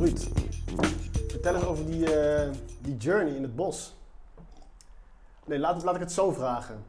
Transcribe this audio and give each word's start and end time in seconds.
Ruud, 0.00 0.28
vertel 1.28 1.54
eens 1.54 1.64
over 1.64 1.86
die, 1.86 2.14
eh, 2.14 2.50
die 2.80 2.96
journey 2.96 3.34
in 3.34 3.42
het 3.42 3.56
bos. 3.56 3.96
Nee, 5.46 5.58
laat, 5.58 5.82
laat 5.82 5.94
ik 5.94 6.00
het 6.00 6.12
zo 6.12 6.30
vragen. 6.32 6.84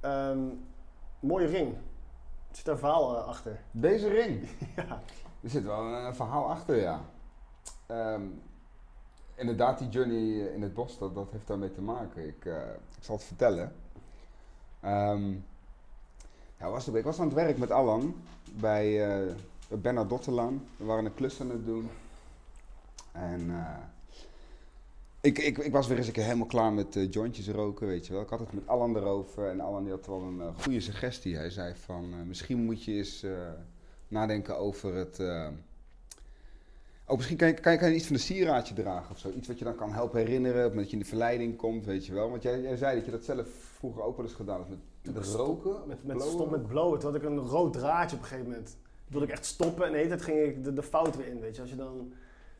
Ehm, 0.00 0.38
mooie 1.20 1.46
ring. 1.46 1.76
Zit 2.50 2.64
daar 2.64 2.74
een 2.74 2.80
verhaal 2.80 3.16
eh, 3.16 3.26
achter? 3.26 3.60
Deze 3.70 4.08
ring. 4.08 4.48
ja. 4.76 5.02
Er 5.40 5.50
zit 5.50 5.64
wel 5.64 5.80
een, 5.80 5.92
een 5.92 6.14
verhaal 6.14 6.50
achter, 6.50 6.76
ja. 6.76 7.00
Ehm, 7.86 8.22
inderdaad, 9.34 9.78
die 9.78 9.88
journey 9.88 10.52
in 10.54 10.62
het 10.62 10.74
bos, 10.74 10.98
dat, 10.98 11.14
dat 11.14 11.30
heeft 11.30 11.46
daarmee 11.46 11.72
te 11.72 11.80
maken. 11.80 12.26
Ik, 12.26 12.44
eh, 12.44 12.70
ik 12.96 13.04
zal 13.04 13.14
het 13.14 13.24
vertellen. 13.24 13.72
Ehm, 14.80 15.30
ja, 16.58 16.70
was, 16.70 16.88
ik 16.88 17.04
was 17.04 17.18
aan 17.18 17.26
het 17.26 17.34
werk 17.34 17.58
met 17.58 17.70
Alan 17.70 18.14
bij 18.52 19.18
uh, 19.26 19.34
Bernard 19.68 20.08
Dottelaan. 20.08 20.64
We 20.76 20.84
waren 20.84 21.04
een 21.04 21.14
klus 21.14 21.40
aan 21.40 21.50
het 21.50 21.64
doen. 21.64 21.88
En 23.12 23.40
uh, 23.40 23.76
ik, 25.20 25.38
ik, 25.38 25.58
ik 25.58 25.72
was 25.72 25.86
weer 25.86 25.96
eens 25.96 26.06
een 26.06 26.12
keer 26.12 26.24
helemaal 26.24 26.46
klaar 26.46 26.72
met 26.72 26.96
uh, 26.96 27.10
jointjes 27.10 27.48
roken, 27.48 27.86
weet 27.86 28.06
je 28.06 28.12
wel. 28.12 28.22
Ik 28.22 28.28
had 28.28 28.38
het 28.38 28.52
met 28.52 28.68
Alan 28.68 28.96
erover 28.96 29.48
en 29.48 29.60
Alan 29.60 29.82
die 29.82 29.92
had 29.92 30.06
wel 30.06 30.22
een 30.22 30.54
goede 30.62 30.80
suggestie. 30.80 31.36
Hij 31.36 31.50
zei 31.50 31.74
van, 31.74 32.26
misschien 32.26 32.64
moet 32.64 32.84
je 32.84 32.92
eens 32.92 33.26
nadenken 34.08 34.58
over 34.58 34.94
het... 34.94 35.20
Oh, 37.06 37.16
misschien 37.16 37.36
kan 37.36 37.48
je, 37.48 37.54
kan, 37.54 37.72
je, 37.72 37.78
kan 37.78 37.88
je 37.88 37.94
iets 37.94 38.06
van 38.06 38.14
een 38.14 38.20
sieraadje 38.20 38.74
dragen 38.74 39.10
of 39.10 39.18
zo. 39.18 39.30
Iets 39.30 39.48
wat 39.48 39.58
je 39.58 39.64
dan 39.64 39.74
kan 39.74 39.92
helpen 39.92 40.18
herinneren, 40.18 40.76
dat 40.76 40.86
je 40.86 40.92
in 40.92 40.98
de 40.98 41.08
verleiding 41.08 41.56
komt, 41.56 41.84
weet 41.84 42.06
je 42.06 42.14
wel. 42.14 42.30
Want 42.30 42.42
jij, 42.42 42.60
jij 42.60 42.76
zei 42.76 42.96
dat 42.96 43.04
je 43.04 43.10
dat 43.10 43.24
zelf 43.24 43.48
vroeger 43.76 44.02
ook 44.02 44.16
wel 44.16 44.26
eens 44.26 44.34
gedaan 44.34 44.58
hebt 44.58 44.68
met, 44.68 45.14
met 45.14 45.26
roken. 45.26 45.76
Met, 45.86 46.04
met 46.04 46.22
stop 46.22 46.50
met 46.50 46.66
blowen. 46.66 46.98
Toen 46.98 47.12
had 47.12 47.22
ik 47.22 47.28
een 47.28 47.38
rood 47.38 47.72
draadje 47.72 48.16
op 48.16 48.22
een 48.22 48.28
gegeven 48.28 48.50
moment. 48.50 48.76
Wilde 49.08 49.26
ik 49.26 49.32
echt 49.32 49.44
stoppen 49.44 49.86
en 49.86 49.90
de 49.90 49.96
hele 49.96 50.08
tijd 50.08 50.22
ging 50.22 50.38
ik 50.38 50.64
de, 50.64 50.72
de 50.72 50.82
fout 50.82 51.16
weer 51.16 51.26
in, 51.26 51.40
weet 51.40 51.54
je. 51.54 51.60
Als 51.60 51.70
je 51.70 51.76
dan 51.76 52.12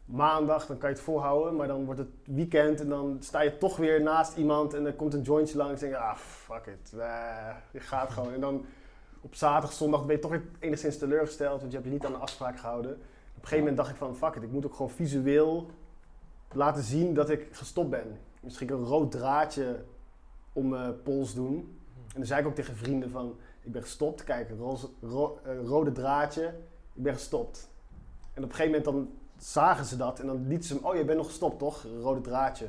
maandag, 0.04 0.66
dan 0.66 0.78
kan 0.78 0.88
je 0.88 0.94
het 0.94 1.04
volhouden, 1.04 1.56
maar 1.56 1.66
dan 1.66 1.84
wordt 1.84 2.00
het 2.00 2.10
weekend 2.24 2.80
en 2.80 2.88
dan 2.88 3.16
sta 3.20 3.40
je 3.40 3.58
toch 3.58 3.76
weer 3.76 4.02
naast 4.02 4.36
iemand 4.36 4.74
en 4.74 4.86
er 4.86 4.94
komt 4.94 5.14
een 5.14 5.22
jointje 5.22 5.56
langs 5.56 5.82
en 5.82 5.88
denk 5.88 6.00
je, 6.00 6.08
ah, 6.08 6.16
fuck 6.16 6.66
it, 6.66 6.90
je 7.70 7.80
gaat 7.80 8.10
gewoon. 8.10 8.32
En 8.32 8.40
dan 8.40 8.64
op 9.20 9.34
zaterdag, 9.34 9.72
zondag 9.72 10.06
ben 10.06 10.14
je 10.14 10.20
toch 10.20 10.30
weer 10.30 10.42
enigszins 10.58 10.98
teleurgesteld, 10.98 11.60
want 11.60 11.72
je 11.72 11.78
hebt 11.78 11.88
je 11.88 11.94
niet 11.94 12.06
aan 12.06 12.12
de 12.12 12.18
afspraak 12.18 12.58
gehouden. 12.58 12.92
Op 12.92 13.44
een 13.44 13.48
gegeven 13.48 13.58
moment 13.58 13.76
dacht 13.76 13.90
ik 13.90 13.96
van, 13.96 14.16
fuck 14.16 14.34
it, 14.34 14.42
ik 14.42 14.50
moet 14.50 14.66
ook 14.66 14.74
gewoon 14.74 14.90
visueel 14.90 15.70
laten 16.52 16.82
zien 16.82 17.14
dat 17.14 17.30
ik 17.30 17.48
gestopt 17.50 17.90
ben. 17.90 18.18
Misschien 18.40 18.70
een 18.70 18.84
rood 18.84 19.10
draadje 19.10 19.84
om 20.52 20.68
mijn 20.68 21.02
pols 21.02 21.34
doen. 21.34 21.78
En 21.94 22.14
dan 22.14 22.26
zei 22.26 22.40
ik 22.40 22.46
ook 22.46 22.54
tegen 22.54 22.76
vrienden 22.76 23.10
van, 23.10 23.36
ik 23.68 23.74
ben 23.74 23.82
gestopt. 23.82 24.24
Kijk, 24.24 24.50
roze, 24.58 24.88
ro, 25.00 25.38
uh, 25.46 25.66
rode 25.66 25.92
draadje, 25.92 26.46
ik 26.94 27.02
ben 27.02 27.14
gestopt. 27.14 27.68
En 28.34 28.42
op 28.44 28.48
een 28.50 28.54
gegeven 28.56 28.80
moment 28.80 28.84
dan 28.84 29.10
zagen 29.36 29.84
ze 29.84 29.96
dat 29.96 30.20
en 30.20 30.26
dan 30.26 30.46
lieten 30.46 30.68
ze 30.68 30.74
hem, 30.74 30.84
oh 30.84 30.96
je 30.96 31.04
bent 31.04 31.18
nog 31.18 31.26
gestopt 31.26 31.58
toch, 31.58 31.84
rode 32.00 32.20
draadje. 32.20 32.68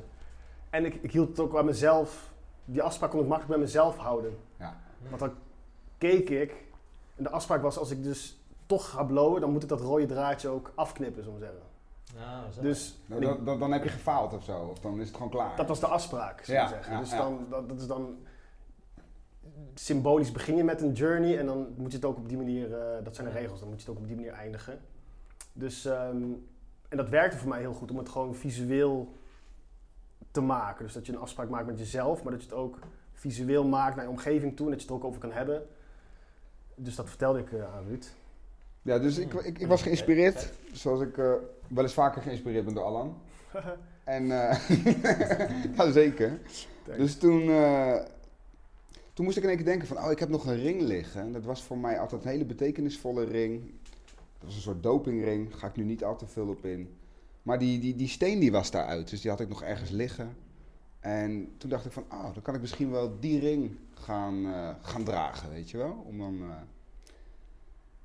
En 0.70 0.86
ik, 0.86 0.96
ik 0.96 1.12
hield 1.12 1.28
het 1.28 1.40
ook 1.40 1.58
aan 1.58 1.66
mezelf, 1.66 2.34
die 2.66 2.82
afspraak 2.82 3.10
kon 3.10 3.20
ik 3.20 3.26
makkelijk 3.28 3.52
bij 3.56 3.66
mezelf 3.66 3.98
houden. 3.98 4.38
Ja. 4.58 4.78
Want 5.08 5.20
dan 5.20 5.32
keek 5.98 6.30
ik 6.30 6.52
en 7.16 7.24
de 7.24 7.30
afspraak 7.30 7.62
was 7.62 7.78
als 7.78 7.92
ik 7.92 8.04
dus 8.04 8.38
toch 8.66 8.90
ga 8.90 9.04
blowen, 9.04 9.42
dan 9.42 9.52
moet 9.52 9.64
ik 9.64 9.70
dat 9.70 9.82
rode 9.82 10.06
draadje 10.06 10.48
ook 10.48 10.72
afknippen, 10.76 11.24
zo 11.24 11.32
maar 11.32 11.40
zeggen. 11.40 11.62
Dus 12.62 12.98
Nou, 13.06 13.22
dan, 13.22 13.44
dan, 13.44 13.60
dan 13.60 13.72
heb 13.72 13.84
je 13.84 13.90
gefaald 13.90 14.34
of 14.34 14.44
zo, 14.44 14.60
of 14.60 14.80
dan 14.80 15.00
is 15.00 15.08
het 15.08 15.16
gewoon 15.16 15.32
klaar. 15.32 15.56
dat 15.56 15.68
was 15.68 15.80
de 15.80 15.88
afspraak, 15.88 16.42
zo 16.44 16.54
Ja, 16.54 16.68
zeggen. 16.68 16.94
ja, 16.94 17.00
dus 17.00 17.12
ja. 17.12 17.18
dan, 17.18 17.46
dat, 17.50 17.70
dat 17.70 17.80
is 17.80 17.88
dan 17.88 18.18
symbolisch 19.74 20.32
begin 20.32 20.56
je 20.56 20.64
met 20.64 20.82
een 20.82 20.92
journey 20.92 21.38
en 21.38 21.46
dan 21.46 21.68
moet 21.78 21.92
je 21.92 21.98
het 21.98 22.06
ook 22.06 22.18
op 22.18 22.28
die 22.28 22.38
manier, 22.38 22.74
eh, 22.74 23.04
dat 23.04 23.16
zijn 23.16 23.28
de 23.28 23.34
regels, 23.34 23.60
dan 23.60 23.70
moet 23.70 23.82
je 23.82 23.86
het 23.86 23.96
ook 23.96 24.02
op 24.02 24.08
die 24.08 24.16
manier 24.16 24.34
eindigen. 24.34 24.80
Dus, 25.54 25.86
ehm, 25.86 26.24
en 26.90 26.98
dat 26.98 27.10
werkte 27.10 27.38
voor 27.38 27.50
mij 27.50 27.60
heel 27.60 27.74
goed 27.74 27.92
om 27.92 27.98
het 27.98 28.10
gewoon 28.10 28.36
visueel 28.36 29.14
te 30.32 30.42
maken. 30.42 30.86
Dus 30.86 30.94
dat 30.94 31.06
je 31.06 31.12
een 31.12 31.20
afspraak 31.20 31.50
maakt 31.50 31.66
met 31.66 31.80
jezelf, 31.80 32.24
maar 32.24 32.32
dat 32.32 32.42
je 32.42 32.50
het 32.50 32.58
ook 32.58 32.80
visueel 33.14 33.68
maakt 33.68 33.96
naar 33.96 34.06
je 34.06 34.12
omgeving 34.12 34.56
toe 34.56 34.66
en 34.66 34.72
dat 34.72 34.82
je 34.82 34.88
het 34.88 34.96
er 34.96 35.02
ook 35.02 35.10
over 35.10 35.22
kan 35.22 35.32
hebben. 35.32 35.68
Dus 36.76 36.96
dat 36.96 37.10
vertelde 37.10 37.40
ik 37.40 37.52
eh, 37.52 37.76
aan 37.76 37.86
Ruud. 37.88 38.06
Ja, 38.82 39.00
dus 39.00 39.18
ik, 39.18 39.34
ik, 39.34 39.60
ik 39.60 39.68
was 39.68 39.82
geïnspireerd, 39.82 40.52
zoals 40.72 41.02
ik 41.02 41.18
eh, 41.18 41.34
wel 41.68 41.84
eens 41.84 41.94
vaker 41.94 42.22
geïnspireerd 42.22 42.66
ben 42.66 42.74
door 42.74 42.84
Alan. 42.84 43.18
En, 44.04 44.32
eh 44.32 44.70
ja 45.78 45.92
zeker. 45.92 46.40
Dus 46.98 47.18
toen, 47.18 47.42
eh, 47.42 47.96
toen 49.20 49.28
moest 49.28 49.40
ik 49.40 49.48
in 49.48 49.50
één 49.54 49.64
keer 49.64 49.74
denken 49.74 49.88
van, 49.88 50.04
oh 50.06 50.12
ik 50.12 50.20
heb 50.20 50.30
nog 50.30 50.46
een 50.46 50.62
ring 50.62 50.82
liggen. 50.82 51.22
En 51.22 51.32
dat 51.32 51.46
was 51.46 51.64
voor 51.64 51.78
mij 51.78 52.00
altijd 52.00 52.24
een 52.24 52.30
hele 52.30 52.46
betekenisvolle 52.46 53.24
ring. 53.24 53.62
Dat 54.14 54.46
was 54.46 54.56
een 54.56 54.62
soort 54.62 54.84
dopingring, 54.84 55.56
ga 55.56 55.68
ik 55.68 55.76
nu 55.76 55.84
niet 55.84 56.04
al 56.04 56.18
te 56.18 56.28
veel 56.28 56.48
op 56.48 56.66
in. 56.66 56.90
Maar 57.42 57.60
die, 57.60 57.80
die, 57.80 57.96
die 57.96 58.08
steen 58.08 58.40
die 58.40 58.52
was 58.52 58.72
daaruit, 58.72 59.10
dus 59.10 59.22
die 59.22 59.30
had 59.30 59.40
ik 59.40 59.50
nog 59.50 59.64
ergens 59.64 59.90
liggen. 59.90 60.36
En 61.00 61.52
toen 61.58 61.70
dacht 61.70 61.86
ik 61.86 61.92
van, 61.92 62.04
oh 62.12 62.34
dan 62.34 62.42
kan 62.42 62.56
ik 62.56 62.62
misschien 62.62 62.92
wel 62.92 63.20
die 63.20 63.40
ring 63.40 63.76
gaan, 63.94 64.46
eh, 64.46 64.70
gaan 64.82 65.04
dragen, 65.04 65.50
weet 65.50 65.70
je 65.70 65.78
wel. 65.78 66.04
Om 66.08 66.18
dan... 66.18 66.34
eh, 66.42 66.48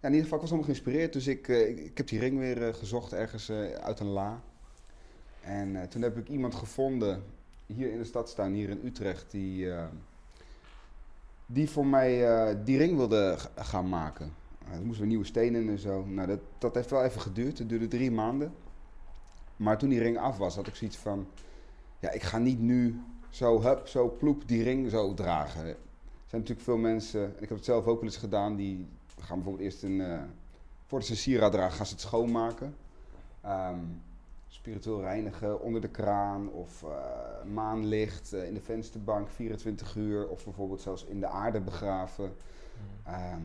ja, 0.00 0.08
in 0.08 0.10
ieder 0.10 0.22
geval, 0.22 0.36
ik 0.36 0.48
was 0.48 0.50
helemaal 0.50 0.64
geïnspireerd. 0.64 1.12
Dus 1.12 1.26
ik, 1.26 1.48
eh, 1.48 1.68
ik, 1.68 1.96
heb 1.96 2.08
die 2.08 2.18
ring 2.18 2.38
weer 2.38 2.74
gezocht 2.74 3.12
ergens 3.12 3.50
uit 3.80 4.00
een 4.00 4.06
la. 4.06 4.42
En 5.40 5.88
toen 5.88 6.02
heb 6.02 6.16
ik 6.16 6.28
iemand 6.28 6.54
gevonden 6.54 7.22
hier 7.66 7.90
in 7.90 7.98
de 7.98 8.04
stadstuin, 8.04 8.52
hier 8.54 8.68
in 8.68 8.80
Utrecht, 8.84 9.30
die, 9.30 9.68
die 11.46 11.70
voor 11.70 11.86
mij 11.86 12.28
eh, 12.28 12.56
die 12.64 12.78
ring 12.78 12.96
wilde 12.96 13.36
gaan 13.56 13.88
maken. 13.88 14.32
Uh, 14.68 14.78
moesten 14.78 14.98
weer 14.98 15.06
nieuwe 15.06 15.24
stenen 15.24 15.68
en 15.68 15.78
zo. 15.78 16.04
Nou, 16.04 16.28
dat, 16.28 16.40
dat 16.58 16.74
heeft 16.74 16.90
wel 16.90 17.04
even 17.04 17.20
geduurd. 17.20 17.58
Het 17.58 17.68
duurde 17.68 17.88
drie 17.88 18.10
maanden. 18.10 18.54
Maar 19.56 19.78
toen 19.78 19.88
die 19.88 19.98
ring 19.98 20.18
af 20.18 20.38
was, 20.38 20.56
had 20.56 20.66
ik 20.66 20.74
zoiets 20.74 20.96
van... 20.96 21.26
Ja, 21.98 22.10
ik 22.10 22.22
ga 22.22 22.38
niet 22.38 22.60
nu 22.60 23.00
zo, 23.30 23.62
hup, 23.62 23.86
zo 23.86 24.16
ploep 24.18 24.48
die 24.48 24.62
ring 24.62 24.90
zo 24.90 25.14
dragen. 25.14 25.66
Er 25.66 25.76
zijn 26.26 26.40
natuurlijk 26.40 26.60
veel 26.60 26.76
mensen, 26.76 27.24
en 27.24 27.42
ik 27.42 27.48
heb 27.48 27.56
het 27.56 27.64
zelf 27.64 27.86
ook 27.86 28.00
wel 28.00 28.04
eens 28.04 28.16
gedaan, 28.16 28.56
die 28.56 28.86
gaan 29.20 29.36
bijvoorbeeld 29.36 29.64
eerst 29.64 29.82
een... 29.82 30.00
eh 30.00 30.22
voordat 30.86 31.18
ze 31.18 31.40
een 31.40 31.50
dragen, 31.50 31.76
gaan 31.76 31.86
ze 31.86 31.92
het 31.92 32.02
schoonmaken. 32.02 32.76
Ehm, 33.40 33.78
spiritueel 34.54 35.00
reinigen 35.00 35.60
onder 35.60 35.80
de 35.80 35.88
kraan 35.88 36.48
of 36.48 36.82
eh, 36.82 37.52
maanlicht 37.52 38.32
eh, 38.32 38.46
in 38.46 38.54
de 38.54 38.60
vensterbank 38.60 39.28
24 39.30 39.96
uur 39.96 40.28
of 40.28 40.44
bijvoorbeeld 40.44 40.80
zelfs 40.80 41.04
in 41.04 41.20
de 41.20 41.26
aarde 41.26 41.60
begraven. 41.60 42.32
Ehm, 43.06 43.42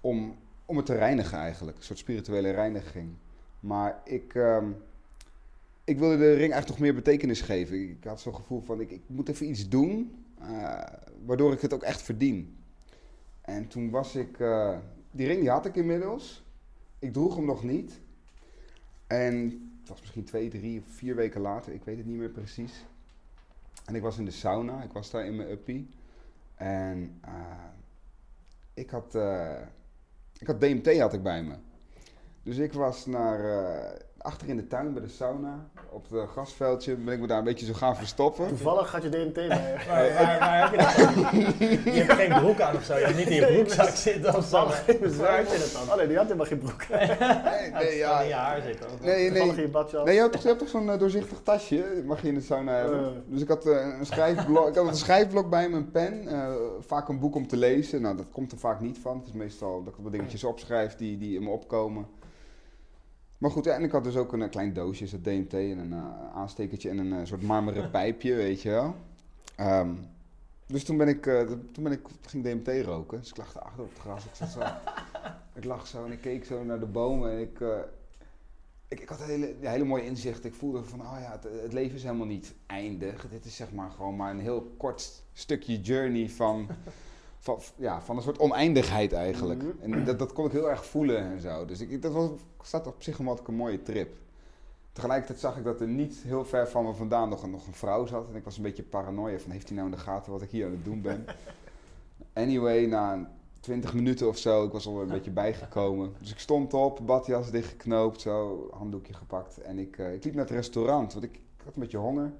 om, 0.00 0.36
om 0.64 0.76
het 0.76 0.86
te 0.86 0.94
reinigen 0.94 1.38
eigenlijk, 1.38 1.76
een 1.76 1.82
soort 1.82 1.98
spirituele 1.98 2.50
reiniging. 2.50 3.08
Maar 3.60 4.00
ik, 4.04 4.34
ehm, 4.34 4.70
ik 5.84 5.98
wilde 5.98 6.16
de 6.16 6.28
ring 6.28 6.52
eigenlijk 6.52 6.68
nog 6.68 6.78
meer 6.78 6.94
betekenis 6.94 7.40
geven. 7.40 7.90
Ik 7.90 8.04
had 8.04 8.20
zo'n 8.20 8.34
gevoel 8.34 8.60
van 8.60 8.80
ik, 8.80 8.90
ik 8.90 9.02
moet 9.06 9.28
even 9.28 9.48
iets 9.48 9.68
doen 9.68 10.24
eh, 10.40 10.82
waardoor 11.24 11.52
ik 11.52 11.60
het 11.60 11.74
ook 11.74 11.82
echt 11.82 12.02
verdien. 12.02 12.56
En 13.40 13.68
toen 13.68 13.90
was 13.90 14.14
ik, 14.14 14.38
die 15.10 15.26
ring 15.26 15.40
die 15.40 15.50
had 15.50 15.66
ik 15.66 15.74
inmiddels. 15.74 16.44
Ik 16.98 17.12
droeg 17.12 17.36
hem 17.36 17.44
nog 17.44 17.62
niet. 17.62 18.00
En 19.06 19.62
het 19.88 19.96
was 19.96 20.06
misschien 20.06 20.24
twee, 20.24 20.48
drie 20.48 20.80
of 20.80 20.94
vier 20.94 21.14
weken 21.14 21.40
later, 21.40 21.72
ik 21.72 21.84
weet 21.84 21.96
het 21.96 22.06
niet 22.06 22.16
meer 22.16 22.28
precies. 22.28 22.84
En 23.84 23.94
ik 23.94 24.02
was 24.02 24.18
in 24.18 24.24
de 24.24 24.30
sauna, 24.30 24.82
ik 24.82 24.92
was 24.92 25.10
daar 25.10 25.26
in 25.26 25.36
mijn 25.36 25.50
uppie. 25.50 25.90
En 26.54 27.18
eh, 27.20 27.32
ik, 28.74 28.90
had, 28.90 29.14
eh, 29.14 29.60
ik 30.38 30.46
had 30.46 30.60
DMT 30.60 30.98
had 30.98 31.12
ik 31.12 31.22
bij 31.22 31.42
me. 31.42 31.54
Dus 32.42 32.56
ik 32.56 32.72
was 32.72 33.06
naar, 33.06 33.44
eh, 33.44 34.00
achter 34.28 34.48
in 34.48 34.56
de 34.56 34.66
tuin 34.66 34.92
bij 34.92 35.02
de 35.02 35.08
sauna, 35.08 35.68
op 35.90 36.10
het 36.10 36.28
grasveldje, 36.28 36.96
ben 36.96 37.14
ik 37.14 37.20
me 37.20 37.26
daar 37.26 37.38
een 37.38 37.44
beetje 37.44 37.66
zo 37.66 37.72
gaan 37.72 37.96
verstoppen. 37.96 38.48
Toevallig 38.48 38.90
gaat 38.90 39.02
je 39.02 39.08
DMT 39.08 39.34
bij 39.34 39.44
je. 39.44 39.88
Waar, 39.88 40.12
waar, 40.12 40.38
waar 40.38 40.60
heb 40.62 40.70
je 40.70 40.76
dat? 40.76 40.96
Je 41.94 42.02
hebt 42.02 42.12
geen 42.12 42.40
broek 42.40 42.60
aan 42.60 42.76
of 42.76 42.84
zo. 42.84 42.98
Je 42.98 43.04
hebt 43.04 43.16
niet 43.16 43.26
in 43.26 43.34
je 43.34 43.52
broekzak 43.52 43.88
zitten 43.88 44.36
of 44.36 44.44
zo. 44.44 44.66
Waar 44.66 45.36
heb 45.36 45.46
je 45.46 45.58
dat 45.58 45.72
dan? 45.72 45.90
Oh 45.90 45.96
nee, 45.96 46.06
die 46.06 46.16
had 46.16 46.24
helemaal 46.24 46.46
geen 46.46 46.58
broek. 46.58 46.88
Nee, 46.88 47.06
nee, 47.72 47.96
Ja, 48.04 48.20
in 48.20 48.28
je 48.28 48.34
haar 48.34 48.62
zitten. 48.62 48.86
Nee, 49.02 49.28
Toevallig 49.28 49.50
in 49.50 49.56
nee. 49.56 49.66
je 49.66 49.72
badjas. 49.72 50.04
Nee, 50.04 50.14
je 50.14 50.20
hebt 50.20 50.32
toch, 50.32 50.42
je 50.42 50.48
hebt 50.48 50.60
toch 50.60 50.68
zo'n 50.68 50.90
eh, 50.90 50.98
doorzichtig 50.98 51.40
tasje, 51.42 52.02
mag 52.04 52.22
je 52.22 52.28
in 52.28 52.34
de 52.34 52.40
sauna 52.40 52.72
hebben. 52.72 53.04
Eh. 53.04 53.10
Dus 53.26 53.42
ik 53.42 53.48
had, 53.48 53.66
eh, 53.66 53.96
een 53.98 54.06
schrijfblok, 54.06 54.68
ik 54.68 54.74
had 54.74 54.86
een 54.86 54.96
schrijfblok 54.96 55.50
bij 55.50 55.68
me, 55.68 55.76
een 55.76 55.90
pen, 55.90 56.26
eh, 56.28 56.52
vaak 56.80 57.08
een 57.08 57.18
boek 57.18 57.34
om 57.34 57.46
te 57.46 57.56
lezen. 57.56 58.02
Nou, 58.02 58.16
dat 58.16 58.26
komt 58.32 58.52
er 58.52 58.58
vaak 58.58 58.80
niet 58.80 58.98
van. 58.98 59.18
Het 59.18 59.26
is 59.26 59.32
meestal 59.32 59.82
dat 59.84 59.92
ik 59.92 59.98
wat 60.02 60.12
dingetjes 60.12 60.44
opschrijf 60.44 60.96
die, 60.96 61.18
die 61.18 61.34
in 61.34 61.42
me 61.42 61.50
opkomen. 61.50 62.06
Maar 63.38 63.50
goed, 63.50 63.64
ja, 63.64 63.74
en 63.74 63.82
ik 63.82 63.92
had 63.92 64.04
dus 64.04 64.16
ook 64.16 64.32
een, 64.32 64.42
eh, 64.42 64.50
klein 64.50 64.72
doosje, 64.72 65.10
dat 65.10 65.24
DMT 65.24 65.52
en 65.52 65.78
een 65.78 65.92
eh, 65.92 66.34
aanstekertje 66.34 66.88
en 66.88 66.98
een 66.98 67.12
eh, 67.12 67.24
soort 67.24 67.42
marmeren 67.42 67.90
pijpje, 67.98 68.34
weet 68.34 68.62
je 68.62 68.70
wel. 68.70 68.94
Ehm, 69.56 69.94
dus 70.66 70.84
toen 70.84 70.96
ben 70.96 71.08
ik, 71.08 71.22
toen 71.72 71.82
ben 71.84 71.92
ik, 71.92 72.00
ging 72.26 72.44
DMT 72.44 72.84
roken. 72.84 73.18
Dus 73.18 73.30
ik 73.30 73.36
lag 73.36 73.60
achter 73.60 73.82
op 73.82 73.90
het 73.90 73.98
gras. 73.98 74.24
Ik, 74.24 74.34
zat 74.34 74.48
zo, 74.48 74.60
ik 75.58 75.64
lag 75.64 75.86
zo 75.86 76.04
en 76.04 76.12
ik 76.12 76.20
keek 76.20 76.44
zo 76.44 76.64
naar 76.64 76.80
de 76.80 76.86
bomen 76.86 77.30
en 77.30 77.40
ik, 77.40 77.60
ik, 78.88 79.00
ik 79.00 79.08
had 79.08 79.20
een 79.20 79.26
hele, 79.26 79.54
ja, 79.60 79.70
hele 79.70 79.84
mooie 79.84 80.04
inzicht. 80.04 80.44
Ik 80.44 80.54
voelde 80.54 80.84
van, 80.84 81.00
oh 81.00 81.16
ja, 81.20 81.32
het, 81.32 81.62
het 81.62 81.72
leven 81.72 81.96
is 81.96 82.02
helemaal 82.02 82.26
niet 82.26 82.54
eindig. 82.66 83.28
Dit 83.28 83.44
is 83.44 83.56
zeg 83.56 83.72
maar 83.72 83.90
gewoon 83.90 84.16
maar 84.16 84.30
een 84.30 84.40
heel 84.40 84.74
kort 84.76 85.22
stukje 85.32 85.80
journey 85.80 86.28
van, 86.28 86.66
van, 87.38 87.58
ja, 87.76 88.00
van 88.00 88.16
een 88.16 88.22
soort 88.22 88.38
oneindigheid 88.38 89.12
eigenlijk. 89.12 89.62
Mhm. 89.62 89.92
En 89.92 90.04
dat, 90.04 90.18
dat 90.18 90.32
kon 90.32 90.46
ik 90.46 90.52
heel 90.52 90.70
erg 90.70 90.86
voelen 90.86 91.22
en 91.22 91.40
zo. 91.40 91.64
Dus 91.64 91.80
ik, 91.80 92.02
dat 92.02 92.12
was, 92.12 92.30
zat 92.62 92.86
op 92.86 93.02
zich 93.02 93.16
wel 93.16 93.40
een 93.46 93.54
mooie 93.54 93.82
trip. 93.82 94.16
Tegelijkertijd 94.92 95.40
zag 95.40 95.56
ik 95.56 95.64
dat 95.64 95.80
er 95.80 95.88
niet 95.88 96.16
heel 96.16 96.44
ver 96.44 96.68
van 96.68 96.84
me 96.84 96.94
vandaan 96.94 97.28
nog 97.28 97.42
een, 97.42 97.50
nog 97.50 97.66
een 97.66 97.74
vrouw 97.74 98.06
zat. 98.06 98.28
En 98.28 98.34
ik 98.34 98.44
was 98.44 98.56
een 98.56 98.62
beetje 98.62 98.82
paranoia 98.82 99.38
van, 99.38 99.50
heeft 99.50 99.68
hij 99.68 99.76
nou 99.76 99.90
in 99.90 99.96
de 99.96 100.02
gaten 100.02 100.32
wat 100.32 100.42
ik 100.42 100.50
hier 100.50 100.64
aan 100.64 100.72
het 100.72 100.84
doen 100.84 101.00
ben? 101.00 101.24
Anyway, 102.32 102.86
na 102.86 103.30
20 103.60 103.94
minuten 103.94 104.28
of 104.28 104.38
zo, 104.38 104.64
ik 104.64 104.72
was 104.72 104.86
al 104.86 105.00
een 105.00 105.08
beetje 105.08 105.30
bijgekomen. 105.30 106.12
Dus 106.18 106.30
ik 106.30 106.38
stond 106.38 106.74
op, 106.74 107.00
badjas 107.06 107.50
dichtgeknoopt, 107.50 108.20
zo, 108.20 108.68
handdoekje 108.72 109.14
gepakt. 109.14 109.60
En 109.60 109.78
ik, 109.78 109.98
eh, 109.98 110.14
ik 110.14 110.24
liep 110.24 110.34
naar 110.34 110.44
het 110.44 110.54
restaurant, 110.54 111.12
want 111.12 111.24
ik, 111.24 111.34
ik 111.34 111.64
had 111.64 111.74
een 111.74 111.80
beetje 111.80 111.98
honger. 111.98 112.32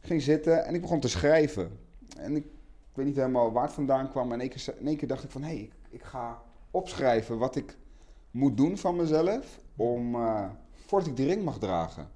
Ik 0.00 0.06
ging 0.06 0.22
zitten 0.22 0.64
en 0.64 0.74
ik 0.74 0.80
begon 0.80 1.00
te 1.00 1.08
schrijven. 1.08 1.78
En 2.16 2.36
ik 2.36 2.46
weet 2.96 3.06
niet 3.06 3.16
helemaal 3.16 3.52
waar 3.52 3.64
het 3.64 3.72
vandaan 3.72 4.10
kwam. 4.10 4.28
Maar 4.28 4.40
in 4.40 4.50
één 4.84 4.96
keer, 4.96 5.08
dacht 5.08 5.24
ik 5.24 5.30
van, 5.30 5.42
hé, 5.42 5.48
hey, 5.48 5.58
ik, 5.58 5.72
ik 5.90 6.02
ga 6.02 6.42
opschrijven 6.70 7.38
wat 7.38 7.56
ik 7.56 7.76
moet 8.30 8.56
doen 8.56 8.78
van 8.78 8.96
mezelf 8.96 9.58
om, 9.76 10.14
eh, 10.14 10.50
voordat 10.86 11.08
ik 11.08 11.16
die 11.16 11.26
ring 11.26 11.44
mag 11.44 11.58
dragen. 11.58 12.08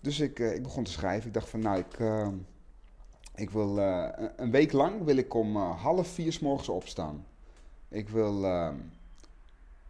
Dus 0.00 0.20
ik, 0.20 0.38
eh, 0.38 0.54
ik 0.54 0.62
begon 0.62 0.84
te 0.84 0.90
schrijven. 0.90 1.26
Ik 1.26 1.34
dacht 1.34 1.48
van, 1.48 1.60
nou, 1.60 1.78
ik, 1.78 1.98
eh, 1.98 2.28
ik 3.34 3.50
wil 3.50 3.78
een- 3.78 4.50
week 4.50 4.72
lang 4.72 5.04
wil 5.04 5.16
ik 5.16 5.34
om 5.34 5.56
half 5.56 6.08
vier 6.08 6.32
s 6.32 6.38
morgens 6.38 6.68
opstaan. 6.68 7.26
Ik 7.88 8.08
wil, 8.08 8.44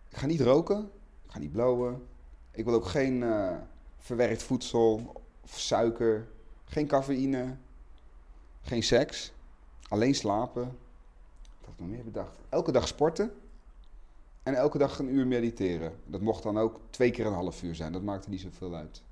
ik 0.09 0.17
ga 0.17 0.27
niet 0.27 0.41
roken, 0.41 0.91
ik 1.25 1.31
ga 1.31 1.39
niet 1.39 1.53
blowen. 1.53 2.07
Ik 2.51 2.65
wil 2.65 2.75
ook 2.75 2.87
geen 2.87 3.25
verwerkt 3.99 4.43
voedsel 4.43 5.13
of 5.43 5.59
suiker, 5.59 6.29
geen 6.65 6.87
cafeïne, 6.87 7.57
geen 8.63 8.83
seks, 8.83 9.33
alleen 9.95 10.15
slapen. 10.15 10.63
Wat 10.63 11.61
had 11.61 11.75
ik 11.75 11.81
nog 11.81 11.89
meer 11.89 12.05
bedacht? 12.05 12.39
Elke 12.49 12.73
dag 12.73 12.89
sporten 12.89 13.33
en 14.43 14.55
elke 14.55 14.79
dag 14.79 14.99
een 14.99 15.15
uur 15.15 15.27
mediteren. 15.27 15.93
Dat 16.07 16.21
mocht 16.21 16.43
dan 16.43 16.59
ook 16.59 16.81
twee 16.91 17.11
keer 17.11 17.27
een 17.27 17.33
half 17.33 17.63
uur 17.63 17.75
zijn, 17.75 17.93
dat 17.93 18.03
maakte 18.03 18.31
niet 18.31 18.41
zoveel 18.41 18.75
uit. 18.75 19.03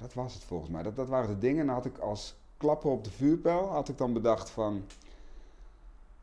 Dat 0.00 0.14
was 0.14 0.34
het 0.34 0.44
volgens 0.44 0.70
mij. 0.70 0.82
Dat, 0.82 0.96
dat 0.96 1.08
waren 1.08 1.28
de 1.28 1.38
dingen. 1.38 1.60
En 1.60 1.66
dan 1.66 1.74
had 1.74 1.84
ik 1.84 1.98
als 1.98 2.34
klapper 2.56 2.90
op 2.90 3.04
de 3.04 3.10
vuurpijl, 3.10 3.66
had 3.66 3.88
ik 3.88 3.98
dan 3.98 4.12
bedacht 4.12 4.50
van... 4.50 4.84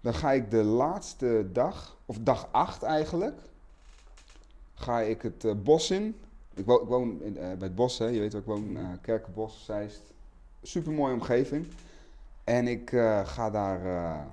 Dan 0.01 0.13
ga 0.13 0.31
ik 0.31 0.51
de 0.51 0.63
laatste 0.63 1.49
dag, 1.51 1.97
of 2.05 2.17
dag 2.19 2.47
acht 2.51 2.83
eigenlijk, 2.83 3.39
ga 4.73 4.99
ik 4.99 5.21
het 5.21 5.45
eh, 5.45 5.53
bos 5.63 5.91
in. 5.91 6.15
Ik 6.53 6.65
woon, 6.65 6.81
ik 6.81 6.87
woon 6.87 7.21
in, 7.21 7.37
eh, 7.37 7.43
bij 7.43 7.67
het 7.67 7.75
bos, 7.75 7.97
hè. 7.97 8.05
je 8.05 8.19
weet 8.19 8.31
waar 8.31 8.41
ik 8.41 8.47
woon, 8.47 8.77
eh 8.77 8.89
Kerkenbos, 9.01 9.65
Zeist. 9.65 10.01
Super 10.61 10.91
mooie 10.91 11.13
omgeving. 11.13 11.67
En 12.47 12.67
ik 12.67 12.91
eh, 12.91 13.27
ga 13.27 13.49
daar, 13.49 13.85
eh, 13.85 14.25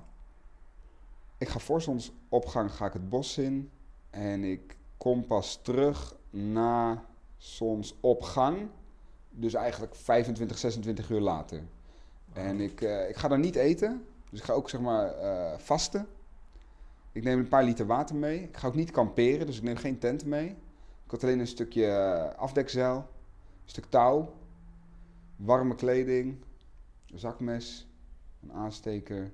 ik 1.37 1.47
ga 1.47 1.59
voor 1.59 1.81
zonsopgang 1.81 2.71
ga 2.71 2.85
ik 2.85 2.93
het 2.93 3.09
bos 3.09 3.37
in. 3.37 3.71
En 4.09 4.43
ik 4.43 4.77
kom 4.97 5.27
pas 5.27 5.59
terug 5.61 6.15
na 6.29 7.03
zonsopgang. 7.37 8.69
Dus 9.29 9.53
eigenlijk 9.53 9.95
25, 9.95 10.57
26 10.57 11.09
uur 11.09 11.19
later. 11.19 11.61
En 12.33 12.59
ik, 12.59 12.81
eh, 12.81 13.09
ik 13.09 13.15
ga 13.15 13.27
daar 13.27 13.39
niet 13.39 13.55
eten. 13.55 14.05
Dus 14.29 14.39
ik 14.39 14.45
ga 14.45 14.53
ook 14.53 14.69
zeg 14.69 14.81
maar 14.81 15.13
vasten. 15.59 16.07
Ik 17.11 17.23
neem 17.23 17.39
een 17.39 17.47
paar 17.47 17.63
liter 17.63 17.85
water 17.85 18.15
mee. 18.15 18.43
Ik 18.43 18.57
ga 18.57 18.67
ook 18.67 18.75
niet 18.75 18.91
kamperen, 18.91 19.45
dus 19.45 19.57
ik 19.57 19.63
neem 19.63 19.75
geen 19.75 19.99
tent 19.99 20.25
mee. 20.25 20.47
Ik 21.05 21.11
had 21.11 21.23
alleen 21.23 21.39
een 21.39 21.47
stukje 21.47 22.33
afdekzeil, 22.37 22.95
een 22.95 23.69
stuk 23.69 23.85
touw, 23.85 24.33
warme 25.35 25.75
kleding, 25.75 26.37
een 27.11 27.19
zakmes, 27.19 27.87
een 28.45 28.53
aansteker. 28.53 29.31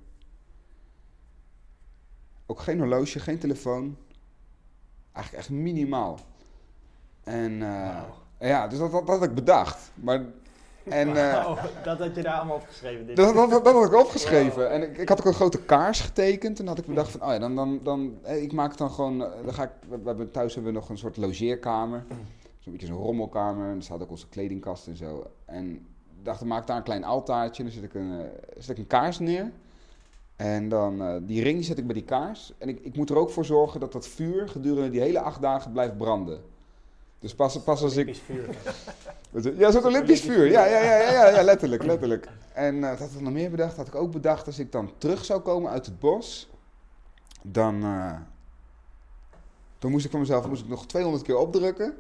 Ook 2.46 2.60
geen 2.60 2.80
horloge, 2.80 3.20
geen 3.20 3.40
telefoon. 3.40 3.98
Eigenlijk 5.12 5.44
echt 5.44 5.54
minimaal. 5.54 6.20
En 7.24 7.62
eh, 7.62 8.02
ja, 8.40 8.68
dus 8.68 8.80
dat, 8.80 8.92
dat, 8.92 9.08
dat 9.08 9.20
had 9.20 9.30
ik 9.30 9.36
bedacht. 9.36 9.92
Maar, 9.96 10.26
en, 10.84 11.08
eh, 11.08 11.64
dat 11.84 12.00
had 12.00 12.16
je 12.16 12.22
daar 12.22 12.36
allemaal 12.36 12.56
opgeschreven. 12.56 13.06
Dit. 13.06 13.16
dat, 13.16 13.34
dat, 13.36 13.50
dat, 13.50 13.64
dat 13.64 13.74
had 13.74 13.86
ik 13.86 14.00
opgeschreven. 14.00 14.70
En 14.70 14.82
ik, 14.82 14.98
ik 14.98 15.10
had 15.10 15.20
ook 15.20 15.26
een 15.26 15.34
grote 15.34 15.62
kaars 15.62 16.00
getekend. 16.00 16.60
En 16.60 16.68
had 16.68 16.78
ik 16.78 16.86
bedacht 16.86 17.12
van, 17.12 17.22
oh 17.22 17.28
ja, 17.28 17.40
dan, 17.40 17.56
dan, 17.56 17.80
dan 17.84 18.18
eh, 18.24 18.42
ik 18.42 18.54
maak 18.54 18.70
het 18.70 18.78
dan 18.78 18.92
gewoon, 18.92 19.18
dan 19.18 19.54
ga 19.54 19.64
ik, 19.64 19.72
we, 19.90 20.00
hebben, 20.06 20.32
thuis 20.32 20.54
hebben 20.54 20.74
we 20.74 20.80
nog 20.80 20.90
een 20.90 20.98
soort 20.98 21.18
logeerkamer. 21.18 22.04
Zo'n 22.60 22.72
beetje 22.72 22.88
zo'n 22.88 22.98
rommelkamer. 22.98 23.70
En 23.70 23.76
er 23.76 23.84
staat 23.84 24.02
ook 24.02 24.10
onze 24.10 24.30
kledingkast 24.30 24.88
en 24.88 24.96
zo. 24.96 25.32
En 25.46 25.88
dacht, 26.24 26.44
maak 26.44 26.62
ik 26.62 26.68
daar 26.68 26.78
een 26.78 26.84
klein 26.84 27.04
altaartje. 27.04 27.64
En 27.64 27.70
dan 27.70 27.80
zet 27.80 27.90
ik 27.90 27.94
een, 27.94 28.20
eh, 28.20 28.26
zet 28.58 28.70
ik 28.70 28.78
een 28.78 28.88
kaars 28.88 29.20
neer. 29.20 29.52
En 30.36 30.70
dan, 30.70 31.02
eh, 31.02 31.16
die 31.22 31.44
ring 31.44 31.66
zet 31.66 31.78
ik 31.78 31.86
bij 31.86 31.94
die 31.94 32.04
kaars. 32.04 32.54
En 32.58 32.70
ik, 32.70 32.80
ik 32.80 32.96
moet 32.96 33.10
er 33.10 33.18
ook 33.18 33.30
voor 33.30 33.46
zorgen 33.46 33.80
dat 33.80 33.92
dat 33.92 34.08
vuur 34.08 34.48
gedurende 34.50 34.90
die 34.90 35.02
hele 35.02 35.20
acht 35.20 35.42
dagen 35.42 35.72
blijft 35.72 35.98
branden. 35.98 36.42
Dus 37.22 37.36
pas, 37.36 37.64
pas 37.64 37.84
als 37.84 37.96
ik... 37.96 38.08
Olympisch 38.08 38.22
vuur. 38.26 38.50
Ja, 39.58 39.72
zo'n 39.72 39.86
Olympisch 39.86 40.22
vuur. 40.22 40.50
Ja, 40.50 40.66
ja, 40.66 40.80
ja, 40.80 40.96
ja, 40.96 41.12
ja, 41.12 41.30
ja 41.30 41.44
letterlijk, 41.44 41.84
letterlijk. 41.84 42.28
En 42.54 42.84
eh, 42.84 42.90
dat 42.90 43.00
had 43.00 43.10
ik 43.12 43.22
nog 43.22 43.34
meer 43.34 43.50
bedacht. 43.50 43.78
Had 43.78 43.88
ik 43.88 43.96
ook 43.96 44.12
bedacht 44.12 44.46
als 44.46 44.60
ik 44.60 44.72
dan 44.72 44.92
terug 44.98 45.26
zou 45.26 45.42
komen 45.42 45.72
uit 45.72 45.86
het 45.86 46.00
bos, 46.00 46.50
dan, 47.42 47.84
eh, 47.84 48.16
dan 49.80 49.92
moest 49.92 50.06
ik 50.06 50.12
van 50.12 50.20
mezelf 50.20 50.48
moest 50.48 50.64
ik 50.64 50.70
nog 50.70 50.86
200 50.86 51.24
keer 51.24 51.38
opdrukken. 51.38 51.94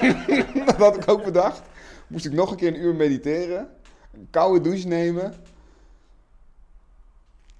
dat 0.66 0.76
had 0.76 0.96
ik 0.96 1.08
ook 1.08 1.24
bedacht. 1.24 1.62
Moest 2.10 2.24
ik 2.26 2.32
nog 2.32 2.50
een 2.50 2.56
keer 2.56 2.68
een 2.68 2.80
uur 2.80 2.94
mediteren, 2.94 3.68
een 4.12 4.28
koude 4.30 4.60
douche 4.60 4.86
nemen. 4.88 5.34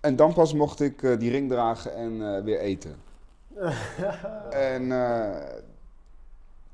En 0.01 0.17
dan 0.17 0.33
pas 0.35 0.53
mocht 0.55 0.81
ik 0.81 1.03
eh, 1.03 1.19
die 1.19 1.31
ring 1.31 1.51
dragen 1.51 1.95
en 1.95 2.37
eh, 2.37 2.43
weer 2.45 2.59
eten. 2.61 2.97
En 4.51 4.83
eh, 4.83 4.89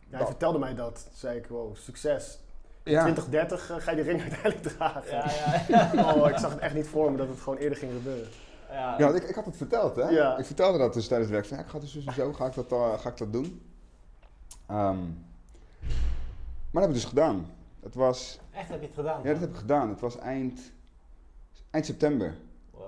Ja, 0.09 0.17
hij 0.17 0.27
vertelde 0.27 0.59
mij 0.59 0.75
dat. 0.75 1.03
Toen 1.05 1.13
zei 1.17 1.39
ik, 1.39 1.47
wow, 1.47 1.77
succes. 1.77 2.39
ja. 2.83 3.01
2030 3.03 3.71
eh, 3.71 3.77
ga 3.77 3.91
je 3.91 3.97
die 3.97 4.05
ring 4.05 4.21
uiteindelijk 4.31 4.63
dragen. 4.63 5.11
Ja, 5.17 5.31
ja, 5.69 5.93
ja. 5.93 6.15
Oh, 6.15 6.29
ik 6.29 6.39
zag 6.39 6.51
het 6.51 6.61
echt 6.61 6.75
niet 6.75 6.89
voor 6.89 7.11
me 7.11 7.17
dat 7.17 7.29
het 7.29 7.41
gewoon 7.41 7.59
eerder 7.59 7.79
ging 7.79 7.93
gebeuren. 7.93 8.29
ja. 8.71 8.95
Ja, 8.99 9.05
want 9.05 9.23
ik, 9.23 9.29
ik 9.29 9.35
had 9.35 9.45
het 9.45 9.57
verteld, 9.57 9.97
hè? 9.97 10.09
Ja. 10.09 10.37
Ik 10.39 10.45
vertelde 10.47 10.79
dat 10.79 10.95
dus 10.95 11.07
tijdens 11.09 11.31
het 11.31 11.39
werk. 11.39 11.49
Van, 11.49 11.57
ja, 11.59 11.63
ik 11.65 11.71
ga 11.71 11.79
dus 11.79 11.93
dus 11.93 12.05
en 12.05 12.15
zo, 12.15 12.33
ga 12.33 12.47
ik 12.47 12.55
dat, 12.55 12.73
eh, 12.73 12.99
ga 12.99 13.09
ik 13.09 13.17
dat 13.17 13.33
doen. 13.33 13.63
Ehm, 14.67 14.99
maar 16.71 16.83
dat 16.83 16.83
heb 16.83 16.89
ik 16.91 16.95
dus 16.95 17.05
gedaan. 17.05 17.47
Het 17.87 17.95
was, 17.95 18.39
Echt 18.53 18.69
heb 18.69 18.81
je 18.81 18.87
het 18.87 18.95
gedaan? 18.95 19.23
ja, 19.23 19.33
dat 19.33 19.41
heb 19.41 19.51
ik 19.51 19.57
gedaan. 19.57 19.89
Het 19.89 20.01
was 20.01 20.19
eind, 20.19 20.73
eind 21.71 21.87
september. 21.87 22.37
Wow. 22.71 22.83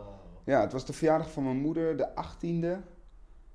Ja, 0.44 0.60
het 0.60 0.72
was 0.72 0.84
de 0.84 0.93
verjaardag 0.93 1.31
van 1.31 1.44
mijn 1.44 1.56
moeder, 1.56 1.96
de 1.96 2.08
18e. 2.08 2.82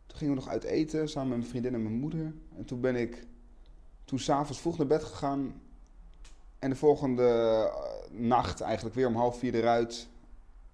Toen 0.06 0.18
gingen 0.18 0.34
we 0.34 0.40
nog 0.40 0.48
uit 0.48 0.64
eten, 0.64 1.10
samen 1.10 1.30
met 1.30 1.38
mijn 1.38 1.50
vriendin 1.50 1.74
en 1.74 1.84
mijn 1.84 2.00
moeder. 2.00 2.34
En 2.58 2.66
toen 2.66 2.82
ben 2.82 2.96
ik 2.96 3.28
toen 4.06 4.20
s'avonds 4.20 4.62
vroeg 4.62 4.78
naar 4.78 4.88
bed 4.88 5.04
gegaan. 5.04 5.62
En 6.60 6.70
de 6.70 6.76
volgende 6.76 7.28
eh, 7.28 8.20
nacht 8.20 8.62
eigenlijk 8.62 8.96
weer 8.96 9.08
om 9.08 9.16
half 9.16 9.38
vier 9.38 9.56
eruit. 9.56 10.08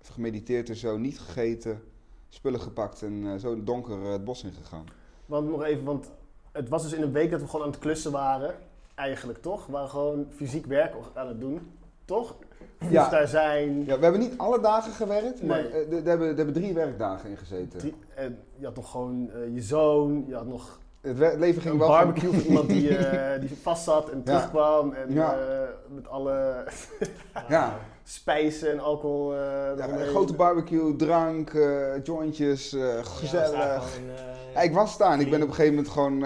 Even 0.02 0.14
gemediteerd 0.14 0.70
en 0.70 0.76
zo, 0.76 0.98
niet 0.98 1.20
gegeten. 1.20 1.84
Spullen 2.30 2.62
gepakt 2.62 3.02
en 3.02 3.24
eh, 3.26 3.40
zo 3.40 3.52
in 3.52 3.58
het 3.58 3.66
donker 3.66 4.06
eh, 4.06 4.12
het 4.12 4.24
bos 4.24 4.44
ingegaan. 4.44 4.86
Want 5.26 5.50
nog 5.50 5.64
even, 5.64 5.84
want 5.84 6.12
het 6.52 6.70
was 6.70 6.84
dus 6.84 6.94
in 6.94 7.02
een 7.02 7.12
week 7.12 7.32
dat 7.32 7.42
we 7.42 7.48
gewoon 7.48 7.66
aan 7.66 7.72
het 7.72 7.80
klussen 7.80 8.12
waren. 8.12 8.56
Eigenlijk 9.00 9.42
toch? 9.42 9.66
We 9.66 9.72
waren 9.72 9.90
gewoon 9.90 10.28
fysiek 10.36 10.66
werk 10.66 10.94
aan 11.14 11.28
het 11.28 11.40
doen. 11.40 11.72
Toch? 12.06 12.36
Ja. 12.90 13.02
Dus 13.02 13.12
daar 13.12 13.28
zijn... 13.28 13.86
Ja, 13.86 13.98
we 13.98 14.04
hebben 14.04 14.20
niet 14.22 14.38
alle 14.38 14.60
dagen 14.62 14.92
gewerkt, 14.92 15.44
maar 15.44 15.62
Nee. 15.62 15.72
eh, 15.72 15.92
er 15.92 15.98
er 15.98 16.04
hebben, 16.08 16.28
er 16.30 16.36
hebben 16.36 16.54
drie 16.54 16.74
werkdagen 16.74 17.30
in 17.30 17.38
gezeten. 17.38 17.80
drie- 17.80 17.96
en 18.16 18.40
je 18.56 18.66
had 18.66 18.76
nog 18.76 18.92
gewoon 18.92 19.30
eh, 19.34 19.54
je 19.54 19.62
zoon, 19.62 20.24
je 20.28 20.36
had 20.36 20.46
nog 20.48 20.80
Het 21.02 21.18
leven 21.18 21.62
ging 21.62 21.74
een 21.74 21.80
wel 21.80 21.88
barbecue 21.88 22.32
van 22.32 22.40
iemand 22.42 22.68
die, 22.70 22.98
eh, 22.98 23.40
die 23.40 23.58
vast 23.62 23.84
zat 23.84 24.10
en 24.10 24.24
terugkwam. 24.24 24.94
En 24.94 25.14
Ja. 25.14 25.34
eh, 25.38 25.60
met 25.88 26.08
alle 26.08 26.64
Ja. 27.48 27.74
spijzen 28.10 28.72
en 28.72 28.80
alcohol. 28.80 29.36
eh, 29.36 29.78
Ja, 29.78 30.06
grote 30.06 30.34
barbecue, 30.34 30.96
drank, 30.96 31.50
eh, 31.50 32.04
jointjes, 32.04 32.74
eh, 32.74 33.06
gezellig. 33.06 33.48
staan 33.48 33.82
Ja, 34.54 34.62
ik 34.62 34.74
was 34.74 34.98
daar 34.98 35.12
en 35.12 35.20
ik 35.20 35.30
ben 35.30 35.42
op 35.42 35.48
een 35.48 35.54
gegeven 35.54 35.76
moment 35.76 35.94
gewoon... 35.94 36.18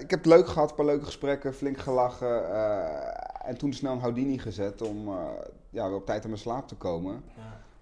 ik 0.00 0.10
heb 0.10 0.18
het 0.18 0.26
leuk 0.26 0.46
gehad, 0.46 0.70
een 0.70 0.76
paar 0.76 0.84
leuke 0.84 1.04
gesprekken, 1.04 1.54
flink 1.54 1.78
gelachen. 1.78 2.44
en 3.44 3.56
toen 3.58 3.72
snel 3.72 3.92
een 3.92 4.00
Houdini 4.00 4.38
gezet 4.38 4.82
om 4.82 5.08
ja, 5.70 5.88
weer 5.88 5.96
op 5.96 6.06
tijd 6.06 6.22
aan 6.22 6.30
mijn 6.30 6.42
slaap 6.42 6.68
te 6.68 6.74
komen. 6.74 7.24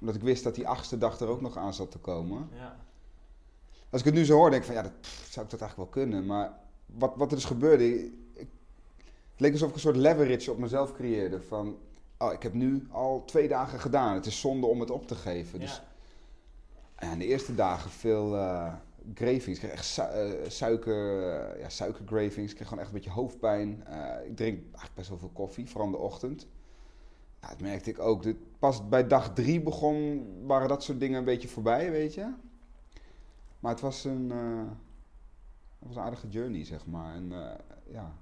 Omdat 0.01 0.15
ik 0.15 0.23
wist 0.23 0.45
dat 0.45 0.55
die 0.55 0.69
achtste 0.69 0.99
dag 0.99 1.21
er 1.21 1.29
ook 1.29 1.41
nog 1.41 1.57
aan 1.57 1.75
zat 1.75 1.91
te 1.91 1.99
komen. 1.99 2.49
ja. 2.55 2.77
Als 3.91 4.01
ik 4.01 4.07
het 4.07 4.17
nu 4.17 4.25
zo 4.25 4.35
hoor, 4.35 4.51
denk 4.51 4.63
ik 4.63 4.67
van 4.67 4.77
ja, 4.77 4.83
dat, 4.83 5.01
pff, 5.01 5.27
zou 5.31 5.45
ik 5.45 5.51
dat 5.51 5.61
eigenlijk 5.61 5.95
wel 5.95 6.05
kunnen. 6.05 6.27
Maar 6.27 6.53
wat, 6.87 7.13
wat 7.17 7.31
er 7.31 7.37
dus 7.37 7.45
gebeurde, 7.45 8.05
ik, 8.05 8.13
het 8.35 8.49
leek 9.37 9.53
alsof 9.53 9.69
ik 9.69 9.75
een 9.75 9.81
soort 9.81 9.97
leverage 9.97 10.51
op 10.51 10.59
mezelf 10.59 10.93
creëerde. 10.93 11.41
Van, 11.41 11.77
oh, 12.21 12.33
ik 12.33 12.43
heb 12.43 12.53
nu 12.55 12.87
al 12.91 13.25
twee 13.25 13.49
dagen 13.49 13.81
gedaan. 13.81 14.15
Het 14.15 14.27
is 14.27 14.41
zonde 14.41 14.67
om 14.67 14.81
het 14.81 14.91
op 14.91 15.07
te 15.07 15.15
geven. 15.15 15.61
Dus 15.61 15.83
Ja. 16.99 17.15
De 17.15 17.25
eerste 17.27 17.55
dagen 17.55 17.91
veel 17.91 18.37
eh 18.37 18.75
gravings. 19.15 19.47
Ik 19.47 19.59
kreeg 19.59 19.71
echt 19.73 19.85
su- 19.85 20.03
eh, 20.03 20.49
suiker, 20.51 21.59
ja, 21.59 21.69
suikergravings. 21.69 22.51
Ik 22.51 22.55
kreeg 22.57 22.69
gewoon 22.69 22.83
echt 22.85 22.93
een 22.93 22.99
beetje 23.01 23.11
hoofdpijn. 23.11 23.85
Eh, 23.87 24.27
ik 24.27 24.37
drink 24.37 24.59
eigenlijk 24.63 24.95
best 24.95 25.09
wel 25.09 25.19
veel 25.19 25.29
koffie, 25.33 25.69
vooral 25.69 25.87
in 25.87 25.93
de 25.93 25.99
ochtend. 25.99 26.47
Ja, 27.41 27.49
dat 27.49 27.61
merkte 27.61 27.91
ik 27.91 27.99
ook. 27.99 28.23
Dit- 28.23 28.59
Pas 28.59 28.89
bij 28.89 29.07
dag 29.07 29.33
drie 29.35 29.61
begon, 29.63 30.27
waren 30.47 30.69
dat 30.69 30.83
soort 30.83 31.01
dingen 31.01 31.19
een 31.19 31.25
beetje 31.25 31.49
voorbij, 31.49 31.91
weet 31.91 32.15
je. 32.15 32.33
Maar 33.61 33.73
het 33.73 33.81
was 33.81 34.05
een, 34.05 34.31
het 34.31 35.89
was 35.89 35.97
een 35.97 36.03
aardige 36.03 36.29
journey, 36.29 36.65
zeg 36.65 36.87
maar. 36.87 37.15
En 37.15 37.33
ja, 37.87 38.15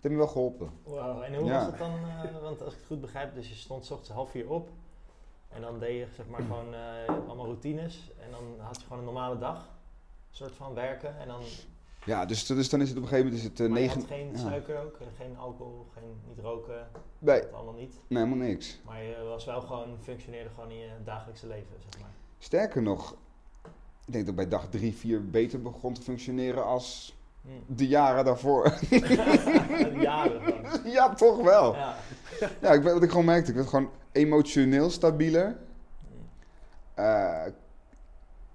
het 0.00 0.02
heeft 0.02 0.14
me 0.14 0.20
wel 0.24 0.26
geholpen. 0.32 0.70
Wow, 0.84 1.22
en 1.22 1.34
hoe 1.34 1.44
Ja. 1.46 1.54
was 1.58 1.66
het 1.66 1.78
dan? 1.78 1.92
eh, 1.92 2.42
want 2.42 2.62
als 2.62 2.72
ik 2.72 2.78
het 2.78 2.86
goed 2.86 3.00
begrijp, 3.00 3.34
dus 3.34 3.48
je 3.48 3.54
stond 3.54 3.84
's 3.86 3.90
ochtends 3.90 4.10
half 4.12 4.30
vier 4.30 4.48
op. 4.50 4.68
En 5.48 5.60
dan 5.60 5.78
deed 5.78 5.98
je 5.98 6.06
zeg 6.16 6.26
maar 6.28 6.42
gewoon 6.42 6.74
eh, 6.74 7.08
allemaal 7.28 7.44
routines. 7.44 8.10
En 8.24 8.30
dan 8.30 8.42
had 8.66 8.76
je 8.76 8.82
gewoon 8.82 8.98
een 8.98 9.04
normale 9.04 9.38
dag. 9.38 9.56
Een 9.58 10.36
soort 10.36 10.52
van 10.54 10.74
werken. 10.74 11.18
En 11.18 11.28
dan 11.28 11.40
Ja, 12.04 12.24
dus, 12.26 12.46
dus 12.46 12.68
dan 12.70 12.80
is 12.80 12.88
het 12.88 12.96
op 12.98 13.02
een 13.02 13.08
gegeven 13.08 13.30
moment 13.32 13.44
is 13.44 13.50
het, 13.50 13.60
eh, 13.60 13.66
maar 13.68 13.80
negen... 13.80 13.98
had 14.00 14.08
geen 14.08 14.30
ja. 14.32 14.36
suiker 14.38 14.78
ook, 14.84 14.96
en 15.00 15.06
geen 15.16 15.36
alcohol, 15.38 15.86
geen, 15.94 16.20
niet 16.28 16.38
roken. 16.38 16.88
Nee, 17.18 17.40
Dat 17.40 17.52
allemaal 17.52 17.74
niet. 17.74 18.00
nee, 18.08 18.22
helemaal 18.24 18.46
niks. 18.46 18.80
Maar 18.84 19.02
je 19.02 19.22
was 19.28 19.44
wel 19.44 19.60
gewoon, 19.60 19.96
functioneerde 20.02 20.50
gewoon 20.54 20.70
in 20.70 20.76
je 20.78 20.90
dagelijkse 21.04 21.46
leven, 21.46 21.76
zeg 21.90 22.00
maar. 22.00 22.10
Sterker 22.38 22.82
nog, 22.82 23.16
ik 24.06 24.12
denk 24.12 24.26
dat 24.26 24.34
bij 24.34 24.48
dag 24.48 24.68
drie, 24.68 24.94
vier 24.94 25.30
beter 25.30 25.62
begon 25.62 25.92
te 25.94 26.02
functioneren 26.02 26.64
als. 26.64 27.16
De 27.66 27.86
jaren 27.86 28.24
daarvoor. 28.24 28.64
Jaren 30.00 30.42
gewoon. 30.42 30.80
ja, 30.92 31.14
toch 31.14 31.42
wel. 31.42 31.74
Ja. 31.74 31.96
Ja, 32.60 32.72
ik, 32.72 32.82
wat 32.82 33.02
ik 33.02 33.10
gewoon 33.10 33.24
merkte, 33.24 33.50
ik 33.50 33.56
werd 33.56 33.68
gewoon 33.68 33.90
emotioneel 34.12 34.90
stabieler. 34.90 35.56
Eh, 36.94 37.44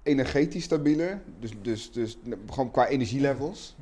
energetisch 0.03 0.63
stabieler. 0.63 1.21
Dus, 1.39 1.51
dus, 1.61 1.91
dus 1.91 2.17
gewoon 2.49 2.71
qua 2.71 2.87
energielevels. 2.87 3.75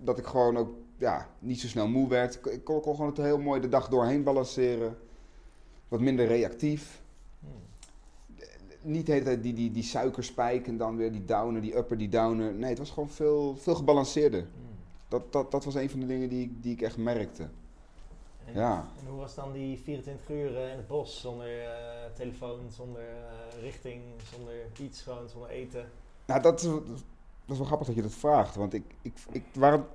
Dat 0.00 0.18
ik 0.18 0.26
gewoon 0.26 0.56
ook 0.56 0.70
ja, 0.96 1.28
niet 1.38 1.60
zo 1.60 1.66
snel 1.66 1.88
moe 1.88 2.08
werd. 2.08 2.34
Ik, 2.34 2.46
ik 2.46 2.64
kon, 2.64 2.80
kon 2.80 2.94
gewoon 2.94 3.10
het 3.10 3.18
heel 3.18 3.38
mooi 3.38 3.60
de 3.60 3.68
dag 3.68 3.88
doorheen 3.88 4.22
balanceren. 4.22 4.98
Wat 5.88 6.00
minder 6.00 6.26
reactief. 6.26 7.02
Niet 8.86 9.06
de 9.06 9.12
hele 9.12 9.24
tijd 9.24 9.42
die, 9.42 9.52
die, 9.54 9.70
die 9.70 9.82
suikerspijk 9.82 10.66
en 10.66 10.76
dan 10.76 10.96
weer 10.96 11.12
die 11.12 11.24
downer, 11.24 11.60
die 11.60 11.76
upper, 11.76 11.98
die 11.98 12.08
downer. 12.08 12.52
Nee, 12.54 12.68
het 12.68 12.78
was 12.78 12.90
gewoon 12.90 13.08
veel, 13.10 13.56
veel 13.56 13.74
gebalanceerder. 13.74 14.40
Hm. 14.40 14.46
Dat, 15.08 15.32
dat, 15.32 15.50
dat 15.50 15.64
was 15.64 15.74
een 15.74 15.90
van 15.90 16.00
de 16.00 16.06
dingen 16.06 16.28
die, 16.28 16.42
ik- 16.44 16.62
die 16.62 16.72
ik 16.72 16.80
echt 16.82 16.96
merkte. 16.96 17.42
En, 18.44 18.52
Ja. 18.54 18.86
en 19.00 19.06
hoe 19.10 19.18
was 19.18 19.34
dan 19.34 19.52
die 19.52 19.78
24 19.78 20.30
uur 20.30 20.48
in 20.70 20.76
het 20.76 20.86
bos 20.86 21.20
zonder 21.20 21.60
eh, 21.62 21.70
telefoon, 22.14 22.58
zonder 22.70 23.00
eh, 23.02 23.62
richting, 23.62 24.00
zonder 24.34 24.52
iets, 24.80 25.02
gewoon 25.02 25.28
zonder 25.28 25.48
eten? 25.50 25.88
Nou, 26.26 26.42
dat, 26.42 26.58
is- 26.62 26.70
dat 26.70 26.82
is 27.46 27.56
wel 27.58 27.66
grappig 27.66 27.86
dat 27.86 27.96
je 27.96 28.02
dat 28.02 28.14
vraagt. 28.14 28.54
Want 28.54 28.74
ik, 28.74 28.84
ik, 29.02 29.12
ik, 29.32 29.42
waren, 29.54 29.86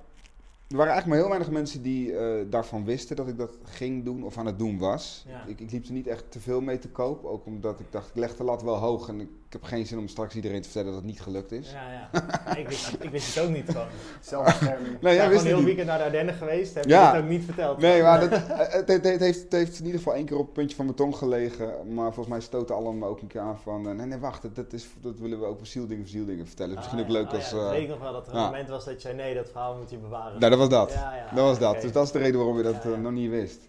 er 0.72 0.78
waren 0.78 0.92
eigenlijk 0.92 1.06
maar 1.06 1.30
heel 1.30 1.38
weinig 1.38 1.60
mensen 1.60 1.82
die 1.82 2.16
eh, 2.16 2.50
daarvan 2.50 2.84
wisten 2.84 3.16
dat 3.16 3.28
ik 3.28 3.38
dat 3.38 3.58
ging 3.62 4.04
doen 4.04 4.24
of 4.24 4.38
aan 4.38 4.46
het 4.46 4.58
doen 4.58 4.78
was. 4.78 5.24
Ja. 5.28 5.44
Ik, 5.46 5.60
ik 5.60 5.70
liep 5.70 5.86
er 5.86 5.92
niet 5.92 6.06
echt 6.06 6.30
te 6.30 6.40
veel 6.40 6.60
mee 6.60 6.78
te 6.78 6.88
koop. 6.88 7.24
Ook 7.24 7.46
omdat 7.46 7.80
ik 7.80 7.86
dacht, 7.90 8.08
ik 8.08 8.16
leg 8.16 8.36
de 8.36 8.44
lat 8.44 8.62
wel 8.62 8.76
hoog. 8.76 9.08
En 9.08 9.20
ik, 9.20 9.28
heb 9.52 9.62
geen 9.62 9.86
zin 9.86 9.98
om 9.98 10.08
straks 10.08 10.34
iedereen 10.34 10.60
te 10.62 10.68
vertellen 10.68 10.88
dat 10.92 10.96
het 11.00 11.10
niet 11.10 11.20
gelukt 11.20 11.52
is. 11.52 11.72
Ja, 11.72 11.92
ja. 11.92 12.08
Ja, 12.46 12.56
ik, 12.56 12.68
wist, 12.68 12.96
ik 13.00 13.10
wist 13.10 13.34
het 13.34 13.44
ook 13.44 13.50
niet 13.50 13.66
gewoon. 13.70 13.86
Zelfbescherming. 14.20 15.00
Nee, 15.02 15.12
Ik 15.12 15.18
jij 15.18 15.28
ben 15.28 15.28
wist 15.28 15.28
gewoon 15.28 15.36
het 15.38 15.46
heel 15.46 15.56
niet. 15.56 15.64
weekend 15.64 15.86
naar 15.86 15.98
de 15.98 16.04
Ardennen 16.04 16.34
geweest, 16.34 16.74
heb 16.74 16.84
Ja. 16.84 17.08
je 17.10 17.14
het 17.16 17.24
ook 17.24 17.30
niet 17.30 17.44
verteld. 17.44 17.78
Nee, 17.78 18.02
maar 18.02 18.20
dat, 18.28 18.30
het, 18.30 18.88
het, 18.88 19.04
het 19.04 19.20
heeft, 19.20 19.42
het 19.42 19.52
heeft 19.52 19.78
in 19.78 19.84
ieder 19.84 20.00
geval 20.00 20.14
één 20.14 20.24
keer 20.26 20.36
op 20.36 20.44
het 20.44 20.52
puntje 20.52 20.76
van 20.76 20.84
mijn 20.84 20.96
tong 20.96 21.16
gelegen. 21.16 21.94
Maar 21.94 22.04
volgens 22.06 22.28
mij 22.28 22.40
stoten 22.40 22.74
allen 22.74 22.98
me 22.98 23.06
ook 23.06 23.20
een 23.20 23.26
keer 23.26 23.40
aan 23.40 23.58
van... 23.58 23.88
eh, 23.88 23.94
nee, 23.94 24.06
nee, 24.06 24.18
wacht, 24.18 24.42
dat, 24.42 24.54
dat, 24.54 24.72
is, 24.72 24.86
dat 25.00 25.18
willen 25.18 25.40
we 25.40 25.46
ook 25.46 25.58
voor 25.58 25.66
zieldingen, 25.66 26.02
voor 26.02 26.12
zieldingen 26.12 26.46
vertellen. 26.46 26.74
Misschien 26.74 26.98
Ah, 26.98 27.04
ook 27.04 27.10
leuk 27.10 27.32
als... 27.32 27.50
Ja, 27.50 27.56
dat 27.56 27.64
eh, 27.66 27.70
weet 27.70 27.82
ik 27.82 27.88
nog 27.88 28.00
wel, 28.00 28.12
dat 28.12 28.26
er 28.28 28.34
een 28.34 28.40
moment 28.42 28.68
was 28.68 28.84
dat 28.84 28.94
je 28.94 29.00
zei, 29.00 29.14
nee, 29.14 29.34
dat 29.34 29.50
verhaal 29.50 29.76
moet 29.76 29.90
je 29.90 29.96
bewaren. 29.98 30.38
nou, 30.38 30.50
dat 30.50 30.58
was 30.58 30.68
dat. 30.68 30.92
Ja, 30.92 31.14
ja. 31.16 31.34
Dat 31.34 31.44
was 31.44 31.58
dat. 31.58 31.80
Dus 31.80 31.92
dat 31.92 32.04
is 32.06 32.12
de 32.12 32.18
reden 32.18 32.36
waarom 32.36 32.56
je 32.56 32.62
dat 32.62 32.82
Ja, 32.82 32.88
ja. 32.88 32.94
eh, 32.96 33.00
nog 33.00 33.12
niet 33.12 33.30
wist. 33.30 33.60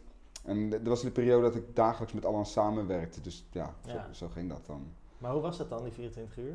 En 0.45 0.69
dat 0.69 0.81
was 0.83 1.01
de 1.01 1.11
periode 1.11 1.41
dat 1.43 1.55
ik 1.55 1.63
dagelijks 1.75 2.13
met 2.13 2.25
Alan 2.25 2.45
samenwerkte. 2.45 3.21
Dus 3.21 3.45
ja, 3.51 3.73
zo, 3.87 3.93
Ja. 3.93 4.07
zo 4.11 4.27
ging 4.33 4.49
dat 4.49 4.61
dan. 4.67 4.87
Maar 5.23 5.31
hoe 5.31 5.41
was 5.41 5.57
dat 5.57 5.69
dan, 5.69 5.83
die 5.83 5.91
24 5.91 6.37
uur? 6.37 6.53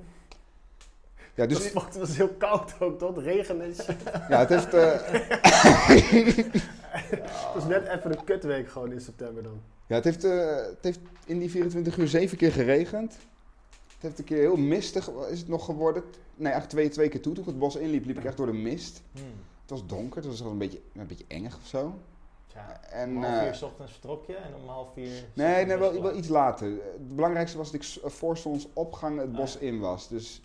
Ja, 1.35 1.47
Dus 1.47 1.59
dus 1.59 1.73
het 1.73 1.97
was 1.99 2.17
heel 2.17 2.29
koud 2.29 2.81
ook, 2.81 2.99
tot 2.99 3.19
regen 3.19 3.61
en 3.63 3.75
shit. 3.75 3.97
ja, 4.29 4.39
het 4.39 4.49
heeft... 4.49 4.75
eh, 4.75 5.01
Het 7.09 7.55
was 7.55 7.65
net 7.65 7.87
even 7.87 8.11
een 8.19 8.25
kutweek 8.25 8.69
gewoon 8.69 8.93
in 8.93 9.01
september 9.01 9.43
dan. 9.43 9.61
ja, 9.87 9.95
het 9.95 10.05
heeft, 10.05 10.25
eh, 10.25 10.57
het 10.57 10.79
heeft 10.81 11.01
in 11.27 11.39
die 11.39 11.51
24 11.51 11.97
uur 11.97 12.09
zeven 12.09 12.37
keer 12.39 12.53
geregend. 12.53 13.13
Het 13.13 14.03
heeft 14.03 14.19
een 14.19 14.25
keer 14.25 14.39
heel 14.39 14.57
mistig 14.57 15.11
is 15.31 15.39
het 15.39 15.49
nog 15.49 15.65
geworden. 15.65 16.03
Nee, 16.35 16.53
eigenlijk 16.53 16.73
twee, 16.73 16.89
twee 16.89 17.09
keer 17.09 17.23
toe. 17.23 17.33
Toen 17.33 17.43
ik 17.43 17.49
het 17.49 17.59
bos 17.59 17.77
inliep, 17.77 18.05
liep 18.05 18.19
ik 18.19 18.25
echt 18.25 18.37
door 18.37 18.47
de 18.47 18.53
mist. 18.53 19.03
Hm. 19.13 19.19
Het 19.61 19.71
was 19.71 19.87
donker, 19.87 20.17
het 20.17 20.27
was 20.27 20.41
een 20.41 20.59
beetje, 20.59 20.81
een 20.95 21.07
beetje 21.07 21.25
engig 21.29 21.57
of 21.63 21.67
zo. 21.67 21.99
En, 22.91 23.17
om 23.17 23.23
half 23.23 23.35
eh, 23.35 23.43
vier 23.43 23.55
's 23.55 23.63
ochtends 23.63 23.93
vertrok 23.93 24.27
je 24.27 24.37
en 24.37 24.55
om 24.55 24.69
half 24.69 24.93
vier... 24.93 25.25
Nee, 25.35 25.67
nee 25.67 25.77
wel, 25.77 26.17
iets 26.17 26.29
later. 26.29 26.69
Het 26.71 27.17
belangrijkste 27.17 27.59
was 27.59 27.73
dat 27.73 27.83
ik 27.83 28.11
voor 28.11 28.37
zonsopgang 28.37 29.19
het 29.19 29.29
Ah, 29.31 29.37
bos 29.37 29.53
ja. 29.53 29.61
in 29.61 29.81
was. 29.81 30.09
Dus 30.09 30.43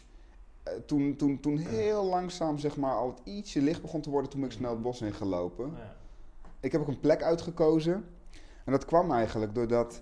eh, 0.64 0.74
toen, 0.86 1.16
toen, 1.16 1.40
toen 1.40 1.58
heel 1.58 2.04
langzaam 2.06 2.58
zeg 2.58 2.78
maar, 2.78 2.96
al 2.96 3.08
het 3.10 3.20
ietsje 3.24 3.62
licht 3.62 3.82
begon 3.82 4.02
te 4.02 4.10
worden, 4.10 4.30
toen 4.30 4.40
ben 4.40 4.50
ik 4.50 4.56
snel 4.56 4.72
het 4.72 4.82
bos 4.82 5.02
in 5.02 5.14
gelopen. 5.14 5.72
Ja. 5.78 5.96
Ik 6.60 6.72
heb 6.72 6.82
ook 6.82 6.88
een 6.88 7.00
plek 7.00 7.24
uitgekozen. 7.24 8.06
En 8.66 8.72
dat 8.72 8.86
kwam 8.86 9.12
eigenlijk 9.12 9.56
doordat... 9.56 10.02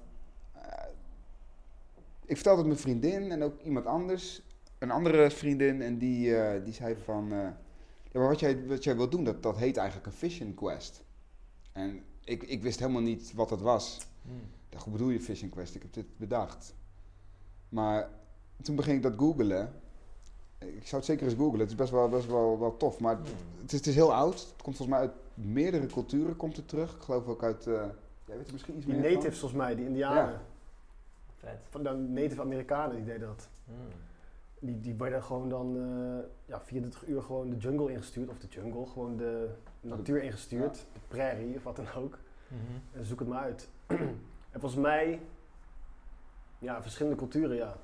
eh, 0.54 0.62
ik 2.26 2.36
vertelde 2.36 2.60
het 2.60 2.68
mijn 2.68 2.80
vriendin 2.80 3.32
en 3.32 3.44
ook 3.44 3.62
iemand 3.62 3.86
anders. 3.86 4.42
Een 4.78 4.92
andere 4.92 5.32
vriendin 5.32 5.82
en 5.82 5.98
die, 5.98 6.36
eh, 6.38 6.64
die 6.64 6.74
zei 6.74 6.96
van... 7.04 7.32
eh, 7.32 7.38
ja, 8.12 8.20
maar 8.20 8.28
wat 8.30 8.40
jij, 8.40 8.68
wat 8.68 8.84
jij 8.84 8.96
wilt 8.96 9.12
doen, 9.12 9.24
dat, 9.24 9.44
dat 9.44 9.58
heet 9.58 9.78
eigenlijk 9.78 10.08
een 10.08 10.14
fishing 10.14 10.56
quest. 10.56 11.04
En 11.72 12.04
ik, 12.24 12.44
ik 12.44 12.62
wist 12.62 12.80
helemaal 12.80 13.02
niet 13.02 13.34
wat 13.34 13.50
dat 13.50 13.62
was. 13.62 13.98
Hm. 14.22 14.30
Ik 14.36 14.70
dacht, 14.70 14.84
hoe 14.84 14.94
bedoel 14.94 15.10
je 15.10 15.22
Fishing 15.22 15.52
Quest? 15.52 15.76
Ik 15.76 15.82
heb 15.82 15.94
dit 15.94 16.18
bedacht. 16.18 16.74
Maar 17.70 18.10
toen 18.62 18.76
begin 18.76 18.96
ik 18.96 19.02
dat 19.04 19.14
googelen. 19.18 19.74
Ik 20.58 20.88
zou 20.88 20.96
het 20.96 21.06
zeker 21.06 21.26
eens 21.26 21.36
googlen. 21.36 21.60
Het 21.60 21.70
is 21.70 21.76
best 21.76 21.92
wel, 21.92 22.10
best 22.10 22.28
wel, 22.28 22.60
wel 22.60 22.78
tof. 22.78 23.00
Maar 23.00 23.16
Hm. 23.16 23.22
het 23.62 23.72
is, 23.72 23.78
het 23.78 23.88
is 23.88 23.96
heel 23.96 24.14
oud. 24.14 24.34
Het 24.40 24.62
komt 24.62 24.78
volgens 24.78 24.88
mij 24.88 25.00
uit 25.00 25.12
meerdere 25.34 25.86
culturen 25.86 26.36
komt 26.36 26.56
het 26.56 26.68
terug. 26.68 26.96
Ik 26.96 27.02
geloof 27.02 27.26
ook 27.28 27.44
uit... 27.44 27.68
eh 27.68 27.84
jij 28.26 28.38
weet 28.38 28.48
er 28.48 28.54
misschien 28.54 28.76
iets 28.78 28.86
Die 28.86 28.96
meer 28.96 29.12
natives 29.12 29.40
volgens 29.40 29.62
mij, 29.62 29.76
die 29.76 29.86
indianen. 29.86 30.42
Vet. 31.38 31.60
Van 31.70 31.84
de 31.84 31.90
native 31.92 32.42
Amerikanen 32.42 32.96
die 32.96 33.06
deden 33.06 33.28
dat. 33.28 33.48
Hm. 33.66 33.72
Die, 34.64 34.80
die 34.80 34.94
werden 34.94 35.24
gewoon 35.24 35.50
dan 35.50 35.78
eh, 35.78 36.26
ja, 36.46 36.62
24 36.62 37.08
uur 37.08 37.22
gewoon 37.22 37.50
de 37.50 37.58
jungle 37.58 37.92
ingestuurd. 37.92 38.30
Of 38.30 38.40
de 38.40 38.48
jungle, 38.48 38.86
gewoon 38.86 39.18
de 39.18 39.50
natuur 39.82 40.24
ingestuurd. 40.24 40.76
De 40.76 41.00
prairie 41.08 41.56
of 41.56 41.64
wat 41.64 41.76
dan 41.76 41.94
ook. 41.96 42.18
Mhm. 42.48 42.98
En 43.00 43.06
zoek 43.06 43.20
het 43.20 43.28
maar 43.28 43.42
uit. 43.42 43.70
en 44.52 44.60
volgens 44.60 44.82
mij, 44.82 45.22
ja, 46.60 46.82
verschillende 46.82 47.18
culturen, 47.18 47.56
ja. 47.56 47.76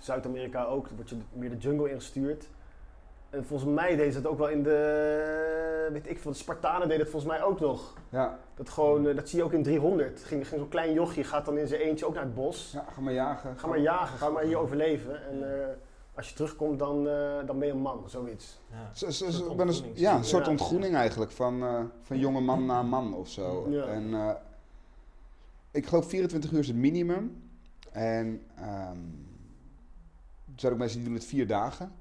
Zuid-Amerika 0.00 0.64
ook, 0.64 0.86
dan 0.86 0.96
word 0.96 1.08
je 1.08 1.16
meer 1.32 1.50
de 1.50 1.56
jungle 1.56 1.90
ingestuurd. 1.90 2.48
En 3.30 3.44
volgens 3.44 3.70
mij 3.74 3.96
deden 3.96 4.12
ze 4.12 4.18
het 4.18 4.26
ook 4.26 4.38
wel 4.38 4.48
in 4.48 4.62
de, 4.62 5.88
weet 5.92 6.08
ik 6.10 6.18
veel, 6.18 6.30
de 6.30 6.36
Spartanen 6.36 6.88
deden 6.88 7.00
het 7.02 7.10
volgens 7.10 7.32
mij 7.32 7.42
ook 7.42 7.60
nog. 7.60 7.94
Ja, 8.08 8.38
Dat, 8.54 8.68
gewoon, 8.68 9.06
eh, 9.08 9.16
dat 9.16 9.28
zie 9.28 9.38
je 9.38 9.44
ook 9.44 9.52
in 9.52 9.62
300. 9.62 10.22
Ging, 10.24 10.48
ging 10.48 10.60
zo'n 10.60 10.68
klein 10.68 10.92
jochje, 10.92 11.24
gaat 11.24 11.44
dan 11.44 11.58
in 11.58 11.66
zijn 11.68 11.80
eentje 11.80 12.06
ook 12.06 12.14
naar 12.14 12.22
het 12.22 12.34
bos. 12.34 12.70
ja, 12.72 12.84
ga 12.92 13.00
maar 13.00 13.12
jagen. 13.12 13.58
Ga 13.58 13.66
maar 13.66 13.78
jagen, 13.80 14.18
ga 14.18 14.28
maar 14.28 14.42
hier 14.42 14.56
overleven. 14.58 15.26
En 15.28 15.60
eh, 15.60 15.66
als 16.14 16.28
je 16.28 16.34
terugkomt, 16.34 16.78
dan, 16.78 17.08
eh, 17.08 17.46
dan 17.46 17.58
ben 17.58 17.66
je 17.68 17.72
een 17.74 17.80
man, 17.80 18.02
zoiets. 18.06 18.60
Ja. 18.70 18.90
Zo- 18.94 19.10
zo- 19.10 19.26
Een 19.26 19.32
soort 19.32 19.60
een, 19.60 19.90
ja, 19.94 20.16
een 20.16 20.24
soort 20.24 20.44
Ja. 20.44 20.50
ontgroening 20.50 20.94
eigenlijk 20.94 21.30
van, 21.30 21.62
eh, 21.62 21.80
van 22.02 22.18
jonge 22.18 22.40
man 22.40 22.66
naar 22.66 22.84
man 22.84 23.14
of 23.14 23.28
zo. 23.28 23.66
Ja. 23.70 23.84
En 23.84 24.14
eh, 24.14 24.30
ik 25.70 25.86
geloof 25.86 26.08
24 26.08 26.52
uur 26.52 26.58
is 26.58 26.66
het 26.66 26.76
minimum. 26.76 27.42
En 27.92 28.42
ehm, 28.56 28.98
er 30.54 30.60
zijn 30.60 30.72
ook 30.72 30.78
mensen 30.78 30.98
die 30.98 31.06
doen 31.06 31.16
het 31.16 31.24
vier 31.26 31.46
dagen. 31.46 31.92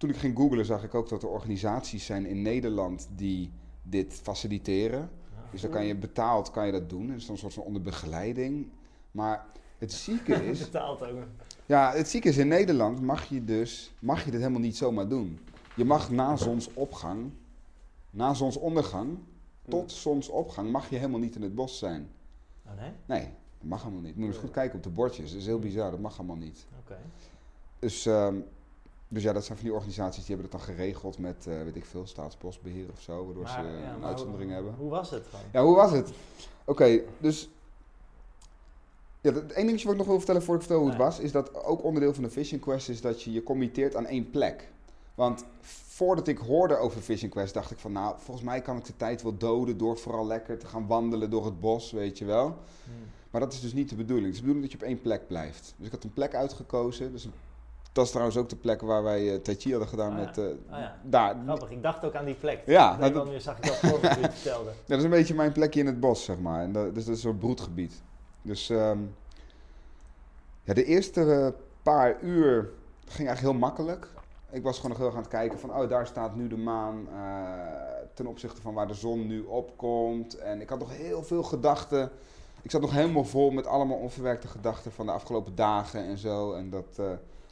Toen 0.00 0.10
ik 0.10 0.16
ging 0.16 0.36
googlen 0.36 0.64
zag 0.64 0.84
ik 0.84 0.94
ook 0.94 1.08
dat 1.08 1.22
er 1.22 1.28
organisaties 1.28 2.04
zijn 2.06 2.26
in 2.26 2.42
Nederland 2.42 3.08
die 3.16 3.52
dit 3.82 4.20
faciliteren. 4.22 5.10
Dus 5.50 5.60
dan 5.60 5.70
kan 5.70 5.84
je 5.84 5.96
betaald 5.96 6.50
kan 6.50 6.66
je 6.66 6.72
dat 6.72 6.88
doen. 6.90 7.06
Dus 7.06 7.26
dan 7.26 7.34
een 7.34 7.40
soort 7.40 7.54
van 7.54 7.62
onder 7.62 7.82
begeleiding. 7.82 8.68
Maar 9.10 9.46
het 9.78 9.92
zieke 9.92 10.34
is, 10.50 10.58
Betaald 10.58 11.02
ook. 11.02 11.18
ja, 11.66 11.92
het 11.92 12.08
zieke 12.08 12.28
is 12.28 12.36
in 12.36 12.48
Nederland 12.48 13.00
mag 13.00 13.24
je 13.24 13.44
dus 13.44 13.92
mag 13.98 14.24
je 14.24 14.30
dit 14.30 14.40
helemaal 14.40 14.60
niet 14.60 14.76
zomaar 14.76 15.08
doen. 15.08 15.38
Je 15.76 15.84
mag 15.84 16.10
na 16.10 16.36
zonsopgang, 16.36 17.30
na 18.10 18.34
zonsondergang 18.34 19.18
tot 19.68 19.92
zonsopgang 19.92 20.70
mag 20.70 20.90
je 20.90 20.96
helemaal 20.96 21.20
niet 21.20 21.34
in 21.36 21.42
het 21.42 21.54
bos 21.54 21.78
zijn. 21.78 22.08
Oh 22.66 22.72
nee? 22.80 22.92
Nee, 23.06 23.28
dat 23.58 23.68
mag 23.68 23.82
helemaal 23.82 24.02
niet. 24.02 24.16
Moet 24.16 24.24
je 24.26 24.32
eens 24.32 24.40
goed 24.40 24.50
kijken 24.50 24.76
op 24.76 24.82
de 24.82 24.90
bordjes. 24.90 25.30
Dat 25.30 25.40
is 25.40 25.46
heel 25.46 25.58
bizar, 25.58 25.90
dat 25.90 26.00
mag 26.00 26.16
helemaal 26.16 26.36
niet. 26.36 26.66
Oké. 26.80 26.98
Dus, 27.78 28.06
ehm, 28.06 28.36
dus 29.12 29.22
ja, 29.22 29.32
dat 29.32 29.44
zijn 29.44 29.58
van 29.58 29.66
die 29.66 29.74
organisaties 29.74 30.24
die 30.26 30.34
hebben 30.34 30.50
dat 30.50 30.60
dan 30.60 30.74
geregeld 30.74 31.18
met, 31.18 31.46
eh, 31.46 31.62
weet 31.62 31.76
ik 31.76 31.84
veel, 31.84 32.06
staatsbosbeheer 32.06 32.86
of 32.92 33.00
zo, 33.00 33.24
waardoor 33.24 33.48
ze 33.48 33.56
Maar, 33.56 33.72
ja, 33.72 33.94
een 33.94 34.04
uitzondering 34.04 34.50
hoe, 34.50 34.60
hebben. 34.60 34.74
Hoe 34.78 34.90
was 34.90 35.10
het 35.10 35.26
gewoon? 35.26 35.44
Ja, 35.52 35.62
hoe 35.62 35.76
was 35.76 35.90
het? 35.90 36.10
Oké, 36.64 37.00
dus. 37.18 37.48
Ja, 39.20 39.32
het 39.32 39.52
één 39.52 39.66
dingetje 39.66 39.84
wat 39.84 39.92
ik 39.92 40.00
nog 40.00 40.08
wil 40.08 40.16
vertellen 40.16 40.42
voor 40.42 40.54
ik 40.54 40.60
vertel 40.60 40.80
hoe 40.80 40.88
het 40.88 40.98
was, 40.98 41.18
is 41.18 41.32
dat 41.32 41.64
ook 41.64 41.84
onderdeel 41.84 42.14
van 42.14 42.22
de 42.22 42.30
Fishing 42.30 42.60
Quest 42.60 42.88
is 42.88 43.00
dat 43.00 43.22
je 43.22 43.32
je 43.32 43.42
committeert 43.42 43.96
aan 43.96 44.06
één 44.06 44.30
plek. 44.30 44.68
Want 45.14 45.44
voordat 45.60 46.28
ik 46.28 46.38
hoorde 46.38 46.76
over 46.76 47.00
Fishing 47.00 47.30
Quest, 47.30 47.54
dacht 47.54 47.70
ik 47.70 47.78
van, 47.78 47.92
nou, 47.92 48.14
volgens 48.18 48.46
mij 48.46 48.60
kan 48.60 48.76
ik 48.76 48.84
de 48.84 48.96
tijd 48.96 49.22
wel 49.22 49.36
doden 49.36 49.78
door 49.78 49.98
vooral 49.98 50.26
lekker 50.26 50.58
te 50.58 50.66
gaan 50.66 50.86
wandelen 50.86 51.30
door 51.30 51.44
het 51.44 51.60
bos, 51.60 51.92
weet 51.92 52.18
je 52.18 52.24
wel. 52.24 52.46
Hm. 52.84 52.90
Maar 53.30 53.40
dat 53.40 53.52
is 53.52 53.60
dus 53.60 53.72
niet 53.72 53.88
de 53.88 53.94
bedoeling. 53.94 54.26
Het 54.26 54.34
is 54.34 54.40
de 54.40 54.46
bedoeling 54.46 54.70
dat 54.70 54.80
je 54.80 54.86
op 54.86 54.92
één 54.92 55.02
plek 55.02 55.26
blijft. 55.26 55.74
Dus 55.76 55.86
ik 55.86 55.92
had 55.92 56.04
een 56.04 56.12
plek 56.12 56.34
uitgekozen. 56.34 57.12
Dus 57.12 57.28
dat 57.92 58.04
is 58.04 58.10
trouwens 58.10 58.36
ook 58.38 58.48
de 58.48 58.56
plek 58.56 58.80
waar 58.80 59.02
wij 59.02 59.22
uh, 59.22 59.34
Tai 59.40 59.56
Chi 59.56 59.70
hadden 59.70 59.88
gedaan 59.88 60.10
Oh 60.12 60.18
ja. 60.18 60.24
met... 60.24 60.38
eh, 60.38 60.44
Oh 60.44 60.78
ja. 60.78 60.96
daar. 61.02 61.36
Grappig, 61.44 61.70
ik 61.70 61.82
dacht 61.82 62.04
ook 62.04 62.14
aan 62.14 62.24
die 62.24 62.34
plek. 62.34 62.62
Ja, 62.66 62.86
nou, 62.88 62.96
dat- 62.98 63.06
andere 63.06 63.24
manier 63.24 63.40
zag 63.40 63.56
ik 63.56 63.66
dat 63.66 63.76
voor 63.76 64.00
je 64.02 64.08
vertelde. 64.30 64.70
Ja, 64.70 64.76
dat 64.86 64.98
is 64.98 65.04
een 65.04 65.10
beetje 65.10 65.34
mijn 65.34 65.52
plekje 65.52 65.80
in 65.80 65.86
het 65.86 66.00
bos, 66.00 66.24
zeg 66.24 66.38
maar. 66.38 66.62
En 66.62 66.72
dat, 66.72 66.84
dus 66.94 67.04
dat 67.04 67.14
is 67.16 67.22
een 67.24 67.28
soort 67.30 67.38
broedgebied. 67.38 68.02
Dus 68.42 68.70
ehm, 68.70 68.98
ja, 70.62 70.74
de 70.74 70.84
eerste 70.84 71.32
eh, 71.32 71.48
paar 71.82 72.20
uur 72.22 72.70
ging 73.06 73.28
eigenlijk 73.28 73.40
heel 73.40 73.66
makkelijk. 73.68 74.08
Ik 74.50 74.62
was 74.62 74.76
gewoon 74.76 74.90
nog 74.90 74.98
heel 74.98 75.06
erg 75.06 75.16
aan 75.16 75.22
het 75.22 75.30
kijken 75.30 75.58
van, 75.58 75.74
oh, 75.76 75.88
daar 75.88 76.06
staat 76.06 76.34
nu 76.36 76.48
de 76.48 76.56
maan 76.56 77.08
eh, 77.12 77.18
ten 78.14 78.26
opzichte 78.26 78.60
van 78.60 78.74
waar 78.74 78.86
de 78.86 78.94
zon 78.94 79.26
nu 79.26 79.40
opkomt. 79.42 80.38
En 80.38 80.60
ik 80.60 80.68
had 80.68 80.78
nog 80.78 80.96
heel 80.96 81.22
veel 81.22 81.42
gedachten. 81.42 82.10
Ik 82.62 82.70
zat 82.70 82.80
nog 82.80 82.92
helemaal 82.92 83.24
vol 83.24 83.50
met 83.50 83.66
allemaal 83.66 83.96
onverwerkte 83.96 84.48
gedachten 84.48 84.92
van 84.92 85.06
de 85.06 85.12
afgelopen 85.12 85.54
dagen 85.54 86.04
en 86.04 86.18
zo. 86.18 86.52
En 86.52 86.70
dat, 86.70 86.86
eh 86.98 87.04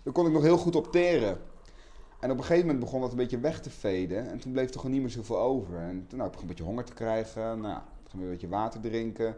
daar 0.09 0.17
kon 0.17 0.27
ik 0.27 0.33
nog 0.33 0.43
heel 0.43 0.59
goed 0.59 0.77
op 0.77 0.93
teren. 0.93 1.38
En 2.21 2.31
op 2.31 2.38
een 2.38 2.45
gegeven 2.45 2.67
moment 2.67 2.85
begon 2.85 3.00
dat 3.00 3.11
een 3.11 3.17
beetje 3.17 3.38
weg 3.38 3.61
te 3.61 3.71
veden. 3.71 4.31
En 4.31 4.38
toen 4.38 4.53
bleef 4.53 4.69
er 4.69 4.77
gewoon 4.77 4.91
niet 4.91 5.00
meer 5.00 5.11
zoveel 5.11 5.38
over. 5.38 5.79
En 5.79 6.07
toen 6.09 6.19
nou, 6.19 6.31
ik 6.31 6.31
begon 6.31 6.41
een 6.41 6.47
beetje 6.47 6.65
honger 6.65 6.85
te 6.85 6.93
krijgen. 6.93 7.61
Nou, 7.61 7.79
toen 8.03 8.11
ging 8.11 8.23
ik 8.23 8.23
een 8.23 8.31
beetje 8.31 8.49
water 8.49 8.81
drinken. 8.81 9.27
Een 9.27 9.35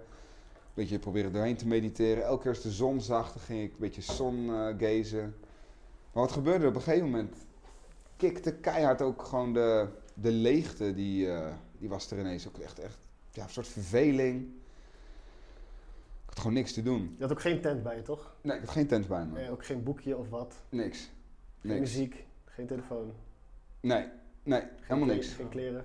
beetje 0.74 0.98
proberen 0.98 1.32
doorheen 1.32 1.56
te 1.56 1.66
mediteren. 1.66 2.24
Elke 2.24 2.42
keer 2.42 2.50
als 2.50 2.62
de 2.62 2.70
zon 2.70 3.00
zag, 3.00 3.32
dan 3.32 3.42
ging 3.42 3.62
ik 3.62 3.70
een 3.70 3.78
beetje 3.78 4.02
zongazen. 4.02 5.34
maar 6.12 6.22
wat 6.22 6.32
gebeurde 6.32 6.62
er? 6.62 6.70
Op 6.70 6.74
een 6.74 6.82
gegeven 6.82 7.10
moment 7.10 7.34
kikte 8.16 8.54
keihard 8.54 9.02
ook 9.02 9.22
gewoon 9.22 9.52
de, 9.52 9.88
de 10.14 10.32
leegte. 10.32 10.94
Die, 10.94 11.32
eh, 11.32 11.52
die 11.78 11.88
was 11.88 12.10
er 12.10 12.18
ineens 12.18 12.48
ook 12.48 12.58
echt, 12.58 12.78
echt 12.78 12.98
ja, 13.30 13.42
een 13.42 13.50
soort 13.50 13.68
verveling. 13.68 14.48
Ik 16.30 16.36
had 16.36 16.38
gewoon 16.38 16.52
niks 16.62 16.72
te 16.72 16.82
doen. 16.82 17.14
Je 17.16 17.22
had 17.22 17.32
ook 17.32 17.40
geen 17.40 17.60
tent 17.60 17.82
bij 17.82 17.96
je, 17.96 18.02
toch? 18.02 18.34
Nee, 18.42 18.54
ik 18.56 18.60
had 18.62 18.70
geen 18.70 18.86
tent 18.86 19.08
bij 19.08 19.24
me. 19.26 19.32
Nee, 19.32 19.50
ook 19.50 19.64
geen 19.64 19.82
boekje 19.82 20.16
of 20.16 20.28
wat. 20.28 20.54
Niks. 20.68 20.98
Geen 21.60 21.70
Niks. 21.70 21.80
muziek, 21.80 22.26
geen 22.44 22.66
telefoon. 22.66 23.12
Nee, 23.80 24.08
nee, 24.42 24.60
Geen 24.60 24.70
helemaal 24.80 25.14
niks. 25.14 25.28
Geen 25.32 25.48
kleren. 25.48 25.84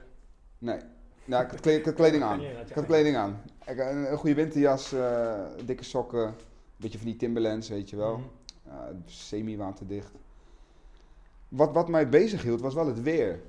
Nee. 0.58 0.80
Nou, 1.26 1.44
ik 1.44 1.52
had, 1.52 1.60
kle- 1.60 1.72
ik 1.76 1.86
had 1.86 1.94
kleding 1.94 2.24
aan. 2.24 2.42
Ik 2.42 2.74
had 2.74 2.86
kleding 2.86 3.16
aan. 3.16 3.42
Ik 3.66 3.78
had 3.80 3.92
een, 3.92 4.12
een 4.12 4.18
goede 4.18 4.36
winterjas, 4.36 4.94
eh, 4.94 5.42
dikke 5.66 5.84
sokken, 5.84 6.28
een 6.28 6.34
beetje 6.78 6.98
van 6.98 7.08
die 7.08 7.16
Timberlands, 7.16 7.70
weet 7.70 7.90
je 7.90 7.96
wel. 7.96 8.18
Mhm. 8.18 8.28
Ja, 8.66 8.92
semi-waterdicht. 9.06 10.12
Wat, 11.48 11.74
wat 11.74 11.90
mij 11.90 12.10
bezig 12.10 12.42
hield 12.44 12.62
was 12.62 12.74
wel 12.74 12.88
het 12.88 13.02
weer. 13.02 13.40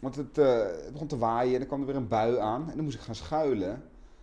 Want 0.00 0.16
het, 0.16 0.38
eh, 0.38 0.58
het 0.62 0.92
begon 0.92 1.06
te 1.06 1.18
waaien 1.18 1.52
en 1.52 1.58
dan 1.58 1.66
kwam 1.68 1.80
er 1.80 1.86
weer 1.86 1.96
een 1.96 2.08
bui 2.08 2.38
aan 2.38 2.70
en 2.70 2.74
dan 2.76 2.84
moest 2.84 2.96
ik 2.96 3.02
gaan 3.02 3.14
schuilen. 3.14 3.82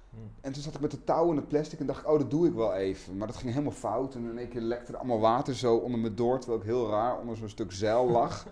Mhm. 0.09 0.21
En 0.41 0.51
toen 0.51 0.61
zat 0.63 0.73
ik 0.75 0.79
met 0.81 0.91
de 0.91 1.03
touw 1.03 1.29
en 1.29 1.35
het 1.35 1.47
plastic 1.47 1.79
en 1.79 1.85
dacht 1.85 1.99
ik, 2.01 2.07
oh 2.09 2.19
dat 2.19 2.31
doe 2.31 2.47
ik 2.47 2.53
wel 2.53 2.73
even. 2.73 3.17
Maar 3.17 3.27
dat 3.27 3.35
ging 3.35 3.51
helemaal 3.51 3.73
fout 3.73 4.15
en 4.15 4.29
in 4.29 4.37
één 4.37 4.49
keer 4.49 4.61
lekte 4.61 4.91
er 4.91 4.97
allemaal 4.97 5.19
water 5.19 5.55
zo 5.55 5.75
onder 5.75 5.99
me 5.99 6.13
door, 6.13 6.39
terwijl 6.39 6.61
ik 6.61 6.67
heel 6.67 6.89
raar 6.89 7.19
onder 7.19 7.37
zo'n 7.37 7.49
stuk 7.49 7.71
zeil 7.71 8.09
lag. 8.09 8.45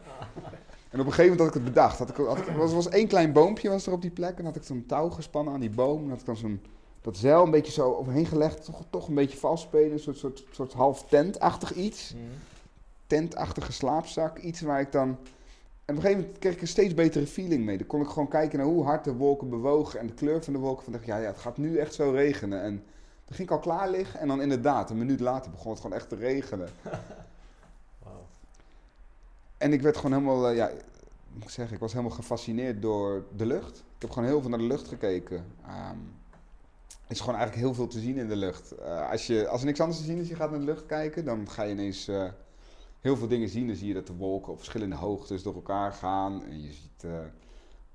En 0.89 0.99
op 0.99 1.05
een 1.05 1.13
gegeven 1.13 1.37
moment 1.37 1.39
had 1.39 1.57
ik 1.57 1.65
het 1.65 1.73
bedacht. 1.73 1.99
Had 1.99 2.09
ik, 2.09 2.15
had 2.15 2.37
ik, 2.37 2.45
was, 2.55 2.73
was 2.73 2.89
één 2.89 3.07
klein 3.07 3.31
boompje 3.31 3.69
was 3.69 3.85
er 3.87 3.93
op 3.93 4.01
die 4.01 4.11
plek 4.11 4.37
en 4.37 4.45
had 4.45 4.55
ik 4.55 4.63
zo'n 4.63 4.85
touw 4.87 5.09
gespannen 5.09 5.53
aan 5.53 5.59
die 5.59 5.69
boom. 5.69 6.03
En 6.03 6.09
had 6.09 6.19
ik 6.19 6.25
dan 6.25 6.37
zo'n 6.37 6.61
dat 7.01 7.17
zeil 7.17 7.43
een 7.43 7.51
beetje 7.51 7.71
zo 7.71 7.93
overheen 7.93 8.25
gelegd, 8.25 8.65
toch, 8.65 8.81
toch 8.89 9.07
een 9.07 9.15
beetje 9.15 9.37
vals 9.37 9.61
spelen, 9.61 9.91
een 9.91 9.99
soort, 9.99 10.17
soort, 10.17 10.45
soort 10.51 10.73
half 10.73 11.03
tentachtig 11.03 11.73
iets 11.73 12.13
Mhm. 12.13 12.23
tentachtige 13.07 13.71
slaapzak. 13.71 14.37
Iets 14.37 14.61
waar 14.61 14.79
ik 14.79 14.91
dan. 14.91 15.17
En 15.87 15.95
op 15.95 16.03
een 16.03 16.07
gegeven 16.07 16.21
moment 16.21 16.39
kreeg 16.39 16.53
ik 16.53 16.61
een 16.61 16.67
steeds 16.67 16.93
betere 16.93 17.27
feeling 17.27 17.65
mee. 17.65 17.77
Dan 17.77 17.87
kon 17.87 18.01
ik 18.01 18.07
gewoon 18.07 18.27
kijken 18.27 18.57
naar 18.57 18.67
hoe 18.67 18.83
hard 18.83 19.03
de 19.03 19.13
wolken 19.13 19.49
bewogen 19.49 19.99
en 19.99 20.07
de 20.07 20.13
kleur 20.13 20.43
van 20.43 20.53
de 20.53 20.59
wolken. 20.59 20.83
Van 20.83 20.91
dacht 20.91 21.03
ik, 21.03 21.09
ja, 21.09 21.17
ja, 21.17 21.27
het 21.27 21.37
gaat 21.37 21.57
nu 21.57 21.77
echt 21.77 21.93
zo 21.93 22.11
regenen. 22.11 22.61
En 22.61 22.83
toen 23.25 23.35
ging 23.35 23.47
ik 23.47 23.55
al 23.55 23.59
klaar 23.59 23.89
liggen 23.89 24.19
en 24.19 24.27
dan 24.27 24.41
inderdaad, 24.41 24.89
een 24.89 24.97
minuut 24.97 25.19
later 25.19 25.51
begon 25.51 25.71
het 25.71 25.81
gewoon 25.81 25.95
echt 25.95 26.09
te 26.09 26.15
regenen. 26.15 26.69
En 29.57 29.73
ik 29.73 29.81
werd 29.81 29.97
gewoon 29.97 30.11
helemaal, 30.11 30.49
eh, 30.49 30.55
ja, 30.55 30.71
moet 31.33 31.43
ik 31.43 31.49
zeggen, 31.49 31.75
ik 31.75 31.81
was 31.81 31.91
helemaal 31.91 32.15
gefascineerd 32.15 32.81
door 32.81 33.25
de 33.35 33.45
lucht. 33.45 33.77
Ik 33.77 34.01
heb 34.01 34.11
gewoon 34.11 34.27
heel 34.27 34.41
veel 34.41 34.49
naar 34.49 34.59
de 34.59 34.65
lucht 34.65 34.87
gekeken. 34.87 35.45
Ehm, 35.65 35.97
er 36.87 37.13
is 37.13 37.19
gewoon 37.19 37.35
eigenlijk 37.35 37.65
heel 37.65 37.73
veel 37.73 37.87
te 37.87 37.99
zien 37.99 38.17
in 38.17 38.27
de 38.27 38.35
lucht. 38.35 38.71
Eh, 38.71 39.09
als, 39.09 39.27
je, 39.27 39.47
als 39.47 39.59
er 39.59 39.65
niks 39.65 39.79
anders 39.79 39.99
te 39.99 40.05
zien 40.05 40.17
is, 40.17 40.27
je 40.27 40.35
gaat 40.35 40.49
naar 40.49 40.59
de 40.59 40.65
lucht 40.65 40.85
kijken, 40.85 41.25
dan 41.25 41.49
ga 41.49 41.63
je 41.63 41.71
ineens 41.71 42.07
eh, 42.07 42.23
heel 43.07 43.17
veel 43.17 43.27
dingen 43.27 43.49
zien. 43.49 43.67
Dan 43.67 43.75
zie 43.75 43.87
je 43.87 43.93
dat 43.93 44.07
de 44.07 44.15
wolken 44.15 44.51
op 44.51 44.57
verschillende 44.57 44.95
hoogtes 44.95 45.43
door 45.43 45.55
elkaar 45.55 45.93
gaan. 45.93 46.43
En 46.45 46.61
je 46.61 46.71
ziet 46.73 47.03
eh, 47.03 47.19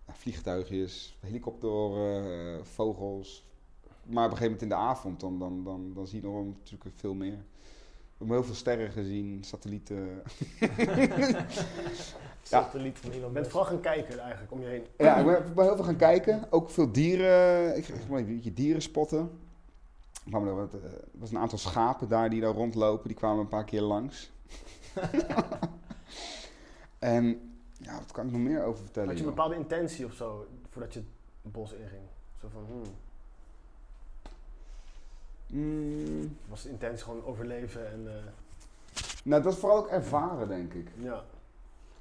vliegtuigjes, 0.08 1.16
helikopteren, 1.20 2.24
eh, 2.24 2.64
vogels. 2.64 3.50
Maar 4.04 4.24
op 4.24 4.30
een 4.30 4.36
gegeven 4.36 4.42
moment 4.42 4.62
in 4.62 4.68
de 4.68 4.74
avond, 4.74 5.20
dan, 5.20 5.38
dan, 5.38 5.64
dan, 5.64 5.92
dan 5.94 6.06
zie 6.06 6.20
je 6.20 6.26
nog 6.26 6.44
natuurlijk 6.44 6.90
veel 6.96 7.14
meer. 7.14 7.36
We 7.36 8.18
hebben 8.18 8.36
heel 8.36 8.44
veel 8.46 8.54
sterren 8.54 8.90
gezien, 8.90 9.44
satellieten. 9.44 10.22
Ja. 12.42 12.60
Satelliet 12.60 12.98
van 12.98 13.10
Elon 13.10 13.26
Je 13.26 13.32
bent 13.32 13.48
vooral 13.48 13.68
gaan 13.68 13.80
kijken 13.80 14.18
eigenlijk 14.18 14.52
om 14.52 14.60
je 14.60 14.66
heen. 14.66 14.86
Ja, 14.98 15.16
ik 15.16 15.24
ben, 15.24 15.36
ik 15.46 15.54
ben 15.54 15.64
heel 15.64 15.76
veel 15.76 15.84
gaan 15.84 15.96
kijken. 15.96 16.46
Ook 16.50 16.70
veel 16.70 16.92
dieren. 16.92 17.76
Ik 17.76 17.84
ging 17.84 17.98
een 18.10 18.26
beetje 18.26 18.52
dieren 18.52 18.82
spotten. 18.82 19.30
Eh, 20.32 20.46
er 20.46 20.68
was 21.12 21.30
een 21.30 21.38
aantal 21.38 21.58
schapen 21.58 22.08
daar 22.08 22.30
die 22.30 22.40
daar 22.40 22.54
rondlopen. 22.54 23.08
Die 23.08 23.16
kwamen 23.16 23.40
een 23.40 23.48
paar 23.48 23.64
keer 23.64 23.80
langs. 23.80 24.32
en 26.98 27.52
ja, 27.78 27.94
wat 27.98 28.12
kan 28.12 28.26
ik 28.26 28.32
nog 28.32 28.40
meer 28.40 28.64
over 28.64 28.82
vertellen? 28.82 29.08
Had 29.08 29.18
je 29.18 29.24
een 29.24 29.30
bepaalde 29.34 29.54
intentie 29.56 30.04
of 30.04 30.12
zo 30.14 30.46
voordat 30.70 30.92
je 30.92 30.98
het 31.42 31.52
bos 31.52 31.72
inging? 31.72 32.02
Zo 32.40 32.48
van, 32.52 32.64
hmm, 32.66 32.82
Mm, 35.52 36.36
was 36.48 36.62
de 36.62 36.68
intentie 36.68 37.04
gewoon 37.04 37.24
overleven 37.24 37.90
en 37.92 38.06
eh, 38.06 38.22
nou, 39.24 39.42
dat 39.42 39.52
was 39.52 39.56
vooral 39.60 39.78
ook 39.78 39.88
ervaren, 39.88 40.48
denk 40.48 40.72
ik. 40.74 40.88
ja, 40.98 41.24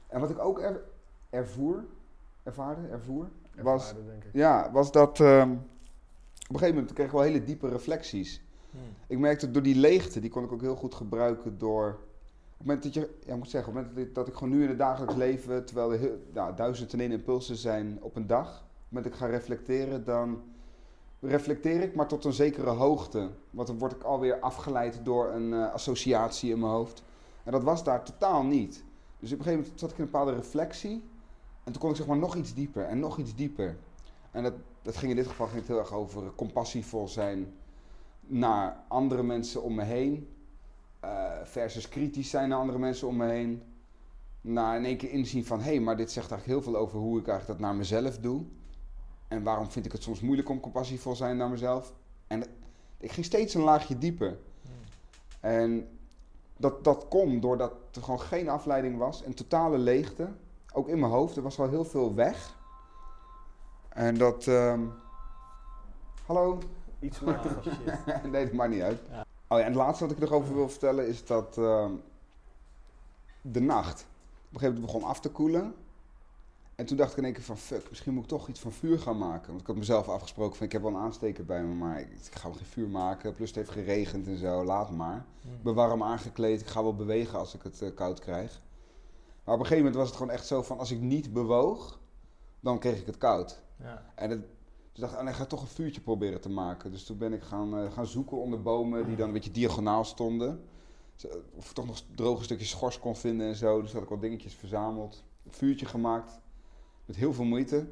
En 0.07 0.19
wat 0.19 0.29
ik 0.29 0.39
ook 0.39 0.61
er, 0.61 0.81
ervoer, 1.29 1.83
ervaarde, 2.43 2.87
ervoer, 2.87 3.27
was, 3.61 3.87
ervaren, 3.87 4.07
denk 4.07 4.23
ik. 4.23 4.29
ja, 4.33 4.71
was 4.71 4.91
dat 4.91 5.19
ehm, 5.19 5.51
op 5.51 5.57
een 6.47 6.57
gegeven 6.59 6.75
moment 6.75 6.93
kreeg 6.93 7.05
ik 7.05 7.11
wel 7.11 7.21
hele 7.21 7.43
diepe 7.43 7.69
reflecties. 7.69 8.41
Mhm. 8.69 8.83
Ik 9.07 9.17
merkte 9.17 9.51
door 9.51 9.61
die 9.63 9.75
leegte, 9.75 10.19
die 10.19 10.29
kon 10.29 10.43
ik 10.43 10.51
ook 10.51 10.61
heel 10.61 10.75
goed 10.75 10.95
gebruiken 10.95 11.57
door... 11.57 11.99
Op 12.61 12.67
het 12.67 12.75
moment 12.75 12.93
dat 12.93 13.25
je, 13.25 13.35
moet 13.35 13.49
zeggen, 13.49 13.71
op 13.71 13.77
het 13.77 13.87
moment 13.87 14.15
dat 14.15 14.27
ik, 14.27 14.33
gewoon 14.33 14.49
nu 14.49 14.63
in 14.63 14.69
het 14.69 14.77
dagelijks 14.77 15.15
leven, 15.15 15.65
terwijl 15.65 15.91
er 15.91 15.99
heel, 15.99 16.17
duizend 16.55 16.93
en 16.93 16.99
één 16.99 17.11
impulsen 17.11 17.55
zijn 17.55 17.97
op 18.01 18.15
een 18.15 18.27
dag, 18.27 18.47
op 18.47 18.53
het 18.53 18.87
moment 18.87 19.03
dat 19.03 19.13
ik 19.13 19.19
ga 19.19 19.37
reflecteren, 19.37 20.05
dan 20.05 20.41
reflecteer 21.19 21.81
ik, 21.81 21.95
maar 21.95 22.07
tot 22.07 22.25
een 22.25 22.33
zekere 22.33 22.69
hoogte. 22.69 23.29
Want 23.49 23.67
dan 23.67 23.77
word 23.77 23.91
ik 23.91 24.03
alweer 24.03 24.39
afgeleid 24.39 24.99
door 25.03 25.31
een 25.31 25.53
eh, 25.53 25.73
associatie 25.73 26.51
in 26.51 26.59
mijn 26.59 26.71
hoofd. 26.71 27.03
En 27.43 27.51
dat 27.51 27.63
was 27.63 27.83
daar 27.83 28.03
totaal 28.03 28.43
niet. 28.43 28.83
Dus 29.19 29.31
op 29.31 29.37
een 29.37 29.43
gegeven 29.43 29.63
moment 29.63 29.79
zat 29.79 29.91
ik 29.91 29.97
in 29.97 30.03
een 30.03 30.11
bepaalde 30.11 30.35
reflectie. 30.35 31.03
En 31.63 31.71
toen 31.71 31.81
kon 31.81 31.89
ik 31.89 31.95
zeg 31.95 32.07
maar 32.07 32.17
nog 32.17 32.35
iets 32.35 32.53
dieper 32.53 32.83
en 32.83 32.99
nog 32.99 33.17
iets 33.17 33.35
dieper. 33.35 33.77
En 34.31 34.43
dat, 34.43 34.53
dat 34.81 34.97
ging 34.97 35.11
in 35.11 35.17
dit 35.17 35.27
geval 35.27 35.47
ging 35.47 35.59
het 35.59 35.67
heel 35.67 35.79
erg 35.79 35.93
over 35.93 36.31
compassievol 36.35 37.07
zijn 37.07 37.53
naar 38.21 38.83
andere 38.87 39.23
mensen 39.23 39.63
om 39.63 39.75
me 39.75 39.83
heen. 39.83 40.27
Eh, 41.01 41.09
versus 41.43 41.89
kritisch 41.89 42.29
zijn 42.29 42.49
naar 42.49 42.57
andere 42.57 42.79
mensen 42.79 43.07
om 43.07 43.15
me 43.15 43.25
heen. 43.25 43.63
Naar 44.41 44.77
in 44.77 44.85
één 44.85 44.97
keer 44.97 45.09
inzien 45.11 45.45
van, 45.45 45.59
hé, 45.59 45.71
hey, 45.71 45.79
maar 45.79 45.97
dit 45.97 46.11
zegt 46.11 46.31
eigenlijk 46.31 46.63
heel 46.63 46.71
veel 46.71 46.81
over 46.81 46.99
hoe 46.99 47.19
ik 47.19 47.27
eigenlijk 47.27 47.59
dat 47.59 47.69
naar 47.69 47.77
mezelf 47.77 48.17
doe. 48.17 48.43
En 49.27 49.43
waarom 49.43 49.71
vind 49.71 49.85
ik 49.85 49.91
het 49.91 50.03
soms 50.03 50.19
moeilijk 50.19 50.49
om 50.49 50.59
compassievol 50.59 51.15
zijn 51.15 51.37
naar 51.37 51.49
mezelf. 51.49 51.93
En 52.27 52.43
ik 52.97 53.11
ging 53.11 53.25
steeds 53.25 53.53
een 53.53 53.61
laagje 53.61 53.97
dieper. 53.97 54.37
En 55.39 55.87
dat, 56.57 56.83
dat 56.83 57.07
kon 57.07 57.39
doordat 57.39 57.73
er 57.93 58.03
gewoon 58.03 58.21
geen 58.21 58.49
afleiding 58.49 58.97
was. 58.97 59.23
En 59.23 59.33
totale 59.33 59.77
leegte. 59.77 60.27
Ook 60.73 60.87
in 60.87 60.99
mijn 60.99 61.11
hoofd. 61.11 61.35
Er 61.35 61.43
was 61.43 61.59
al 61.59 61.69
heel 61.69 61.85
veel 61.85 62.13
weg. 62.13 62.57
En 63.89 64.17
dat... 64.17 64.47
ehm, 64.47 64.81
Hallo? 66.25 66.59
Iets 66.99 67.17
shit. 67.17 68.05
nee, 68.31 68.45
dat 68.45 68.53
maakt 68.53 68.71
niet 68.71 68.81
uit. 68.81 69.01
Ja. 69.09 69.25
Oh 69.51 69.57
ja, 69.57 69.63
en 69.63 69.71
het 69.71 69.81
laatste 69.81 70.03
wat 70.03 70.13
ik 70.13 70.19
nog 70.19 70.31
over 70.31 70.55
wil 70.55 70.69
vertellen 70.69 71.07
is 71.07 71.25
dat 71.25 71.57
ehm, 71.57 71.91
de 73.41 73.59
nacht 73.59 74.01
op 74.01 74.53
een 74.53 74.59
gegeven 74.59 74.73
moment 74.73 74.85
begon 74.85 75.03
af 75.03 75.19
te 75.19 75.29
koelen. 75.29 75.73
En 76.75 76.85
toen 76.85 76.97
dacht 76.97 77.11
ik 77.11 77.17
in 77.17 77.23
één 77.23 77.33
keer 77.33 77.43
van 77.43 77.57
fuck, 77.57 77.89
misschien 77.89 78.13
moet 78.13 78.23
ik 78.23 78.29
toch 78.29 78.47
iets 78.47 78.59
van 78.59 78.71
vuur 78.71 78.99
gaan 78.99 79.17
maken. 79.17 79.47
Want 79.47 79.61
ik 79.61 79.67
had 79.67 79.75
mezelf 79.75 80.09
afgesproken 80.09 80.55
van 80.55 80.65
ik 80.65 80.71
heb 80.71 80.81
wel 80.81 80.91
een 80.91 80.97
aansteker 80.97 81.45
bij 81.45 81.63
me, 81.63 81.73
maar 81.73 81.99
ik, 81.99 82.07
ik 82.11 82.35
ga 82.35 82.47
wel 82.47 82.57
geen 82.57 82.65
vuur 82.65 82.87
maken. 82.87 83.33
Plus 83.33 83.47
het 83.47 83.57
heeft 83.57 83.69
geregend 83.69 84.27
en 84.27 84.37
zo, 84.37 84.63
laat 84.63 84.91
maar. 84.91 85.25
Mhm. 85.41 85.53
Ik 85.53 85.63
ben 85.63 85.73
warm 85.73 86.03
aangekleed, 86.03 86.61
ik 86.61 86.67
ga 86.67 86.83
wel 86.83 86.95
bewegen 86.95 87.39
als 87.39 87.55
ik 87.55 87.63
het 87.63 87.81
eh, 87.81 87.93
koud 87.95 88.19
krijg. 88.19 88.61
Maar 89.43 89.53
op 89.55 89.59
een 89.59 89.67
gegeven 89.67 89.77
moment 89.77 89.95
was 89.95 90.07
het 90.07 90.17
gewoon 90.17 90.33
echt 90.33 90.47
zo 90.47 90.61
van 90.61 90.79
als 90.79 90.91
ik 90.91 90.99
niet 90.99 91.33
bewoog, 91.33 91.99
dan 92.59 92.79
kreeg 92.79 92.99
ik 92.99 93.05
het 93.05 93.17
koud. 93.17 93.61
Ja. 93.75 94.05
En 94.15 94.29
het, 94.29 94.45
dus 94.91 94.99
dacht 95.01 95.11
ik, 95.11 95.17
oh 95.17 95.23
nee, 95.23 95.33
ik 95.33 95.39
ga 95.39 95.45
toch 95.45 95.61
een 95.61 95.67
vuurtje 95.67 96.01
proberen 96.01 96.41
te 96.41 96.49
maken. 96.49 96.91
Dus 96.91 97.03
toen 97.03 97.17
ben 97.17 97.33
ik 97.33 97.43
gaan, 97.43 97.77
eh, 97.77 97.91
gaan 97.91 98.05
zoeken 98.07 98.37
onder 98.37 98.61
bomen 98.61 99.05
die 99.05 99.15
dan 99.15 99.27
een 99.27 99.33
beetje 99.33 99.51
diagonaal 99.51 100.03
stonden. 100.03 100.63
Zo, 101.15 101.27
Of 101.55 101.69
ik 101.69 101.75
toch 101.75 101.85
nog 101.85 102.01
droge 102.15 102.43
stukjes 102.43 102.69
schors 102.69 102.99
kon 102.99 103.15
vinden 103.15 103.47
en 103.47 103.55
zo. 103.55 103.81
Dus 103.81 103.93
had 103.93 104.03
ik 104.03 104.09
wat 104.09 104.21
dingetjes 104.21 104.53
verzameld. 104.55 105.23
Een 105.45 105.53
vuurtje 105.53 105.85
gemaakt. 105.85 106.39
Met 107.05 107.15
heel 107.15 107.33
veel 107.33 107.43
moeite. 107.45 107.85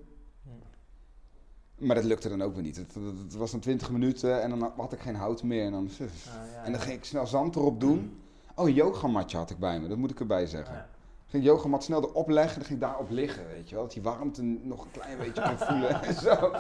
Maar 1.77 1.95
dat 1.95 2.03
lukte 2.03 2.29
dan 2.29 2.41
ook 2.41 2.53
weer 2.53 2.63
niet. 2.63 2.75
Het, 2.75 2.93
het- 2.93 3.17
het 3.17 3.33
was 3.35 3.51
dan 3.51 3.59
20 3.59 3.91
minuten 3.91 4.41
en 4.41 4.49
dan 4.49 4.71
had 4.77 4.93
ik 4.93 4.99
geen 4.99 5.15
hout 5.15 5.43
meer. 5.43 5.65
En 5.65 5.71
dan, 5.71 5.89
Ah, 5.99 6.07
ja, 6.51 6.63
en 6.63 6.71
dan 6.71 6.81
ging 6.81 6.95
ik 6.97 7.03
snel 7.05 7.27
zand 7.27 7.55
erop 7.55 7.79
doen. 7.79 8.17
Oh, 8.55 8.67
een 8.67 8.73
yogamatje 8.73 9.38
had 9.38 9.49
ik 9.49 9.57
bij 9.59 9.79
me, 9.79 9.88
dat 9.88 9.97
moet 9.97 10.12
ik 10.12 10.19
erbij 10.19 10.45
zeggen. 10.47 10.75
Ja. 10.75 10.89
Ging 11.29 11.43
yogamat 11.43 11.83
snel 11.83 12.03
erop 12.03 12.29
leggen 12.29 12.53
en 12.53 12.59
dan 12.59 12.67
ging 12.67 12.79
daarop 12.79 13.09
liggen, 13.09 13.47
weet 13.47 13.69
je 13.69 13.75
wel. 13.75 13.83
Dat 13.83 13.93
die 13.93 14.01
warmte 14.01 14.41
nog 14.41 14.83
een 14.83 14.91
klein 14.91 15.17
beetje 15.17 15.41
kon 15.41 15.57
voelen 15.57 16.03
en 16.03 16.13
zo. 16.13 16.51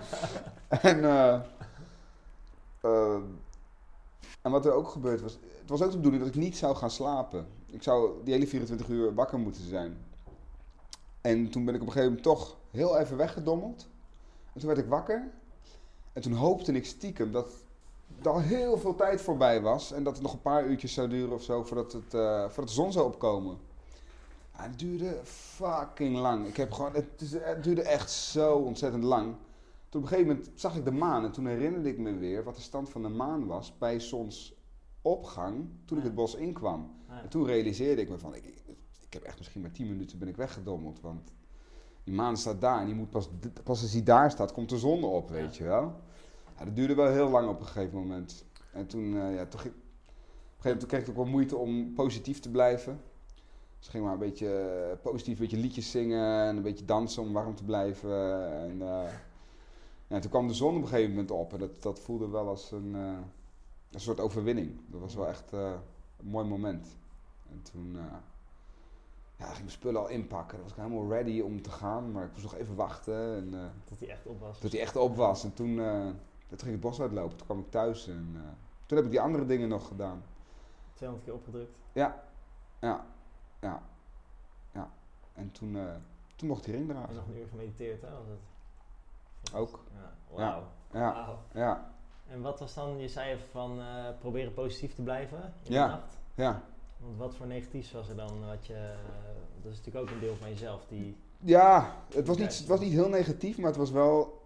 en, 0.88 1.04
eh, 1.04 1.34
eh, 2.80 3.20
en 4.42 4.50
wat 4.50 4.66
er 4.66 4.72
ook 4.72 4.88
gebeurd 4.88 5.20
was, 5.20 5.38
het 5.60 5.68
was 5.68 5.82
ook 5.82 5.90
de 5.90 5.96
bedoeling 5.96 6.24
dat 6.24 6.34
ik 6.34 6.40
niet 6.40 6.56
zou 6.56 6.76
gaan 6.76 6.90
slapen. 6.90 7.46
Ik 7.66 7.82
zou 7.82 8.24
die 8.24 8.32
hele 8.32 8.46
24 8.46 8.88
uur 8.88 9.14
wakker 9.14 9.38
moeten 9.38 9.64
zijn. 9.64 9.96
En 11.20 11.50
toen 11.50 11.64
ben 11.64 11.74
ik 11.74 11.80
op 11.80 11.86
een 11.86 11.92
gegeven 11.92 12.14
moment 12.14 12.38
toch 12.38 12.56
heel 12.70 12.98
even 12.98 13.16
weggedommeld. 13.16 13.88
En 14.52 14.60
toen 14.60 14.68
werd 14.68 14.80
ik 14.80 14.88
wakker. 14.88 15.30
En 16.12 16.22
toen 16.22 16.32
hoopte 16.32 16.72
ik 16.72 16.86
stiekem 16.86 17.32
dat 17.32 17.48
er 18.22 18.28
al 18.28 18.40
heel 18.40 18.78
veel 18.78 18.94
tijd 18.94 19.20
voorbij 19.20 19.60
was. 19.60 19.92
En 19.92 20.02
dat 20.04 20.12
het 20.12 20.22
nog 20.22 20.32
een 20.32 20.42
paar 20.42 20.66
uurtjes 20.66 20.92
zou 20.92 21.08
duren 21.08 21.34
of 21.34 21.42
zo 21.42 21.64
voordat, 21.64 21.92
het, 21.92 22.14
eh, 22.14 22.40
voordat 22.40 22.68
de 22.68 22.72
zon 22.72 22.92
zou 22.92 23.06
opkomen. 23.06 23.58
Ja, 24.58 24.64
het 24.64 24.78
duurde 24.78 25.20
fucking 25.24 26.16
lang. 26.16 26.46
Ik 26.46 26.56
heb 26.56 26.72
gewoon, 26.72 26.94
het, 26.94 27.34
het 27.34 27.64
duurde 27.64 27.82
echt 27.82 28.10
zo 28.10 28.56
ontzettend 28.56 29.04
lang. 29.04 29.34
Toen 29.88 30.00
op 30.00 30.06
een 30.06 30.16
gegeven 30.16 30.26
moment 30.36 30.50
zag 30.54 30.76
ik 30.76 30.84
de 30.84 30.90
maan 30.90 31.24
en 31.24 31.32
toen 31.32 31.46
herinnerde 31.46 31.88
ik 31.88 31.98
me 31.98 32.16
weer 32.16 32.44
wat 32.44 32.56
de 32.56 32.60
stand 32.62 32.90
van 32.90 33.02
de 33.02 33.08
maan 33.08 33.46
was 33.46 33.78
bij 33.78 34.00
zonsopgang 34.00 35.68
toen 35.84 35.98
ik 35.98 36.04
het 36.04 36.14
bos 36.14 36.34
inkwam. 36.34 36.90
Ja. 37.08 37.22
En 37.22 37.28
toen 37.28 37.46
realiseerde 37.46 38.02
ik 38.02 38.08
me 38.08 38.18
van, 38.18 38.34
ik, 38.34 38.44
ik, 39.00 39.12
heb 39.12 39.22
echt 39.22 39.38
misschien 39.38 39.60
maar 39.60 39.70
10 39.70 39.88
minuten 39.88 40.18
ben 40.18 40.28
ik 40.28 40.36
weggedommeld. 40.36 41.00
Want 41.00 41.32
die 42.04 42.14
maan 42.14 42.36
staat 42.36 42.60
daar 42.60 42.80
en 42.80 42.86
die 42.86 42.94
moet 42.94 43.10
pas, 43.10 43.28
pas 43.64 43.82
als 43.82 43.92
die 43.92 44.02
daar 44.02 44.30
staat, 44.30 44.52
komt 44.52 44.68
de 44.68 44.78
zon 44.78 45.04
op, 45.04 45.30
weet 45.30 45.56
je 45.56 45.64
wel. 45.64 45.94
Ja, 46.58 46.64
dat 46.64 46.76
duurde 46.76 46.94
wel 46.94 47.12
heel 47.12 47.28
lang 47.28 47.48
op 47.48 47.60
een 47.60 47.66
gegeven 47.66 47.98
moment. 47.98 48.44
En 48.72 48.86
toen, 48.86 49.04
eh, 49.04 49.34
ja, 49.34 49.46
ging- 49.50 49.50
op 49.50 49.54
een 49.54 49.60
gegeven 49.60 49.72
moment 50.62 50.80
toen 50.80 50.88
kreeg 50.88 51.02
ik 51.02 51.08
ook 51.08 51.16
wel 51.16 51.24
moeite 51.24 51.56
om 51.56 51.92
positief 51.94 52.40
te 52.40 52.50
blijven. 52.50 53.00
Dus 53.78 53.86
ik 53.86 53.92
ging 53.92 54.04
maar 54.04 54.12
een 54.12 54.18
beetje 54.18 54.48
eh, 54.92 55.02
positief, 55.02 55.34
een 55.34 55.40
beetje 55.40 55.56
liedjes 55.60 55.90
zingen 55.90 56.42
en 56.46 56.56
een 56.56 56.62
beetje 56.62 56.84
dansen 56.84 57.22
om 57.22 57.32
warm 57.32 57.54
te 57.54 57.64
blijven. 57.64 58.50
En 58.60 58.82
eh, 58.82 59.12
ja, 60.06 60.18
toen 60.18 60.30
kwam 60.30 60.48
de 60.48 60.54
zon 60.54 60.76
op 60.76 60.82
een 60.82 60.88
gegeven 60.88 61.10
moment 61.10 61.30
op 61.30 61.52
en 61.52 61.58
dat, 61.58 61.82
dat 61.82 62.00
voelde 62.00 62.28
wel 62.28 62.48
als 62.48 62.70
een, 62.70 62.94
eh, 62.94 63.18
een 63.90 64.00
soort 64.00 64.20
overwinning. 64.20 64.80
Dat 64.86 65.00
was 65.00 65.14
wel 65.14 65.28
echt 65.28 65.52
een 65.52 65.78
mooi 66.22 66.46
moment. 66.46 66.96
En 67.50 67.62
toen 67.62 67.92
ja, 69.36 69.44
ging 69.44 69.52
ik 69.52 69.58
mijn 69.58 69.70
spullen 69.70 70.00
al 70.00 70.08
inpakken. 70.08 70.56
Dan 70.56 70.62
was 70.62 70.76
ik 70.76 70.82
helemaal 70.82 71.08
ready 71.10 71.40
om 71.40 71.62
te 71.62 71.70
gaan, 71.70 72.12
maar 72.12 72.24
ik 72.24 72.30
moest 72.30 72.42
nog 72.42 72.54
even 72.54 72.74
wachten. 72.74 73.36
En, 73.36 73.50
Dat 73.88 73.98
hij 73.98 74.08
echt 74.08 74.26
op 74.26 74.40
was. 74.40 74.58
tot 74.58 74.72
hij 74.72 74.80
echt 74.80 74.96
op 74.96 75.16
was. 75.16 75.44
En 75.44 75.54
toen, 75.54 75.76
toen 75.76 76.58
ging 76.58 76.60
ik 76.60 76.66
het 76.66 76.80
bos 76.80 77.00
uitlopen. 77.00 77.36
Toen 77.36 77.46
kwam 77.46 77.58
ik 77.58 77.70
thuis 77.70 78.08
en 78.08 78.36
toen 78.86 78.96
heb 78.96 79.06
ik 79.06 79.12
die 79.12 79.20
andere 79.20 79.46
dingen 79.46 79.68
nog 79.68 79.86
gedaan. 79.86 80.22
200 80.94 81.28
keer 81.28 81.38
opgedrukt. 81.38 81.78
Ja, 81.92 82.24
ja, 82.80 83.06
ja, 83.60 83.82
ja. 84.72 84.90
En 85.34 85.52
toen, 85.52 85.76
eh, 85.76 85.94
toen 86.36 86.48
mocht 86.48 86.64
die 86.64 86.74
ring 86.74 86.88
En 86.88 86.94
dragen. 86.94 87.14
nog 87.14 87.26
een 87.26 87.36
uur 87.38 87.48
gemediteerd, 87.48 88.00
hè? 88.02 88.08
Was 88.10 88.26
het? 88.28 89.54
Ook. 89.54 89.84
Ja, 89.94 90.12
wauw. 90.36 90.62
Ja, 90.92 91.36
ja, 91.54 91.90
En 92.28 92.40
wat 92.42 92.60
was 92.60 92.74
dan, 92.74 92.98
je 92.98 93.08
zei 93.08 93.30
even 93.32 93.46
van 93.50 93.80
eh, 93.80 94.04
proberen 94.18 94.54
positief 94.54 94.94
te 94.94 95.02
blijven 95.02 95.52
in 95.62 95.72
Ja. 95.72 95.86
de 95.86 95.92
nacht. 95.92 96.18
ja. 96.34 96.62
Want 96.98 97.16
wat 97.16 97.34
voor 97.34 97.46
negatiefs 97.46 97.92
was 97.92 98.08
er 98.08 98.16
dan? 98.16 98.46
Wat 98.46 98.66
je, 98.66 98.94
dat 99.62 99.72
is 99.72 99.76
natuurlijk 99.78 100.04
ook 100.08 100.14
een 100.14 100.20
deel 100.20 100.36
van 100.36 100.48
jezelf 100.48 100.84
die... 100.88 101.16
Ja, 101.40 101.94
het 102.14 102.26
was, 102.26 102.36
niet, 102.36 102.58
het 102.58 102.66
was 102.66 102.80
niet 102.80 102.92
heel 102.92 103.08
negatief, 103.08 103.56
maar 103.58 103.66
het 103.66 103.76
was 103.76 103.90
wel 103.90 104.40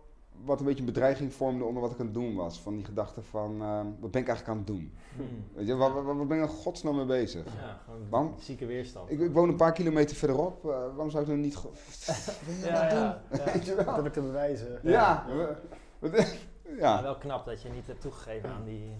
wat 0.44 0.58
een 0.60 0.64
beetje 0.66 0.80
een 0.80 0.86
bedreiging 0.86 1.32
vormde 1.34 1.64
onder 1.64 1.82
wat 1.82 1.90
ik 1.92 1.98
aan 1.98 2.04
het 2.04 2.14
doen 2.14 2.34
was. 2.34 2.60
Van 2.60 2.74
die 2.74 2.84
gedachte 2.84 3.22
van, 3.22 3.62
eh, 3.62 3.80
wat 4.00 4.10
ben 4.10 4.20
ik 4.20 4.28
eigenlijk 4.28 4.48
aan 4.48 4.56
het 4.56 4.66
doen? 4.66 4.92
Hmm. 5.16 5.44
Weet 5.54 5.66
je, 5.66 5.74
waar, 5.76 5.92
waar, 5.92 6.04
waar 6.16 6.26
ben 6.26 6.36
ik 6.38 6.42
in 6.42 6.48
godsnaam 6.48 6.96
mee 6.96 7.04
bezig? 7.04 7.44
Ja, 7.44 7.80
gewoon 7.84 8.00
Waarom? 8.10 8.34
zieke 8.38 8.66
weerstand. 8.66 9.10
Ik, 9.10 9.20
ik 9.20 9.32
woon 9.32 9.48
een 9.48 9.56
paar 9.56 9.72
kilometer 9.72 10.16
verderop, 10.16 10.64
eh, 10.64 10.70
waarom 10.70 11.10
zou 11.10 11.22
ik 11.22 11.28
dan 11.28 11.40
niet... 11.40 11.54
Wat 11.62 11.72
ja, 12.62 12.88
doen? 12.88 12.98
ja, 12.98 13.22
ja. 13.30 13.44
Weet 13.52 13.64
je 13.64 13.74
Wat 13.74 13.84
wel? 13.84 13.94
heb 13.94 14.06
ik 14.06 14.12
te 14.12 14.20
bewijzen? 14.20 14.78
Ja. 14.82 15.26
wat- 15.98 16.26
Ja. 16.78 17.02
wel 17.02 17.16
knap 17.16 17.44
dat 17.44 17.62
je 17.62 17.68
niet 17.68 17.86
hebt 17.86 18.00
toegegeven 18.00 18.50
aan 18.50 18.64
die, 18.64 18.92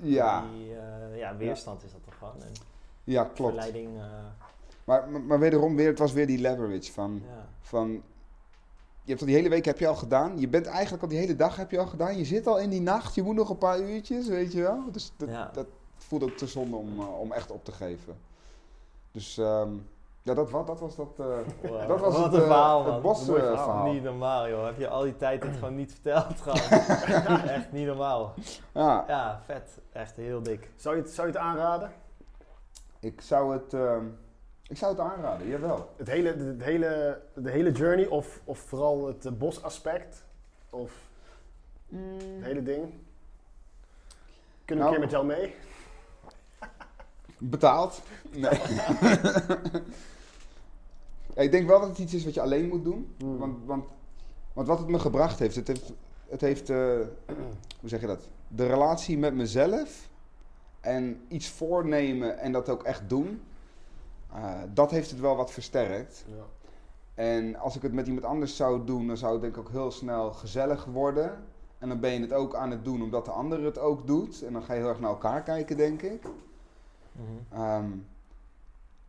Ja. 0.00 0.44
die 0.52 0.74
eh, 0.74 1.18
ja, 1.18 1.36
weerstand 1.36 1.84
is 1.84 1.92
dat 1.92 2.04
toch 2.04 2.14
gewoon. 2.18 2.42
En 2.42 2.52
Ja, 3.04 3.24
klopt. 3.24 3.52
verleiding, 3.54 3.96
eh, 3.96 4.02
Maar, 4.84 5.08
maar, 5.10 5.20
maar 5.20 5.38
wederom, 5.38 5.76
weer, 5.76 5.86
het 5.88 5.98
was 5.98 6.12
weer 6.12 6.26
die 6.26 6.38
leverage 6.40 6.92
van, 6.92 7.22
ja. 7.26 7.46
van... 7.60 8.02
Je 9.08 9.14
hebt 9.14 9.20
al 9.20 9.32
die 9.32 9.36
hele 9.42 9.48
week 9.54 9.64
heb 9.64 9.78
je 9.78 9.86
al 9.88 9.94
gedaan. 9.94 10.38
Je 10.38 10.48
bent 10.48 10.66
eigenlijk 10.66 11.02
al 11.02 11.08
die 11.08 11.18
hele 11.18 11.36
dag 11.36 11.56
heb 11.56 11.70
je 11.70 11.78
al 11.78 11.86
gedaan. 11.86 12.16
Je 12.18 12.24
zit 12.24 12.46
al 12.46 12.58
in 12.58 12.70
die 12.70 12.80
nacht. 12.80 13.14
Je 13.14 13.22
moet 13.22 13.34
nog 13.34 13.48
een 13.50 13.58
paar 13.58 13.80
uurtjes, 13.80 14.28
weet 14.28 14.52
je 14.52 14.62
wel. 14.62 14.82
Dus 14.92 15.12
dat, 15.16 15.28
Ja. 15.28 15.50
dat 15.52 15.66
voelde 15.96 16.24
ook 16.24 16.36
te 16.36 16.46
zonde 16.46 16.76
om, 16.76 17.00
eh, 17.00 17.20
om 17.20 17.32
echt 17.32 17.50
op 17.50 17.64
te 17.64 17.72
geven. 17.72 18.16
Dus 19.12 19.38
ehm, 19.38 19.68
ja, 20.22 20.34
dat, 20.34 20.50
wat, 20.50 20.66
dat 20.66 20.80
was 20.80 20.96
dat... 20.96 21.08
eh, 21.18 21.26
Wow. 21.70 21.88
Dat 21.88 22.00
was 22.00 22.14
Wat 22.14 22.24
het, 22.24 22.32
een 22.32 22.40
eh, 22.40 22.46
verhaal, 22.46 22.92
het 22.92 23.02
bos, 23.02 23.20
eh, 23.20 23.34
verhaal. 23.34 23.92
Niet 23.92 24.02
normaal, 24.02 24.48
joh. 24.48 24.64
Heb 24.64 24.78
je 24.78 24.88
al 24.88 25.02
die 25.02 25.16
tijd 25.16 25.42
het 25.42 25.54
gewoon 25.54 25.74
niet 25.74 25.92
verteld? 25.92 26.40
Gewoon. 26.42 27.40
Echt 27.40 27.72
niet 27.72 27.86
normaal. 27.86 28.34
ja, 28.74 29.04
Ja, 29.08 29.40
vet. 29.44 29.78
Echt 29.92 30.16
heel 30.16 30.42
dik. 30.42 30.70
Zou 30.76 30.96
je 30.96 31.02
het, 31.02 31.10
zou 31.10 31.26
je 31.26 31.32
het 31.32 31.42
aanraden? 31.42 31.92
ik 33.00 33.20
zou 33.20 33.52
het... 33.52 33.74
ehm, 33.74 34.04
ik 34.68 34.76
zou 34.76 34.92
het 34.92 35.00
aanraden, 35.00 35.48
jawel. 35.48 35.90
Het 35.96 36.08
hele, 36.08 36.36
de, 36.36 36.56
de 36.56 36.64
hele, 36.64 37.20
de 37.34 37.50
hele 37.50 37.72
journey 37.72 38.06
of, 38.06 38.40
of 38.44 38.58
vooral 38.58 39.06
het 39.06 39.26
eh, 39.26 39.32
bosaspect? 39.32 40.24
Of 40.70 40.92
het 41.88 42.44
hele 42.44 42.62
ding? 42.62 42.92
Kunnen 44.64 44.84
we 44.84 44.90
Nou. 44.90 44.92
een 44.92 44.92
keer 44.92 45.00
met 45.00 45.10
jou 45.10 45.26
mee? 45.26 45.54
Betaald? 47.38 48.02
Nee. 48.30 48.60
Ja, 51.34 51.44
ik 51.44 51.50
denk 51.50 51.68
wel 51.68 51.80
dat 51.80 51.88
het 51.88 51.98
iets 51.98 52.14
is 52.14 52.24
wat 52.24 52.34
je 52.34 52.40
alleen 52.40 52.68
moet 52.68 52.84
doen. 52.84 53.14
Hmm. 53.18 53.38
Want, 53.38 53.56
want, 53.64 53.84
want 54.52 54.68
wat 54.68 54.78
het 54.78 54.88
me 54.88 54.98
gebracht 54.98 55.38
heeft, 55.38 55.56
het 55.56 55.66
heeft, 55.68 55.92
het 56.28 56.40
heeft 56.40 56.70
eh, 56.70 56.76
hoe 57.80 57.88
zeg 57.88 58.00
je 58.00 58.06
dat? 58.06 58.28
De 58.48 58.66
relatie 58.66 59.18
met 59.18 59.34
mezelf 59.34 60.08
en 60.80 61.20
iets 61.28 61.48
voornemen 61.48 62.38
en 62.38 62.52
dat 62.52 62.68
ook 62.68 62.82
echt 62.82 63.08
doen, 63.08 63.42
eh, 64.32 64.54
dat 64.74 64.90
heeft 64.90 65.10
het 65.10 65.20
wel 65.20 65.36
wat 65.36 65.52
versterkt. 65.52 66.24
Ja. 66.28 66.44
En 67.14 67.56
als 67.56 67.76
ik 67.76 67.82
het 67.82 67.92
met 67.92 68.06
iemand 68.06 68.24
anders 68.24 68.56
zou 68.56 68.84
doen, 68.84 69.06
dan 69.06 69.16
zou 69.16 69.32
het 69.32 69.40
denk 69.40 69.56
ik 69.56 69.60
ook 69.60 69.70
heel 69.70 69.90
snel 69.90 70.32
gezellig 70.32 70.84
worden. 70.84 71.44
En 71.78 71.88
dan 71.88 72.00
ben 72.00 72.12
je 72.12 72.20
het 72.20 72.32
ook 72.32 72.54
aan 72.54 72.70
het 72.70 72.84
doen 72.84 73.02
omdat 73.02 73.24
de 73.24 73.30
ander 73.30 73.64
het 73.64 73.78
ook 73.78 74.06
doet. 74.06 74.42
En 74.42 74.52
dan 74.52 74.62
ga 74.62 74.72
je 74.72 74.80
heel 74.80 74.88
erg 74.88 75.00
naar 75.00 75.10
elkaar 75.10 75.42
kijken, 75.42 75.76
denk 75.76 76.02
ik. 76.02 76.22
Mhm. 77.12 77.62
Ehm, 77.62 77.90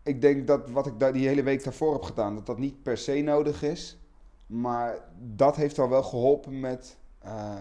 ik 0.04 0.22
denk 0.22 0.48
dat 0.48 0.70
wat 0.70 0.86
ik 0.86 1.00
daar 1.00 1.14
die 1.14 1.28
hele 1.28 1.44
week 1.44 1.64
daarvoor 1.64 1.94
heb 1.94 2.04
gedaan, 2.04 2.36
dat 2.36 2.46
dat 2.46 2.58
niet 2.58 2.84
per 2.84 2.98
se 2.98 3.22
nodig 3.22 3.64
is. 3.64 3.98
Maar 4.46 4.98
dat 5.20 5.56
heeft 5.56 5.80
al 5.80 5.90
wel 5.90 6.04
geholpen 6.04 6.60
met 6.60 6.98
eh, 7.20 7.56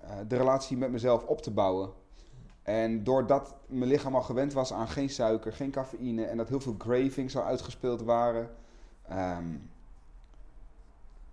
eh, 0.00 0.10
de 0.28 0.36
relatie 0.36 0.76
met 0.76 0.90
mezelf 0.90 1.24
op 1.24 1.42
te 1.42 1.50
bouwen. 1.50 1.90
En 2.62 3.04
doordat 3.04 3.54
mijn 3.66 3.90
lichaam 3.90 4.14
al 4.14 4.22
gewend 4.22 4.52
was 4.52 4.72
aan 4.72 4.88
geen 4.88 5.10
suiker, 5.10 5.52
geen 5.52 5.70
cafeïne 5.70 6.24
en 6.24 6.36
dat 6.36 6.48
heel 6.48 6.60
veel 6.60 6.76
cravings 6.76 7.36
al 7.36 7.44
uitgespeeld 7.44 8.02
waren, 8.02 8.50
ehm, 9.08 9.46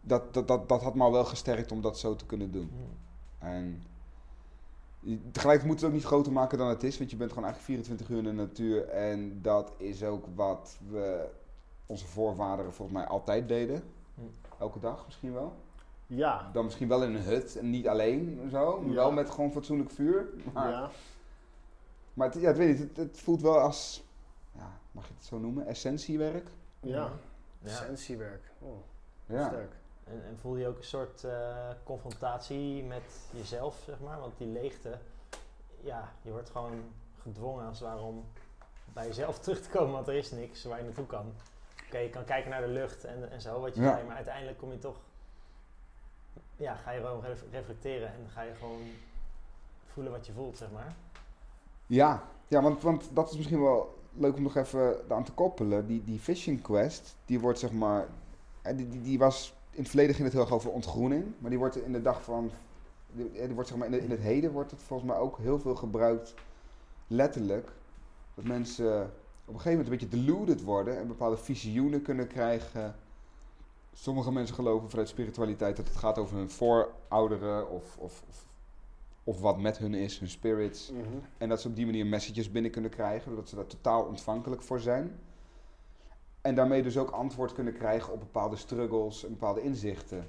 dat, 0.01 0.33
dat, 0.33 0.47
dat, 0.47 0.69
dat 0.69 0.81
had 0.83 0.95
me 0.95 1.03
al 1.03 1.11
wel 1.11 1.25
gesterkt 1.25 1.71
om 1.71 1.81
dat 1.81 1.99
zo 1.99 2.15
te 2.15 2.25
kunnen 2.25 2.51
doen. 2.51 2.71
Mhm. 2.73 3.47
En 3.51 3.83
tegelijkertijd 5.31 5.63
moet 5.63 5.75
het 5.75 5.83
ook 5.85 5.95
niet 5.95 6.05
groter 6.05 6.31
maken 6.31 6.57
dan 6.57 6.67
het 6.67 6.83
is, 6.83 6.97
want 6.97 7.11
je 7.11 7.17
bent 7.17 7.29
gewoon 7.29 7.45
eigenlijk 7.45 7.79
24 7.79 8.09
uur 8.09 8.17
in 8.17 8.23
de 8.37 8.43
natuur. 8.43 8.87
En 8.87 9.41
dat 9.41 9.71
is 9.77 10.03
ook 10.03 10.25
wat 10.35 10.77
we, 10.89 11.27
onze 11.85 12.07
voorvaderen 12.07 12.73
volgens 12.73 12.97
mij 12.97 13.07
altijd 13.07 13.47
deden. 13.47 13.83
Hm. 14.15 14.21
Elke 14.59 14.79
dag 14.79 15.03
misschien 15.05 15.33
wel. 15.33 15.53
Ja. 16.07 16.49
Dan 16.53 16.65
misschien 16.65 16.87
wel 16.87 17.03
in 17.03 17.15
een 17.15 17.23
hut 17.23 17.57
en 17.57 17.69
niet 17.69 17.87
alleen 17.87 18.39
en 18.43 18.49
zo, 18.49 18.83
Ja. 18.85 18.93
wel 18.93 19.11
met 19.11 19.29
gewoon 19.29 19.51
fatsoenlijk 19.51 19.89
vuur. 19.89 20.29
Maar, 20.53 20.71
ja. 20.71 20.89
Maar 22.13 22.27
het, 22.31 22.41
ja, 22.41 22.47
het, 22.47 22.57
weet 22.57 22.67
niet, 22.79 22.87
het, 22.87 22.97
het 22.97 23.19
voelt 23.21 23.41
wel 23.41 23.59
als, 23.59 24.03
ja, 24.51 24.71
mag 24.91 25.07
je 25.07 25.13
het 25.13 25.25
zo 25.25 25.37
noemen, 25.39 25.65
essentiewerk. 25.67 26.47
Ja. 26.79 27.11
Ja. 27.59 27.69
Essentiewerk. 27.69 28.51
Oh, 28.59 28.77
Ja. 29.25 29.47
sterk. 29.47 29.71
En, 30.03 30.25
en 30.25 30.37
voel 30.41 30.55
je 30.55 30.67
ook 30.67 30.77
een 30.77 30.83
soort 30.83 31.23
eh, 31.23 31.69
confrontatie 31.83 32.83
met 32.83 33.03
jezelf, 33.31 33.81
zeg 33.85 33.99
maar? 33.99 34.19
Want 34.19 34.37
die 34.37 34.47
leegte, 34.47 34.97
ja, 35.81 36.11
je 36.21 36.31
wordt 36.31 36.49
gewoon 36.49 36.83
gedwongen 37.21 37.65
als 37.67 37.79
het 37.79 37.87
ware 37.87 38.01
om 38.01 38.25
bij 38.93 39.05
jezelf 39.07 39.39
terug 39.39 39.61
te 39.61 39.69
komen, 39.69 39.91
want 39.93 40.07
er 40.07 40.13
is 40.15 40.31
niks 40.31 40.63
waar 40.63 40.77
je 40.77 40.83
naartoe 40.83 41.05
kan. 41.05 41.33
Oké, 41.87 41.97
je 41.97 42.09
kan 42.09 42.23
kijken 42.23 42.49
naar 42.49 42.61
de 42.61 42.67
lucht 42.67 43.03
en, 43.05 43.31
en 43.31 43.41
zo, 43.41 43.59
wat 43.61 43.75
je 43.75 43.81
Ja. 43.81 43.91
zei, 43.93 44.07
maar 44.07 44.15
uiteindelijk 44.15 44.57
kom 44.57 44.71
je 44.71 44.77
toch, 44.77 44.97
ja, 46.55 46.75
ga 46.75 46.91
je 46.91 46.99
gewoon 47.01 47.21
ref- 47.23 47.43
reflecteren 47.51 48.07
en 48.13 48.29
ga 48.29 48.41
je 48.41 48.53
gewoon 48.55 48.81
voelen 49.93 50.11
wat 50.11 50.25
je 50.25 50.33
voelt, 50.33 50.57
zeg 50.57 50.71
maar. 50.71 50.95
Ja, 51.89 52.23
ja 52.47 52.61
want, 52.61 52.81
want 52.81 53.09
dat 53.13 53.29
is 53.29 53.35
misschien 53.37 53.61
wel 53.61 53.97
leuk 54.13 54.35
om 54.35 54.41
nog 54.43 54.55
even 54.55 54.99
aan 55.09 55.23
te 55.23 55.31
koppelen. 55.31 55.87
Die, 55.87 56.03
die 56.03 56.19
Fishing 56.19 56.61
Quest, 56.61 57.15
die 57.25 57.39
wordt 57.39 57.59
zeg 57.59 57.71
maar. 57.71 58.07
eh, 58.61 58.77
Die, 58.77 58.89
die, 58.89 59.01
die 59.01 59.19
was 59.19 59.53
in 59.71 59.79
het 59.79 59.87
verleden 59.87 60.15
ging 60.15 60.25
het 60.27 60.33
heel 60.35 60.45
erg 60.45 60.53
over 60.53 60.71
ontgroening, 60.71 61.25
maar 61.39 61.49
die 61.49 61.59
wordt 61.59 61.77
in 61.77 61.91
de 61.91 62.01
dag 62.01 62.23
van, 62.23 62.51
die, 63.11 63.31
die 63.31 63.53
wordt 63.53 63.69
zeg 63.69 63.77
maar 63.77 63.87
in, 63.87 64.01
in 64.01 64.09
het 64.11 64.19
heden 64.19 64.51
wordt 64.51 64.71
het 64.71 64.83
volgens 64.83 65.09
mij 65.09 65.19
ook 65.19 65.37
heel 65.37 65.59
veel 65.59 65.75
gebruikt, 65.75 66.33
letterlijk, 67.07 67.71
dat 68.35 68.45
mensen 68.45 69.01
op 69.45 69.55
een 69.55 69.61
gegeven 69.61 69.71
moment 69.85 69.87
een 70.01 70.07
beetje 70.07 70.25
deluded 70.25 70.63
worden 70.63 70.97
en 70.97 71.07
bepaalde 71.07 71.37
visioenen 71.37 72.01
kunnen 72.01 72.27
krijgen. 72.27 72.95
Sommige 73.93 74.31
mensen 74.31 74.55
geloven 74.55 74.89
vanuit 74.89 75.07
spiritualiteit 75.09 75.75
dat 75.77 75.87
het 75.87 75.97
gaat 75.97 76.17
over 76.17 76.37
hun 76.37 76.49
voorouderen 76.49 77.69
of, 77.69 77.97
of, 77.97 78.23
of 79.29 79.39
wat 79.39 79.59
met 79.59 79.77
hun 79.77 79.93
is, 79.93 80.19
hun 80.19 80.29
spirits. 80.29 80.91
Mhm. 80.91 81.03
En 81.37 81.49
dat 81.49 81.61
ze 81.61 81.67
op 81.67 81.75
die 81.75 81.85
manier 81.85 82.05
messages 82.05 82.51
binnen 82.51 82.71
kunnen 82.71 82.91
krijgen, 82.91 83.27
doordat 83.27 83.49
ze 83.49 83.55
daar 83.55 83.65
totaal 83.65 84.03
ontvankelijk 84.03 84.61
voor 84.61 84.79
zijn. 84.79 85.19
En 86.41 86.55
daarmee 86.55 86.83
dus 86.83 86.97
ook 86.97 87.09
antwoord 87.09 87.53
kunnen 87.53 87.73
krijgen 87.73 88.13
op 88.13 88.19
bepaalde 88.19 88.55
struggles 88.55 89.23
en 89.23 89.29
bepaalde 89.29 89.61
inzichten. 89.61 90.27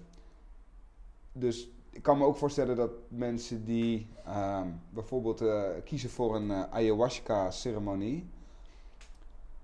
Dus 1.32 1.68
ik 1.90 2.02
kan 2.02 2.18
me 2.18 2.24
ook 2.24 2.36
voorstellen 2.36 2.76
dat 2.76 2.90
mensen 3.08 3.64
die 3.64 4.08
ehm, 4.24 4.68
bijvoorbeeld 4.90 5.40
eh, 5.40 5.62
kiezen 5.84 6.10
voor 6.10 6.36
een 6.36 6.50
eh, 6.50 6.62
ayahuasca-ceremonie, 6.70 8.28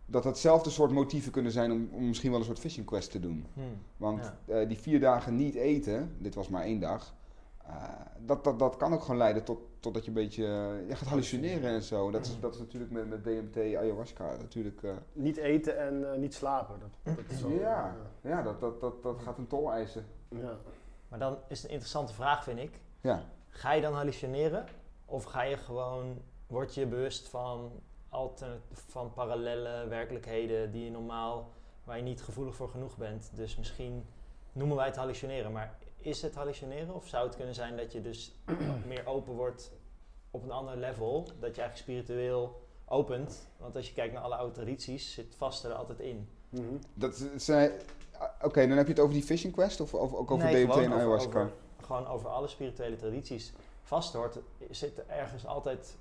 dat 0.07 0.22
datzelfde 0.22 0.70
soort 0.70 0.90
motieven 0.90 1.33
kunnen 1.33 1.53
zijn 1.53 1.72
om, 1.72 1.88
om 1.92 2.07
misschien 2.07 2.31
wel 2.31 2.38
een 2.38 2.44
soort 2.46 2.59
fishing 2.59 2.87
quest 2.87 3.11
te 3.11 3.20
doen. 3.20 3.46
Hm. 3.55 3.61
Want 3.96 4.33
Ja. 4.46 4.55
eh, 4.55 4.68
die 4.68 4.79
vier 4.79 5.01
dagen 5.01 5.37
niet 5.37 5.55
eten, 5.55 6.16
dit 6.18 6.35
was 6.35 6.49
maar 6.49 6.62
één 6.62 6.81
dag, 6.81 7.14
dat, 8.18 8.44
dat, 8.44 8.59
dat 8.59 8.76
kan 8.76 8.92
ook 8.92 9.00
gewoon 9.02 9.16
leiden 9.16 9.44
tot, 9.44 9.59
tot 9.81 9.94
dat 9.94 10.02
je 10.02 10.09
een 10.09 10.14
beetje 10.14 10.44
eh, 10.44 10.88
je 10.88 10.96
gaat 10.96 11.09
hallucineren 11.09 11.70
en 11.70 11.83
zo. 11.83 12.11
Dat 12.11 12.26
is, 12.26 12.40
dat 12.40 12.55
is 12.55 12.61
natuurlijk 12.61 12.92
met, 12.92 13.09
met 13.09 13.24
DMT, 13.24 13.57
ayahuasca 13.57 14.37
natuurlijk. 14.40 14.83
eh, 14.83 14.90
Niet 15.12 15.37
eten 15.37 15.79
en 15.79 16.12
eh, 16.12 16.18
niet 16.18 16.35
slapen. 16.35 16.76
Dat, 16.81 17.16
dat 17.16 17.24
is 17.29 17.42
wel, 17.42 17.50
ja, 17.50 17.96
ja 18.20 18.42
dat, 18.42 18.61
dat, 18.61 18.81
dat, 18.81 19.02
dat 19.02 19.20
gaat 19.22 19.38
een 19.38 19.46
tol 19.46 19.72
eisen. 19.72 20.07
eh, 20.29 20.38
ja. 20.42 20.57
Maar 21.09 21.18
dan 21.18 21.37
is 21.48 21.57
het 21.57 21.64
een 21.66 21.70
interessante 21.72 22.12
vraag, 22.14 22.44
vind 22.44 22.59
ik. 22.59 22.81
Ja. 23.00 23.22
Ga 23.48 23.72
je 23.72 23.81
dan 23.81 23.94
hallucineren? 23.94 24.64
Of 25.05 25.24
ga 25.24 25.42
je 25.42 25.57
gewoon, 25.57 26.18
word 26.46 26.74
je 26.74 26.87
bewust 26.87 27.29
van, 27.29 27.70
altern- 28.09 28.61
van 28.72 29.12
parallele 29.12 29.87
werkelijkheden 29.88 30.70
die 30.70 30.85
je 30.85 30.90
normaal, 30.90 31.50
waar 31.85 31.96
je 31.96 32.02
niet 32.02 32.22
gevoelig 32.22 32.55
voor 32.55 32.68
genoeg 32.68 32.96
bent. 32.96 33.31
Dus 33.35 33.57
misschien 33.57 34.05
noemen 34.52 34.76
wij 34.76 34.87
het 34.87 34.96
hallucineren, 34.96 35.52
maar 35.52 35.79
is 36.07 36.23
het 36.23 36.35
hallucineren? 36.35 36.95
Of 36.95 37.09
zou 37.09 37.27
het 37.27 37.37
kunnen 37.37 37.55
zijn 37.55 37.77
dat 37.77 37.92
je 37.92 38.03
dus 38.03 38.35
meer 38.87 39.07
open 39.07 39.35
wordt 39.35 39.71
op 40.31 40.42
een 40.42 40.51
ander 40.51 40.77
level, 40.77 41.23
dat 41.25 41.55
je 41.57 41.62
eigenlijk 41.62 41.77
spiritueel 41.77 42.61
opent? 42.85 43.49
Want 43.57 43.77
als 43.77 43.88
je 43.88 43.95
kijkt 43.95 44.12
naar 44.14 44.23
alle 44.23 44.35
oude 44.37 44.55
tradities, 44.55 45.12
zit 45.12 45.35
vasten 45.37 45.71
er 45.71 45.77
altijd 45.77 46.01
in. 46.01 46.29
Mhm. 46.49 46.64
Dat 46.95 47.29
zijn, 47.37 47.71
Oké, 48.42 48.66
dan 48.69 48.77
heb 48.77 48.87
je 48.87 48.92
het 48.92 49.01
over 49.03 49.14
die 49.14 49.23
fishing 49.23 49.53
quest 49.53 49.81
of, 49.81 49.95
of 49.95 50.14
ook 50.14 50.31
over 50.31 50.45
Nee, 50.47 50.66
DMT 50.66 50.77
en 50.77 50.92
ayahuasca? 50.92 51.29
over- 51.40 51.53
gewoon 51.83 52.07
over 52.07 52.29
alle 52.29 52.49
spirituele 52.49 52.97
tradities. 52.97 53.53
Vasten 53.83 54.19
hoort, 54.19 54.38
zit 54.71 54.99
er 54.99 55.05
ergens 55.09 55.47
altijd, 55.47 55.97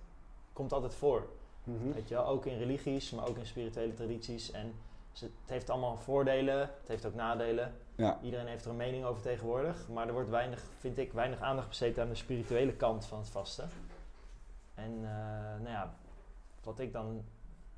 komt 0.54 0.74
altijd 0.74 0.94
voor. 0.94 1.28
Mhm. 1.64 1.92
Weet 1.92 2.08
je 2.08 2.16
wel, 2.16 2.26
ook 2.26 2.46
in 2.46 2.58
religies, 2.58 3.12
maar 3.12 3.28
ook 3.28 3.38
in 3.38 3.46
spirituele 3.46 3.94
tradities. 3.94 4.52
En 4.52 4.74
het 5.20 5.32
heeft 5.46 5.70
allemaal 5.70 5.98
voordelen, 5.98 6.60
het 6.60 6.88
heeft 6.88 7.06
ook 7.06 7.16
nadelen. 7.16 7.74
Ja. 7.96 8.20
Iedereen 8.22 8.48
heeft 8.48 8.64
er 8.66 8.72
een 8.72 8.78
mening 8.78 9.06
over 9.06 9.22
tegenwoordig. 9.22 9.88
Maar 9.90 10.08
er 10.08 10.14
wordt 10.14 10.30
weinig, 10.30 10.64
vind 10.80 10.98
ik, 10.98 11.14
weinig 11.14 11.40
aandacht 11.40 11.68
besteed 11.68 12.00
aan 12.00 12.10
de 12.10 12.16
spirituele 12.16 12.74
kant 12.74 13.06
van 13.06 13.20
het 13.20 13.30
vasten. 13.30 13.70
En 14.74 14.92
eh, 15.04 15.10
nou 15.62 15.70
ja, 15.70 15.94
wat 16.64 16.80
ik 16.80 16.94
dan 16.94 17.24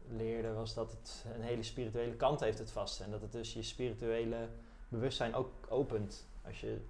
leerde 0.10 0.54
was 0.54 0.74
dat 0.74 0.92
het 0.92 1.26
een 1.36 1.42
hele 1.42 1.64
spirituele 1.64 2.16
kant 2.16 2.40
heeft, 2.40 2.58
het 2.60 2.72
vasten. 2.72 3.06
En 3.06 3.12
dat 3.12 3.22
het 3.22 3.32
dus 3.32 3.54
je 3.54 3.62
spirituele 3.62 4.48
bewustzijn 4.90 5.36
ook 5.36 5.50
opent 5.70 6.26
als 6.46 6.62
je 6.62 6.82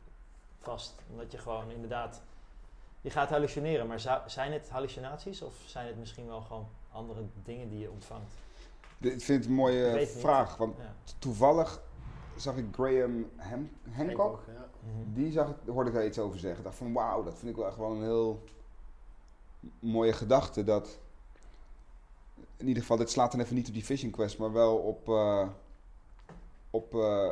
vast. 0.60 0.94
Omdat 1.12 1.32
je 1.32 1.38
gewoon 1.38 1.72
inderdaad, 1.72 2.22
je 3.02 3.10
gaat 3.10 3.30
hallucineren. 3.30 3.88
Maar 3.88 4.00
zou- 4.00 4.30
zijn 4.30 4.52
het 4.52 4.70
hallucinaties 4.70 5.42
of 5.42 5.54
zijn 5.66 5.88
het 5.88 5.98
misschien 5.98 6.28
wel 6.28 6.42
gewoon 6.42 6.68
andere 6.92 7.22
dingen 7.44 7.70
die 7.70 7.80
je 7.80 7.92
ontvangt? 7.92 8.34
Dit- 8.98 9.14
Ik 9.14 9.22
vind 9.22 9.38
het 9.40 9.48
een 9.48 9.56
mooie 9.56 9.96
niet. 10.00 10.10
vraag, 10.10 10.58
want 10.58 10.78
Ja. 10.78 10.94
toevallig 11.20 11.82
zag 12.38 12.58
ik 12.58 12.66
Graham 12.72 13.26
Ham- 13.36 13.70
Hancock. 13.92 14.44
ja. 14.48 14.70
Mhm. 14.84 15.14
Die 15.14 15.32
zag, 15.32 15.50
ik- 15.50 15.56
hoorde 15.72 15.90
ik 15.90 15.96
daar 15.96 16.06
iets 16.06 16.20
over 16.20 16.40
zeggen. 16.40 16.58
Ik 16.60 16.66
dacht 16.66 16.78
van 16.78 16.94
wauw, 16.94 17.24
dat 17.24 17.38
vind 17.38 17.52
ik 17.52 17.58
wel 17.58 17.68
echt 17.68 17.78
wel 17.78 17.92
een 17.92 18.02
heel 18.04 18.44
mooie 19.80 20.14
gedachte. 20.14 20.64
Dat 20.64 21.00
in 22.58 22.68
ieder 22.68 22.82
geval, 22.82 22.98
dit 22.98 23.10
slaat 23.12 23.32
dan 23.32 23.42
even 23.42 23.56
niet 23.56 23.68
op 23.68 23.74
die 23.74 23.84
fishing 23.84 24.12
quest, 24.12 24.38
maar 24.38 24.52
wel 24.52 24.76
op, 24.78 25.10
eh 25.10 25.48
op 26.70 26.96
eh 26.96 27.30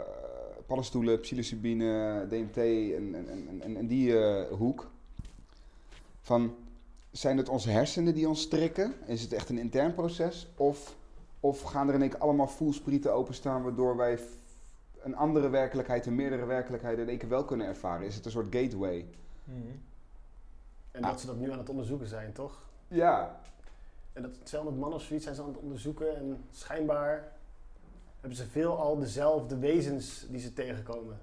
paddenstoelen, 0.65 1.19
psilocybine, 1.19 2.25
DMT 2.29 2.57
en, 2.57 3.15
en, 3.15 3.29
en, 3.29 3.61
en, 3.61 3.77
en 3.77 3.87
die 3.87 4.19
eh, 4.19 4.51
hoek. 4.57 4.89
Van, 6.21 6.55
zijn 7.11 7.37
het 7.37 7.49
onze 7.49 7.69
hersenen 7.69 8.13
die 8.13 8.27
ons 8.27 8.41
strikken? 8.41 8.93
Is 9.07 9.21
het 9.21 9.33
echt 9.33 9.49
een 9.49 9.57
intern 9.57 9.93
proces? 9.93 10.47
Of, 10.57 10.95
of 11.39 11.61
gaan 11.61 11.87
er 11.87 11.93
in 11.93 12.01
één 12.01 12.09
keer 12.09 12.19
allemaal 12.19 12.47
voelsprieten 12.47 13.13
openstaan 13.13 13.63
waardoor 13.63 13.95
wij 13.97 14.19
een 15.05 15.15
andere 15.15 15.49
werkelijkheid 15.49 16.05
en 16.05 16.15
meerdere 16.15 16.45
werkelijkheden 16.45 16.99
in 16.99 17.09
één 17.09 17.17
keer 17.17 17.29
wel 17.29 17.45
kunnen 17.45 17.67
ervaren? 17.67 18.05
Is 18.07 18.15
het 18.15 18.25
een 18.25 18.31
soort 18.31 18.55
gateway? 18.55 19.05
Mhm. 19.43 19.57
En 20.91 21.03
Ah. 21.03 21.09
dat 21.09 21.19
ze 21.19 21.25
dat 21.27 21.37
nu 21.37 21.51
aan 21.51 21.57
het 21.57 21.69
onderzoeken 21.69 22.07
zijn, 22.07 22.33
toch? 22.33 22.63
Ja. 22.87 23.39
En 24.13 24.21
dat 24.21 24.45
200 24.45 24.81
man 24.83 24.93
of 24.93 25.01
zoiets 25.01 25.23
zijn 25.25 25.35
ze 25.37 25.41
aan 25.41 25.47
het 25.47 25.57
onderzoeken. 25.57 26.15
En 26.15 26.43
schijnbaar 26.51 27.31
hebben 28.19 28.37
ze 28.37 28.47
veel 28.47 28.77
al 28.79 28.99
dezelfde 28.99 29.57
wezens 29.57 30.25
die 30.29 30.39
ze 30.39 30.53
tegenkomen. 30.53 31.17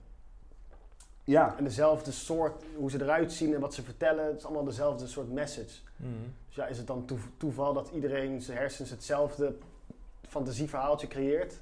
Ja. 1.24 1.56
En 1.58 1.64
dezelfde 1.64 2.12
soort, 2.12 2.62
hoe 2.76 2.90
ze 2.90 3.02
eruit 3.02 3.32
zien 3.32 3.54
en 3.54 3.60
wat 3.60 3.74
ze 3.74 3.82
vertellen. 3.82 4.24
Het 4.26 4.36
is 4.36 4.44
allemaal 4.44 4.64
dezelfde 4.64 5.06
soort 5.06 5.32
message. 5.32 5.80
Mhm. 5.96 6.10
Dus 6.46 6.56
ja, 6.56 6.66
is 6.66 6.78
het 6.78 6.86
dan 6.86 7.04
toev- 7.04 7.26
toeval 7.36 7.72
dat 7.72 7.90
iedereen 7.94 8.42
zijn 8.42 8.58
hersens 8.58 8.90
hetzelfde 8.90 9.54
fantasieverhaaltje 10.28 11.06
creëert? 11.06 11.60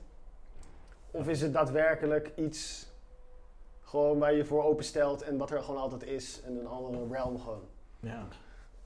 Of 1.11 1.29
is 1.29 1.41
het 1.41 1.53
daadwerkelijk 1.53 2.33
iets 2.37 2.89
gewoon 3.81 4.19
waar 4.19 4.31
je 4.31 4.37
je 4.37 4.45
voor 4.45 4.65
openstelt 4.65 5.23
en 5.23 5.37
wat 5.37 5.51
er 5.51 5.63
gewoon 5.63 5.81
altijd 5.81 6.03
is 6.03 6.43
en 6.43 6.57
een 6.57 6.67
andere 6.67 7.07
realm 7.11 7.39
gewoon? 7.39 7.65
Ja. 8.01 8.27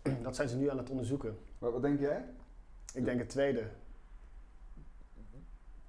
Dat 0.22 0.37
zijn 0.37 0.48
ze 0.48 0.56
nu 0.56 0.70
aan 0.70 0.78
het 0.78 0.90
onderzoeken. 0.90 1.38
Wat, 1.58 1.72
wat 1.72 1.82
denk 1.82 2.00
jij? 2.00 2.24
Ik 2.94 3.04
denk 3.04 3.18
het 3.18 3.28
tweede. 3.28 3.60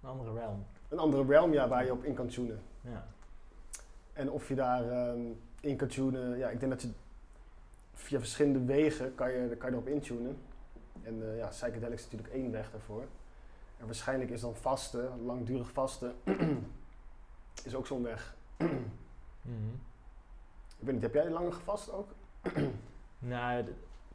Een 0.01 0.09
andere 0.09 0.33
realm. 0.33 0.65
Een 0.89 0.97
andere 0.97 1.25
realm, 1.25 1.53
ja, 1.53 1.67
waar 1.67 1.85
je 1.85 1.91
op 1.91 2.03
in 2.03 2.13
kan 2.13 2.27
tunen. 2.27 2.59
Ja. 2.81 3.07
En 4.13 4.31
of 4.31 4.47
je 4.47 4.55
daar 4.55 4.91
ehm, 4.91 5.21
in 5.59 5.75
kan 5.75 5.87
tunen, 5.87 6.37
ja, 6.37 6.49
ik 6.49 6.59
denk 6.59 6.71
dat 6.71 6.81
je 6.81 6.89
via 7.93 8.19
verschillende 8.19 8.65
wegen 8.65 9.15
kan 9.15 9.31
je, 9.31 9.55
kan 9.55 9.69
je 9.69 9.75
erop 9.75 9.87
intunen. 9.87 10.37
En 11.03 11.31
eh 11.31 11.37
ja, 11.37 11.47
psychedelics 11.47 12.05
is 12.05 12.11
natuurlijk 12.11 12.33
één 12.33 12.51
weg 12.51 12.71
daarvoor. 12.71 13.03
En 13.77 13.85
waarschijnlijk 13.85 14.29
is 14.31 14.41
dan 14.41 14.55
vasten, 14.55 15.25
langdurig 15.25 15.71
vasten, 15.71 16.15
is 17.65 17.75
ook 17.75 17.87
zo'n 17.87 18.03
weg. 18.03 18.35
Mhm. 19.47 19.73
Ik 20.79 20.85
weet 20.85 20.93
niet, 20.93 21.01
heb 21.03 21.13
jij 21.13 21.29
langer 21.29 21.53
gevast 21.53 21.91
ook? 21.91 22.09
Nou, 23.19 23.65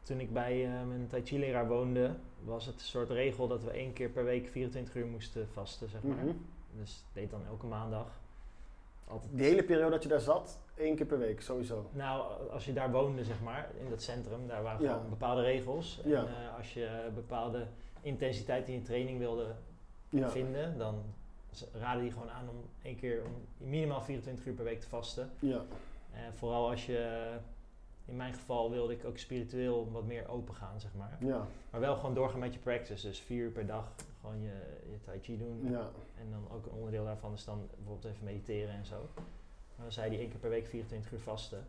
toen 0.03 0.21
ik 0.21 0.33
bij 0.33 0.65
eh, 0.65 0.87
mijn 0.87 1.07
Tai 1.07 1.23
Chi 1.25 1.39
leraar 1.39 1.69
woonde, 1.69 2.15
was 2.45 2.67
het 2.67 2.75
een 2.75 2.81
soort 2.81 3.11
regel 3.11 3.49
dat 3.49 3.63
we 3.65 3.71
één 3.71 3.93
keer 3.93 4.09
per 4.09 4.25
week 4.25 4.49
24 4.49 4.95
uur 4.95 5.07
moesten 5.07 5.49
vasten, 5.53 5.89
zeg 5.89 6.03
maar. 6.03 6.17
Mhm. 6.17 6.33
Dus 6.79 7.05
deed 7.13 7.31
dan 7.31 7.41
elke 7.47 7.67
maandag. 7.67 8.07
Altijd. 9.07 9.31
Die 9.37 9.47
hele 9.47 9.63
periode 9.65 9.91
dat 9.91 10.03
je 10.03 10.09
daar 10.09 10.21
zat, 10.21 10.59
één 10.75 10.97
keer 10.97 11.07
per 11.07 11.19
week 11.19 11.41
sowieso. 11.43 11.91
Nou, 11.93 12.49
als 12.51 12.65
je 12.65 12.73
daar 12.73 12.91
woonde, 12.91 13.25
zeg 13.25 13.41
maar, 13.41 13.69
in 13.79 13.91
dat 13.91 14.03
centrum, 14.03 14.47
daar 14.47 14.63
waren 14.63 14.83
Ja. 14.83 14.93
gewoon 14.93 15.09
bepaalde 15.11 15.43
regels. 15.43 16.01
Ja. 16.05 16.19
En 16.19 16.27
eh, 16.27 16.57
als 16.57 16.75
je 16.75 17.11
bepaalde 17.15 17.67
intensiteit 18.03 18.69
in 18.69 18.75
je 18.75 18.83
training 18.83 19.19
wilde 19.19 19.55
Ja. 20.09 20.31
vinden, 20.31 20.79
dan 20.79 21.03
raden 21.73 22.03
die 22.03 22.13
gewoon 22.13 22.31
aan 22.31 22.49
om 22.49 22.57
één 22.83 22.97
keer 22.97 23.23
om 23.25 23.33
minimaal 23.69 24.01
24 24.03 24.47
uur 24.47 24.55
per 24.55 24.65
week 24.65 24.81
te 24.81 24.89
vasten. 24.89 25.31
Ja. 25.39 25.63
En 26.13 26.35
vooral 26.35 26.71
als 26.71 26.87
je, 26.87 27.29
in 28.05 28.17
mijn 28.17 28.35
geval 28.35 28.71
wilde 28.71 28.93
ik 28.93 29.05
ook 29.05 29.19
spiritueel 29.19 29.91
wat 29.93 30.05
meer 30.05 30.29
open 30.29 30.55
gaan, 30.55 30.81
zeg 30.81 30.95
maar. 30.95 31.17
Ja. 31.21 31.47
Maar 31.71 31.81
wel 31.81 31.97
gewoon 31.97 32.15
doorgaan 32.15 32.41
met 32.41 32.55
je 32.55 32.61
practice. 32.61 33.07
Dus 33.07 33.21
vier 33.21 33.45
uur 33.45 33.51
per 33.51 33.67
dag 33.67 33.93
gewoon 34.21 34.41
je, 34.41 34.79
je 34.91 35.01
tai 35.01 35.19
chi 35.21 35.39
doen. 35.39 35.71
Ja. 35.71 35.91
En 36.19 36.31
dan 36.31 36.51
ook 36.51 36.67
een 36.67 36.73
onderdeel 36.73 37.05
daarvan 37.05 37.33
is 37.33 37.45
dan 37.45 37.69
bijvoorbeeld 37.77 38.13
even 38.15 38.25
mediteren 38.25 38.75
en 38.75 38.85
zo. 38.87 39.09
Maar 39.15 39.85
dan 39.89 39.93
zei 39.93 40.09
hij 40.11 40.19
één 40.19 40.29
keer 40.31 40.39
per 40.39 40.51
week 40.51 40.67
24 40.67 41.13
uur 41.13 41.21
vasten. 41.21 41.67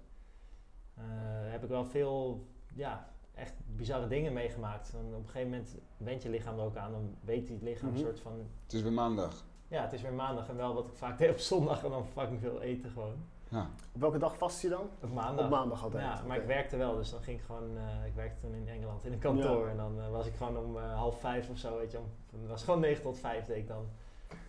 Eh, 0.98 1.04
heb 1.52 1.64
ik 1.64 1.70
wel 1.70 1.86
veel, 1.86 2.46
ja, 2.76 3.10
echt 3.42 3.54
bizarre 3.76 4.08
dingen 4.08 4.34
meegemaakt. 4.34 4.92
Dan 4.92 5.06
op 5.06 5.14
een 5.24 5.26
gegeven 5.26 5.50
moment 5.50 5.76
went 5.98 6.24
je 6.24 6.30
lichaam 6.30 6.58
er 6.60 6.66
ook 6.66 6.76
aan. 6.76 6.92
Dan 6.92 7.16
weet 7.26 7.48
die 7.48 7.60
lichaam 7.62 7.90
Mhm. 7.90 7.98
een 7.98 8.04
soort 8.04 8.20
van, 8.20 8.32
Het 8.64 8.74
is 8.74 8.82
weer 8.82 8.92
maandag. 8.92 9.44
ja, 9.68 9.82
het 9.82 9.94
is 9.94 10.02
weer 10.02 10.14
maandag. 10.14 10.50
En 10.50 10.56
wel 10.56 10.74
wat 10.74 10.88
ik 10.88 10.94
vaak 10.94 11.18
deed 11.20 11.30
op 11.30 11.38
zondag 11.38 11.84
en 11.84 11.90
dan 11.90 12.06
fucking 12.06 12.40
veel 12.40 12.62
eten 12.62 12.90
gewoon. 12.92 13.16
Ja. 13.50 13.70
Op 13.94 14.02
welke 14.02 14.18
dag 14.18 14.38
vast 14.38 14.62
je 14.62 14.70
dan? 14.70 14.90
Op 15.04 15.14
maandag. 15.14 15.46
Op 15.46 15.52
maandag 15.52 15.84
altijd. 15.84 16.04
Ja, 16.04 16.22
maar 16.28 16.38
ik 16.38 16.46
werkte 16.46 16.78
wel, 16.78 16.96
dus 16.96 17.10
dan 17.12 17.22
ging 17.22 17.40
ik 17.40 17.46
gewoon, 17.46 17.78
eh, 17.78 18.06
ik 18.06 18.14
werkte 18.14 18.40
toen 18.42 18.54
in 18.56 18.68
Engeland 18.68 19.06
in 19.06 19.12
een 19.14 19.20
kantoor 19.20 19.66
Ja. 19.66 19.72
en 19.72 19.78
dan 19.78 20.00
eh, 20.02 20.10
was 20.10 20.26
ik 20.28 20.34
gewoon 20.36 20.58
om 20.58 20.78
eh, 20.78 20.94
half 20.96 21.20
vijf 21.20 21.50
of 21.50 21.58
zo, 21.58 21.78
weet 21.78 21.92
je, 21.92 21.98
om, 21.98 22.06
het 22.40 22.50
was 22.50 22.64
gewoon 22.64 22.80
9 22.80 23.02
tot 23.04 23.20
5 23.20 23.46
deed 23.46 23.58
ik 23.58 23.68
dan, 23.68 23.86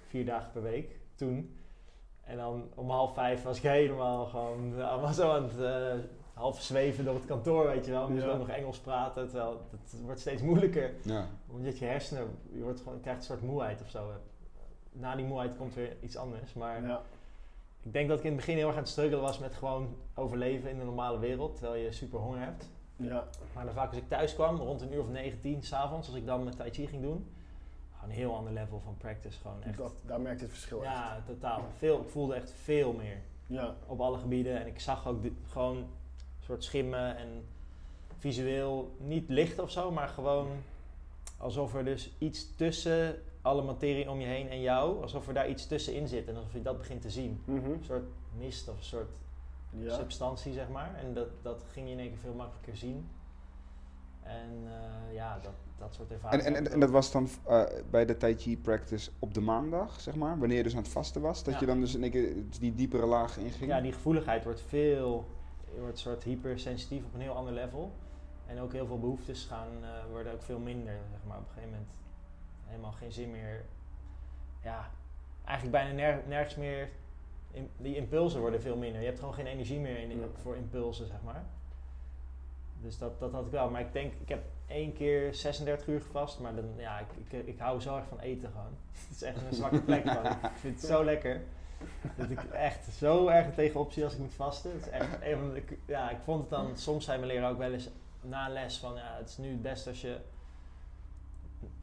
vier 0.06 0.24
dagen 0.24 0.52
per 0.52 0.62
week 0.62 1.00
toen. 1.14 1.56
En 2.24 2.36
dan 2.36 2.68
om 2.74 2.90
half 2.90 3.14
vijf 3.14 3.42
was 3.42 3.56
ik 3.56 3.62
helemaal 3.80 4.26
gewoon 4.26 4.82
allemaal 4.82 5.12
zo 5.12 5.30
aan 5.32 5.42
het 5.42 5.58
uh, 5.58 6.04
half 6.34 6.62
zweven 6.62 7.04
door 7.04 7.14
het 7.14 7.24
kantoor, 7.24 7.66
weet 7.66 7.84
je 7.84 7.90
wel. 7.90 8.08
Moest 8.08 8.22
ja. 8.22 8.30
ook 8.30 8.38
nog 8.38 8.48
Engels 8.48 8.78
praten, 8.78 9.28
terwijl 9.28 9.66
het 9.70 10.00
wordt 10.04 10.20
steeds 10.20 10.42
moeilijker. 10.42 10.94
Ja. 11.02 11.26
Omdat 11.50 11.78
je 11.78 11.84
hersenen, 11.84 12.38
je, 12.52 12.62
wordt 12.62 12.80
gewoon, 12.80 13.00
krijgt 13.00 13.20
een 13.20 13.26
soort 13.26 13.42
moeheid 13.42 13.80
of 13.82 13.88
zo. 13.88 14.10
Na 14.92 15.16
die 15.16 15.26
moeheid 15.26 15.56
komt 15.56 15.74
weer 15.74 15.96
iets 16.00 16.16
anders. 16.16 16.54
Maar 16.54 16.82
ja. 16.86 17.02
ik 17.82 17.92
denk 17.92 18.08
dat 18.08 18.18
ik 18.18 18.24
in 18.24 18.30
het 18.30 18.40
begin 18.40 18.56
heel 18.56 18.66
erg 18.66 18.76
aan 18.76 18.82
het 18.82 18.90
struggelen 18.90 19.22
was 19.22 19.38
met 19.38 19.54
gewoon 19.54 19.96
overleven 20.14 20.70
in 20.70 20.78
de 20.78 20.84
normale 20.84 21.18
wereld, 21.18 21.56
terwijl 21.56 21.82
je 21.82 21.92
super 21.92 22.18
honger 22.18 22.40
hebt. 22.40 22.68
Ja. 22.96 23.24
Maar 23.54 23.64
dan 23.64 23.74
vaak 23.74 23.88
als 23.88 23.98
ik 23.98 24.08
thuis 24.08 24.34
kwam, 24.34 24.56
rond 24.56 24.80
een 24.80 24.92
uur 24.92 25.00
of 25.00 25.08
19 25.08 25.62
s'avonds, 25.62 26.06
als 26.06 26.16
ik 26.16 26.26
dan 26.26 26.44
met 26.44 26.56
Tai 26.56 26.70
Chi 26.70 26.86
ging 26.86 27.02
doen, 27.02 27.26
gewoon 27.94 28.10
een 28.10 28.16
heel 28.16 28.36
ander 28.36 28.52
level 28.52 28.80
van 28.80 28.96
practice. 28.96 29.38
Gewoon 29.40 29.62
echt. 29.62 29.76
Dat, 29.76 29.92
daar 30.06 30.20
merkte 30.20 30.44
het 30.44 30.52
verschil 30.52 30.82
Ja, 30.82 31.22
totaal. 31.26 31.62
Veel, 31.76 32.00
ik 32.00 32.08
voelde 32.08 32.34
echt 32.34 32.52
veel 32.62 32.92
meer. 32.92 33.20
Ja. 33.46 33.74
Op 33.86 34.00
alle 34.00 34.18
gebieden. 34.18 34.60
En 34.60 34.66
ik 34.66 34.80
zag 34.80 35.06
ook 35.06 35.20
gewoon 35.46 35.86
soort 36.52 36.64
schimmen 36.64 37.16
en 37.16 37.44
visueel 38.18 38.96
niet 38.98 39.28
licht 39.28 39.58
of 39.58 39.70
zo, 39.70 39.90
maar 39.90 40.08
gewoon 40.08 40.48
alsof 41.36 41.74
er 41.74 41.84
dus 41.84 42.12
iets 42.18 42.54
tussen 42.56 43.22
alle 43.42 43.62
materie 43.62 44.10
om 44.10 44.20
je 44.20 44.26
heen 44.26 44.48
en 44.48 44.60
jou, 44.60 45.02
alsof 45.02 45.28
er 45.28 45.34
daar 45.34 45.48
iets 45.48 45.66
tussenin 45.66 46.08
zit 46.08 46.28
en 46.28 46.36
alsof 46.36 46.52
je 46.52 46.62
dat 46.62 46.78
begint 46.78 47.02
te 47.02 47.10
zien. 47.10 47.42
Mhm. 47.44 47.70
Een 47.70 47.84
soort 47.84 48.04
mist 48.38 48.68
of 48.68 48.76
een 48.76 48.84
soort 48.84 49.16
ja. 49.70 49.94
substantie, 49.94 50.52
zeg 50.52 50.68
maar. 50.68 50.94
En 50.94 51.14
dat, 51.14 51.28
dat 51.42 51.64
ging 51.72 51.86
je 51.86 51.92
in 51.92 51.98
één 51.98 52.08
keer 52.08 52.18
veel 52.18 52.34
makkelijker 52.34 52.76
zien. 52.76 53.08
En 54.22 54.50
uh, 54.64 55.14
ja, 55.14 55.38
dat, 55.42 55.52
dat 55.78 55.94
soort 55.94 56.10
ervaringen. 56.10 56.46
En, 56.46 56.54
en, 56.54 56.72
en, 56.72 56.80
dat 56.80 56.90
was 56.90 57.12
dan 57.12 57.28
uh, 57.48 57.62
bij 57.90 58.04
de 58.04 58.16
Tai 58.16 58.34
Chi 58.34 58.58
practice 58.58 59.10
op 59.18 59.34
de 59.34 59.40
maandag, 59.40 60.00
zeg 60.00 60.14
maar? 60.14 60.38
Wanneer 60.38 60.56
je 60.56 60.62
dus 60.62 60.76
aan 60.76 60.82
het 60.82 60.92
vasten 60.92 61.20
was? 61.20 61.44
Dat 61.44 61.60
je 61.60 61.66
dan 61.66 61.80
dus 61.80 61.94
in 61.94 62.02
één 62.02 62.10
keer 62.10 62.34
die 62.60 62.74
diepere 62.74 63.06
laag 63.06 63.38
inging? 63.38 63.70
Ja, 63.70 63.80
die 63.80 63.92
gevoeligheid 63.92 64.44
wordt 64.44 64.60
veel, 64.60 65.26
je 65.74 65.80
wordt 65.80 65.98
soort 65.98 66.22
hypersensitief 66.24 67.04
op 67.04 67.14
een 67.14 67.20
heel 67.20 67.36
ander 67.36 67.52
level. 67.52 67.92
En 68.46 68.60
ook 68.60 68.72
heel 68.72 68.86
veel 68.86 68.98
behoeftes 68.98 69.44
gaan, 69.44 69.68
uh, 69.80 69.88
worden 70.10 70.32
ook 70.32 70.42
veel 70.42 70.58
minder, 70.58 70.98
zeg 71.10 71.20
maar. 71.26 71.38
Op 71.38 71.44
een 71.46 71.52
gegeven 71.52 71.70
moment 71.70 71.90
helemaal 72.64 72.92
geen 72.92 73.12
zin 73.12 73.30
meer. 73.30 73.64
Ja, 74.62 74.90
eigenlijk 75.44 75.76
bijna 75.76 76.20
nergens 76.26 76.56
meer 76.56 76.88
die 77.76 77.96
impulsen 77.96 78.40
worden 78.40 78.60
veel 78.60 78.76
minder. 78.76 79.00
Je 79.00 79.06
hebt 79.06 79.18
gewoon 79.18 79.34
geen 79.34 79.46
energie 79.46 79.80
meer 79.80 79.98
in, 79.98 80.24
voor 80.42 80.56
impulsen, 80.56 81.06
zeg 81.06 81.22
maar. 81.22 81.44
Dus 82.80 82.98
dat, 82.98 83.20
dat 83.20 83.32
had 83.32 83.44
ik 83.44 83.50
wel. 83.50 83.70
Maar 83.70 83.80
ik 83.80 83.92
denk, 83.92 84.12
ik 84.20 84.28
heb 84.28 84.42
één 84.66 84.92
keer 84.92 85.34
36 85.34 85.86
uur 85.86 86.00
gevast. 86.00 86.40
Maar 86.40 86.54
dan, 86.54 86.64
ja, 86.76 86.98
ik, 86.98 87.06
ik, 87.30 87.46
ik 87.46 87.58
hou 87.58 87.80
zo 87.80 87.96
erg 87.96 88.06
van 88.06 88.20
eten 88.20 88.50
gewoon. 88.50 88.76
het 89.08 89.16
is 89.16 89.22
echt 89.22 89.42
een 89.42 89.54
zwakke 89.54 89.82
plek. 89.82 90.04
Ik 90.04 90.50
vind 90.54 90.80
het 90.80 90.90
zo 90.90 91.04
lekker. 91.04 91.42
Dat 92.16 92.30
ik 92.30 92.44
echt 92.44 92.84
zo 92.92 93.26
erg 93.28 93.54
tegenop 93.54 93.92
zie 93.92 94.04
als 94.04 94.12
ik 94.12 94.18
moet 94.18 94.34
vasten. 94.34 94.72
Het 94.72 94.86
is 94.86 94.88
echt, 94.88 95.08
ik, 95.54 95.78
ja, 95.86 96.10
ik 96.10 96.18
vond 96.24 96.40
het 96.40 96.50
dan, 96.50 96.76
soms 96.76 97.04
zijn 97.04 97.20
mijn 97.20 97.32
leraar 97.32 97.50
ook 97.50 97.58
wel 97.58 97.72
eens 97.72 97.88
na 98.20 98.48
les 98.48 98.78
van, 98.78 98.94
ja, 98.94 99.16
het 99.16 99.28
is 99.28 99.36
nu 99.36 99.50
het 99.50 99.62
beste 99.62 99.88
als 99.88 100.00
je, 100.00 100.18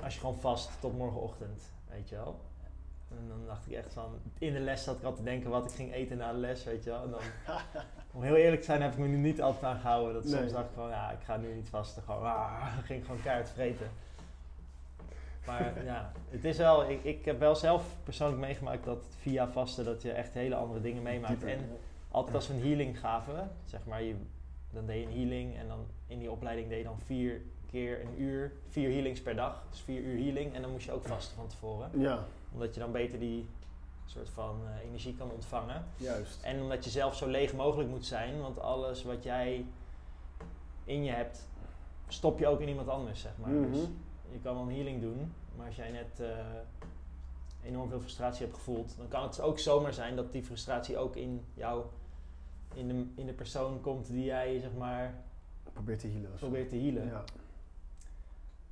als 0.04 0.14
je 0.14 0.20
gewoon 0.20 0.40
vast 0.40 0.70
tot 0.80 0.98
morgenochtend, 0.98 1.72
weet 1.90 2.10
je 2.10 2.16
wel. 2.16 2.40
En 3.10 3.28
dan 3.28 3.46
dacht 3.46 3.66
ik 3.66 3.74
echt 3.74 3.94
van, 3.94 4.20
in 4.38 4.54
de 4.54 4.60
les 4.60 4.84
zat 4.84 4.98
ik 4.98 5.04
al 5.04 5.14
te 5.14 5.24
denken 5.24 5.50
wat 5.50 5.66
ik 5.66 5.72
ging 5.72 5.94
eten 5.94 6.18
na 6.18 6.32
de 6.32 6.38
les, 6.38 6.64
weet 6.64 6.84
je 6.84 6.90
wel. 6.90 7.04
En 7.04 7.10
dan, 7.10 7.20
om 8.14 8.24
heel 8.24 8.36
eerlijk 8.36 8.62
te 8.62 8.68
zijn 8.68 8.82
heb 8.82 8.92
ik 8.92 8.98
me 8.98 9.08
nu 9.08 9.18
niet 9.18 9.42
altijd 9.42 9.64
aan 9.64 9.80
gehouden. 9.80 10.14
Dat 10.14 10.30
soms 10.30 10.52
dacht 10.52 10.70
ik 10.70 10.76
van, 10.76 10.90
ja, 10.90 11.12
ik 11.12 11.24
ga 11.24 11.38
nu 11.38 11.54
niet 11.54 11.70
vasten. 11.70 12.04
Gewoon, 12.04 12.24
ah, 12.24 12.78
ging 12.84 13.06
gewoon 13.06 13.22
keihard 13.22 13.50
vreten. 13.50 13.92
Maar 15.52 15.84
ja, 15.94 16.12
het 16.30 16.46
is 16.46 16.58
wel, 16.58 16.90
ik, 16.90 17.04
ik 17.04 17.26
heb 17.26 17.40
wel 17.40 17.56
zelf 17.56 17.96
persoonlijk 18.04 18.42
meegemaakt 18.42 18.84
dat 18.84 19.06
via 19.18 19.48
vasten 19.48 19.86
dat 19.86 20.02
je 20.02 20.12
echt 20.12 20.34
hele 20.34 20.56
andere 20.56 20.82
dingen 20.82 21.04
meemaakt. 21.04 21.44
En 21.44 21.60
altijd 22.12 22.36
als 22.36 22.48
we 22.48 22.54
een 22.54 22.62
healing 22.62 23.00
gaven, 23.00 23.52
zeg 23.66 23.86
maar, 23.86 24.04
je, 24.04 24.16
dan 24.72 24.86
deed 24.86 25.02
je 25.02 25.08
een 25.08 25.18
healing 25.18 25.58
en 25.58 25.68
dan 25.68 25.86
in 26.08 26.20
die 26.20 26.32
opleiding 26.32 26.70
deed 26.70 26.78
je 26.78 26.84
dan 26.84 27.00
vier 27.00 27.42
keer 27.72 28.02
een 28.02 28.22
uur, 28.22 28.52
vier 28.68 28.90
healings 28.90 29.22
per 29.22 29.36
dag. 29.36 29.64
Dus 29.70 29.80
vier 29.80 30.02
uur 30.02 30.24
healing 30.24 30.54
en 30.54 30.62
dan 30.62 30.72
moest 30.72 30.86
je 30.86 30.92
ook 30.92 31.06
vasten 31.06 31.36
van 31.36 31.48
tevoren. 31.48 31.90
Ja 31.94 32.26
omdat 32.52 32.74
je 32.74 32.80
dan 32.80 32.92
beter 32.92 33.20
die 33.20 33.50
soort 34.06 34.30
van 34.30 34.62
uh, 34.64 34.88
energie 34.88 35.16
kan 35.16 35.32
ontvangen. 35.32 35.86
Juist. 35.98 36.44
En 36.44 36.62
omdat 36.62 36.84
je 36.84 36.90
zelf 36.90 37.16
zo 37.16 37.28
leeg 37.28 37.54
mogelijk 37.54 37.90
moet 37.90 38.06
zijn, 38.06 38.42
want 38.42 38.60
alles 38.60 39.04
wat 39.04 39.24
jij 39.24 39.66
in 40.84 41.04
je 41.04 41.12
hebt, 41.12 41.48
stop 42.08 42.40
je 42.40 42.48
ook 42.48 42.60
in 42.60 42.68
iemand 42.68 42.88
anders, 42.88 43.22
zeg 43.22 43.32
maar. 43.38 43.52
Dus 43.52 43.78
mhm. 43.78 43.92
je 44.32 44.40
kan 44.44 44.54
wel 44.54 44.64
een 44.64 44.76
healing 44.76 45.02
doen, 45.02 45.34
maar 45.60 45.68
als 45.68 45.76
jij 45.76 45.92
net 45.92 46.20
uh, 46.22 46.28
enorm 47.64 47.90
veel 47.90 48.00
frustratie 48.00 48.46
hebt 48.46 48.58
gevoeld, 48.58 48.94
dan 48.98 49.08
kan 49.08 49.24
het 49.24 49.42
ook 49.42 49.60
zomaar 49.60 49.94
zijn 49.94 50.16
dat 50.16 50.32
die 50.32 50.44
frustratie 50.44 50.98
ook 50.98 51.16
in 51.16 51.46
jou, 51.54 51.86
in 52.74 52.88
de, 52.88 53.06
in 53.16 53.26
de 53.26 53.34
persoon 53.34 53.82
komt 53.82 54.08
die 54.08 54.24
jij, 54.24 54.60
zeg 54.60 54.74
maar... 54.78 55.24
Probeert 55.74 56.00
te 56.00 56.08
healen. 56.08 56.34
Probeert 56.36 56.70
te 56.70 56.78
healen. 56.78 57.06
Ja. 57.06 57.24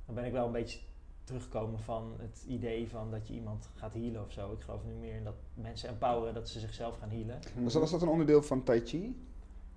Dan 0.06 0.14
ben 0.14 0.24
ik 0.24 0.32
wel 0.32 0.46
een 0.46 0.52
beetje 0.52 0.78
terugkomen 1.24 1.80
van 1.80 2.14
het 2.18 2.44
idee 2.46 2.88
van 2.88 3.10
dat 3.10 3.28
je 3.28 3.34
iemand 3.34 3.68
gaat 3.74 3.94
healen 3.94 4.24
of 4.24 4.32
zo. 4.32 4.52
Ik 4.52 4.60
geloof 4.60 4.84
nu 4.84 4.92
meer 4.92 5.14
in 5.14 5.24
dat 5.24 5.36
mensen 5.54 5.88
empoweren 5.88 6.34
dat 6.34 6.48
ze 6.48 6.60
zichzelf 6.60 6.98
gaan 6.98 7.10
healen. 7.10 7.38
Was 7.54 7.72
dat, 7.72 7.82
was 7.82 7.90
dat 7.90 8.02
een 8.02 8.08
onderdeel 8.08 8.42
van 8.42 8.62
Tai 8.62 8.80
Chi? 8.86 9.27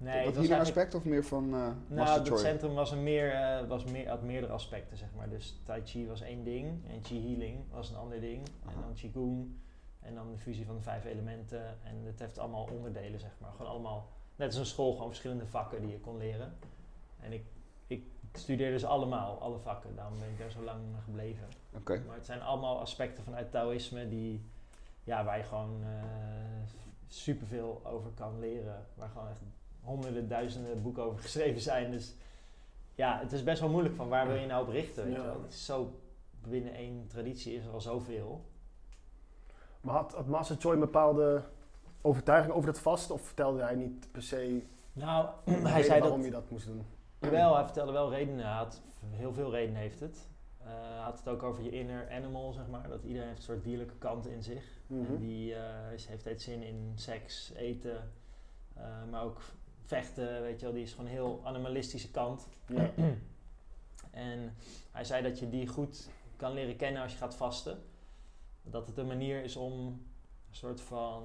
Nee, 0.02 0.26
dat, 0.26 0.36
healing 0.36 0.60
aspect 0.60 0.96
of 0.96 1.04
meer 1.04 1.24
van 1.24 1.56
uh, 1.56 1.68
Nou, 1.88 2.30
het 2.30 2.40
centrum 2.40 2.74
was 2.74 2.92
een 2.92 3.04
meer, 3.04 3.34
uh, 3.34 3.68
was 3.68 3.84
meer, 3.84 4.10
had 4.10 4.22
meerdere 4.22 4.54
aspecten, 4.54 4.98
zeg 4.98 5.10
maar. 5.18 5.30
Dus 5.30 5.60
Tai 5.66 5.82
Chi 5.86 6.08
was 6.08 6.22
één 6.22 6.44
ding 6.44 6.86
en 6.88 7.04
Chi 7.04 7.28
Healing 7.28 7.60
was 7.72 7.90
een 7.90 7.96
ander 7.96 8.20
ding. 8.20 8.48
En 8.48 8.74
dan 8.82 8.94
Qigong 8.94 9.56
en 10.00 10.16
dan 10.16 10.32
de 10.32 10.38
fusie 10.38 10.66
van 10.66 10.76
de 10.76 10.82
vijf 10.82 11.06
elementen. 11.06 11.66
En 11.84 11.96
het 12.06 12.20
heeft 12.20 12.40
allemaal 12.40 12.70
onderdelen, 12.72 13.20
zeg 13.20 13.32
maar. 13.38 13.52
Gewoon 13.52 13.72
allemaal, 13.72 14.10
net 14.36 14.48
als 14.48 14.58
een 14.58 14.66
school, 14.66 14.92
gewoon 14.92 15.08
verschillende 15.08 15.46
vakken 15.46 15.82
die 15.82 15.92
je 15.92 16.00
kon 16.00 16.18
leren. 16.18 16.54
En 17.20 17.32
ik 17.34 17.44
ik 17.92 18.04
studeer 18.40 18.72
dus 18.72 18.86
allemaal, 18.86 19.42
alle 19.42 19.60
vakken. 19.60 19.96
Daarom 19.96 20.20
ben 20.20 20.30
ik 20.30 20.38
daar 20.38 20.52
zo 20.52 20.62
lang 20.62 20.82
gebleven. 21.04 21.48
Okay. 21.74 22.02
Maar 22.08 22.16
het 22.16 22.26
zijn 22.26 22.42
allemaal 22.42 22.80
aspecten 22.80 23.24
vanuit 23.24 23.52
Taoïsme 23.52 24.08
die, 24.08 24.46
ja, 25.04 25.24
waar 25.24 25.38
je 25.38 25.44
gewoon 25.44 25.82
uh, 25.82 25.88
superveel 27.08 27.82
over 27.84 28.12
kan 28.12 28.40
leren. 28.40 28.86
Waar 28.94 29.10
gewoon 29.10 29.28
echt 29.28 29.42
honderden, 29.82 30.28
duizenden 30.28 30.82
boeken 30.82 31.04
over 31.04 31.20
geschreven 31.20 31.62
zijn. 31.62 31.92
Dus 31.92 32.16
ja, 32.96 33.20
het 33.20 33.32
is 33.32 33.44
best 33.44 33.60
wel 33.60 33.70
moeilijk 33.70 33.96
van 33.96 34.10
waar 34.10 34.28
wil 34.28 34.36
je 34.36 34.48
nou 34.48 34.68
op 34.68 34.70
richten. 34.70 35.04
Weet 35.04 35.16
je 35.16 35.22
wel? 35.22 35.42
Het 35.42 35.54
is 35.54 35.66
zo, 35.66 36.00
binnen 36.48 36.74
één 36.74 37.08
traditie 37.08 37.56
is 37.56 37.66
er 37.66 37.72
al 37.72 37.82
zoveel. 37.82 38.46
Maar 39.82 39.96
had, 39.96 40.14
had 40.14 40.28
Master 40.28 40.56
Choi 40.60 40.74
een 40.74 40.80
bepaalde 40.80 41.44
overtuiging 42.02 42.54
over 42.54 42.72
dat 42.72 42.80
vast? 42.80 43.12
Of 43.12 43.22
vertelde 43.22 43.62
hij 43.62 43.76
niet 43.76 44.12
per 44.12 44.24
se 44.24 44.64
nou, 44.94 45.30
hij 45.64 45.84
zei 45.84 46.00
waarom 46.00 46.24
je 46.24 46.32
dat 46.32 46.50
moest 46.50 46.66
doen? 46.66 46.86
Jawel, 47.20 47.56
hij 47.56 47.64
vertelde 47.64 47.92
wel 47.92 48.10
redenen. 48.10 48.46
Hij 48.46 48.56
had, 48.56 48.82
heel 49.10 49.34
veel 49.34 49.52
redenen 49.52 49.82
heeft 49.82 50.00
het. 50.00 50.30
Uh, 50.62 50.68
hij 50.68 50.98
had 50.98 51.18
het 51.18 51.28
ook 51.28 51.44
over 51.44 51.64
je 51.64 51.70
inner 51.70 52.12
animal, 52.12 52.54
zeg 52.54 52.68
maar. 52.68 52.90
Dat 52.90 53.04
iedereen 53.04 53.28
heeft 53.28 53.38
een 53.38 53.46
soort 53.46 53.64
dierlijke 53.64 53.98
kant 53.98 54.28
in 54.28 54.44
zich. 54.44 54.64
En 54.90 55.02
mhm. 55.02 55.18
die 55.18 55.52
uh, 55.52 55.58
heeft 55.84 56.22
steeds 56.22 56.44
zin 56.44 56.64
in 56.64 56.92
seks, 56.96 57.52
eten, 57.56 58.12
uh, 58.78 58.84
maar 59.12 59.24
ook 59.24 59.42
vechten, 59.86 60.42
weet 60.42 60.60
je 60.60 60.66
wel. 60.66 60.76
Die 60.76 60.84
is 60.84 60.92
gewoon 60.92 61.06
een 61.06 61.12
heel 61.12 61.42
animalistische 61.44 62.12
kant. 62.12 62.48
Ja. 62.66 62.92
en 64.12 64.56
hij 64.92 65.04
zei 65.04 65.24
dat 65.24 65.40
je 65.40 65.50
die 65.50 65.68
goed 65.68 66.10
kan 66.36 66.54
leren 66.54 66.76
kennen 66.76 67.02
als 67.02 67.12
je 67.12 67.18
gaat 67.18 67.36
vasten. 67.36 67.84
Dat 68.64 68.88
het 68.88 68.98
een 68.98 69.08
manier 69.08 69.44
is 69.44 69.56
om 69.56 69.72
een 70.50 70.58
soort 70.58 70.82
van 70.82 71.24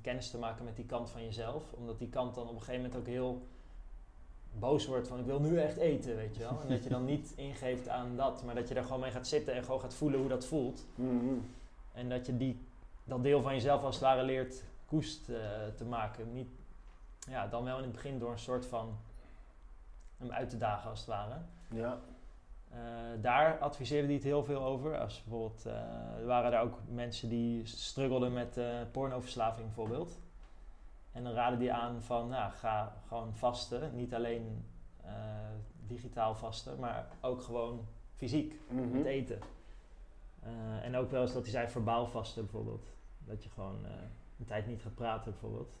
kennis 0.00 0.30
te 0.30 0.38
maken 0.38 0.64
met 0.64 0.76
die 0.76 0.86
kant 0.86 1.10
van 1.10 1.24
jezelf. 1.24 1.72
Omdat 1.72 1.98
die 1.98 2.08
kant 2.08 2.34
dan 2.34 2.48
op 2.48 2.54
een 2.54 2.58
gegeven 2.58 2.82
moment 2.82 2.96
ook 3.00 3.06
heel 3.06 3.46
boos 4.58 4.86
wordt 4.86 5.08
van 5.08 5.18
ik 5.18 5.24
wil 5.24 5.40
nu 5.40 5.58
echt 5.58 5.76
eten, 5.76 6.16
weet 6.16 6.34
je 6.34 6.40
wel. 6.40 6.60
En 6.62 6.68
dat 6.68 6.82
je 6.82 6.88
dan 6.88 7.04
niet 7.04 7.32
ingeeft 7.36 7.88
aan 7.88 8.16
dat, 8.16 8.42
maar 8.44 8.54
dat 8.54 8.68
je 8.68 8.74
daar 8.74 8.84
gewoon 8.84 9.00
mee 9.00 9.10
gaat 9.10 9.28
zitten 9.28 9.54
en 9.54 9.64
gewoon 9.64 9.80
gaat 9.80 9.94
voelen 9.94 10.20
hoe 10.20 10.28
dat 10.28 10.46
voelt. 10.46 10.86
Mhm. 10.94 11.34
En 11.92 12.08
dat 12.08 12.26
je 12.26 12.36
die, 12.36 12.58
dat 13.04 13.22
deel 13.22 13.42
van 13.42 13.54
jezelf 13.54 13.82
als 13.82 13.94
het 13.94 14.04
ware 14.04 14.22
leert 14.22 14.62
koest 14.86 15.28
uh, 15.28 15.36
te 15.76 15.84
maken. 15.84 16.32
Niet, 16.32 16.48
ja, 17.26 17.46
dan 17.46 17.64
wel 17.64 17.76
in 17.76 17.82
het 17.82 17.92
begin 17.92 18.18
door 18.18 18.32
een 18.32 18.38
soort 18.38 18.66
van 18.66 18.96
hem 20.16 20.30
uit 20.30 20.50
te 20.50 20.56
dagen 20.56 20.90
als 20.90 20.98
het 20.98 21.08
ware. 21.08 21.36
Ja. 21.70 21.98
Uh, 22.72 22.78
daar 23.20 23.58
adviseerde 23.58 24.06
hij 24.06 24.14
het 24.14 24.24
heel 24.24 24.44
veel 24.44 24.62
over. 24.62 24.98
Als 24.98 25.22
bijvoorbeeld, 25.22 25.66
uh, 25.66 25.72
er 26.18 26.26
waren 26.26 26.50
daar 26.50 26.62
ook 26.62 26.78
mensen 26.88 27.28
die 27.28 27.66
struggelden 27.66 28.32
met 28.32 28.58
pornoverslaving 28.90 29.66
bijvoorbeeld. 29.66 30.18
En 31.12 31.24
dan 31.24 31.32
raden 31.32 31.58
die 31.58 31.72
aan 31.72 32.02
van, 32.02 32.28
nou, 32.28 32.52
ga 32.52 32.92
gewoon 33.06 33.34
vasten. 33.34 33.96
Niet 33.96 34.14
alleen 34.14 34.64
digitaal 35.86 36.34
vasten, 36.34 36.78
maar 36.78 37.06
ook 37.20 37.42
gewoon 37.42 37.86
fysiek, 38.16 38.60
mm 38.68 38.90
met 38.90 39.04
eten. 39.04 39.38
En 40.82 40.96
ook 40.96 41.10
wel 41.10 41.22
eens 41.22 41.32
dat 41.32 41.42
hij 41.42 41.50
zei 41.50 41.68
verbaal 41.68 42.06
vasten 42.06 42.42
bijvoorbeeld. 42.42 42.86
Dat 43.18 43.44
je 43.44 43.50
gewoon 43.50 43.84
een 44.38 44.44
tijd 44.44 44.66
niet 44.66 44.82
gaat 44.82 44.94
praten 44.94 45.30
bijvoorbeeld. 45.30 45.72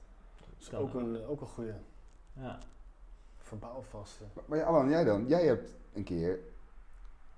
Is 0.72 0.74
ook 0.74 0.94
een, 0.94 1.18
ook 1.28 1.40
een 1.40 1.46
goede. 1.46 1.74
Ja. 2.32 2.58
Verbaal 3.38 3.82
vasten. 3.90 4.30
Maar, 4.34 4.44
maar 4.46 4.64
Alan, 4.64 4.88
jij 4.88 5.04
dan? 5.04 5.24
Jij 5.28 5.44
hebt 5.46 5.74
een 5.92 6.04
keer 6.04 6.38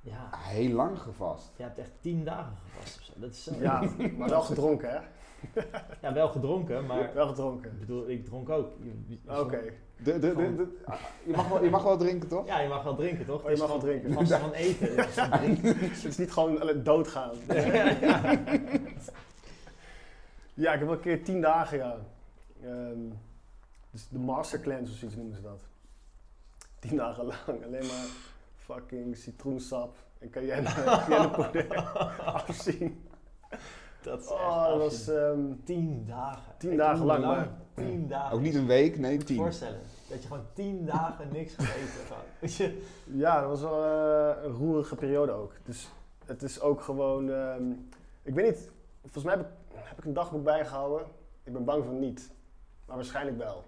Ja, 0.01 0.29
heel 0.33 0.70
lang 0.74 0.99
gevast. 0.99 1.53
je 1.57 1.62
hebt 1.62 1.79
echt 1.79 1.91
tien 2.01 2.24
dagen 2.24 2.57
gevast 2.64 2.99
of 2.99 3.05
zo. 3.05 3.12
Dat 3.16 3.31
is 3.31 3.43
zo. 3.45 3.53
Ja, 3.59 3.83
maar 4.18 4.29
wel 4.29 4.43
gedronken, 4.43 4.91
hè? 4.91 4.99
Ja, 6.03 6.12
wel 6.12 6.29
gedronken, 6.29 6.87
maar 6.87 7.14
Wel 7.14 7.27
gedronken. 7.29 7.70
ik 7.70 7.79
bedoel, 7.79 8.09
ik 8.09 8.24
dronk 8.24 8.49
ook. 8.49 8.68
Oké. 9.29 9.62
De, 9.97 10.12
de, 10.18 10.18
de, 10.35 10.35
de- 10.57 10.77
je, 11.27 11.33
mag 11.37 11.49
wel, 11.49 11.64
je 11.64 11.70
mag 11.70 11.83
wel 11.83 11.97
drinken, 11.97 12.29
toch? 12.29 12.47
Ja, 12.53 12.61
je 12.61 12.68
mag 12.68 12.83
wel 12.83 12.95
drinken, 12.97 13.27
toch? 13.27 13.37
Oh, 13.37 13.43
je 13.43 13.49
Het 13.49 13.55
is 13.57 13.61
mag 13.61 13.68
wel 13.70 13.79
drinken. 13.79 14.12
Vast 14.12 14.33
van 14.35 14.53
eten. 14.53 14.97
Dus 14.97 15.16
Het 16.03 16.05
is 16.05 16.16
niet 16.18 16.33
gewoon 16.33 16.61
alleen 16.61 16.83
doodgaan. 16.83 17.31
ja, 17.49 17.55
ja. 18.01 18.39
Ja, 20.55 20.72
ik 20.72 20.79
heb 20.79 20.89
wel 20.89 20.93
een 20.97 21.01
keer 21.01 21.24
tien 21.24 21.41
dagen, 21.41 21.79
ja. 21.79 21.97
Ehm, 22.63 22.99
dus 23.91 24.09
de 24.09 24.19
master 24.19 24.61
cleanse 24.61 24.93
of 24.93 24.99
zoiets 24.99 25.17
noemen 25.17 25.35
ze 25.35 25.43
dat. 25.43 25.61
Tien 26.79 26.97
dagen 26.97 27.25
lang 27.25 27.65
alleen 27.65 27.87
maar 27.87 28.07
fucking 28.57 29.17
citroensap 29.17 29.97
en 30.19 30.31
cayenne, 30.31 30.69
cayennepoeder 31.07 31.77
afzien. 32.25 33.05
Dat 34.03 34.21
is 34.21 34.27
echt 34.27 34.35
Oh, 34.41 34.67
dat 34.69 34.79
was 34.79 35.09
ehm, 35.09 35.41
tien 35.65 36.05
dagen. 36.07 36.53
tien 36.59 36.71
Echt, 36.71 36.79
dagen 36.79 36.99
hoe 36.99 37.07
lang, 37.07 37.25
maar- 37.25 37.49
Tien 37.75 38.09
dagen. 38.09 38.35
Ook 38.37 38.41
niet 38.43 38.55
een 38.55 38.67
week, 38.67 38.99
nee, 38.99 39.17
tien. 39.19 39.37
voorstellen. 39.37 39.81
Dat 40.09 40.23
je 40.23 40.29
gewoon 40.29 40.45
tien 40.53 40.85
dagen 40.87 41.29
niks 41.33 41.55
gaat 41.55 41.67
eten. 41.77 42.07
gewoon. 42.07 42.23
Weet 42.41 42.55
je? 42.55 42.87
ja, 43.05 43.41
dat 43.41 43.49
was 43.49 43.61
wel 43.61 43.85
eh, 43.85 44.45
een 44.45 44.53
roerige 44.53 44.95
periode 44.95 45.33
ook. 45.33 45.53
Dus 45.65 45.89
het 46.25 46.43
is 46.43 46.61
ook 46.61 46.81
gewoon, 46.83 47.31
ehm, 47.31 47.71
ik 48.23 48.35
weet 48.35 48.45
niet, 48.55 48.71
volgens 49.03 49.25
mij 49.25 49.35
heb 49.37 49.47
ik, 49.47 49.53
heb 49.75 49.99
ik 49.99 50.05
een 50.05 50.13
dagboek 50.13 50.45
bijgehouden. 50.45 51.07
Ik 51.45 51.53
ben 51.53 51.65
bang 51.65 51.85
van 51.85 51.99
niet, 51.99 52.31
maar 52.87 52.97
waarschijnlijk 52.97 53.39
wel. 53.39 53.64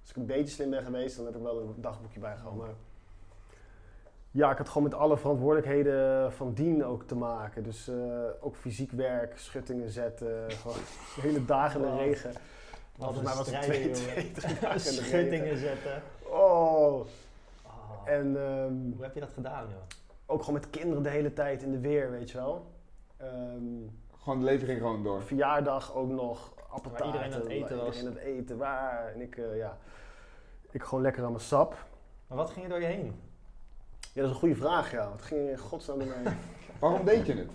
Als 0.00 0.10
ik 0.10 0.16
een 0.16 0.26
beetje 0.26 0.54
slim 0.54 0.70
ben 0.70 0.82
geweest, 0.82 1.16
dan 1.16 1.24
heb 1.24 1.36
ik 1.36 1.42
wel 1.42 1.60
een 1.60 1.74
dagboekje 1.76 2.20
bijgehouden. 2.20 2.64
Maar 2.64 2.74
ja, 4.30 4.50
ik 4.50 4.56
had 4.58 4.68
gewoon 4.68 4.82
met 4.82 4.94
alle 4.94 5.16
verantwoordelijkheden 5.18 6.32
van 6.32 6.52
dien 6.54 6.84
ook 6.84 7.02
te 7.02 7.14
maken. 7.14 7.62
Dus 7.62 7.88
eh, 7.88 7.94
ook 8.40 8.56
fysiek 8.56 8.90
werk, 8.90 9.38
schuttingen 9.38 9.90
zetten, 9.90 10.50
gewoon 10.62 10.76
de 11.14 11.20
hele 11.20 11.44
dagen 11.44 11.84
in 11.84 11.90
de 11.90 11.96
regen. 11.96 12.32
Wat 12.96 13.14
Volgens 13.14 13.18
een 13.18 13.24
mij 13.24 13.34
was 13.34 13.50
het 13.50 13.62
twee, 13.62 13.90
twee, 14.12 14.30
drie 14.32 14.58
dagen 14.60 14.90
in 14.90 14.96
de 14.96 15.00
regen. 15.00 15.04
Schuttingen 15.04 15.56
zetten. 15.58 16.02
Oh, 16.22 17.06
Oh. 17.64 18.08
en 18.08 18.36
ehm, 18.36 18.72
Hoe 18.94 19.02
heb 19.04 19.14
je 19.14 19.20
dat 19.20 19.32
gedaan, 19.32 19.64
joh? 19.68 19.82
ook 20.26 20.40
gewoon 20.40 20.60
met 20.60 20.70
kinderen 20.70 21.02
de 21.02 21.08
hele 21.08 21.32
tijd 21.32 21.62
in 21.62 21.70
de 21.72 21.78
weer, 21.80 22.10
weet 22.10 22.30
je 22.30 22.36
wel. 22.38 22.66
Ehm, 23.16 23.62
Gewoon 24.22 24.38
de 24.38 24.44
leven 24.44 24.66
ging 24.66 24.78
gewoon 24.80 25.02
door. 25.02 25.22
verjaardag 25.22 25.94
ook 25.94 26.08
nog, 26.10 26.52
appeltaarten. 26.72 27.12
Waar 27.12 27.24
iedereen 27.24 27.34
aan 27.34 27.40
het 27.40 27.50
eten 27.50 27.76
was. 27.76 27.96
Iedereen 27.96 28.08
aan 28.08 28.26
het 28.26 28.38
eten, 28.38 28.56
waar. 28.56 29.12
En 29.14 29.20
ik, 29.20 29.36
eh, 29.36 29.56
ja, 29.56 29.78
ik 30.70 30.82
gewoon 30.82 31.02
lekker 31.02 31.24
aan 31.24 31.30
mijn 31.30 31.44
sap. 31.44 31.86
Maar 32.26 32.36
wat 32.36 32.50
ging 32.50 32.64
er 32.64 32.70
door 32.70 32.80
je 32.80 32.86
heen? 32.86 33.20
Ja, 34.00 34.20
dat 34.20 34.24
is 34.24 34.30
een 34.30 34.40
goede 34.40 34.56
vraag, 34.56 34.92
ja. 34.92 35.08
Wat 35.08 35.22
ging 35.22 35.40
er 35.40 35.50
in 35.50 35.58
godsnaam 35.58 35.98
door 35.98 36.08
mij? 36.08 36.32
Waarom 36.80 37.04
deed 37.04 37.26
je 37.26 37.34
het? 37.34 37.50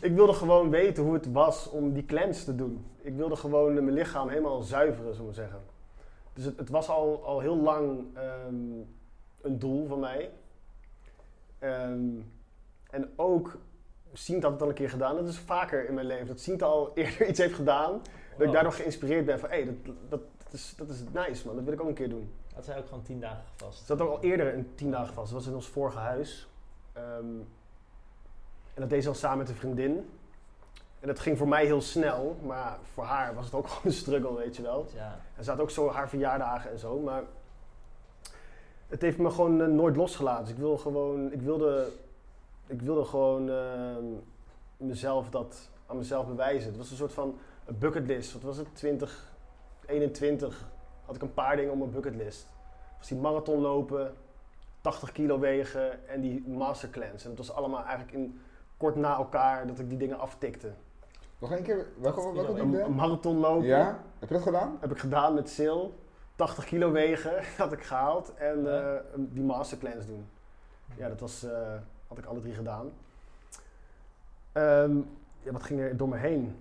ik 0.00 0.14
wilde 0.14 0.32
gewoon 0.32 0.70
weten 0.70 1.02
hoe 1.02 1.14
het 1.14 1.32
was 1.32 1.68
om 1.68 1.92
die 1.92 2.04
cleanse 2.04 2.44
te 2.44 2.54
doen. 2.54 2.86
Ik 3.00 3.14
wilde 3.14 3.36
gewoon 3.36 3.74
mijn 3.74 3.92
lichaam 3.92 4.28
helemaal 4.28 4.62
zuiveren, 4.62 5.14
zullen 5.14 5.28
we 5.30 5.34
zeggen. 5.34 5.60
Dus 6.32 6.44
het, 6.44 6.56
het 6.58 6.68
was 6.68 6.88
al, 6.88 7.24
al 7.24 7.40
heel 7.40 7.56
lang 7.56 8.04
ehm, 8.14 8.54
een 9.40 9.58
doel 9.58 9.86
van 9.86 10.00
mij. 10.00 10.30
Ehm, 11.58 12.20
en 12.90 13.12
ook 13.16 13.58
Sient 14.12 14.42
had 14.42 14.52
het 14.52 14.62
al 14.62 14.68
een 14.68 14.74
keer 14.74 14.90
gedaan. 14.90 15.16
Dat 15.16 15.28
is 15.28 15.38
vaker 15.38 15.88
in 15.88 15.94
mijn 15.94 16.06
leven. 16.06 16.26
Dat 16.26 16.40
Sient 16.40 16.62
al 16.62 16.90
eerder 16.94 17.28
iets 17.28 17.38
heeft 17.38 17.54
gedaan. 17.54 18.02
Dat 18.36 18.46
ik 18.46 18.52
daardoor 18.52 18.72
geïnspireerd 18.72 19.26
ben 19.26 19.38
van... 19.38 19.50
hé, 19.50 19.64
dat, 19.64 19.94
dat, 20.08 20.20
dat, 20.44 20.52
is, 20.52 20.74
dat 20.76 20.88
is 20.88 21.02
nice 21.12 21.46
man. 21.46 21.54
Dat 21.54 21.64
wil 21.64 21.72
ik 21.72 21.80
ook 21.80 21.88
een 21.88 21.94
keer 21.94 22.08
doen. 22.08 22.32
Dat 22.54 22.64
zijn 22.64 22.78
ook 22.78 22.86
gewoon 22.86 23.02
tien 23.02 23.20
dagen 23.20 23.42
gevast. 23.56 23.78
Ze 23.78 23.84
zat 23.84 24.00
ook 24.00 24.10
al 24.10 24.20
eerder 24.20 24.54
een 24.54 24.74
tien 24.74 24.90
dagen 24.90 25.14
vast. 25.14 25.32
Dat 25.32 25.38
was 25.38 25.48
in 25.48 25.54
ons 25.54 25.68
vorige 25.68 25.98
huis. 25.98 26.48
Ehm, 26.92 27.38
en 28.74 28.80
dat 28.80 28.90
deed 28.90 29.02
ze 29.02 29.08
al 29.08 29.14
samen 29.14 29.38
met 29.38 29.48
een 29.48 29.54
vriendin. 29.54 30.10
En 31.00 31.06
dat 31.06 31.18
ging 31.18 31.38
voor 31.38 31.48
mij 31.48 31.64
heel 31.64 31.80
snel. 31.80 32.36
Maar 32.42 32.78
voor 32.92 33.04
haar 33.04 33.34
was 33.34 33.44
het 33.44 33.54
ook 33.54 33.68
gewoon 33.68 33.82
een 33.84 33.92
struggle, 33.92 34.36
weet 34.36 34.56
je 34.56 34.62
wel. 34.62 34.86
Ja. 34.94 35.20
En 35.36 35.44
ze 35.44 35.50
had 35.50 35.60
ook 35.60 35.70
zo 35.70 35.90
haar 35.90 36.08
verjaardagen 36.08 36.70
en 36.70 36.78
zo. 36.78 36.98
Maar 36.98 37.22
het 38.88 39.02
heeft 39.02 39.18
me 39.18 39.30
gewoon 39.30 39.60
eh, 39.60 39.66
nooit 39.66 39.96
losgelaten. 39.96 40.44
Dus 40.44 40.52
ik, 40.52 40.58
wil 40.58 40.78
gewoon, 40.78 41.32
ik, 41.32 41.40
wilde, 41.40 41.88
ik 42.70 42.82
wilde 42.82 43.04
gewoon 43.04 43.50
ehm, 43.50 44.04
mezelf 44.76 45.30
dat 45.30 45.68
aan 45.86 45.96
mezelf 45.96 46.26
bewijzen. 46.26 46.68
Het 46.68 46.76
was 46.78 46.90
een 46.90 46.96
soort 46.96 47.12
van 47.12 47.38
een 47.66 47.78
bucketlist. 47.78 48.32
Wat 48.32 48.42
was 48.42 48.56
het? 48.56 48.74
2021 48.74 50.68
had 51.06 51.14
ik 51.16 51.22
een 51.22 51.34
paar 51.34 51.56
dingen 51.56 51.72
op 51.72 51.78
mijn 51.78 51.90
bucketlist. 51.90 52.48
Was 52.98 53.08
die 53.08 53.18
marathon 53.18 53.60
lopen, 53.60 54.14
80 54.80 55.12
kilo 55.12 55.38
wegen 55.38 56.08
en 56.08 56.20
die 56.20 56.44
master 56.48 56.90
cleanse. 56.90 57.28
En 57.28 57.34
dat 57.34 57.46
was 57.46 57.56
allemaal 57.56 57.82
eigenlijk 57.84 58.12
in, 58.12 58.40
kort 58.76 58.96
na 58.96 59.16
elkaar 59.16 59.66
dat 59.66 59.78
ik 59.78 59.88
die 59.88 59.98
dingen 59.98 60.18
aftikte. 60.18 60.70
Nog 61.38 61.52
één 61.52 61.62
keer, 61.62 61.86
welke, 62.00 62.32
welke 62.32 62.60
Een- 62.60 62.74
Een, 62.74 62.84
een 62.84 62.94
marathon 62.94 63.36
lopen. 63.38 63.66
Ja? 63.66 63.98
Heb 64.18 64.28
je 64.28 64.34
dat 64.34 64.44
gedaan? 64.44 64.76
Heb 64.80 64.90
ik 64.90 64.98
gedaan 64.98 65.34
met 65.34 65.48
Sil. 65.56 65.80
80 66.36 66.64
kilo 66.64 66.90
wegen 66.90 67.32
had 67.58 67.72
ik 67.72 67.82
gehaald. 67.82 68.34
En 68.34 68.62
Ja. 68.62 68.92
eh, 68.94 69.00
die 69.16 69.42
master 69.42 69.78
cleanse 69.78 70.06
doen. 70.06 70.26
Ja, 70.96 71.08
dat 71.08 71.20
was, 71.20 71.42
eh, 71.42 71.74
had 72.10 72.18
ik 72.18 72.24
alle 72.24 72.40
drie 72.40 72.54
gedaan. 72.54 72.92
Ehm, 74.52 74.96
ja, 75.42 75.52
wat 75.52 75.62
ging 75.62 75.80
er 75.80 75.96
door 75.96 76.08
me 76.08 76.16
heen? 76.16 76.56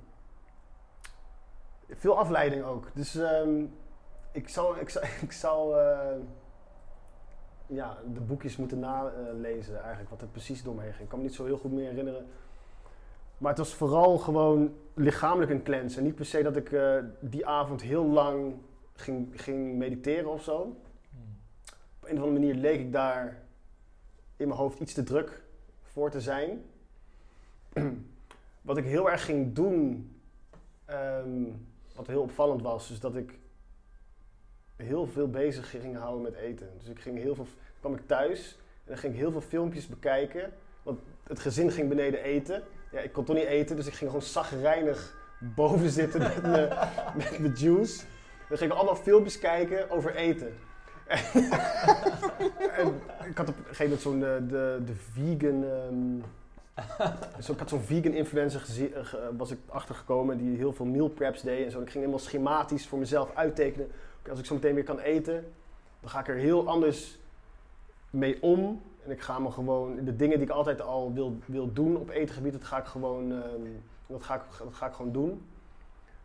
Veel 1.90 2.18
afleiding 2.18 2.64
ook. 2.64 2.88
Dus 2.94 3.16
ehm, 3.16 3.64
ik 4.32 4.50
zal, 4.50 4.80
ik 4.80 4.90
zal, 4.90 5.02
ik 5.26 5.32
eh, 5.84 6.10
ja, 7.66 7.98
de 8.14 8.22
boekjes 8.22 8.58
moeten 8.58 8.80
nalezen 8.80 9.80
eigenlijk. 9.82 10.10
Wat 10.10 10.22
er 10.22 10.28
precies 10.28 10.64
door 10.64 10.76
me 10.76 10.82
heen 10.82 10.92
ging. 10.92 11.04
Ik 11.04 11.10
kan 11.10 11.18
me 11.20 11.26
niet 11.26 11.36
zo 11.36 11.46
heel 11.46 11.58
goed 11.58 11.72
meer 11.72 11.90
herinneren. 11.90 12.26
Maar 13.38 13.50
het 13.50 13.60
was 13.60 13.74
vooral 13.74 14.18
gewoon 14.18 14.74
lichamelijk 14.94 15.52
een 15.52 15.64
cleanse. 15.64 15.98
En 15.98 16.04
niet 16.04 16.16
per 16.16 16.26
se 16.26 16.44
dat 16.44 16.56
ik 16.56 16.72
eh, 16.72 16.98
die 17.20 17.46
avond 17.46 17.82
heel 17.82 18.06
lang 18.06 18.54
ging, 18.94 19.42
ging 19.42 19.78
mediteren 19.78 20.32
of 20.32 20.44
zo. 20.44 20.56
Op 22.02 22.10
een 22.10 22.18
of 22.18 22.24
andere 22.24 22.32
manier 22.32 22.56
leek 22.56 22.80
ik 22.80 22.92
daar 22.92 23.48
in 24.40 24.48
mijn 24.48 24.60
hoofd 24.60 24.80
iets 24.80 24.94
te 24.94 25.04
druk 25.04 25.42
voor 25.82 26.12
te 26.12 26.22
zijn. 26.22 26.66
wat 28.62 28.78
ik 28.78 28.84
heel 28.84 29.10
erg 29.10 29.26
ging 29.26 29.54
doen, 29.54 30.12
ehm, 30.86 31.44
wat 31.96 32.08
heel 32.08 32.22
opvallend 32.22 32.62
was, 32.62 32.92
is 32.92 33.00
dat 33.00 33.16
ik 33.16 33.40
heel 34.76 35.08
veel 35.08 35.30
bezig 35.30 35.70
ging 35.70 35.98
houden 35.98 36.22
met 36.22 36.34
eten. 36.34 36.70
Dus 36.78 36.88
ik 36.88 37.00
ging 37.00 37.18
heel 37.18 37.36
veel, 37.36 37.48
kwam 37.80 37.94
ik 37.94 38.08
thuis 38.08 38.58
en 38.58 38.86
dan 38.86 38.98
ging 38.98 39.14
ik 39.14 39.20
heel 39.20 39.32
veel 39.32 39.42
filmpjes 39.42 39.88
bekijken. 39.88 40.54
Want 40.84 41.00
het 41.24 41.40
gezin 41.40 41.72
ging 41.72 41.90
beneden 41.90 42.24
eten. 42.24 42.64
Ja, 42.92 43.00
ik 43.00 43.12
kon 43.12 43.24
toch 43.24 43.36
niet 43.36 43.46
eten, 43.46 43.76
dus 43.76 43.88
ik 43.88 43.94
ging 43.94 44.10
gewoon 44.10 44.26
zagrijnig 44.26 45.18
boven 45.40 45.90
zitten 46.00 46.20
met 47.16 47.40
mijn 47.40 47.54
juice. 47.56 48.04
Dan 48.50 48.58
ging 48.58 48.72
ik 48.72 48.78
allemaal 48.78 48.96
filmpjes 48.96 49.40
kijken 49.40 49.90
over 49.90 50.16
eten. 50.16 50.54
Ik 53.30 53.38
had 53.38 53.50
op 53.50 53.58
een 53.58 53.66
gegeven 53.76 53.84
moment 53.86 54.02
zo'n 54.02 54.24
eh, 54.24 54.36
de, 54.50 54.82
de 54.86 54.94
vegan. 54.96 55.64
ehm, 55.64 56.20
zo, 57.44 57.52
ik 57.52 57.60
had 57.60 57.70
zo'n 57.70 57.82
vegan 57.82 58.12
influencer 58.14 58.60
gezien, 58.60 58.94
eh, 58.94 59.06
ge- 59.06 59.30
was 59.38 59.52
ik 59.52 59.58
achtergekomen 59.66 60.38
die 60.38 60.58
heel 60.58 60.74
veel 60.74 60.86
meal 60.86 61.08
preps 61.10 61.42
deed 61.42 61.66
en 61.66 61.72
zo. 61.72 61.78
Ik 61.80 61.86
ging 61.90 61.98
helemaal 62.00 62.20
schematisch 62.20 62.88
voor 62.88 63.00
mezelf 63.00 63.36
uittekenen. 63.36 63.92
Als 64.30 64.40
ik 64.40 64.46
zo 64.46 64.54
meteen 64.54 64.76
weer 64.76 64.84
kan 64.84 65.00
eten, 65.00 65.46
dan 66.00 66.10
ga 66.10 66.20
ik 66.20 66.28
er 66.28 66.36
heel 66.36 66.68
anders 66.68 67.20
mee 68.10 68.42
om. 68.42 68.82
En 69.06 69.12
ik 69.12 69.22
ga 69.22 69.40
me 69.40 69.52
gewoon, 69.52 69.96
de 70.06 70.16
dingen 70.16 70.38
die 70.38 70.48
ik 70.48 70.54
altijd 70.54 70.82
al 70.82 71.14
wil, 71.14 71.38
wil 71.46 71.74
doen 71.74 71.96
op 71.98 72.10
etengebied, 72.10 72.52
dat 72.52 72.64
ga 72.64 72.78
ik 72.78 72.86
gewoon, 72.86 73.32
ehm, 73.32 73.62
dat 74.08 74.24
ga 74.24 74.36
ik, 74.36 74.42
dat 74.64 74.74
ga 74.74 74.88
ik 74.88 74.94
gewoon 74.94 75.12
doen. 75.12 75.42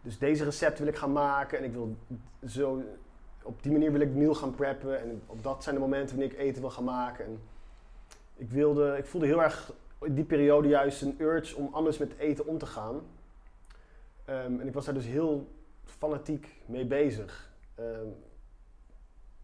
Dus 0.03 0.19
deze 0.19 0.45
recept 0.45 0.79
wil 0.79 0.89
ik 0.89 0.97
gaan 0.97 1.13
maken 1.13 1.59
en 1.59 1.65
ik 1.65 1.73
wil 1.73 1.97
zo, 2.47 2.83
op 3.45 3.63
die 3.63 3.73
manier 3.73 3.93
wil 3.93 4.01
ik 4.01 4.15
meal 4.15 4.35
gaan 4.35 4.55
preppen. 4.55 5.01
En 5.01 5.23
op 5.27 5.43
dat 5.43 5.63
zijn 5.63 5.75
de 5.75 5.81
momenten 5.81 6.17
wanneer 6.17 6.35
ik 6.35 6.41
eten 6.41 6.61
wil 6.61 6.71
gaan 6.71 6.85
maken. 6.85 7.25
En 7.25 7.41
ik, 8.37 8.51
wilde, 8.51 8.97
ik 8.99 9.05
voelde 9.05 9.27
heel 9.27 9.43
erg 9.43 9.73
in 10.01 10.15
die 10.15 10.25
periode 10.25 10.69
juist 10.69 11.03
een 11.03 11.17
urge 11.19 11.57
om 11.57 11.69
anders 11.73 11.99
met 11.99 12.17
eten 12.19 12.47
om 12.47 12.59
te 12.59 12.67
gaan. 12.67 13.01
Ehm, 14.25 14.61
en 14.61 14.67
ik 14.67 14.75
was 14.75 14.85
daar 14.85 14.95
dus 14.95 15.07
heel 15.07 15.49
fanatiek 15.85 16.61
mee 16.67 16.85
bezig. 16.85 17.53
Ehm, 17.75 18.09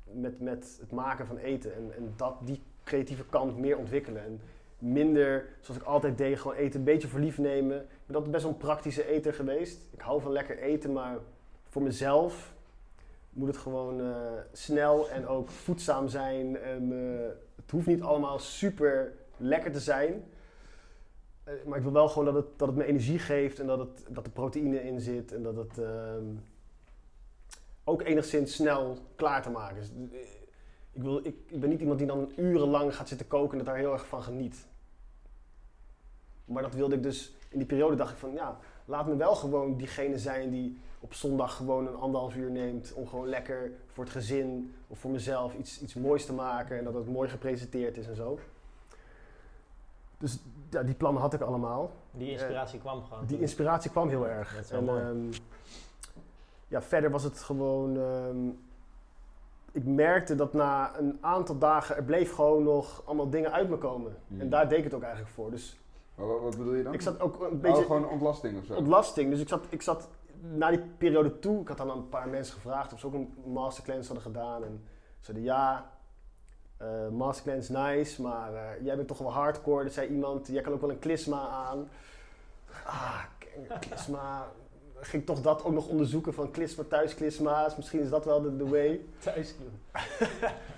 met, 0.05 0.41
met 0.41 0.77
het 0.81 0.91
maken 0.91 1.27
van 1.27 1.37
eten. 1.37 1.75
En, 1.75 1.93
en 1.97 2.13
dat, 2.17 2.37
die 2.41 2.63
creatieve 2.85 3.25
kant 3.25 3.59
meer 3.59 3.77
ontwikkelen. 3.77 4.25
En 4.25 4.41
minder, 4.79 5.47
zoals 5.61 5.81
ik 5.81 5.87
altijd 5.87 6.19
deed, 6.19 6.39
gewoon 6.39 6.57
eten 6.57 6.79
een 6.79 6.85
beetje 6.85 7.09
voor 7.09 7.21
lief 7.21 7.39
nemen. 7.39 7.77
Ik 7.77 8.07
ben 8.07 8.15
altijd 8.15 8.33
best 8.33 8.45
wel 8.45 8.53
een 8.53 8.59
praktische 8.59 9.07
eter 9.07 9.35
geweest. 9.35 9.81
Ik 9.91 10.01
hou 10.01 10.21
van 10.21 10.33
lekker 10.33 10.59
eten, 10.59 10.93
maar 10.93 11.19
voor 11.69 11.83
mezelf 11.83 12.55
moet 13.31 13.49
het 13.49 13.57
gewoon 13.57 14.01
eh, 14.01 14.17
snel 14.53 15.09
en 15.11 15.27
ook 15.27 15.51
voedzaam 15.51 16.09
zijn. 16.09 16.59
En, 16.59 16.93
eh, 16.93 17.29
het 17.57 17.71
hoeft 17.71 17.87
niet 17.87 18.03
allemaal 18.03 18.39
super 18.39 19.13
lekker 19.37 19.73
te 19.73 19.81
zijn. 19.81 20.25
Eh, 21.45 21.55
maar 21.67 21.77
ik 21.77 21.83
wil 21.83 21.93
wel 21.93 22.09
gewoon 22.09 22.25
dat 22.25 22.35
het, 22.35 22.59
dat 22.59 22.69
het 22.69 22.77
me 22.77 22.85
energie 22.85 23.19
geeft 23.19 23.59
en 23.59 23.67
dat, 23.67 23.79
het, 23.79 24.05
dat 24.09 24.27
er 24.27 24.33
proteïne 24.33 24.83
in 24.83 25.01
zit. 25.01 25.33
En 25.33 25.43
dat 25.43 25.57
het 25.57 25.79
ehm, 25.79 26.25
ook 27.85 28.03
enigszins 28.03 28.55
snel 28.55 28.99
klaar 29.15 29.43
te 29.43 29.51
maken 29.51 29.77
is. 29.77 29.91
Dus, 29.93 30.09
Ik, 30.93 31.03
wil, 31.03 31.19
ik, 31.19 31.37
ik 31.47 31.61
ben 31.61 31.69
niet 31.69 31.81
iemand 31.81 31.99
die 31.99 32.07
dan 32.07 32.33
urenlang 32.37 32.97
gaat 32.97 33.09
zitten 33.09 33.27
koken 33.27 33.51
en 33.51 33.59
dat 33.59 33.67
daar 33.67 33.77
heel 33.77 33.93
erg 33.93 34.07
van 34.07 34.23
geniet. 34.23 34.67
Maar 36.45 36.63
dat 36.63 36.75
wilde 36.75 36.95
ik 36.95 37.03
dus, 37.03 37.35
in 37.49 37.59
die 37.59 37.67
periode 37.67 37.97
dacht 37.97 38.13
ik 38.13 38.19
van 38.19 38.33
ja, 38.33 38.59
laat 38.85 39.07
me 39.07 39.17
wel 39.17 39.35
gewoon 39.35 39.77
diegene 39.77 40.19
zijn 40.19 40.51
die 40.51 40.79
op 41.01 41.15
zondag 41.15 41.57
gewoon 41.57 41.87
een 41.87 41.97
anderhalf 41.97 42.37
uur 42.37 42.51
neemt 42.51 42.93
om 42.95 43.07
gewoon 43.09 43.29
lekker 43.29 43.71
voor 43.87 44.05
het 44.05 44.13
gezin 44.13 44.75
of 44.89 44.99
voor 44.99 45.11
mezelf 45.11 45.55
iets, 45.55 45.81
iets 45.81 45.95
moois 45.95 46.27
te 46.27 46.33
maken 46.33 46.79
en 46.79 46.85
dat 46.85 46.95
het 46.95 47.09
mooi 47.09 47.29
gepresenteerd 47.29 47.97
is 47.97 48.07
en 48.09 48.17
zo. 48.17 48.39
Dus 50.19 50.39
ja, 50.71 50.83
die 50.83 50.95
plannen 50.95 51.23
had 51.23 51.35
ik 51.35 51.41
allemaal. 51.41 51.91
Die 52.11 52.31
inspiratie 52.31 52.79
kwam 52.81 53.03
gewoon. 53.03 53.27
Die 53.27 53.41
inspiratie 53.41 53.91
kwam 53.91 54.09
heel 54.09 54.29
erg. 54.29 54.55
Dat 54.55 54.65
is 54.65 54.71
wel 54.71 54.79
en, 54.79 54.85
mooi. 54.85 55.01
ehm, 55.01 55.33
ja, 56.69 56.83
verder 56.83 57.11
was 57.11 57.23
het 57.23 57.39
gewoon. 57.43 57.97
ehm, 58.01 58.49
ik 59.73 59.85
merkte 59.85 60.35
dat 60.35 60.53
na 60.53 60.99
een 60.99 61.19
aantal 61.21 61.59
dagen 61.59 61.97
er 61.97 62.05
bleef 62.05 62.33
gewoon 62.35 62.63
nog 62.63 63.03
allemaal 63.05 63.31
dingen 63.31 63.53
uit 63.53 63.69
me 63.69 63.77
komen. 63.77 64.17
Hmm. 64.29 64.41
En 64.41 64.51
daar 64.51 64.69
deed 64.69 64.79
ik 64.79 64.85
het 64.85 64.95
ook 64.95 65.03
eigenlijk 65.03 65.33
voor. 65.35 65.51
Dus 65.51 65.79
Maar 66.15 66.27
wat, 66.27 66.41
wat 66.41 66.57
bedoel 66.59 66.75
je 66.75 66.83
dan? 66.83 66.95
ik 66.95 67.01
zat 67.01 67.21
ook 67.21 67.41
een 67.41 67.47
Oh, 67.47 67.61
beetje 67.61 67.83
gewoon 67.83 68.09
ontlasting 68.09 68.59
of 68.59 68.65
zo? 68.65 68.75
ontlasting. 68.75 69.31
Dus 69.31 69.41
ik 69.41 69.49
zat, 69.49 69.65
ik 69.69 69.83
zat 69.83 70.09
na 70.41 70.71
die 70.71 70.83
periode 70.99 71.39
toe. 71.39 71.61
Ik 71.61 71.69
had 71.69 71.77
dan 71.77 71.91
een 71.91 72.09
paar 72.09 72.29
mensen 72.29 72.55
gevraagd 72.55 72.93
of 72.93 73.01
ze 73.01 73.07
ook 73.07 73.15
een 73.15 73.35
masterclass 73.45 74.09
hadden 74.09 74.27
gedaan. 74.27 74.65
En 74.65 74.85
ze 75.19 75.25
zeiden 75.25 75.45
ja. 75.45 75.91
eh 76.77 77.09
masterclass 77.09 77.69
nice, 77.69 78.23
maar 78.23 78.55
eh, 78.55 78.85
jij 78.85 78.97
bent 78.97 79.09
toch 79.09 79.19
wel 79.19 79.33
hardcore. 79.33 79.85
Er 79.85 79.91
zei 79.91 80.09
iemand, 80.09 80.47
jij 80.47 80.63
kan 80.63 80.73
ook 80.73 80.81
wel 80.81 80.91
een 80.91 80.99
klisma 80.99 81.49
aan. 81.49 81.89
Ah, 82.85 83.23
klisma. 83.81 84.49
Ging 85.01 85.23
ik 85.23 85.29
toch 85.29 85.41
dat 85.41 85.65
ook 85.65 85.73
nog 85.73 85.89
onderzoeken 85.89 86.35
van 86.35 86.51
klisma, 86.51 86.85
thuisklisma's. 86.89 87.77
Misschien 87.77 88.01
is 88.01 88.11
dat 88.11 88.25
wel 88.25 88.43
de, 88.43 88.57
de 88.57 88.69
way. 88.69 89.01
thuis. 89.19 89.55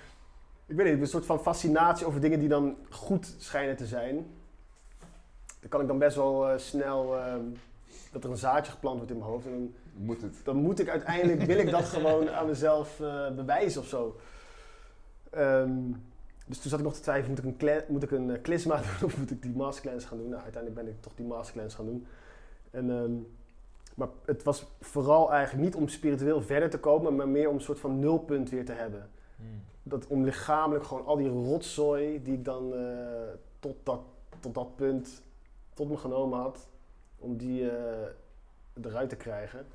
Ik 0.65 0.75
weet 0.75 0.91
niet, 0.91 1.01
een 1.01 1.07
soort 1.07 1.25
van 1.25 1.39
fascinatie 1.39 2.05
over 2.05 2.21
dingen 2.21 2.39
die 2.39 2.49
dan 2.49 2.77
goed 2.89 3.35
schijnen 3.37 3.75
te 3.75 3.85
zijn. 3.85 4.15
Dan 5.59 5.69
kan 5.69 5.81
ik 5.81 5.87
dan 5.87 5.97
best 5.97 6.15
wel 6.15 6.49
eh, 6.49 6.57
snel, 6.57 7.17
ehm, 7.17 7.45
dat 8.13 8.23
er 8.23 8.29
een 8.29 8.37
zaadje 8.37 8.71
geplant 8.71 8.95
wordt 8.97 9.11
in 9.11 9.17
mijn 9.17 9.29
hoofd. 9.29 9.45
En 9.45 9.51
dan, 9.51 9.73
Moet 10.05 10.21
het? 10.21 10.35
dan 10.43 10.55
moet 10.55 10.79
ik 10.79 10.89
uiteindelijk, 10.89 11.41
wil 11.41 11.57
ik 11.57 11.69
dat 11.71 11.83
gewoon 11.85 12.29
aan 12.29 12.45
mezelf 12.47 12.99
eh, 12.99 13.31
bewijzen 13.35 13.81
of 13.81 13.87
zo. 13.87 14.15
Ehm, 15.29 15.71
dus 16.47 16.59
toen 16.59 16.69
zat 16.69 16.79
ik 16.79 16.85
nog 16.85 16.93
te 16.93 17.01
twijfelen, 17.01 17.29
moet 17.29 17.39
ik 17.39 17.45
een, 17.45 17.57
kle- 17.57 17.85
moet 17.87 18.03
ik 18.03 18.11
een 18.11 18.31
eh, 18.31 18.41
klisma 18.41 18.75
doen 18.99 19.09
of 19.09 19.17
moet 19.17 19.31
ik 19.31 19.41
die 19.41 19.55
masterclass 19.55 20.05
gaan 20.05 20.17
doen? 20.17 20.29
Nou, 20.29 20.41
uiteindelijk 20.43 20.83
ben 20.85 20.93
ik 20.93 21.01
toch 21.01 21.13
die 21.15 21.25
masterclass 21.25 21.75
gaan 21.75 21.85
doen. 21.85 22.05
En, 22.71 22.89
ehm, 22.91 23.11
maar 23.95 24.07
het 24.25 24.43
was 24.43 24.65
vooral 24.79 25.31
eigenlijk 25.31 25.63
niet 25.65 25.75
om 25.75 25.87
spiritueel 25.87 26.41
verder 26.41 26.69
te 26.69 26.79
komen, 26.79 27.15
maar 27.15 27.27
meer 27.27 27.49
om 27.49 27.55
een 27.55 27.61
soort 27.61 27.79
van 27.79 27.99
nulpunt 27.99 28.49
weer 28.49 28.65
te 28.65 28.71
hebben 28.71 29.09
Hmm. 29.35 29.61
dat 29.83 30.07
om 30.07 30.23
lichamelijk 30.23 30.85
gewoon 30.85 31.05
al 31.05 31.15
die 31.17 31.27
rotzooi 31.29 32.21
die 32.23 32.33
ik 32.33 32.45
dan 32.45 32.73
eh, 32.73 32.79
tot, 33.59 33.75
dat, 33.83 33.99
tot 34.39 34.53
dat 34.53 34.75
punt 34.75 35.21
tot 35.73 35.89
me 35.89 35.97
genomen 35.97 36.39
had, 36.39 36.67
om 37.23 37.37
die 37.37 37.69
eh, 37.69 38.07
eruit 38.83 39.09
te 39.09 39.15
krijgen. 39.15 39.67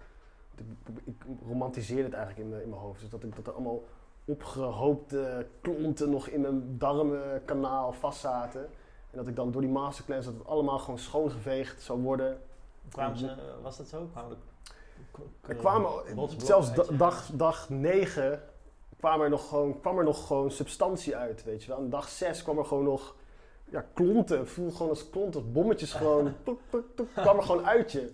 Ik, 1.04 1.24
romantiseerde 1.48 2.02
het 2.02 2.12
eigenlijk 2.12 2.44
in 2.44 2.50
mijn, 2.50 2.62
in 2.62 2.68
mijn 2.68 2.80
hoofd. 2.80 3.00
Dus 3.00 3.10
dat, 3.10 3.22
ik, 3.22 3.36
dat 3.36 3.46
er 3.46 3.52
allemaal 3.52 3.84
opgehoopte 4.24 5.46
klonten 5.60 6.10
nog 6.10 6.26
in 6.28 6.40
mijn 6.40 6.78
darmenkanaal 6.78 7.92
vastzaten. 7.92 8.60
En 9.10 9.16
dat 9.16 9.28
ik 9.28 9.36
dan 9.36 9.50
door 9.50 9.60
die 9.60 9.70
masterclass 9.70 10.26
dat 10.26 10.34
het 10.34 10.46
allemaal 10.46 10.78
gewoon 10.78 10.98
schoongeveegd 10.98 11.82
zou 11.82 12.00
worden. 12.00 12.40
Kwamen 12.90 13.18
ze, 13.18 13.34
was 13.62 13.76
dat 13.76 13.88
zo? 13.88 14.08
Kwamen 14.12 14.36
Er 15.40 15.54
kwamen, 15.54 15.90
zelfs 16.36 16.74
da- 16.74 16.96
dag, 16.96 17.30
dag 17.32 17.68
9 17.68 18.42
kwam 18.98 19.20
er, 19.20 19.30
nog 19.30 19.48
gewoon, 19.48 19.80
kwam 19.80 19.98
er 19.98 20.04
nog 20.04 20.26
gewoon 20.26 20.50
substantie 20.50 21.16
uit, 21.16 21.44
weet 21.44 21.62
je 21.62 21.68
wel. 21.68 21.78
En 21.78 21.90
dag 21.90 22.08
6 22.08 22.42
kwam 22.42 22.58
er 22.58 22.64
gewoon 22.64 22.84
nog 22.84 23.14
ja, 23.70 23.84
klonten. 23.94 24.46
Voel 24.48 24.70
gewoon 24.70 24.88
als 24.88 25.10
klonten, 25.10 25.40
als 25.40 25.52
bommetjes 25.52 25.92
gewoon, 25.92 26.32
toek, 26.44 26.60
toek, 26.70 26.84
toek, 26.94 27.08
kwam 27.14 27.36
er 27.36 27.42
gewoon 27.42 27.66
uit 27.66 27.92
je. 27.92 28.12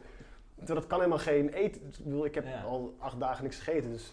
Terwijl 0.57 0.79
dat 0.79 0.87
kan 0.89 0.99
helemaal 0.99 1.19
geen 1.19 1.49
eten. 1.49 1.83
Ik, 1.87 2.05
bedoel, 2.05 2.25
ik 2.25 2.35
heb 2.35 2.45
Ja. 2.45 2.63
al 2.63 2.95
acht 2.99 3.21
dagen 3.21 3.43
niks 3.45 3.59
gegeten, 3.59 3.91
dus, 3.91 4.13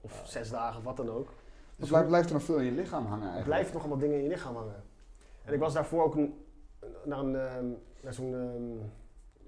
of 0.00 0.22
zes 0.26 0.50
dagen, 0.50 0.78
of 0.78 0.84
wat 0.84 0.96
dan 0.96 1.10
ook. 1.10 1.32
Dus 1.76 1.88
blijft, 1.88 2.08
blijft 2.08 2.28
er 2.28 2.34
nog 2.34 2.42
veel 2.42 2.58
in 2.58 2.64
je 2.64 2.72
lichaam 2.72 3.02
hangen 3.06 3.16
er 3.16 3.32
eigenlijk? 3.32 3.46
blijven 3.46 3.72
nog 3.72 3.80
allemaal 3.82 3.98
dingen 4.00 4.16
in 4.16 4.22
je 4.22 4.28
lichaam 4.28 4.56
hangen. 4.56 4.82
En 5.44 5.52
ik 5.52 5.58
was 5.60 5.72
daarvoor 5.72 6.02
ook 6.04 6.14
een, 6.14 6.44
naar, 7.04 7.18
een, 7.18 7.36
ehm, 7.36 7.66
naar 8.02 8.12
zo'n 8.14 8.34
ehm, 8.34 8.86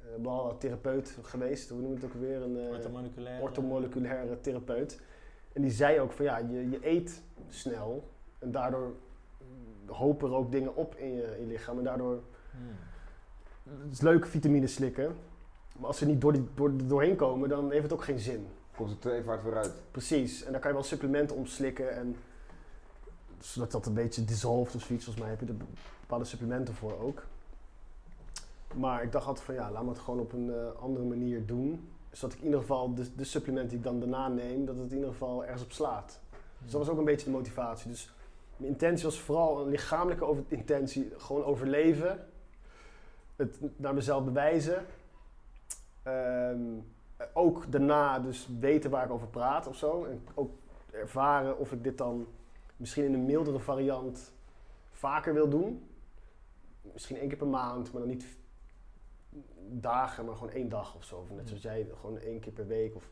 eh, 0.06 0.14
bepaalde 0.16 0.58
therapeut 0.58 1.18
geweest. 1.22 1.68
Hoe 1.68 1.80
noem 1.80 1.88
je 1.90 1.96
het 1.96 2.04
ook 2.04 2.20
weer? 2.20 2.42
Een, 2.42 2.56
eh, 2.58 3.42
orthomoleculaire 3.42 4.40
therapeut. 4.40 5.00
En 5.52 5.62
die 5.62 5.70
zei 5.70 6.00
ook 6.00 6.12
van 6.12 6.24
ja, 6.24 6.38
je, 6.38 6.70
je 6.70 6.78
eet 6.80 7.22
snel 7.48 8.08
en 8.38 8.50
daardoor 8.50 8.92
hopen 9.86 10.28
er 10.28 10.34
ook 10.34 10.52
dingen 10.52 10.76
op 10.76 10.94
in 10.96 11.12
je, 11.14 11.36
in 11.38 11.40
je 11.40 11.52
lichaam. 11.52 11.78
En 11.78 11.84
daardoor 11.84 12.22
Hmm. 12.52 13.82
het 13.82 13.92
is 13.92 14.00
leuk 14.00 14.26
vitamine 14.26 14.66
slikken. 14.66 15.16
Maar 15.78 15.86
als 15.86 15.98
ze 15.98 16.06
niet 16.06 16.20
door 16.20 16.32
die, 16.32 16.48
door, 16.54 16.72
doorheen 16.86 17.16
komen, 17.16 17.48
dan 17.48 17.70
heeft 17.70 17.82
het 17.82 17.92
ook 17.92 18.04
geen 18.04 18.18
zin. 18.18 18.46
Komt 18.76 18.90
het 18.90 19.00
te 19.00 19.12
even 19.12 19.28
hard 19.28 19.42
weer 19.42 19.56
uit? 19.56 19.72
Precies. 19.90 20.44
En 20.44 20.52
daar 20.52 20.60
kan 20.60 20.70
je 20.70 20.76
wel 20.76 20.86
supplementen 20.86 21.36
om 21.36 21.46
slikken. 21.46 21.94
En 21.94 22.16
zodat 23.40 23.70
dat 23.70 23.86
een 23.86 23.94
beetje 23.94 24.24
dissolved 24.24 24.74
of 24.74 24.82
zoiets. 24.82 25.04
Volgens 25.04 25.24
mij 25.24 25.34
heb 25.34 25.40
je 25.40 25.46
er 25.46 25.66
bepaalde 26.00 26.24
supplementen 26.24 26.74
voor 26.74 27.00
ook. 27.00 27.22
Maar 28.74 29.02
ik 29.02 29.12
dacht 29.12 29.26
altijd 29.26 29.44
van 29.44 29.54
ja, 29.54 29.70
laat 29.70 29.82
me 29.82 29.88
het 29.88 29.98
gewoon 29.98 30.20
op 30.20 30.32
een 30.32 30.52
eh, 30.54 30.82
andere 30.82 31.04
manier 31.04 31.46
doen. 31.46 31.88
Zodat 32.10 32.32
ik 32.32 32.38
in 32.38 32.44
ieder 32.44 32.60
geval 32.60 32.94
de, 32.94 33.14
de 33.14 33.24
supplement 33.24 33.68
die 33.68 33.78
ik 33.78 33.84
dan 33.84 34.00
daarna 34.00 34.28
neem, 34.28 34.66
dat 34.66 34.76
het 34.76 34.90
in 34.90 34.96
ieder 34.96 35.12
geval 35.12 35.44
ergens 35.44 35.62
op 35.62 35.72
slaat. 35.72 36.20
Dus 36.58 36.70
dat 36.70 36.80
was 36.80 36.90
ook 36.90 36.98
een 36.98 37.04
beetje 37.04 37.24
de 37.24 37.32
motivatie. 37.32 37.90
Dus 37.90 38.12
mijn 38.56 38.72
intentie 38.72 39.04
was 39.04 39.20
vooral 39.20 39.60
een 39.60 39.68
lichamelijke 39.68 40.24
over 40.24 40.44
intentie. 40.48 41.12
Gewoon 41.16 41.44
overleven. 41.44 42.28
Het 43.36 43.58
naar 43.76 43.94
mezelf 43.94 44.24
bewijzen. 44.24 44.86
Ehm, 46.02 46.60
ook 47.32 47.72
daarna 47.72 48.18
dus 48.18 48.48
weten 48.60 48.90
waar 48.90 49.04
ik 49.04 49.10
over 49.10 49.26
praat 49.26 49.66
of 49.66 49.76
zo. 49.76 50.04
En 50.04 50.22
ook 50.34 50.50
ervaren 50.90 51.58
of 51.58 51.72
ik 51.72 51.84
dit 51.84 51.98
dan 51.98 52.26
misschien 52.76 53.04
in 53.04 53.14
een 53.14 53.24
mildere 53.24 53.58
variant 53.58 54.32
vaker 54.90 55.34
wil 55.34 55.48
doen. 55.48 55.86
Misschien 56.92 57.16
één 57.16 57.28
keer 57.28 57.38
per 57.38 57.46
maand, 57.46 57.92
maar 57.92 58.00
dan 58.00 58.10
niet 58.10 58.26
dagen, 59.68 60.24
maar 60.24 60.34
gewoon 60.34 60.52
één 60.52 60.68
dag 60.68 60.96
of 60.96 61.04
zo. 61.04 61.26
Net 61.30 61.48
zoals 61.48 61.62
jij, 61.62 61.86
gewoon 62.00 62.18
één 62.18 62.40
keer 62.40 62.52
per 62.52 62.66
week. 62.66 62.94
Of 62.94 63.10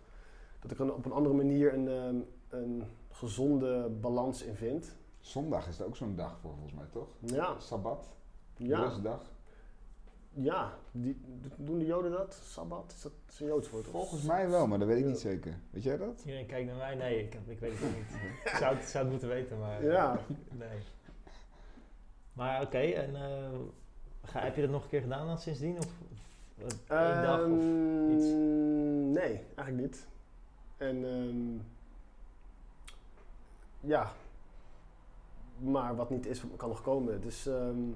dat 0.60 0.70
ik 0.70 0.78
er 0.78 0.94
op 0.94 1.04
een 1.04 1.12
andere 1.12 1.34
manier 1.34 1.74
een, 1.74 1.88
ehm, 1.88 2.16
een 2.48 2.84
gezonde 3.10 3.88
balans 3.88 4.42
in 4.42 4.54
vind. 4.54 4.96
Zondag 5.20 5.68
is 5.68 5.78
er 5.78 5.86
ook 5.86 5.96
zo'n 5.96 6.16
dag 6.16 6.38
voor, 6.40 6.50
volgens 6.52 6.74
mij, 6.74 6.86
toch? 6.92 7.08
Ja, 7.18 7.58
Sabbat, 7.58 8.06
ja, 8.56 8.78
rustdag. 8.80 9.20
ja. 10.32 10.74
Die, 10.92 11.20
doen 11.56 11.78
de 11.78 11.84
Joden 11.86 12.10
dat? 12.10 12.40
Sabbat? 12.44 12.92
Is 12.96 13.02
dat 13.02 13.12
een 13.38 13.46
Joods 13.46 13.70
woord? 13.70 13.86
Volgens 13.86 14.22
mij 14.22 14.48
wel, 14.48 14.66
maar 14.66 14.78
dat 14.78 14.88
weet 14.88 14.98
ik 14.98 15.04
niet 15.04 15.18
zeker. 15.18 15.54
Weet 15.70 15.82
jij 15.82 15.96
dat? 15.96 16.20
Iedereen 16.24 16.46
kijkt 16.46 16.66
naar 16.66 16.76
mij. 16.76 16.94
Nee, 16.94 17.24
ik, 17.24 17.34
ik 17.46 17.60
weet 17.60 17.72
het 17.78 17.96
niet. 17.96 18.20
ik 18.52 18.56
zou 18.58 18.76
het, 18.76 18.84
zou 18.88 19.02
het 19.04 19.12
moeten 19.12 19.28
weten, 19.28 19.58
maar... 19.58 19.84
Ja. 19.84 20.20
Nee. 20.50 20.78
Maar 22.32 22.62
oké, 22.62 22.78
en 22.78 23.16
eh, 23.16 23.58
ga, 24.22 24.40
heb 24.40 24.54
je 24.54 24.60
dat 24.62 24.70
nog 24.70 24.82
een 24.82 24.88
keer 24.88 25.00
gedaan 25.00 25.26
dan 25.26 25.38
sindsdien? 25.38 25.78
Of, 25.78 25.86
of 26.64 26.72
eh, 26.88 27.10
één 27.12 27.22
dag? 27.22 27.40
Of, 27.40 27.46
Ehm, 27.46 28.10
iets? 28.10 28.24
Nee, 29.18 29.40
eigenlijk 29.56 29.76
niet. 29.76 30.06
En 30.76 31.04
ehm, 31.04 31.58
ja, 33.80 34.12
maar 35.60 35.96
wat 35.96 36.10
niet 36.10 36.26
is, 36.26 36.42
kan 36.56 36.68
nog 36.68 36.82
komen. 36.82 37.20
Dus 37.20 37.46
ehm, 37.46 37.88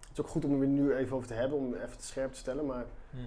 het 0.00 0.10
is 0.12 0.20
ook 0.20 0.28
goed 0.28 0.44
om 0.44 0.60
er 0.60 0.66
nu 0.66 0.94
even 0.94 1.16
over 1.16 1.28
te 1.28 1.34
hebben, 1.34 1.58
om 1.58 1.74
even 1.74 1.98
te 1.98 2.04
scherp 2.04 2.32
te 2.32 2.38
stellen. 2.38 2.66
Maar 2.66 2.86
Hmm. 3.10 3.26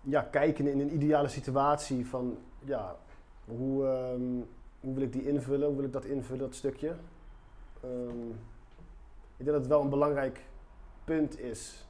ja, 0.00 0.22
kijken 0.22 0.66
in 0.66 0.80
een 0.80 0.94
ideale 0.94 1.28
situatie 1.28 2.06
van 2.06 2.38
ja, 2.64 2.96
hoe, 3.44 3.86
ehm, 3.86 4.40
hoe 4.80 4.94
wil 4.94 5.02
ik 5.02 5.12
die 5.12 5.28
invullen, 5.28 5.66
hoe 5.66 5.76
wil 5.76 5.84
ik 5.84 5.92
dat 5.92 6.04
invullen, 6.04 6.44
dat 6.46 6.54
stukje. 6.54 6.94
Ehm, 7.82 8.28
ik 9.36 9.44
denk 9.44 9.50
dat 9.50 9.58
het 9.58 9.66
wel 9.66 9.80
een 9.80 9.88
belangrijk 9.88 10.40
punt 11.04 11.38
is. 11.38 11.86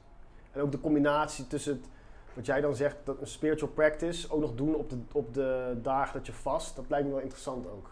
En 0.51 0.61
ook 0.61 0.71
de 0.71 0.79
combinatie 0.79 1.47
tussen 1.47 1.73
het, 1.73 1.85
wat 2.33 2.45
jij 2.45 2.61
dan 2.61 2.75
zegt, 2.75 2.97
dat 3.03 3.19
een 3.21 3.27
spiritual 3.27 3.71
practice 3.71 4.31
ook 4.31 4.41
nog 4.41 4.55
doen 4.55 4.75
op 4.75 4.89
de, 4.89 4.97
op 5.11 5.33
de 5.33 5.77
dagen 5.81 6.13
dat 6.13 6.25
je 6.25 6.33
vast, 6.33 6.75
dat 6.75 6.85
lijkt 6.89 7.05
me 7.05 7.11
wel 7.11 7.21
interessant 7.21 7.67
ook. 7.67 7.89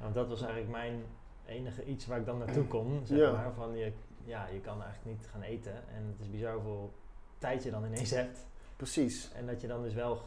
Want 0.00 0.14
dat 0.14 0.28
was 0.28 0.40
eigenlijk 0.40 0.70
mijn 0.70 1.02
enige 1.50 1.84
iets 1.84 2.06
waar 2.06 2.18
ik 2.18 2.26
dan 2.26 2.38
naartoe 2.38 2.66
kon. 2.76 3.00
Zeg 3.04 3.18
Ja. 3.18 3.32
maar, 3.32 3.52
van 3.52 3.76
je, 3.76 3.92
ja, 4.24 4.46
je 4.46 4.60
kan 4.60 4.82
eigenlijk 4.82 5.16
niet 5.18 5.26
gaan 5.30 5.42
eten. 5.42 5.72
En 5.72 6.06
het 6.12 6.20
is 6.20 6.30
bizar 6.30 6.54
hoeveel 6.54 6.92
tijd 7.38 7.62
je 7.62 7.70
dan 7.70 7.84
ineens 7.84 8.10
hebt. 8.20 8.46
Precies. 8.76 9.32
En 9.32 9.46
dat 9.46 9.60
je 9.60 9.66
dan 9.66 9.82
dus 9.82 9.94
wel 9.94 10.20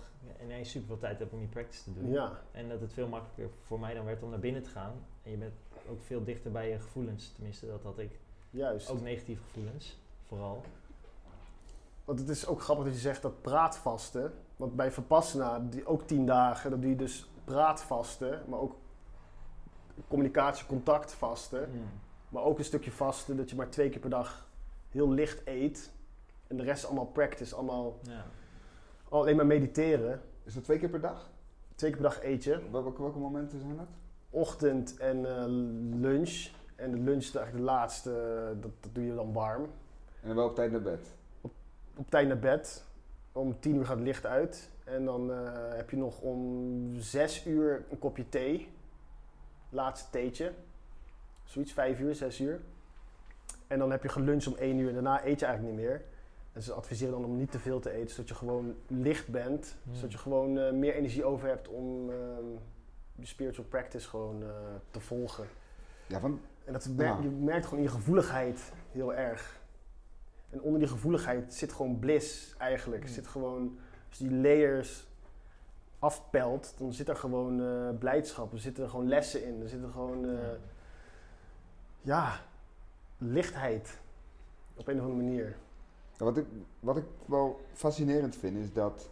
ineens 0.44 0.70
super 0.70 0.88
veel 0.88 0.98
tijd 0.98 1.20
hebt 1.20 1.34
om 1.34 1.40
die 1.40 1.48
practice 1.48 1.84
te 1.84 1.94
doen. 1.94 2.10
Ja, 2.12 2.32
En 2.52 2.70
dat 2.70 2.82
het 2.82 2.94
veel 2.94 3.08
makkelijker 3.08 3.50
voor 3.62 3.80
mij 3.80 3.94
dan 3.94 4.06
werd 4.06 4.24
om 4.24 4.30
naar 4.30 4.40
binnen 4.40 4.64
te 4.64 4.70
gaan. 4.70 4.94
En 5.24 5.32
je 5.32 5.38
bent 5.38 5.54
ook 5.90 6.04
veel 6.04 6.24
dichter 6.24 6.52
bij 6.52 6.70
je 6.70 6.80
gevoelens. 6.80 7.32
Tenminste, 7.34 7.68
dat 7.68 7.84
had 7.84 8.00
ik. 8.00 8.20
juist. 8.50 8.90
Ook 8.90 9.02
negatieve 9.02 9.42
gevoelens, 9.44 9.98
vooral. 10.28 10.64
Want 12.06 12.20
het 12.20 12.30
is 12.30 12.48
ook 12.48 12.62
grappig 12.62 12.86
dat 12.86 12.94
je 12.94 13.00
zegt 13.00 13.22
dat 13.22 13.42
praatvasten. 13.42 14.34
Want 14.56 14.76
bij 14.76 14.92
Vipassana, 14.92 15.60
die 15.60 15.86
ook 15.86 16.08
tien 16.08 16.26
dagen, 16.26 16.72
dat 16.72 16.82
doe 16.82 16.90
je 16.90 16.96
dus 16.96 17.30
praatvasten, 17.44 18.42
maar 18.48 18.60
ook 18.60 18.76
communicatie, 20.08 20.66
contact 20.66 21.12
vasten. 21.14 21.70
Maar 22.30 22.44
ook 22.44 22.58
een 22.58 22.64
stukje 22.64 22.92
vasten, 22.92 23.38
dat 23.38 23.50
je 23.50 23.56
maar 23.56 23.70
twee 23.70 23.90
keer 23.90 24.00
per 24.00 24.10
dag 24.10 24.48
heel 24.90 25.10
licht 25.12 25.42
eet. 25.46 25.92
En 26.48 26.58
de 26.58 26.64
rest 26.64 26.86
allemaal 26.86 27.06
practice, 27.06 27.56
allemaal 27.56 28.00
Ja. 28.02 28.26
alleen 29.10 29.36
maar 29.36 29.46
mediteren. 29.46 30.22
Is 30.44 30.54
dat 30.54 30.64
twee 30.64 30.80
keer 30.80 30.90
per 30.90 31.02
dag? 31.02 31.30
Twee 31.76 31.92
keer 31.92 32.02
per 32.02 32.10
dag 32.10 32.24
eet 32.24 32.44
je. 32.44 32.60
Welke, 32.72 33.02
welke 33.02 33.20
momenten 33.20 33.60
zijn 33.60 33.78
dat? 33.78 33.88
Ochtend 34.30 34.98
en 34.98 35.26
eh, 35.38 35.44
lunch. 36.00 36.50
En 36.76 36.92
de 36.92 36.98
lunch 36.98 37.22
is 37.22 37.36
eigenlijk 37.36 37.66
de 37.66 37.72
laatste, 37.72 38.10
eh, 38.12 38.62
dat, 38.62 38.72
dat 38.80 38.94
doe 38.96 39.04
je 39.06 39.16
dan 39.16 39.34
warm. 39.34 39.64
En 40.22 40.28
dan 40.28 40.36
wel 40.36 40.48
op 40.48 40.56
tijd 40.56 40.72
naar 40.72 40.82
bed. 40.82 41.08
Op 41.96 42.10
tijd 42.10 42.28
naar 42.28 42.40
bed. 42.40 42.86
Om 43.32 43.60
tien 43.60 43.76
uur 43.76 43.86
gaat 43.86 43.96
het 43.96 44.06
licht 44.06 44.26
uit. 44.26 44.70
En 44.84 45.06
dan 45.06 45.32
eh, 45.32 45.38
heb 45.76 45.90
je 45.90 45.98
nog 45.98 46.20
om 46.22 46.96
zes 46.98 47.46
uur 47.46 47.86
een 47.90 48.00
kopje 48.00 48.30
thee. 48.30 48.70
Laatste 49.74 50.10
theetje. 50.10 50.52
Zoiets, 51.44 51.72
vijf 51.74 52.00
uur, 52.00 52.16
zes 52.16 52.40
uur. 52.40 52.60
En 53.68 53.80
dan 53.80 53.92
heb 53.92 54.04
je 54.04 54.10
geluncht 54.10 54.48
om 54.48 54.56
één 54.56 54.78
uur. 54.78 54.88
En 54.88 54.94
daarna 54.94 55.26
eet 55.26 55.40
je 55.40 55.46
eigenlijk 55.46 55.76
niet 55.78 55.86
meer. 55.86 56.02
En 56.52 56.62
ze 56.64 56.74
adviseren 56.74 57.14
dan 57.14 57.26
om 57.26 57.38
niet 57.38 57.52
te 57.52 57.60
veel 57.60 57.80
te 57.80 57.92
eten, 57.92 58.10
zodat 58.10 58.30
je 58.30 58.36
gewoon 58.36 58.76
licht 58.88 59.28
bent. 59.28 59.76
Hmm. 59.84 59.94
Zodat 59.96 60.12
je 60.12 60.18
gewoon 60.18 60.58
eh, 60.58 60.72
meer 60.74 60.94
energie 60.94 61.24
over 61.26 61.48
hebt 61.48 61.68
om 61.68 62.10
ehm, 62.10 62.46
je 63.16 63.26
spiritual 63.26 63.68
practice 63.68 64.08
gewoon 64.10 64.44
eh, 64.44 64.50
te 64.92 65.00
volgen. 65.00 65.46
Ja, 66.08 66.20
van, 66.20 66.40
En 66.66 66.74
dat 66.74 66.88
mer- 66.96 67.06
Ja. 67.06 67.20
je 67.22 67.30
merkt 67.30 67.64
gewoon 67.66 67.80
in 67.84 67.86
je 67.90 67.96
gevoeligheid 67.96 68.72
heel 68.92 69.14
erg. 69.14 69.62
En 70.50 70.62
onder 70.62 70.80
die 70.80 70.90
gevoeligheid 70.90 71.54
zit 71.54 71.74
gewoon 71.74 72.00
bliss 72.00 72.56
eigenlijk. 72.58 73.02
Mm. 73.02 73.08
Zit 73.08 73.28
gewoon, 73.28 73.78
je 74.10 74.28
die 74.28 74.38
layers 74.38 75.08
afpelt, 76.04 76.74
dan 76.78 76.94
zit 76.94 77.10
er 77.10 77.16
gewoon 77.16 77.62
eh, 77.62 77.98
blijdschap. 78.00 78.54
Er 78.54 78.60
zitten 78.60 78.90
gewoon 78.90 79.08
lessen 79.08 79.46
in. 79.46 79.62
Er 79.62 79.70
zitten 79.70 79.92
gewoon, 79.92 80.30
eh, 80.30 80.48
ja, 82.02 82.40
lichtheid. 83.18 84.00
Op 84.76 84.88
een 84.88 84.96
of 84.96 85.02
andere 85.02 85.24
manier. 85.24 85.56
Wat, 86.18 86.38
ik, 86.38 86.46
wat 86.80 86.98
ik 86.98 87.04
wel 87.26 87.62
fascinerend 87.74 88.36
vind 88.36 88.58
is 88.58 88.74
dat. 88.74 89.10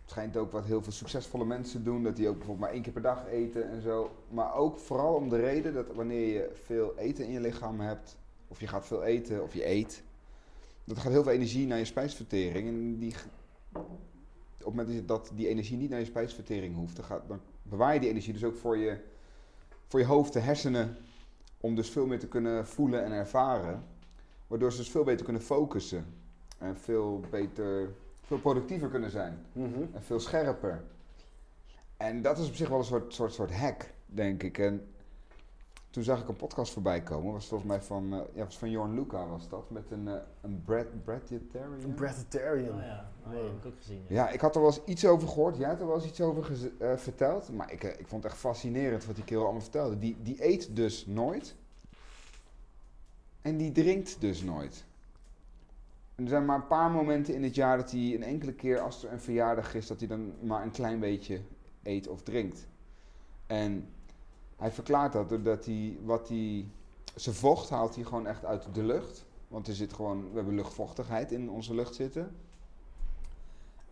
Het 0.00 0.16
schijnt 0.16 0.36
ook 0.36 0.52
wat 0.52 0.64
heel 0.64 0.82
veel 0.82 0.92
succesvolle 0.92 1.44
mensen 1.44 1.84
doen, 1.84 2.02
dat 2.02 2.16
die 2.16 2.28
ook 2.28 2.36
bijvoorbeeld 2.36 2.66
maar 2.66 2.74
één 2.74 2.82
keer 2.82 2.92
per 2.92 3.02
dag 3.02 3.26
eten 3.26 3.70
en 3.70 3.82
zo. 3.82 4.10
Maar 4.28 4.54
ook 4.54 4.78
vooral 4.78 5.14
om 5.14 5.28
de 5.28 5.40
reden 5.40 5.74
dat 5.74 5.86
wanneer 5.94 6.26
je 6.26 6.50
veel 6.64 6.96
eten 6.96 7.24
in 7.24 7.32
je 7.32 7.40
lichaam 7.40 7.80
hebt, 7.80 8.16
of 8.48 8.60
je 8.60 8.66
gaat 8.66 8.86
veel 8.86 9.04
eten 9.04 9.42
of 9.42 9.54
je 9.54 9.68
eet, 9.68 10.02
dat 10.84 10.98
gaat 10.98 11.12
heel 11.12 11.22
veel 11.22 11.32
energie 11.32 11.66
naar 11.66 11.78
je 11.78 11.84
spijsvertering. 11.84 12.68
En 12.68 12.98
die, 12.98 13.14
op 14.68 14.76
het 14.76 14.86
moment 14.86 15.08
dat 15.08 15.30
die 15.34 15.48
energie 15.48 15.76
niet 15.76 15.90
naar 15.90 15.98
je 15.98 16.04
spijsvertering 16.04 16.74
hoeft, 16.74 16.96
dan, 16.96 17.04
gaat, 17.04 17.28
dan 17.28 17.40
bewaar 17.62 17.94
je 17.94 18.00
die 18.00 18.08
energie 18.08 18.32
dus 18.32 18.44
ook 18.44 18.56
voor 18.56 18.76
je, 18.76 18.96
voor 19.86 20.00
je 20.00 20.06
hoofd, 20.06 20.32
de 20.32 20.40
hersenen, 20.40 20.96
om 21.60 21.74
dus 21.74 21.90
veel 21.90 22.06
meer 22.06 22.18
te 22.18 22.28
kunnen 22.28 22.66
voelen 22.66 23.04
en 23.04 23.12
ervaren. 23.12 23.84
Waardoor 24.46 24.72
ze 24.72 24.78
dus 24.78 24.90
veel 24.90 25.04
beter 25.04 25.24
kunnen 25.24 25.42
focussen. 25.42 26.06
En 26.58 26.76
veel 26.76 27.20
beter, 27.30 27.90
veel 28.22 28.38
productiever 28.38 28.88
kunnen 28.88 29.10
zijn. 29.10 29.38
En 29.94 30.02
veel 30.02 30.20
scherper. 30.20 30.82
En 31.96 32.22
dat 32.22 32.38
is 32.38 32.48
op 32.48 32.54
zich 32.54 32.68
wel 32.68 32.78
een 32.78 32.84
soort, 32.84 33.14
soort, 33.14 33.32
soort 33.32 33.52
hack, 33.52 33.90
denk 34.06 34.42
ik. 34.42 34.58
En 34.58 34.86
toen 35.98 36.06
zag 36.06 36.22
ik 36.22 36.28
een 36.28 36.36
podcast 36.36 36.72
voorbij 36.72 37.02
komen. 37.02 37.32
Was 37.32 37.46
volgens 37.46 37.70
mij 37.70 37.82
van, 37.82 38.12
eh, 38.12 38.20
ja, 38.34 38.44
was 38.44 38.58
van 38.58 38.70
Jorn 38.70 38.94
Luca 38.94 39.26
was 39.26 39.48
dat. 39.48 39.70
Met 39.70 39.90
een, 39.90 40.08
eh 40.08 40.14
een 40.40 40.62
bread, 40.64 41.04
breaditarian. 41.94 42.68
Een. 42.68 42.78
Oh 42.78 42.82
ja, 42.82 43.10
oh, 43.24 43.30
die 43.30 43.40
heb 43.40 43.56
ik 43.58 43.66
ook 43.66 43.76
gezien. 43.76 44.04
Ja, 44.08 44.28
ik 44.28 44.40
had 44.40 44.54
er 44.54 44.60
wel 44.60 44.70
eens 44.70 44.84
iets 44.84 45.06
over 45.06 45.28
gehoord. 45.28 45.56
Jij 45.56 45.68
had 45.68 45.80
er 45.80 45.86
wel 45.86 45.94
eens 45.94 46.06
iets 46.06 46.20
over 46.20 46.70
eh, 46.78 46.96
verteld. 46.96 47.52
Maar 47.52 47.72
ik, 47.72 47.82
ik 47.82 48.06
vond 48.06 48.22
het 48.22 48.32
echt 48.32 48.40
fascinerend 48.40 49.04
wat 49.04 49.14
die 49.14 49.24
kerel 49.24 49.42
allemaal 49.42 49.60
vertelde. 49.60 49.98
Die, 49.98 50.16
die 50.22 50.46
eet 50.46 50.76
dus 50.76 51.06
nooit. 51.06 51.54
En 53.42 53.56
die 53.56 53.72
drinkt 53.72 54.20
dus 54.20 54.42
nooit. 54.42 54.84
En 56.14 56.24
er 56.24 56.30
zijn 56.30 56.44
maar 56.44 56.56
een 56.56 56.66
paar 56.66 56.90
momenten 56.90 57.34
in 57.34 57.42
het 57.42 57.54
jaar 57.54 57.76
dat 57.76 57.90
hij 57.90 58.14
een 58.14 58.22
enkele 58.22 58.52
keer, 58.52 58.80
als 58.80 59.04
er 59.04 59.12
een 59.12 59.20
verjaardag 59.20 59.74
is, 59.74 59.86
dat 59.86 59.98
hij 59.98 60.08
dan 60.08 60.32
maar 60.40 60.62
een 60.62 60.70
klein 60.70 61.00
beetje 61.00 61.40
eet 61.82 62.08
of 62.08 62.22
drinkt. 62.22 62.66
En 63.46 63.88
hij 64.58 64.70
verklaart 64.72 65.12
dat 65.12 65.28
doordat 65.28 65.64
hij 65.64 65.98
wat 66.04 66.28
hij. 66.28 66.66
Zijn 67.14 67.34
vocht 67.34 67.70
haalt 67.70 67.94
hij 67.94 68.04
gewoon 68.04 68.26
echt 68.26 68.44
uit 68.44 68.66
de 68.74 68.82
lucht. 68.84 69.26
Want 69.48 69.68
er 69.68 69.74
zit 69.74 69.92
gewoon, 69.92 70.28
we 70.30 70.36
hebben 70.36 70.54
luchtvochtigheid 70.54 71.32
in 71.32 71.50
onze 71.50 71.74
lucht 71.74 71.94
zitten. 71.94 72.36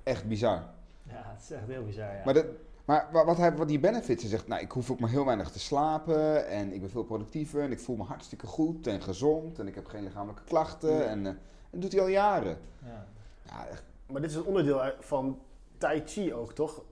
Echt 0.03 0.29
bizar. 0.29 0.63
Ja, 1.03 1.23
het 1.35 1.43
is 1.43 1.51
echt 1.51 1.67
heel 1.67 1.85
bizar. 1.85 2.15
Ja. 2.15 2.23
Maar, 2.25 2.35
dat, 2.35 2.47
maar 2.85 3.09
wa- 3.13 3.25
wat, 3.25 3.37
hij, 3.37 3.57
wat 3.57 3.69
die 3.69 3.79
benefits, 3.81 4.23
hij 4.23 4.31
zegt, 4.31 4.47
nou, 4.49 4.63
ik 4.63 4.71
hoef 4.73 4.91
ook 4.91 5.01
maar 5.01 5.11
heel 5.11 5.25
weinig 5.25 5.51
te 5.51 5.59
slapen 5.59 6.47
en 6.49 6.73
ik 6.73 6.81
ben 6.81 6.91
veel 6.91 7.05
productiever 7.05 7.63
en 7.63 7.71
ik 7.73 7.81
voel 7.81 7.97
me 7.97 8.03
hartstikke 8.03 8.47
goed 8.47 8.87
en 8.87 9.03
gezond 9.03 9.59
en 9.59 9.67
ik 9.67 9.75
heb 9.75 9.87
geen 9.87 10.03
lichamelijke 10.03 10.45
klachten 10.45 10.93
Ja. 10.95 11.01
en, 11.03 11.27
eh, 11.27 11.33
en 11.33 11.39
dat 11.71 11.81
doet 11.81 11.93
hij 11.93 12.01
al 12.01 12.09
jaren. 12.09 12.59
ja. 12.85 13.07
Ja, 13.43 13.67
echt, 13.67 13.83
Maar 14.07 14.21
dit 14.21 14.31
is 14.31 14.37
een 14.37 14.45
onderdeel 14.45 14.81
van 15.01 15.39
Tai 15.79 16.03
Chi 16.07 16.35
ook, 16.35 16.53
toch? 16.53 16.83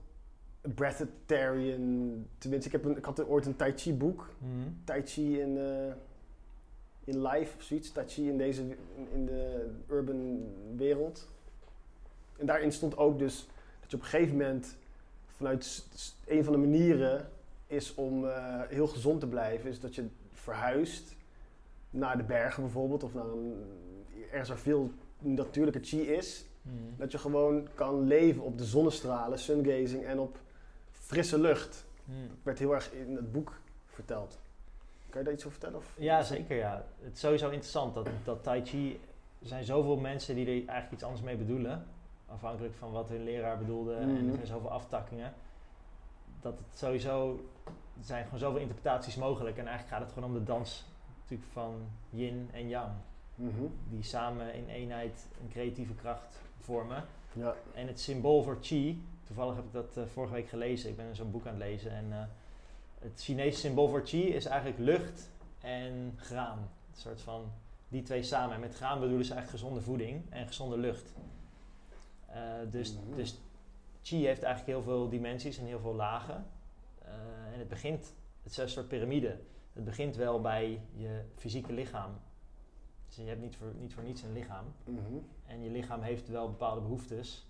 Breatharian. 0.75 2.25
Tenminste, 2.37 2.67
ik, 2.67 2.71
heb 2.71 2.85
een, 2.85 2.97
ik 2.97 3.05
had 3.05 3.27
ooit 3.27 3.45
een 3.45 3.55
Tai 3.55 3.73
Chi 3.75 3.93
boek. 3.93 4.29
Mhm. 4.37 4.69
Tai 4.83 5.01
Chi 5.05 5.39
in, 5.39 5.57
eh, 5.57 5.93
in 7.03 7.21
life 7.21 7.55
of 7.57 7.63
zoiets. 7.63 7.91
Tai 7.91 8.07
Chi 8.07 8.29
in, 8.29 8.37
deze, 8.37 8.61
in, 8.61 8.77
in 9.13 9.25
de 9.25 9.69
urban 9.89 10.43
wereld. 10.75 11.27
En 12.37 12.45
daarin 12.45 12.71
stond 12.71 12.97
ook 12.97 13.19
dus 13.19 13.47
dat 13.79 13.91
je 13.91 13.97
op 13.97 14.03
een 14.03 14.09
gegeven 14.09 14.37
moment 14.37 14.77
vanuit 15.25 15.85
een 16.25 16.43
van 16.43 16.53
de 16.53 16.59
manieren 16.59 17.29
is 17.67 17.95
om 17.95 18.25
eh, 18.25 18.61
heel 18.67 18.87
gezond 18.87 19.19
te 19.19 19.27
blijven, 19.27 19.69
is 19.69 19.79
dat 19.79 19.95
je 19.95 20.05
verhuist 20.31 21.15
naar 21.89 22.17
de 22.17 22.23
bergen 22.23 22.63
bijvoorbeeld, 22.63 23.03
of 23.03 23.13
naar 23.13 23.25
een, 23.25 23.53
ergens 24.31 24.49
waar 24.49 24.57
veel 24.57 24.91
natuurlijke 25.19 25.79
chi 25.83 26.01
is. 26.01 26.45
Mhm. 26.61 26.73
Dat 26.97 27.11
je 27.11 27.17
gewoon 27.17 27.67
kan 27.73 28.07
leven 28.07 28.41
op 28.41 28.57
de 28.57 28.65
zonnestralen, 28.65 29.39
sungazing 29.39 30.03
en 30.03 30.19
op 30.19 30.39
frisse 31.05 31.39
lucht. 31.39 31.85
Mhm. 32.03 32.17
werd 32.43 32.59
heel 32.59 32.73
erg 32.73 32.91
in 32.91 33.15
het 33.15 33.31
boek 33.31 33.59
verteld. 33.85 34.39
Kan 35.09 35.19
je 35.19 35.25
daar 35.25 35.33
iets 35.33 35.45
over 35.45 35.59
vertellen? 35.59 35.77
Of? 35.85 35.93
Ja, 35.97 36.23
zeker 36.23 36.57
ja. 36.57 36.85
Het 37.01 37.13
is 37.13 37.19
sowieso 37.19 37.45
interessant 37.49 37.93
dat, 37.93 38.07
dat 38.23 38.43
Tai 38.43 38.65
Chi... 38.65 38.99
Er 39.41 39.47
zijn 39.47 39.63
zoveel 39.63 39.97
mensen 39.97 40.35
die 40.35 40.45
er 40.45 40.51
eigenlijk 40.51 40.91
iets 40.91 41.03
anders 41.03 41.21
mee 41.21 41.35
bedoelen. 41.35 41.85
Afhankelijk 42.27 42.75
van 42.75 42.91
wat 42.91 43.09
hun 43.09 43.23
leraar 43.23 43.57
bedoelde. 43.57 43.95
En 43.95 44.09
Mhm. 44.13 44.27
er 44.27 44.33
zijn 44.35 44.47
zoveel 44.47 44.71
aftakkingen. 44.71 45.33
Dat 46.41 46.57
het 46.57 46.77
sowieso... 46.77 47.39
Er 47.97 48.03
zijn 48.03 48.23
gewoon 48.23 48.39
zoveel 48.39 48.59
interpretaties 48.59 49.15
mogelijk. 49.15 49.57
En 49.57 49.67
eigenlijk 49.67 49.95
gaat 49.95 50.05
het 50.05 50.13
gewoon 50.13 50.29
om 50.29 50.35
de 50.35 50.43
dans 50.43 50.85
natuurlijk 51.21 51.49
van 51.51 51.75
yin 52.09 52.49
en 52.53 52.67
yang. 52.69 52.91
Mhm. 53.35 53.63
Die 53.89 54.03
samen 54.03 54.53
in 54.53 54.67
eenheid 54.67 55.25
een 55.41 55.49
creatieve 55.49 55.93
kracht 55.93 56.39
vormen. 56.59 57.03
Ja. 57.33 57.55
En 57.73 57.87
het 57.87 57.99
symbool 57.99 58.43
voor 58.43 58.57
chi, 58.61 59.03
toevallig 59.25 59.55
heb 59.55 59.65
ik 59.65 59.71
dat 59.73 59.97
eh, 59.97 60.05
vorige 60.05 60.33
week 60.33 60.49
gelezen, 60.49 60.89
ik 60.89 60.95
ben 60.95 61.15
zo'n 61.15 61.31
boek 61.31 61.45
aan 61.45 61.53
het 61.53 61.63
lezen. 61.63 61.91
En 61.91 62.11
eh, 62.11 62.23
het 62.99 63.21
Chinese 63.21 63.59
symbool 63.59 63.89
voor 63.89 64.05
chi 64.05 64.21
is 64.21 64.45
eigenlijk 64.45 64.79
lucht 64.79 65.29
en 65.61 66.13
graan. 66.17 66.57
Een 66.57 66.99
soort 67.01 67.21
van 67.21 67.51
die 67.87 68.01
twee 68.03 68.23
samen. 68.23 68.55
En 68.55 68.59
met 68.59 68.75
graan 68.75 68.99
bedoelen 68.99 69.25
ze 69.25 69.33
eigenlijk 69.33 69.61
gezonde 69.61 69.85
voeding 69.85 70.31
en 70.31 70.47
gezonde 70.47 70.77
lucht. 70.77 71.13
Eh, 72.25 72.41
dus, 72.69 72.93
Mhm. 72.93 73.15
dus 73.15 73.39
chi 74.01 74.25
heeft 74.25 74.43
eigenlijk 74.43 74.77
heel 74.77 74.85
veel 74.93 75.09
dimensies 75.09 75.57
en 75.57 75.65
heel 75.65 75.79
veel 75.79 75.95
lagen. 75.95 76.45
En 77.53 77.59
het 77.59 77.67
begint, 77.67 78.13
het 78.43 78.51
is 78.51 78.57
een 78.57 78.69
soort 78.69 78.87
piramide. 78.87 79.39
Het 79.73 79.83
begint 79.83 80.15
wel 80.15 80.41
bij 80.41 80.81
je 80.95 81.21
fysieke 81.35 81.73
lichaam. 81.73 82.11
Dus 83.07 83.15
je 83.15 83.23
hebt 83.23 83.41
niet 83.41 83.55
voor, 83.55 83.73
niet 83.79 83.93
voor 83.93 84.03
niets 84.03 84.21
een 84.21 84.33
lichaam. 84.33 84.65
Mhm. 84.85 85.17
En 85.45 85.63
je 85.63 85.69
lichaam 85.69 86.01
heeft 86.01 86.27
wel 86.27 86.47
bepaalde 86.49 86.81
behoeftes. 86.81 87.47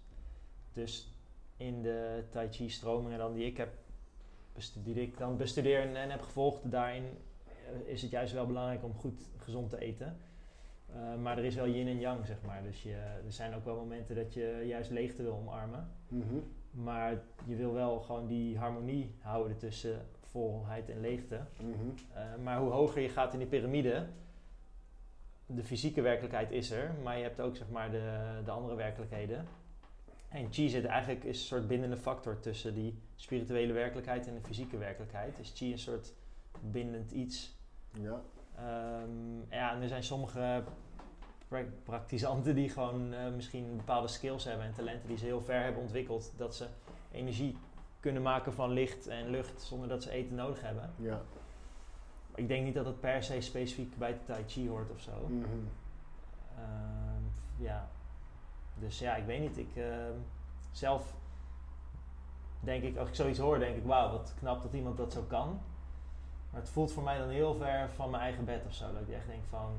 Dus 0.73 1.14
in 1.57 1.81
de 1.81 2.23
Tai 2.29 2.47
Chi 2.51 2.69
stromingen 2.69 3.17
dan 3.17 3.33
die 3.33 3.45
ik 3.45 3.57
heb 3.57 3.69
die 4.83 5.01
ik 5.01 5.17
dan 5.17 5.37
bestudeer 5.37 5.81
en, 5.81 5.95
en 5.95 6.09
heb 6.09 6.21
gevolgd, 6.21 6.71
daarin 6.71 7.03
eh, 7.65 7.91
is 7.93 8.01
het 8.01 8.11
juist 8.11 8.33
wel 8.33 8.45
belangrijk 8.45 8.83
om 8.83 8.93
goed 8.93 9.29
gezond 9.37 9.69
te 9.69 9.79
eten. 9.79 10.17
Eh, 10.93 11.15
maar 11.21 11.37
er 11.37 11.43
is 11.43 11.55
wel 11.55 11.67
yin 11.67 11.87
en 11.87 11.99
yang, 11.99 12.25
zeg 12.25 12.37
maar. 12.45 12.63
Dus 12.63 12.83
je, 12.83 12.95
er 13.25 13.31
zijn 13.31 13.53
ook 13.53 13.65
wel 13.65 13.75
momenten 13.75 14.15
dat 14.15 14.33
je 14.33 14.63
juist 14.65 14.89
leegte 14.89 15.23
wil 15.23 15.33
omarmen. 15.33 15.87
Mhm. 16.07 16.35
Maar 16.71 17.21
je 17.45 17.55
wil 17.55 17.73
wel 17.73 17.99
gewoon 17.99 18.27
die 18.27 18.57
harmonie 18.57 19.15
houden 19.19 19.57
tussen 19.57 20.05
volheid 20.21 20.89
en 20.89 20.99
leegte. 20.99 21.39
Mhm. 21.59 21.73
Eh, 22.13 22.43
maar 22.43 22.59
hoe 22.59 22.71
hoger 22.71 23.01
je 23.01 23.09
gaat 23.09 23.33
in 23.33 23.39
die 23.39 23.47
piramide, 23.47 24.07
de 25.45 25.63
fysieke 25.63 26.01
werkelijkheid 26.01 26.51
is 26.51 26.71
er, 26.71 26.95
maar 27.03 27.17
je 27.17 27.23
hebt 27.23 27.41
ook 27.41 27.55
zeg 27.55 27.69
maar 27.69 27.91
de, 27.91 28.41
de 28.45 28.51
andere 28.51 28.75
werkelijkheden. 28.75 29.45
En 30.35 30.51
chi 30.51 30.69
zit 30.69 30.85
eigenlijk 30.85 31.23
is 31.23 31.39
een 31.39 31.45
soort 31.45 31.67
bindende 31.67 31.97
factor 31.97 32.39
tussen 32.39 32.73
die 32.73 32.99
spirituele 33.15 33.73
werkelijkheid 33.73 34.27
en 34.27 34.33
de 34.33 34.41
fysieke 34.41 34.77
werkelijkheid. 34.77 35.39
Is 35.39 35.53
chi 35.55 35.71
een 35.71 35.79
soort 35.79 36.13
bindend 36.61 37.11
iets. 37.11 37.55
Ja. 37.91 38.21
Ehm, 38.55 39.37
ja, 39.49 39.73
en 39.75 39.81
er 39.81 39.87
zijn 39.87 40.03
sommige 40.03 40.63
pra- 41.47 41.71
praktisanten 41.83 42.55
die 42.55 42.69
gewoon 42.69 43.13
eh, 43.13 43.33
misschien 43.35 43.75
bepaalde 43.77 44.07
skills 44.07 44.43
hebben 44.43 44.65
en 44.65 44.73
talenten 44.73 45.07
die 45.07 45.17
ze 45.17 45.25
heel 45.25 45.41
ver 45.41 45.63
hebben 45.63 45.81
ontwikkeld, 45.81 46.33
dat 46.37 46.55
ze 46.55 46.67
energie 47.11 47.57
kunnen 47.99 48.21
maken 48.21 48.53
van 48.53 48.71
licht 48.71 49.07
en 49.07 49.29
lucht 49.29 49.61
zonder 49.61 49.87
dat 49.87 50.03
ze 50.03 50.11
eten 50.11 50.35
nodig 50.35 50.61
hebben. 50.61 50.93
Ja. 50.95 51.21
Maar 52.31 52.39
ik 52.39 52.47
denk 52.47 52.65
niet 52.65 52.73
dat 52.73 52.85
het 52.85 52.99
per 52.99 53.23
se 53.23 53.41
specifiek 53.41 53.97
bij 53.97 54.17
Tai 54.25 54.43
Chi 54.47 54.69
hoort 54.69 54.91
of 54.91 54.99
zo. 54.99 55.27
Mhm. 55.27 55.43
Ehm, 56.57 57.23
ja. 57.57 57.89
Dus 58.79 58.99
ja, 58.99 59.15
ik 59.15 59.25
weet 59.25 59.39
niet. 59.39 59.57
Ik 59.57 59.75
ehm, 59.75 60.11
zelf 60.71 61.13
denk 62.59 62.83
ik, 62.83 62.97
als 62.97 63.09
ik 63.09 63.15
zoiets 63.15 63.39
hoor, 63.39 63.59
denk 63.59 63.75
ik, 63.75 63.83
wauw, 63.85 64.11
wat 64.11 64.33
knap 64.39 64.61
dat 64.63 64.73
iemand 64.73 64.97
dat 64.97 65.13
zo 65.13 65.21
kan. 65.27 65.59
Maar 66.51 66.61
het 66.61 66.69
voelt 66.69 66.91
voor 66.91 67.03
mij 67.03 67.17
dan 67.17 67.29
heel 67.29 67.55
ver 67.55 67.89
van 67.89 68.09
mijn 68.09 68.23
eigen 68.23 68.45
bed 68.45 68.61
of 68.67 68.73
zo. 68.73 68.85
Dat 68.93 69.01
ik 69.01 69.13
echt 69.13 69.27
denk 69.27 69.43
van, 69.49 69.69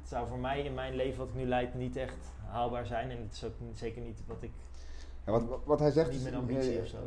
het 0.00 0.08
zou 0.08 0.28
voor 0.28 0.38
mij 0.38 0.62
in 0.62 0.74
mijn 0.74 0.94
leven 0.94 1.18
wat 1.18 1.28
ik 1.28 1.34
nu 1.34 1.46
leid 1.46 1.74
niet 1.74 1.96
echt 1.96 2.32
haalbaar 2.46 2.86
zijn. 2.86 3.10
En 3.10 3.16
het 3.22 3.32
is 3.32 3.44
ook 3.44 3.52
niet- 3.58 3.78
zeker 3.78 4.02
niet 4.02 4.22
wat 4.26 4.42
ik, 4.42 4.50
Ja, 5.26 5.32
wat, 5.32 5.42
wat 5.64 5.78
hij 5.78 5.90
zegt 5.90 6.10
niet 6.10 6.22
mijn 6.22 6.34
ambitie 6.34 6.80
of 6.80 6.86
zo. 6.86 6.98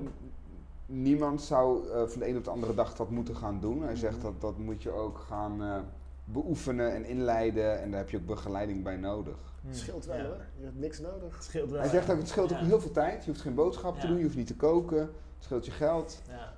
niemand 0.85 1.41
zou 1.41 1.89
eh, 1.89 2.07
van 2.07 2.19
de 2.19 2.27
een 2.27 2.37
op 2.37 2.43
de 2.43 2.49
andere 2.49 2.73
dag 2.75 2.95
dat 2.95 3.09
moeten 3.09 3.35
gaan 3.35 3.59
doen. 3.59 3.81
Hij 3.83 3.95
zegt 3.95 4.15
Mhm. 4.15 4.23
dat 4.23 4.41
dat 4.41 4.57
moet 4.57 4.83
je 4.83 4.91
ook 4.91 5.17
gaan 5.17 5.63
eh, 5.63 5.79
beoefenen 6.25 6.93
en 6.93 7.05
inleiden 7.05 7.81
en 7.81 7.89
daar 7.91 7.99
heb 7.99 8.09
je 8.09 8.17
ook 8.17 8.25
begeleiding 8.25 8.83
bij 8.83 8.95
nodig. 8.97 9.35
Hmm, 9.61 9.69
Het 9.69 9.79
scheelt 9.79 10.05
wel 10.05 10.17
ja. 10.17 10.23
hoor. 10.23 10.45
Je 10.59 10.63
hebt 10.65 10.79
niks 10.79 10.99
nodig. 10.99 11.35
Het 11.35 11.43
scheelt 11.43 11.69
wel. 11.71 11.79
Hij 11.79 11.89
zegt 11.89 12.09
ook, 12.09 12.17
het 12.17 12.27
scheelt 12.27 12.51
ook 12.53 12.59
heel 12.59 12.81
veel 12.81 12.91
tijd. 12.91 13.25
Je 13.25 13.29
hoeft 13.31 13.41
geen 13.43 13.55
boodschap 13.55 13.99
te 13.99 14.07
doen, 14.07 14.17
je 14.17 14.23
hoeft 14.23 14.35
niet 14.35 14.47
te 14.47 14.55
koken. 14.55 14.99
Het 14.99 15.43
scheelt 15.43 15.65
je 15.65 15.71
geld. 15.71 16.21
Ja, 16.29 16.53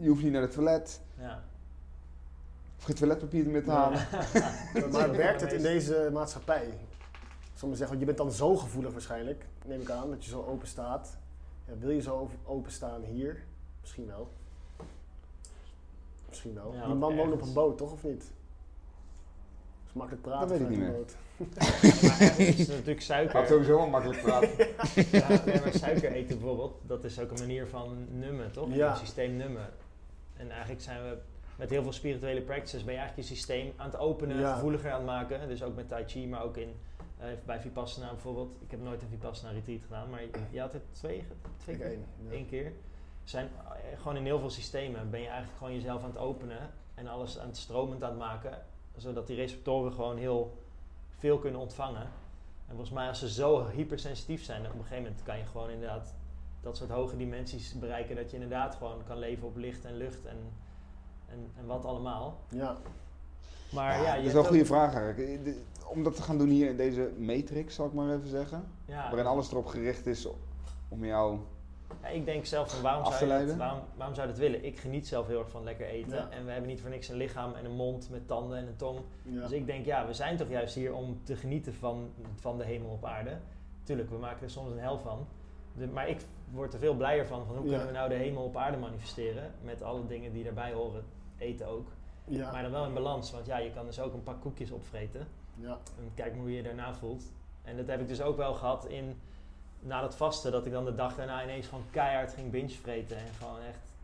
Je 0.00 0.08
hoeft 0.08 0.22
niet 0.22 0.32
naar 0.32 0.42
het 0.42 0.52
toilet. 0.52 1.00
ja. 1.18 1.42
Of 2.78 2.84
geen 2.88 2.96
toiletpapier 2.96 3.46
meer 3.46 3.64
te 3.64 3.70
halen. 3.70 4.06
Maar 4.92 5.10
werkt 5.16 5.40
het 5.40 5.52
in 5.52 5.62
deze 5.62 6.10
maatschappij? 6.12 6.68
Maar 7.60 7.70
zeggen, 7.76 7.86
want 7.88 8.00
je 8.00 8.04
bent 8.06 8.18
dan 8.18 8.32
zo 8.32 8.56
gevoelig 8.56 8.92
waarschijnlijk, 8.92 9.46
neem 9.66 9.80
ik 9.80 9.90
aan, 9.90 10.10
dat 10.10 10.24
je 10.24 10.30
zo 10.30 10.44
open 10.44 10.68
staat. 10.68 11.16
Ja, 11.66 11.72
wil 11.78 11.90
je 11.90 12.00
zo 12.00 12.30
openstaan 12.44 13.02
hier? 13.02 13.44
Misschien 13.80 14.06
wel. 14.06 14.28
Misschien 16.28 16.54
wel. 16.54 16.74
Ja, 16.74 16.86
Die 16.86 16.94
man 16.94 17.16
woont 17.16 17.32
op 17.32 17.42
een 17.42 17.52
boot, 17.52 17.78
toch 17.78 17.92
of 17.92 18.02
niet? 18.04 18.30
Is 19.92 19.98
makkelijk 19.98 20.22
praten 20.22 20.48
Dat 20.48 20.58
weet 20.58 20.60
ik 20.60 20.68
niet 20.68 20.78
meer. 20.78 20.94
Maar 22.08 22.20
ergens 22.20 22.38
is 22.58 22.68
natuurlijk 22.68 23.00
suiker. 23.00 23.38
Gaat 23.38 23.48
sowieso 23.48 23.76
wel 23.76 23.88
makkelijk 23.88 24.22
praten. 24.26 24.48
Ja, 25.10 25.28
nee, 25.46 25.60
maar 25.60 25.72
suiker 25.72 26.12
eten 26.12 26.38
bijvoorbeeld, 26.38 26.80
dat 26.86 27.04
is 27.04 27.18
ook 27.20 27.30
een 27.30 27.38
manier 27.38 27.66
van 27.66 28.06
nummen, 28.10 28.52
toch? 28.52 28.74
Ja. 28.74 28.90
Een 28.90 28.96
systeem 28.96 29.36
nummen. 29.36 29.68
En 30.36 30.50
eigenlijk 30.50 30.80
zijn 30.80 31.02
we 31.02 31.16
met 31.56 31.70
heel 31.70 31.82
veel 31.82 31.92
spirituele 31.92 32.40
practices 32.40 32.84
ben 32.84 32.92
je 32.94 32.98
eigenlijk 33.00 33.28
je 33.28 33.34
systeem 33.34 33.72
aan 33.76 33.86
het 33.90 33.96
openen, 33.98 34.38
Ja. 34.38 34.54
gevoeliger 34.54 34.90
aan 34.90 34.96
het 34.96 35.06
maken. 35.06 35.48
Dus 35.48 35.62
ook 35.62 35.74
met 35.76 35.88
Tai 35.88 36.04
Chi, 36.06 36.26
maar 36.28 36.42
ook 36.42 36.56
in, 36.56 36.74
eh, 37.18 37.26
bij 37.46 37.60
Vipassana 37.60 38.10
bijvoorbeeld. 38.10 38.56
Ik 38.62 38.70
heb 38.70 38.82
nooit 38.82 39.02
een 39.02 39.08
Vipassana 39.08 39.52
retreat 39.52 39.82
gedaan, 39.82 40.10
maar 40.10 40.20
je, 40.50 40.60
had 40.60 40.74
er 40.74 40.80
twee, 40.92 41.24
twee 41.56 41.74
Ik 41.76 41.80
keer? 41.82 41.98
één. 42.30 42.46
keer. 42.46 42.72
Zijn 43.24 43.48
eh, 43.64 44.00
gewoon 44.00 44.16
in 44.16 44.24
heel 44.24 44.38
veel 44.38 44.50
systemen 44.50 45.10
ben 45.10 45.20
je 45.20 45.26
eigenlijk 45.28 45.58
gewoon 45.58 45.74
jezelf 45.74 46.02
aan 46.02 46.08
het 46.10 46.18
openen 46.18 46.70
en 46.94 47.06
alles 47.06 47.38
aan 47.38 47.46
het 47.46 47.56
stromend 47.56 48.02
aan 48.02 48.10
het 48.10 48.18
maken, 48.18 48.62
zodat 48.96 49.26
die 49.26 49.36
receptoren 49.36 49.92
gewoon 49.92 50.16
heel 50.16 50.56
veel 51.18 51.38
kunnen 51.38 51.60
ontvangen. 51.60 52.02
En 52.66 52.78
volgens 52.78 52.90
mij 52.90 53.08
als 53.08 53.18
ze 53.18 53.30
zo 53.30 53.66
hypersensitief 53.68 54.44
zijn, 54.44 54.60
op 54.66 54.72
een 54.72 54.82
gegeven 54.82 55.02
moment 55.02 55.22
kan 55.22 55.38
je 55.38 55.44
gewoon 55.44 55.70
inderdaad 55.70 56.14
dat 56.60 56.76
soort 56.76 56.90
hoge 56.90 57.16
dimensies 57.16 57.78
bereiken, 57.78 58.16
dat 58.16 58.28
je 58.30 58.36
inderdaad 58.36 58.74
gewoon 58.74 59.04
kan 59.06 59.18
leven 59.18 59.46
op 59.46 59.56
licht 59.56 59.84
en 59.84 59.96
lucht 59.96 60.24
en, 60.24 60.36
en, 61.28 61.50
en 61.58 61.66
wat 61.66 61.84
allemaal. 61.84 62.38
Ja. 62.48 62.76
Maar 63.72 63.96
ja, 63.96 64.02
Ja, 64.02 64.14
je 64.14 64.16
dat 64.16 64.26
is 64.26 64.32
wel 64.32 64.32
een 64.32 64.38
ook- 64.38 64.46
goede 64.54 64.66
vraag 64.66 64.94
eigenlijk. 64.94 65.18
Eh, 65.38 65.44
de- 65.44 65.62
Om 65.86 66.02
dat 66.02 66.16
te 66.16 66.22
gaan 66.22 66.38
doen 66.38 66.48
hier 66.48 66.68
in 66.68 66.76
deze 66.76 67.12
matrix, 67.18 67.74
zal 67.74 67.86
ik 67.86 67.92
maar 67.92 68.14
even 68.16 68.28
zeggen. 68.28 68.64
Ja, 68.84 69.02
Waarin 69.08 69.26
alles 69.26 69.50
erop 69.50 69.66
gericht 69.66 70.06
is 70.06 70.28
om 70.88 71.04
jou... 71.04 71.38
Ja, 72.02 72.08
ik 72.08 72.24
denk 72.24 72.44
zelf 72.44 72.70
van 72.72 72.82
waarom 72.82 73.04
zou, 73.12 73.38
je 73.40 73.46
dat, 73.46 73.56
waarom, 73.56 73.80
waarom 73.96 74.14
zou 74.14 74.26
je 74.26 74.32
dat 74.32 74.42
willen? 74.42 74.64
Ik 74.64 74.78
geniet 74.78 75.06
zelf 75.06 75.26
heel 75.26 75.38
erg 75.38 75.50
van 75.50 75.64
lekker 75.64 75.86
eten. 75.86 76.16
Ja. 76.16 76.28
En 76.30 76.44
we 76.44 76.50
hebben 76.50 76.68
niet 76.70 76.80
voor 76.80 76.90
niks 76.90 77.08
een 77.08 77.16
lichaam 77.16 77.54
en 77.54 77.64
een 77.64 77.74
mond 77.76 78.10
met 78.10 78.26
tanden 78.28 78.58
en 78.58 78.66
een 78.66 78.76
tong. 78.76 79.00
ja. 79.22 79.40
Dus 79.40 79.50
ik 79.50 79.66
denk, 79.66 79.84
ja, 79.84 80.06
we 80.06 80.14
zijn 80.14 80.36
toch 80.36 80.48
juist 80.48 80.74
hier 80.74 80.94
om 80.94 81.20
te 81.24 81.36
genieten 81.36 81.74
van, 81.74 82.10
van 82.34 82.58
de 82.58 82.64
hemel 82.64 82.90
op 82.90 83.04
aarde. 83.04 83.36
Tuurlijk, 83.82 84.10
we 84.10 84.16
maken 84.16 84.42
er 84.42 84.50
soms 84.50 84.70
een 84.70 84.78
hel 84.78 84.98
van. 84.98 85.26
De- 85.76 85.86
maar 85.86 86.08
ik 86.08 86.20
word 86.50 86.72
er 86.72 86.78
veel 86.78 86.94
blijer 86.94 87.26
van, 87.26 87.46
van 87.46 87.56
hoe 87.56 87.64
Ja. 87.64 87.70
kunnen 87.70 87.86
we 87.86 87.92
nou 87.98 88.08
de 88.08 88.14
hemel 88.14 88.42
op 88.44 88.56
aarde 88.56 88.76
manifesteren. 88.76 89.50
Met 89.62 89.82
alle 89.82 90.06
dingen 90.06 90.32
die 90.32 90.44
daarbij 90.44 90.72
horen, 90.72 91.04
eten 91.38 91.66
ook. 91.66 91.88
ja. 92.24 92.52
Maar 92.52 92.62
dan 92.62 92.70
wel 92.70 92.84
in 92.86 92.94
balans, 92.94 93.30
want 93.32 93.46
ja, 93.46 93.58
je 93.58 93.70
kan 93.72 93.86
dus 93.86 94.00
ook 94.00 94.12
een 94.12 94.22
pak 94.22 94.40
koekjes 94.40 94.70
opvreten. 94.70 95.26
ja. 95.56 95.78
En 95.98 96.10
kijk 96.14 96.30
maar 96.32 96.40
hoe 96.40 96.50
je 96.50 96.56
je 96.56 96.62
daarna 96.62 96.94
voelt. 96.94 97.22
En 97.62 97.76
dat 97.76 97.86
heb 97.86 98.00
ik 98.00 98.08
dus 98.08 98.22
ook 98.22 98.36
wel 98.36 98.54
gehad 98.54 98.86
in, 98.86 99.20
na 99.82 100.00
dat 100.00 100.16
vasten, 100.16 100.52
dat 100.52 100.66
ik 100.66 100.72
dan 100.72 100.84
de 100.84 100.94
dag 100.94 101.14
daarna 101.14 101.42
ineens 101.42 101.66
gewoon 101.66 101.84
keihard 101.90 102.32
ging 102.32 102.50
binge 102.50 102.68
vreten. 102.68 103.16
En 103.16 103.32
gewoon 103.38 103.60
echt, 103.60 103.94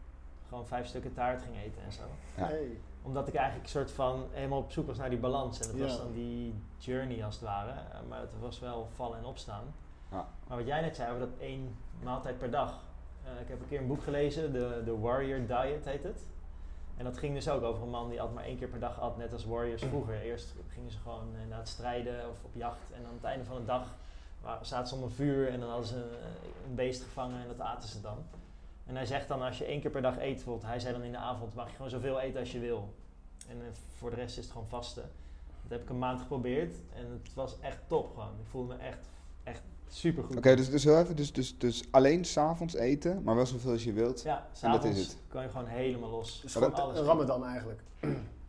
gewoon 0.49 0.66
vijf 0.66 0.87
stukken 0.87 1.12
taart 1.14 1.43
ging 1.43 1.57
eten 1.57 1.83
en 1.83 1.93
zo. 1.93 2.03
Ja. 2.37 2.45
Hey. 2.47 2.81
Omdat 3.03 3.29
ik 3.29 3.35
eigenlijk 3.35 3.64
een 3.64 3.72
soort 3.72 3.91
van 3.91 4.26
helemaal 4.31 4.59
op 4.59 4.72
zoek 4.72 4.87
was 4.87 4.99
naar 4.99 5.11
die 5.11 5.18
balans. 5.18 5.61
En 5.61 5.66
dat 5.66 5.89
was 5.89 5.99
dan 5.99 6.12
die 6.12 6.55
journey 6.79 7.24
als 7.24 7.35
het 7.35 7.45
ware. 7.45 7.70
Eh, 7.70 7.99
Maar 8.09 8.20
het 8.20 8.31
was 8.41 8.59
wel 8.61 8.89
vallen 8.95 9.18
en 9.18 9.24
opstaan. 9.24 9.64
Ja. 10.11 10.26
Maar 10.47 10.57
wat 10.57 10.66
jij 10.66 10.81
net 10.81 10.97
zei 10.97 11.09
over 11.09 11.20
dat 11.20 11.39
één 11.41 11.76
maaltijd 12.03 12.39
per 12.39 12.51
dag. 12.51 12.81
Eh, 13.24 13.41
ik 13.41 13.49
heb 13.49 13.61
een 13.61 13.68
keer 13.68 13.81
een 13.81 13.87
boek 13.87 14.03
gelezen, 14.03 14.53
de, 14.53 14.83
de 14.85 14.99
Warrior 14.99 15.39
Diet 15.39 15.85
heet 15.85 16.03
het. 16.03 16.26
En 16.97 17.05
dat 17.05 17.18
ging 17.18 17.35
dus 17.35 17.49
ook 17.49 17.62
over 17.62 17.83
een 17.83 17.91
man 17.91 18.09
die 18.09 18.22
at 18.22 18.35
maar 18.35 18.45
één 18.45 18.59
keer 18.59 18.68
per 18.68 18.81
dag 18.81 19.01
at, 19.01 19.16
net 19.16 19.33
als 19.33 19.45
warriors 19.45 19.83
vroeger. 19.83 20.20
Eerst 20.20 20.55
gingen 20.68 20.91
ze 20.91 20.99
gewoon 20.99 21.29
eh, 21.35 21.49
naar 21.49 21.59
het 21.59 21.68
strijden 21.68 22.31
of 22.31 22.45
op 22.45 22.51
jacht. 22.55 22.93
En 22.93 23.07
aan 23.07 23.14
het 23.14 23.24
einde 23.24 23.45
van 23.45 23.57
de 23.57 23.64
dag 23.64 23.95
zaten 24.62 24.89
ze 24.89 24.95
om 24.95 25.03
een 25.03 25.11
vuur 25.11 25.49
en 25.49 25.61
dan 25.61 25.68
hadden 25.68 25.89
ze 25.89 25.97
een, 25.97 26.68
een 26.68 26.74
beest 26.74 27.03
gevangen 27.03 27.41
en 27.41 27.49
dat 27.49 27.66
aten 27.66 27.89
ze 27.89 28.01
dan. 28.01 28.18
En 28.86 28.97
hij 28.97 29.07
zegt 29.07 29.28
dan 29.28 29.43
als 29.43 29.59
je 29.59 29.64
één 29.64 29.80
keer 29.80 29.91
per 29.91 30.03
dag 30.03 30.18
eet, 30.18 30.34
bijvoorbeeld, 30.34 30.66
hij 30.66 30.80
zei 30.80 30.93
dan 30.93 31.03
in 31.03 31.12
de 31.12 31.18
avond 31.18 31.55
mag 31.55 31.68
je 31.68 31.74
gewoon 31.74 31.91
zoveel 31.91 32.20
eten 32.20 32.41
als 32.41 32.53
je 32.53 32.59
wil. 32.59 32.95
En 33.49 33.57
eh, 33.61 33.66
voor 33.97 34.11
de 34.11 34.16
rest 34.16 34.39
is 34.39 34.45
het 34.45 34.53
gewoon 34.53 34.68
vasten. 34.68 35.11
Dat 35.62 35.70
heb 35.70 35.82
ik 35.82 35.89
een 35.89 35.99
maand 35.99 36.20
geprobeerd 36.20 36.76
en 36.95 37.11
het 37.22 37.34
was 37.34 37.61
echt 37.61 37.78
top 37.86 38.09
gewoon. 38.14 38.32
Ik 38.41 38.47
voelde 38.51 38.74
me 38.74 38.82
echt, 38.82 38.99
echt 39.43 39.62
super 39.89 40.24
goed. 40.24 40.36
Oké, 40.36 40.57
dus, 40.57 40.70
dus 40.70 40.84
heel 40.84 40.99
even, 40.99 41.16
dus, 41.16 41.32
dus, 41.32 41.59
dus 41.59 41.84
alleen 41.91 42.24
s'avonds 42.24 42.74
eten, 42.74 43.22
maar 43.22 43.34
wel 43.34 43.47
zoveel 43.47 43.70
als 43.70 43.84
je 43.84 43.93
wilt. 43.93 44.22
Ja, 44.22 44.47
s'avonds 44.53 45.16
kan 45.28 45.43
je 45.43 45.49
gewoon 45.49 45.66
helemaal 45.66 46.11
los. 46.11 46.41
Dus 46.41 46.53
gewoon 46.53 46.74
alles 46.74 46.99
ramadan 46.99 47.45
eigenlijk. 47.45 47.80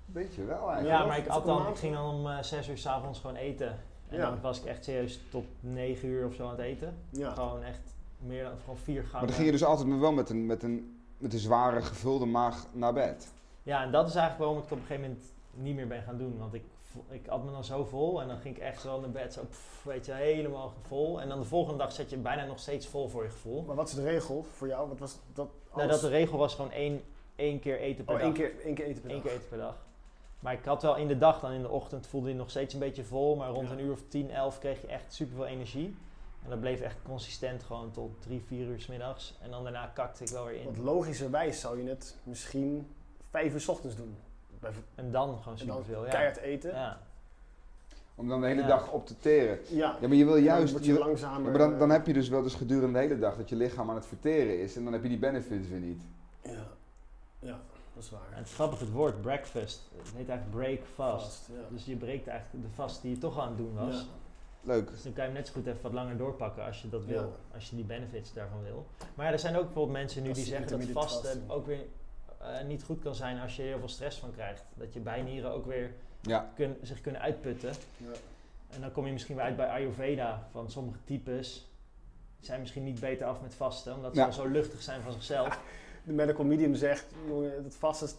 Weet 0.06 0.36
je 0.36 0.44
wel 0.44 0.72
eigenlijk. 0.72 1.00
Ja, 1.00 1.06
maar 1.06 1.18
ik, 1.18 1.28
een 1.28 1.44
dan, 1.46 1.68
ik 1.68 1.76
ging 1.76 1.94
dan 1.94 2.14
om 2.14 2.28
eh 2.28 2.42
6 2.42 2.70
uur 2.70 2.78
s'avonds 2.78 3.20
gewoon 3.20 3.36
eten. 3.36 3.80
En 4.10 4.18
Ja. 4.18 4.30
dan 4.30 4.42
was 4.42 4.60
ik 4.60 4.66
echt 4.66 4.84
serieus 4.84 5.20
tot 5.30 5.46
9 5.60 6.08
uur 6.08 6.26
of 6.26 6.34
zo 6.34 6.44
aan 6.44 6.50
het 6.50 6.60
eten. 6.60 6.98
Ja. 7.10 7.32
Gewoon 7.34 7.64
echt 7.64 7.82
meer 8.18 8.44
dan 8.44 8.54
gewoon 8.60 8.78
vier 8.78 9.02
Maar 9.02 9.10
gangen. 9.10 9.26
dan 9.28 9.36
ging 9.36 9.46
je 9.48 9.52
dus 9.54 9.64
altijd 9.64 9.88
maar 9.88 10.00
wel 10.00 10.12
met 10.12 10.30
een, 10.30 10.46
met, 10.46 10.64
een, 10.64 11.00
met 11.18 11.34
een 11.34 11.40
zware 11.40 11.82
gevulde 11.82 12.26
maag 12.26 12.66
naar 12.72 12.94
bed. 12.94 13.32
Ja, 13.64 13.84
en 13.84 13.92
dat 13.92 14.08
is 14.08 14.16
eigenlijk 14.16 14.40
waarom 14.40 14.58
ik 14.58 14.64
het 14.64 14.72
op 14.72 14.80
een 14.80 14.86
gegeven 14.86 15.10
moment 15.10 15.26
niet 15.54 15.76
meer 15.76 15.88
ben 15.88 16.04
gaan 16.04 16.18
doen. 16.18 16.38
Want 16.38 16.54
ik, 16.54 16.64
ik 17.10 17.28
at 17.28 17.44
me 17.44 17.52
dan 17.52 17.64
zo 17.64 17.84
vol 17.86 18.22
en 18.22 18.28
dan 18.28 18.38
ging 18.38 18.56
ik 18.56 18.62
echt 18.62 18.82
zo 18.82 19.00
naar 19.00 19.10
bed, 19.10 19.34
zo 19.34 19.42
pff, 19.50 19.84
weet 19.84 20.06
je, 20.06 20.12
helemaal 20.14 20.74
vol. 20.82 21.22
En 21.22 21.30
dan 21.30 21.40
de 21.40 21.46
volgende 21.46 21.78
dag 21.78 21.92
zet 21.92 22.10
je 22.10 22.18
bijna 22.18 22.46
nog 22.46 22.60
steeds 22.60 22.88
vol 22.88 23.08
voor 23.10 23.24
je 23.24 23.30
gevoel. 23.30 23.62
Maar 23.64 23.76
wat 23.76 23.88
is 23.88 23.94
de 23.94 24.04
regel 24.04 24.46
voor 24.52 24.68
jou? 24.68 24.90
Wat 24.90 25.00
was 25.00 25.18
dat? 25.34 25.50
Nou, 25.76 25.88
dat 25.88 26.02
de 26.02 26.08
regel 26.08 26.38
was 26.38 26.56
gewoon 26.56 26.72
één, 26.72 27.02
één 27.36 27.60
keer 27.60 27.80
eten 27.80 28.06
per 28.06 28.14
oh, 28.14 28.20
dag. 28.20 28.28
één 28.30 28.36
keer, 28.38 28.62
één 28.66 28.74
keer 28.76 28.86
eten 28.86 29.02
per 29.02 29.10
Eén 29.12 29.16
dag. 29.16 29.26
keer 29.26 29.36
eten 29.36 29.50
per 29.50 29.58
dag. 29.58 29.76
Maar 30.40 30.54
ik 30.54 30.66
had 30.66 30.82
wel 30.82 30.96
in 30.96 31.08
de 31.08 31.18
dag, 31.18 31.40
dan 31.40 31.52
in 31.52 31.62
de 31.62 31.70
ochtend 31.70 32.08
voelde 32.08 32.30
je 32.30 32.36
nog 32.36 32.50
steeds 32.50 32.74
een 32.74 32.80
beetje 32.80 33.04
vol. 33.04 33.36
Maar 33.36 33.50
rond 33.50 33.68
Ja. 33.68 33.74
een 33.74 33.80
uur 33.80 33.92
of 33.92 34.02
10, 34.08 34.32
11 34.32 34.60
kreeg 34.60 34.82
je 34.82 34.88
echt 34.88 35.14
super 35.14 35.36
veel 35.36 35.46
energie. 35.46 35.96
En 36.44 36.50
dat 36.50 36.60
bleef 36.60 36.82
echt 36.82 36.96
consistent 37.04 37.64
gewoon 37.64 37.92
tot 37.92 38.22
3, 38.22 38.42
4 38.48 38.68
uur 38.68 38.80
s 38.82 38.88
middags. 38.88 39.38
En 39.42 39.52
dan 39.52 39.64
daarna 39.64 39.86
kakte 39.94 40.24
ik 40.24 40.30
wel 40.30 40.46
weer 40.46 40.56
in. 40.60 40.64
Want 40.66 40.78
logischerwijs 40.78 41.60
zou 41.60 41.84
je 41.84 41.90
het 41.90 42.16
misschien 42.24 42.88
vijf 43.30 43.54
uur 43.54 43.62
's 43.62 43.68
ochtends 43.68 43.96
doen. 43.96 44.16
En 44.96 45.12
dan 45.12 45.38
gewoon 45.42 45.58
En 45.60 45.68
dan 45.68 45.78
super 45.78 45.94
veel. 45.94 46.04
Ja. 46.06 46.10
keihard 46.12 46.38
eten. 46.38 46.70
Ja. 46.74 47.00
Om 48.16 48.28
dan 48.28 48.42
de 48.42 48.48
hele 48.48 48.62
Ja. 48.62 48.68
dag 48.68 48.92
op 48.92 49.06
te 49.08 49.18
teren. 49.20 49.60
ja. 49.70 49.98
Ja, 50.02 50.08
maar 50.08 50.18
je 50.18 50.24
wil 50.26 50.34
dan 50.34 50.44
juist... 50.44 50.72
word 50.72 50.86
je- 50.86 50.94
je 50.94 51.00
langzamer. 51.00 51.44
Ja, 51.52 51.58
maar 51.58 51.70
dan, 51.70 51.78
dan 51.80 51.90
eh, 51.90 51.96
heb 51.98 52.06
je 52.08 52.14
dus 52.14 52.30
wel 52.30 52.42
dus 52.44 52.54
gedurende 52.56 52.94
de 52.94 53.00
hele 53.00 53.20
dag 53.20 53.38
dat 53.38 53.50
je 53.50 53.56
lichaam 53.56 53.90
aan 53.90 53.96
het 53.96 54.06
verteren 54.06 54.60
is. 54.62 54.76
En 54.76 54.84
dan 54.84 54.94
heb 54.94 55.04
je 55.04 55.10
die 55.10 55.20
benefits 55.20 55.68
weer 55.68 55.80
niet. 55.80 56.02
Ja. 56.44 56.68
ja, 57.40 57.60
dat 58.00 58.08
is 58.08 58.18
waar. 58.20 58.32
En 58.32 58.38
het 58.38 58.48
is 58.48 58.54
grappig, 58.54 58.80
het 58.80 58.92
woord 58.92 59.22
breakfast. 59.22 59.82
Het 59.98 60.12
heet 60.16 60.30
eigenlijk 60.30 60.52
break 60.52 60.88
fast. 60.94 61.48
Ja. 61.48 61.62
Dus 61.70 61.86
je 61.86 61.96
breekt 61.96 62.28
eigenlijk 62.28 62.64
de 62.66 62.74
vast 62.74 63.02
die 63.02 63.12
je 63.12 63.18
toch 63.18 63.40
aan 63.40 63.48
het 63.48 63.58
doen 63.58 63.74
was. 63.74 63.96
Ja. 63.96 64.04
Leuk. 64.62 64.90
Dus 64.90 65.04
dan 65.04 65.14
kan 65.14 65.24
je 65.24 65.30
hem 65.30 65.38
net 65.40 65.48
zo 65.48 65.54
goed 65.54 65.66
even 65.68 65.82
wat 65.82 65.94
langer 65.94 66.18
doorpakken 66.18 66.66
als 66.66 66.82
je 66.82 66.90
dat 66.90 67.06
wil. 67.06 67.22
Ja. 67.22 67.54
Als 67.54 67.70
je 67.70 67.76
die 67.76 67.86
benefits 67.86 68.34
daarvan 68.34 68.64
wil. 68.64 68.88
Maar 69.16 69.26
ja, 69.26 69.32
er 69.32 69.40
zijn 69.40 69.56
ook 69.56 69.64
bijvoorbeeld 69.64 69.98
mensen 69.98 70.22
nu 70.22 70.28
Dat 70.28 70.38
die 70.38 70.46
zeggen 70.46 70.80
dat 70.80 70.88
vasten 70.90 71.44
ook 71.48 71.66
weer 71.66 71.86
eh, 72.40 72.64
niet 72.66 72.84
goed 72.84 73.00
kan 73.00 73.16
zijn 73.16 73.40
als 73.40 73.56
je 73.56 73.62
er 73.62 73.68
heel 73.68 73.80
veel 73.80 73.88
stress 73.88 74.18
van 74.18 74.32
krijgt. 74.32 74.64
Dat 74.74 74.94
je 74.94 75.00
bijnieren 75.00 75.52
ook 75.52 75.66
weer 75.66 75.94
Ja. 76.22 76.52
kun, 76.56 76.78
zich 76.82 77.02
kunnen 77.02 77.22
uitputten. 77.22 77.74
Ja. 77.98 78.08
En 78.70 78.82
dan 78.82 78.92
kom 78.92 79.06
je 79.06 79.12
misschien 79.12 79.36
weer 79.36 79.46
uit 79.46 79.56
bij 79.56 79.68
Ayurveda 79.68 80.48
van 80.52 80.72
sommige 80.72 81.00
types. 81.04 81.68
zijn 82.40 82.60
misschien 82.60 82.84
niet 82.84 83.00
beter 83.00 83.28
af 83.28 83.42
met 83.42 83.56
vasten, 83.56 83.96
omdat 83.96 84.14
ze 84.14 84.20
Ja. 84.20 84.26
al 84.26 84.32
zo 84.34 84.48
luchtig 84.48 84.82
zijn 84.82 85.02
van 85.02 85.12
zichzelf. 85.14 85.60
De 86.04 86.14
medical 86.14 86.46
medium 86.46 86.76
zegt, 86.76 87.06
jongen, 87.28 87.64
het 87.64 87.76
vast 87.76 88.02
is, 88.02 88.16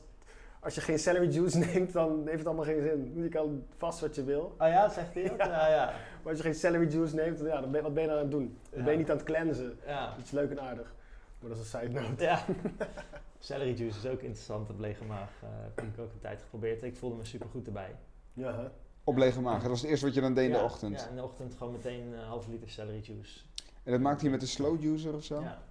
als 0.61 0.75
je 0.75 0.81
geen 0.81 0.99
celery 0.99 1.29
juice 1.31 1.59
neemt, 1.73 1.93
dan 1.93 2.23
heeft 2.25 2.39
het 2.39 2.47
allemaal 2.47 2.65
geen 2.65 2.83
zin. 2.83 3.23
Je 3.23 3.29
kan 3.29 3.65
vast 3.77 4.01
wat 4.01 4.15
je 4.15 4.25
wil. 4.25 4.55
Oh 4.59 4.69
ja, 4.69 4.89
zegt 4.89 5.15
hij 5.15 5.23
dat? 5.23 5.37
Ja. 5.37 5.47
Ja, 5.47 5.69
ja. 5.69 5.85
Maar 6.23 6.29
als 6.33 6.37
je 6.37 6.43
geen 6.43 6.55
celery 6.55 6.89
juice 6.93 7.15
neemt, 7.15 7.39
dan, 7.39 7.47
ja, 7.47 7.61
dan 7.61 7.71
ben, 7.71 7.83
wat 7.83 7.95
ben 7.95 8.03
je 8.03 8.09
nou 8.09 8.21
aan 8.21 8.27
het 8.29 8.35
doen? 8.35 8.59
Dan 8.71 8.79
Ja. 8.79 8.85
ben 8.85 8.93
je 8.93 8.99
niet 8.99 9.11
aan 9.11 9.17
het 9.17 9.27
cleansen. 9.27 9.79
ja. 9.87 10.15
Dat 10.17 10.25
is 10.25 10.31
leuk 10.31 10.51
en 10.51 10.61
aardig. 10.61 10.95
Maar 11.41 11.49
dat 11.51 11.59
is 11.59 11.73
een 11.73 11.81
side 11.81 12.01
note. 12.01 12.23
Ja. 12.25 12.45
Celery 13.39 13.75
juice 13.75 13.99
is 13.99 14.07
ook 14.07 14.21
interessant, 14.21 14.71
op 14.71 14.79
lege 14.79 15.05
maag. 15.05 15.31
eh 15.43 15.49
heb 15.75 15.85
ik 15.85 15.99
ook 16.01 16.13
een 16.13 16.21
tijd 16.21 16.41
geprobeerd. 16.43 16.83
Ik 16.83 16.97
voelde 16.97 17.17
me 17.17 17.25
super 17.25 17.49
goed 17.49 17.67
erbij. 17.67 17.97
Ja, 18.33 18.55
hè? 18.61 18.69
Op 19.05 19.17
lege 19.17 19.41
maag. 19.41 19.61
Dat 19.61 19.71
was 19.71 19.81
het 19.81 19.91
eerste 19.91 20.05
wat 20.07 20.15
je 20.15 20.21
dan 20.21 20.35
deed 20.35 20.47
in 20.47 20.53
de 20.53 20.59
ochtend. 20.63 21.01
Ja, 21.01 21.09
in 21.09 21.17
de 21.17 21.23
ochtend 21.23 21.55
gewoon 21.55 21.73
meteen 21.73 22.13
een 22.13 22.25
half 22.25 22.47
liter 22.49 22.69
celery 22.69 23.01
juice. 23.03 23.41
En 23.83 23.93
dat 23.93 24.01
maakte 24.01 24.25
je 24.25 24.31
met 24.31 24.43
een 24.43 24.49
slow 24.49 24.83
juicer 24.83 25.15
of 25.15 25.25
zo? 25.25 25.41
Ja. 25.41 25.63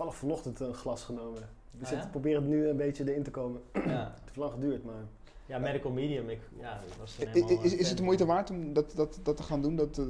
Toevallig 0.00 0.20
vanochtend 0.20 0.60
een 0.60 0.74
glas 0.74 1.04
genomen. 1.04 1.48
Dus 1.78 1.88
Ah, 1.88 1.92
ik 1.96 2.02
ja? 2.02 2.08
probeer 2.10 2.34
het 2.36 2.44
nu 2.46 2.68
een 2.68 2.76
beetje 2.76 3.10
erin 3.10 3.22
te 3.22 3.30
komen. 3.30 3.60
Ja. 3.74 3.80
Het 4.14 4.20
heeft 4.24 4.36
lang 4.36 4.52
geduurd, 4.52 4.84
maar... 4.84 5.04
ja, 5.46 5.58
medical 5.58 5.90
medium. 5.90 6.28
Ik, 6.28 6.40
ja, 6.58 6.80
was 6.98 7.16
helemaal, 7.16 7.50
Is, 7.50 7.72
is, 7.72 7.82
eh, 7.82 7.88
het 7.88 7.96
de 7.96 8.02
moeite 8.02 8.26
waard 8.26 8.50
om 8.50 8.72
dat, 8.72 8.92
dat, 8.96 9.20
dat 9.22 9.36
te 9.36 9.42
gaan 9.42 9.62
doen? 9.62 9.76
Dat, 9.76 9.98
eh, 9.98 10.04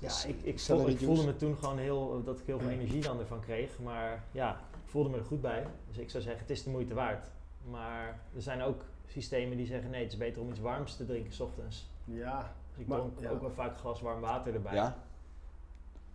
Ja, 0.00 0.24
ik, 0.26 0.42
ik, 0.42 0.60
voelde 0.60 1.24
me 1.24 1.36
toen 1.36 1.56
gewoon 1.56 1.78
heel, 1.78 2.22
dat 2.24 2.38
ik 2.38 2.46
heel 2.46 2.58
veel 2.58 2.68
energie 2.68 3.02
dan 3.02 3.18
ervan 3.18 3.40
kreeg. 3.40 3.78
Maar 3.78 4.24
ja, 4.32 4.50
ik 4.84 4.90
voelde 4.90 5.08
me 5.08 5.16
er 5.16 5.24
goed 5.24 5.40
bij. 5.40 5.66
Dus 5.88 5.98
ik 5.98 6.10
zou 6.10 6.22
zeggen, 6.22 6.42
het 6.42 6.50
is 6.50 6.62
de 6.62 6.70
moeite 6.70 6.94
waard. 6.94 7.30
Maar 7.70 8.20
er 8.34 8.42
zijn 8.42 8.62
ook 8.62 8.82
systemen 9.06 9.56
die 9.56 9.66
zeggen, 9.66 9.90
nee, 9.90 10.02
het 10.02 10.12
is 10.12 10.18
beter 10.18 10.42
om 10.42 10.50
iets 10.50 10.60
warms 10.60 10.96
te 10.96 11.06
drinken 11.06 11.32
s 11.32 11.40
ochtends. 11.40 11.90
Ja, 12.04 12.52
Dus 12.70 12.78
ik 12.80 12.86
Maar- 12.86 12.98
dronk 12.98 13.20
ja. 13.20 13.30
ook 13.30 13.40
wel 13.40 13.50
vaak 13.50 13.70
een 13.72 13.78
glas 13.78 14.00
warm 14.00 14.20
water 14.20 14.54
erbij. 14.54 14.74
Ja? 14.74 14.96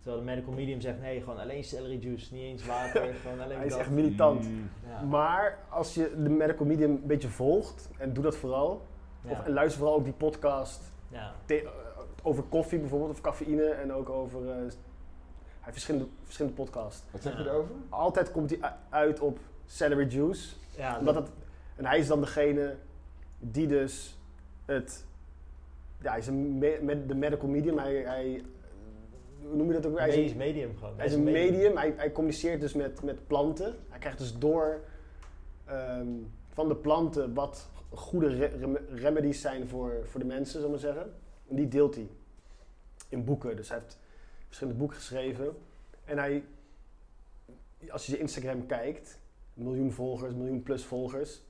Terwijl 0.02 0.22
de 0.24 0.30
medical 0.30 0.52
medium 0.54 0.80
zegt, 0.80 1.00
nee, 1.00 1.20
gewoon 1.20 1.38
alleen 1.38 1.64
celery 1.64 1.98
juice, 1.98 2.34
niet 2.34 2.42
eens 2.42 2.66
water, 2.66 3.14
gewoon 3.22 3.40
alleen 3.40 3.56
hij 3.56 3.66
is 3.66 3.72
dat. 3.72 3.80
echt 3.80 3.90
militant. 3.90 4.48
Mm. 4.48 4.70
Ja. 4.88 5.02
Maar 5.02 5.58
als 5.68 5.94
je 5.94 6.12
de 6.22 6.28
medical 6.28 6.66
medium 6.66 6.90
een 6.90 7.06
beetje 7.06 7.28
volgt, 7.28 7.90
en 7.98 8.12
doe 8.12 8.22
dat 8.22 8.36
vooral, 8.36 8.86
Ja. 9.24 9.30
of, 9.30 9.44
en 9.44 9.52
luister 9.52 9.78
vooral 9.78 9.96
ook 9.98 10.04
die 10.04 10.12
podcast 10.12 10.92
ja. 11.08 11.32
te- 11.44 11.62
eh, 11.62 11.68
over 12.22 12.42
koffie 12.42 12.78
bijvoorbeeld, 12.78 13.10
of 13.10 13.20
cafeïne, 13.20 13.64
en 13.68 13.92
ook 13.92 14.08
over... 14.08 14.40
eh, 14.50 14.54
hij 14.56 14.62
heeft 15.70 15.84
verschillende, 15.84 16.08
verschillende 16.22 16.56
podcasts. 16.56 17.02
Wat 17.10 17.22
zeg 17.22 17.36
je 17.36 17.42
Ja. 17.42 17.48
erover? 17.50 17.74
Altijd 17.88 18.30
komt 18.30 18.50
hij 18.50 18.72
uit 18.88 19.20
op 19.20 19.38
celery 19.66 20.06
juice. 20.08 20.54
Ja, 20.76 20.98
Omdat 20.98 21.14
het, 21.14 21.30
en 21.76 21.86
hij 21.86 21.98
is 21.98 22.06
dan 22.06 22.20
degene 22.20 22.76
die 23.38 23.66
dus 23.66 24.18
het... 24.64 25.06
Ja, 26.00 26.10
hij 26.10 26.18
is 26.18 26.26
een 26.26 26.58
me- 26.58 26.78
met 26.82 27.08
de 27.08 27.14
medical 27.14 27.48
medium. 27.48 27.78
Hij, 27.78 27.94
hij, 27.94 28.42
hoe 29.46 29.56
noem 29.56 29.66
je 29.66 29.72
dat 29.72 29.86
ook 29.86 29.92
weer? 29.92 30.00
Hij 30.00 30.24
is 30.24 30.30
een, 30.30 30.36
medium 30.36 30.76
gewoon. 30.78 30.96
hij 30.96 31.06
is 31.06 31.12
een 31.12 31.22
medium. 31.22 31.76
Hij, 31.76 31.94
hij 31.96 32.12
communiceert 32.12 32.60
dus 32.60 32.72
met, 32.72 33.02
met 33.02 33.26
planten. 33.26 33.74
Hij 33.88 33.98
krijgt 33.98 34.18
dus 34.18 34.38
door 34.38 34.80
ehm, 35.64 36.06
van 36.52 36.68
de 36.68 36.76
planten 36.76 37.34
wat 37.34 37.70
goede 37.88 38.28
re- 38.28 38.56
rem- 38.58 38.78
remedies 38.94 39.40
zijn 39.40 39.68
voor, 39.68 39.92
voor 40.04 40.20
de 40.20 40.26
mensen, 40.26 40.60
zullen 40.60 40.66
we 40.66 40.70
maar 40.70 40.94
zeggen. 40.94 41.14
En 41.48 41.56
die 41.56 41.68
deelt 41.68 41.94
hij 41.94 42.08
in 43.08 43.24
boeken. 43.24 43.56
Dus 43.56 43.68
hij 43.68 43.78
heeft 43.78 43.98
verschillende 44.46 44.78
boeken 44.78 44.96
geschreven. 44.96 45.56
En 46.04 46.18
hij, 46.18 46.44
als 47.88 48.04
je 48.04 48.10
zijn 48.10 48.22
Instagram 48.22 48.66
kijkt, 48.66 49.18
een 49.56 49.64
miljoen 49.64 49.92
volgers, 49.92 50.32
een 50.32 50.38
miljoen 50.38 50.62
plus 50.62 50.84
volgers. 50.84 51.42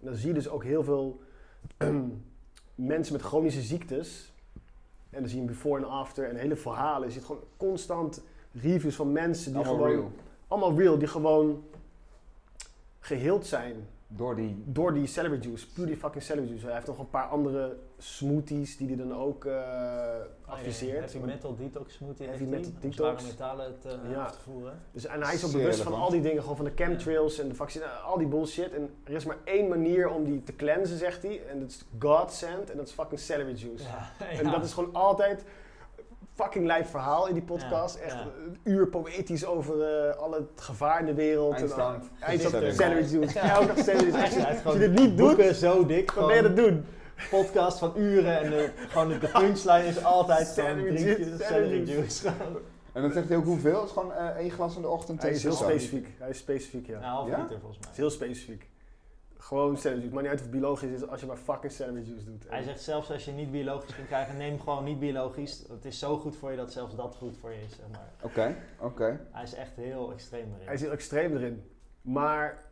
En 0.00 0.06
dan 0.06 0.14
zie 0.14 0.28
je 0.28 0.34
dus 0.34 0.48
ook 0.48 0.64
heel 0.64 0.84
veel 0.84 1.20
mensen 2.74 3.12
met 3.12 3.22
chronische 3.22 3.62
ziektes. 3.62 4.31
En 5.12 5.20
dan 5.20 5.28
zie 5.28 5.40
je 5.40 5.46
before 5.46 5.82
en 5.82 5.88
after 5.88 6.28
en 6.28 6.36
hele 6.36 6.56
verhalen. 6.56 7.08
Je 7.08 7.14
ziet 7.14 7.24
gewoon 7.24 7.42
constant 7.56 8.22
reviews 8.52 8.94
van 8.94 9.12
mensen 9.12 9.52
die 9.52 9.64
Allemaal 9.64 9.76
gewoon... 9.76 9.90
real. 9.90 10.12
Allemaal 10.48 10.78
real, 10.78 10.98
die 10.98 11.08
gewoon 11.08 11.64
geheeld 13.00 13.46
zijn 13.46 13.88
Door 14.06 14.36
die... 14.36 14.62
door 14.66 14.94
die 14.94 15.06
celery 15.06 15.38
juice, 15.40 15.72
puur 15.72 15.86
die 15.86 15.96
fucking 15.96 16.22
celery 16.22 16.46
juice. 16.46 16.64
Hij 16.64 16.74
heeft 16.74 16.86
nog 16.86 16.98
een 16.98 17.10
paar 17.10 17.26
andere 17.26 17.76
smoothies 18.02 18.76
die 18.76 18.86
hij 18.86 18.96
dan 18.96 19.14
ook 19.14 19.44
eh 19.44 19.54
adviseert. 20.46 20.98
Heavy 21.12 21.18
metal 21.26 21.56
detox 21.56 21.94
smoothie 21.94 22.26
Heavy 22.26 22.38
heeft 22.44 22.50
metal 22.50 22.70
om 22.82 22.90
detox. 22.90 22.96
zware 23.22 23.22
metalen 23.22 23.78
te, 23.80 23.96
Ja. 24.10 24.22
af 24.24 24.32
te 24.32 24.38
voeren. 24.44 24.80
Dus, 24.92 25.06
en 25.06 25.22
hij 25.22 25.34
is 25.34 25.44
ook 25.44 25.50
Zeer 25.50 25.60
bewust 25.60 25.80
van 25.80 25.94
al 25.94 26.10
die 26.10 26.20
dingen, 26.20 26.40
gewoon 26.40 26.56
van 26.56 26.64
de 26.64 26.72
chemtrails 26.74 27.38
en 27.38 27.48
de 27.48 27.54
vaccine, 27.54 27.84
al 27.86 28.18
die 28.18 28.26
bullshit. 28.26 28.72
En 28.74 28.90
er 29.04 29.12
is 29.12 29.24
maar 29.24 29.36
één 29.44 29.68
manier 29.68 30.08
om 30.10 30.24
die 30.24 30.42
te 30.42 30.56
cleansen, 30.56 30.98
zegt 30.98 31.22
hij. 31.22 31.40
En 31.50 31.60
dat 31.60 31.68
is 31.68 31.84
godsend 31.98 32.70
en 32.70 32.76
dat 32.76 32.86
is 32.86 32.92
fucking 32.92 33.20
celery 33.20 33.54
juice. 33.54 33.84
Ja, 33.84 34.26
En 34.38 34.50
dat 34.50 34.64
is 34.64 34.72
gewoon 34.72 34.94
altijd 34.94 35.44
fucking 36.34 36.66
lijp 36.66 36.86
verhaal 36.86 37.26
in 37.28 37.34
die 37.34 37.42
podcast. 37.42 37.96
Ja, 37.98 38.02
Echt 38.04 38.14
ja. 38.14 38.20
een 38.46 38.58
uur 38.62 38.86
poëtisch 38.86 39.46
over 39.46 39.82
eh, 40.08 40.16
al 40.16 40.32
het 40.32 40.48
gevaar 40.56 41.00
in 41.00 41.06
de 41.06 41.14
wereld. 41.14 41.54
Eindstand. 41.54 42.04
En, 42.04 42.26
eindstand 42.26 42.54
Celery. 42.54 42.74
celery 42.74 43.04
juice. 43.04 43.38
Ja. 43.38 43.54
Elke 43.54 43.66
dag 43.66 43.78
celery 43.84 44.10
juice. 44.10 44.46
Heeft 44.46 44.64
Als 44.64 44.74
je 44.74 44.80
dit 44.80 44.90
niet 45.00 45.16
doet, 45.18 45.36
boeken 45.36 45.54
zo 45.54 45.86
dik. 45.86 46.14
dan 46.14 46.26
ben 46.26 46.36
je 46.36 46.42
Gewoon 46.42 46.56
dat 46.56 46.64
doen. 46.64 46.84
Podcast 47.30 47.78
van 47.78 47.92
uren 47.96 48.40
en 48.40 48.50
de, 48.50 48.70
gewoon 48.88 49.08
de, 49.08 49.18
de 49.18 49.28
punchline 49.28 49.86
is 49.86 50.04
altijd 50.04 50.54
drink 50.54 50.80
je 50.80 51.04
juice, 51.04 51.24
celery 51.24 51.44
celery 51.44 51.82
juice. 51.84 52.28
En 52.92 53.02
dan 53.02 53.12
zegt 53.12 53.28
hij 53.28 53.36
ook 53.36 53.44
hoeveel? 53.44 53.76
Het 53.80 53.84
is 53.84 53.92
gewoon 53.92 54.12
eh, 54.12 54.26
één 54.26 54.50
glas 54.50 54.76
in 54.76 54.82
de 54.82 54.88
ochtend. 54.88 55.22
Hij 55.22 55.30
is 55.30 55.42
heel 55.42 55.52
specifiek. 55.52 56.08
Hij 56.18 56.30
is 56.30 56.38
specifiek, 56.38 56.86
ja. 56.86 57.00
Ja, 57.00 57.08
half 57.10 57.28
Ja? 57.28 57.42
liter 57.42 57.58
volgens 57.58 57.80
mij. 57.80 57.90
is 57.90 57.96
heel 57.96 58.10
specifiek. 58.10 58.70
Gewoon 59.38 59.76
celery 59.76 59.98
juice. 59.98 60.14
Maar 60.14 60.22
niet 60.22 60.30
uit 60.32 60.40
of 60.40 60.46
het 60.46 60.54
biologisch 60.60 60.90
is 60.90 61.08
als 61.08 61.20
je 61.20 61.26
maar 61.26 61.36
fucking 61.36 61.72
celery 61.72 62.02
juice 62.06 62.24
doet. 62.24 62.44
Hij 62.48 62.62
zegt 62.62 62.80
zelfs 62.80 63.10
als 63.10 63.24
je 63.24 63.32
niet 63.32 63.50
biologisch 63.50 63.94
kunt 63.94 64.06
krijgen, 64.06 64.36
neem 64.36 64.60
gewoon 64.60 64.84
niet 64.84 64.98
biologisch. 64.98 65.64
Het 65.68 65.84
is 65.84 65.98
zo 65.98 66.18
goed 66.18 66.36
voor 66.36 66.50
je 66.50 66.56
dat 66.56 66.72
zelfs 66.72 66.96
dat 66.96 67.14
goed 67.18 67.36
voor 67.40 67.50
je 67.52 67.62
is, 67.62 67.76
zeg 67.76 67.86
maar. 67.92 68.08
Oké, 68.22 68.56
oké. 68.80 69.20
Hij 69.30 69.42
is 69.42 69.54
echt 69.54 69.76
heel 69.76 70.12
extreem 70.12 70.52
erin. 70.54 70.64
Hij 70.66 70.74
is 70.74 70.80
heel 70.80 70.90
extreem 70.90 71.36
erin. 71.36 71.62
Maar 72.02 72.62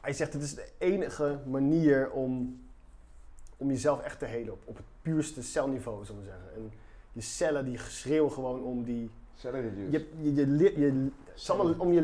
hij 0.00 0.12
zegt 0.12 0.32
het 0.32 0.42
is 0.42 0.54
de 0.54 0.68
enige 0.78 1.38
manier 1.46 2.10
om, 2.10 2.60
om 3.62 3.68
jezelf 3.68 4.00
echt 4.00 4.18
te 4.18 4.24
helen. 4.24 4.52
Op, 4.52 4.62
op 4.64 4.76
het 4.76 4.86
puurste 5.02 5.42
celniveau, 5.42 6.04
zullen 6.04 6.20
we 6.20 6.26
zeggen. 6.26 6.54
En 6.54 6.72
je 7.12 7.20
cellen 7.20 7.64
die 7.64 7.78
schreeuwen 7.78 8.32
gewoon 8.32 8.62
om 8.62 8.84
die... 8.84 9.10
Juice. 9.34 9.90
Je, 9.90 10.08
je, 10.34 10.56
je, 10.56 10.80
je, 10.80 11.10
allemaal 11.46 11.74
om 11.78 11.92
je 11.92 12.02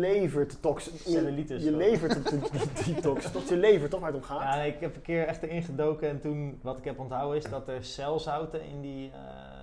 lever 0.00 0.46
te 0.46 0.60
toxen. 0.60 0.92
Je, 0.92 0.98
Cellulitis 0.98 1.62
je 1.62 1.70
gewoon. 1.70 1.76
lever 1.76 2.08
te, 2.08 2.22
te, 2.22 2.38
te 2.38 2.68
detoxen. 2.92 3.32
Tot 3.32 3.48
je 3.48 3.56
lever 3.56 3.88
toch 3.88 4.00
waar 4.00 4.12
het 4.12 4.18
om 4.20 4.26
gaat. 4.26 4.40
Ja, 4.40 4.62
ik 4.62 4.80
heb 4.80 4.94
een 4.96 5.02
keer 5.02 5.26
echt 5.26 5.42
erin 5.42 5.62
gedoken 5.62 6.08
en 6.08 6.20
toen, 6.20 6.58
wat 6.62 6.78
ik 6.78 6.84
heb 6.84 6.98
onthouden 6.98 7.36
is 7.36 7.50
dat 7.50 7.68
er 7.68 7.84
celzouten 7.84 8.64
in 8.64 8.80
die, 8.80 9.10
eh, 9.10 9.53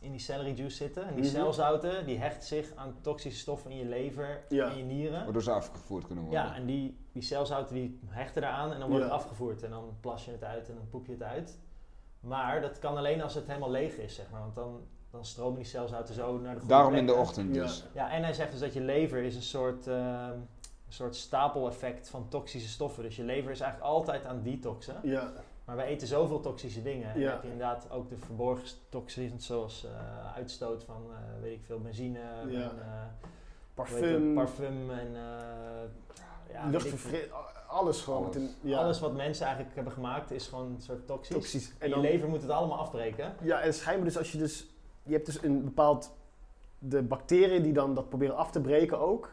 in 0.00 0.10
die 0.10 0.20
celery 0.20 0.52
juice 0.54 0.76
zitten. 0.76 1.06
En 1.06 1.14
die 1.14 1.24
Mhm. 1.24 1.32
celzouten, 1.32 2.06
die 2.06 2.18
hechten 2.18 2.46
zich 2.46 2.72
aan 2.74 2.94
toxische 3.00 3.38
stoffen 3.38 3.70
in 3.70 3.76
je 3.76 3.84
lever 3.84 4.40
Ja. 4.48 4.70
en 4.70 4.76
je 4.78 4.84
nieren. 4.84 5.24
Waardoor 5.24 5.42
ze 5.42 5.50
afgevoerd 5.50 6.06
kunnen 6.06 6.24
worden. 6.24 6.42
Ja, 6.42 6.54
en 6.54 6.66
die, 6.66 6.96
die 7.12 7.22
celzouten 7.22 7.74
die 7.74 8.00
hechten 8.06 8.42
eraan 8.42 8.72
en 8.72 8.78
dan 8.78 8.88
wordt 8.88 9.04
Ja. 9.04 9.10
het 9.10 9.20
afgevoerd. 9.20 9.62
En 9.62 9.70
dan 9.70 9.96
plas 10.00 10.24
je 10.24 10.30
het 10.30 10.44
uit 10.44 10.68
en 10.68 10.74
dan 10.74 10.88
poep 10.88 11.06
je 11.06 11.12
het 11.12 11.22
uit. 11.22 11.58
Maar 12.20 12.60
dat 12.60 12.78
kan 12.78 12.96
alleen 12.96 13.22
als 13.22 13.34
het 13.34 13.46
helemaal 13.46 13.70
leeg 13.70 13.96
is, 13.96 14.14
zeg 14.14 14.30
maar. 14.30 14.40
Want 14.40 14.54
dan, 14.54 14.80
dan 15.10 15.24
stromen 15.24 15.56
die 15.56 15.64
celzouten 15.68 16.14
zo 16.14 16.38
naar 16.38 16.54
de 16.54 16.60
goede 16.60 16.74
Daarom 16.74 16.94
in 16.94 17.06
de 17.06 17.14
ochtend 17.14 17.54
Ja. 17.54 17.62
dus. 17.62 17.84
Ja, 17.94 18.10
en 18.10 18.22
hij 18.22 18.32
zegt 18.34 18.50
dus 18.50 18.60
dat 18.60 18.72
je 18.72 18.80
lever 18.80 19.22
is 19.22 19.34
een 19.34 19.42
soort, 19.42 19.86
ehm, 19.86 20.32
een 20.86 20.94
soort 20.94 21.16
stapeleffect 21.16 22.08
van 22.10 22.28
toxische 22.28 22.68
stoffen. 22.68 23.02
Dus 23.02 23.16
je 23.16 23.22
lever 23.24 23.50
is 23.50 23.60
eigenlijk 23.60 23.92
altijd 23.92 24.24
aan 24.26 24.42
detoxen. 24.42 24.96
Ja, 25.02 25.32
Maar 25.68 25.76
we 25.76 25.82
eten 25.82 26.06
zoveel 26.06 26.40
toxische 26.40 26.82
dingen. 26.82 27.12
En 27.14 27.20
Ja. 27.20 27.30
heb 27.30 27.42
je 27.42 27.50
inderdaad 27.50 27.90
ook 27.90 28.08
de 28.08 28.16
verborgen 28.16 28.68
toxines 28.88 29.46
zoals 29.46 29.84
eh, 29.84 30.34
uitstoot 30.34 30.84
van, 30.84 31.02
eh, 31.10 31.42
weet 31.42 31.52
ik 31.52 31.64
veel, 31.64 31.80
benzine, 31.80 32.18
Ja. 32.48 32.70
en, 32.70 32.82
eh, 32.82 33.02
parfum, 33.74 34.24
het, 34.24 34.34
parfum 34.34 34.90
en 34.90 35.12
ja, 36.52 36.70
alles 37.66 38.02
gewoon. 38.02 38.22
Alles. 38.24 38.34
Met 38.34 38.42
een, 38.42 38.50
veel. 38.60 38.70
ja, 38.70 38.78
Alles 38.78 39.00
wat 39.00 39.14
mensen 39.14 39.44
eigenlijk 39.44 39.74
hebben 39.74 39.92
gemaakt 39.92 40.30
is 40.30 40.46
gewoon 40.46 40.74
een 40.74 40.80
soort 40.80 41.06
toxisch. 41.06 41.34
toxisch. 41.34 41.72
En 41.78 41.88
je 41.88 41.98
lever 41.98 42.28
moet 42.28 42.42
het 42.42 42.50
allemaal 42.50 42.78
afbreken. 42.78 43.34
Ja, 43.42 43.60
en 43.60 43.74
schijnbaar 43.74 44.06
dus 44.06 44.18
als 44.18 44.32
je 44.32 44.38
dus... 44.38 44.66
Je 45.02 45.12
hebt 45.12 45.26
dus 45.26 45.42
een 45.42 45.64
bepaald... 45.64 46.16
De 46.78 47.02
bacteriën 47.02 47.62
die 47.62 47.72
dan 47.72 47.94
dat 47.94 48.08
proberen 48.08 48.36
af 48.36 48.50
te 48.50 48.60
breken 48.60 48.98
ook. 48.98 49.32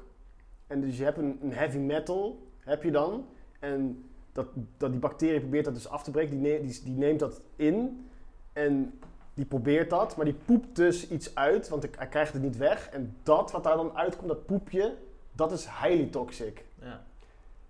En 0.68 0.82
dus 0.82 0.98
je 0.98 1.04
hebt 1.04 1.18
een, 1.18 1.40
een 1.42 1.54
heavy 1.54 1.78
metal, 1.78 2.48
heb 2.60 2.84
je 2.84 2.92
dan. 2.92 3.28
En 3.60 4.10
dat, 4.36 4.46
dat 4.78 4.92
die 4.92 5.00
bacterie 5.00 5.40
probeert 5.40 5.66
dat 5.66 5.74
dus 5.74 5.88
af 5.90 6.04
te 6.04 6.12
breken. 6.12 6.30
Die, 6.42 6.52
ne- 6.52 6.62
die, 6.62 6.82
die 6.84 6.94
neemt 6.94 7.20
dat 7.20 7.42
in. 7.56 8.08
En 8.54 9.00
die 9.34 9.46
probeert 9.46 9.90
dat. 9.90 10.16
Maar 10.16 10.26
die 10.26 10.34
poept 10.46 10.76
dus 10.76 11.08
iets 11.10 11.36
uit, 11.36 11.70
want 11.70 11.88
hij 11.98 12.08
krijgt 12.08 12.34
het 12.34 12.42
niet 12.42 12.58
weg. 12.58 12.90
En 12.90 13.16
dat 13.24 13.52
wat 13.52 13.64
daar 13.64 13.76
dan 13.76 13.98
uitkomt, 13.98 14.28
dat 14.28 14.46
poepje, 14.46 14.96
dat 15.32 15.52
is 15.52 15.66
highly 15.66 16.06
toxic. 16.06 16.66
Ja. 16.82 17.04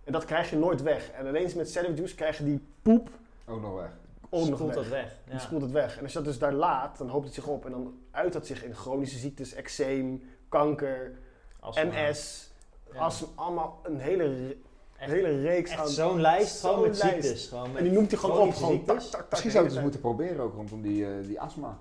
En 0.04 0.12
dat 0.12 0.26
krijg 0.26 0.50
je 0.50 0.58
nooit 0.58 0.82
weg. 0.82 1.12
En 1.12 1.28
alleen 1.28 1.52
met 1.56 1.70
celery 1.72 1.94
juice 1.96 2.16
krijg 2.16 2.38
je 2.38 2.44
die 2.44 2.62
poep 2.82 3.10
Ook 3.46 3.62
nog 3.62 3.76
weg. 3.76 3.90
ook 4.30 4.48
nog 4.48 4.58
Spoelt 4.58 4.74
weg. 4.74 4.84
dat 4.84 4.88
weg. 4.88 5.18
Die 5.30 5.40
spoelt 5.40 5.62
het 5.62 5.72
weg. 5.72 5.98
En 5.98 6.04
als 6.04 6.12
je 6.12 6.18
dat 6.18 6.28
dus 6.28 6.40
daar 6.40 6.54
laat, 6.54 6.98
dan 6.98 7.10
hoopt 7.10 7.26
het 7.26 7.34
zich 7.34 7.48
op. 7.48 7.66
En 7.66 7.72
dan 7.72 8.00
uit 8.12 8.34
dat 8.34 8.46
zich 8.48 8.64
in 8.64 8.76
chronische 8.76 9.18
ziektes, 9.18 9.54
eczeem, 9.54 10.24
kanker, 10.50 11.12
Astma. 11.60 11.84
MS, 11.84 12.52
Ja. 12.94 13.00
astma. 13.00 13.28
Allemaal 13.36 13.80
een 13.84 14.00
hele, 14.00 14.56
Echt, 14.98 15.12
hele 15.12 15.42
reeks 15.42 15.72
echt 15.72 15.80
aan... 15.80 15.88
zo'n 15.90 16.22
lijst 16.22 16.60
gewoon 16.60 16.82
met 16.82 16.98
lijst. 17.04 17.22
ziektes. 17.24 17.48
Gewoon 17.48 17.68
met 17.72 17.78
En 17.78 17.84
die 17.84 17.94
noemt 17.94 18.12
hij 18.12 18.20
gewoon 18.20 18.48
op. 18.48 18.54
Gewoon 18.54 18.70
tak, 18.70 18.86
ziektes. 18.88 19.10
tak, 19.10 19.22
tak. 19.22 19.30
Misschien 19.30 19.50
de 19.52 19.56
zouden 19.56 19.74
ze 19.74 19.80
hele 19.80 19.92
het 19.94 20.04
moeten 20.04 20.28
proberen 20.28 20.40
ook 20.44 20.54
rondom 20.56 20.82
die, 20.82 21.06
eh, 21.06 21.28
die 21.28 21.42
astma. 21.42 21.78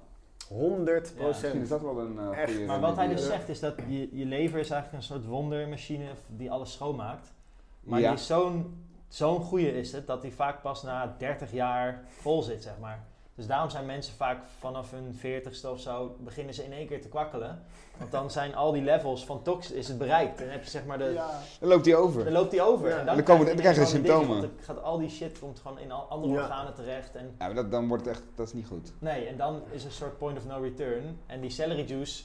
tijd. 0.48 0.58
100 0.60 1.12
Ja. 1.18 1.26
Misschien 1.26 1.60
is 1.60 1.68
dat 1.68 1.80
wel 1.82 1.98
een 2.00 2.18
eh 2.18 2.38
Echt. 2.38 2.50
goede 2.50 2.66
Maar 2.66 2.80
wat 2.80 2.96
hij 2.96 3.06
dus 3.08 3.14
remedie. 3.20 3.36
zegt 3.38 3.48
is 3.48 3.60
dat 3.60 3.74
je, 3.88 4.16
je 4.18 4.24
lever 4.24 4.58
is 4.58 4.70
eigenlijk 4.70 5.02
een 5.02 5.08
soort 5.08 5.26
wondermachine 5.26 6.04
die 6.26 6.50
alles 6.50 6.72
schoonmaakt. 6.72 7.32
Maar 7.80 8.00
Ja. 8.00 8.10
die 8.10 8.18
zo'n 8.18 8.82
zo'n 9.08 9.40
goeie 9.40 9.78
is 9.78 9.92
het 9.92 10.06
dat 10.06 10.22
hij 10.22 10.30
vaak 10.30 10.62
pas 10.62 10.82
na 10.82 11.14
30 11.18 11.52
jaar 11.52 12.04
vol 12.08 12.42
zit, 12.42 12.62
zeg 12.62 12.74
maar. 12.80 13.04
Dus 13.36 13.46
daarom 13.46 13.70
zijn 13.70 13.86
mensen 13.86 14.14
vaak 14.14 14.38
vanaf 14.58 14.90
hun 14.90 15.14
veertigste 15.14 15.70
of 15.70 15.80
zo, 15.80 16.16
beginnen 16.20 16.54
ze 16.54 16.64
in 16.64 16.72
één 16.72 16.86
keer 16.86 17.02
te 17.02 17.08
kwakkelen. 17.08 17.62
Want 17.98 18.10
dan 18.10 18.30
zijn 18.30 18.54
al 18.54 18.72
die 18.72 18.82
levels 18.82 19.24
van 19.24 19.42
tox 19.42 19.70
is 19.70 19.88
het 19.88 19.98
bereikt. 19.98 20.38
En 20.38 20.44
dan 20.44 20.52
heb 20.52 20.64
je 20.64 20.70
zeg 20.70 20.84
maar 20.84 20.98
de, 20.98 21.04
Ja. 21.04 21.30
Dan 21.60 21.68
loopt 21.68 21.84
hij 21.86 21.96
over. 21.96 22.24
dan 22.24 22.32
loopt 22.32 22.50
die 22.50 22.62
over. 22.62 22.88
Ja. 22.88 22.98
En 22.98 23.06
Dan 23.06 23.14
dan, 23.16 23.24
komen- 23.24 23.44
krijg 23.44 23.62
dan 23.62 23.72
krijg 23.72 23.88
je 23.88 23.92
die 23.92 24.02
dingen, 24.02 24.16
symptomen. 24.18 24.40
want 24.50 24.56
dan 24.66 24.76
gaat 24.76 24.82
al 24.84 24.98
die 24.98 25.08
shit 25.10 25.38
komt 25.38 25.58
gewoon 25.60 25.78
in 25.78 25.92
al 25.92 26.02
andere 26.08 26.32
Ja. 26.32 26.40
organen 26.42 26.74
terecht. 26.74 27.14
En 27.16 27.24
Ja, 27.38 27.46
maar 27.46 27.54
dat, 27.54 27.70
dan 27.70 27.88
wordt 27.88 28.04
het 28.06 28.14
echt, 28.14 28.24
dat 28.34 28.46
is 28.46 28.52
niet 28.52 28.66
goed. 28.66 28.92
Nee, 28.98 29.26
en 29.26 29.36
dan 29.36 29.62
is 29.70 29.84
een 29.84 29.90
soort 29.90 30.18
point 30.18 30.38
of 30.38 30.46
no 30.46 30.60
return. 30.60 31.18
En 31.26 31.40
die 31.40 31.50
celery 31.50 31.84
juice 31.84 32.22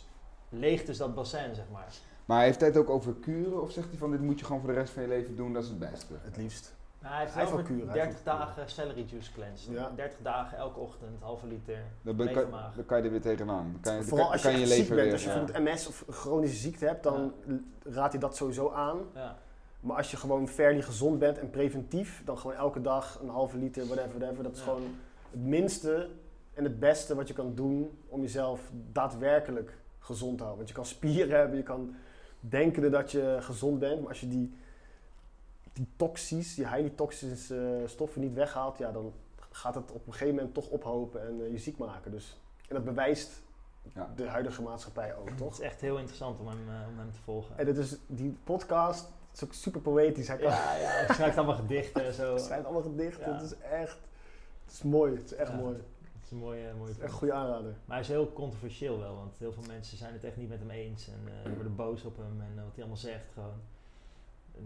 leegt 0.49 0.85
dus 0.85 0.97
dat 0.97 1.15
bassin, 1.15 1.55
zeg 1.55 1.65
maar. 1.71 1.87
Maar 2.25 2.41
heeft 2.43 2.59
hij 2.59 2.69
het 2.69 2.77
ook 2.77 2.89
over 2.89 3.13
kuren? 3.13 3.61
Of 3.61 3.71
zegt 3.71 3.89
hij 3.89 3.97
van 3.97 4.11
dit 4.11 4.21
moet 4.21 4.39
je 4.39 4.45
gewoon 4.45 4.61
voor 4.61 4.69
de 4.73 4.79
rest 4.79 4.93
van 4.93 5.01
je 5.03 5.09
leven 5.09 5.35
doen, 5.35 5.53
dat 5.53 5.63
is 5.63 5.69
het 5.69 5.79
beste? 5.79 6.13
Het 6.21 6.37
liefst. 6.37 6.73
Nou, 7.01 7.13
hij 7.13 7.21
heeft 7.21 7.33
Hij 7.33 7.43
heeft 7.43 7.53
over 7.55 7.67
wel 7.67 7.77
kuren, 7.77 7.93
hij 7.93 8.01
30 8.01 8.13
heeft 8.13 8.23
wel 8.25 8.35
kuren. 8.35 8.55
dagen 8.55 8.69
celery 8.71 9.05
juice 9.09 9.31
cleanse. 9.31 9.71
Ja. 9.71 9.91
30 9.95 10.17
dagen 10.21 10.57
elke 10.57 10.79
ochtend, 10.79 11.21
halve 11.21 11.47
liter. 11.47 11.77
Dan, 12.01 12.15
ben- 12.15 12.33
kan, 12.33 12.51
dan 12.75 12.85
kan 12.85 12.97
je 12.97 13.03
er 13.03 13.11
weer 13.11 13.21
tegenaan. 13.21 13.69
Dan 13.71 13.81
kan 13.81 13.95
je, 13.95 14.03
Vooral 14.03 14.23
kan, 14.25 14.33
als 14.33 14.41
je, 14.41 14.47
kan 14.49 14.57
je 14.57 14.63
echt 14.65 14.69
je 14.71 14.75
ziek 14.75 14.89
leven 14.89 14.95
bent, 14.95 15.05
weer... 15.05 15.13
als 15.13 15.23
je 15.23 15.29
ja. 15.29 15.35
bijvoorbeeld 15.43 15.73
MS 15.73 15.87
of 15.87 16.03
chronische 16.09 16.57
ziekte 16.57 16.85
hebt, 16.85 17.03
dan 17.03 17.33
raadt 17.83 18.11
hij 18.11 18.21
dat 18.21 18.35
sowieso 18.35 18.71
aan. 18.71 18.97
Ja. 19.13 19.37
Maar 19.79 19.97
als 19.97 20.11
je 20.11 20.17
gewoon 20.17 20.47
fairly 20.47 20.81
gezond 20.81 21.19
bent 21.19 21.37
en 21.37 21.49
preventief, 21.49 22.21
dan 22.25 22.37
gewoon 22.37 22.55
elke 22.55 22.81
dag 22.81 23.19
een 23.21 23.29
halve 23.29 23.57
liter, 23.57 23.85
whatever, 23.85 24.19
whatever. 24.19 24.43
Dat 24.43 24.51
is 24.53 24.57
Ja. 24.59 24.63
gewoon 24.65 24.83
het 25.31 25.39
minste 25.41 26.09
en 26.53 26.63
het 26.63 26.79
beste 26.79 27.15
wat 27.15 27.27
je 27.27 27.33
kan 27.33 27.55
doen 27.55 27.97
om 28.07 28.21
jezelf 28.21 28.71
daadwerkelijk 28.91 29.77
gezond 29.99 30.37
te 30.37 30.43
houden. 30.43 30.57
Want 30.57 30.67
je 30.69 30.75
kan 30.75 30.85
spieren 30.85 31.37
hebben, 31.39 31.57
je 31.57 31.63
kan 31.63 31.95
denken 32.39 32.91
dat 32.91 33.11
je 33.11 33.37
gezond 33.39 33.79
bent, 33.79 33.99
maar 33.99 34.09
als 34.09 34.19
je 34.19 34.27
die, 34.27 34.53
die 35.73 35.87
toxies, 35.95 36.55
die 36.55 36.67
highly 36.67 36.89
toxische 36.89 37.83
stoffen 37.85 38.21
niet 38.21 38.33
weghaalt, 38.33 38.77
ja, 38.77 38.91
dan 38.91 39.13
gaat 39.51 39.75
het 39.75 39.91
op 39.91 40.07
een 40.07 40.11
gegeven 40.13 40.35
moment 40.35 40.53
toch 40.53 40.67
ophopen 40.69 41.27
en 41.27 41.41
eh, 41.45 41.51
je 41.51 41.57
ziek 41.57 41.77
maken. 41.77 42.11
Dus, 42.11 42.37
en 42.67 42.75
dat 42.75 42.83
bewijst 42.85 43.41
Ja. 43.93 44.13
de 44.15 44.27
huidige 44.27 44.61
maatschappij 44.61 45.15
ook, 45.15 45.29
Het 45.29 45.37
toch? 45.37 45.51
is 45.51 45.59
echt 45.59 45.81
heel 45.81 45.97
interessant 45.97 46.39
om 46.39 46.47
hem, 46.47 46.69
eh, 46.69 46.87
om 46.91 46.97
hem 46.99 47.11
te 47.11 47.19
volgen. 47.23 47.57
En 47.57 47.67
het 47.67 47.77
is, 47.77 47.95
die 48.07 48.37
podcast 48.43 49.07
is 49.33 49.43
ook 49.43 49.53
super 49.53 49.81
poëtisch. 49.81 50.27
Hij 50.27 50.37
kan, 50.37 50.49
Ja, 50.51 50.75
ja, 50.75 50.87
hij 50.87 51.15
schrijft 51.15 51.37
allemaal 51.37 51.55
gedichten 51.55 52.05
en 52.05 52.13
zo. 52.13 52.33
Het 52.33 52.41
zijn 52.41 52.63
allemaal 52.63 52.81
gedichten. 52.81 53.27
Ja. 53.29 53.33
Het 53.33 53.41
is 53.51 53.57
echt. 53.57 53.97
Het 54.65 54.73
is 54.73 54.81
mooi. 54.83 55.15
Het 55.15 55.23
is 55.31 55.33
echt 55.33 55.49
Ja. 55.51 55.55
mooi. 55.55 55.75
Het 55.75 56.23
is 56.25 56.31
een 56.31 56.37
mooie, 56.37 56.73
mooie 56.73 56.87
Het 56.87 56.97
is 56.97 57.03
echt 57.03 57.11
een 57.11 57.17
goede 57.17 57.33
aanrader. 57.33 57.71
Maar 57.85 57.95
hij 57.95 57.99
is 57.99 58.07
heel 58.07 58.33
controversieel 58.33 58.99
wel, 58.99 59.15
want 59.15 59.35
heel 59.37 59.53
veel 59.53 59.63
mensen 59.67 59.97
zijn 59.97 60.13
het 60.13 60.23
echt 60.23 60.37
niet 60.37 60.49
met 60.49 60.59
hem 60.59 60.69
eens 60.69 61.07
en 61.07 61.19
eh, 61.45 61.53
worden 61.55 61.75
boos 61.75 62.03
op 62.03 62.17
hem 62.17 62.41
en 62.41 62.51
eh, 62.57 62.63
wat 62.63 62.71
hij 62.73 62.77
allemaal 62.83 62.97
zegt 62.97 63.31
gewoon. 63.33 63.61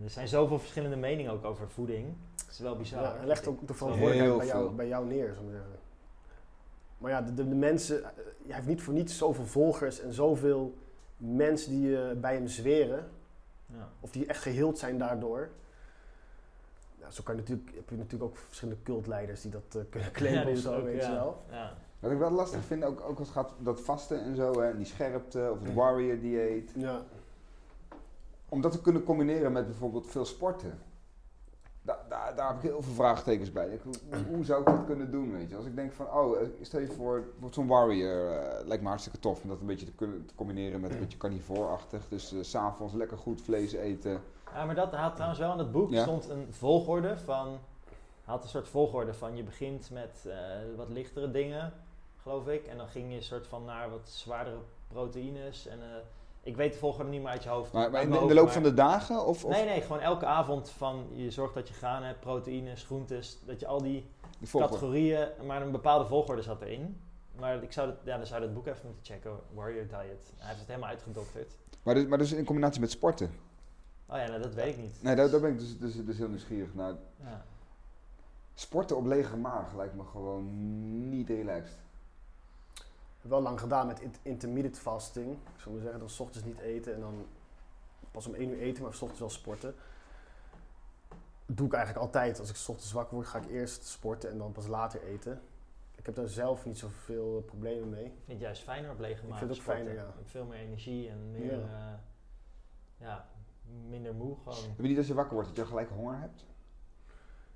Er 0.04 0.10
zijn 0.10 0.28
zoveel 0.28 0.60
verschillende 0.60 0.96
meningen 0.96 1.32
ook 1.32 1.44
over 1.46 1.70
voeding. 1.70 2.14
Het 2.36 2.52
is 2.52 2.60
wel 2.60 2.76
bizar. 2.78 3.02
Ja, 3.02 3.16
hij 3.18 3.26
legt 3.26 3.48
ook 3.48 3.68
de 3.68 3.74
verantwoordelijkheid 3.74 4.38
bij 4.38 4.48
jou, 4.48 4.72
bij 4.76 4.88
jou 4.88 5.06
neer, 5.08 5.26
zou 5.34 5.38
ik 5.38 5.44
maar 5.44 5.52
zeggen. 5.62 5.80
Maar 6.98 7.12
ja, 7.12 7.22
de, 7.22 7.34
de, 7.34 7.48
de 7.50 7.56
mensen. 7.56 8.04
eh, 8.04 8.10
Hij 8.46 8.56
heeft 8.56 8.68
niet 8.68 8.82
voor 8.82 8.94
niets 8.94 9.18
zoveel 9.18 9.46
volgers 9.46 10.00
en 10.00 10.14
zoveel 10.14 10.78
mensen 11.18 11.72
die 11.72 12.02
eh, 12.04 12.16
bij 12.18 12.34
hem 12.34 12.48
zweren. 12.48 13.10
Ja. 13.66 13.90
Of 14.00 14.12
die 14.12 14.26
echt 14.26 14.42
geheeld 14.42 14.78
zijn 14.78 14.98
daardoor. 14.98 15.50
Ja, 17.00 17.12
zo 17.12 17.24
kan 17.24 17.36
je 17.36 17.42
natuurlijk, 17.42 17.72
heb 17.76 17.90
je 17.90 17.96
natuurlijk 17.96 18.24
ook 18.32 18.38
verschillende 18.38 18.82
cultleiders 18.84 19.42
die 19.42 19.52
dat 19.52 19.64
eh, 19.76 19.82
kunnen 19.90 20.12
claimen 20.20 20.46
Ja, 20.48 20.52
of 20.52 20.58
zo, 20.58 20.76
ook, 20.76 20.84
weet 20.84 21.02
ja. 21.02 21.08
je 21.10 21.16
wel. 21.16 21.44
Ja. 21.50 21.74
Wat 22.00 22.12
ik 22.12 22.18
wel 22.18 22.32
lastig 22.32 22.64
vind, 22.64 22.84
ook, 22.84 23.02
ook 23.02 23.20
als 23.20 23.28
het 23.28 23.38
gaat 23.38 23.52
dat 23.60 23.82
vasten 23.82 24.22
en 24.24 24.36
zo, 24.36 24.62
hè, 24.62 24.70
en 24.70 24.78
die 24.78 24.86
scherpte 24.86 25.50
of 25.52 25.60
het 25.64 25.74
warrior 25.74 26.20
dieet. 26.20 26.72
Ja. 26.76 27.02
Om 28.54 28.62
dat 28.62 28.72
te 28.72 28.82
kunnen 28.82 29.04
combineren 29.04 29.52
met 29.52 29.66
bijvoorbeeld 29.66 30.08
veel 30.08 30.26
sporten. 30.26 30.80
Da 31.82 32.06
daar, 32.10 32.36
daar 32.36 32.48
heb 32.48 32.56
ik 32.56 32.62
heel 32.62 32.82
veel 32.82 32.94
vraagtekens 32.94 33.52
bij. 33.52 33.68
Ik, 33.68 33.82
hoe, 33.82 34.24
hoe 34.28 34.46
zou 34.46 34.60
ik 34.60 34.66
dat 34.66 34.86
kunnen 34.86 35.12
doen, 35.12 35.32
weet 35.32 35.50
je? 35.50 35.56
Als 35.56 35.66
ik 35.66 35.76
denk 35.76 35.94
van, 35.94 36.12
oh, 36.12 36.42
eh, 36.42 36.48
stel 36.62 36.80
je 36.80 36.88
voor, 36.88 37.20
bijvoorbeeld 37.22 37.54
zo'n 37.54 37.68
warrior 37.68 38.32
eh, 38.32 38.66
lijkt 38.66 38.84
me 38.84 38.90
hartstikke 38.90 39.20
tof. 39.20 39.44
Om 39.44 39.50
dat 39.50 39.60
een 39.60 39.66
beetje 39.66 39.86
te 39.86 39.92
kunnen 39.92 40.26
te 40.26 40.36
combineren 40.36 40.82
met 40.82 40.92
een 40.92 41.00
beetje 41.00 41.18
carnivoorachtig. 41.18 42.08
Dus 42.08 42.28
s 42.28 42.50
s'avonds 42.50 42.94
lekker 42.94 43.18
goed 43.18 43.42
vlees 43.42 43.72
eten. 43.72 44.22
Ja, 44.54 44.66
maar 44.66 44.76
dat 44.76 44.94
had 44.94 45.14
trouwens 45.14 45.40
wel 45.40 45.52
in 45.52 45.58
dat 45.58 45.72
boek 45.72 45.90
Ja. 45.90 46.02
stond 46.02 46.30
een 46.30 46.48
volgorde 46.50 47.18
van. 47.18 47.58
Had 48.24 48.44
een 48.44 48.50
soort 48.50 48.68
volgorde 48.68 49.14
van 49.14 49.36
je 49.36 49.44
begint 49.44 49.90
met 49.92 50.26
eh, 50.28 50.36
wat 50.76 50.90
lichtere 50.90 51.32
dingen, 51.32 51.74
geloof 52.22 52.48
ik. 52.48 52.66
En 52.66 52.78
dan 52.78 52.88
ging 52.88 53.14
je 53.14 53.22
soort 53.22 53.48
van 53.48 53.66
naar 53.66 53.90
wat 53.90 54.10
zwaardere 54.10 54.58
proteïnes. 54.88 55.68
En 55.68 55.80
eh, 55.82 55.88
ik 56.44 56.56
weet 56.56 56.74
de 56.74 56.80
volgorde 56.80 57.10
niet 57.10 57.22
meer 57.22 57.30
uit 57.30 57.44
je 57.44 57.50
hoofd. 57.50 57.72
Maar, 57.72 58.02
in, 58.02 58.10
de 58.10 58.34
loop 58.34 58.50
van 58.50 58.64
de 58.64 58.74
dagen? 58.74 59.26
Of, 59.26 59.46
of 59.46 59.52
Nee, 59.52 59.66
nee, 59.66 59.82
gewoon 59.82 60.00
elke 60.00 60.26
avond 60.26 60.70
van 60.70 61.08
je 61.12 61.32
zorgt 61.32 61.54
dat 61.54 61.68
je 61.68 61.74
graan 61.74 62.04
hebt, 62.04 62.20
proteïnes, 62.20 62.84
groentes. 62.84 63.40
Dat 63.46 63.60
je 63.60 63.68
al 63.68 63.82
die 63.82 64.10
categorieën, 64.52 65.28
maar 65.46 65.62
een 65.62 65.72
bepaalde 65.72 66.06
volgorde 66.06 66.42
zat 66.42 66.62
erin. 66.62 67.02
Maar 67.40 67.64
ik 67.64 67.72
zou 67.72 67.88
dat, 67.88 67.96
ja, 68.04 68.18
dan 68.18 68.26
zou 68.26 68.42
dat 68.42 68.54
boek 68.54 68.68
even 68.68 68.86
moeten 68.86 69.06
checken, 69.14 69.40
Warrior 69.54 69.84
Diet. 69.84 69.92
Hij 69.92 70.48
heeft 70.48 70.60
het 70.60 70.68
helemaal 70.68 70.90
uitgedokterd. 70.90 71.58
Maar, 71.84 71.96
dus, 71.96 72.06
maar 72.06 72.18
dus 72.18 72.32
in 72.32 72.46
combinatie 72.46 72.82
met 72.82 72.92
sporten? 72.92 73.32
Oh 74.06 74.18
ja, 74.18 74.28
nou, 74.28 74.42
dat 74.42 74.54
weet 74.54 74.74
ik 74.74 74.82
niet. 74.82 75.04
Nee, 75.04 75.16
daar, 75.16 75.30
daar 75.30 75.40
ben 75.40 75.52
ik 75.52 75.60
dus, 75.60 75.78
dus, 75.80 76.06
dus 76.06 76.18
heel 76.18 76.28
nieuwsgierig 76.28 76.74
naar. 76.74 76.94
Ja. 77.24 77.46
Sporten 78.54 78.98
op 78.98 79.06
lege 79.06 79.38
maag 79.38 79.76
lijkt 79.76 79.96
me 79.96 80.04
gewoon 80.04 80.50
niet 81.10 81.30
relaxed. 81.30 81.78
Wel 83.24 83.42
lang 83.42 83.60
gedaan 83.60 83.88
met 83.88 84.00
int- 84.00 84.20
intermittent 84.22 84.80
fasting. 84.80 85.32
Ik 85.32 85.60
zou 85.60 85.74
maar 85.74 85.82
zeggen, 85.84 86.00
dan 86.00 86.10
's 86.10 86.20
ochtends 86.20 86.48
niet 86.48 86.60
eten 86.60 86.94
en 86.94 87.00
dan 87.00 87.26
pas 88.12 88.28
om 88.28 88.34
1 88.34 88.50
uur 88.50 88.60
eten, 88.60 88.84
maar 88.84 88.94
's 88.94 89.02
ochtends 89.02 89.20
wel 89.20 89.30
sporten. 89.30 89.76
Dat 91.46 91.58
doe 91.58 91.68
ik 91.68 91.74
eigenlijk 91.74 92.06
altijd. 92.06 92.40
Als 92.40 92.50
ik 92.50 92.56
's 92.56 92.70
ochtends 92.70 92.92
wakker 92.92 93.16
word, 93.16 93.28
ga 93.28 93.38
ik 93.40 93.50
eerst 93.50 93.86
sporten 93.86 94.30
en 94.32 94.38
dan 94.38 94.52
pas 94.52 94.68
later 94.68 95.04
eten. 95.04 95.42
Ik 95.96 96.06
heb 96.06 96.16
daar 96.16 96.28
zelf 96.28 96.66
niet 96.66 96.78
zoveel 96.78 97.42
problemen 97.46 97.90
mee. 97.90 98.06
Ik 98.06 98.12
vind 98.12 98.28
het 98.28 98.40
juist 98.40 98.62
fijner 98.62 98.92
op 98.92 99.00
lege 99.00 99.22
Ik 99.24 99.30
maag 99.30 99.38
vind 99.38 99.50
het 99.50 99.60
ook 99.60 99.64
sporten. 99.66 99.86
fijner, 99.86 100.04
ja. 100.04 100.10
Je 100.10 100.18
hebt 100.18 100.30
Veel 100.32 100.46
meer 100.46 100.60
energie 100.60 101.10
en 101.10 101.32
meer, 101.32 101.60
Ja. 101.60 101.68
ja. 101.68 102.00
ja, 102.98 103.28
minder 103.90 104.14
moe 104.14 104.36
gewoon. 104.38 104.64
Heb 104.70 104.78
je 104.78 104.88
niet 104.88 104.98
als 104.98 105.08
je 105.08 105.14
wakker 105.14 105.34
wordt 105.34 105.48
dat 105.50 105.58
je 105.58 105.66
gelijk 105.66 105.90
honger 105.90 106.20
hebt? 106.20 106.46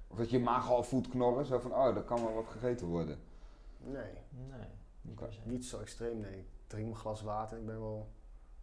Of 0.08 0.18
dat 0.18 0.30
je 0.30 0.38
je 0.38 0.44
maag 0.44 0.70
al 0.70 0.84
voelt 0.84 1.08
knorren, 1.10 1.46
zo 1.46 1.60
van, 1.60 1.74
oh, 1.74 1.96
er 1.96 2.02
kan 2.04 2.24
wel 2.24 2.34
wat 2.34 2.48
gegeten 2.48 2.88
worden. 2.88 3.20
Nee, 3.78 4.12
Nee, 4.30 4.68
niet 5.44 5.66
zo 5.66 5.80
extreem, 5.80 6.20
nee. 6.20 6.38
Ik 6.38 6.46
drink 6.68 6.86
mijn 6.86 6.98
glas 6.98 7.22
water, 7.22 7.58
ik 7.58 7.66
ben 7.66 7.80
wel 7.80 8.08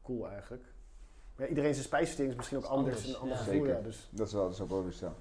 cool 0.03 0.29
eigenlijk. 0.29 0.65
Maar 1.37 1.45
ja, 1.45 1.49
iedereen 1.49 1.73
zijn 1.75 1.85
spijsvertering 1.87 2.31
is 2.33 2.37
misschien 2.39 2.59
ook 2.59 2.65
anders. 2.65 2.97
anders, 2.97 3.15
Een 3.15 3.21
ander 3.21 3.37
ja. 3.37 3.43
gevoel, 3.43 3.61
Zeker. 3.61 3.77
ja. 3.77 3.83
Dus 3.83 4.09
Dat 4.11 4.27
is, 4.27 4.33
wel, 4.33 4.43
dat 4.43 4.53
is 4.53 4.61
ook 4.61 4.69
wel 4.69 4.83
weer 4.83 4.93
zo. 4.93 5.13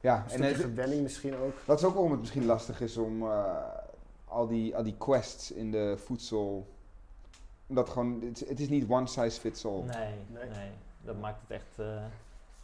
Ja, 0.00 0.24
een 0.30 0.78
en 0.78 1.02
misschien 1.02 1.36
ook. 1.36 1.52
dat 1.66 1.78
is 1.78 1.84
ook 1.84 1.92
waarom 1.92 2.10
het 2.10 2.20
misschien 2.20 2.44
lastig 2.44 2.80
is 2.80 2.96
om 2.96 3.22
eh, 3.22 3.64
al, 4.24 4.46
die, 4.46 4.76
al 4.76 4.82
die 4.82 4.96
quests 4.96 5.50
in 5.52 5.70
de 5.70 5.94
voedsel... 5.98 6.72
Omdat 7.66 7.88
gewoon, 7.88 8.20
het, 8.22 8.42
is- 8.42 8.48
het 8.48 8.60
is 8.60 8.68
niet 8.68 8.88
one 8.90 9.06
size 9.06 9.40
fits 9.40 9.64
all. 9.64 9.82
Nee, 9.82 10.14
Nee. 10.32 10.48
nee, 10.48 10.70
dat 11.02 11.20
maakt 11.20 11.40
het 11.40 11.50
echt 11.50 11.78
eh, 11.78 12.04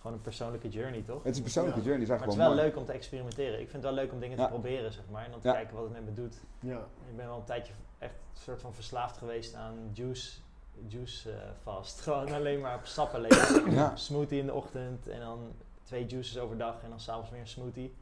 gewoon 0.01 0.17
een 0.17 0.23
persoonlijke 0.23 0.69
journey, 0.69 1.03
toch? 1.03 1.23
Het 1.23 1.33
is 1.33 1.37
een 1.37 1.43
persoonlijke 1.43 1.79
Ja. 1.79 1.85
journey, 1.85 2.03
is 2.05 2.09
maar 2.11 2.19
het 2.21 2.29
is 2.29 2.35
eigenlijk 2.39 2.57
wel 2.59 2.65
mooi. 2.65 2.69
leuk 2.69 2.77
om 2.77 2.85
te 2.85 2.93
experimenteren. 2.93 3.61
Ik 3.61 3.71
vind 3.71 3.73
het 3.73 3.83
wel 3.83 3.93
leuk 3.93 4.13
om 4.13 4.21
dingen 4.21 4.37
Ja. 4.39 4.45
te 4.45 4.51
proberen, 4.51 4.93
zeg 4.93 5.05
maar. 5.11 5.25
En 5.25 5.31
dan 5.31 5.41
te 5.41 5.49
Ja. 5.49 5.55
kijken 5.55 5.75
wat 5.75 5.85
het 5.85 5.93
met 5.93 6.05
me 6.05 6.13
doet. 6.13 6.37
Ja. 6.61 6.79
Ik 7.11 7.17
ben 7.17 7.27
wel 7.27 7.37
een 7.37 7.45
tijdje 7.45 7.73
echt 7.99 8.13
een 8.15 8.41
soort 8.43 8.61
van 8.61 8.75
verslaafd 8.75 9.17
geweest 9.17 9.55
aan 9.55 9.91
juice, 9.93 10.41
juice 10.89 11.31
eh, 11.31 11.37
fast. 11.63 12.01
Gewoon 12.07 12.33
alleen 12.33 12.61
maar 12.61 12.77
op 12.77 12.87
sappen 12.87 13.21
leven. 13.21 13.71
Ja. 13.81 13.97
Smoothie 13.97 14.39
in 14.41 14.47
de 14.47 14.55
ochtend 14.55 15.09
en 15.09 15.21
dan 15.21 15.53
twee 15.83 16.07
juices 16.07 16.39
overdag 16.39 16.83
en 16.83 16.89
dan 16.91 17.01
s'avonds 17.01 17.31
weer 17.31 17.41
een 17.41 17.47
smoothie. 17.49 17.95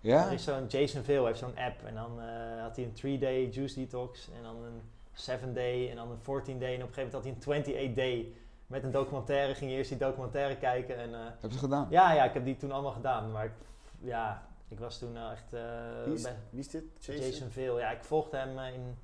Ja? 0.00 0.26
Er 0.26 0.32
is 0.32 0.44
zo'n 0.44 0.66
Jason 0.66 1.02
Veel 1.02 1.26
heeft 1.26 1.38
zo'n 1.38 1.56
app 1.58 1.82
en 1.84 1.94
dan 1.94 2.20
eh, 2.20 2.62
had 2.62 2.76
hij 2.76 2.84
een 2.84 2.94
3-day 3.18 3.46
juice 3.48 3.74
detox 3.80 4.28
en 4.36 4.42
dan 4.42 4.56
een 4.64 4.80
7-day 5.14 5.90
en 5.90 5.96
dan 5.96 6.10
een 6.10 6.18
14-day 6.20 6.74
en 6.74 6.82
op 6.82 6.88
een 6.88 6.94
gegeven 6.94 7.22
moment 7.22 7.44
had 7.44 7.54
hij 7.54 7.64
een 7.64 7.92
28-day 7.94 8.32
met 8.70 8.84
een 8.84 8.90
documentaire. 8.90 9.54
Ging 9.54 9.70
je 9.70 9.76
eerst 9.76 9.88
die 9.90 9.98
documentaire 9.98 10.56
kijken 10.56 10.96
en 10.96 11.14
eh, 11.14 11.20
Heb 11.24 11.40
je 11.40 11.46
het 11.48 11.56
gedaan? 11.56 11.86
ja, 11.90 12.12
ja, 12.12 12.24
ik 12.24 12.34
heb 12.34 12.44
die 12.44 12.56
toen 12.56 12.72
allemaal 12.72 12.92
gedaan, 12.92 13.32
maar 13.32 13.44
ik, 13.44 13.52
ja, 14.00 14.42
ik 14.68 14.78
was 14.78 14.98
toen 14.98 15.12
nou 15.12 15.32
echt 15.32 15.52
eh, 15.52 15.60
Wie, 16.04 16.14
is, 16.14 16.22
bij- 16.22 16.36
wie 16.50 16.60
is 16.60 16.68
dit? 16.68 16.82
Jason? 16.98 17.24
Jason? 17.24 17.50
Veel. 17.50 17.78
Ja, 17.78 17.90
ik 17.90 18.04
volgde 18.04 18.36
hem 18.36 18.58
eh, 18.58 18.74
in 18.74 18.96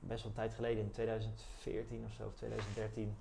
best 0.00 0.22
wel 0.22 0.30
een 0.30 0.36
tijd 0.38 0.54
geleden, 0.54 0.82
in 0.84 0.90
2014 0.90 2.04
of 2.06 2.12
zo, 2.12 2.26
of 2.26 2.34
2013. 2.34 3.16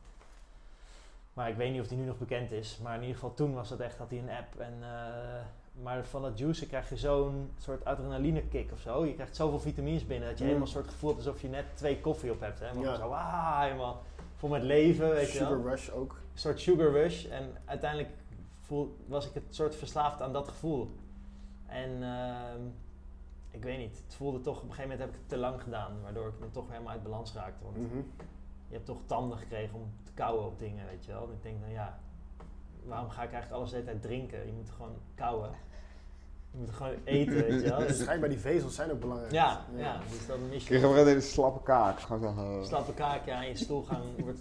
Maar 1.33 1.49
ik 1.49 1.55
weet 1.55 1.71
niet 1.71 1.81
of 1.81 1.87
hij 1.87 1.97
nu 1.97 2.05
nog 2.05 2.17
bekend 2.17 2.51
is. 2.51 2.79
Maar 2.83 2.93
in 2.95 2.99
ieder 3.01 3.15
geval 3.15 3.33
toen 3.33 3.53
was 3.53 3.69
dat 3.69 3.79
echt, 3.79 3.97
had 3.97 4.09
hij 4.09 4.19
een 4.19 4.29
app. 4.29 4.59
En, 4.59 4.73
eh, 4.81 5.41
maar 5.83 6.05
van 6.05 6.21
dat 6.21 6.37
juicen 6.37 6.67
krijg 6.67 6.89
je 6.89 6.97
zo'n 6.97 7.51
soort 7.57 7.85
adrenaline 7.85 8.41
kick 8.47 8.71
of 8.71 8.79
zo. 8.79 9.05
Je 9.05 9.13
krijgt 9.13 9.35
zoveel 9.35 9.59
vitamines 9.59 10.07
binnen 10.07 10.27
dat 10.29 10.37
je 10.37 10.43
Mm. 10.43 10.49
helemaal 10.49 10.67
een 10.67 10.73
soort 10.73 10.87
gevoel 10.89 11.09
hebt 11.15 11.25
alsof 11.25 11.41
je 11.41 11.47
net 11.49 11.65
twee 11.73 11.99
koffie 12.01 12.31
op 12.31 12.39
hebt. 12.39 12.59
Hè? 12.59 12.67
Helemaal 12.67 12.91
Ja. 12.91 12.97
zo, 12.97 13.09
ah, 13.09 13.59
helemaal 13.61 14.01
vol 14.41 14.49
met 14.49 14.63
leven, 14.63 15.09
weet 15.09 15.31
je 15.31 15.39
wel. 15.39 15.47
Sugar 15.47 15.63
Rush 15.69 15.89
ook. 15.89 16.11
Een 16.33 16.39
soort 16.39 16.59
sugar 16.59 16.91
rush. 16.91 17.25
En 17.25 17.55
uiteindelijk 17.65 18.09
voel, 18.59 18.97
was 19.07 19.27
ik 19.27 19.33
het 19.33 19.43
soort 19.49 19.75
verslaafd 19.75 20.21
aan 20.21 20.33
dat 20.33 20.47
gevoel. 20.47 20.91
En 21.65 22.03
ehm, 22.03 22.61
ik 23.51 23.63
weet 23.63 23.77
niet, 23.77 24.01
het 24.05 24.15
voelde 24.15 24.41
toch, 24.41 24.55
op 24.57 24.63
een 24.63 24.69
gegeven 24.69 24.89
moment 24.89 24.99
heb 24.99 25.09
ik 25.09 25.19
het 25.19 25.29
te 25.29 25.37
lang 25.37 25.61
gedaan. 25.61 26.01
Waardoor 26.01 26.27
ik 26.27 26.39
dan 26.39 26.51
toch 26.51 26.69
helemaal 26.69 26.91
uit 26.91 27.03
balans 27.03 27.33
raakte. 27.33 27.63
Want 27.63 27.77
Mhm. 27.77 27.97
je 28.67 28.73
hebt 28.73 28.85
toch 28.85 29.01
tanden 29.05 29.37
gekregen 29.37 29.75
om 29.79 29.91
te 30.03 30.11
kauwen 30.13 30.45
op 30.45 30.59
dingen, 30.59 30.85
weet 30.85 31.05
je 31.05 31.11
wel. 31.11 31.23
En 31.23 31.31
ik 31.33 31.43
denk, 31.43 31.59
nou 31.59 31.71
ja, 31.71 31.99
waarom 32.83 33.09
ga 33.09 33.23
ik 33.23 33.31
eigenlijk 33.31 33.53
alles 33.53 33.69
de 33.69 33.75
hele 33.75 33.87
tijd 33.87 34.01
drinken? 34.01 34.45
Je 34.45 34.53
moet 34.53 34.69
gewoon 34.69 34.95
kauwen. 35.15 35.49
Je 36.51 36.57
moet 36.57 36.69
gewoon 36.71 36.95
eten, 37.03 37.33
weet 37.33 37.61
je 37.61 37.69
wel. 37.69 37.79
Dus, 37.87 37.99
Schijnbaar 37.99 38.29
die 38.29 38.39
vezels 38.39 38.75
zijn 38.75 38.91
ook 38.91 38.99
belangrijk. 38.99 39.31
ja, 39.31 39.65
ja, 39.75 39.99
dus 40.09 40.27
dan 40.27 40.49
mis 40.49 40.67
je 40.67 40.79
wel 40.79 40.97
een 40.97 41.07
hele 41.07 41.21
slappe 41.21 41.63
kaak. 41.63 41.99
Gewoon 41.99 42.35
zo, 42.35 42.59
eh. 42.59 42.65
slappe 42.67 42.93
kaak, 42.93 43.25
ja, 43.25 43.41
en 43.43 43.47
je 43.47 43.57
stoelgang 43.57 44.03
wordt 44.23 44.39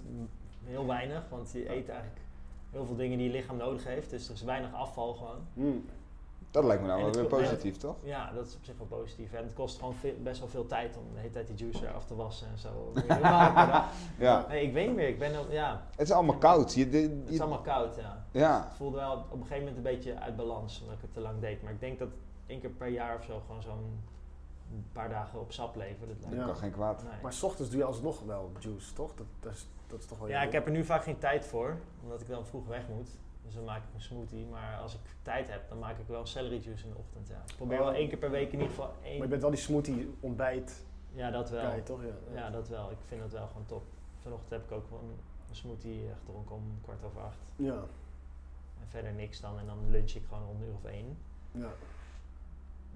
heel 0.65 0.87
weinig, 0.87 1.23
want 1.29 1.53
je 1.53 1.59
eet 1.59 1.89
eigenlijk 1.89 2.21
heel 2.71 2.85
veel 2.85 2.97
dingen 2.97 3.19
die 3.19 3.27
je 3.27 3.33
lichaam 3.33 3.57
nodig 3.57 3.85
heeft, 3.85 4.11
dus 4.11 4.29
er 4.29 4.35
is 4.35 4.43
weinig 4.43 4.75
afval 4.75 5.15
gewoon. 5.15 5.47
Mm. 5.53 5.85
Dat 6.51 6.65
lijkt 6.65 6.83
me 6.83 6.89
nou 6.89 7.03
wel 7.03 7.13
weer 7.13 7.25
positief, 7.25 7.77
toch? 7.77 7.97
Ja, 8.03 8.33
dat 8.33 8.47
is 8.47 8.55
op 8.57 8.65
zich 8.65 8.75
wel 8.79 8.87
positief. 8.87 9.33
En 9.33 9.43
het 9.45 9.53
kost 9.55 9.79
gewoon 9.79 9.95
veel- 9.95 10.15
best 10.23 10.39
wel 10.41 10.49
veel 10.49 10.67
tijd 10.67 10.97
om 10.97 11.05
de 11.15 11.19
hele 11.19 11.31
tijd 11.33 11.47
die 11.47 11.57
juice 11.57 11.87
eraf 11.89 12.05
te 12.07 12.15
wassen 12.15 12.47
en 12.49 12.59
zo. 12.59 12.93
Ja. 14.19 14.47
Nee, 14.49 14.67
ik 14.67 14.73
weet 14.73 14.87
niet 14.87 14.97
meer. 14.97 15.09
Ik 15.09 15.19
ben, 15.19 15.33
ja, 15.51 15.83
Het 15.91 16.01
is 16.09 16.11
allemaal 16.15 16.37
koud. 16.39 16.75
Je, 16.75 16.89
de- 16.89 16.99
het 17.25 17.31
is 17.35 17.41
allemaal 17.41 17.61
koud, 17.61 17.97
ja. 17.97 18.25
ja. 18.31 18.65
Het 18.65 18.73
voelde 18.77 18.97
wel 18.97 19.13
op 19.13 19.33
een 19.33 19.39
gegeven 19.43 19.59
moment 19.59 19.77
een 19.77 19.83
beetje 19.83 20.19
uit 20.19 20.37
balans, 20.37 20.81
omdat 20.81 20.97
ik 20.97 21.03
het 21.03 21.13
te 21.13 21.21
lang 21.21 21.41
deed. 21.41 21.63
Maar 21.63 21.73
ik 21.73 21.81
denk 21.81 21.99
dat 21.99 22.09
één 22.47 22.61
keer 22.61 22.71
per 22.71 22.89
jaar 22.89 23.17
of 23.17 23.25
zo 23.25 23.41
gewoon 23.47 23.63
zo'n 23.63 24.01
paar 24.93 25.09
dagen 25.09 25.41
op 25.41 25.53
sap 25.53 25.77
leven. 25.77 26.09
Dat 26.09 26.17
lijkt 26.21 26.37
Ja. 26.37 26.45
kan 26.45 26.57
geen 26.57 26.71
kwaad. 26.73 27.03
nee. 27.03 27.13
Maar 27.23 27.33
s 27.33 27.43
ochtends 27.43 27.71
doe 27.71 27.79
je 27.81 27.87
alsnog 27.87 28.23
wel 28.27 28.51
juice, 28.59 28.93
toch? 28.95 29.15
Dat, 29.15 29.27
dat, 29.41 29.53
is, 29.53 29.67
dat 29.87 29.99
is 29.99 30.07
toch 30.07 30.19
wel 30.19 30.29
Ja, 30.29 30.43
ik 30.43 30.53
heb 30.53 30.65
er 30.67 30.73
nu 30.73 30.85
vaak 30.85 31.03
geen 31.03 31.19
tijd 31.19 31.47
voor, 31.47 31.77
omdat 32.03 32.21
ik 32.21 32.29
dan 32.29 32.47
vroeg 32.47 32.67
weg 32.67 32.89
moet. 32.89 33.09
Dus 33.51 33.59
dan 33.59 33.69
maak 33.69 33.83
ik 33.89 33.95
een 33.95 34.01
smoothie. 34.01 34.47
Maar 34.47 34.79
als 34.79 34.95
ik 34.95 35.01
tijd 35.23 35.49
heb, 35.51 35.69
dan 35.69 35.79
maak 35.79 35.99
ik 35.99 36.07
wel 36.07 36.27
celery 36.27 36.61
juice 36.63 36.85
in 36.85 36.91
de 36.91 36.99
ochtend. 36.99 37.29
Ja. 37.29 37.43
Ik 37.49 37.57
probeer 37.57 37.79
Oh. 37.79 37.85
wel 37.85 37.95
één 37.95 38.09
keer 38.09 38.19
per 38.19 38.31
week 38.31 38.47
in 38.47 38.53
ieder 38.53 38.69
geval 38.69 38.87
Maar 38.87 39.05
één. 39.05 39.23
je 39.23 39.29
bent 39.29 39.41
wel 39.43 39.51
die 39.51 39.59
smoothie 39.61 40.15
ontbijt 40.21 40.85
Ja, 41.13 41.31
dat 41.31 41.51
wel. 41.51 41.83
toch? 41.83 42.03
Ja. 42.03 42.35
Ja, 42.35 42.51
dat 42.51 42.69
wel. 42.69 42.91
Ik 42.91 42.97
vind 43.07 43.21
dat 43.21 43.33
wel 43.33 43.47
gewoon 43.47 43.67
top. 43.67 43.83
Vanochtend 44.23 44.51
heb 44.51 44.65
ik 44.65 44.73
ook 44.73 44.91
wel 44.91 44.99
een, 44.99 45.17
een 45.49 45.55
smoothie 45.55 46.07
eh, 46.07 46.17
gedronken 46.19 46.55
om 46.57 46.79
kwart 46.83 47.05
over 47.05 47.21
acht. 47.21 47.53
Ja. 47.57 47.75
En 48.81 48.87
verder 48.89 49.13
niks 49.13 49.41
dan. 49.41 49.59
En 49.59 49.67
dan 49.67 49.91
lunch 49.91 50.11
ik 50.11 50.25
gewoon 50.29 50.49
om 50.49 50.57
een 50.61 50.67
uur 50.69 50.75
of 50.75 50.85
één. 50.85 51.19
ja. 51.53 51.71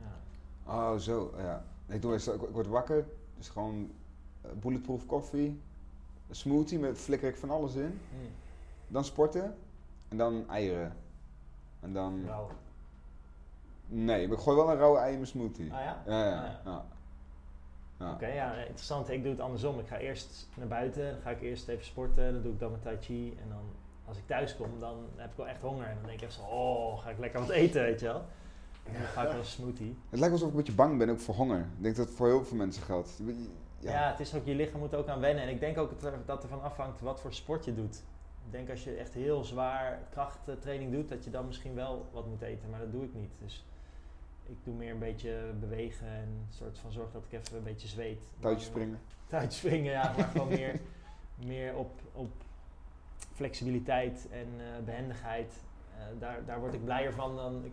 Ja. 0.00 0.72
Oh, 0.72 0.98
zo. 0.98 1.34
Ja. 1.36 1.64
Ik, 1.86 2.02
doe 2.02 2.12
eens, 2.12 2.28
ik, 2.28 2.42
ik 2.42 2.48
word 2.50 2.66
wakker. 2.66 3.06
Dus 3.36 3.48
gewoon 3.48 3.90
eh, 4.40 4.50
bulletproof 4.52 5.06
koffie. 5.06 5.60
Een 6.28 6.34
smoothie 6.34 6.78
met 6.78 6.98
flikker 6.98 7.28
ik 7.28 7.36
van 7.36 7.50
alles 7.50 7.74
in. 7.74 8.00
Mm. 8.12 8.28
Dan 8.88 9.04
sporten. 9.04 9.56
En 10.14 10.20
dan 10.20 10.44
eieren. 10.48 10.96
En 11.80 11.92
dan... 11.92 12.22
Rauw. 12.26 12.48
Nee, 13.86 14.28
maar 14.28 14.36
ik 14.36 14.42
gooi 14.42 14.56
wel 14.56 14.70
een 14.70 14.76
rauwe 14.76 14.98
ei 14.98 15.08
in 15.10 15.14
mijn 15.16 15.26
smoothie. 15.26 15.72
Ah 15.72 15.80
ja? 15.80 16.02
Ja, 16.06 16.24
ja. 16.24 16.36
Ah, 16.36 16.44
ja. 16.46 16.60
ja. 16.64 16.84
Ja. 17.98 18.12
Oké, 18.12 18.26
ja, 18.26 18.52
interessant. 18.54 19.10
Ik 19.10 19.22
doe 19.22 19.30
het 19.32 19.40
andersom. 19.40 19.78
Ik 19.78 19.86
ga 19.86 19.96
eerst 19.98 20.48
naar 20.56 20.66
buiten, 20.66 21.10
dan 21.12 21.20
ga 21.20 21.30
ik 21.30 21.40
eerst 21.40 21.68
even 21.68 21.84
sporten, 21.84 22.32
dan 22.32 22.42
doe 22.42 22.52
ik 22.52 22.58
dan 22.58 22.70
mijn 22.70 22.82
tai 22.82 22.96
chi. 23.00 23.36
En 23.42 23.48
dan 23.48 23.62
als 24.04 24.16
ik 24.16 24.26
thuis 24.26 24.56
kom, 24.56 24.80
dan 24.80 24.96
heb 25.16 25.30
ik 25.30 25.36
wel 25.36 25.48
echt 25.48 25.60
honger. 25.60 25.86
En 25.86 25.94
dan 25.94 26.04
denk 26.06 26.18
ik 26.20 26.24
echt 26.24 26.32
zo, 26.34 26.42
oh, 26.42 26.98
ga 27.02 27.10
ik 27.10 27.18
lekker 27.18 27.40
wat 27.40 27.48
eten, 27.50 27.82
weet 27.82 28.00
je 28.00 28.06
wel. 28.06 28.22
En 28.84 28.92
dan 28.92 29.02
ga 29.02 29.22
ik 29.22 29.28
wel 29.28 29.38
een 29.38 29.44
smoothie. 29.44 29.96
Het 30.10 30.18
lijkt 30.18 30.32
alsof 30.34 30.48
ik 30.48 30.54
een 30.54 30.60
beetje 30.60 30.74
bang 30.76 30.98
ben 30.98 31.08
ook 31.10 31.20
voor 31.20 31.34
honger. 31.34 31.58
Ik 31.76 31.82
denk 31.82 31.96
dat 31.96 32.06
het 32.06 32.16
voor 32.16 32.26
heel 32.26 32.44
veel 32.44 32.56
mensen 32.56 32.82
geldt. 32.82 33.18
Ja. 33.78 33.92
Ja. 33.92 34.10
het 34.10 34.20
is 34.20 34.34
ook, 34.34 34.44
je 34.44 34.54
lichaam 34.54 34.80
moet 34.80 34.92
er 34.92 34.98
ook 34.98 35.08
aan 35.08 35.20
wennen. 35.20 35.42
En 35.44 35.50
ik 35.50 35.60
denk 35.60 35.78
ook 35.78 35.90
dat 36.00 36.12
er- 36.12 36.18
dat 36.26 36.42
ervan 36.42 36.62
afhangt 36.62 37.00
wat 37.00 37.20
voor 37.20 37.32
sport 37.32 37.64
je 37.64 37.74
doet. 37.74 38.02
Ik 38.46 38.52
denk 38.52 38.70
als 38.70 38.84
je 38.84 38.94
echt 38.94 39.14
heel 39.14 39.44
zwaar 39.44 39.98
krachttraining 40.10 40.92
doet, 40.92 41.08
dat 41.08 41.24
je 41.24 41.30
dan 41.30 41.46
misschien 41.46 41.74
wel 41.74 42.08
wat 42.12 42.26
moet 42.26 42.42
eten. 42.42 42.70
Maar 42.70 42.80
dat 42.80 42.92
doe 42.92 43.04
ik 43.04 43.14
niet. 43.14 43.32
Dus 43.38 43.64
ik 44.46 44.56
doe 44.64 44.74
meer 44.74 44.90
een 44.90 44.98
beetje 44.98 45.52
bewegen 45.60 46.06
en 46.06 46.28
een 46.28 46.46
soort 46.48 46.78
van 46.78 46.92
zorg 46.92 47.12
dat 47.12 47.24
ik 47.28 47.40
even 47.40 47.56
een 47.56 47.62
beetje 47.62 47.88
zweet. 47.88 48.28
Dan- 48.40 48.60
springen. 48.60 49.00
Touwtjes 49.28 49.56
springen, 49.56 49.92
ja, 49.92 50.14
maar 50.16 50.26
gewoon 50.28 50.48
meer, 50.48 50.80
meer 51.44 51.76
op, 51.76 52.00
op 52.12 52.30
flexibiliteit 53.32 54.28
en 54.30 54.48
eh, 54.58 54.84
behendigheid. 54.84 55.52
Eh, 55.96 56.04
daar, 56.18 56.44
daar 56.44 56.60
word 56.60 56.74
ik 56.74 56.84
blijer 56.84 57.12
van 57.12 57.36
dan. 57.36 57.64
Ik, 57.64 57.72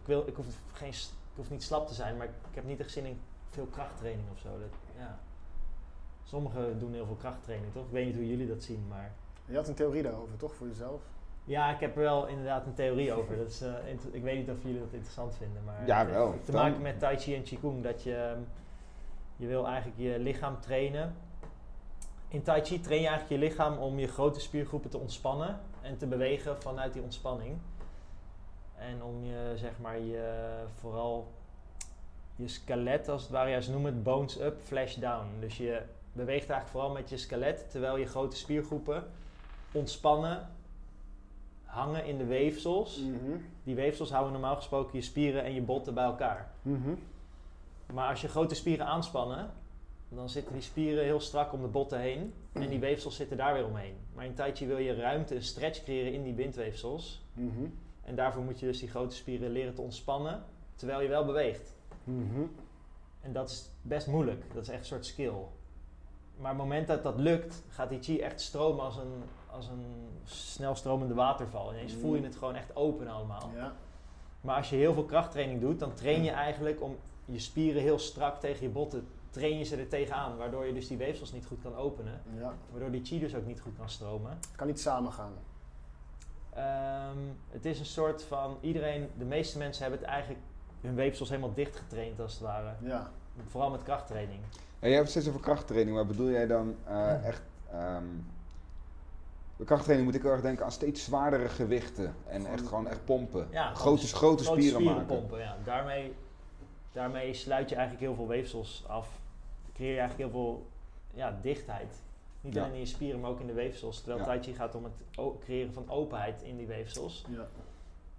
ik, 0.00 0.06
wil, 0.06 0.26
ik, 0.26 0.34
hoef 0.34 0.46
geen, 0.72 0.88
ik 0.90 1.36
hoef 1.36 1.50
niet 1.50 1.62
slap 1.62 1.86
te 1.86 1.94
zijn, 1.94 2.16
maar 2.16 2.26
ik, 2.26 2.32
ik 2.48 2.54
heb 2.54 2.64
niet 2.64 2.80
echt 2.80 2.90
zin 2.90 3.04
in 3.04 3.18
veel 3.50 3.66
krachttraining 3.66 4.30
of 4.32 4.38
zo. 4.38 4.48
Dat, 4.48 4.78
ja. 4.98 5.18
Sommigen 6.22 6.78
doen 6.78 6.92
heel 6.92 7.06
veel 7.06 7.16
krachttraining, 7.16 7.72
toch? 7.72 7.84
Ik 7.84 7.92
weet 7.92 8.06
niet 8.06 8.14
hoe 8.14 8.28
jullie 8.28 8.48
dat 8.48 8.62
zien, 8.62 8.84
maar. 8.88 9.12
Je 9.46 9.56
had 9.56 9.68
een 9.68 9.74
theorie 9.74 10.02
daarover, 10.02 10.36
toch? 10.36 10.54
Voor 10.54 10.66
jezelf? 10.66 11.02
Ja, 11.44 11.74
ik 11.74 11.80
heb 11.80 11.96
er 11.96 12.02
wel 12.02 12.26
inderdaad 12.26 12.66
een 12.66 12.74
theorie 12.74 13.12
over. 13.12 13.36
Dat 13.36 13.46
is, 13.48 13.60
eh, 13.60 13.72
inter- 13.88 14.14
ik 14.14 14.22
weet 14.22 14.36
niet 14.38 14.50
of 14.56 14.62
jullie 14.62 14.80
dat 14.80 14.92
interessant 14.92 15.36
vinden, 15.36 15.64
maar 15.64 15.86
Ja, 15.86 15.98
het 15.98 16.06
heeft 16.06 16.18
wel. 16.18 16.34
te 16.44 16.52
Dan- 16.52 16.60
maken 16.62 16.82
met 16.82 16.98
Tai 16.98 17.16
Chi 17.18 17.34
en 17.34 17.42
Qigong. 17.42 17.82
Dat 17.82 18.02
je, 18.02 18.14
ehm, 18.16 18.38
je 19.36 19.46
wil 19.46 19.66
eigenlijk 19.66 19.98
je 19.98 20.18
lichaam 20.18 20.60
trainen. 20.60 21.14
In 22.28 22.42
Tai 22.42 22.64
Chi 22.64 22.80
train 22.80 23.00
je 23.02 23.08
eigenlijk 23.08 23.40
je 23.42 23.48
lichaam 23.48 23.78
om 23.78 23.98
je 23.98 24.06
grote 24.06 24.40
spiergroepen 24.40 24.90
te 24.90 24.98
ontspannen 24.98 25.58
en 25.82 25.96
te 25.96 26.06
bewegen 26.06 26.62
vanuit 26.62 26.92
die 26.92 27.02
ontspanning. 27.02 27.56
En 28.74 29.02
om 29.02 29.24
je, 29.24 29.52
zeg 29.56 29.72
maar, 29.80 29.98
je, 30.00 30.44
vooral 30.80 31.32
je 32.36 32.48
skelet 32.48 33.08
als 33.08 33.22
het 33.22 33.30
ware, 33.30 33.50
ja, 33.50 33.60
ze 33.60 33.70
noemen 33.70 33.92
het 33.94 34.02
bones 34.02 34.40
up, 34.40 34.60
flash 34.60 34.94
down. 34.94 35.26
Dus 35.40 35.56
je 35.56 35.82
beweegt 36.12 36.48
eigenlijk 36.50 36.68
vooral 36.68 36.90
met 36.90 37.08
je 37.10 37.16
skelet, 37.16 37.70
terwijl 37.70 37.96
je 37.96 38.06
grote 38.06 38.36
spiergroepen 38.36 39.04
ontspannen, 39.76 40.48
hangen 41.64 42.06
in 42.06 42.18
de 42.18 42.24
weefsels. 42.24 43.00
Mhm. 43.00 43.38
Die 43.64 43.74
weefsels 43.74 44.10
houden 44.10 44.32
normaal 44.32 44.56
gesproken 44.56 44.98
je 44.98 45.04
spieren 45.04 45.44
en 45.44 45.54
je 45.54 45.62
botten 45.62 45.94
bij 45.94 46.04
elkaar. 46.04 46.52
Mhm. 46.62 46.94
Maar 47.92 48.08
als 48.08 48.20
je 48.20 48.28
grote 48.28 48.54
spieren 48.54 48.86
aanspannen, 48.86 49.50
dan 50.08 50.28
zitten 50.28 50.52
die 50.52 50.62
spieren 50.62 51.04
heel 51.04 51.20
strak 51.20 51.52
om 51.52 51.62
de 51.62 51.68
botten 51.68 52.00
heen. 52.00 52.34
En 52.52 52.68
die 52.68 52.78
weefsels 52.78 53.16
zitten 53.16 53.36
daar 53.36 53.54
weer 53.54 53.66
omheen. 53.66 53.94
Maar 54.14 54.24
in 54.24 54.34
Tai 54.34 54.54
Chi 54.54 54.66
wil 54.66 54.78
je 54.78 54.94
ruimte, 54.94 55.34
een 55.34 55.42
stretch 55.42 55.82
creëren 55.82 56.12
in 56.12 56.22
die 56.22 56.32
bindweefsels. 56.32 57.22
Mhm. 57.32 57.64
En 58.02 58.14
daarvoor 58.14 58.42
moet 58.42 58.60
je 58.60 58.66
dus 58.66 58.78
die 58.78 58.88
grote 58.88 59.14
spieren 59.14 59.50
leren 59.50 59.74
te 59.74 59.80
ontspannen, 59.80 60.44
terwijl 60.74 61.00
je 61.00 61.08
wel 61.08 61.24
beweegt. 61.24 61.74
En 63.20 63.32
dat 63.32 63.50
is 63.50 63.70
best 63.82 64.06
moeilijk. 64.06 64.44
Dat 64.54 64.62
is 64.62 64.68
echt 64.68 64.80
een 64.80 64.86
soort 64.86 65.06
skill. 65.06 65.34
Maar 66.36 66.52
op 66.52 66.58
het 66.58 66.66
moment 66.66 66.86
dat 66.86 67.02
dat 67.02 67.18
lukt, 67.18 67.62
gaat 67.68 67.88
die 67.88 68.02
chi 68.02 68.20
echt 68.20 68.40
stromen 68.40 68.84
als 68.84 68.96
een, 68.96 69.22
als 69.56 69.68
een 69.68 70.08
snelstromende 70.24 71.14
waterval. 71.14 71.72
Ineens 71.72 71.92
voel 71.92 72.14
je 72.14 72.22
het 72.22 72.36
gewoon 72.36 72.54
echt 72.54 72.76
open 72.76 73.08
allemaal. 73.08 73.50
Ja. 73.54 73.72
Maar 74.40 74.56
als 74.56 74.70
je 74.70 74.76
heel 74.76 74.94
veel 74.94 75.04
krachttraining 75.04 75.60
doet, 75.60 75.78
dan 75.78 75.94
train 75.94 76.22
je 76.24 76.30
eigenlijk 76.30 76.82
om 76.82 76.96
je 77.24 77.38
spieren 77.38 77.82
heel 77.82 77.98
strak 77.98 78.40
tegen 78.40 78.62
je 78.62 78.68
botten, 78.68 79.08
train 79.30 79.58
je 79.58 79.64
ze 79.64 79.76
er 79.76 79.88
tegenaan. 79.88 80.36
Waardoor 80.36 80.66
je 80.66 80.72
dus 80.72 80.88
die 80.88 80.96
weefsels 80.96 81.32
niet 81.32 81.46
goed 81.46 81.62
kan 81.62 81.76
openen. 81.76 82.20
ja. 82.38 82.54
Waardoor 82.70 82.90
die 82.90 83.04
chi 83.04 83.18
dus 83.18 83.34
ook 83.34 83.46
niet 83.46 83.60
goed 83.60 83.76
kan 83.76 83.90
stromen. 83.90 84.30
Het 84.30 84.56
kan 84.56 84.66
niet 84.66 84.80
samen 84.80 85.12
gaan. 85.12 85.32
Ehm, 86.52 87.18
het 87.50 87.64
is 87.64 87.78
een 87.78 87.86
soort 87.86 88.22
van, 88.22 88.58
iedereen, 88.60 89.10
de 89.18 89.24
meeste 89.24 89.58
mensen 89.58 89.82
hebben 89.82 90.00
het 90.00 90.08
eigenlijk 90.08 90.42
hun 90.80 90.94
weefsels 90.94 91.28
helemaal 91.28 91.54
dicht 91.54 91.76
getraind 91.76 92.20
als 92.20 92.32
het 92.32 92.42
ware. 92.42 92.74
Ja. 92.80 93.10
Vooral 93.46 93.70
met 93.70 93.82
krachttraining. 93.82 94.40
En 94.78 94.88
jij 94.88 94.98
hebt 94.98 95.02
het 95.02 95.10
steeds 95.10 95.28
over 95.28 95.40
krachttraining, 95.40 95.96
maar 95.96 96.06
bedoel 96.06 96.30
jij 96.30 96.46
dan 96.46 96.74
eh, 96.84 97.26
echt... 97.26 97.42
ehm 97.70 98.04
bij 99.56 99.66
krachttraining 99.66 100.08
moet 100.08 100.16
ik 100.16 100.22
heel 100.22 100.32
erg 100.32 100.42
denken 100.42 100.64
aan 100.64 100.72
steeds 100.72 101.04
zwaardere 101.04 101.48
gewichten. 101.48 102.14
En 102.26 102.46
echt 102.46 102.66
gewoon 102.66 102.88
echt 102.88 103.04
pompen. 103.04 103.48
Ja, 103.50 103.74
grote, 103.74 104.06
grote, 104.06 104.44
Grote 104.44 104.60
spieren, 104.60 104.82
maken. 104.84 105.06
pompen, 105.06 105.38
ja. 105.38 105.56
Daarmee, 105.64 106.14
daarmee 106.92 107.34
sluit 107.34 107.68
je 107.68 107.74
eigenlijk 107.74 108.06
heel 108.06 108.14
veel 108.14 108.28
weefsels 108.28 108.84
af. 108.86 109.08
Creëer 109.74 109.92
je 109.92 109.98
eigenlijk 109.98 110.30
heel 110.30 110.40
veel 110.40 110.66
ja, 111.14 111.38
dichtheid. 111.42 112.02
Niet 112.40 112.54
Ja. 112.54 112.60
alleen 112.60 112.74
in 112.74 112.80
je 112.80 112.86
spieren, 112.86 113.20
maar 113.20 113.30
ook 113.30 113.40
in 113.40 113.46
de 113.46 113.52
weefsels. 113.52 113.96
Terwijl 113.98 114.18
Ja. 114.18 114.24
Tai 114.24 114.42
Chi 114.42 114.54
gaat 114.54 114.74
om 114.74 114.84
het 114.84 114.92
creëren 115.40 115.72
van 115.72 115.90
openheid 115.90 116.42
in 116.42 116.56
die 116.56 116.66
weefsels. 116.66 117.24
Ja. 117.28 117.48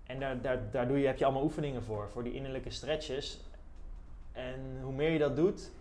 En 0.04 0.20
daar, 0.20 0.42
daar, 0.42 0.72
daar 0.72 0.88
doe 0.88 1.00
je, 1.00 1.08
heb 1.08 1.18
je 1.18 1.26
allemaal 1.26 1.44
oefeningen 1.44 1.84
voor, 1.84 2.10
voor 2.10 2.24
die 2.24 2.34
innerlijke 2.34 2.70
stretches. 2.70 3.40
En 4.32 4.80
hoe 4.82 4.94
meer 4.94 5.12
je 5.12 5.20
dat 5.20 5.36
doet, 5.36 5.72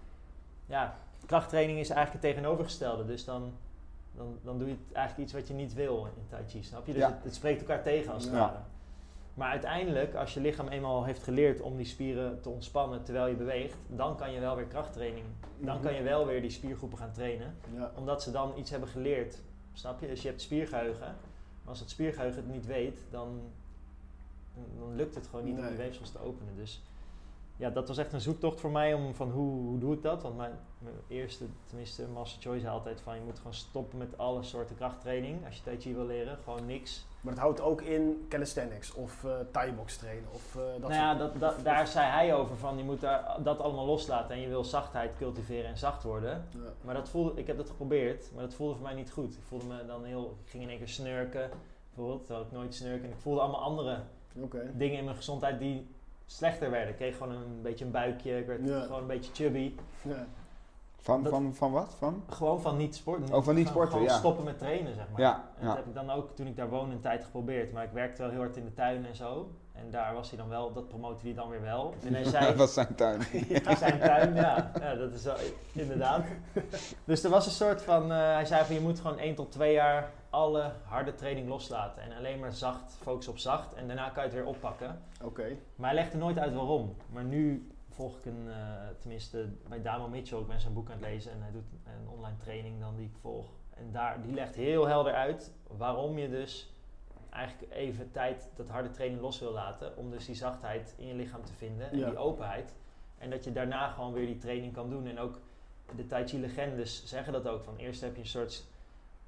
ja, 0.66 0.96
krachttraining 1.26 1.78
is 1.78 1.90
eigenlijk 1.90 2.24
het 2.24 2.34
tegenovergestelde. 2.34 3.06
Dus 3.06 3.24
dan, 3.24 3.52
dan, 4.16 4.38
dan 4.42 4.58
doe 4.58 4.68
je 4.68 4.74
het 4.86 4.92
eigenlijk 4.96 5.24
iets 5.28 5.38
wat 5.38 5.48
je 5.48 5.54
niet 5.54 5.74
wil 5.74 6.04
in 6.16 6.26
Tai 6.28 6.42
Chi, 6.48 6.62
snap 6.62 6.86
je? 6.86 6.92
Dus 6.92 7.02
Ja. 7.02 7.08
het, 7.12 7.24
het 7.24 7.34
spreekt 7.34 7.60
elkaar 7.60 7.82
tegen 7.82 8.12
als 8.12 8.24
het 8.24 8.32
Ja. 8.32 8.38
ware. 8.38 8.58
Maar 9.34 9.50
uiteindelijk, 9.50 10.14
als 10.14 10.34
je 10.34 10.40
lichaam 10.40 10.68
eenmaal 10.68 11.04
heeft 11.04 11.22
geleerd 11.22 11.60
om 11.60 11.76
die 11.76 11.86
spieren 11.86 12.40
te 12.40 12.48
ontspannen 12.48 13.02
terwijl 13.02 13.26
je 13.26 13.34
beweegt, 13.34 13.76
dan 13.88 14.16
kan 14.16 14.32
je 14.32 14.40
wel 14.40 14.56
weer 14.56 14.64
krachttraining. 14.64 15.24
Dan 15.58 15.74
Mhm. 15.74 15.84
kan 15.84 15.94
je 15.94 16.02
wel 16.02 16.26
weer 16.26 16.40
die 16.40 16.50
spiergroepen 16.50 16.98
gaan 16.98 17.12
trainen 17.12 17.54
Ja. 17.74 17.90
omdat 17.96 18.22
ze 18.22 18.30
dan 18.30 18.52
iets 18.56 18.70
hebben 18.70 18.88
geleerd. 18.88 19.38
Snap 19.72 20.00
je? 20.00 20.06
Dus 20.06 20.22
je 20.22 20.28
hebt 20.28 20.40
spiergeheugen. 20.40 21.06
Maar 21.60 21.68
als 21.74 21.80
het 21.80 21.90
spiergeheugen 21.90 22.42
het 22.42 22.52
niet 22.52 22.66
weet, 22.66 23.00
dan, 23.10 23.40
dan 24.78 24.94
lukt 24.96 25.14
het 25.14 25.26
gewoon 25.26 25.44
niet 25.44 25.58
om 25.58 25.66
die 25.66 25.76
weefsels 25.76 26.10
te 26.10 26.18
openen. 26.20 26.56
Dus 26.56 26.82
ja, 27.56 27.70
dat 27.70 27.88
was 27.88 27.98
echt 27.98 28.12
een 28.12 28.20
zoektocht 28.20 28.60
voor 28.60 28.70
mij 28.70 28.94
om 28.94 29.14
van 29.14 29.30
hoe, 29.30 29.60
hoe 29.68 29.78
doe 29.78 29.94
ik 29.94 30.02
dat? 30.02 30.22
Want 30.22 30.36
mijn, 30.36 30.52
mijn 30.78 30.94
eerste, 31.08 31.44
tenminste, 31.66 32.06
Master 32.08 32.42
Choice 32.42 32.68
altijd 32.68 33.00
van 33.00 33.14
je 33.14 33.20
moet 33.24 33.36
gewoon 33.38 33.54
stoppen 33.54 33.98
met 33.98 34.18
alle 34.18 34.42
soorten 34.42 34.76
krachttraining. 34.76 35.46
Als 35.46 35.56
je 35.56 35.62
Tai 35.62 35.80
Chi 35.80 35.94
wil 35.94 36.06
leren, 36.06 36.38
gewoon 36.44 36.66
niks. 36.66 37.06
Maar 37.20 37.32
het 37.32 37.42
houdt 37.42 37.60
ook 37.60 37.82
in 37.82 38.26
calisthenics 38.28 38.94
of 38.94 39.24
eh 39.24 39.30
Thai 39.50 39.72
box 39.72 39.96
trainen 39.96 40.28
of 40.32 40.56
eh, 40.56 40.62
dat 40.62 40.80
nou 40.80 40.92
ja, 40.92 41.18
soort- 41.18 41.32
dat, 41.32 41.40
dat, 41.40 41.64
daar 41.64 41.86
zei 41.86 42.06
hij 42.06 42.34
over 42.34 42.56
van 42.56 42.76
je 42.76 42.84
moet 42.84 43.00
daar, 43.00 43.36
dat 43.42 43.58
allemaal 43.60 43.86
loslaten 43.86 44.34
en 44.34 44.40
je 44.40 44.48
wil 44.48 44.64
zachtheid 44.64 45.16
cultiveren 45.16 45.70
en 45.70 45.78
zacht 45.78 46.02
worden. 46.02 46.44
Ja. 46.50 46.58
Maar 46.80 46.94
dat 46.94 47.08
voelde, 47.08 47.32
ik 47.40 47.46
heb 47.46 47.56
dat 47.56 47.68
geprobeerd, 47.70 48.30
maar 48.34 48.42
dat 48.42 48.54
voelde 48.54 48.74
voor 48.74 48.82
mij 48.82 48.94
niet 48.94 49.12
goed. 49.12 49.34
Ik 49.34 49.42
voelde 49.48 49.64
me 49.66 49.86
dan 49.86 50.04
heel, 50.04 50.36
ik 50.44 50.50
ging 50.50 50.62
in 50.62 50.68
één 50.68 50.78
keer 50.78 50.88
snurken, 50.88 51.50
bijvoorbeeld, 51.94 52.26
terwijl 52.26 52.46
ik 52.46 52.52
nooit 52.52 52.74
snurken. 52.74 53.04
En 53.04 53.10
ik 53.14 53.20
voelde 53.20 53.40
allemaal 53.40 53.60
andere 53.62 54.00
dingen 54.72 54.98
in 54.98 55.04
mijn 55.04 55.16
gezondheid 55.16 55.58
die 55.58 55.86
slechter 56.26 56.70
werden. 56.70 56.88
Ik 56.90 56.96
kreeg 56.96 57.16
gewoon 57.16 57.32
een 57.34 57.62
beetje 57.62 57.84
een 57.84 57.90
buikje, 57.90 58.38
ik 58.38 58.46
werd 58.46 58.68
Ja. 58.68 58.80
gewoon 58.82 59.00
een 59.00 59.06
beetje 59.06 59.32
chubby. 59.34 59.74
Ja. 60.02 60.26
Van, 61.00 61.22
Dat- 61.22 61.32
van, 61.32 61.54
van 61.54 61.72
wat? 61.72 61.94
Van? 61.98 62.22
Gewoon 62.28 62.60
van 62.60 62.76
niet 62.76 62.94
sporten. 62.96 63.24
Oh, 63.34 63.42
van 63.42 63.54
niet 63.54 63.66
Gewoon- 63.66 63.66
sporten, 63.66 63.90
gewoon 63.92 64.06
ja. 64.06 64.18
stoppen 64.18 64.44
met 64.44 64.58
trainen, 64.58 64.94
zeg 64.94 65.04
maar. 65.10 65.20
Ja, 65.20 65.34
En 65.58 65.62
ja. 65.62 65.66
dat 65.66 65.76
heb 65.76 65.86
ik 65.86 65.94
dan 65.94 66.10
ook 66.10 66.30
toen 66.36 66.46
ik 66.46 66.56
daar 66.56 66.68
woonde 66.68 66.94
een 66.94 67.00
tijd 67.00 67.24
geprobeerd. 67.24 67.72
Maar 67.72 67.84
ik 67.84 67.90
werkte 67.92 68.22
wel 68.22 68.30
heel 68.30 68.40
hard 68.40 68.56
in 68.56 68.64
de 68.64 68.74
tuin 68.74 69.06
en 69.06 69.16
zo. 69.16 69.50
En 69.72 69.90
daar 69.90 70.14
was 70.14 70.28
hij 70.28 70.38
dan 70.38 70.48
wel, 70.48 70.72
dat 70.72 70.88
promote 70.88 71.24
hij 71.26 71.34
dan 71.34 71.48
weer 71.48 71.60
wel. 71.62 71.94
En 72.04 72.14
hij 72.14 72.24
zei, 72.34 72.46
Dat 72.46 72.56
was 72.56 72.74
zijn 72.74 72.94
tuin. 72.94 73.20
in 73.48 73.76
zijn 73.76 73.98
tuin, 74.00 74.34
ja. 74.34 74.70
ja, 74.80 74.94
dat 74.94 75.12
is 75.12 75.22
wel, 75.22 75.36
inderdaad. 75.72 76.24
Dus 77.04 77.24
er 77.24 77.30
was 77.30 77.46
een 77.46 77.52
soort 77.52 77.82
van, 77.82 78.12
eh, 78.12 78.18
hij 78.32 78.44
zei 78.44 78.64
van 78.64 78.74
je 78.74 78.80
moet 78.80 79.00
gewoon 79.00 79.18
1 79.18 79.34
tot 79.34 79.52
2 79.52 79.72
jaar 79.72 80.10
alle 80.30 80.72
harde 80.84 81.14
training 81.14 81.48
loslaten. 81.48 82.02
En 82.02 82.16
alleen 82.16 82.38
maar 82.40 82.52
zacht, 82.52 82.96
focus 83.02 83.28
op 83.28 83.38
zacht. 83.38 83.74
En 83.74 83.86
daarna 83.86 84.08
kan 84.08 84.22
je 84.22 84.28
het 84.28 84.38
weer 84.38 84.46
oppakken. 84.46 85.02
Oké. 85.22 85.56
Maar 85.76 85.90
hij 85.90 85.98
legde 85.98 86.18
nooit 86.18 86.38
uit 86.38 86.54
waarom. 86.54 86.94
Maar 87.12 87.24
nu 87.24 87.70
volg 87.96 88.18
ik 88.18 88.24
een, 88.24 88.48
eh, 88.50 88.56
tenminste 88.98 89.48
bij 89.68 89.82
Damo 89.82 90.08
Mitchell, 90.08 90.38
ik 90.38 90.46
ben 90.46 90.60
zijn 90.60 90.72
boek 90.72 90.86
aan 90.90 90.96
het 90.96 91.04
lezen 91.06 91.32
en 91.32 91.42
hij 91.42 91.50
doet 91.50 91.64
een 91.84 92.08
online 92.08 92.36
training 92.36 92.80
dan 92.80 92.96
die 92.96 93.06
ik 93.06 93.16
volg. 93.20 93.46
En 93.74 93.92
daar, 93.92 94.22
die 94.22 94.32
legt 94.34 94.54
heel 94.54 94.86
helder 94.86 95.14
uit 95.14 95.52
waarom 95.66 96.18
je 96.18 96.28
dus 96.30 96.72
eigenlijk 97.30 97.72
even 97.72 98.10
tijd 98.10 98.48
dat 98.56 98.68
harde 98.68 98.90
training 98.90 99.20
los 99.20 99.38
wil 99.40 99.52
laten. 99.52 99.96
Om 99.96 100.10
dus 100.10 100.26
die 100.26 100.34
zachtheid 100.34 100.94
in 100.96 101.06
je 101.06 101.14
lichaam 101.14 101.44
te 101.44 101.52
vinden 101.52 101.90
en 101.90 101.98
Ja. 101.98 102.08
die 102.08 102.18
openheid. 102.18 102.74
En 103.18 103.30
dat 103.30 103.44
je 103.44 103.52
daarna 103.52 103.88
gewoon 103.88 104.12
weer 104.12 104.26
die 104.26 104.38
training 104.38 104.72
kan 104.72 104.90
doen. 104.90 105.06
En 105.06 105.18
ook 105.18 105.38
de 105.96 106.06
Tai 106.06 106.26
Chi 106.26 106.40
legendes 106.40 107.04
zeggen 107.06 107.32
dat 107.32 107.48
ook. 107.48 107.64
Van 107.64 107.76
eerst 107.76 108.00
heb 108.00 108.14
je 108.14 108.20
een 108.20 108.26
soort 108.26 108.64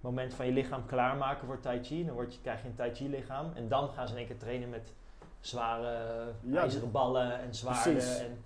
moment 0.01 0.35
van 0.35 0.47
je 0.47 0.53
lichaam 0.53 0.87
klaarmaken 0.87 1.47
voor 1.47 1.61
Tai 1.61 1.85
Chi. 1.85 2.05
Dan 2.05 2.15
word 2.15 2.35
je, 2.35 2.41
krijg 2.41 2.63
je 2.63 2.69
een 2.69 2.75
Tai 2.75 2.95
Chi 2.95 3.09
lichaam. 3.09 3.53
En 3.55 3.69
dan 3.69 3.89
gaan 3.89 4.07
ze 4.07 4.13
in 4.13 4.19
één 4.19 4.27
keer 4.29 4.39
trainen 4.39 4.69
met 4.69 4.93
zware 5.41 6.25
Ja, 6.41 6.61
ijzeren 6.61 6.91
ballen 6.91 7.41
en 7.41 7.55
zwaarden. 7.55 8.21
En, 8.21 8.43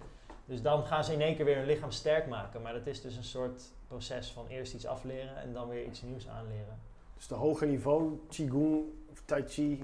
dus 0.52 0.62
dan 0.62 0.84
gaan 0.86 1.04
ze 1.04 1.12
in 1.12 1.20
één 1.20 1.36
keer 1.36 1.44
weer 1.44 1.56
hun 1.56 1.66
lichaam 1.66 1.90
sterk 1.90 2.26
maken. 2.26 2.62
Maar 2.62 2.72
dat 2.72 2.86
is 2.86 3.00
dus 3.00 3.16
een 3.16 3.24
soort 3.24 3.62
proces 3.86 4.30
van 4.30 4.46
eerst 4.46 4.74
iets 4.74 4.86
afleren 4.86 5.36
en 5.36 5.52
dan 5.52 5.68
weer 5.68 5.84
iets 5.84 6.02
nieuws 6.02 6.28
aanleren. 6.28 6.78
Dus 7.16 7.26
de 7.26 7.34
hoger 7.34 7.66
niveau 7.66 8.20
Qigong, 8.28 8.84
of 9.10 9.22
Tai 9.24 9.44
Chi 9.46 9.82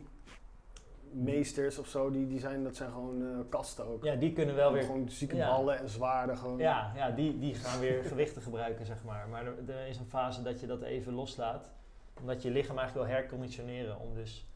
meesters 1.10 1.78
of 1.78 1.86
zo, 1.86 2.10
die, 2.10 2.26
die 2.26 2.38
zijn, 2.38 2.64
dat 2.64 2.76
zijn 2.76 2.90
gewoon 2.90 3.22
eh, 3.22 3.38
kasten 3.48 3.86
ook. 3.86 4.04
Ja, 4.04 4.14
die 4.14 4.32
kunnen 4.32 4.54
wel 4.54 4.72
weer 4.72 4.82
Gewoon 4.82 5.10
zieke 5.10 5.36
Ja. 5.36 5.56
ballen 5.56 5.78
en 5.78 5.88
zwaarden 5.88 6.38
gewoon. 6.38 6.58
Ja, 6.58 6.92
ja 6.96 7.10
die, 7.10 7.38
die 7.38 7.54
gaan 7.54 7.80
weer 7.80 8.04
gewichten 8.12 8.42
gebruiken, 8.42 8.86
zeg 8.86 9.04
maar. 9.04 9.28
Maar 9.28 9.46
er, 9.46 9.54
er 9.68 9.86
is 9.86 9.98
een 9.98 10.08
fase 10.08 10.42
dat 10.42 10.60
je 10.60 10.66
dat 10.66 10.82
even 10.82 11.12
loslaat. 11.12 11.70
Omdat 12.20 12.42
je 12.42 12.50
lichaam 12.50 12.78
eigenlijk 12.78 13.08
wil 13.08 13.16
herconditioneren 13.16 14.00
om 14.00 14.14
dus 14.14 14.46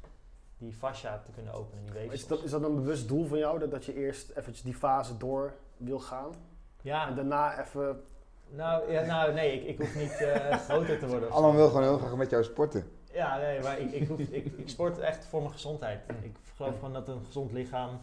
die 0.59 0.73
fascia 0.73 1.23
te 1.25 1.31
kunnen 1.31 1.53
openen, 1.53 1.85
die 1.85 1.93
Maar 1.95 2.03
Is 2.03 2.09
weefsels. 2.09 2.29
dat, 2.29 2.43
is 2.43 2.51
dat 2.51 2.63
een 2.63 2.75
bewust 2.75 3.09
doel 3.09 3.27
van 3.27 3.39
jou, 3.39 3.59
dat, 3.59 3.71
dat 3.71 3.85
je 3.85 3.95
eerst 3.95 4.31
eventjes 4.31 4.63
die 4.63 4.75
fase 4.75 5.17
door 5.17 5.55
wil 5.85 6.01
gaan? 6.01 6.31
En 6.33 6.39
Ja, 6.83 7.11
daarna 7.11 7.61
even... 7.61 8.03
nou, 8.49 8.93
ja, 8.93 9.03
nou 9.05 9.33
nee, 9.33 9.61
ik, 9.61 9.67
ik 9.69 9.79
hoef 9.79 9.95
niet 9.97 10.21
eh, 10.21 10.57
groter 10.69 10.99
te 10.99 11.07
worden. 11.07 11.31
Allan 11.31 11.55
wil 11.57 11.67
gewoon 11.69 11.83
heel 11.83 11.99
graag 11.99 12.15
met 12.17 12.31
jou 12.31 12.45
sporten. 12.45 12.91
Ja, 13.13 13.37
nee, 13.39 13.61
maar 13.63 13.79
ik, 13.79 13.93
ik, 13.93 14.09
hoef, 14.09 14.19
ik, 14.19 14.53
ik 14.57 14.69
sport 14.69 14.99
echt 14.99 15.25
voor 15.27 15.41
mijn 15.41 15.53
gezondheid. 15.53 16.01
Ik 16.23 16.37
geloof 16.57 16.75
gewoon 16.75 16.93
dat 16.93 17.09
een 17.09 17.25
gezond 17.25 17.53
lichaam 17.53 18.01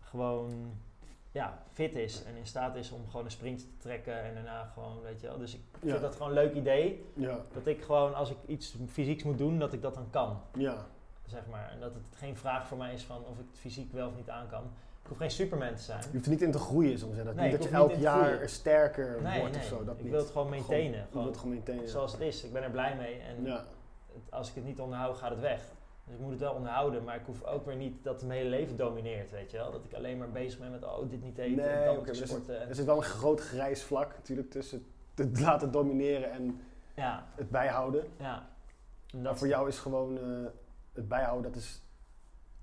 gewoon 0.00 0.72
ja, 1.30 1.62
fit 1.72 1.94
is 1.96 2.24
en 2.24 2.36
in 2.36 2.46
staat 2.46 2.76
is 2.76 2.90
om 2.90 3.00
gewoon 3.10 3.24
een 3.24 3.30
sprint 3.30 3.58
te 3.58 3.76
trekken 3.78 4.22
en 4.22 4.34
daarna 4.34 4.70
gewoon, 4.74 5.00
weet 5.02 5.20
je 5.20 5.26
wel. 5.26 5.38
Dus 5.38 5.54
ik 5.54 5.60
Ja. 5.80 5.88
vind 5.90 6.00
dat 6.02 6.12
gewoon 6.12 6.28
een 6.28 6.34
leuk 6.34 6.54
idee. 6.54 7.04
Ja, 7.14 7.38
Dat 7.52 7.66
ik 7.66 7.82
gewoon, 7.82 8.14
als 8.14 8.30
ik 8.30 8.36
iets 8.46 8.76
fysieks 8.90 9.22
moet 9.22 9.38
doen, 9.38 9.58
dat 9.58 9.72
ik 9.72 9.82
dat 9.82 9.94
dan 9.94 10.06
kan, 10.10 10.40
ja. 10.54 10.86
zeg 11.26 11.42
maar. 11.50 11.70
En 11.72 11.80
dat 11.80 11.94
het 11.94 12.04
geen 12.16 12.36
vraag 12.36 12.66
voor 12.66 12.78
mij 12.78 12.92
is 12.94 13.02
van 13.04 13.16
of 13.16 13.38
ik 13.38 13.46
het 13.50 13.58
fysiek 13.58 13.92
wel 13.92 14.08
of 14.08 14.16
niet 14.16 14.30
aan 14.30 14.48
kan. 14.48 14.62
Hoef 15.12 15.20
geen 15.20 15.30
superman 15.30 15.74
te 15.74 15.82
zijn. 15.82 16.00
Je 16.02 16.08
hoeft 16.12 16.24
er 16.24 16.30
niet 16.30 16.42
in 16.42 16.50
te 16.50 16.58
groeien, 16.58 16.98
zo 16.98 17.06
zeggen. 17.06 17.24
Dat 17.24 17.34
Nee, 17.34 17.50
niet 17.50 17.58
dat 17.60 17.68
je 17.68 17.74
elk 17.74 17.92
jaar 17.94 18.48
sterker 18.48 19.22
Nee, 19.22 19.38
wordt 19.40 19.54
nee. 19.54 19.62
of 19.64 19.68
zo. 19.68 19.84
Dat 19.84 19.94
ik 19.96 20.02
niet. 20.02 20.10
wil 20.10 20.20
het 20.20 20.30
gewoon 20.30 20.48
maintainen. 20.48 21.06
Gewoon, 21.10 21.26
het 21.26 21.36
gewoon 21.36 21.52
maintainen. 21.52 21.88
zoals 21.88 22.12
het 22.12 22.20
is. 22.20 22.44
Ik 22.44 22.52
ben 22.52 22.62
er 22.62 22.70
blij 22.70 22.96
mee. 22.96 23.18
En 23.20 23.44
Ja. 23.44 23.64
het- 24.12 24.32
als 24.32 24.48
ik 24.48 24.54
het 24.54 24.64
niet 24.64 24.80
onderhoud, 24.80 25.16
gaat 25.16 25.30
het 25.30 25.40
weg. 25.40 25.60
Dus 26.04 26.14
ik 26.14 26.20
moet 26.20 26.30
het 26.30 26.40
wel 26.40 26.52
onderhouden, 26.54 27.04
maar 27.04 27.16
ik 27.16 27.22
hoef 27.26 27.44
ook 27.44 27.66
weer 27.66 27.76
niet 27.76 28.04
dat 28.04 28.14
het 28.14 28.24
mijn 28.26 28.38
hele 28.38 28.50
leven 28.50 28.76
domineert, 28.76 29.30
weet 29.30 29.50
je 29.50 29.56
wel. 29.56 29.72
Dat 29.72 29.84
ik 29.84 29.94
alleen 29.94 30.18
maar 30.18 30.30
bezig 30.30 30.58
ben 30.60 30.70
met, 30.70 30.84
oh, 30.84 31.10
dit 31.10 31.22
niet 31.22 31.38
eten, 31.38 31.56
Nee, 31.56 31.66
en 31.68 32.04
dan 32.04 32.14
sporten. 32.14 32.60
en- 32.60 32.68
Er 32.68 32.74
zit 32.74 32.86
wel 32.86 32.96
een 32.96 33.02
groot 33.02 33.40
grijs 33.40 33.82
vlak 33.82 34.14
natuurlijk 34.14 34.50
tussen 34.50 34.86
het 35.14 35.40
laten 35.46 35.70
domineren 35.70 36.30
en 36.30 36.60
ja, 36.94 37.26
het 37.36 37.50
bijhouden. 37.50 38.04
ja. 38.18 38.48
En 39.06 39.16
Maar 39.22 39.22
dat 39.22 39.38
voor 39.38 39.48
jou 39.48 39.68
is 39.68 39.78
gewoon 39.78 40.18
eh, 40.18 40.24
het 40.92 41.08
bijhouden, 41.08 41.52
dat 41.52 41.60
is, 41.60 41.82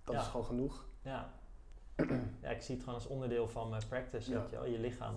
dat 0.03 0.15
Ja. 0.15 0.21
is 0.21 0.27
gewoon 0.27 0.45
genoeg. 0.45 0.85
Ja. 1.01 1.29
Ja, 2.41 2.49
ik 2.49 2.61
zie 2.61 2.75
het 2.75 2.83
gewoon 2.83 2.99
als 2.99 3.07
onderdeel 3.07 3.47
van 3.47 3.69
mijn 3.69 3.81
practice, 3.89 4.31
Ja. 4.31 4.39
weet 4.39 4.49
je 4.49 4.55
wel. 4.55 4.65
Je 4.65 4.79
lichaam. 4.79 5.15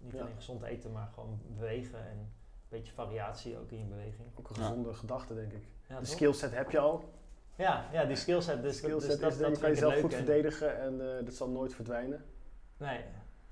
Niet 0.00 0.20
alleen 0.20 0.34
gezond 0.36 0.62
eten, 0.62 0.92
maar 0.92 1.08
gewoon 1.14 1.40
bewegen 1.56 1.98
en 1.98 2.18
een 2.18 2.28
beetje 2.68 2.92
variatie 2.92 3.58
ook 3.58 3.70
in 3.70 3.78
je 3.78 3.84
beweging. 3.84 4.28
Ook 4.38 4.48
een 4.48 4.56
gezonde 4.56 4.94
gedachte, 4.94 5.34
denk 5.34 5.52
ik. 5.52 5.62
De 6.00 6.04
skillset 6.06 6.54
heb 6.54 6.70
je 6.70 6.78
al. 6.78 7.04
ja, 7.56 7.84
ja, 7.92 8.04
die 8.04 8.16
skillset. 8.16 8.62
Dus, 8.62 8.76
skillset 8.76 9.10
dus 9.10 9.20
dat, 9.20 9.32
is, 9.32 9.38
dat 9.38 9.48
je 9.50 9.56
kan 9.60 9.68
ik 9.68 9.74
jezelf 9.74 9.92
het 9.92 10.02
goed 10.02 10.12
en- 10.12 10.16
verdedigen 10.24 10.80
en 10.80 11.18
eh, 11.18 11.24
dat 11.24 11.34
zal 11.34 11.48
nooit 11.48 11.74
verdwijnen. 11.74 12.24
Nee. 12.76 13.00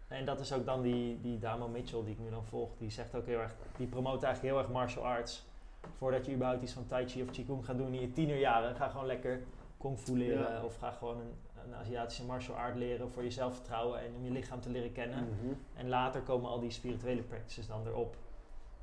En 0.08 0.24
dat 0.24 0.40
is 0.40 0.52
ook 0.52 0.64
dan 0.64 0.82
die, 0.82 1.20
die 1.20 1.38
Damo 1.38 1.68
Mitchell 1.68 2.02
die 2.04 2.12
ik 2.12 2.18
nu 2.18 2.30
dan 2.30 2.44
volg. 2.44 2.70
Die 2.78 2.90
zegt 2.90 3.14
ook 3.14 3.26
heel 3.26 3.38
erg, 3.38 3.54
die 3.76 3.86
promoot 3.86 4.22
eigenlijk 4.22 4.54
heel 4.54 4.62
erg 4.62 4.72
martial 4.72 5.04
arts. 5.06 5.46
Voordat 5.96 6.26
je 6.26 6.32
überhaupt 6.34 6.62
iets 6.62 6.72
van 6.72 6.86
Tai 6.86 7.08
Chi 7.08 7.22
of 7.22 7.30
Qigong 7.30 7.64
gaat 7.64 7.76
doen 7.76 7.94
in 7.94 8.00
je 8.00 8.12
tienerjaren, 8.12 8.76
ga 8.76 8.88
gewoon 8.88 9.06
lekker 9.06 9.42
Kung 9.76 9.98
Fu 9.98 10.16
leren. 10.18 10.52
Ja. 10.52 10.62
Of 10.64 10.76
ga 10.76 10.90
gewoon 10.90 11.20
een, 11.20 11.32
een 11.66 11.74
Aziatische 11.74 12.24
martial 12.24 12.56
art 12.56 12.76
leren 12.76 13.10
voor 13.10 13.22
je 13.24 13.30
zelfvertrouwen 13.30 14.00
en 14.00 14.14
om 14.16 14.24
je 14.24 14.30
lichaam 14.30 14.60
te 14.60 14.70
leren 14.70 14.92
kennen. 14.92 15.18
Mhm. 15.24 15.52
En 15.74 15.88
later 15.88 16.20
komen 16.20 16.50
al 16.50 16.60
die 16.60 16.70
spirituele 16.70 17.22
practices 17.22 17.66
dan 17.66 17.86
erop. 17.86 18.16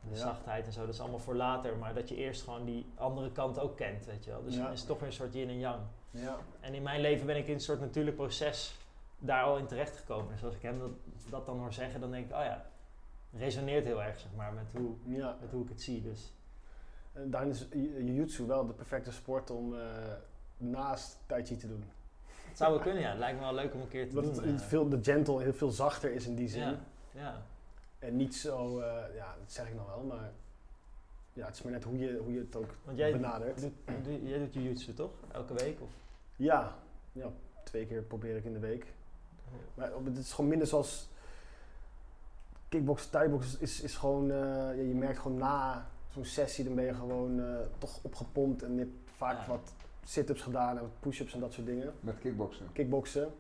De 0.10 0.16
Ja. 0.16 0.22
zachtheid 0.22 0.66
en 0.66 0.72
zo, 0.72 0.86
dat 0.86 0.94
is 0.94 1.00
allemaal 1.00 1.20
voor 1.20 1.36
later. 1.36 1.78
Maar 1.78 1.94
dat 1.94 2.10
je 2.10 2.16
eerst 2.16 2.42
gewoon 2.44 2.66
die 2.66 2.86
andere 2.96 3.32
kant 3.32 3.60
ook 3.60 3.78
kent, 3.78 4.06
weet 4.06 4.24
je 4.24 4.32
wel. 4.32 4.44
Dus 4.44 4.56
Ja. 4.56 4.64
dan 4.64 4.72
is 4.72 4.80
het 4.80 4.88
toch 4.88 5.00
weer 5.00 5.08
een 5.08 5.14
soort 5.14 5.34
yin 5.34 5.50
en 5.50 5.60
yang. 5.60 5.80
Ja. 6.12 6.38
En 6.60 6.74
in 6.74 6.84
mijn 6.84 7.02
leven 7.02 7.26
ben 7.26 7.38
ik 7.38 7.48
in 7.48 7.54
een 7.54 7.60
soort 7.60 7.80
natuurlijk 7.80 8.16
proces 8.16 8.76
daar 9.20 9.44
al 9.44 9.58
in 9.58 9.66
terecht 9.66 9.98
gekomen. 9.98 10.32
Dus 10.32 10.44
als 10.44 10.56
ik 10.56 10.62
hem 10.62 10.80
dat, 10.80 10.92
dat 11.30 11.46
dan 11.46 11.58
hoor 11.60 11.74
zeggen, 11.74 12.00
dan 12.02 12.12
denk 12.12 12.26
ik, 12.26 12.36
oh 12.36 12.44
ja, 12.44 12.66
resoneert 13.34 13.86
heel 13.86 14.04
erg 14.04 14.20
zeg 14.20 14.32
maar 14.36 14.54
met 14.54 14.66
hoe, 14.72 14.92
ja. 15.06 15.38
met 15.42 15.52
hoe 15.52 15.64
ik 15.64 15.70
het 15.70 15.82
zie. 15.82 16.02
Dus 16.02 16.34
En 17.14 17.30
daarin 17.32 17.50
is 17.50 17.68
jiu-jitsu 17.72 18.46
wel 18.46 18.66
de 18.68 18.74
perfecte 18.74 19.12
sport 19.12 19.50
om 19.50 19.76
eh, 19.76 19.82
naast 20.58 21.18
tai 21.26 21.46
chi 21.46 21.58
te 21.58 21.68
doen. 21.68 21.84
Het 22.52 22.60
zou 22.60 22.72
wel 22.74 22.82
kunnen, 22.82 23.02
ja. 23.02 23.10
Het 23.10 23.20
lijkt 23.20 23.38
me 23.40 23.44
wel 23.46 23.54
leuk 23.54 23.74
om 23.74 23.82
een 23.82 23.88
keer 23.88 24.10
te 24.10 24.16
doen. 24.16 24.30
het 24.30 24.62
eh. 24.62 24.68
veel, 24.68 24.90
de 24.90 25.00
gentle 25.02 25.42
heel 25.42 25.54
veel 25.54 25.70
zachter 25.72 26.12
is 26.14 26.26
in 26.26 26.36
die 26.36 26.50
zin. 26.50 26.62
ja, 26.62 26.80
ja, 27.12 27.42
En 28.00 28.16
niet 28.16 28.36
zo, 28.36 28.80
eh, 28.80 29.16
ja, 29.16 29.36
dat 29.40 29.52
zeg 29.52 29.68
ik 29.68 29.76
nog 29.76 29.88
wel, 29.88 30.04
maar 30.04 30.32
ja, 31.34 31.46
het 31.46 31.56
is 31.56 31.62
maar 31.62 31.72
net 31.72 31.84
hoe 31.84 31.98
je, 31.98 32.18
hoe 32.24 32.34
je 32.34 32.40
het 32.40 32.56
ook 32.56 32.76
want 32.84 32.98
jij 32.98 33.12
benadert. 33.12 33.62
doet, 33.62 33.74
doe- 34.04 34.28
jij 34.30 34.38
doet 34.40 34.54
jiu-jitsu 34.54 34.94
toch? 34.94 35.12
Elke 35.32 35.54
week? 35.54 35.82
Of? 35.82 35.90
Ja, 36.36 36.76
ja, 37.12 37.32
twee 37.64 37.86
keer 37.86 38.02
probeer 38.02 38.36
ik 38.36 38.44
in 38.46 38.54
de 38.54 38.60
week. 38.60 38.86
Maar 39.74 39.94
op- 39.96 40.06
het 40.06 40.18
is 40.18 40.34
gewoon 40.34 40.50
minder 40.50 40.68
zoals 40.68 41.10
kickbox, 42.70 43.06
thaibox 43.10 43.58
is, 43.58 43.82
is 43.82 43.96
gewoon, 43.98 44.32
eh, 44.32 44.38
ja, 44.38 44.72
je 44.72 44.94
merkt 44.96 45.20
gewoon 45.20 45.38
na 45.38 45.88
zo'n 46.14 46.26
sessie, 46.26 46.66
dan 46.66 46.76
ben 46.76 46.84
je 46.86 46.94
gewoon 46.94 47.42
toch 47.78 48.00
opgepompt 48.02 48.64
en 48.64 48.74
je 48.74 48.80
hebt 48.80 48.92
vaak 49.16 49.38
Ja. 49.38 49.48
wat 49.48 49.74
sit-ups 50.04 50.42
gedaan 50.42 50.76
en 50.78 50.82
wat 50.82 51.00
push-ups 51.00 51.34
en 51.34 51.40
dat 51.40 51.54
soort 51.54 51.66
dingen. 51.68 51.94
Met 52.00 52.20
kickboksen. 52.20 52.66
Kickboksen, 52.74 53.32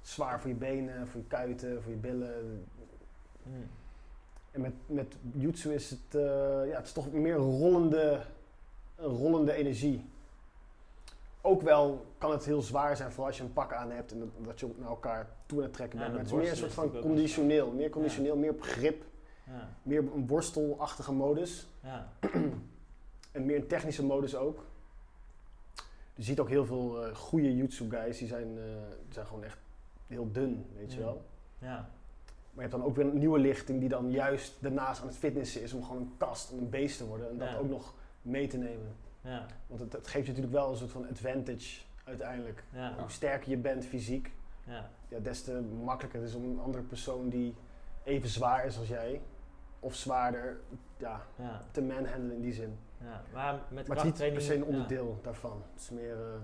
zwaar 0.00 0.40
voor 0.40 0.50
je 0.50 0.56
benen, 0.56 1.08
voor 1.08 1.20
je 1.20 1.26
kuiten, 1.26 1.82
voor 1.82 1.90
je 1.92 1.98
billen. 1.98 2.64
Hmm. 3.42 3.68
En 4.50 4.60
met, 4.60 4.72
met 4.86 5.16
jutsu 5.32 5.74
is 5.74 5.90
het, 5.90 6.14
eh, 6.14 6.22
ja, 6.68 6.76
het 6.76 6.86
is 6.86 6.92
toch 6.92 7.12
meer 7.12 7.34
rollende, 7.34 8.20
een 8.96 9.08
rollende 9.08 9.52
energie. 9.52 10.04
Ook 11.40 11.62
wel 11.62 12.06
kan 12.18 12.30
het 12.30 12.44
heel 12.44 12.62
zwaar 12.62 12.96
zijn, 12.96 13.08
vooral 13.10 13.26
als 13.26 13.36
je 13.36 13.42
een 13.42 13.52
pak 13.52 13.72
aan 13.72 13.90
hebt 13.90 14.12
en 14.12 14.18
dat, 14.18 14.28
dat 14.44 14.60
je 14.60 14.68
naar 14.76 14.88
elkaar 14.88 15.28
toe 15.46 15.58
aan 15.58 15.64
het 15.64 15.72
trekken 15.72 15.98
Ja, 15.98 16.04
bent. 16.04 16.16
Maar 16.16 16.24
het 16.24 16.32
is 16.32 16.38
meer 16.38 16.50
een 16.50 16.56
soort 16.56 16.72
van 16.72 17.00
conditioneel. 17.00 17.70
Meer 17.70 17.90
conditioneel, 17.90 18.36
meer 18.36 18.54
grip, 18.60 19.04
Ja, 19.46 19.68
meer 19.82 19.98
een 19.98 20.26
worstelachtige 20.26 21.12
modus. 21.12 21.66
ja, 21.82 22.08
En 23.32 23.46
meer 23.46 23.56
een 23.56 23.66
technische 23.66 24.04
modus 24.04 24.36
ook. 24.36 24.64
Je 26.16 26.22
ziet 26.22 26.40
ook 26.40 26.48
heel 26.48 26.64
veel 26.66 27.04
eh 27.06 27.14
goede 27.14 27.56
jutsu 27.56 27.90
guys, 27.90 28.18
die 28.18 28.28
zijn, 28.28 28.58
eh, 28.58 28.64
die 29.04 29.12
zijn 29.12 29.26
gewoon 29.26 29.44
echt 29.44 29.58
heel 30.06 30.32
dun, 30.32 30.66
weet 30.76 30.92
je 30.92 30.98
Ja. 30.98 31.04
wel. 31.04 31.24
ja, 31.58 31.74
Maar 31.76 32.64
je 32.64 32.70
hebt 32.70 32.72
dan 32.72 32.84
ook 32.84 32.96
weer 32.96 33.06
een 33.06 33.18
nieuwe 33.18 33.38
lichting 33.38 33.80
die 33.80 33.88
dan 33.88 34.10
juist 34.10 34.54
daarnaast 34.62 35.00
aan 35.00 35.06
het 35.06 35.16
fitnessen 35.16 35.62
is 35.62 35.72
om 35.72 35.82
gewoon 35.84 36.02
een 36.02 36.14
kast, 36.16 36.52
om 36.52 36.58
een 36.58 36.70
beest 36.70 36.98
te 36.98 37.06
worden. 37.06 37.28
En 37.30 37.38
dat 37.38 37.56
ook 37.58 37.68
nog 37.68 37.94
mee 38.22 38.46
te 38.46 38.56
nemen. 38.58 38.96
ja, 39.20 39.46
Want 39.66 39.80
het, 39.80 39.92
het 39.92 40.06
geeft 40.06 40.26
je 40.26 40.32
natuurlijk 40.32 40.58
wel 40.62 40.70
een 40.70 40.76
soort 40.76 40.90
van 40.90 41.08
advantage 41.08 41.80
uiteindelijk. 42.04 42.64
ja, 42.72 42.94
Hoe 42.98 43.10
sterker 43.10 43.50
je 43.50 43.56
bent 43.56 43.84
fysiek, 43.84 44.32
ja, 44.66 44.90
ja, 45.08 45.18
des 45.18 45.42
te 45.42 45.60
makkelijker 45.84 46.20
het 46.20 46.28
is 46.28 46.34
om 46.34 46.44
een 46.44 46.60
andere 46.60 46.82
persoon 46.84 47.28
die 47.28 47.54
even 48.04 48.28
zwaar 48.28 48.66
is 48.66 48.78
als 48.78 48.88
jij, 48.88 49.20
of 49.80 49.94
zwaarder, 49.94 50.56
ja, 50.96 51.20
ja, 51.36 51.64
te 51.70 51.82
manhandelen 51.82 52.36
in 52.36 52.42
die 52.42 52.52
zin. 52.52 52.78
Ja. 53.00 53.22
Maar 53.32 53.60
met 53.68 53.88
Maar 53.88 53.96
het 53.96 54.04
is 54.06 54.12
niet 54.12 54.18
per 54.18 54.30
krachttraining... 54.32 54.42
se 54.42 54.54
een 54.54 54.60
ja, 54.60 54.66
onderdeel 54.66 55.18
daarvan. 55.22 55.62
Het 55.72 55.82
is 55.82 55.90
meer, 55.90 56.16
eh, 56.16 56.40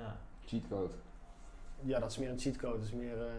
Ja, 0.00 0.16
Cheatcode. 0.44 0.94
ja, 1.80 1.98
dat 1.98 2.10
is 2.10 2.18
meer 2.18 2.30
een 2.30 2.38
cheatcode. 2.38 2.74
Het 2.76 2.86
is 2.86 2.92
meer, 2.92 3.26
eh, 3.26 3.32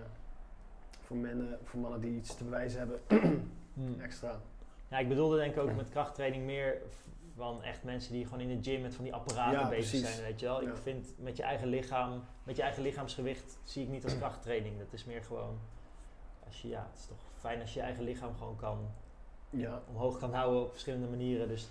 voor, 1.01 1.17
mannen, 1.17 1.59
voor 1.63 1.79
mannen 1.79 2.01
die 2.01 2.15
iets 2.15 2.35
te 2.35 2.43
bewijzen 2.43 2.79
hebben, 2.79 2.99
Hmm. 3.73 3.99
extra. 4.01 4.39
Ja, 4.87 4.97
ik 4.97 5.07
bedoelde 5.07 5.37
denk 5.37 5.55
ik 5.55 5.61
ook 5.61 5.75
met 5.75 5.89
krachttraining 5.89 6.45
meer 6.45 6.81
van 7.35 7.63
echt 7.63 7.83
mensen 7.83 8.13
die 8.13 8.25
gewoon 8.25 8.39
in 8.39 8.61
de 8.61 8.69
gym 8.71 8.81
met 8.81 8.95
van 8.95 9.03
die 9.03 9.13
apparaten 9.13 9.59
Ja, 9.59 9.69
bezig 9.69 9.89
precies. 9.99 10.15
zijn, 10.15 10.27
weet 10.27 10.39
je 10.39 10.45
wel. 10.45 10.61
Ik 10.61 10.75
vind 10.75 11.13
met 11.17 11.37
je 11.37 11.43
eigen 11.43 11.67
lichaam, 11.67 12.23
met 12.43 12.55
je 12.55 12.61
eigen 12.61 12.83
lichaamsgewicht 12.83 13.59
zie 13.63 13.83
ik 13.83 13.89
niet 13.89 14.03
als 14.03 14.17
krachttraining. 14.17 14.77
Dat 14.77 14.93
is 14.93 15.05
meer 15.05 15.23
gewoon, 15.23 15.59
als 16.45 16.61
je, 16.61 16.67
ja, 16.67 16.87
het 16.91 16.99
is 16.99 17.05
toch 17.05 17.17
fijn 17.37 17.61
als 17.61 17.73
je 17.73 17.79
je 17.79 17.85
eigen 17.85 18.03
lichaam 18.03 18.35
gewoon 18.37 18.55
kan, 18.55 18.87
Ja, 19.49 19.81
omhoog 19.89 20.19
kan 20.19 20.33
houden 20.33 20.61
op 20.61 20.71
verschillende 20.71 21.07
manieren. 21.07 21.47
Dus 21.47 21.67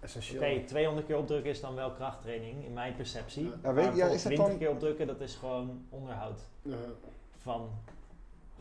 essentieel. 0.00 0.42
oké, 0.42 0.64
200 0.64 1.06
keer 1.06 1.16
opdrukken 1.16 1.50
is 1.50 1.60
dan 1.60 1.74
wel 1.74 1.90
krachttraining, 1.92 2.64
in 2.64 2.72
mijn 2.72 2.94
perceptie. 2.96 3.44
Ja. 3.44 3.50
Maar 3.62 3.74
weet, 3.74 3.96
ja, 3.96 4.06
is 4.06 4.22
dat 4.22 4.32
20 4.32 4.46
dan... 4.46 4.58
keer 4.58 4.70
opdrukken, 4.70 5.06
dat 5.06 5.20
is 5.20 5.34
gewoon 5.34 5.84
onderhoud 5.88 6.40
Ja. 6.62 6.74
van 7.36 7.68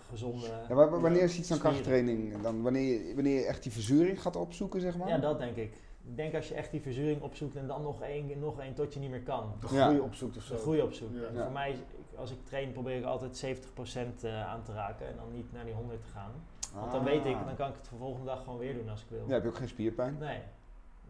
gezonde... 0.10 0.48
Ja, 0.70 0.76
wa- 0.76 0.90
wanneer 1.00 1.22
is 1.24 1.38
iets 1.38 1.48
dan 1.48 1.58
krachttraining? 1.60 2.42
Dan 2.42 2.62
wanneer, 2.62 3.08
je, 3.08 3.14
wanneer 3.16 3.40
je 3.40 3.46
echt 3.46 3.64
die 3.64 3.72
verzuring 3.72 4.22
gaat 4.22 4.36
opzoeken, 4.36 4.82
zeg 4.82 4.98
maar? 4.98 5.08
Ja, 5.08 5.18
dat 5.18 5.40
denk 5.40 5.56
ik. 5.56 5.74
Ik 6.10 6.16
denk 6.18 6.36
als 6.36 6.48
je 6.48 6.54
echt 6.54 6.72
die 6.72 6.82
verzuring 6.82 7.22
opzoekt 7.22 7.56
en 7.56 7.68
dan 7.68 7.82
nog 7.82 8.02
één, 8.02 8.40
nog 8.40 8.60
één 8.60 8.74
tot 8.74 8.94
je 8.94 9.00
niet 9.00 9.10
meer 9.10 9.22
kan. 9.24 9.54
De 9.60 9.76
Ja. 9.76 9.86
groei 9.86 10.00
opzoekt 10.00 10.38
of 10.38 10.44
zo. 10.44 10.54
De 10.54 10.60
groei 10.60 10.82
opzoekt. 10.82 11.14
Ja. 11.34 11.44
Voor 11.44 11.52
mij, 11.52 11.76
als 12.16 12.32
ik 12.32 12.38
train, 12.46 12.72
probeer 12.72 12.98
ik 12.98 13.04
altijd 13.04 13.36
70% 13.36 14.24
eh, 14.24 14.48
aan 14.48 14.64
te 14.64 14.74
raken 14.74 15.08
en 15.08 15.16
dan 15.16 15.32
niet 15.32 15.54
naar 15.54 15.66
die 15.66 15.74
100 15.74 16.02
te 16.02 16.08
gaan. 16.08 16.32
Want 16.74 16.92
dan 16.92 17.04
weet 17.04 17.26
ik, 17.26 17.36
Ah. 17.36 17.46
dan 17.46 17.56
kan 17.56 17.70
ik 17.70 17.76
het 17.76 17.90
de 17.90 17.96
volgende 17.96 18.26
dag 18.26 18.44
gewoon 18.44 18.60
weer 18.60 18.74
doen 18.74 18.90
als 18.90 19.02
ik 19.02 19.08
wil. 19.10 19.24
Ja, 19.28 19.34
heb 19.34 19.44
je 19.44 19.50
ook 19.50 19.56
geen 19.56 19.68
spierpijn? 19.68 20.18
Nee. 20.20 20.40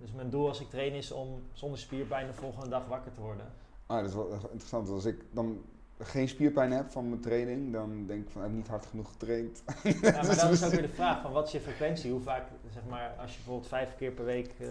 Dus 0.01 0.11
mijn 0.11 0.29
doel 0.29 0.47
als 0.47 0.61
ik 0.61 0.69
train 0.69 0.93
is 0.93 1.11
om 1.11 1.41
zonder 1.53 1.79
spierpijn 1.79 2.27
de 2.27 2.33
volgende 2.33 2.69
dag 2.69 2.87
wakker 2.87 3.11
te 3.11 3.21
worden. 3.21 3.45
Ah, 3.85 3.97
dat 3.97 4.07
is 4.07 4.13
wel 4.13 4.31
interessant. 4.31 4.89
Als 4.89 5.05
ik 5.05 5.23
dan 5.31 5.61
geen 5.99 6.27
spierpijn 6.27 6.71
heb 6.71 6.89
van 6.89 7.09
mijn 7.09 7.21
training, 7.21 7.73
dan 7.73 8.05
denk 8.05 8.25
ik 8.25 8.29
van, 8.29 8.41
ik 8.41 8.47
heb 8.47 8.57
niet 8.57 8.67
hard 8.67 8.85
genoeg 8.85 9.09
getraind. 9.09 9.63
Ja, 9.83 9.93
maar 10.01 10.25
Dus 10.25 10.39
dan 10.39 10.51
is 10.51 10.63
ook 10.63 10.71
weer 10.71 10.81
de 10.81 10.89
vraag 10.89 11.21
van 11.21 11.31
wat 11.31 11.45
is 11.45 11.51
je 11.51 11.59
frequentie? 11.59 12.11
Hoe 12.11 12.21
vaak, 12.21 12.47
zeg 12.73 12.83
maar, 12.89 13.15
als 13.19 13.31
je 13.31 13.37
bijvoorbeeld 13.37 13.67
vijf 13.67 13.95
keer 13.95 14.11
per 14.11 14.25
week 14.25 14.53
eh 14.59 14.67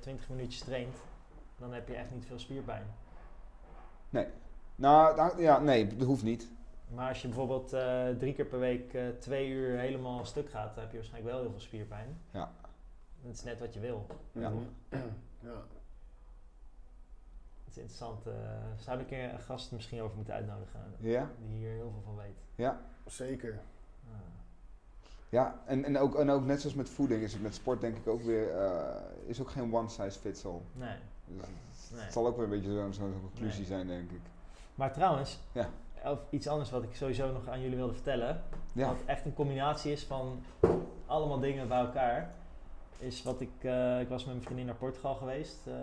20 0.00 0.28
minuutjes 0.28 0.62
traint, 0.62 0.96
dan 1.58 1.72
heb 1.72 1.88
je 1.88 1.94
echt 1.94 2.10
niet 2.14 2.26
veel 2.26 2.38
spierpijn. 2.38 2.82
Nou, 4.10 5.16
nou, 5.16 5.42
ja, 5.42 5.58
nee, 5.58 5.96
dat 5.96 6.06
hoeft 6.06 6.22
niet. 6.22 6.48
Maar 6.94 7.08
als 7.08 7.22
je 7.22 7.28
bijvoorbeeld 7.28 7.72
eh, 7.72 8.08
drie 8.18 8.34
keer 8.34 8.44
per 8.44 8.58
week 8.58 8.94
eh, 8.94 9.02
twee 9.18 9.48
uur 9.48 9.78
helemaal 9.78 10.24
stuk 10.24 10.50
gaat, 10.50 10.74
dan 10.74 10.82
heb 10.82 10.92
je 10.92 10.98
waarschijnlijk 10.98 11.32
wel 11.32 11.42
heel 11.42 11.50
veel 11.50 11.60
spierpijn. 11.60 12.18
Ja. 12.30 12.50
Dat 13.22 13.32
is 13.34 13.42
net 13.42 13.60
wat 13.60 13.74
je 13.74 13.80
wil. 13.80 14.06
Ja. 14.32 14.52
Ja. 15.40 15.62
Het 17.64 17.76
is 17.76 17.76
interessant. 17.76 18.26
eh 18.26 18.32
zou 18.76 19.00
ik 19.00 19.10
er 19.10 19.32
een 19.32 19.40
gast 19.40 19.72
misschien 19.72 20.00
over 20.00 20.16
moeten 20.16 20.34
uitnodigen 20.34 20.80
Ja? 20.98 21.30
die 21.38 21.56
hier 21.56 21.70
heel 21.70 21.90
veel 21.90 22.02
van 22.04 22.16
weet. 22.16 22.36
Ja. 22.54 22.80
Zeker. 23.06 23.60
Ah. 24.04 24.16
Ja, 25.28 25.60
en, 25.66 25.84
en, 25.84 25.98
ook, 25.98 26.14
en 26.14 26.30
ook 26.30 26.44
net 26.44 26.60
zoals 26.60 26.76
met 26.76 26.88
voeding 26.88 27.22
is 27.22 27.32
het 27.32 27.42
met 27.42 27.54
sport 27.54 27.80
denk 27.80 27.96
ik 27.96 28.06
ook 28.06 28.22
weer, 28.22 28.50
eh, 28.56 28.94
is 29.26 29.40
ook 29.40 29.50
geen 29.50 29.74
one 29.74 29.88
size 29.88 30.18
fits 30.18 30.44
all. 30.44 30.60
nee, 30.72 30.96
Dus 31.26 31.46
het 31.90 31.98
nee. 32.00 32.10
zal 32.10 32.26
ook 32.26 32.34
weer 32.36 32.44
een 32.44 32.50
beetje 32.50 32.88
zo'n 32.92 33.20
conclusie 33.20 33.58
Nee. 33.58 33.66
zijn, 33.68 33.86
denk 33.86 34.10
ik. 34.10 34.20
Maar 34.74 34.92
trouwens, 34.92 35.38
Ja. 35.52 35.68
of 36.04 36.18
iets 36.30 36.46
anders 36.48 36.70
wat 36.70 36.82
ik 36.82 36.94
sowieso 36.94 37.32
nog 37.32 37.48
aan 37.48 37.60
jullie 37.60 37.76
wilde 37.76 37.94
vertellen. 37.94 38.42
Ja, 38.72 38.86
Wat 38.88 39.02
echt 39.06 39.24
een 39.24 39.34
combinatie 39.34 39.92
is 39.92 40.04
van 40.04 40.42
allemaal 41.06 41.40
dingen 41.40 41.68
bij 41.68 41.78
elkaar. 41.80 42.30
Is 42.98 43.22
wat 43.22 43.40
ik, 43.40 43.50
eh, 43.60 44.00
ik 44.00 44.08
was 44.08 44.24
met 44.24 44.32
mijn 44.34 44.44
vriendin 44.44 44.66
naar 44.66 44.74
Portugal 44.74 45.14
geweest. 45.14 45.66
eh, 45.66 45.74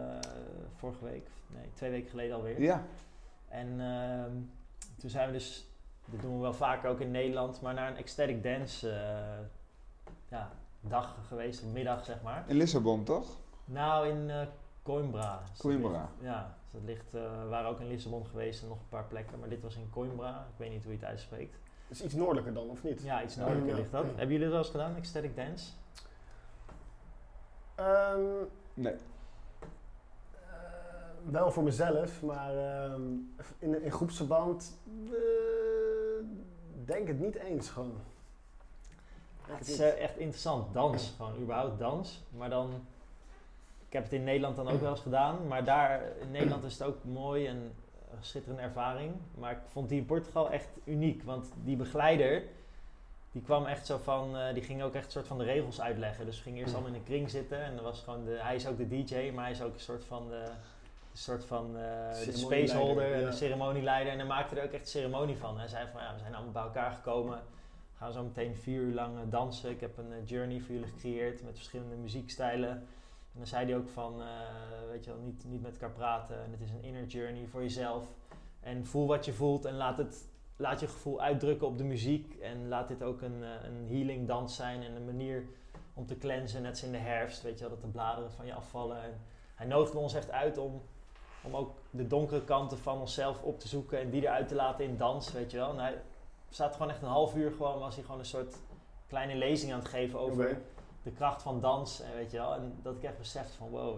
vorige 0.76 1.04
week, 1.04 1.28
nee, 1.48 1.70
twee 1.74 1.92
weken 1.92 2.10
geleden 2.10 2.36
alweer. 2.36 2.62
ja. 2.62 2.84
En 3.48 3.80
ehm, 3.82 4.32
toen 5.00 5.10
zijn 5.10 5.28
we 5.28 5.34
dus, 5.34 5.68
dit 6.06 6.22
doen 6.22 6.36
we 6.36 6.42
wel 6.42 6.54
vaker 6.54 6.90
ook 6.90 7.00
in 7.00 7.12
Nederland, 7.12 7.62
maar 7.62 7.74
naar 7.74 7.90
een 7.92 7.98
ecstatic 7.98 8.44
dance 8.44 8.90
eh, 8.90 9.46
ja, 10.30 10.52
dag 10.82 11.16
geweest, 11.28 11.62
een 11.64 11.72
middag 11.72 12.06
zeg 12.06 12.22
maar. 12.22 12.44
in 12.48 12.56
Lissabon 12.56 13.04
toch? 13.04 13.38
Nou, 13.66 14.08
in 14.10 14.30
eh 14.30 14.42
Coimbra. 14.84 15.42
Dus 15.50 15.60
Coimbra. 15.60 15.90
ligt- 16.02 16.32
Ja, 16.34 16.56
dus 16.72 16.72
dat 16.82 16.90
ligt, 16.90 17.14
eh, 17.14 17.42
we 17.42 17.48
waren 17.50 17.70
ook 17.70 17.80
in 17.80 17.88
Lissabon 17.88 18.26
geweest 18.26 18.62
en 18.62 18.68
nog 18.68 18.78
een 18.80 18.90
paar 18.90 19.06
plekken, 19.06 19.40
maar 19.40 19.50
dit 19.50 19.62
was 19.62 19.76
in 19.76 19.90
Coimbra. 19.90 20.40
Ik 20.52 20.58
weet 20.58 20.72
niet 20.72 20.84
hoe 20.84 20.92
je 20.92 20.98
het 21.00 21.08
uitspreekt. 21.08 21.58
Is 21.88 22.04
iets 22.04 22.14
noordelijker 22.14 22.54
dan, 22.54 22.70
of 22.70 22.84
niet? 22.84 23.02
Ja, 23.04 23.24
iets 23.24 23.36
noordelijker 23.36 23.72
Ja. 23.72 23.78
ligt 23.78 23.92
dat. 23.92 24.06
Hebben 24.06 24.28
jullie 24.28 24.40
dat 24.40 24.50
wel 24.50 24.58
eens 24.60 24.70
gedaan, 24.70 24.96
ecstatic 24.96 25.36
dance? 25.36 25.72
Ehm, 27.76 28.20
Nee. 28.74 28.94
eh, 30.34 30.50
wel 31.24 31.52
voor 31.52 31.64
mezelf, 31.64 32.22
maar 32.22 32.58
ehm, 32.58 33.02
in, 33.60 33.84
in 33.84 33.92
groepsverband 33.92 34.78
eh, 35.06 36.26
denk 36.86 37.08
het 37.08 37.20
niet 37.20 37.36
eens 37.36 37.70
gewoon. 37.70 37.94
Het 39.42 39.68
is 39.68 39.80
eh, 39.80 40.02
echt 40.04 40.18
interessant, 40.18 40.74
dans, 40.74 41.14
gewoon 41.18 41.38
überhaupt 41.42 41.80
dans. 41.80 42.24
Maar 42.30 42.50
dan, 42.50 42.70
ik 43.88 43.94
heb 43.94 44.04
het 44.04 44.14
in 44.14 44.24
Nederland 44.24 44.56
dan 44.56 44.68
ook 44.68 44.82
wel 44.82 44.90
eens 44.92 45.00
gedaan, 45.00 45.48
maar 45.48 45.64
daar 45.64 46.02
in 46.22 46.32
Nederland 46.32 46.64
is 46.64 46.74
het 46.74 46.88
ook 46.88 47.04
mooi 47.04 47.48
en 47.48 47.56
een 48.12 48.24
schitterende 48.24 48.62
ervaring. 48.62 49.14
Maar 49.38 49.52
ik 49.52 49.58
vond 49.68 49.90
die 49.90 50.00
in 50.00 50.06
Portugal 50.06 50.52
echt 50.52 50.68
uniek, 50.84 51.24
want 51.24 51.52
die 51.64 51.76
begeleider, 51.76 52.44
die 53.36 53.44
kwam 53.44 53.66
echt 53.66 53.86
zo 53.86 53.98
van, 53.98 54.38
eh, 54.38 54.54
die 54.54 54.64
ging 54.64 54.84
ook 54.84 54.94
echt 54.94 55.06
een 55.06 55.12
soort 55.12 55.28
van 55.28 55.38
de 55.38 55.44
regels 55.44 55.82
uitleggen. 55.82 56.26
Dus 56.26 56.38
we 56.38 56.44
gingen 56.44 56.60
eerst 56.60 56.74
allemaal 56.74 56.92
in 56.92 56.98
een 56.98 57.04
kring 57.04 57.30
zitten 57.30 57.64
en 57.64 57.84
was 57.84 58.02
gewoon 58.02 58.26
de, 58.26 58.38
hij 58.42 58.56
is 58.56 58.68
ook 58.68 58.78
de 58.78 58.88
DJ, 58.88 59.32
maar 59.34 59.44
hij 59.44 59.54
is 59.54 59.62
ook 59.62 59.74
een 59.74 59.80
soort 59.80 60.04
van 60.06 60.30
de, 60.30 60.36
een 61.12 61.18
soort 61.18 61.46
van 61.46 61.78
eh, 61.78 62.26
de 62.26 62.32
spaceholder 62.32 63.14
en 63.14 63.20
ja. 63.20 63.30
de 63.30 63.36
ceremonieleider. 63.36 64.12
En 64.12 64.20
hij 64.20 64.28
maakte 64.28 64.56
er 64.56 64.64
ook 64.64 64.72
echt 64.72 64.82
een 64.82 64.88
ceremonie 64.88 65.38
van. 65.38 65.58
Hij 65.58 65.68
zei 65.68 65.88
van, 65.92 66.02
ja, 66.02 66.14
we 66.14 66.20
zijn 66.20 66.34
allemaal 66.36 66.54
bij 66.54 66.62
elkaar 66.62 66.92
gekomen. 66.92 67.38
We 67.92 67.98
gaan 67.98 68.12
zo 68.12 68.24
meteen 68.24 68.56
vier 68.56 68.82
uur 68.82 68.94
lang 68.94 69.18
eh, 69.18 69.22
dansen. 69.30 69.70
Ik 69.70 69.82
heb 69.82 69.98
een 69.98 70.24
journey 70.26 70.60
voor 70.60 70.76
jullie 70.76 70.90
gecreëerd 70.90 71.44
met 71.44 71.56
verschillende 71.56 71.96
muziekstijlen. 71.96 72.70
En 72.70 73.42
dan 73.42 73.48
zei 73.48 73.66
hij 73.66 73.76
ook 73.78 73.90
van, 73.90 74.22
weet 74.92 75.06
je 75.06 75.12
wel, 75.12 75.20
niet, 75.20 75.46
niet 75.48 75.62
met 75.62 75.72
elkaar 75.72 75.96
praten. 75.96 76.44
En 76.44 76.52
het 76.52 76.62
is 76.62 76.70
een 76.70 76.84
inner 76.84 77.06
journey 77.06 77.48
voor 77.48 77.62
jezelf. 77.62 78.08
En 78.60 78.86
voel 78.86 79.08
wat 79.08 79.26
je 79.26 79.34
voelt 79.34 79.66
en 79.66 79.76
laat, 79.76 79.98
het, 79.98 80.26
laat 80.56 80.80
je 80.80 80.88
gevoel 80.88 81.22
uitdrukken 81.22 81.68
op 81.68 81.78
de 81.78 81.84
muziek. 81.84 82.36
En 82.36 82.68
laat 82.68 82.88
dit 82.88 83.04
ook 83.04 83.22
een, 83.22 83.44
eh, 83.44 83.50
een 83.64 83.88
healing 83.88 84.28
dans 84.28 84.56
zijn 84.56 84.84
en 84.84 84.96
een 84.96 85.06
manier 85.06 85.46
om 85.94 86.06
te 86.06 86.18
cleansen. 86.18 86.62
Net 86.62 86.72
als 86.72 86.84
in 86.84 86.92
de 86.92 86.98
herfst, 86.98 87.42
weet 87.42 87.54
je 87.54 87.60
wel, 87.60 87.70
dat 87.74 87.82
de 87.82 87.88
bladeren 87.88 88.32
van 88.32 88.46
je 88.46 88.54
afvallen. 88.54 89.04
En 89.04 89.22
hij 89.56 89.68
nodigde 89.68 89.98
ons 89.98 90.14
echt 90.14 90.32
uit 90.32 90.58
om, 90.58 90.82
om 91.44 91.56
ook 91.56 91.76
de 91.90 92.08
donkere 92.08 92.44
kanten 92.44 92.78
van 92.78 93.00
onszelf 93.00 93.42
op 93.42 93.60
te 93.60 93.68
zoeken 93.68 94.00
en 94.00 94.10
die 94.10 94.22
eruit 94.22 94.48
te 94.48 94.56
laten 94.56 94.86
in 94.86 94.98
dans, 94.98 95.32
weet 95.32 95.52
je 95.52 95.58
wel. 95.58 95.70
En 95.70 95.80
hij 95.80 96.02
staat 96.50 96.74
gewoon 96.74 96.90
echt 96.90 97.02
een 97.02 97.08
half 97.08 97.36
uur 97.36 97.52
gewoon, 97.52 97.80
was 97.80 97.96
hij 97.96 98.04
gewoon 98.04 98.20
een 98.20 98.26
soort 98.26 98.56
kleine 99.08 99.36
lezing 99.36 99.74
aan 99.74 99.80
het 99.80 99.88
geven 99.88 100.20
over 100.20 100.62
de 101.04 101.12
kracht 101.12 101.42
van 101.42 101.62
dans, 101.62 102.02
en 102.02 102.16
weet 102.16 102.32
je 102.32 102.38
wel. 102.38 102.54
En 102.54 102.80
dat 102.82 102.96
ik 102.96 103.04
echt 103.04 103.18
besefte 103.18 103.58
van 103.58 103.70
wow, 103.70 103.98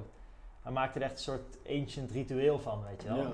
hij 0.61 0.71
maakte 0.71 0.99
er 0.99 1.05
echt 1.05 1.13
een 1.13 1.19
soort 1.19 1.57
ancient 1.67 2.11
ritueel 2.11 2.59
van, 2.59 2.83
weet 2.83 3.01
je 3.01 3.07
wel. 3.07 3.17
Ja. 3.17 3.31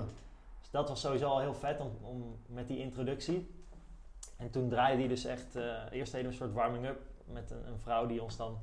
Dat 0.74 0.88
was 0.88 1.00
sowieso 1.00 1.26
al 1.26 1.40
heel 1.40 1.54
vet 1.54 1.80
om, 1.80 1.90
om 2.02 2.38
met 2.46 2.68
die 2.68 2.78
introductie. 2.78 3.64
En 4.36 4.50
toen 4.50 4.68
draaide 4.68 4.98
hij 4.98 5.08
dus 5.08 5.24
echt, 5.24 5.56
eh, 5.56 5.62
eerst 5.90 6.12
deden 6.12 6.26
we 6.26 6.32
een 6.32 6.40
soort 6.42 6.52
warming-up 6.52 7.00
met 7.24 7.50
een, 7.50 7.66
een 7.68 7.78
vrouw 7.78 8.06
die 8.06 8.22
ons 8.22 8.36
dan 8.36 8.58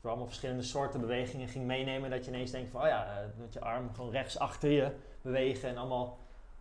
voor 0.00 0.10
allemaal 0.10 0.26
verschillende 0.26 0.62
soorten 0.62 1.00
bewegingen 1.00 1.48
ging 1.48 1.66
meenemen. 1.66 2.10
Dat 2.10 2.24
je 2.24 2.30
ineens 2.30 2.50
denkt 2.50 2.70
van, 2.70 2.80
oh 2.80 2.86
ja, 2.86 3.06
eh, 3.06 3.26
met 3.38 3.52
je 3.52 3.60
arm 3.60 3.94
gewoon 3.94 4.10
rechts 4.10 4.38
achter 4.38 4.70
je 4.70 4.92
bewegen 5.22 5.68
en 5.68 5.76
allemaal 5.76 6.18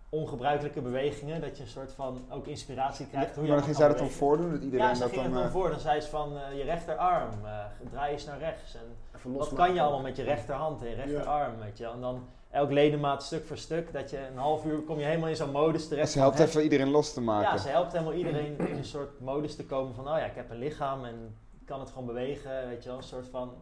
ongebruikelijke 0.10 0.82
bewegingen. 0.82 1.42
Dat 1.42 1.58
je 1.58 1.64
een 1.64 1.70
soort 1.70 1.92
van 1.92 2.26
ook 2.30 2.48
inspiratie 2.48 3.08
krijgt. 3.08 3.36
hoe 3.36 3.44
je 3.44 3.50
maar 3.50 3.58
dan 3.58 3.66
ging 3.66 3.78
zij 3.78 3.88
dat 3.88 3.98
dan 3.98 4.10
voordoen, 4.10 4.52
dat 4.52 4.62
iedereen 4.62 4.88
Ja, 4.88 4.94
ze 4.94 5.02
dat 5.02 5.10
ging 5.10 5.24
dan... 5.24 5.32
het 5.32 5.42
dan 5.42 5.48
eh, 5.50 5.54
voor. 5.54 5.70
Dan 5.70 5.80
zei 5.80 6.02
ze 6.02 6.10
van 6.10 6.38
eh, 6.38 6.58
je 6.58 6.64
rechterarm, 6.64 7.46
eh, 7.46 7.66
draai 7.92 8.14
eens 8.14 8.26
naar 8.26 8.40
rechts. 8.40 8.76
En 8.76 8.96
wat 9.32 9.54
kan 9.54 9.74
je 9.74 9.82
allemaal 9.82 10.02
met 10.02 10.16
je 10.16 10.24
rechterhand 10.24 10.82
en 10.82 10.90
je 10.90 10.96
rechterarm, 10.96 11.60
weet 11.60 11.78
je. 11.78 11.88
En 11.88 12.02
dan 12.02 12.28
elk 12.50 12.72
ledemaat 12.72 13.24
stuk 13.24 13.46
voor 13.46 13.58
stuk, 13.58 13.94
dat 13.94 14.10
je 14.10 14.28
een 14.28 14.38
half 14.38 14.66
uur 14.66 14.82
kom 14.82 15.00
je 15.00 15.06
helemaal 15.06 15.30
in 15.30 15.36
zo'n 15.36 15.52
modus 15.52 15.88
terecht. 15.88 16.12
ze 16.12 16.20
helpt 16.20 16.40
even 16.40 16.64
iedereen 16.64 16.90
los 16.90 17.14
te 17.14 17.22
maken. 17.22 17.52
Ja, 17.52 17.58
ze 17.58 17.68
helpt 17.70 17.92
helemaal 17.92 18.14
iedereen 18.14 18.58
in 18.58 18.78
een 18.78 18.86
soort 18.86 19.20
modus 19.20 19.56
te 19.56 19.66
komen 19.66 19.96
van, 19.96 20.04
oh 20.10 20.18
ja, 20.18 20.26
ik 20.26 20.36
heb 20.36 20.50
een 20.50 20.58
lichaam 20.58 21.06
en 21.06 21.36
ik 21.60 21.66
kan 21.66 21.80
het 21.80 21.90
gewoon 21.90 22.06
bewegen, 22.06 22.68
weet 22.68 22.84
je 22.84 22.90
wel. 22.90 22.98
Een 22.98 23.04
soort 23.04 23.28
van, 23.28 23.54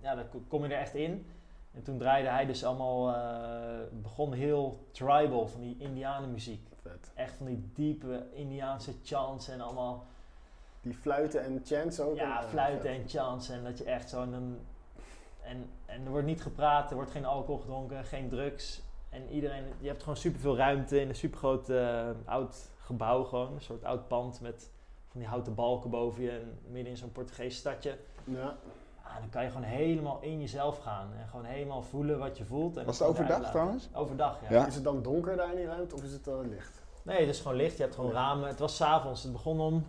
ja, 0.00 0.14
dan 0.14 0.28
ko- 0.28 0.42
kom 0.48 0.64
je 0.64 0.74
er 0.74 0.80
echt 0.80 0.94
in. 0.94 1.26
En 1.74 1.82
toen 1.82 1.98
draaide 1.98 2.28
hij 2.28 2.46
dus 2.46 2.64
allemaal, 2.64 3.14
eh, 3.14 3.78
begon 4.02 4.32
heel 4.32 4.86
tribal, 4.90 5.48
van 5.48 5.60
die 5.60 5.76
indianenmuziek. 5.78 6.66
Vet. 6.82 7.10
Echt 7.14 7.34
van 7.36 7.46
die 7.46 7.70
diepe 7.74 8.26
Indiaanse 8.32 8.92
chants 9.04 9.48
en 9.48 9.60
allemaal 9.60 10.06
Die 10.80 10.94
fluiten 10.94 11.44
en 11.44 11.60
chants 11.64 12.00
ook. 12.00 12.16
ja, 12.16 12.42
en, 12.42 12.48
fluiten 12.48 12.90
en 12.90 13.08
chants 13.08 13.48
en 13.48 13.64
dat 13.64 13.78
je 13.78 13.84
echt 13.84 14.08
zo 14.08 14.24
en 15.46 15.70
en, 15.86 16.04
er 16.04 16.10
wordt 16.10 16.26
niet 16.26 16.42
gepraat, 16.42 16.90
er 16.90 16.96
wordt 16.96 17.10
geen 17.10 17.24
alcohol 17.24 17.60
gedronken, 17.60 18.04
geen 18.04 18.28
drugs 18.28 18.82
en 19.08 19.28
iedereen, 19.28 19.64
je 19.78 19.88
hebt 19.88 20.02
gewoon 20.02 20.16
superveel 20.16 20.56
ruimte 20.56 21.00
in 21.00 21.08
een 21.08 21.14
supergroot 21.14 21.68
eh, 21.68 22.08
oud 22.24 22.70
gebouw 22.78 23.24
gewoon, 23.24 23.54
een 23.54 23.60
soort 23.60 23.84
oud 23.84 24.08
pand 24.08 24.40
met 24.40 24.70
van 25.08 25.20
die 25.20 25.28
houten 25.28 25.54
balken 25.54 25.90
boven 25.90 26.22
je 26.22 26.30
en 26.30 26.58
midden 26.70 26.92
in 26.92 26.98
zo'n 26.98 27.12
Portugees 27.12 27.56
stadje. 27.56 27.98
Ja. 28.24 28.56
Ah, 29.02 29.16
dan 29.18 29.28
kan 29.30 29.42
je 29.42 29.48
gewoon 29.48 29.66
helemaal 29.66 30.18
in 30.20 30.40
jezelf 30.40 30.78
gaan 30.78 31.08
en 31.18 31.28
gewoon 31.28 31.44
helemaal 31.44 31.82
voelen 31.82 32.18
wat 32.18 32.38
je 32.38 32.44
voelt. 32.44 32.76
En 32.76 32.84
Was 32.84 32.98
het 32.98 33.08
overdag 33.08 33.50
trouwens? 33.50 33.88
Overdag, 33.94 34.40
ja. 34.42 34.50
Ja. 34.50 34.66
Is 34.66 34.74
het 34.74 34.84
dan 34.84 35.02
donker 35.02 35.36
daar 35.36 35.50
in 35.50 35.56
die 35.56 35.66
ruimte 35.66 35.94
of 35.94 36.02
is 36.02 36.12
het 36.12 36.24
dan 36.24 36.48
licht? 36.48 36.82
Nee, 37.02 37.20
het 37.20 37.28
is 37.28 37.40
gewoon 37.40 37.56
licht. 37.56 37.76
Je 37.76 37.82
hebt 37.82 37.94
gewoon 37.94 38.12
ramen. 38.12 38.48
Het 38.48 38.58
was 38.58 38.76
s'avonds. 38.76 39.22
Het 39.22 39.32
begon 39.32 39.60
om 39.60 39.86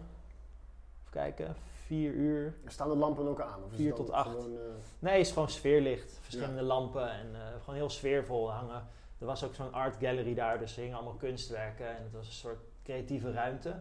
kijken, 1.10 1.56
vier 1.88 2.12
uur. 2.14 2.54
Staan 2.66 2.90
de 2.90 2.96
lampen 2.96 3.28
ook 3.28 3.42
aan? 3.42 3.64
Of 3.64 3.74
Vier 3.74 3.94
tot 3.94 4.12
acht. 4.12 4.30
gewoon, 4.30 4.52
eh, 4.58 4.62
Nee, 5.00 5.18
het 5.18 5.26
is 5.26 5.32
gewoon 5.32 5.50
sfeerlicht. 5.50 6.20
Verschillende 6.22 6.62
lampen 6.62 7.10
en 7.12 7.36
eh, 7.36 7.42
gewoon 7.60 7.76
heel 7.76 7.90
sfeervol 7.90 8.52
hangen. 8.52 8.88
Er 9.20 9.26
was 9.26 9.44
ook 9.44 9.54
zo'n 9.56 9.74
art 9.74 9.96
gallery 10.00 10.34
daar, 10.34 10.60
dus 10.60 10.76
er 10.76 10.82
hingen 10.82 10.96
allemaal 10.98 11.14
kunstwerken. 11.16 11.88
En 11.98 12.04
het 12.04 12.14
was 12.14 12.28
een 12.28 12.34
soort 12.34 12.60
creatieve 12.84 13.32
ruimte. 13.32 13.76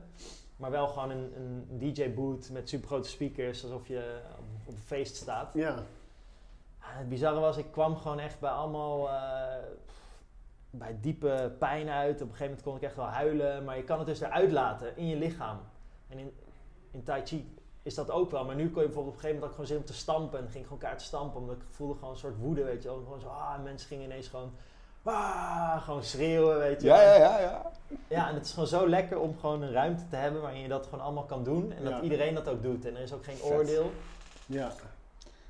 Maar 0.57 0.71
wel 0.71 0.87
gewoon 0.89 1.11
een, 1.11 1.33
een 1.37 1.79
DJ-boot 1.79 2.51
met 2.51 2.69
supergrote 2.69 3.09
speakers, 3.09 3.63
alsof 3.65 3.89
je 3.89 4.21
op, 4.39 4.45
op 4.65 4.75
een 4.75 4.81
feest 4.83 5.17
staat. 5.17 5.55
ja. 5.55 5.83
En 6.93 6.99
het 6.99 7.09
bizarre 7.09 7.41
was, 7.41 7.57
ik 7.57 7.71
kwam 7.73 7.97
gewoon 7.97 8.19
echt 8.19 8.41
bij 8.41 8.51
allemaal... 8.51 9.09
eh, 9.09 9.63
bij 10.71 10.97
diepe 11.01 11.55
pijn 11.59 11.89
uit. 11.89 12.15
Op 12.15 12.21
een 12.21 12.27
gegeven 12.27 12.45
moment 12.47 12.63
kon 12.63 12.77
ik 12.77 12.83
echt 12.83 12.97
wel 12.97 13.05
huilen. 13.07 13.65
Maar 13.65 13.77
je 13.77 13.85
kan 13.85 13.99
het 13.99 14.07
dus 14.07 14.21
eruit 14.21 14.53
laten 14.53 14.97
in 14.97 15.07
je 15.07 15.17
lichaam. 15.17 15.59
En 16.09 16.19
in, 16.19 16.33
in 16.91 17.03
Tai 17.03 17.23
Chi 17.27 17.55
is 17.87 17.95
dat 17.95 18.11
ook 18.11 18.31
wel. 18.31 18.45
Maar 18.45 18.55
nu 18.55 18.71
kon 18.71 18.81
je 18.83 18.87
bijvoorbeeld 18.89 19.15
op 19.17 19.23
een 19.23 19.29
gegeven 19.29 19.35
moment 19.35 19.45
ook 19.45 19.51
gewoon 19.51 19.67
zin 19.67 19.77
om 19.77 19.85
te 19.85 19.95
stampen. 19.95 20.39
En 20.39 20.45
ging 20.45 20.57
ik 20.59 20.63
gewoon 20.65 20.79
kaart 20.79 21.03
stampen. 21.03 21.41
Omdat 21.41 21.57
ik 21.57 21.63
voelde 21.71 21.95
gewoon 21.95 22.11
een 22.11 22.17
soort 22.17 22.39
woede, 22.39 22.65
weet 22.65 22.83
je 22.83 22.89
wel. 22.89 22.99
Gewoon 22.99 23.21
zo, 23.21 23.27
ah, 23.29 23.55
en 23.57 23.63
mensen 23.63 23.89
gingen 23.89 24.05
ineens 24.05 24.29
gewoon... 24.29 24.53
Ah, 25.03 25.83
gewoon 25.83 26.03
schreeuwen, 26.03 26.59
weet 26.59 26.81
je 26.81 26.87
Ja, 26.87 26.97
wel. 26.97 27.05
ja, 27.05 27.15
ja, 27.17 27.39
ja. 27.41 27.71
Ja, 28.09 28.29
en 28.29 28.35
het 28.35 28.45
is 28.45 28.53
gewoon 28.53 28.69
zo 28.69 28.89
lekker 28.89 29.19
om 29.19 29.39
gewoon 29.39 29.63
een 29.63 29.73
ruimte 29.73 30.09
te 30.09 30.17
hebben 30.17 30.43
waarin 30.43 30.61
je 30.61 30.69
dat 30.69 30.85
gewoon 30.85 31.05
allemaal 31.05 31.25
kan 31.25 31.45
doen. 31.45 31.73
En 31.73 31.83
Ja. 31.83 31.91
dat 31.91 32.03
iedereen 32.03 32.35
dat 32.35 32.49
ook 32.49 32.63
doet. 32.63 32.85
En 32.85 32.97
er 32.97 33.03
is 33.03 33.13
ook 33.13 33.25
geen 33.25 33.37
Vet. 33.37 33.51
oordeel. 33.53 33.91
Ja. 34.47 34.73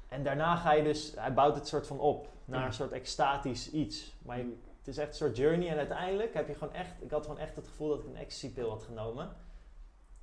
En 0.08 0.22
daarna 0.22 0.56
ga 0.56 0.72
je 0.72 0.82
dus, 0.82 1.12
hij 1.16 1.34
bouwt 1.34 1.54
het 1.54 1.68
soort 1.68 1.86
van 1.86 1.98
op 1.98 2.28
naar 2.44 2.60
Ja. 2.60 2.66
een 2.66 2.72
soort 2.72 2.92
extatisch 2.92 3.70
iets. 3.70 4.14
Maar 4.24 4.38
je- 4.38 4.58
het 4.78 4.88
is 4.88 4.98
echt 4.98 5.08
een 5.08 5.14
soort 5.14 5.36
journey 5.36 5.68
en 5.68 5.76
uiteindelijk 5.76 6.34
heb 6.34 6.48
je 6.48 6.54
gewoon 6.54 6.74
echt, 6.74 6.90
ik 6.98 7.10
had 7.10 7.22
gewoon 7.22 7.38
echt 7.40 7.56
het 7.56 7.66
gevoel 7.68 7.88
dat 7.88 7.98
ik 7.98 8.04
een 8.06 8.16
ecstasy-pil 8.16 8.70
had 8.70 8.82
genomen. 8.82 9.28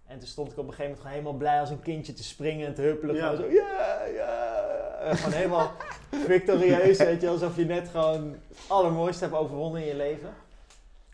En 0.05 0.19
toen 0.19 0.27
stond 0.27 0.51
ik 0.51 0.57
op 0.57 0.67
een 0.67 0.73
gegeven 0.73 0.83
moment 0.83 0.99
gewoon 0.99 1.11
helemaal 1.17 1.37
blij 1.39 1.59
als 1.59 1.69
een 1.69 1.81
kindje 1.81 2.13
te 2.13 2.23
springen 2.23 2.67
en 2.67 2.73
te 2.73 2.81
huppelen. 2.81 3.15
Ja. 3.15 3.29
Gewoon 3.29 3.45
zo, 3.45 3.51
ja, 3.55 4.03
ja. 4.03 4.61
En 4.99 5.17
Gewoon 5.17 5.33
helemaal 5.33 5.71
victorieus, 6.27 6.97
weet 6.97 7.21
je, 7.21 7.29
alsof 7.29 7.55
je 7.55 7.65
net 7.65 7.89
gewoon 7.89 8.31
het 8.47 8.57
allermooiste 8.67 9.23
hebt 9.23 9.35
overwonnen 9.35 9.81
in 9.81 9.87
je 9.87 9.95
leven. 9.95 10.33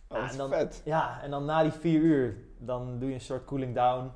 Oh, 0.08 0.24
is 0.24 0.32
en 0.32 0.38
dan- 0.38 0.50
vet. 0.50 0.82
Ja, 0.86 1.20
en 1.24 1.30
dan 1.32 1.46
na 1.46 1.62
die 1.64 1.72
vier 1.72 2.00
uur, 2.02 2.38
dan 2.58 3.00
doe 3.00 3.10
je 3.10 3.16
een 3.16 3.22
soort 3.22 3.46
cooling 3.46 3.76
down. 3.76 4.12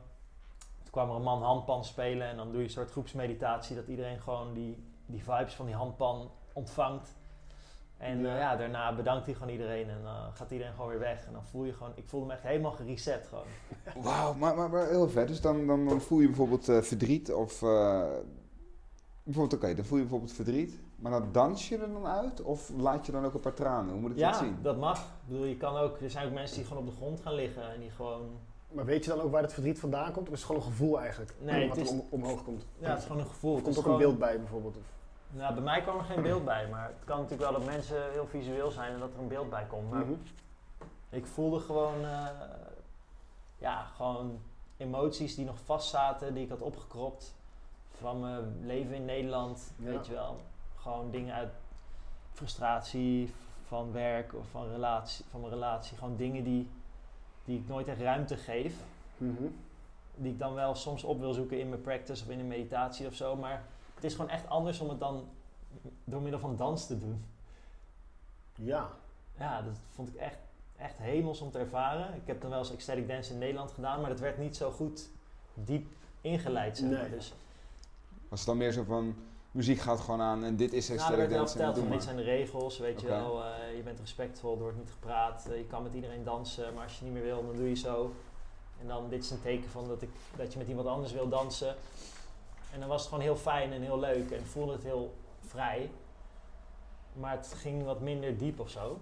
Toen 0.84 0.92
kwam 0.92 1.10
er 1.10 1.16
een 1.16 1.22
man 1.22 1.44
handpan 1.44 1.86
spelen 1.86 2.28
en 2.28 2.38
dan 2.38 2.48
doe 2.48 2.58
je 2.58 2.64
een 2.64 2.70
soort 2.70 2.92
groepsmeditatie. 2.92 3.76
Dat 3.76 3.88
iedereen 3.88 4.20
gewoon 4.20 4.54
die, 4.54 4.84
die 5.06 5.24
vibes 5.24 5.54
van 5.54 5.66
die 5.66 5.76
handpan 5.76 6.32
ontvangt. 6.54 7.16
En 8.04 8.20
Ja. 8.22 8.28
ja. 8.28 8.38
ja, 8.40 8.56
daarna 8.56 8.96
bedankt 8.96 9.26
hij 9.26 9.34
gewoon 9.36 9.52
iedereen 9.52 9.90
en 9.90 9.98
dan 10.04 10.34
gaat 10.34 10.52
iedereen 10.52 10.74
gewoon 10.74 10.90
weer 10.90 11.00
weg. 11.00 11.26
En 11.26 11.34
dan 11.34 11.44
voel 11.44 11.64
je 11.64 11.74
gewoon, 11.74 11.92
ik 11.96 12.08
voelde 12.08 12.26
me 12.26 12.34
echt 12.34 12.44
helemaal 12.44 12.72
gereset 12.72 13.28
gewoon. 13.28 14.04
Wauw, 14.04 14.34
maar, 14.34 14.56
maar, 14.56 14.70
maar 14.70 14.88
heel 14.88 15.10
vet. 15.10 15.28
Dus 15.28 15.42
dan, 15.42 15.68
dan, 15.68 15.88
dan 15.88 16.02
voel 16.02 16.20
je 16.20 16.28
bijvoorbeeld 16.28 16.70
eh, 16.70 16.82
verdriet 16.82 17.34
of... 17.34 17.62
eh, 17.64 18.02
bijvoorbeeld, 19.24 19.64
oké, 19.64 19.76
dan 19.76 19.86
voel 19.86 19.98
je 19.98 20.04
bijvoorbeeld 20.04 20.34
verdriet. 20.34 20.80
Maar 20.96 21.12
dan 21.12 21.30
dans 21.32 21.70
je 21.70 21.78
er 21.78 21.92
dan 21.92 22.06
uit? 22.08 22.42
Of 22.42 22.72
laat 22.78 23.06
je 23.06 23.12
dan 23.12 23.26
ook 23.26 23.34
een 23.34 23.40
paar 23.40 23.54
tranen? 23.54 23.92
Hoe 23.92 24.02
moet 24.02 24.12
ik 24.12 24.18
dat 24.18 24.34
Ja, 24.34 24.40
zien? 24.40 24.58
dat 24.62 24.78
mag. 24.78 25.00
Ik 25.00 25.06
bedoel, 25.28 25.46
je 25.46 25.58
kan 25.58 25.78
ook, 25.78 26.00
er 26.02 26.10
zijn 26.10 26.28
ook 26.28 26.34
mensen 26.34 26.58
die 26.58 26.66
gewoon 26.66 26.84
op 26.84 26.90
de 26.90 26.96
grond 26.96 27.20
gaan 27.22 27.34
liggen 27.34 27.74
en 27.74 27.80
die 27.80 27.90
gewoon... 27.92 28.22
Maar 28.72 28.86
weet 28.86 29.04
je 29.04 29.10
dan 29.10 29.20
ook 29.22 29.32
waar 29.32 29.42
het 29.42 29.54
verdriet 29.54 29.80
vandaan 29.80 30.12
komt? 30.12 30.28
Of 30.28 30.34
is 30.34 30.40
het 30.40 30.48
gewoon 30.48 30.62
een 30.62 30.68
gevoel 30.68 31.00
eigenlijk? 31.00 31.34
Nee, 31.40 31.68
wat 31.68 31.78
het 31.78 31.88
er 31.88 31.94
is- 31.94 32.00
om, 32.00 32.08
omhoog 32.22 32.44
komt. 32.44 32.66
Ja, 32.80 32.90
het 32.90 32.98
is 33.00 33.06
gewoon 33.06 33.22
een 33.22 33.28
gevoel. 33.28 33.52
Of 33.52 33.56
Het 33.56 33.66
komt 33.66 33.78
ook 33.86 33.92
een 33.92 33.98
beeld 33.98 34.20
bij 34.20 34.38
bijvoorbeeld? 34.40 34.78
Of, 34.78 34.84
Nou, 35.36 35.54
bij 35.54 35.64
mij 35.64 35.82
kwam 35.82 35.98
er 35.98 36.04
geen 36.04 36.22
beeld 36.22 36.46
bij, 36.46 36.68
maar 36.68 36.88
het 36.88 37.04
kan 37.06 37.16
natuurlijk 37.22 37.50
wel 37.50 37.60
dat 37.60 37.70
mensen 37.70 38.12
heel 38.12 38.28
visueel 38.28 38.72
zijn 38.72 38.94
en 38.94 39.00
dat 39.00 39.14
er 39.14 39.20
een 39.20 39.28
beeld 39.28 39.50
bij 39.50 39.66
komt. 39.66 39.90
Maar 39.92 40.00
Mhm. 40.06 40.14
ik 41.10 41.26
voelde 41.26 41.60
gewoon, 41.60 42.06
eh, 42.06 42.28
ja, 43.58 43.84
gewoon 43.96 44.40
emoties 44.78 45.36
die 45.36 45.46
nog 45.46 45.58
vastzaten, 45.66 46.34
die 46.34 46.44
ik 46.44 46.50
had 46.50 46.62
opgekropt 46.62 47.36
van 48.00 48.20
mijn 48.20 48.66
leven 48.66 48.96
in 48.96 49.06
Nederland, 49.06 49.72
Ja. 49.78 49.90
weet 49.90 50.06
je 50.08 50.14
wel. 50.14 50.38
Gewoon 50.76 51.12
dingen 51.12 51.34
uit 51.34 51.54
frustratie 52.34 53.34
van 53.68 53.92
werk 53.92 54.34
of 54.34 54.46
van, 54.52 54.68
relatie, 54.72 55.26
van 55.30 55.40
mijn 55.40 55.54
relatie. 55.54 55.98
Gewoon 55.98 56.16
dingen 56.16 56.44
die, 56.44 56.70
die 57.46 57.60
ik 57.60 57.68
nooit 57.68 57.88
echt 57.88 58.00
ruimte 58.02 58.38
geef. 58.38 58.76
Mhm. 59.18 59.44
Die 60.16 60.32
ik 60.32 60.40
dan 60.40 60.54
wel 60.54 60.76
soms 60.76 61.04
op 61.04 61.20
wil 61.20 61.34
zoeken 61.34 61.60
in 61.60 61.70
mijn 61.70 61.82
practice 61.82 62.24
of 62.24 62.30
in 62.30 62.40
een 62.40 62.48
meditatie 62.48 63.08
of 63.08 63.14
zo. 63.14 63.36
Maar 63.36 63.64
het 64.04 64.12
is 64.12 64.18
gewoon 64.18 64.32
echt 64.32 64.48
anders 64.48 64.80
om 64.80 64.90
het 64.90 65.00
dan 65.00 65.30
door 66.04 66.22
middel 66.22 66.40
van 66.40 66.56
dans 66.56 66.88
te 66.88 67.00
doen. 67.00 67.26
Ja. 68.56 68.90
Ja, 69.40 69.62
dat 69.62 69.78
vond 69.94 70.08
ik 70.10 70.16
echt, 70.16 70.38
echt 70.78 70.98
hemels 70.98 71.42
om 71.42 71.52
te 71.52 71.58
ervaren. 71.58 72.16
Ik 72.16 72.22
heb 72.28 72.42
dan 72.42 72.50
wel 72.50 72.60
eens 72.60 72.72
ecstatic 72.72 73.08
dance 73.08 73.34
in 73.34 73.40
Nederland 73.40 73.72
gedaan, 73.72 74.00
maar 74.02 74.10
dat 74.10 74.20
werd 74.20 74.38
niet 74.38 74.56
zo 74.56 74.72
goed 74.72 75.10
diep 75.54 75.88
ingeleid. 76.22 76.78
Zeg 76.78 76.90
maar. 76.90 77.02
Nee. 77.02 77.10
Dus 77.10 77.34
Was 78.30 78.40
het 78.40 78.48
dan 78.48 78.58
meer 78.58 78.72
zo 78.72 78.84
van... 78.84 79.16
Muziek 79.52 79.80
gaat 79.80 80.00
gewoon 80.00 80.22
aan 80.22 80.44
en 80.44 80.56
dit 80.56 80.74
is 80.74 80.88
nou, 80.88 81.00
er 81.00 81.06
ecstatic 81.06 81.18
werd 81.18 81.30
wel 81.30 81.40
dance 81.40 81.60
en 81.60 81.66
verteld 81.74 81.92
dit 81.92 82.04
zijn 82.04 82.16
de 82.16 82.22
regels, 82.24 82.78
weet 82.80 83.02
je 83.02 83.08
wel. 83.08 83.44
eh, 83.44 83.76
je 83.76 83.82
bent 83.84 84.00
respectvol, 84.00 84.54
er 84.56 84.62
wordt 84.62 84.78
niet 84.78 84.92
gepraat. 84.92 85.46
eh, 85.50 85.58
je 85.58 85.66
kan 85.66 85.84
met 85.84 85.94
iedereen 85.94 86.24
dansen, 86.24 86.74
maar 86.74 86.84
als 86.84 87.00
je 87.00 87.04
niet 87.06 87.14
meer 87.14 87.24
wil, 87.24 87.46
dan 87.46 87.56
doe 87.56 87.70
je 87.70 87.76
zo. 87.76 88.14
En 88.82 88.88
dan, 88.88 89.10
dit 89.10 89.24
is 89.24 89.32
een 89.32 89.42
teken 89.42 89.70
van 89.70 89.88
dat, 89.88 90.02
ik, 90.02 90.10
dat 90.36 90.54
je 90.54 90.60
met 90.60 90.68
iemand 90.68 90.88
anders 90.88 91.12
wil 91.12 91.30
dansen. 91.30 91.76
En 92.74 92.80
dan 92.80 92.88
was 92.90 93.00
het 93.00 93.10
gewoon 93.10 93.24
heel 93.24 93.36
fijn 93.36 93.74
en 93.74 93.82
heel 93.82 94.00
leuk 94.00 94.32
en 94.32 94.46
voelde 94.46 94.72
het 94.74 94.84
heel 94.84 95.14
vrij. 95.40 95.92
Maar 97.14 97.32
het 97.38 97.54
ging 97.54 97.84
wat 97.84 98.02
minder 98.02 98.38
diep 98.38 98.60
of 98.60 98.70
zo. 98.70 99.00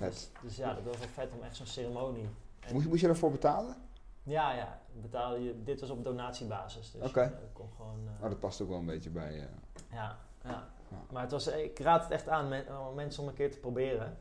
Dus, 0.00 0.30
dus 0.42 0.56
ja, 0.56 0.74
dat 0.74 0.84
was 0.84 0.98
wel 0.98 1.08
vet 1.08 1.32
om 1.32 1.42
echt 1.42 1.56
zo'n 1.56 1.66
ceremonie. 1.66 2.28
En- 2.60 2.72
Moest, 2.72 2.82
je- 2.84 2.88
moest 2.90 3.00
je 3.00 3.06
daarvoor 3.06 3.30
betalen? 3.30 3.76
Ja, 4.22 4.52
ja. 4.52 4.80
Betaal 4.92 5.36
je, 5.36 5.62
dit 5.64 5.80
was 5.80 5.90
op 5.90 6.04
donatiebasis. 6.04 6.90
Dus 6.90 7.08
Oké. 7.08 7.20
je, 7.22 7.26
eh, 7.26 7.32
kon 7.52 7.70
gewoon... 7.76 8.00
eh, 8.18 8.22
Oh, 8.24 8.28
dat 8.30 8.38
past 8.40 8.60
ook 8.60 8.68
wel 8.68 8.78
een 8.78 8.86
beetje 8.86 9.10
bij... 9.10 9.38
eh, 9.40 9.44
ja, 9.92 10.18
ja. 10.44 10.68
Maar 11.12 11.22
het 11.22 11.30
was, 11.30 11.46
ik 11.46 11.78
raad 11.78 12.02
het 12.02 12.10
echt 12.10 12.28
aan 12.28 12.48
men- 12.48 12.66
mensen 12.94 13.22
om 13.22 13.28
een 13.28 13.34
keer 13.34 13.50
te 13.50 13.58
proberen. 13.58 14.16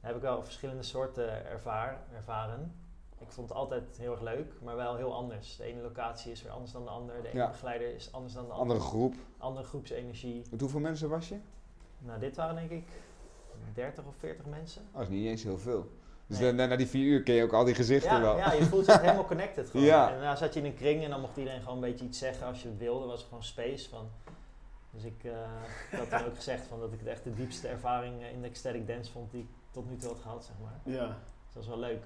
Daar 0.00 0.10
heb 0.10 0.16
ik 0.16 0.22
wel 0.22 0.44
verschillende 0.44 0.82
soorten 0.82 1.46
ervaar, 1.46 2.00
ervaren. 2.14 2.79
Ik 3.20 3.30
vond 3.32 3.48
het 3.48 3.58
altijd 3.58 3.96
heel 3.98 4.12
erg 4.12 4.20
leuk, 4.20 4.52
maar 4.62 4.76
wel 4.76 4.96
heel 4.96 5.14
anders. 5.14 5.56
De 5.56 5.64
ene 5.64 5.80
locatie 5.82 6.32
is 6.32 6.42
weer 6.42 6.52
anders 6.52 6.72
dan 6.72 6.84
de 6.84 6.90
andere. 6.90 7.22
De 7.22 7.28
ene 7.28 7.38
Ja. 7.38 7.48
begeleider 7.50 7.94
is 7.94 8.12
anders 8.12 8.32
dan 8.34 8.44
de 8.46 8.50
andere. 8.52 8.68
andere 8.72 8.88
groep. 8.88 9.14
Andere 9.38 9.66
groepsenergie. 9.66 10.42
Met 10.50 10.60
hoeveel 10.60 10.80
mensen 10.80 11.08
was 11.08 11.28
je? 11.28 11.36
Nou, 11.98 12.20
dit 12.20 12.36
waren 12.36 12.54
denk 12.54 12.70
ik 12.70 12.88
30 13.74 14.04
of 14.04 14.14
40 14.18 14.46
mensen. 14.46 14.82
Oh, 14.82 14.92
dat 14.98 15.02
is 15.02 15.08
niet 15.08 15.26
eens 15.26 15.42
heel 15.42 15.58
veel. 15.58 15.90
Dus 16.26 16.38
Nee. 16.38 16.52
na, 16.52 16.66
na 16.66 16.76
die 16.76 16.86
vier 16.86 17.04
uur 17.06 17.22
ken 17.22 17.34
je 17.34 17.42
ook 17.42 17.52
al 17.52 17.64
die 17.64 17.74
gezichten 17.74 18.12
Ja, 18.16 18.20
wel. 18.20 18.36
ja, 18.36 18.52
je 18.52 18.64
voelt 18.64 18.88
echt 18.88 19.00
helemaal 19.00 19.24
connected 19.26 19.68
gewoon. 19.70 19.86
Ja. 19.86 20.06
En 20.08 20.14
daarna 20.14 20.36
zat 20.36 20.54
je 20.54 20.60
in 20.60 20.66
een 20.66 20.74
kring 20.74 21.04
en 21.04 21.10
dan 21.10 21.20
mocht 21.20 21.36
iedereen 21.36 21.60
gewoon 21.60 21.74
een 21.74 21.80
beetje 21.90 22.04
iets 22.04 22.18
zeggen 22.18 22.46
als 22.46 22.62
je 22.62 22.68
het 22.68 22.78
wilde. 22.78 23.06
was 23.06 23.22
gewoon 23.22 23.42
space 23.44 23.88
van. 23.88 24.08
Dus 24.90 25.04
ik, 25.04 25.24
eh, 25.24 25.30
ik 25.92 25.98
had 25.98 26.10
dan 26.10 26.24
ook 26.24 26.34
gezegd 26.36 26.66
van 26.66 26.80
dat 26.80 26.92
ik 26.92 26.98
het 26.98 27.08
echt 27.08 27.24
de 27.24 27.34
diepste 27.34 27.68
ervaring 27.68 28.22
eh, 28.22 28.32
in 28.32 28.40
de 28.42 28.48
ecstatic 28.48 28.86
dance 28.86 29.12
vond 29.12 29.30
die 29.30 29.40
ik 29.40 29.48
tot 29.70 29.90
nu 29.90 29.96
toe 29.96 30.08
had 30.08 30.18
gehad, 30.20 30.44
zeg 30.44 30.54
maar. 30.62 30.94
ja. 30.94 31.06
Dus 31.06 31.54
dat 31.54 31.54
was 31.54 31.66
wel 31.66 31.78
leuk. 31.78 32.04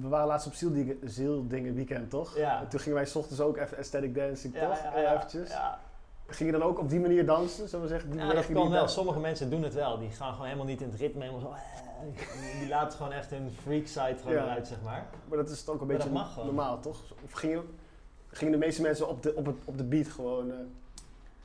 We 0.00 0.08
waren 0.08 0.26
laatst 0.26 0.46
op 0.46 0.52
Zieldingen, 0.54 0.98
Zieldingen 1.04 1.74
weekend, 1.74 2.10
toch? 2.10 2.36
Ja. 2.36 2.60
En 2.60 2.68
toen 2.68 2.80
gingen 2.80 2.94
wij 2.98 3.06
's 3.06 3.14
ochtends 3.16 3.40
ook 3.40 3.56
even 3.56 3.76
aesthetic 3.76 4.14
dancing, 4.14 4.54
Ja, 4.54 4.68
toch? 4.68 4.82
ja, 4.82 4.98
ja, 5.00 5.14
eventjes. 5.14 5.48
ja. 5.50 5.78
Ging 6.26 6.50
je 6.52 6.58
dan 6.58 6.68
ook 6.68 6.78
op 6.78 6.88
die 6.88 7.00
manier 7.00 7.26
dansen, 7.26 7.68
zullen 7.68 7.84
we 7.84 7.90
zeggen? 7.90 8.10
Die 8.10 8.20
Ja, 8.20 8.32
dat 8.32 8.52
kan 8.52 8.70
wel. 8.70 8.88
Sommige 8.88 9.18
mensen 9.20 9.50
doen 9.50 9.62
het 9.62 9.74
wel. 9.74 9.98
Die 9.98 10.10
gaan 10.10 10.30
gewoon 10.32 10.46
helemaal 10.46 10.66
niet 10.66 10.80
in 10.80 10.90
het 10.90 11.00
ritme. 11.00 11.20
Helemaal 11.20 11.40
zo, 11.40 11.52
eh, 11.52 12.58
die 12.60 12.68
laten 12.68 12.96
gewoon 12.96 13.12
echt 13.12 13.30
hun 13.30 13.50
freak 13.62 13.86
side 13.86 14.16
gewoon 14.22 14.64
zeg 14.66 14.80
maar. 14.82 15.06
Maar 15.28 15.38
dat 15.38 15.48
is 15.50 15.64
toch 15.64 15.74
ook 15.74 15.80
een 15.80 15.86
Maar 15.86 15.96
beetje 15.96 16.12
gewoon. 16.24 16.46
normaal, 16.46 16.80
toch? 16.80 17.00
Of 17.24 17.32
gingen, 17.32 17.62
gingen 18.28 18.52
de 18.52 18.58
meeste 18.58 18.82
mensen 18.82 19.08
op 19.08 19.22
de, 19.22 19.34
op 19.34 19.46
het, 19.46 19.56
op 19.64 19.76
de 19.78 19.84
beat 19.84 20.08
gewoon... 20.08 20.50
eh 20.50 20.56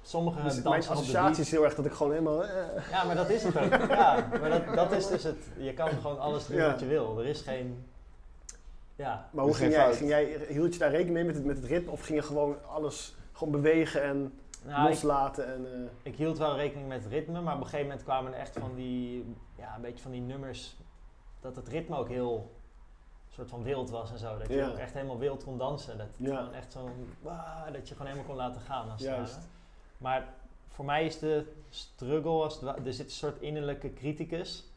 Sommige 0.02 0.42
dus 0.44 0.62
mijn 0.62 0.88
associatie 0.88 1.44
is 1.44 1.52
heel 1.52 1.64
erg 1.64 1.76
dat 1.76 1.86
ik 1.86 1.92
gewoon 1.92 2.12
helemaal... 2.12 2.44
eh, 2.46 2.90
Ja, 2.92 3.04
maar 3.04 3.16
dat 3.16 3.30
is 3.30 3.44
het 3.44 3.58
ook. 3.58 3.90
ja, 3.90 4.28
maar 4.40 4.50
dat, 4.50 4.76
dat 4.76 4.92
is 4.92 5.08
dus 5.08 5.24
het. 5.24 5.38
Je 5.58 5.74
kan 5.74 5.90
gewoon 5.90 6.20
alles 6.20 6.48
doen 6.48 6.62
wat 6.62 6.80
je 6.80 6.86
wil. 6.86 7.20
Er 7.20 7.26
is 7.26 7.42
geen... 7.42 7.86
Ja, 9.00 9.30
maar 9.32 9.44
hoe 9.44 9.52
Dus 9.52 9.62
ging 9.62 9.72
jij, 9.74 9.82
fout. 9.84 9.96
ging 9.96 10.10
jij... 10.10 10.46
Hield 10.48 10.74
je 10.74 10.80
daar 10.80 10.90
rekening 10.90 11.16
mee 11.16 11.24
met 11.26 11.36
het, 11.36 11.46
met 11.46 11.56
het 11.58 11.66
ritme? 11.66 11.92
Of 11.92 12.02
ging 12.02 12.20
je 12.20 12.26
gewoon 12.26 12.66
alles 12.66 13.16
gewoon 13.32 13.54
bewegen 13.54 14.04
en 14.04 14.34
nou, 14.66 14.82
ik, 14.84 14.90
loslaten? 14.90 15.48
En, 15.54 15.66
eh, 15.74 15.90
ik 16.04 16.16
hield 16.16 16.38
wel 16.38 16.56
rekening 16.56 16.88
met 16.88 17.04
het 17.04 17.12
ritme, 17.12 17.42
maar 17.42 17.54
op 17.54 17.60
een 17.60 17.66
gegeven 17.66 17.88
moment 17.88 18.04
kwamen 18.04 18.34
er 18.34 18.40
echt 18.40 18.58
van 18.60 18.76
die, 18.76 19.36
ja, 19.58 19.76
een 19.76 19.82
beetje 19.82 20.02
van 20.02 20.12
die 20.12 20.22
nummers, 20.22 20.76
dat 21.40 21.56
het 21.56 21.68
ritme 21.68 21.98
ook 21.98 22.08
heel 22.10 22.52
soort 23.30 23.50
van 23.50 23.64
wild 23.64 23.90
was 23.90 24.12
en 24.12 24.18
zo. 24.18 24.38
Dat 24.38 24.48
je 24.48 24.56
Ja. 24.56 24.68
ook 24.70 24.78
echt 24.78 24.94
helemaal 24.94 25.18
wild 25.20 25.44
kon 25.44 25.58
dansen. 25.58 25.98
Dat, 25.98 26.08
het 26.08 26.28
Ja. 26.28 26.38
gewoon 26.38 26.54
echt 26.54 26.76
wah, 27.22 27.74
dat 27.74 27.88
je 27.88 27.94
gewoon 27.96 28.08
helemaal 28.12 28.30
kon 28.30 28.38
laten 28.46 28.62
gaan 28.62 28.92
als 28.92 29.02
Juist. 29.02 29.38
Maar 29.98 30.28
voor 30.68 30.86
mij 30.86 31.06
is 31.06 31.20
de 31.20 31.46
struggle, 31.70 32.30
als 32.44 32.62
het 32.62 32.86
er 32.86 32.94
zit 32.94 33.06
een 33.06 33.12
soort 33.12 33.42
innerlijke 33.42 33.94
criticus, 33.94 34.72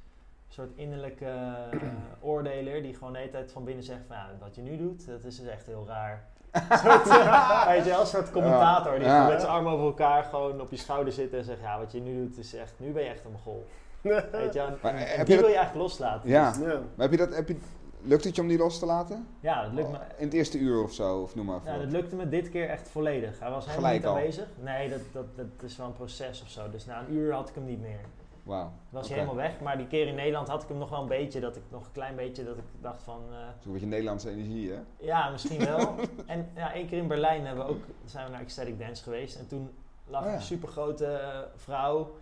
soort 0.53 0.70
innerlijke 0.74 1.24
eh, 1.70 1.79
oordeler 2.20 2.83
die 2.83 2.95
gewoon 2.95 3.12
de 3.12 3.19
hele 3.19 3.31
tijd 3.31 3.53
van 3.53 3.65
binnen 3.65 3.85
zegt 3.85 4.01
van 4.07 4.16
ja, 4.16 4.29
wat 4.41 4.55
je 4.55 4.62
nu 4.62 4.77
doet, 4.77 5.07
dat 5.07 5.24
is 5.24 5.37
dus 5.37 5.49
echt 5.49 5.66
heel 5.66 5.85
raar. 5.89 6.24
Een 6.51 6.79
soort, 6.79 7.09
eh, 7.19 7.66
weet 7.66 7.85
je 7.85 7.91
wel, 7.91 8.01
een 8.01 8.07
soort 8.07 8.31
commentator 8.31 8.99
die 8.99 9.09
met 9.09 9.41
zijn 9.41 9.53
armen 9.53 9.73
over 9.73 9.85
elkaar 9.87 10.24
gewoon 10.24 10.61
op 10.61 10.70
je 10.70 10.77
schouder 10.77 11.12
zit 11.12 11.33
en 11.35 11.45
zegt 11.45 11.61
ja, 11.61 11.79
wat 11.79 11.93
je 11.93 12.01
nu 12.01 12.16
doet 12.16 12.39
is 12.39 12.55
echt, 12.55 12.73
nu 12.77 12.91
ben 12.93 13.03
je 13.03 13.09
echt 13.09 13.24
een 13.24 13.33
mogol. 13.33 13.66
Weet 14.33 14.55
je. 14.55 14.66
Maar 14.83 14.95
en 14.95 15.16
heb 15.16 15.27
die 15.27 15.35
je 15.35 15.41
wil 15.41 15.43
dat- 15.43 15.51
je 15.51 15.57
eigenlijk 15.57 15.74
loslaten. 15.74 16.29
Ja. 16.31 16.53
ja. 16.61 16.66
Maar 16.66 17.09
heb 17.09 17.11
je 17.11 17.16
dat... 17.16 17.35
Heb 17.35 17.49
je, 17.49 17.57
lukt 18.05 18.24
het 18.24 18.35
je 18.37 18.43
om 18.43 18.49
die 18.49 18.59
los 18.59 18.79
te 18.79 18.87
laten? 18.87 19.27
Ja, 19.41 19.62
dat 19.62 19.73
lukt 19.73 19.91
me. 19.91 19.97
In 20.16 20.24
het 20.24 20.33
eerste 20.35 20.59
uur 20.59 20.83
of 20.83 20.93
zo, 20.93 21.20
of 21.20 21.35
noem 21.35 21.47
maar. 21.47 21.61
Ja, 21.65 21.79
dat 21.79 21.91
lukte 21.93 22.16
me 22.16 22.29
dit 22.29 22.49
keer 22.51 22.69
echt 22.69 22.89
volledig. 22.89 23.39
Hij 23.41 23.51
was 23.51 23.66
helemaal 23.66 23.85
Gelijk 23.91 24.03
niet 24.03 24.11
al? 24.11 24.16
aanwezig. 24.16 24.47
Nee, 24.61 24.89
dat, 24.89 24.99
dat, 25.12 25.37
dat 25.37 25.47
is 25.70 25.77
wel 25.77 25.87
een 25.87 25.93
proces 25.93 26.43
of 26.43 26.49
zo. 26.49 26.70
Dus 26.70 26.87
na 26.87 27.01
een 27.01 27.15
uur 27.15 27.33
had 27.33 27.49
ik 27.49 27.55
hem 27.55 27.65
niet 27.65 27.81
meer. 27.81 28.01
Wauw. 28.43 28.73
Was 28.90 29.06
hij 29.09 29.14
helemaal 29.16 29.36
weg. 29.36 29.60
Maar 29.60 29.77
die 29.77 29.86
keer 29.86 30.06
in 30.06 30.14
Nederland 30.14 30.48
had 30.48 30.62
ik 30.62 30.69
hem 30.69 30.78
nog 30.78 30.90
wel 30.90 31.01
een 31.01 31.09
beetje. 31.09 31.40
Dat 31.40 31.56
ik 31.56 31.62
nog 31.69 31.85
een 31.86 31.93
klein 31.93 32.16
beetje 32.16 32.44
dat 32.44 32.56
ik 32.56 32.64
dacht 32.81 33.02
van. 33.02 33.20
eh, 33.31 33.36
Zo'n 33.62 33.73
beetje 33.73 33.86
Nederlandse 33.86 34.31
energie, 34.31 34.70
hè? 34.73 34.78
ja, 34.98 35.31
misschien 35.31 35.64
wel. 35.64 35.94
en 36.27 36.51
ja, 36.55 36.73
één 36.73 36.86
keer 36.86 36.98
in 36.98 37.09
Berlijn 37.09 37.47
hebben 37.47 37.64
we 37.66 37.70
ook, 37.70 37.82
zijn 38.05 38.24
we 38.27 38.31
naar 38.32 38.40
Ecstatic 38.40 38.78
Dance 38.78 39.02
geweest. 39.02 39.36
En 39.36 39.47
toen 39.47 39.70
lag 40.06 40.23
Oh 40.23 40.28
ja. 40.28 40.35
een 40.35 40.43
supergrote 40.43 41.06
eh, 41.06 41.39
vrouw. 41.56 42.14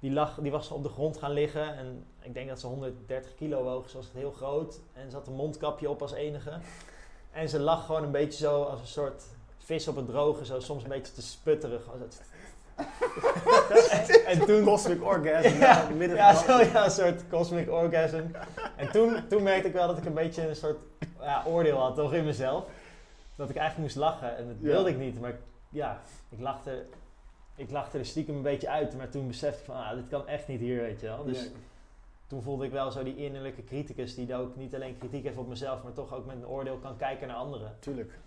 Die, 0.00 0.12
lag, 0.12 0.38
die 0.40 0.50
was 0.50 0.70
op 0.70 0.82
de 0.82 0.88
grond 0.88 1.16
gaan 1.18 1.30
liggen. 1.32 1.76
En 1.76 2.04
ik 2.20 2.34
denk 2.34 2.48
dat 2.48 2.60
ze 2.60 2.66
130 2.66 3.34
kilo 3.34 3.62
woog. 3.62 3.90
Ze 3.90 3.96
was 3.96 4.10
heel 4.12 4.30
groot. 4.32 4.80
En 4.92 5.10
ze 5.10 5.16
had 5.16 5.26
een 5.26 5.34
mondkapje 5.34 5.90
op 5.90 6.02
als 6.02 6.12
enige. 6.12 6.58
En 7.30 7.48
ze 7.48 7.60
lag 7.60 7.86
gewoon 7.86 8.02
een 8.02 8.10
beetje 8.10 8.38
zo 8.44 8.62
als 8.62 8.80
een 8.80 8.86
soort 8.86 9.24
vis 9.58 9.88
op 9.88 9.96
het 9.96 10.06
droge. 10.06 10.44
Zo 10.44 10.60
soms 10.60 10.82
een 10.82 10.88
beetje 10.88 11.12
te 11.12 11.22
sputterig. 11.22 11.88
En 14.26 14.46
toen... 14.46 14.64
Cosmic 14.64 15.04
orgasm. 15.04 15.58
Ja, 15.58 15.88
midden 15.96 16.16
Ja, 16.16 16.34
zo, 16.34 16.58
ja, 16.60 16.84
een 16.84 16.90
soort 16.90 17.28
cosmic 17.28 17.70
orgasm. 17.70 18.22
En 18.76 18.90
toen, 18.90 19.28
toen 19.28 19.42
merkte 19.42 19.68
ik 19.68 19.74
wel 19.74 19.86
dat 19.86 19.98
ik 19.98 20.04
een 20.04 20.14
beetje 20.14 20.48
een 20.48 20.56
soort 20.56 20.78
ja, 21.20 21.42
oordeel 21.46 21.78
had, 21.78 21.94
toch 21.94 22.14
in 22.14 22.24
mezelf. 22.24 22.64
Dat 23.36 23.50
ik 23.50 23.56
eigenlijk 23.56 23.88
moest 23.88 23.96
lachen. 24.06 24.36
En 24.36 24.46
dat 24.46 24.56
wilde 24.60 24.90
ik 24.90 24.98
niet. 24.98 25.20
Maar 25.20 25.38
ja, 25.68 26.00
ik 26.28 26.40
lachte, 26.40 26.86
ik 27.54 27.70
lachte 27.70 27.98
er 27.98 28.06
stiekem 28.06 28.36
een 28.36 28.42
beetje 28.42 28.68
uit. 28.68 28.96
Maar 28.96 29.08
toen 29.08 29.26
besefte 29.26 29.58
ik 29.58 29.64
van, 29.64 29.76
ah, 29.76 29.94
dit 29.94 30.08
kan 30.08 30.28
echt 30.28 30.48
niet 30.48 30.60
hier, 30.60 30.80
weet 30.80 31.00
je 31.00 31.06
wel. 31.06 31.24
Dus 31.24 31.38
Nee. 31.40 31.52
toen 32.26 32.42
voelde 32.42 32.64
ik 32.64 32.72
wel 32.72 32.90
zo 32.90 33.02
die 33.02 33.16
innerlijke 33.16 33.64
criticus 33.64 34.14
die 34.14 34.34
ook 34.34 34.56
niet 34.56 34.74
alleen 34.74 34.98
kritiek 34.98 35.24
heeft 35.24 35.36
op 35.36 35.48
mezelf, 35.48 35.82
maar 35.82 35.92
toch 35.92 36.14
ook 36.14 36.26
met 36.26 36.36
een 36.36 36.46
oordeel 36.46 36.76
kan 36.76 36.96
kijken 36.96 37.28
naar 37.28 37.36
anderen. 37.36 37.76
Tuurlijk. 37.80 38.18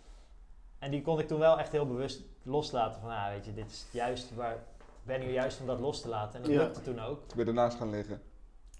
En 0.80 0.91
die 0.91 1.01
kon 1.01 1.19
ik 1.19 1.27
toen 1.27 1.39
wel 1.39 1.60
echt 1.60 1.72
heel 1.72 1.88
bewust 1.88 2.22
loslaten. 2.43 3.01
Van, 3.01 3.10
ah, 3.10 3.27
weet 3.30 3.45
je, 3.45 3.53
dit 3.53 3.72
is 3.72 3.85
juist 3.91 4.35
waar, 4.35 4.53
ik 4.53 4.60
ben 5.03 5.22
hier 5.22 5.31
juist 5.31 5.60
om 5.60 5.65
dat 5.68 5.80
los 5.80 6.01
te 6.01 6.07
laten. 6.07 6.35
En 6.35 6.41
dat 6.41 6.51
Ja. 6.51 6.57
lukte 6.61 6.81
toen 6.81 6.99
ook. 6.99 7.27
Toen 7.27 7.38
ben 7.38 7.47
ernaast 7.47 7.77
gaan 7.77 7.89
liggen. 7.89 8.22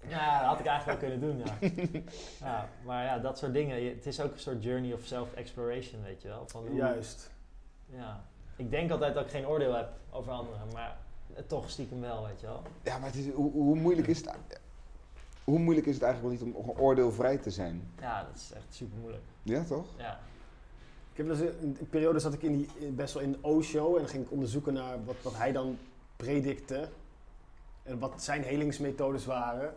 Ja, 0.08 0.38
dat 0.40 0.48
had 0.48 0.60
ik 0.60 0.66
eigenlijk 0.66 1.00
wel 1.00 1.10
kunnen 1.10 1.28
doen, 1.28 1.44
ja. 1.44 1.68
ja. 2.46 2.68
Maar 2.84 3.04
ja, 3.04 3.18
dat 3.18 3.38
soort 3.38 3.52
dingen. 3.52 3.80
je- 3.80 3.94
Het 3.94 4.06
is 4.06 4.20
ook 4.20 4.32
een 4.32 4.38
soort 4.38 4.62
journey 4.64 4.92
of 4.92 5.00
self-exploration, 5.04 6.02
weet 6.02 6.22
je 6.22 6.28
wel. 6.28 6.48
Van 6.48 6.66
hoe- 6.66 6.76
Juist. 6.76 7.30
Ja. 7.86 8.24
Ik 8.56 8.70
denk 8.70 8.90
altijd 8.90 9.14
dat 9.14 9.24
ik 9.24 9.30
geen 9.30 9.46
oordeel 9.46 9.74
heb 9.74 9.88
over 10.10 10.32
anderen, 10.32 10.60
maar 10.72 10.96
toch 11.46 11.70
stiekem 11.70 12.00
wel, 12.00 12.26
weet 12.26 12.40
je 12.40 12.46
wel. 12.46 12.62
Ja, 12.82 12.98
maar 12.98 13.06
het 13.10 13.16
is, 13.18 13.32
hoe, 13.32 13.52
hoe 13.52 13.76
moeilijk 13.76 14.06
is 14.08 14.18
het... 14.18 14.60
Hoe 15.44 15.58
moeilijk 15.58 15.86
is 15.86 15.94
het 15.94 16.02
eigenlijk 16.02 16.40
wel 16.40 16.48
niet 16.48 16.56
om 16.56 16.70
oordeelvrij 16.78 17.36
te 17.38 17.50
zijn? 17.50 17.90
Ja, 18.00 18.22
dat 18.24 18.36
is 18.36 18.52
echt 18.52 18.64
super 18.74 18.98
moeilijk. 18.98 19.22
Ja, 19.42 19.64
toch? 19.64 19.86
Ja. 19.96 20.18
Ik 21.20 21.26
heb 21.26 21.36
dus 21.38 21.48
een, 21.48 21.76
een 21.80 21.88
periode 21.88 22.18
zat 22.18 22.32
ik 22.32 22.42
in 22.42 22.52
die, 22.56 22.68
in- 22.78 22.94
best 22.94 23.14
wel 23.14 23.22
in 23.22 23.32
de 23.32 23.38
O-show 23.40 23.92
en 23.94 24.00
dan 24.00 24.08
ging 24.08 24.24
ik 24.24 24.30
onderzoeken 24.30 24.72
naar 24.72 25.04
wat, 25.04 25.14
wat 25.22 25.36
hij 25.36 25.52
dan 25.52 25.78
predikte. 26.16 26.88
En 27.82 27.98
wat 27.98 28.22
zijn 28.22 28.42
helingsmethodes 28.42 29.26
waren. 29.26 29.74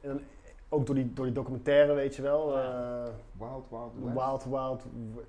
En 0.00 0.08
dan 0.08 0.20
ook 0.68 0.86
door 0.86 0.94
die, 0.94 1.12
door 1.12 1.24
die 1.24 1.34
documentaire, 1.34 1.94
weet 1.94 2.16
je 2.16 2.22
wel. 2.22 2.56
Eh, 2.58 3.08
Wild, 3.38 3.64
wild, 3.70 3.92
west. 4.02 4.14
Wild 4.14 4.44
Wild 4.44 4.82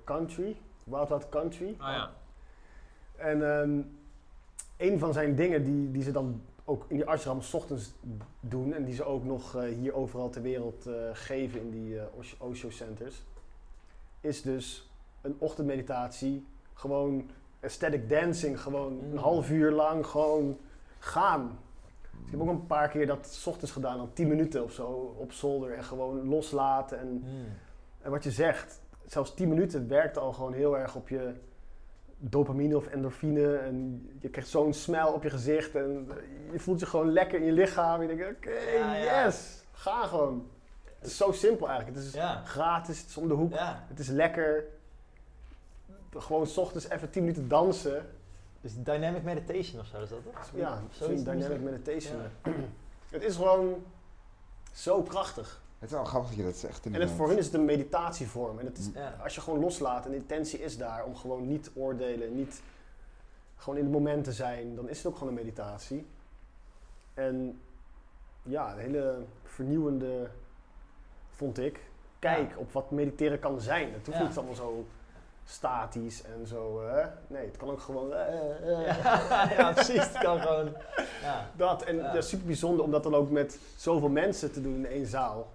Country. 0.04 0.56
Wild 0.84 1.08
Wild 1.08 1.28
Country. 1.28 1.68
Oh 1.70 1.76
ja. 1.78 2.10
En 3.16 3.50
ehm, 3.60 3.80
een 4.76 4.98
van 4.98 5.12
zijn 5.12 5.34
dingen 5.34 5.64
die, 5.64 5.90
die 5.90 6.02
ze 6.02 6.10
dan 6.10 6.42
ook 6.64 6.84
in 6.88 6.96
die 6.96 7.06
ashram 7.06 7.42
's 7.42 7.54
ochtends 7.54 7.92
doen 8.40 8.72
en 8.74 8.84
die 8.84 8.94
ze 8.94 9.04
ook 9.04 9.24
nog 9.24 9.54
eh, 9.56 9.62
hier 9.74 9.94
overal 9.94 10.30
ter 10.30 10.42
wereld 10.42 10.86
eh, 10.86 10.94
geven 11.12 11.60
in 11.60 11.70
die 11.70 11.98
eh, 12.00 12.04
Osh- 12.16 12.34
Osho 12.38 12.70
centers, 12.70 13.22
is 14.20 14.42
dus 14.42 14.87
een 15.28 15.36
ochtendmeditatie, 15.38 16.46
gewoon 16.74 17.30
aesthetic 17.62 18.08
dancing, 18.08 18.60
gewoon 18.60 18.92
Mm. 18.92 19.12
een 19.12 19.18
half 19.18 19.50
uur 19.50 19.70
lang 19.70 20.06
gewoon 20.06 20.58
gaan. 20.98 21.58
Dus 22.10 22.24
ik 22.24 22.30
heb 22.30 22.40
ook 22.40 22.48
een 22.48 22.66
paar 22.66 22.88
keer 22.88 23.06
dat 23.06 23.26
's 23.26 23.46
ochtends 23.46 23.72
gedaan, 23.72 23.96
dan 23.96 24.10
10 24.12 24.28
minuten 24.28 24.64
of 24.64 24.72
zo 24.72 25.14
op 25.18 25.32
zolder 25.32 25.72
en 25.74 25.84
gewoon 25.84 26.28
loslaten. 26.28 26.98
En, 26.98 27.08
Mm. 27.08 27.44
en 28.02 28.10
wat 28.10 28.24
je 28.24 28.30
zegt, 28.30 28.80
zelfs 29.06 29.34
10 29.34 29.48
minuten 29.48 29.88
werkt 29.88 30.18
al 30.18 30.32
gewoon 30.32 30.52
heel 30.52 30.78
erg 30.78 30.94
op 30.94 31.08
je 31.08 31.32
dopamine 32.18 32.76
of 32.76 32.86
endorfine. 32.86 33.56
En 33.56 34.08
je 34.20 34.28
krijgt 34.28 34.50
zo'n 34.50 34.72
smile 34.72 35.12
op 35.12 35.22
je 35.22 35.30
gezicht 35.30 35.74
en 35.74 36.08
je 36.52 36.58
voelt 36.58 36.80
je 36.80 36.86
gewoon 36.86 37.10
lekker 37.12 37.38
in 37.40 37.44
je 37.46 37.52
lichaam. 37.52 38.00
En 38.00 38.08
je 38.08 38.16
denkt, 38.16 38.36
oké, 38.36 38.50
Ja, 38.58 38.94
ja. 38.94 39.24
yes, 39.24 39.62
ga 39.72 40.06
gewoon. 40.06 40.46
Het 40.98 41.06
is 41.06 41.16
zo 41.16 41.32
simpel 41.32 41.68
eigenlijk. 41.68 41.96
Het 41.98 42.06
is 42.06 42.12
Ja. 42.14 42.42
gratis, 42.44 43.00
het 43.00 43.08
is 43.08 43.16
om 43.16 43.28
de 43.28 43.34
hoek, 43.34 43.52
het 43.88 43.98
is 43.98 44.08
lekker. 44.08 44.64
Gewoon 46.16 46.46
's 46.46 46.56
ochtends 46.56 46.88
even 46.88 47.10
10 47.10 47.22
minuten 47.22 47.48
dansen. 47.48 48.06
Dus 48.60 48.72
dynamic 48.82 49.22
meditation 49.22 49.80
of 49.80 49.86
zo 49.86 50.02
is 50.02 50.08
dat 50.08 50.18
toch? 50.24 50.50
Ja, 50.54 50.82
Zoiets 50.90 51.22
zo'n 51.22 51.34
dynamic 51.34 51.60
meditation. 51.60 52.16
Ja. 52.44 52.50
Het 53.10 53.22
is 53.22 53.36
gewoon 53.36 53.84
zo 54.72 55.02
krachtig. 55.02 55.62
Het 55.78 55.88
is 55.90 55.94
wel 55.96 56.04
grappig 56.04 56.28
dat 56.30 56.38
je 56.38 56.44
dat 56.44 56.56
zegt. 56.56 56.86
En 56.86 56.92
het, 56.94 57.10
voor 57.10 57.28
hun 57.28 57.38
is 57.38 57.44
het 57.44 57.54
een 57.54 57.64
meditatievorm. 57.64 58.58
En 58.58 58.66
het 58.66 58.78
is. 58.78 58.90
Ja. 58.94 59.16
als 59.22 59.34
je 59.34 59.40
gewoon 59.40 59.60
loslaat 59.60 60.04
en 60.04 60.10
de 60.10 60.16
intentie 60.16 60.58
is 60.62 60.76
daar 60.78 61.04
om 61.04 61.16
gewoon 61.16 61.46
niet 61.46 61.62
te 61.64 61.70
oordelen, 61.74 62.34
niet 62.36 62.62
gewoon 63.56 63.78
in 63.78 63.84
het 63.84 63.92
moment 63.92 64.24
te 64.24 64.32
zijn, 64.32 64.74
dan 64.76 64.88
is 64.88 64.96
het 64.96 65.06
ook 65.06 65.12
gewoon 65.14 65.28
een 65.28 65.34
meditatie. 65.44 66.06
En 67.14 67.60
ja, 68.42 68.72
een 68.72 68.78
hele 68.78 69.18
vernieuwende 69.44 70.30
vond 71.30 71.58
ik. 71.58 71.80
Kijk 72.18 72.58
op 72.58 72.72
wat 72.72 72.90
mediteren 72.90 73.38
kan 73.38 73.60
zijn. 73.60 73.92
Het 73.92 74.06
hoeft 74.06 74.18
Ja. 74.18 74.24
niet 74.26 74.36
allemaal 74.36 74.54
zo 74.54 74.86
statisch 75.50 76.22
en 76.22 76.46
zo. 76.46 76.82
nee, 77.26 77.46
het 77.46 77.56
kan 77.56 77.70
ook 77.70 77.80
gewoon. 77.80 78.12
eh, 78.12 78.86
eh, 78.88 79.02
Ja, 79.02 79.50
ja, 79.58 79.72
precies. 79.72 80.02
Het 80.08 80.18
kan 80.18 80.40
gewoon. 80.40 80.72
Ja. 81.22 81.46
Dat. 81.56 81.82
En 81.82 81.96
Ja. 81.96 82.12
dat 82.12 82.22
is 82.22 82.28
super 82.28 82.46
bijzonder 82.46 82.84
om 82.84 82.90
dat 82.90 83.02
dan 83.02 83.14
ook 83.14 83.30
met 83.30 83.58
zoveel 83.76 84.08
mensen 84.08 84.52
te 84.52 84.60
doen 84.62 84.74
in 84.74 84.86
één 84.86 85.06
zaal. 85.06 85.48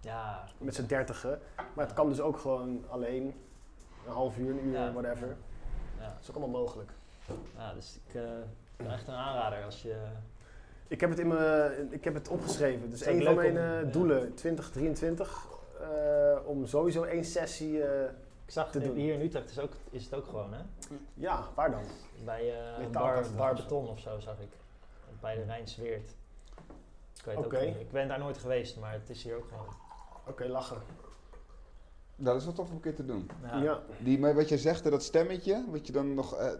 Ja. 0.00 0.44
Met 0.58 0.74
z'n 0.74 0.86
dertigen. 0.86 1.38
Maar 1.74 1.84
het 1.86 1.94
kan 1.94 2.08
dus 2.08 2.20
ook 2.20 2.38
gewoon 2.38 2.84
alleen. 2.88 3.34
Een 4.06 4.12
half 4.12 4.36
uur, 4.38 4.50
een 4.50 4.64
uur, 4.66 4.92
whatever. 4.92 5.26
Ja. 5.98 6.04
Dat 6.04 6.16
is 6.22 6.28
ook 6.30 6.36
allemaal 6.36 6.60
mogelijk. 6.60 6.90
ja, 7.56 7.74
dus 7.74 7.98
ik 8.08 8.14
eh, 8.14 8.22
ben 8.76 8.90
echt 8.92 9.08
een 9.08 9.14
aanrader 9.14 9.64
als 9.64 9.82
je. 9.82 9.94
Ik 10.88 11.00
heb 11.00 11.10
het, 11.10 11.18
in 11.18 11.28
mijn, 11.28 11.92
ik 11.92 12.04
heb 12.04 12.14
het 12.14 12.28
opgeschreven. 12.28 12.84
Ook 12.86 13.06
een 13.06 13.22
van 13.24 13.34
mijn 13.34 13.50
om- 13.50 13.86
eh, 13.86 13.92
doelen, 13.92 14.34
2023. 14.34 15.46
eh, 15.80 16.36
om 16.44 16.66
sowieso 16.66 17.02
één 17.02 17.24
sessie. 17.24 17.82
Ik 18.52 18.58
zag 18.58 18.70
Te 18.70 18.78
het 18.78 18.86
doen. 18.86 18.96
hier 18.96 19.14
in 19.14 19.20
Utrecht 19.20 19.50
is, 19.50 19.58
ook, 19.58 19.72
is 19.90 20.04
het 20.04 20.14
ook 20.14 20.24
gewoon, 20.26 20.52
hè? 20.52 20.60
ja, 21.14 21.48
waar 21.54 21.70
dan? 21.70 21.82
Bij 22.24 22.50
eh 22.50 22.78
Metaalkathedraal 22.78 23.36
bar, 23.36 23.36
bar 23.36 23.50
of 23.52 23.56
zo. 23.58 23.62
Beton 23.62 23.88
of 23.88 23.98
zo 23.98 24.20
zag 24.20 24.40
ik. 24.40 24.48
Bij 25.20 25.34
de 25.34 25.42
Rijnsweert. 25.42 26.10
Ik 27.18 27.24
weet 27.24 27.36
Oké. 27.36 27.56
ook 27.56 27.62
niet. 27.64 27.76
Ik 27.80 27.90
ben 27.90 28.08
daar 28.08 28.18
nooit 28.18 28.38
geweest, 28.38 28.76
maar 28.78 28.92
het 28.92 29.10
is 29.10 29.22
hier 29.22 29.36
ook 29.36 29.48
gewoon. 29.48 29.66
Oké, 30.28 30.44
lachen. 30.46 30.76
Dat 32.16 32.36
is 32.36 32.44
wel 32.44 32.52
tof 32.52 32.68
om 32.68 32.74
een 32.74 32.80
keer 32.80 32.94
te 32.94 33.04
doen. 33.04 33.30
Ja. 33.42 33.62
Ja. 33.62 33.80
Die, 33.98 34.18
maar 34.18 34.34
wat 34.34 34.48
je 34.48 34.58
zegt, 34.58 34.84
dat 34.84 35.02
stemmetje, 35.02 35.64
wat 35.70 35.86
je 35.86 35.92
dan 35.92 36.14
nog... 36.14 36.34
eh, 36.34 36.50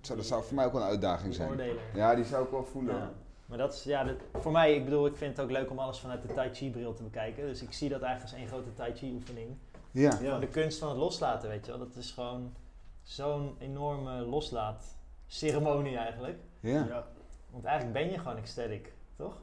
zo, 0.00 0.16
dat 0.16 0.24
zou 0.24 0.44
voor 0.44 0.54
mij 0.54 0.66
ook 0.66 0.72
wel 0.72 0.82
een 0.82 0.88
uitdaging 0.88 1.34
zijn. 1.34 1.50
oordeler. 1.50 1.82
Ja, 1.94 2.14
die 2.14 2.24
zou 2.24 2.44
ik 2.44 2.50
wel 2.50 2.64
voelen. 2.64 2.96
Ja. 2.96 3.12
Maar 3.46 3.58
dat 3.58 3.72
is, 3.72 3.82
ja, 3.82 4.04
dat, 4.04 4.16
voor 4.34 4.52
mij, 4.52 4.74
ik 4.74 4.84
bedoel, 4.84 5.06
ik 5.06 5.16
vind 5.16 5.36
het 5.36 5.44
ook 5.44 5.52
leuk 5.52 5.70
om 5.70 5.78
alles 5.78 5.98
vanuit 6.00 6.22
de 6.22 6.34
Tai 6.34 6.54
Chi 6.54 6.70
bril 6.70 6.94
te 6.94 7.02
bekijken. 7.02 7.46
Dus 7.46 7.62
ik 7.62 7.72
zie 7.72 7.88
dat 7.88 8.02
eigenlijk 8.02 8.32
als 8.32 8.40
één 8.42 8.50
grote 8.50 8.72
Tai 8.74 8.94
Chi 8.94 9.12
oefening. 9.14 9.56
Ja. 9.92 10.38
De 10.38 10.48
kunst 10.48 10.78
van 10.78 10.88
het 10.88 10.96
loslaten, 10.98 11.48
weet 11.48 11.64
je 11.66 11.70
wel. 11.70 11.80
Dat 11.86 11.96
is 11.96 12.10
gewoon 12.10 12.54
zo'n 13.02 13.56
enorme 13.58 14.12
loslaat 14.20 14.84
ceremonie 15.26 15.96
eigenlijk. 15.96 16.38
Ja. 16.60 16.84
Ja. 16.86 17.06
Want 17.50 17.64
eigenlijk 17.64 17.98
ben 17.98 18.10
je 18.10 18.18
gewoon 18.18 18.36
ecstatic, 18.36 18.92
toch? 19.16 19.34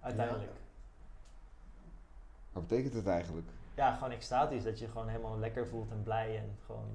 Uiteindelijk. 0.00 0.52
Wat 2.52 2.66
betekent 2.66 2.94
het 2.94 3.06
eigenlijk? 3.06 3.46
Ja, 3.74 3.94
gewoon 3.94 4.10
extatisch. 4.10 4.62
Dat 4.62 4.78
je 4.78 4.84
je 4.84 4.90
gewoon 4.90 5.08
helemaal 5.08 5.38
lekker 5.38 5.66
voelt 5.66 5.90
en 5.90 6.02
blij 6.02 6.36
en 6.38 6.58
gewoon... 6.66 6.88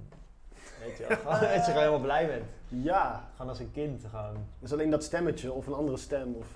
Weet 0.80 0.97
je 0.97 1.07
wel, 1.07 1.18
gewoon, 1.34 1.39
dat 1.39 1.49
je 1.49 1.61
gewoon 1.61 1.77
helemaal 1.77 1.99
blij 1.99 2.27
bent. 2.27 2.45
ja, 2.68 3.30
Gewoon 3.31 3.49
als 3.49 3.60
een 3.60 3.72
kind 3.72 4.03
gewoon. 4.10 4.45
dus 4.60 4.73
alleen 4.73 4.89
dat 4.89 5.03
stemmetje 5.03 5.51
of 5.51 5.68
een 5.68 5.73
andere 5.73 5.97
stem 5.97 6.34
of 6.35 6.47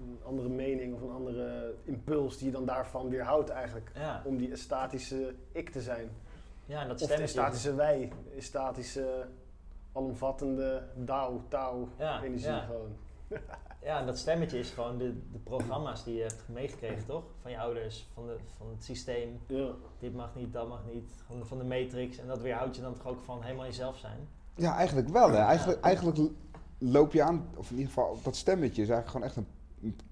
een 0.00 0.18
andere 0.24 0.48
mening 0.48 0.94
of 0.94 1.00
een 1.00 1.10
andere 1.10 1.74
impuls 1.84 2.36
die 2.36 2.46
je 2.46 2.52
dan 2.52 2.64
daarvan 2.64 3.08
weerhoudt 3.08 3.48
eigenlijk. 3.50 3.90
Ja, 3.94 4.22
Om 4.24 4.36
die 4.36 4.56
statische 4.56 5.34
ik 5.52 5.70
te 5.70 5.80
zijn. 5.80 6.10
ja 6.66 6.82
en 6.82 6.88
dat 6.88 7.02
Of 7.02 7.08
de 7.08 7.26
statische 7.26 7.74
wij, 7.74 8.12
statische, 8.38 9.26
alomvattende 9.92 10.82
Dao, 10.96 11.42
Tao, 11.48 11.88
Ja, 11.98 12.22
energie 12.22 12.48
ja. 12.50 12.60
gewoon. 12.60 12.92
Ja, 13.82 14.00
en 14.00 14.06
dat 14.06 14.18
stemmetje 14.18 14.58
is 14.58 14.70
gewoon 14.70 14.98
de, 14.98 15.12
de 15.32 15.38
programma's 15.38 16.04
die 16.04 16.14
je 16.14 16.22
hebt 16.22 16.42
meegekregen, 16.48 17.06
toch? 17.06 17.24
Van 17.42 17.50
je 17.50 17.58
ouders, 17.58 18.08
van, 18.14 18.26
de, 18.26 18.36
van 18.56 18.66
het 18.70 18.84
systeem. 18.84 19.40
Ja. 19.46 19.70
Dit 19.98 20.14
mag 20.14 20.34
niet, 20.34 20.52
dat 20.52 20.68
mag 20.68 20.80
niet. 20.92 21.10
Gewoon 21.26 21.46
van 21.46 21.58
de 21.58 21.64
matrix. 21.64 22.18
En 22.18 22.26
dat 22.26 22.40
weerhoudt 22.40 22.76
je 22.76 22.82
dan 22.82 22.94
toch 22.94 23.06
ook 23.06 23.20
van 23.20 23.42
helemaal 23.42 23.64
jezelf 23.64 23.96
zijn. 23.98 24.28
Ja, 24.54 24.76
eigenlijk 24.76 25.08
wel. 25.08 25.30
Hè. 25.30 25.36
Eigenlijk, 25.38 25.78
Ja. 25.78 25.84
eigenlijk 25.84 26.18
loop 26.78 27.12
je 27.12 27.22
aan, 27.22 27.48
of 27.56 27.70
in 27.70 27.76
ieder 27.76 27.92
geval 27.92 28.18
dat 28.22 28.36
stemmetje 28.36 28.82
is 28.82 28.88
eigenlijk 28.88 29.08
gewoon 29.10 29.26
echt 29.26 29.36
een, 29.36 29.46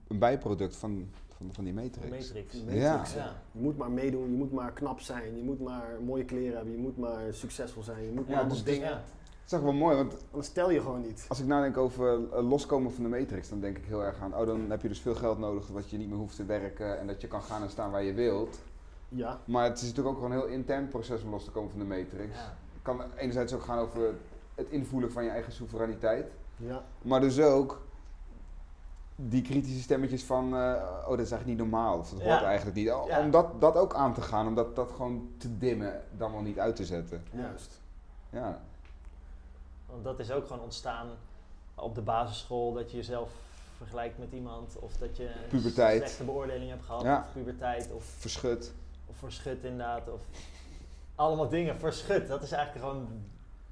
een 0.08 0.18
bijproduct 0.18 0.76
van, 0.76 1.08
van, 1.36 1.48
van 1.52 1.64
die 1.64 1.72
Matrix. 1.72 2.08
Matrix. 2.26 2.56
Ja. 2.66 3.04
Je 3.52 3.60
moet 3.60 3.76
maar 3.76 3.90
meedoen, 3.90 4.30
je 4.30 4.36
moet 4.36 4.52
maar 4.52 4.72
knap 4.72 5.00
zijn, 5.00 5.36
je 5.36 5.42
moet 5.42 5.60
maar 5.60 5.86
mooie 6.04 6.24
kleren 6.24 6.56
hebben, 6.56 6.72
je 6.74 6.80
moet 6.80 6.98
maar 6.98 7.20
succesvol 7.30 7.82
zijn, 7.82 8.04
je 8.04 8.12
moet 8.12 8.26
Ja, 8.26 8.34
maar 8.34 8.48
dus- 8.48 8.64
dingen. 8.64 8.88
Ja. 8.88 8.94
Dat 8.94 9.60
is 9.60 9.64
echt 9.64 9.72
wel 9.72 9.86
mooi, 9.88 9.96
want 9.96 10.16
Anders 10.30 10.48
stel 10.48 10.70
je 10.70 10.80
gewoon 10.80 11.00
niet. 11.00 11.24
als 11.28 11.40
ik 11.40 11.46
nadenk 11.46 11.76
over 11.76 12.32
eh, 12.32 12.48
loskomen 12.48 12.92
van 12.92 13.02
de 13.02 13.08
Matrix, 13.08 13.48
dan 13.48 13.60
denk 13.60 13.76
ik 13.78 13.84
heel 13.84 14.02
erg 14.04 14.20
aan, 14.20 14.34
oh 14.36 14.46
dan 14.46 14.70
heb 14.70 14.82
je 14.82 14.88
dus 14.88 15.00
veel 15.00 15.14
geld 15.14 15.38
nodig, 15.38 15.66
dat 15.66 15.90
je 15.90 15.96
niet 15.96 16.08
meer 16.08 16.18
hoeft 16.18 16.36
te 16.36 16.44
werken 16.44 16.98
en 16.98 17.06
dat 17.06 17.20
je 17.20 17.26
kan 17.26 17.42
gaan 17.42 17.62
en 17.62 17.70
staan 17.70 17.90
waar 17.90 18.02
je 18.02 18.12
wilt. 18.12 18.58
Ja, 19.08 19.40
Maar 19.44 19.64
het 19.64 19.76
is 19.76 19.82
natuurlijk 19.82 20.08
ook 20.08 20.14
gewoon 20.22 20.32
een 20.32 20.38
heel 20.42 20.48
intern 20.56 20.88
proces 20.88 21.22
om 21.22 21.30
los 21.30 21.44
te 21.44 21.50
komen 21.50 21.70
van 21.70 21.78
de 21.78 21.84
Matrix. 21.84 22.34
Ja. 22.36 22.42
Het 22.72 22.82
kan 22.82 23.00
enerzijds 23.16 23.52
ook 23.54 23.62
gaan 23.62 23.78
over 23.78 24.14
het 24.54 24.68
invoelen 24.70 25.12
van 25.12 25.24
je 25.24 25.30
eigen 25.30 25.52
soevereiniteit. 25.52 26.30
ja, 26.56 26.84
Maar 27.02 27.20
dus 27.20 27.40
ook 27.40 27.80
die 29.20 29.42
kritische 29.42 29.80
stemmetjes 29.80 30.24
van, 30.24 30.44
eh, 30.56 30.60
oh 31.02 31.08
dat 31.08 31.18
is 31.18 31.30
eigenlijk 31.30 31.46
niet 31.46 31.58
normaal, 31.58 31.98
of 31.98 32.10
dat 32.10 32.20
Ja. 32.20 32.30
hoort 32.30 32.42
eigenlijk 32.42 32.76
niet. 32.76 32.90
O- 32.90 33.06
Ja. 33.08 33.20
Om 33.20 33.30
dat, 33.30 33.60
dat 33.60 33.76
ook 33.76 33.94
aan 33.94 34.14
te 34.14 34.20
gaan, 34.22 34.46
om 34.46 34.54
dat, 34.54 34.76
dat 34.76 34.90
gewoon 34.90 35.30
te 35.38 35.58
dimmen, 35.58 36.02
dan 36.16 36.32
wel 36.32 36.40
niet 36.40 36.58
uit 36.58 36.76
te 36.76 36.84
zetten. 36.84 37.22
juist. 37.30 37.80
Ja, 38.30 38.60
Want 39.86 40.04
dat 40.04 40.18
is 40.18 40.30
ook 40.30 40.46
gewoon 40.46 40.62
ontstaan 40.62 41.06
op 41.74 41.94
de 41.94 42.00
basisschool, 42.00 42.72
dat 42.72 42.90
je 42.90 42.96
jezelf 42.96 43.30
vergelijkt 43.76 44.18
met 44.18 44.32
iemand. 44.32 44.78
Of 44.78 44.96
dat 44.96 45.16
je 45.16 45.24
een 45.24 45.48
Puberteit. 45.48 45.98
slechte 46.02 46.24
beoordeling 46.24 46.70
hebt 46.70 46.84
gehad. 46.84 47.02
Ja. 47.02 47.18
Of 47.18 47.32
puberteit. 47.32 47.88
Of, 47.92 48.04
verschut. 48.04 48.72
of 49.06 49.16
verschut 49.16 49.64
inderdaad. 49.64 50.08
Of 50.10 50.20
allemaal 51.14 51.48
dingen. 51.48 51.78
Verschut, 51.78 52.28
dat 52.28 52.42
is 52.42 52.52
eigenlijk 52.52 52.84
gewoon 52.86 53.08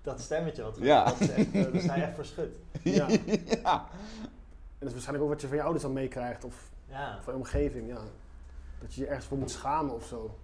dat 0.02 0.20
stemmetje 0.20 0.62
wat, 0.62 0.77
Ja. 0.81 1.05
wat 1.05 1.16
zegt. 1.18 1.48
sta 1.82 1.94
je 1.97 2.02
echt 2.02 2.14
verschut. 2.14 2.56
Ja. 2.82 3.06
Ja. 3.62 3.89
Dat 4.86 4.94
is 4.94 5.04
waarschijnlijk 5.06 5.24
ook 5.24 5.30
wat 5.32 5.40
je 5.40 5.46
van 5.46 5.56
je 5.56 5.62
ouders 5.62 5.84
dan 5.84 5.92
meekrijgt 5.92 6.44
of 6.44 6.70
Ja, 6.88 7.18
van 7.22 7.32
je 7.32 7.38
omgeving, 7.38 7.88
ja. 7.88 8.00
Dat 8.80 8.94
je 8.94 9.00
je 9.00 9.06
ergens 9.06 9.26
voor 9.26 9.38
moet 9.38 9.50
schamen 9.50 9.94
of 9.94 10.04
zo. 10.06 10.36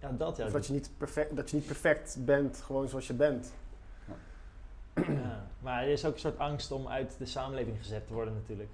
ja 0.00 0.10
dat 0.12 0.36
ja. 0.36 0.46
Of 0.46 0.52
dat 0.52 0.66
je, 0.66 0.72
niet 0.72 0.90
perfect, 0.96 1.36
dat 1.36 1.50
je 1.50 1.56
niet 1.56 1.66
perfect 1.66 2.16
bent, 2.24 2.56
gewoon 2.56 2.88
zoals 2.88 3.06
je 3.06 3.14
bent. 3.14 3.52
ja. 4.94 5.46
Maar 5.60 5.82
er 5.82 5.88
is 5.88 6.04
ook 6.04 6.14
een 6.14 6.20
soort 6.20 6.38
angst 6.38 6.70
om 6.70 6.88
uit 6.88 7.14
de 7.18 7.26
samenleving 7.26 7.78
gezet 7.78 8.06
te 8.06 8.12
worden 8.12 8.34
natuurlijk. 8.34 8.70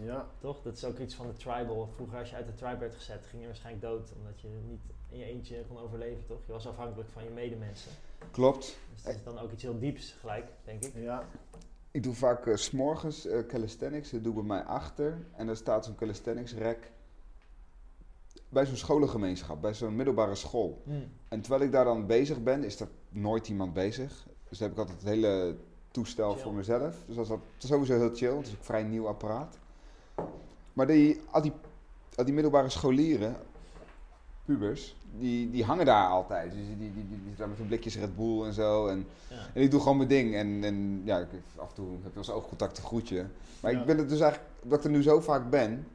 Ja, 0.00 0.26
Toch? 0.40 0.62
Dat 0.62 0.76
is 0.76 0.84
ook 0.84 0.98
iets 0.98 1.14
van 1.14 1.26
de 1.26 1.36
tribal. 1.36 1.88
Vroeger 1.94 2.18
als 2.18 2.30
je 2.30 2.36
uit 2.36 2.46
de 2.46 2.54
tribe 2.54 2.76
werd 2.78 2.94
gezet, 2.94 3.24
ging 3.28 3.40
je 3.42 3.46
waarschijnlijk 3.48 3.84
dood. 3.84 4.12
Omdat 4.18 4.40
je 4.40 4.48
niet 4.68 4.80
in 5.08 5.18
je 5.18 5.24
eentje 5.24 5.64
kon 5.68 5.78
overleven, 5.78 6.26
toch? 6.26 6.38
Je 6.46 6.52
was 6.52 6.66
afhankelijk 6.66 7.10
van 7.12 7.24
je 7.24 7.30
medemensen. 7.30 7.92
Klopt. 8.30 8.76
Dus 8.92 9.02
dat 9.02 9.14
is 9.14 9.22
dan 9.22 9.38
ook 9.38 9.52
iets 9.52 9.62
heel 9.62 9.78
dieps 9.78 10.14
gelijk, 10.20 10.46
denk 10.64 10.84
ik. 10.84 10.92
ja, 10.94 11.24
Ik 11.92 12.02
doe 12.02 12.14
vaak 12.14 12.46
eh, 12.46 12.56
's 12.56 12.64
s'morgens 12.64 13.26
eh, 13.26 13.46
calisthenics, 13.46 14.10
dat 14.10 14.22
doe 14.22 14.32
ik 14.32 14.38
bij 14.38 14.48
mij 14.48 14.62
achter. 14.62 15.26
En 15.36 15.48
er 15.48 15.56
staat 15.56 15.84
zo'n 15.84 15.94
calisthenics 15.94 16.54
rek 16.54 16.92
bij 18.48 18.66
zo'n 18.66 18.76
scholengemeenschap, 18.76 19.60
bij 19.60 19.74
zo'n 19.74 19.96
middelbare 19.96 20.34
school. 20.34 20.82
En 21.28 21.40
terwijl 21.40 21.62
ik 21.62 21.72
daar 21.72 21.84
dan 21.84 22.06
bezig 22.06 22.42
ben, 22.42 22.64
is 22.64 22.80
er 22.80 22.88
nooit 23.08 23.48
iemand 23.48 23.72
bezig. 23.72 24.26
Dus 24.48 24.58
dan 24.58 24.68
heb 24.68 24.76
ik 24.76 24.82
altijd 24.82 25.00
het 25.00 25.08
hele 25.08 25.56
toestel 25.90 26.32
Chill. 26.32 26.42
voor 26.42 26.54
mezelf. 26.54 26.96
Dus 27.06 27.16
dat 27.16 27.24
is, 27.24 27.30
dat 27.30 27.40
is 27.58 27.68
sowieso 27.68 27.94
heel 27.94 28.14
chill. 28.14 28.36
Het 28.36 28.46
is 28.46 28.52
een 28.52 28.58
vrij 28.60 28.82
nieuw 28.82 29.06
apparaat. 29.06 29.58
Maar 30.72 30.86
die, 30.86 31.20
al, 31.30 31.42
die, 31.42 31.52
al 32.14 32.24
die 32.24 32.34
middelbare 32.34 32.68
scholieren, 32.68 33.36
pubers, 34.44 34.96
die, 35.18 35.50
die 35.50 35.64
hangen 35.64 35.84
daar 35.86 36.08
altijd. 36.08 36.50
Dus 36.52 36.66
die, 36.66 36.76
die, 36.76 36.92
die, 36.94 37.08
die 37.08 37.16
zitten 37.18 37.36
daar 37.38 37.48
met 37.48 37.58
hun 37.58 37.66
blikjes 37.66 37.96
Red 37.96 38.16
Bull 38.16 38.44
en 38.44 38.52
zo. 38.52 38.86
En, 38.86 39.06
Ja. 39.28 39.36
en 39.54 39.62
ik 39.62 39.70
doe 39.70 39.80
gewoon 39.80 39.96
mijn 39.96 40.08
ding. 40.08 40.34
En, 40.34 40.64
en 40.64 41.02
ja, 41.04 41.18
ik, 41.18 41.26
af 41.56 41.68
en 41.68 41.74
toe 41.74 41.86
heb 41.90 41.96
je 42.02 42.08
wel 42.14 42.16
eens 42.16 42.30
oogcontact, 42.30 42.78
een 42.78 42.84
groetje. 42.84 43.26
Maar 43.60 43.72
Ja. 43.72 43.80
ik 43.80 43.86
ben 43.86 43.98
het 43.98 44.08
dus 44.08 44.20
eigenlijk, 44.20 44.50
omdat 44.62 44.78
ik 44.78 44.84
er 44.84 44.90
nu 44.90 45.02
zo 45.02 45.20
vaak 45.20 45.50
ben, 45.50 45.86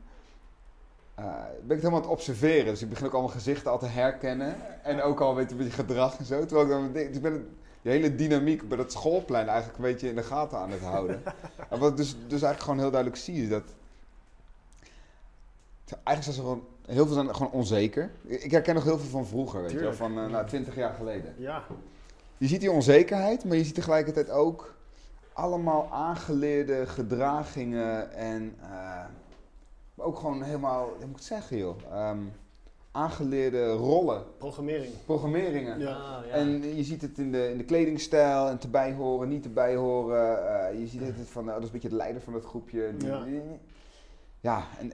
eh, 1.15 1.26
ben 1.26 1.45
ik 1.45 1.68
het 1.68 1.69
helemaal 1.69 1.95
aan 1.95 2.02
het 2.02 2.11
observeren. 2.11 2.65
Dus 2.65 2.81
ik 2.81 2.89
begin 2.89 3.06
ook 3.06 3.14
allemaal 3.14 3.31
gezichten 3.31 3.72
al 3.72 3.80
te 3.80 3.85
herkennen. 3.85 4.56
En 4.84 5.02
ook 5.02 5.19
al 5.19 5.35
weet 5.35 5.52
een 5.52 5.57
beetje 5.57 5.72
gedrag 5.72 6.18
en 6.18 6.26
zo. 6.26 6.39
Terwijl 6.45 6.64
ik 6.65 6.72
dan 6.72 6.81
mijn 6.81 6.94
ding- 6.94 7.07
dus 7.07 7.15
ik 7.15 7.22
ben 7.22 7.34
het- 7.34 7.48
die 7.81 7.91
hele 7.91 8.15
dynamiek 8.15 8.68
bij 8.68 8.77
dat 8.77 8.91
schoolplein 8.91 9.48
eigenlijk 9.48 9.77
een 9.77 9.84
beetje 9.84 10.10
in 10.10 10.15
de 10.15 10.23
gaten 10.23 10.57
aan 10.57 10.72
het 10.72 10.81
houden. 10.81 11.23
en 11.69 11.80
wat 11.80 11.91
ik 11.91 11.98
dus, 11.98 12.10
dus 12.11 12.30
eigenlijk 12.30 12.60
gewoon 12.61 12.80
heel 12.80 12.91
duidelijk 12.91 13.22
zie 13.22 13.41
is 13.44 13.49
dat... 13.49 13.64
Eigenlijk 16.03 16.23
zijn 16.23 16.35
ze 16.35 16.41
gewoon... 16.41 16.64
Heel 16.88 17.06
veel 17.06 17.14
zijn 17.14 17.36
gewoon 17.36 17.52
onzeker. 17.52 18.12
Ik 18.26 18.52
herken 18.52 18.76
nog 18.76 18.84
heel 18.84 18.98
veel 19.00 19.10
van 19.10 19.26
vroeger, 19.26 19.62
weet 19.62 19.72
je 19.72 19.80
wel. 19.80 19.94
Van 19.94 20.20
eh 20.20 20.26
nou, 20.28 20.48
20 20.48 20.76
jaar 20.76 20.94
geleden. 20.94 21.34
ja. 21.38 21.64
Je 22.38 22.48
ziet 22.48 22.60
die 22.60 22.72
onzekerheid, 22.72 23.46
maar 23.46 23.58
je 23.58 23.64
ziet 23.64 23.76
tegelijkertijd 23.76 24.30
ook 24.30 24.74
allemaal 25.34 25.88
aangeleerde 25.92 26.86
gedragingen 26.86 28.12
en 28.12 28.56
eh, 28.62 28.70
maar 29.94 30.06
ook 30.06 30.18
gewoon 30.20 30.42
helemaal, 30.44 30.84
hoe 30.86 30.96
moet 31.00 31.10
ik 31.10 31.16
het 31.16 31.24
zeggen 31.24 31.58
joh, 31.58 31.76
Ehm, 31.92 32.18
aangeleerde 32.92 33.72
rollen, 33.72 34.24
Programmering. 34.38 34.94
programmeringen. 35.06 35.80
Ja. 35.80 35.94
Ah, 35.96 36.26
ja. 36.26 36.32
En 36.32 36.76
je 36.76 36.84
ziet 36.84 37.02
het 37.02 37.18
in 37.18 37.32
de, 37.32 37.50
in 37.52 37.58
de 37.58 37.64
kledingstijl 37.64 38.48
en 38.48 38.58
te 38.58 38.68
bijhoren, 38.68 39.30
niet 39.30 39.44
te 39.44 39.50
bijhoren. 39.50 40.48
eh, 40.70 40.80
je 40.80 40.88
ziet 40.88 41.02
het 41.02 41.16
van, 41.30 41.44
nou, 41.46 41.54
dat 41.56 41.68
is 41.68 41.68
een 41.68 41.74
beetje 41.74 41.90
de 41.90 41.96
leider 41.96 42.22
van 42.22 42.34
dat 42.34 42.46
groepje. 42.46 42.94
Ja. 42.98 43.26
ja, 44.40 44.64
en 44.80 44.92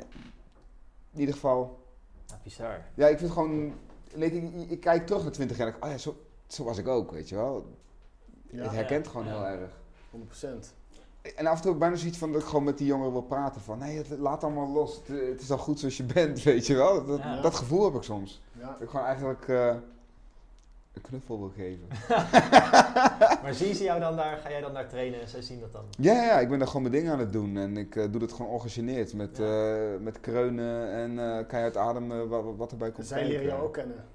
in 1.14 1.20
ieder 1.20 1.34
geval, 1.34 1.80
Ja, 2.27 2.39
bizar. 2.43 2.85
ja, 2.93 3.07
ik 3.07 3.17
vind 3.17 3.29
het 3.29 3.39
gewoon, 3.39 3.73
ik, 4.13 4.33
ik, 4.33 4.69
ik 4.69 4.79
kijk 4.79 5.05
terug 5.05 5.21
naar 5.23 5.31
20 5.31 5.57
jaar 5.57 5.65
en 5.67 5.71
denk, 5.73 5.85
oh 5.85 5.91
ja, 5.91 5.97
zo, 5.97 6.15
zo 6.47 6.63
was 6.63 6.77
ik 6.77 6.87
ook, 6.87 7.11
weet 7.11 7.29
je 7.29 7.35
wel. 7.35 7.65
Ja, 8.49 8.61
het 8.63 8.71
herkent 8.71 9.05
ja, 9.05 9.11
gewoon 9.11 9.27
ja. 9.27 9.33
heel 9.45 9.59
erg. 9.59 9.71
100%. 10.15 10.47
En 11.35 11.45
af 11.47 11.55
en 11.55 11.61
toe 11.61 11.75
bijna 11.75 11.95
zoiets 11.95 12.17
van 12.17 12.31
dat 12.31 12.41
ik 12.41 12.47
gewoon 12.47 12.63
met 12.63 12.77
die 12.77 12.87
jongeren 12.87 13.11
wil 13.11 13.21
praten. 13.21 13.61
Van 13.61 13.77
nee, 13.77 13.97
het- 13.97 14.09
laat 14.09 14.43
allemaal 14.43 14.67
los. 14.69 14.95
Het, 14.95 15.07
het 15.07 15.41
is 15.41 15.51
al 15.51 15.57
goed 15.57 15.79
zoals 15.79 15.97
je 15.97 16.03
bent, 16.03 16.43
weet 16.51 16.67
je 16.67 16.75
wel. 16.75 17.05
Dat, 17.05 17.17
Ja. 17.17 17.41
dat 17.41 17.55
gevoel 17.55 17.83
heb 17.83 17.93
ik 17.95 18.03
soms. 18.03 18.41
Ja. 18.59 18.67
Dat 18.71 18.81
ik 18.81 18.89
gewoon 18.89 19.05
eigenlijk 19.05 19.47
eh, 19.47 19.75
een 20.94 21.02
knuffel 21.02 21.40
wil 21.40 21.52
geven. 21.56 21.88
Maar 23.44 23.53
zien 23.53 23.76
ze 23.76 23.84
jou 23.84 23.99
dan 23.99 24.15
daar, 24.15 24.38
ga 24.38 24.49
jij 24.49 24.61
dan 24.61 24.74
daar 24.74 24.88
trainen 24.88 25.22
en 25.22 25.28
zij 25.28 25.41
zien 25.41 25.60
dat 25.60 25.72
dan? 25.72 25.84
Ja, 25.99 26.14
ja, 26.24 26.40
ik 26.40 26.49
ben 26.49 26.57
daar 26.60 26.68
gewoon 26.68 26.82
mijn 26.82 26.94
ding 26.94 27.10
aan 27.10 27.20
het 27.20 27.34
doen. 27.34 27.57
En 27.57 27.78
ik 27.78 27.95
eh, 27.95 28.03
doe 28.11 28.20
dat 28.20 28.34
gewoon 28.34 28.52
ongegeneerd. 28.52 29.14
Met, 29.14 29.38
Ja. 29.38 29.74
eh, 29.76 29.99
met 29.99 30.20
kreunen 30.20 30.91
en 30.91 31.20
eh 31.20 31.48
keihard 31.48 31.78
ademen, 31.78 32.28
wat, 32.30 32.44
wat 32.57 32.72
erbij 32.72 32.91
komt 32.91 33.07
Zij 33.07 33.28
leren 33.28 33.45
jou 33.45 33.61
ook 33.64 33.74
kennen. 33.74 34.06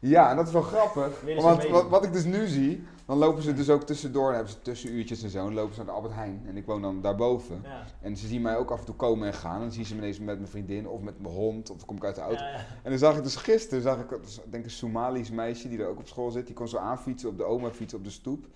Ja, 0.00 0.30
en 0.30 0.36
dat 0.36 0.46
is 0.46 0.52
wel 0.52 0.62
grappig. 0.62 1.22
Want 1.40 1.68
wat, 1.68 1.88
wat 1.88 2.04
ik 2.04 2.12
dus 2.12 2.24
nu 2.24 2.46
zie, 2.46 2.86
dan 3.06 3.18
lopen 3.18 3.42
ze 3.42 3.54
dus 3.54 3.70
ook 3.70 3.82
tussendoor. 3.82 4.24
Dan 4.24 4.34
hebben 4.34 4.52
ze 4.52 4.62
tussenuurtjes 4.62 5.22
en 5.22 5.30
zo. 5.30 5.44
Dan 5.44 5.54
lopen 5.54 5.74
ze 5.74 5.76
naar 5.76 5.86
de 5.86 5.92
Albert 5.92 6.14
Heijn. 6.14 6.42
En 6.46 6.56
ik 6.56 6.66
woon 6.66 6.82
dan 6.82 7.00
daarboven. 7.00 7.60
Ja. 7.64 7.84
En 8.00 8.16
ze 8.16 8.26
zien 8.26 8.42
mij 8.42 8.56
ook 8.56 8.70
af 8.70 8.78
en 8.78 8.84
toe 8.84 8.94
komen 8.94 9.26
en 9.26 9.34
gaan. 9.34 9.54
En 9.54 9.60
dan 9.60 9.72
zien 9.72 9.84
ze 9.84 9.94
me 9.94 10.00
ineens 10.00 10.18
met 10.18 10.36
mijn 10.36 10.50
vriendin 10.50 10.88
of 10.88 11.00
met 11.00 11.20
mijn 11.20 11.34
hond. 11.34 11.70
Of 11.70 11.76
dan 11.76 11.86
kom 11.86 11.96
ik 11.96 12.04
uit 12.04 12.14
de 12.14 12.20
auto. 12.20 12.42
Ja, 12.42 12.50
ja. 12.50 12.56
En 12.82 12.90
dan 12.90 12.98
zag 12.98 13.16
ik 13.16 13.22
dus 13.22 13.36
gisteren, 13.36 13.82
zag 13.82 13.98
ik, 13.98 14.22
dus, 14.22 14.40
denk 14.50 14.64
een 14.64 14.70
Somalisch 14.70 15.30
meisje 15.30 15.68
die 15.68 15.78
er 15.78 15.88
ook 15.88 15.98
op 15.98 16.06
school 16.06 16.30
zit. 16.30 16.46
Die 16.46 16.54
kon 16.54 16.68
zo 16.68 16.76
aanfietsen 16.76 17.28
op 17.28 17.38
de 17.38 17.44
oma 17.44 17.70
fietsen 17.70 17.98
op 17.98 18.04
de 18.04 18.10
stoep. 18.10 18.46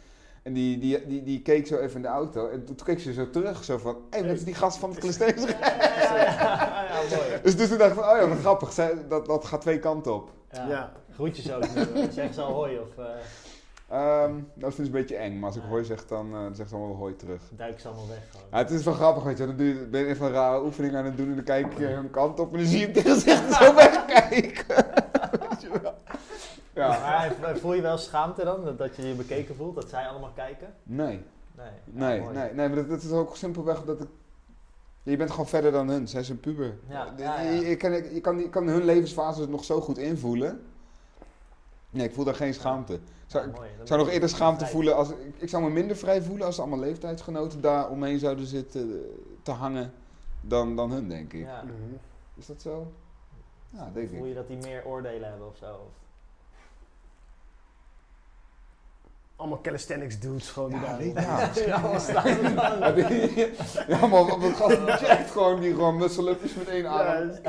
En 0.43 0.53
die, 0.53 0.79
die, 0.79 1.07
die, 1.07 1.23
die 1.23 1.43
keek 1.43 1.66
zo 1.66 1.77
even 1.77 1.97
in 1.97 2.03
de 2.03 2.09
auto. 2.09 2.49
En 2.49 2.65
toen, 2.65 2.77
keek 2.85 3.01
ze 3.01 3.12
zo 3.12 3.31
terug. 3.31 3.65
Zo 3.65 3.79
van, 3.79 3.95
hé, 4.11 4.19
hey, 4.19 4.29
dat 4.29 4.37
is 4.37 4.45
die 4.45 4.55
gast 4.55 4.79
van 4.79 4.91
het 4.91 4.99
calisthenics. 4.99 5.43
Ja, 5.43 5.59
ja, 5.59 6.15
ja, 6.15 6.85
ja, 6.85 7.16
mooi. 7.16 7.41
Dus, 7.43 7.57
dus 7.57 7.69
toen 7.69 7.79
dacht 7.79 7.91
ik 7.91 7.97
van, 7.99 8.09
oh 8.09 8.16
ja, 8.16 8.29
wat 8.29 8.39
grappig. 8.39 8.73
Zij, 8.73 9.09
dat, 9.09 9.27
dat 9.27 9.45
gaat 9.45 9.61
twee 9.61 9.79
kanten 9.79 10.15
op. 10.15 10.31
Ja. 10.51 10.93
Groetjes 11.15 11.53
ook. 11.53 11.62
nu. 11.74 11.82
Zeggen 12.12 12.35
ze 12.35 12.41
al 12.41 12.53
hoi 12.53 12.78
of 12.78 12.99
eh 12.99 13.05
Ehm, 13.89 14.31
nou, 14.32 14.43
dat 14.55 14.74
vind 14.74 14.89
ik 14.89 14.95
een 14.95 15.01
beetje 15.01 15.16
eng. 15.16 15.39
Maar 15.39 15.47
als 15.49 15.57
ik 15.57 15.62
hooi 15.69 15.85
zeg, 15.85 16.07
dan, 16.07 16.32
dan 16.32 16.55
zegt 16.55 16.69
ze 16.69 16.74
allemaal 16.74 16.97
hoi 16.97 17.16
terug. 17.16 17.43
duiken 17.51 17.81
ze 17.81 17.86
allemaal 17.89 18.09
weg 18.09 18.31
gewoon. 18.31 18.47
Ja, 18.51 18.57
het 18.59 18.70
is 18.70 18.85
wel 18.85 18.95
grappig, 18.95 19.23
weet 19.23 19.39
je. 19.39 19.47
Dan 19.47 19.57
ben 19.57 20.01
je 20.01 20.07
even 20.07 20.27
een 20.27 20.32
rare 20.32 20.62
oefening 20.65 20.95
aan 20.97 21.05
het 21.05 21.16
doen. 21.16 21.28
En 21.28 21.35
dan 21.35 21.45
kijk 21.45 21.78
je 21.78 21.85
hun 21.86 22.11
kant 22.11 22.41
op. 22.41 22.53
En 22.53 22.59
dan 22.59 22.66
zie 22.66 22.78
je 22.78 22.85
hem 22.85 22.93
tegen 22.95 23.20
zich 23.20 23.53
zo 23.62 23.74
wegkijken. 23.74 24.77
Weet 25.49 25.62
je 25.62 25.69
wel. 25.82 25.95
Ja. 26.74 27.32
Maar 27.41 27.57
voel 27.57 27.74
je 27.74 27.82
wel 27.82 27.99
schaamte 27.99 28.45
dan, 28.45 28.77
dat- 28.77 28.97
je 28.97 29.09
je 29.09 29.15
bekeken 29.15 29.57
voelt, 29.57 29.74
dat 29.74 29.89
zij 29.89 30.07
allemaal 30.07 30.32
kijken? 30.35 30.74
Nee. 30.82 31.20
Nee. 31.57 31.66
Nee, 31.85 32.20
Ja, 32.23 32.31
nee, 32.31 32.53
nee, 32.53 32.66
maar 32.69 32.77
dat, 32.77 32.89
dat 32.89 33.03
is 33.03 33.11
ook 33.11 33.36
simpelweg 33.36 33.85
dat 33.85 34.01
ik... 34.01 34.09
Je 35.03 35.16
bent 35.16 35.31
gewoon 35.31 35.49
verder 35.49 35.73
dan 35.73 35.89
hun, 35.89 36.09
zij 36.09 36.24
een 36.31 36.41
puber. 36.41 36.74
Ja, 36.89 37.07
ja, 37.16 37.41
ja. 37.41 37.51
Je, 37.51 37.66
je 37.69 37.77
kan, 37.77 37.93
je, 37.93 38.20
kan, 38.20 38.39
je 38.39 38.49
kan 38.49 38.66
hun 38.69 38.85
levensfase 38.85 39.49
nog 39.49 39.65
zo 39.65 39.81
goed 39.81 39.99
invoelen. 39.99 40.61
Nee, 41.95 42.07
ik 42.07 42.15
voel 42.15 42.25
daar 42.25 42.35
geen 42.35 42.55
schaamte. 42.55 42.93
Ik 42.95 43.01
zou, 43.27 43.47
Ja, 43.49 43.53
ik 43.81 43.87
zou 43.87 44.01
nog 44.01 44.09
eerder 44.11 44.29
schaamte 44.29 44.59
vrij. 44.59 44.71
voelen 44.71 44.97
als... 44.97 45.09
Ik, 45.11 45.35
ik 45.37 45.49
zou 45.49 45.62
me 45.62 45.71
minder 45.71 45.97
vrij 45.97 46.23
voelen 46.23 46.47
als 46.47 46.59
allemaal 46.59 46.79
leeftijdsgenoten 46.79 47.61
daar 47.61 47.89
omheen 47.91 48.19
zouden 48.19 48.47
zitten 48.47 48.81
eh, 48.93 49.09
te 49.43 49.51
hangen 49.51 49.93
dan, 50.41 50.77
dan 50.77 50.91
hun, 50.91 51.09
denk 51.09 51.33
ik. 51.33 51.41
Ja. 51.45 51.62
Mhm. 51.62 51.75
Is 52.35 52.47
dat 52.47 52.62
zo? 52.62 52.93
Ja, 53.71 53.91
denk 53.95 54.09
Voel 54.09 54.19
ik. 54.19 54.25
je 54.29 54.35
dat 54.35 54.49
die 54.49 54.57
meer 54.57 54.85
oordelen 54.85 55.29
hebben 55.29 55.47
of 55.49 55.57
zo? 55.57 55.66
Of- 55.66 56.03
Allemaal 59.37 59.61
calisthenics 59.61 60.19
dudes 60.19 60.51
gewoon 60.51 60.71
die 60.71 60.81
Ja, 60.81 60.87
daar... 60.87 60.99
weet 60.99 61.15
ja. 61.66 61.75
Allemaal 61.77 62.01
staan. 62.01 62.39
Ja, 63.89 64.07
maar 64.07 64.27
wat 64.27 64.43
een 64.43 64.55
gast 64.55 64.77
die 64.87 64.93
checkt 64.97 65.31
gewoon 65.31 65.61
die 65.61 65.71
gewoon 65.73 65.97
muscle-upjes 65.97 66.55
met 66.55 66.69
één 66.69 66.87
arm. 66.87 67.31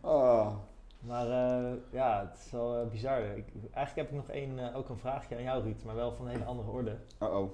Ah. 0.00 0.54
Maar 1.02 1.26
eh, 1.26 1.72
ja, 1.90 2.28
het 2.28 2.38
is 2.44 2.50
wel 2.50 2.80
eh, 2.80 2.86
bizar. 2.86 3.22
Ik, 3.22 3.46
eigenlijk 3.72 3.94
heb 3.94 4.08
ik 4.08 4.26
nog 4.26 4.28
één, 4.28 4.58
eh, 4.58 4.76
ook 4.76 4.88
een 4.88 4.98
vraagje 4.98 5.36
aan 5.36 5.42
jou 5.42 5.62
Ruud, 5.62 5.82
maar 5.84 5.94
wel 5.94 6.12
van 6.12 6.24
een 6.26 6.32
hele 6.32 6.44
andere 6.44 6.70
orde. 6.70 6.96
Uh-oh. 7.22 7.50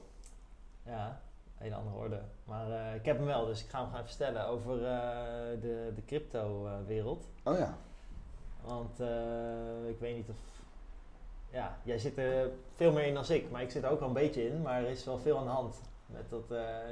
Ja, 0.82 1.20
Hele 1.54 1.74
andere 1.74 1.96
orde. 1.96 2.20
Maar 2.44 2.94
ik 2.94 3.04
heb 3.04 3.16
hem 3.16 3.26
wel, 3.26 3.46
dus 3.46 3.62
ik 3.62 3.68
ga 3.68 3.82
hem 3.82 3.92
gaan 3.92 4.06
vertellen 4.06 4.46
over 4.46 4.78
de, 5.60 5.92
de 5.94 6.04
crypto-wereld. 6.06 7.28
oh 7.44 7.58
ja. 7.58 7.76
Want 8.64 9.00
ik 9.88 9.98
weet 9.98 10.16
niet 10.16 10.28
of. 10.28 10.36
Ja, 11.50 11.78
jij 11.82 11.98
zit 11.98 12.18
er 12.18 12.50
veel 12.74 12.92
meer 12.92 13.06
in 13.06 13.14
dan 13.14 13.24
ik, 13.28 13.50
maar 13.50 13.62
ik 13.62 13.70
zit 13.70 13.82
er 13.82 13.90
ook 13.90 14.00
al 14.00 14.06
een 14.06 14.12
beetje 14.12 14.48
in. 14.48 14.62
Maar 14.62 14.82
er 14.82 14.88
is 14.88 15.04
wel 15.04 15.18
veel 15.18 15.38
aan 15.38 15.44
de 15.44 15.50
hand 15.50 15.80
met 16.06 16.30
dat 16.30 16.48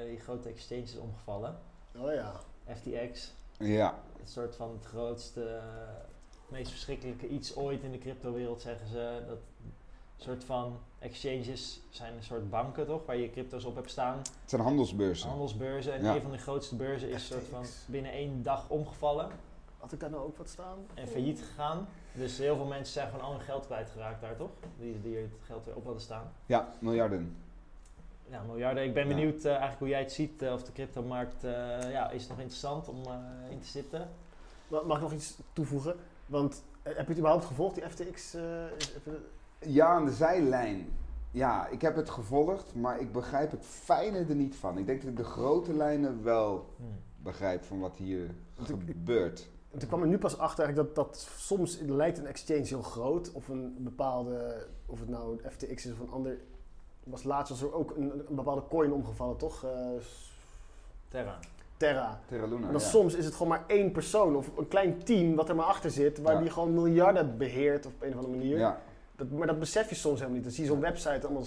die 0.07 0.20
grote 0.20 0.48
exchanges 0.48 0.97
omgevallen. 0.97 1.59
Oh 1.97 2.12
ja. 2.12 2.32
FTX. 2.74 3.35
Ja. 3.59 3.94
Een 4.27 4.32
soort 4.32 4.57
van 4.57 4.70
het 4.70 4.86
grootste, 4.86 5.61
meest 6.48 6.70
verschrikkelijke 6.70 7.28
iets 7.28 7.57
ooit 7.57 7.82
in 7.82 7.93
de 7.93 7.98
crypto-wereld, 7.98 8.61
zeggen 8.61 8.89
ze. 8.89 9.23
Dat 9.27 9.39
soort 10.16 10.44
van 10.44 10.78
exchanges 10.98 11.81
zijn 11.90 12.16
een 12.16 12.23
soort 12.23 12.51
banken 12.51 12.86
toch, 12.86 13.07
waar 13.07 13.16
je 13.16 13.31
crypto's 13.31 13.65
op 13.65 13.74
hebt 13.74 13.90
staan. 13.90 14.19
Het 14.19 14.31
zijn 14.44 14.62
handelsbeurzen. 14.62 15.28
Handelsbeurzen. 15.28 15.93
En 15.93 16.05
een 16.05 16.23
van 16.23 16.31
de 16.31 16.39
grootste 16.39 16.77
beurzen 16.77 17.11
is 17.11 17.27
soort 17.27 17.44
van 17.44 17.65
binnen 17.86 18.12
één 18.12 18.43
dag 18.43 18.69
omgevallen. 18.69 19.28
Had 19.78 19.93
ik 19.93 20.01
daar 20.01 20.11
nou 20.11 20.23
ook 20.23 20.36
wat 20.36 20.48
staan? 20.48 20.78
En 20.94 21.09
failliet 21.09 21.40
gegaan. 21.40 21.89
Dus 22.12 22.39
heel 22.39 22.57
veel 22.57 22.66
mensen 22.66 22.93
zijn 22.93 23.11
gewoon 23.11 23.24
al 23.24 23.32
hun 23.32 23.40
geld 23.40 23.66
kwijtgeraakt 23.66 24.20
daar 24.20 24.36
toch? 24.36 24.51
Die, 24.78 25.01
die 25.03 25.16
het 25.16 25.31
geld 25.44 25.65
weer 25.65 25.77
op 25.77 25.85
hadden 25.85 26.03
staan. 26.03 26.32
Ja, 26.47 26.73
miljarden. 26.78 27.36
Ja, 28.31 28.43
miljarden. 28.43 28.85
Ik 28.85 28.94
ben 28.94 29.09
benieuwd 29.09 29.39
uh, 29.39 29.47
eigenlijk 29.47 29.78
hoe 29.78 29.89
jij 29.89 29.98
het 29.98 30.12
ziet. 30.12 30.43
Uh, 30.43 30.53
of 30.53 30.62
de 30.62 30.73
cryptomarkt 30.73 31.44
uh, 31.44 31.51
ja, 31.90 32.11
is 32.11 32.28
nog 32.28 32.39
interessant 32.39 32.89
om 32.89 33.03
in 33.51 33.59
te 33.61 33.66
zitten. 33.66 34.09
Mag 34.69 34.97
ik 34.97 35.03
nog 35.03 35.12
iets 35.12 35.39
toevoegen? 35.53 35.97
Want 36.27 36.62
heb 36.82 36.97
je 36.97 37.03
het 37.03 37.19
überhaupt 37.19 37.44
gevolgd, 37.44 37.74
die 37.74 37.89
FTX? 37.90 38.36
Ja, 39.59 39.86
aan 39.86 40.05
de 40.05 40.12
zijlijn. 40.12 40.89
Ja, 41.31 41.66
ik 41.66 41.81
heb 41.81 41.97
het 41.97 42.11
gevolgd, 42.11 42.74
maar 42.74 43.01
ik 43.01 43.12
begrijp 43.12 43.51
het 43.51 43.65
fijne 43.65 44.19
er 44.19 44.35
niet 44.35 44.57
van. 44.57 44.78
Ik 44.78 44.86
denk 44.86 45.01
dat 45.01 45.11
ik 45.11 45.16
de 45.16 45.24
grote 45.24 45.73
lijnen 45.73 46.23
wel 46.23 46.74
hmm. 46.77 46.86
begrijp 47.23 47.65
van 47.65 47.81
wat 47.81 47.97
hier 47.97 48.31
gebeurt. 48.62 49.48
Toen 49.78 49.89
kwam 49.89 50.03
er 50.03 50.09
nu 50.09 50.19
pas 50.19 50.39
achter 50.39 50.74
dat, 50.74 50.94
dat 50.94 51.28
soms 51.36 51.78
lijkt 51.86 52.19
een 52.19 52.27
exchange 52.27 52.66
heel 52.66 52.82
groot. 52.82 53.32
Of 53.32 53.48
een 53.48 53.77
bepaalde, 53.78 54.66
of 54.86 55.01
het 55.01 55.09
nou 55.09 55.39
FTX 55.51 55.86
is 55.86 55.93
of 55.93 56.01
een 56.01 56.11
ander. 56.11 56.39
Was 57.07 57.23
laatst 57.23 57.49
was 57.51 57.62
er 57.62 57.74
ook 57.74 57.97
een, 57.97 58.12
een 58.28 58.35
bepaalde 58.35 58.62
coin 58.69 58.93
omgevallen, 58.93 59.37
toch? 59.37 59.65
Uh, 59.65 59.70
Terra. 61.09 61.39
Terra. 61.77 62.20
Terra 62.27 62.47
Luna, 62.47 62.66
en 62.66 62.73
dan 62.73 62.81
soms 62.81 63.15
is 63.15 63.24
het 63.24 63.35
gewoon 63.35 63.49
maar 63.49 63.65
één 63.66 63.93
persoon 63.93 64.37
of 64.37 64.51
een 64.57 64.69
klein 64.69 65.03
team 65.03 65.35
wat 65.35 65.49
er 65.49 65.55
maar 65.55 65.66
achter 65.66 65.91
zit, 65.91 66.19
waar 66.19 66.41
die 66.41 66.51
gewoon 66.51 66.74
miljarden 66.74 67.37
beheert 67.37 67.87
op 67.87 67.93
een 68.01 68.09
of 68.09 68.16
andere 68.16 68.37
manier. 68.37 68.59
Ja. 68.59 68.81
Dat, 69.16 69.31
maar 69.31 69.47
dat 69.47 69.59
besef 69.59 69.89
je 69.89 69.95
soms 69.95 70.15
helemaal 70.15 70.35
niet. 70.35 70.45
Dan 70.45 70.53
zie 70.53 70.65
je 70.65 70.70
zo'n 70.70 70.81
website 70.81 71.27
allemaal 71.27 71.45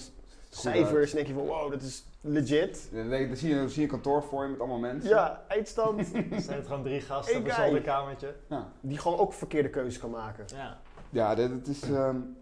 cijfers 0.50 1.10
en 1.10 1.16
denk 1.16 1.28
je 1.28 1.34
van 1.34 1.46
wow, 1.46 1.70
dat 1.70 1.82
is 1.82 2.04
legit. 2.20 2.88
dan, 2.92 3.36
zie 3.36 3.48
je, 3.48 3.54
dan 3.54 3.68
zie 3.68 3.76
je 3.76 3.82
een 3.82 3.88
kantoor 3.88 4.22
voor 4.22 4.42
je 4.42 4.48
met 4.48 4.58
allemaal 4.58 4.78
mensen. 4.78 5.10
Ja, 5.10 5.44
eindstand. 5.48 6.00
er 6.30 6.40
zijn 6.40 6.58
het 6.58 6.66
gewoon 6.66 6.82
drie 6.82 7.00
gasten 7.00 7.38
op 7.38 7.44
een 7.44 7.54
zolderkamertje. 7.54 8.34
Ja. 8.48 8.72
Die 8.80 8.98
gewoon 8.98 9.18
ook 9.18 9.32
verkeerde 9.32 9.70
keuzes 9.70 9.98
kan 9.98 10.10
maken. 10.10 10.44
Ja, 10.54 10.78
ja 11.10 11.34
dat, 11.34 11.66
is... 11.66 11.82
Um, 11.88 12.38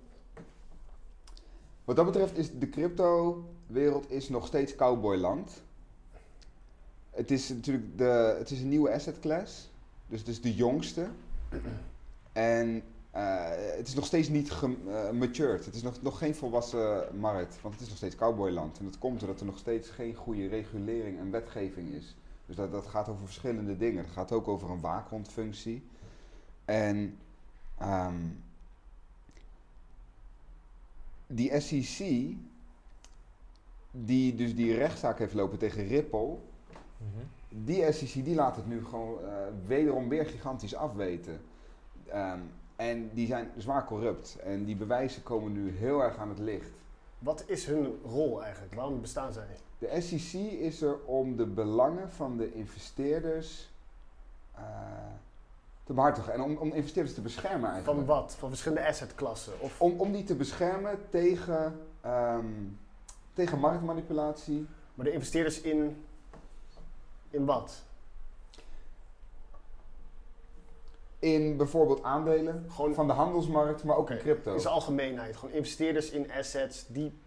wat 1.89 1.97
dat 1.97 2.07
betreft 2.07 2.39
is 2.39 2.59
de 2.59 2.69
crypto-wereld 2.69 4.11
is 4.11 4.29
nog 4.29 4.47
steeds 4.47 4.75
cowboyland. 4.75 5.63
Het 7.11 7.31
is 7.31 7.49
natuurlijk 7.49 7.99
de, 7.99 8.35
het 8.39 8.51
is 8.51 8.61
een 8.61 8.69
nieuwe 8.69 8.93
asset 8.93 9.21
class. 9.21 9.71
Dus 10.07 10.19
het 10.19 10.29
is 10.29 10.41
de 10.41 10.55
jongste. 10.55 11.09
En 12.33 12.83
uh, 13.15 13.49
het 13.77 13.89
is 13.89 13.95
nog 13.95 14.07
steeds 14.07 14.29
niet. 14.29 14.51
Eh, 14.51 15.51
het 15.51 15.75
is 15.75 15.83
nog, 15.83 16.03
nog 16.03 16.19
geen 16.19 16.35
volwassen 16.35 17.19
markt, 17.19 17.59
want 17.63 17.75
het 17.75 17.83
is 17.83 17.89
nog 17.89 17.97
steeds 17.97 18.17
cowboyland. 18.17 18.79
En 18.79 18.85
dat 18.85 18.99
komt 18.99 19.21
doordat 19.21 19.41
er 19.41 19.47
nog 19.47 19.59
steeds 19.59 19.89
geen 19.89 20.15
goede 20.15 20.49
regulering 20.49 21.19
en 21.19 21.31
wetgeving 21.31 21.93
is. 21.93 22.17
Dus 22.47 22.57
dat, 22.57 22.73
dat 22.73 22.87
gaat 22.87 23.09
over 23.09 23.25
verschillende 23.25 23.77
dingen. 23.77 24.05
Het 24.05 24.13
gaat 24.13 24.33
ook 24.33 24.49
over 24.49 24.71
een 24.71 24.81
waakhondfunctie. 24.81 25.83
En 26.65 27.19
um, 27.83 28.43
die 31.29 31.61
SEC, 31.61 32.37
die 33.91 34.35
dus 34.35 34.55
die 34.55 34.75
rechtszaak 34.75 35.19
heeft 35.19 35.35
lopen 35.35 35.59
tegen 35.59 35.87
Ripple, 35.87 36.37
mm 36.99 37.37
die 37.49 37.93
SEC 37.93 38.25
die 38.25 38.35
laat 38.35 38.57
het 38.57 38.67
nu 38.67 38.85
gewoon 38.85 39.25
uh, 39.25 39.31
wederom 39.67 40.09
weer 40.09 40.27
gigantisch 40.27 40.75
afweten. 40.75 41.41
Um, 42.15 42.51
en 42.77 43.11
die 43.15 43.27
zijn 43.27 43.51
zwaar 43.57 43.85
corrupt. 43.85 44.37
En 44.37 44.65
die 44.65 44.77
bewijzen 44.77 45.23
komen 45.23 45.53
nu 45.53 45.71
heel 45.71 46.03
erg 46.03 46.17
aan 46.17 46.29
het 46.29 46.39
licht. 46.39 46.71
Wat 47.19 47.45
is 47.47 47.67
hun 47.67 47.99
rol 48.05 48.43
eigenlijk? 48.43 48.75
Waarom 48.75 49.01
bestaan 49.01 49.33
zij? 49.33 49.57
De 49.79 50.01
SEC 50.01 50.41
is 50.41 50.83
er 50.83 51.05
om 51.05 51.37
de 51.37 51.47
belangen 51.47 52.11
van 52.11 52.37
de 52.37 52.55
investeerders 52.55 53.71
uh, 54.59 54.63
te 55.89 55.95
behartigen. 55.95 56.33
En 56.33 56.41
om, 56.41 56.57
om 56.57 56.73
investeerders 56.73 57.15
te 57.15 57.21
beschermen 57.21 57.71
eigenlijk. 57.71 57.99
Van 57.99 58.17
wat? 58.17 58.37
Van 58.39 58.49
verschillende 58.49 58.89
assetklassen? 58.89 59.53
Of? 59.61 59.81
Om, 59.81 60.01
om 60.01 60.13
die 60.13 60.25
te 60.25 60.35
beschermen 60.35 60.99
tegen, 61.11 61.81
um, 62.07 62.79
tegen 63.33 63.59
marktmanipulatie. 63.59 64.67
Maar 64.95 65.05
de 65.05 65.13
investeerders 65.13 65.61
in, 65.61 66.05
in 67.31 67.45
wat? 67.45 67.83
in 71.19 71.57
bijvoorbeeld 71.57 72.03
aandelen 72.03 72.65
gewoon 72.69 72.95
van 72.95 73.07
de 73.07 73.13
handelsmarkt, 73.13 73.85
maar 73.85 73.97
ook 73.97 74.11
in 74.11 74.19
crypto. 74.19 74.55
In 74.55 74.61
zijn 74.61 74.75
algemeenheid. 74.75 75.37
Gewoon 75.37 75.55
investeerders 75.55 76.11
in 76.11 76.31
assets, 76.33 76.87
die 76.87 77.19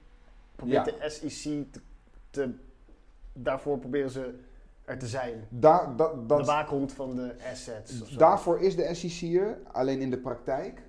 probeert 0.56 0.86
de 0.86 1.10
SEC 1.10 1.64
te, 2.30 2.54
daarvoor 3.34 3.80
proberen 3.80 4.10
ze 4.10 4.40
er 4.92 4.98
te 4.98 5.08
zijn. 5.08 5.48
Da, 5.50 5.94
dat, 5.96 6.30
de 6.30 6.44
waakhond 6.44 6.94
van 6.94 7.16
de 7.16 7.36
assets. 7.52 8.18
Daarvoor 8.18 8.60
is 8.60 8.76
de 8.76 8.94
SEC 8.94 9.34
er, 9.34 9.58
alleen 9.72 10.02
in 10.02 10.10
de 10.10 10.18
praktijk 10.18 10.84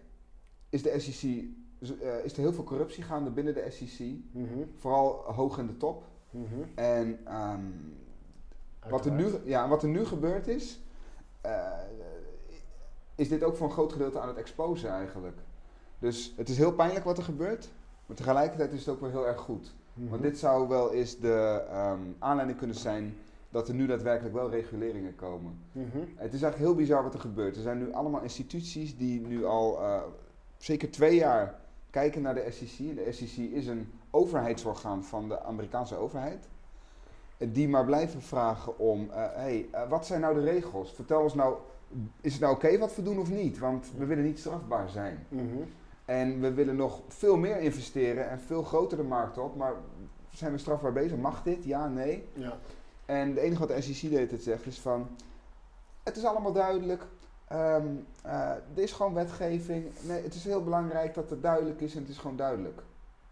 is 0.69 0.83
de 0.83 1.01
SEC 1.01 1.45
uh, 1.83 2.24
is 2.24 2.33
er 2.33 2.39
heel 2.39 2.53
veel 2.53 2.65
corruptie 2.65 3.03
gaande 3.03 3.31
binnen 3.31 3.55
de 3.55 3.66
SEC. 3.70 4.07
Mhm. 4.33 4.65
Vooral 4.77 5.12
hoog 5.12 5.59
in 5.59 5.66
de 5.66 5.77
top. 5.77 6.05
Mhm. 6.31 6.45
En 6.74 7.19
um, 7.35 7.95
wat, 8.89 9.07
er 9.07 9.12
nu, 9.12 9.27
ja, 9.45 9.69
wat 9.69 9.83
er 9.83 9.89
nu 9.89 10.05
gebeurd 10.05 10.49
is, 10.49 10.81
uh, 11.47 11.73
is 13.15 13.29
dit 13.29 13.43
ook 13.43 13.57
voor 13.57 13.66
een 13.66 13.73
groot 13.73 13.93
gedeelte 13.93 14.20
aan 14.20 14.29
het 14.29 14.37
exposen 14.37 14.91
eigenlijk. 14.91 15.39
Dus 15.99 16.35
het 16.37 16.49
is 16.49 16.57
heel 16.57 16.73
pijnlijk 16.73 17.05
wat 17.05 17.19
er 17.19 17.24
gebeurt, 17.24 17.69
maar 18.07 18.16
tegelijkertijd 18.16 18.73
is 18.73 18.79
het 18.79 18.95
ook 18.95 19.01
wel 19.01 19.11
heel 19.11 19.27
erg 19.27 19.41
goed. 19.41 19.74
Want 19.95 20.11
mhm. 20.11 20.23
dit 20.23 20.39
zou 20.39 20.69
wel 20.69 20.93
eens 20.93 21.19
de 21.19 21.65
um, 21.73 22.16
aanleiding 22.19 22.59
kunnen 22.59 22.77
zijn 22.77 23.16
dat 23.53 23.69
er 23.69 23.74
nu 23.74 23.87
daadwerkelijk 23.87 24.35
wel 24.35 24.51
reguleringen 24.51 25.15
komen. 25.15 25.59
Mhm. 25.73 25.99
Het 25.99 26.33
is 26.35 26.43
eigenlijk 26.43 26.57
heel 26.57 26.74
bizar 26.74 27.03
wat 27.03 27.15
er 27.15 27.20
gebeurt. 27.20 27.57
Er 27.57 27.62
zijn 27.62 27.79
nu 27.79 27.93
allemaal 27.93 28.23
instituties 28.23 28.97
die 28.97 29.20
nu 29.20 29.45
al 29.45 29.81
uh, 29.81 30.03
zeker 30.57 30.91
twee 30.91 31.15
jaar 31.15 31.61
kijken 31.91 32.23
naar 32.23 32.35
de 32.35 32.51
SEC. 32.51 32.97
De 32.97 33.12
SEC 33.12 33.37
is 33.37 33.66
een 33.66 33.93
overheidsorgaan 34.11 35.05
van 35.05 35.29
de 35.29 35.43
Amerikaanse 35.43 35.97
overheid. 35.97 36.49
Die 37.39 37.69
maar 37.69 37.85
blijven 37.85 38.23
vragen 38.23 38.79
om, 38.79 39.03
uh, 39.03 39.15
hey, 39.15 39.69
uh, 39.74 39.89
wat 39.89 40.07
zijn 40.07 40.20
nou 40.20 40.35
de 40.35 40.51
regels? 40.51 40.93
Vertel 40.93 41.23
ons 41.23 41.35
nou 41.35 41.57
is 42.20 42.33
het 42.33 42.41
nou 42.41 42.55
oké 42.55 42.79
wat 42.79 42.97
we 42.97 43.03
doen 43.03 43.19
of 43.19 43.31
niet? 43.31 43.59
Want 43.59 43.91
we 43.97 44.05
willen 44.07 44.24
niet 44.24 44.39
strafbaar 44.39 44.89
zijn. 44.89 45.27
Mhm. 45.29 45.45
En 46.05 46.41
we 46.41 46.53
willen 46.53 46.77
nog 46.77 47.01
veel 47.09 47.37
meer 47.37 47.61
investeren 47.61 48.31
en 48.31 48.41
veel 48.41 48.62
groter 48.62 48.97
de 48.97 49.03
markt 49.03 49.39
op. 49.39 49.57
Maar 49.57 49.74
zijn 50.31 50.53
we 50.53 50.59
strafbaar 50.59 50.93
bezig? 50.93 51.16
Mag 51.16 51.43
dit? 51.43 51.65
Ja, 51.65 51.89
nee. 51.89 52.24
Ja. 52.33 52.59
En 53.21 53.35
de 53.35 53.41
enige 53.41 53.67
wat 53.67 53.69
de 53.69 53.81
SEC 53.81 54.11
deed 54.11 54.31
het 54.31 54.43
zegt 54.43 54.67
is 54.67 54.81
van... 54.81 55.09
Het 56.03 56.17
is 56.17 56.25
allemaal 56.25 56.53
duidelijk. 56.53 57.07
Um, 57.53 58.07
er 58.25 58.63
is 58.75 58.93
gewoon 58.93 59.15
wetgeving. 59.15 59.87
Nee, 60.03 60.23
het 60.23 60.35
is 60.35 60.45
heel 60.45 60.65
belangrijk 60.65 61.15
dat 61.15 61.31
het 61.31 61.43
duidelijk 61.43 61.81
is 61.81 61.95
en 61.95 62.01
het 62.01 62.11
is 62.11 62.19
gewoon 62.19 62.37
duidelijk. 62.37 62.83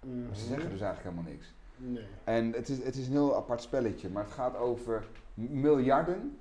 Maar 0.01 0.37
ze 0.37 0.47
zeggen 0.47 0.71
dus 0.71 0.81
eigenlijk 0.81 1.03
helemaal 1.03 1.33
niks. 1.33 1.53
Nee. 1.77 2.07
En 2.25 2.53
het 2.53 2.69
is, 2.69 2.83
het 2.83 2.97
is 2.97 3.07
een 3.07 3.13
heel 3.13 3.37
apart 3.37 3.63
spelletje. 3.63 4.11
Maar 4.11 4.25
het 4.25 4.33
gaat 4.33 4.57
over 4.57 5.09
miljarden. 5.35 6.39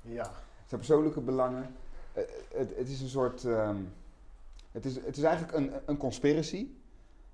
Ja 0.00 0.30
zijn 0.72 0.84
persoonlijke 0.84 1.20
belangen. 1.20 1.74
Uh, 2.16 2.22
het, 2.54 2.76
het, 2.76 2.88
is 2.88 3.00
een 3.00 3.08
soort. 3.08 3.44
Um, 3.44 3.92
het, 4.72 4.84
is, 4.84 4.94
het 4.94 5.16
is 5.16 5.22
eigenlijk 5.22 5.56
een, 5.56 5.72
een 5.86 5.96
conspiracy 5.96 6.66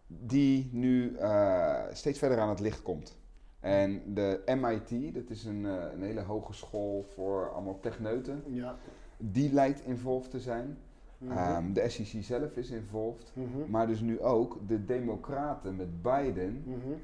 die 0.06 0.68
nu 0.72 1.10
uh, 1.10 1.82
steeds 1.92 2.18
verder 2.18 2.38
aan 2.38 2.48
het 2.48 2.60
licht 2.60 2.82
komt. 2.82 3.16
En 3.60 4.14
de 4.14 4.42
MIT, 4.60 5.14
dat 5.14 5.30
is 5.30 5.44
een, 5.44 5.64
uh, 5.64 5.84
een 5.92 6.02
hele 6.02 6.22
hogeschool 6.22 7.04
voor 7.14 7.52
allemaal 7.52 7.80
techneuten, 7.80 8.42
ja. 8.46 8.76
die 9.16 9.52
lijkt 9.52 9.84
involved 9.84 10.30
te 10.30 10.40
zijn. 10.40 10.78
Mm 11.18 11.30
-hmm. 11.30 11.56
um, 11.56 11.72
de 11.72 11.88
SEC 11.88 12.22
zelf 12.24 12.56
is 12.56 12.70
involved, 12.70 13.32
mm 13.34 13.48
-hmm. 13.52 13.70
maar 13.70 13.86
dus 13.86 14.00
nu 14.00 14.20
ook 14.20 14.58
de 14.66 14.84
Democraten 14.84 15.76
met 15.76 16.02
Biden 16.02 16.62
mm 16.66 16.80
-hmm. 16.82 17.00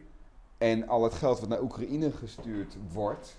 en 0.58 0.88
al 0.88 1.02
het 1.02 1.14
geld 1.14 1.40
wat 1.40 1.48
naar 1.48 1.62
Oekraïne 1.62 2.10
gestuurd 2.10 2.76
wordt, 2.92 3.36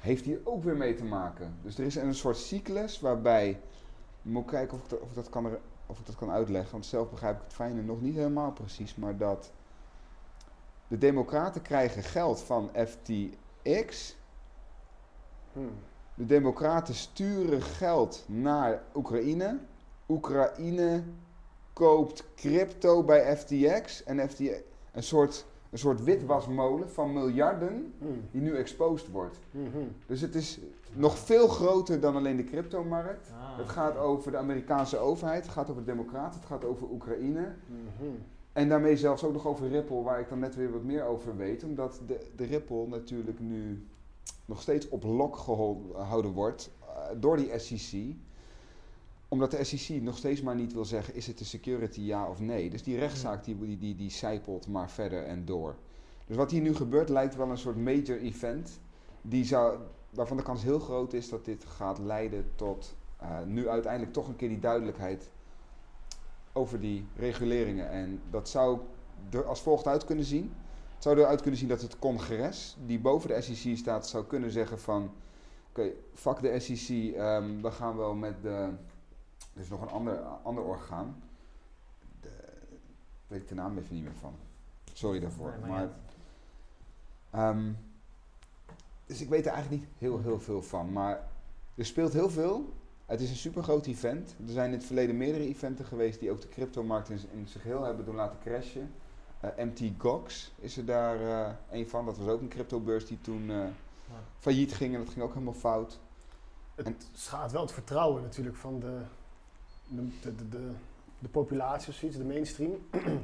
heeft 0.00 0.24
hier 0.24 0.40
ook 0.44 0.62
weer 0.62 0.76
mee 0.76 0.94
te 0.94 1.04
maken. 1.04 1.54
Dus 1.62 1.78
er 1.78 1.84
is 1.84 1.96
een 1.96 2.14
soort 2.14 2.36
cyclus 2.36 3.00
waarbij. 3.00 3.50
Ik 3.50 4.32
moet 4.32 4.44
kijken 4.44 4.76
of 4.76 4.82
ik, 4.82 4.88
dat, 4.88 5.00
of, 5.00 5.12
dat 5.12 5.28
kan, 5.28 5.46
of 5.86 5.98
ik 5.98 6.06
dat 6.06 6.16
kan 6.16 6.30
uitleggen. 6.30 6.72
Want 6.72 6.86
zelf 6.86 7.10
begrijp 7.10 7.36
ik 7.36 7.42
het 7.42 7.52
fijne 7.52 7.82
nog 7.82 8.00
niet 8.00 8.14
helemaal 8.14 8.52
precies. 8.52 8.94
Maar 8.94 9.16
dat 9.16 9.52
de 10.88 10.98
Democraten 10.98 11.62
krijgen 11.62 12.02
geld 12.02 12.40
van 12.40 12.70
FTX. 12.86 14.16
Hmm. 15.52 15.70
De 16.14 16.26
Democraten 16.26 16.94
sturen 16.94 17.62
geld 17.62 18.24
naar 18.26 18.82
Oekraïne. 18.94 19.58
Oekraïne 20.08 21.02
koopt 21.72 22.24
crypto 22.34 23.02
bij 23.04 23.36
FTX. 23.36 24.04
En 24.04 24.28
FTX, 24.30 24.52
een 24.92 25.02
soort, 25.02 25.46
een 25.70 25.78
soort 25.78 26.04
witwasmolen 26.04 26.90
van 26.90 27.12
miljarden 27.12 27.94
Hmm. 27.98 28.22
die 28.30 28.40
nu 28.40 28.56
exposed 28.56 29.10
wordt. 29.10 29.38
Mhm. 29.50 29.78
Dus 30.06 30.20
het 30.20 30.34
is 30.34 30.58
nog 30.92 31.18
veel 31.18 31.48
groter 31.48 32.00
dan 32.00 32.16
alleen 32.16 32.36
de 32.36 32.44
cryptomarkt. 32.44 33.30
Ah, 33.32 33.58
Het 33.58 33.68
gaat 33.68 33.96
over 33.96 34.30
de 34.30 34.36
Amerikaanse 34.36 34.98
overheid, 34.98 35.42
het 35.44 35.52
gaat 35.52 35.70
over 35.70 35.84
de 35.84 35.90
Democraten, 35.92 36.40
het 36.40 36.48
gaat 36.48 36.64
over 36.64 36.90
Oekraïne. 36.90 37.54
En 38.56 38.68
daarmee 38.68 38.96
zelfs 38.96 39.24
ook 39.24 39.32
nog 39.32 39.46
over 39.46 39.68
Ripple, 39.68 40.02
waar 40.02 40.20
ik 40.20 40.28
dan 40.28 40.38
net 40.38 40.54
weer 40.54 40.72
wat 40.72 40.82
meer 40.82 41.04
over 41.04 41.36
weet. 41.36 41.64
Omdat 41.64 42.00
de, 42.06 42.26
de 42.36 42.44
Ripple 42.44 42.86
natuurlijk 42.86 43.40
nu 43.40 43.86
nog 44.44 44.60
steeds 44.60 44.88
op 44.88 45.04
lok 45.04 45.36
gehouden 45.36 46.30
wordt 46.32 46.70
eh, 46.80 46.86
door 47.16 47.36
die 47.36 47.58
SEC. 47.58 48.14
Omdat 49.28 49.50
de 49.50 49.64
SEC 49.64 50.02
nog 50.02 50.16
steeds 50.16 50.42
maar 50.42 50.54
niet 50.54 50.72
wil 50.72 50.84
zeggen, 50.84 51.14
is 51.14 51.26
het 51.26 51.40
een 51.40 51.46
security 51.46 52.00
ja 52.00 52.28
of 52.28 52.40
nee. 52.40 52.70
Dus 52.70 52.82
die 52.82 52.98
rechtszaak 52.98 53.44
die, 53.44 53.58
die, 53.58 53.78
die, 53.78 53.94
die 53.94 54.10
zijpelt 54.10 54.68
maar 54.68 54.90
verder 54.90 55.24
en 55.24 55.44
door. 55.44 55.76
Dus 56.26 56.36
wat 56.36 56.50
hier 56.50 56.62
nu 56.62 56.74
gebeurt 56.74 57.08
lijkt 57.08 57.36
wel 57.36 57.50
een 57.50 57.58
soort 57.58 57.76
major 57.76 58.18
event. 58.18 58.80
Die 59.22 59.44
zou, 59.44 59.78
waarvan 60.10 60.36
de 60.36 60.42
kans 60.42 60.62
heel 60.62 60.78
groot 60.78 61.12
is 61.12 61.28
dat 61.28 61.44
dit 61.44 61.64
gaat 61.64 61.98
leiden 61.98 62.44
tot 62.54 62.94
eh, 63.16 63.42
nu 63.46 63.68
uiteindelijk 63.68 64.12
toch 64.12 64.28
een 64.28 64.36
keer 64.36 64.48
die 64.48 64.60
duidelijkheid 64.60 65.30
over 66.56 66.80
die 66.80 67.06
reguleringen. 67.16 67.90
En 67.90 68.20
dat 68.30 68.48
zou 68.48 68.80
er 69.30 69.44
als 69.44 69.60
volgt 69.60 69.86
uit 69.86 70.04
kunnen 70.04 70.24
zien. 70.24 70.52
Het 70.94 71.02
zou 71.02 71.18
eruit 71.18 71.40
kunnen 71.40 71.60
zien 71.60 71.68
dat 71.68 71.82
het 71.82 71.98
congres, 71.98 72.76
die 72.86 72.98
boven 72.98 73.28
de 73.28 73.40
SEC 73.40 73.76
staat, 73.76 74.08
zou 74.08 74.24
kunnen 74.24 74.50
zeggen 74.50 74.78
van... 74.78 75.10
Oké, 75.68 75.90
fuck 76.14 76.40
de 76.40 76.60
SEC, 76.60 77.14
ehm, 77.14 77.60
we 77.60 77.70
gaan 77.70 77.96
wel 77.96 78.14
met 78.14 78.42
de... 78.42 78.70
Er 79.54 79.60
is 79.60 79.68
nog 79.68 79.82
een 79.82 79.88
ander, 79.88 80.18
ander 80.20 80.64
orgaan. 80.64 81.22
De, 82.20 82.28
weet 83.26 83.40
ik 83.40 83.48
de 83.48 83.54
naam 83.54 83.78
even 83.78 83.94
niet 83.94 84.04
meer 84.04 84.14
van. 84.20 84.34
Sorry 84.92 85.20
daarvoor. 85.20 85.54
Nee, 85.60 85.70
maar 85.70 85.88
ehm, 87.30 87.72
dus 89.06 89.20
ik 89.20 89.28
weet 89.28 89.46
er 89.46 89.52
eigenlijk 89.52 89.82
niet 89.82 89.90
heel, 89.98 90.20
heel 90.20 90.40
veel 90.40 90.62
van. 90.62 90.92
Maar 90.92 91.28
er 91.74 91.84
speelt 91.84 92.12
heel 92.12 92.30
veel. 92.30 92.74
Het 93.06 93.20
is 93.20 93.30
een 93.30 93.36
super 93.36 93.62
groot 93.62 93.86
event. 93.86 94.34
Er 94.46 94.52
zijn 94.52 94.66
in 94.72 94.76
het 94.76 94.84
verleden 94.86 95.16
meerdere 95.16 95.44
eventen 95.44 95.84
geweest 95.84 96.20
die 96.20 96.30
ook 96.30 96.40
de 96.40 96.48
cryptomarkt 96.48 97.08
in, 97.10 97.18
in 97.32 97.48
zich 97.48 97.62
heel 97.62 97.82
hebben 97.82 98.04
doen 98.04 98.14
laten 98.14 98.38
crashen. 98.38 98.90
Eh, 99.40 99.50
MT 99.64 99.80
Gox 99.98 100.52
is 100.60 100.76
er 100.76 100.84
daar 100.84 101.20
eh, 101.20 101.52
een 101.70 101.88
van. 101.88 102.04
Dat 102.04 102.18
was 102.18 102.28
ook 102.28 102.40
een 102.40 102.48
cryptobeurs 102.48 103.06
die 103.06 103.20
toen 103.20 103.50
eh, 103.50 103.64
failliet 104.38 104.74
ging 104.74 104.94
en 104.94 105.00
dat 105.04 105.12
ging 105.12 105.24
ook 105.24 105.32
helemaal 105.32 105.54
fout. 105.54 105.98
Het 106.74 106.86
En- 106.86 106.96
schaadt 107.12 107.52
wel 107.52 107.60
het 107.62 107.72
vertrouwen 107.72 108.22
natuurlijk 108.22 108.56
van 108.56 108.80
de, 108.80 108.98
de, 109.88 110.08
de, 110.22 110.34
de, 110.36 110.48
de, 110.48 110.70
de 111.18 111.28
populatie 111.28 111.88
of 111.88 111.94
zoiets, 111.94 112.18
de 112.18 112.24
mainstream. 112.24 112.72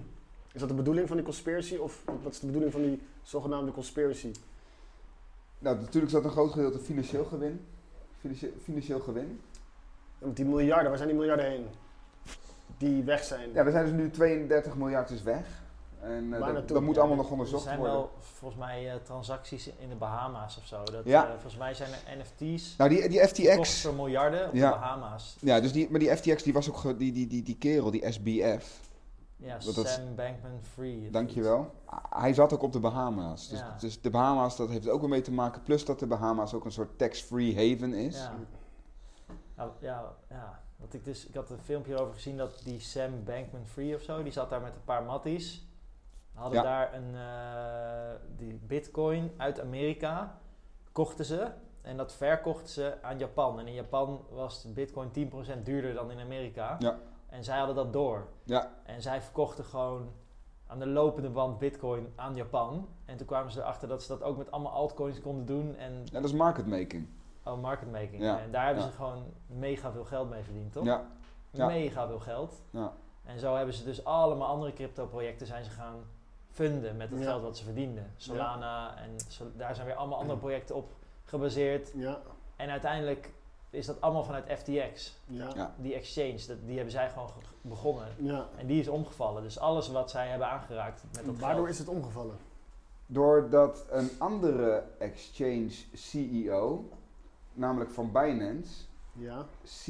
is 0.54 0.60
dat 0.60 0.68
de 0.68 0.74
bedoeling 0.74 1.06
van 1.08 1.16
die 1.16 1.26
conspiracy 1.26 1.76
of 1.76 2.02
wat 2.22 2.32
is 2.32 2.40
de 2.40 2.46
bedoeling 2.46 2.72
van 2.72 2.82
die 2.82 3.00
zogenaamde 3.22 3.72
conspiracy? 3.72 4.30
Nou, 5.58 5.80
natuurlijk 5.80 6.12
zat 6.12 6.24
een 6.24 6.30
groot 6.30 6.50
gedeelte 6.52 6.78
financieel 6.78 7.24
gewin. 7.24 7.60
Financie- 8.18 8.52
financieel 8.62 9.00
gewin. 9.00 9.40
En 10.22 10.26
met 10.28 10.36
die 10.36 10.44
miljarden, 10.44 10.88
waar 10.88 10.96
zijn 10.96 11.08
die 11.08 11.18
miljarden 11.18 11.46
heen? 11.50 11.66
Die 12.78 13.02
weg 13.04 13.24
zijn. 13.24 13.52
Ja, 13.52 13.64
er 13.64 13.70
zijn 13.72 13.84
dus 13.84 13.94
nu 13.94 14.10
32 14.10 14.76
miljard 14.76 15.10
is 15.10 15.22
weg. 15.22 15.60
En 16.00 16.32
eh, 16.34 16.54
dat, 16.66 16.80
moet 16.82 16.98
allemaal 16.98 17.16
nog 17.16 17.26
Er 17.26 17.32
onderzocht 17.32 17.62
zijn 17.62 17.78
worden. 17.78 17.96
wel 17.96 18.10
volgens 18.18 18.60
mij 18.60 18.90
eh, 18.90 18.96
transacties 19.02 19.66
in 19.78 19.88
de 19.88 19.94
Bahama's 19.94 20.56
of 20.56 20.66
zo. 20.66 20.82
Dat, 20.84 21.04
Ja. 21.04 21.24
eh, 21.24 21.30
volgens 21.30 21.56
mij 21.56 21.74
zijn 21.74 21.90
er 21.92 22.16
NFT's 22.18 22.76
Nou, 22.76 22.90
die, 22.90 23.08
die 23.08 23.20
FTX. 23.28 23.82
voor 23.82 23.94
miljarden 23.94 24.46
op 24.48 24.54
Ja. 24.54 24.72
de 24.72 24.78
Bahama's. 24.78 25.36
Ja, 25.40 25.60
dus 25.60 25.72
die, 25.72 25.90
maar 25.90 26.00
die 26.00 26.16
FTX 26.16 26.42
die 26.42 26.52
was 26.52 26.68
ook 26.68 26.76
ge- 26.76 26.96
die, 26.96 27.12
die, 27.12 27.26
die, 27.26 27.42
die 27.42 27.56
kerel, 27.56 27.90
die 27.90 28.12
SBF. 28.12 28.80
Ja, 29.36 29.58
Dat- 29.74 29.88
Sam 29.88 30.14
Bankman 30.14 30.60
Free. 30.72 31.10
Dankjewel. 31.10 31.70
Hij 32.10 32.34
zat 32.34 32.52
ook 32.52 32.62
op 32.62 32.72
de 32.72 32.80
Bahama's. 32.80 33.48
Dus, 33.48 33.58
Ja. 33.58 33.76
dus 33.80 34.00
de 34.00 34.10
Bahama's, 34.10 34.56
dat 34.56 34.68
heeft 34.68 34.86
er 34.86 34.92
ook 34.92 35.00
wel 35.00 35.08
mee 35.08 35.20
te 35.22 35.32
maken. 35.32 35.62
Plus 35.62 35.84
dat 35.84 35.98
de 35.98 36.06
Bahama's 36.06 36.54
ook 36.54 36.64
een 36.64 36.72
soort 36.72 36.98
tax-free 36.98 37.54
haven 37.70 37.94
is. 37.94 38.16
Ja. 38.16 38.34
Ja, 39.62 39.72
ja, 39.80 40.12
ja. 40.28 40.60
Want 40.76 40.94
ik, 40.94 41.04
dus, 41.04 41.26
ik 41.26 41.34
had 41.34 41.50
een 41.50 41.58
filmpje 41.58 41.98
over 42.00 42.14
gezien 42.14 42.36
dat 42.36 42.60
die 42.64 42.80
Sam 42.80 43.24
Bankman 43.24 43.66
Free 43.66 43.94
of 43.94 44.02
zo, 44.02 44.22
die 44.22 44.32
zat 44.32 44.50
daar 44.50 44.60
met 44.60 44.74
een 44.74 44.84
paar 44.84 45.02
matties. 45.02 45.66
Hadden 46.34 46.58
Ja. 46.62 46.64
daar 46.64 46.94
een, 46.94 47.14
eh, 47.14 48.20
die 48.36 48.54
bitcoin 48.66 49.30
uit 49.36 49.60
Amerika, 49.60 50.38
kochten 50.92 51.24
ze. 51.24 51.50
En 51.80 51.96
dat 51.96 52.12
verkochten 52.12 52.68
ze 52.68 52.94
aan 53.02 53.18
Japan. 53.18 53.58
En 53.60 53.66
in 53.66 53.74
Japan 53.74 54.24
was 54.30 54.62
de 54.62 54.68
bitcoin 54.72 55.10
10% 55.10 55.64
duurder 55.66 55.94
dan 55.94 56.10
in 56.10 56.20
Amerika. 56.20 56.76
Ja. 56.78 56.98
En 57.26 57.44
zij 57.44 57.56
hadden 57.58 57.76
dat 57.76 57.92
door. 57.92 58.26
Ja. 58.44 58.70
En 58.82 59.02
zij 59.02 59.22
verkochten 59.22 59.64
gewoon 59.64 60.12
aan 60.66 60.78
de 60.78 60.86
lopende 60.86 61.30
band 61.30 61.58
bitcoin 61.58 62.12
aan 62.16 62.34
Japan. 62.36 62.88
En 63.04 63.16
toen 63.16 63.26
kwamen 63.26 63.52
ze 63.52 63.60
erachter 63.60 63.88
dat 63.88 64.02
ze 64.02 64.08
dat 64.08 64.22
ook 64.22 64.36
met 64.36 64.50
allemaal 64.50 64.72
altcoins 64.72 65.20
konden 65.20 65.46
doen. 65.46 65.76
En 65.76 65.92
Ja, 66.04 66.10
dat 66.20 66.24
is 66.24 66.32
market 66.32 66.66
making. 66.66 67.08
Oh, 67.44 67.60
marketmaking. 67.62 68.22
Ja, 68.22 68.38
En 68.40 68.50
daar 68.50 68.64
hebben 68.66 68.82
ja. 68.84 68.90
ze 68.90 68.96
gewoon 68.96 69.24
mega 69.46 69.92
veel 69.92 70.04
geld 70.04 70.30
mee 70.30 70.42
verdiend, 70.42 70.72
toch? 70.72 70.84
Ja, 70.84 71.02
ja. 71.50 71.66
Mega 71.66 72.06
veel 72.06 72.20
geld. 72.20 72.60
ja. 72.70 72.92
En 73.24 73.38
zo 73.38 73.56
hebben 73.56 73.74
ze 73.74 73.84
dus 73.84 74.04
allemaal 74.04 74.48
andere 74.48 74.72
crypto-projecten 74.72 75.46
zijn 75.46 75.64
ze 75.64 75.70
gaan 75.70 75.94
funden 76.50 76.96
met 76.96 77.10
het 77.10 77.18
Ja. 77.18 77.24
geld 77.24 77.42
wat 77.42 77.56
ze 77.56 77.64
verdienden. 77.64 78.12
Solana 78.16 78.96
en 78.96 79.10
Sol- 79.28 79.50
daar 79.56 79.74
zijn 79.74 79.86
weer 79.86 79.96
allemaal 79.96 80.18
andere 80.18 80.38
projecten 80.38 80.74
op 80.76 80.90
gebaseerd. 81.24 81.90
Ja, 81.94 82.18
En 82.56 82.70
uiteindelijk 82.70 83.32
is 83.70 83.86
dat 83.86 84.00
allemaal 84.00 84.24
vanuit 84.24 84.44
FTX. 84.58 85.18
ja. 85.26 85.74
Die 85.76 85.94
exchange, 85.94 86.46
dat, 86.46 86.56
die 86.64 86.74
hebben 86.74 86.92
zij 86.92 87.10
gewoon 87.10 87.28
ge- 87.28 87.34
begonnen. 87.68 88.06
ja. 88.18 88.46
En 88.56 88.66
die 88.66 88.80
is 88.80 88.88
omgevallen. 88.88 89.42
Dus 89.42 89.58
alles 89.58 89.88
wat 89.88 90.10
zij 90.10 90.28
hebben 90.28 90.48
aangeraakt 90.48 91.02
met 91.12 91.24
dat 91.26 91.38
Waardoor 91.38 91.58
geld. 91.64 91.68
is 91.68 91.78
het 91.78 91.88
omgevallen? 91.88 92.36
Doordat 93.06 93.84
een 93.90 94.10
andere 94.18 94.82
exchange 94.98 95.70
CEO, 95.92 96.88
namelijk 97.54 97.90
van 97.90 98.12
Binance, 98.12 98.84
Ja, 99.12 99.46
C, 99.64 99.84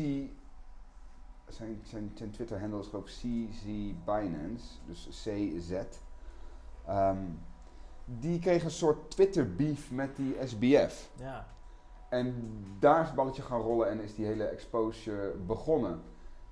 zijn, 1.49 1.81
zijn, 1.83 2.11
zijn 2.15 2.31
Twitter-handle 2.31 2.79
is 2.81 2.87
geloof 2.87 3.05
ik 3.07 3.11
CZ 3.51 3.65
Binance, 4.05 4.67
dus 4.87 5.09
CZ. 5.11 5.73
Ehm, 6.87 7.19
die 8.05 8.39
kreeg 8.39 8.65
een 8.65 8.71
soort 8.71 9.11
Twitter-beef 9.11 9.91
met 9.91 10.17
die 10.17 10.37
SBF. 10.45 11.11
Ja. 11.17 11.47
En 12.09 12.35
daar 12.79 13.01
is 13.01 13.07
het 13.07 13.17
balletje 13.17 13.43
gaan 13.43 13.61
rollen 13.61 13.89
en 13.91 14.01
is 14.01 14.15
die 14.15 14.27
hele 14.27 14.45
exposure 14.45 15.35
begonnen. 15.47 16.01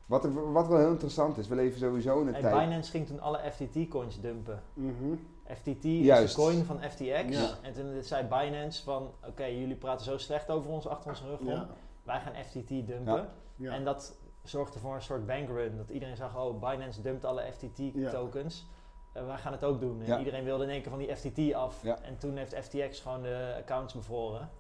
Wat, 0.06 0.24
er- 0.24 0.52
wat 0.52 0.68
wel 0.68 0.78
heel 0.78 0.90
interessant 0.90 1.38
is, 1.38 1.48
we 1.48 1.54
leven 1.54 1.78
sowieso 1.78 2.20
in 2.20 2.26
een 2.26 2.34
En 2.34 2.40
tijd... 2.42 2.58
Binance 2.64 2.90
ging 2.90 3.06
toen 3.06 3.20
alle 3.20 3.38
FTT-coins 3.52 4.20
dumpen. 4.20 4.62
mhm. 4.74 5.14
FTT 5.56 5.82
Juist. 5.84 6.22
is 6.24 6.34
de 6.34 6.40
coin 6.40 6.64
van 6.64 6.80
FTX. 6.82 7.02
Ja. 7.38 7.50
En 7.62 7.72
toen 7.72 8.02
zei 8.02 8.24
Binance 8.26 8.82
van, 8.82 9.10
oké, 9.26 9.44
jullie 9.44 9.76
praten 9.76 10.04
zo 10.04 10.18
slecht 10.18 10.50
over 10.50 10.70
ons, 10.70 10.86
achter 10.86 11.10
onze 11.10 11.26
rug 11.26 11.38
om. 11.40 11.46
ja, 11.46 11.68
Wij 12.02 12.20
gaan 12.20 12.32
FTT 12.44 12.68
dumpen. 12.68 13.04
Ja. 13.14 13.28
ja. 13.56 13.72
En 13.72 13.84
dat 13.84 14.18
zorgde 14.42 14.78
voor 14.78 14.94
een 14.94 15.02
soort 15.02 15.26
bankrun. 15.26 15.76
Dat 15.76 15.90
iedereen 15.90 16.16
zag, 16.16 16.36
oh, 16.36 16.60
Binance 16.70 17.02
dumpt 17.02 17.24
alle 17.24 17.42
FTT-tokens. 17.52 18.66
wij 19.12 19.36
gaan 19.38 19.52
het 19.52 19.64
ook 19.64 19.80
doen. 19.80 20.00
En 20.00 20.06
Ja. 20.06 20.18
iedereen 20.18 20.44
wilde 20.44 20.64
in 20.64 20.70
één 20.70 20.80
keer 20.82 20.90
van 20.90 20.98
die 21.00 21.16
FTT 21.16 21.54
af. 21.54 21.82
Ja. 21.82 21.98
En 22.02 22.18
toen 22.18 22.36
heeft 22.36 22.54
FTX 22.54 23.00
gewoon 23.00 23.22
de 23.22 23.54
accounts 23.58 23.94
bevroren. 23.94 24.50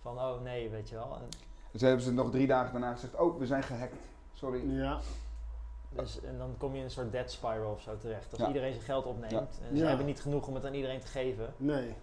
Van, 0.00 0.18
oh 0.18 0.40
nee, 0.42 0.70
weet 0.70 0.88
je 0.88 0.94
wel. 0.94 1.16
En 1.20 1.28
Dus 1.72 1.80
hebben 1.80 2.00
ze 2.04 2.12
nog 2.12 2.30
drie 2.30 2.46
dagen 2.46 2.72
daarna 2.72 2.92
gezegd, 2.92 3.14
oh, 3.18 3.38
we 3.38 3.46
zijn 3.46 3.62
gehackt. 3.62 3.96
Sorry. 4.32 4.70
ja, 4.80 4.98
Dus, 5.96 6.20
en 6.20 6.38
dan 6.38 6.54
kom 6.58 6.72
je 6.72 6.78
in 6.78 6.84
een 6.84 6.90
soort 6.90 7.12
dead 7.12 7.30
spiral 7.30 7.72
of 7.72 7.80
zo 7.80 7.96
terecht. 7.96 8.30
Als 8.32 8.40
Ja. 8.40 8.46
iedereen 8.46 8.72
zijn 8.72 8.84
geld 8.84 9.06
opneemt. 9.06 9.32
Ja. 9.32 9.66
En 9.68 9.76
ze 9.76 9.82
Ja. 9.82 9.88
hebben 9.88 10.06
niet 10.06 10.20
genoeg 10.20 10.46
om 10.48 10.54
het 10.54 10.64
aan 10.64 10.74
iedereen 10.74 11.00
te 11.00 11.06
geven. 11.06 11.54
nee. 11.56 11.94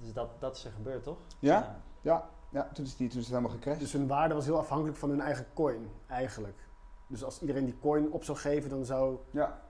Dus 0.00 0.12
dat, 0.12 0.30
dat 0.38 0.56
is 0.56 0.64
er 0.64 0.70
gebeurd, 0.70 1.02
toch? 1.02 1.18
Ja? 1.38 1.80
Ja, 2.00 2.28
ja 2.50 2.68
toen, 2.72 2.84
is 2.84 2.96
die, 2.96 3.08
toen 3.08 3.18
is 3.20 3.26
het 3.26 3.34
helemaal 3.34 3.56
gecrashed. 3.56 3.80
Dus 3.80 3.92
hun 3.92 4.06
waarde 4.06 4.34
was 4.34 4.44
heel 4.44 4.58
afhankelijk 4.58 4.96
van 4.98 5.10
hun 5.10 5.20
eigen 5.20 5.46
coin, 5.54 5.88
eigenlijk. 6.06 6.58
Dus 7.06 7.24
als 7.24 7.40
iedereen 7.40 7.64
die 7.64 7.78
coin 7.80 8.10
op 8.12 8.24
zou 8.24 8.38
geven, 8.38 8.70
dan 8.70 8.84
zou 8.84 9.16
Ja, 9.30 9.60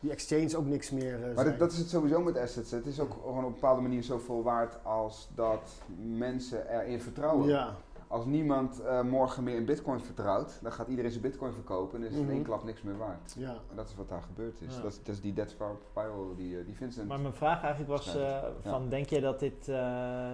die 0.00 0.10
exchange 0.10 0.56
ook 0.56 0.66
niks 0.66 0.90
meer 0.90 1.14
eh, 1.14 1.20
maar 1.20 1.34
zijn. 1.34 1.46
dat, 1.46 1.58
dat 1.58 1.72
is 1.72 1.78
het 1.78 1.88
sowieso 1.88 2.20
met 2.20 2.36
assets. 2.38 2.70
Het 2.70 2.86
is 2.86 3.00
ook 3.00 3.12
gewoon 3.12 3.38
op 3.38 3.44
een 3.46 3.52
bepaalde 3.52 3.80
manier 3.82 4.02
zoveel 4.02 4.42
waard 4.42 4.84
als 4.84 5.28
dat 5.34 5.72
mensen 5.96 6.68
erin 6.80 7.00
vertrouwen. 7.00 7.48
Ja, 7.48 7.74
Als 8.08 8.24
niemand 8.24 8.80
eh, 8.82 9.02
morgen 9.02 9.44
meer 9.44 9.56
in 9.56 9.64
bitcoin 9.64 10.00
vertrouwt, 10.00 10.58
dan 10.62 10.72
gaat 10.72 10.88
iedereen 10.88 11.10
zijn 11.10 11.22
bitcoin 11.22 11.52
verkopen 11.52 11.98
en 12.00 12.04
is 12.06 12.10
het 12.10 12.18
in 12.20 12.24
Mhm. 12.26 12.34
één 12.34 12.44
klap 12.44 12.64
niks 12.64 12.82
meer 12.82 12.96
waard. 12.98 13.34
ja. 13.38 13.50
En 13.70 13.76
dat 13.76 13.88
is 13.88 13.94
wat 13.94 14.08
daar 14.08 14.22
gebeurd 14.22 14.60
is. 14.60 14.74
Ja. 14.76 14.82
Dat, 14.82 14.92
is- 14.92 14.98
dat 15.02 15.14
is 15.14 15.20
die 15.20 15.32
dead 15.32 15.50
spiral 15.90 16.34
die, 16.36 16.58
eh, 16.58 16.64
die 16.66 16.74
Vincent... 16.74 17.08
Maar 17.08 17.20
mijn 17.20 17.34
vraag 17.34 17.62
eigenlijk 17.62 17.90
was 17.90 18.06
eh, 18.14 18.22
Ja. 18.22 18.52
van, 18.60 18.88
denk 18.88 19.08
je 19.08 19.20
dat 19.20 19.40
dit, 19.40 19.68
eh, 19.68 20.30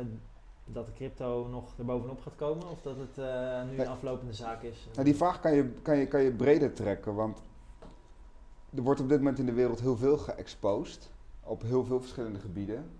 dat 0.64 0.86
de 0.86 0.92
crypto 0.92 1.46
nog 1.50 1.74
erbovenop 1.78 2.20
gaat 2.20 2.36
komen? 2.36 2.70
Of 2.70 2.80
dat 2.82 2.96
het 2.96 3.18
eh, 3.18 3.62
nu 3.70 3.78
een 3.80 3.88
aflopende 3.88 4.32
zaak 4.32 4.62
is? 4.62 4.88
Nou, 4.92 5.04
die 5.04 5.16
vraag 5.16 5.40
kan 5.40 5.54
je, 5.54 5.68
kan, 5.82 5.96
je, 5.96 6.06
kan 6.06 6.22
je 6.22 6.32
breder 6.32 6.72
trekken, 6.72 7.14
want 7.14 7.42
er 8.76 8.82
wordt 8.82 9.00
op 9.00 9.08
dit 9.08 9.18
moment 9.18 9.38
in 9.38 9.46
de 9.46 9.52
wereld 9.52 9.80
heel 9.80 9.96
veel 9.96 10.18
geëxposed. 10.18 11.10
Op 11.44 11.62
heel 11.62 11.84
veel 11.84 12.00
verschillende 12.00 12.38
gebieden. 12.38 12.90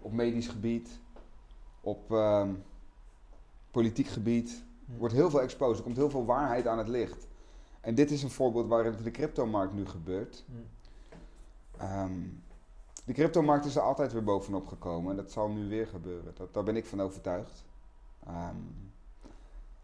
Op 0.00 0.12
medisch 0.12 0.48
gebied, 0.48 1.00
Op 1.80 2.12
ehm, 2.12 2.50
politiek 3.70 4.06
gebied 4.06 4.64
wordt 4.96 5.14
heel 5.14 5.30
veel 5.30 5.40
exposed. 5.42 5.76
Er 5.78 5.82
komt 5.84 5.96
heel 5.96 6.10
veel 6.10 6.24
waarheid 6.24 6.66
aan 6.66 6.78
het 6.78 6.88
licht. 6.88 7.26
En 7.80 7.94
dit 7.94 8.10
is 8.10 8.22
een 8.22 8.30
voorbeeld 8.30 8.66
waarin 8.68 8.90
het 8.90 8.98
in 8.98 9.04
de 9.04 9.10
cryptomarkt 9.10 9.72
nu 9.74 9.86
gebeurt. 9.86 10.44
Ehm, 11.76 12.12
de 13.04 13.12
cryptomarkt 13.12 13.64
is 13.64 13.76
er 13.76 13.82
altijd 13.82 14.12
weer 14.12 14.24
bovenop 14.24 14.66
gekomen. 14.66 15.10
En 15.10 15.16
dat 15.16 15.32
zal 15.32 15.48
nu 15.48 15.68
weer 15.68 15.86
gebeuren. 15.86 16.34
Dat, 16.34 16.54
daar 16.54 16.62
ben 16.64 16.76
ik 16.76 16.86
van 16.86 17.00
overtuigd. 17.00 17.64
Ehm, 18.26 18.56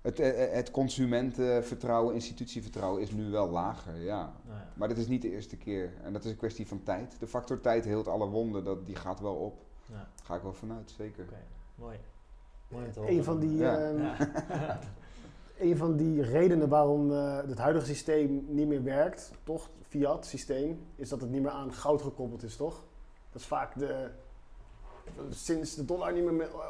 het, 0.00 0.20
eh, 0.20 0.52
het 0.54 0.70
consumentenvertrouwen, 0.70 2.14
institutievertrouwen 2.14 3.02
is 3.02 3.10
nu 3.10 3.30
wel 3.30 3.48
lager, 3.48 3.96
ja. 3.96 4.32
Nou 4.46 4.58
ja. 4.58 4.72
Maar 4.74 4.88
dit 4.88 4.98
is 4.98 5.06
niet 5.06 5.22
de 5.22 5.30
eerste 5.30 5.56
keer. 5.56 5.92
En 6.02 6.12
dat 6.12 6.24
is 6.24 6.30
een 6.30 6.36
kwestie 6.36 6.66
van 6.66 6.82
tijd. 6.82 7.16
De 7.18 7.26
factor 7.26 7.60
tijd 7.60 7.84
heelt 7.84 8.08
alle 8.08 8.26
wonden. 8.28 8.64
Dat, 8.64 8.86
die 8.86 8.96
gaat 8.96 9.20
wel 9.20 9.34
op. 9.34 9.62
Ja, 9.86 9.94
Daar 9.94 10.08
ga 10.24 10.34
ik 10.34 10.42
wel 10.42 10.52
vanuit, 10.52 10.90
zeker. 10.96 11.24
oké. 11.24 11.42
Mooi. 11.74 11.96
Een 13.06 13.24
van 13.24 13.38
die, 13.38 13.56
Ja. 13.56 13.78
ehm, 13.78 13.98
Ja. 14.02 14.78
een 15.58 15.76
van 15.76 15.96
die 15.96 16.22
redenen 16.22 16.68
waarom 16.68 17.12
eh, 17.12 17.36
het 17.36 17.58
huidige 17.58 17.86
systeem 17.86 18.44
niet 18.48 18.66
meer 18.68 18.82
werkt, 18.82 19.30
toch, 19.42 19.70
fiat 19.88 20.26
systeem, 20.26 20.80
is 20.96 21.08
dat 21.08 21.20
het 21.20 21.30
niet 21.30 21.42
meer 21.42 21.50
aan 21.50 21.72
goud 21.72 22.02
gekoppeld 22.02 22.42
is, 22.42 22.56
toch? 22.56 22.82
Dat 23.32 23.40
is 23.40 23.46
vaak 23.46 23.78
de. 23.78 24.08
Sinds 25.30 25.74
de 25.74 25.84
dollar 25.84 26.12
niet 26.12 26.24
meer 26.24 26.32
met, 26.32 26.48
eh, 26.48 26.54
eh, 26.54 26.60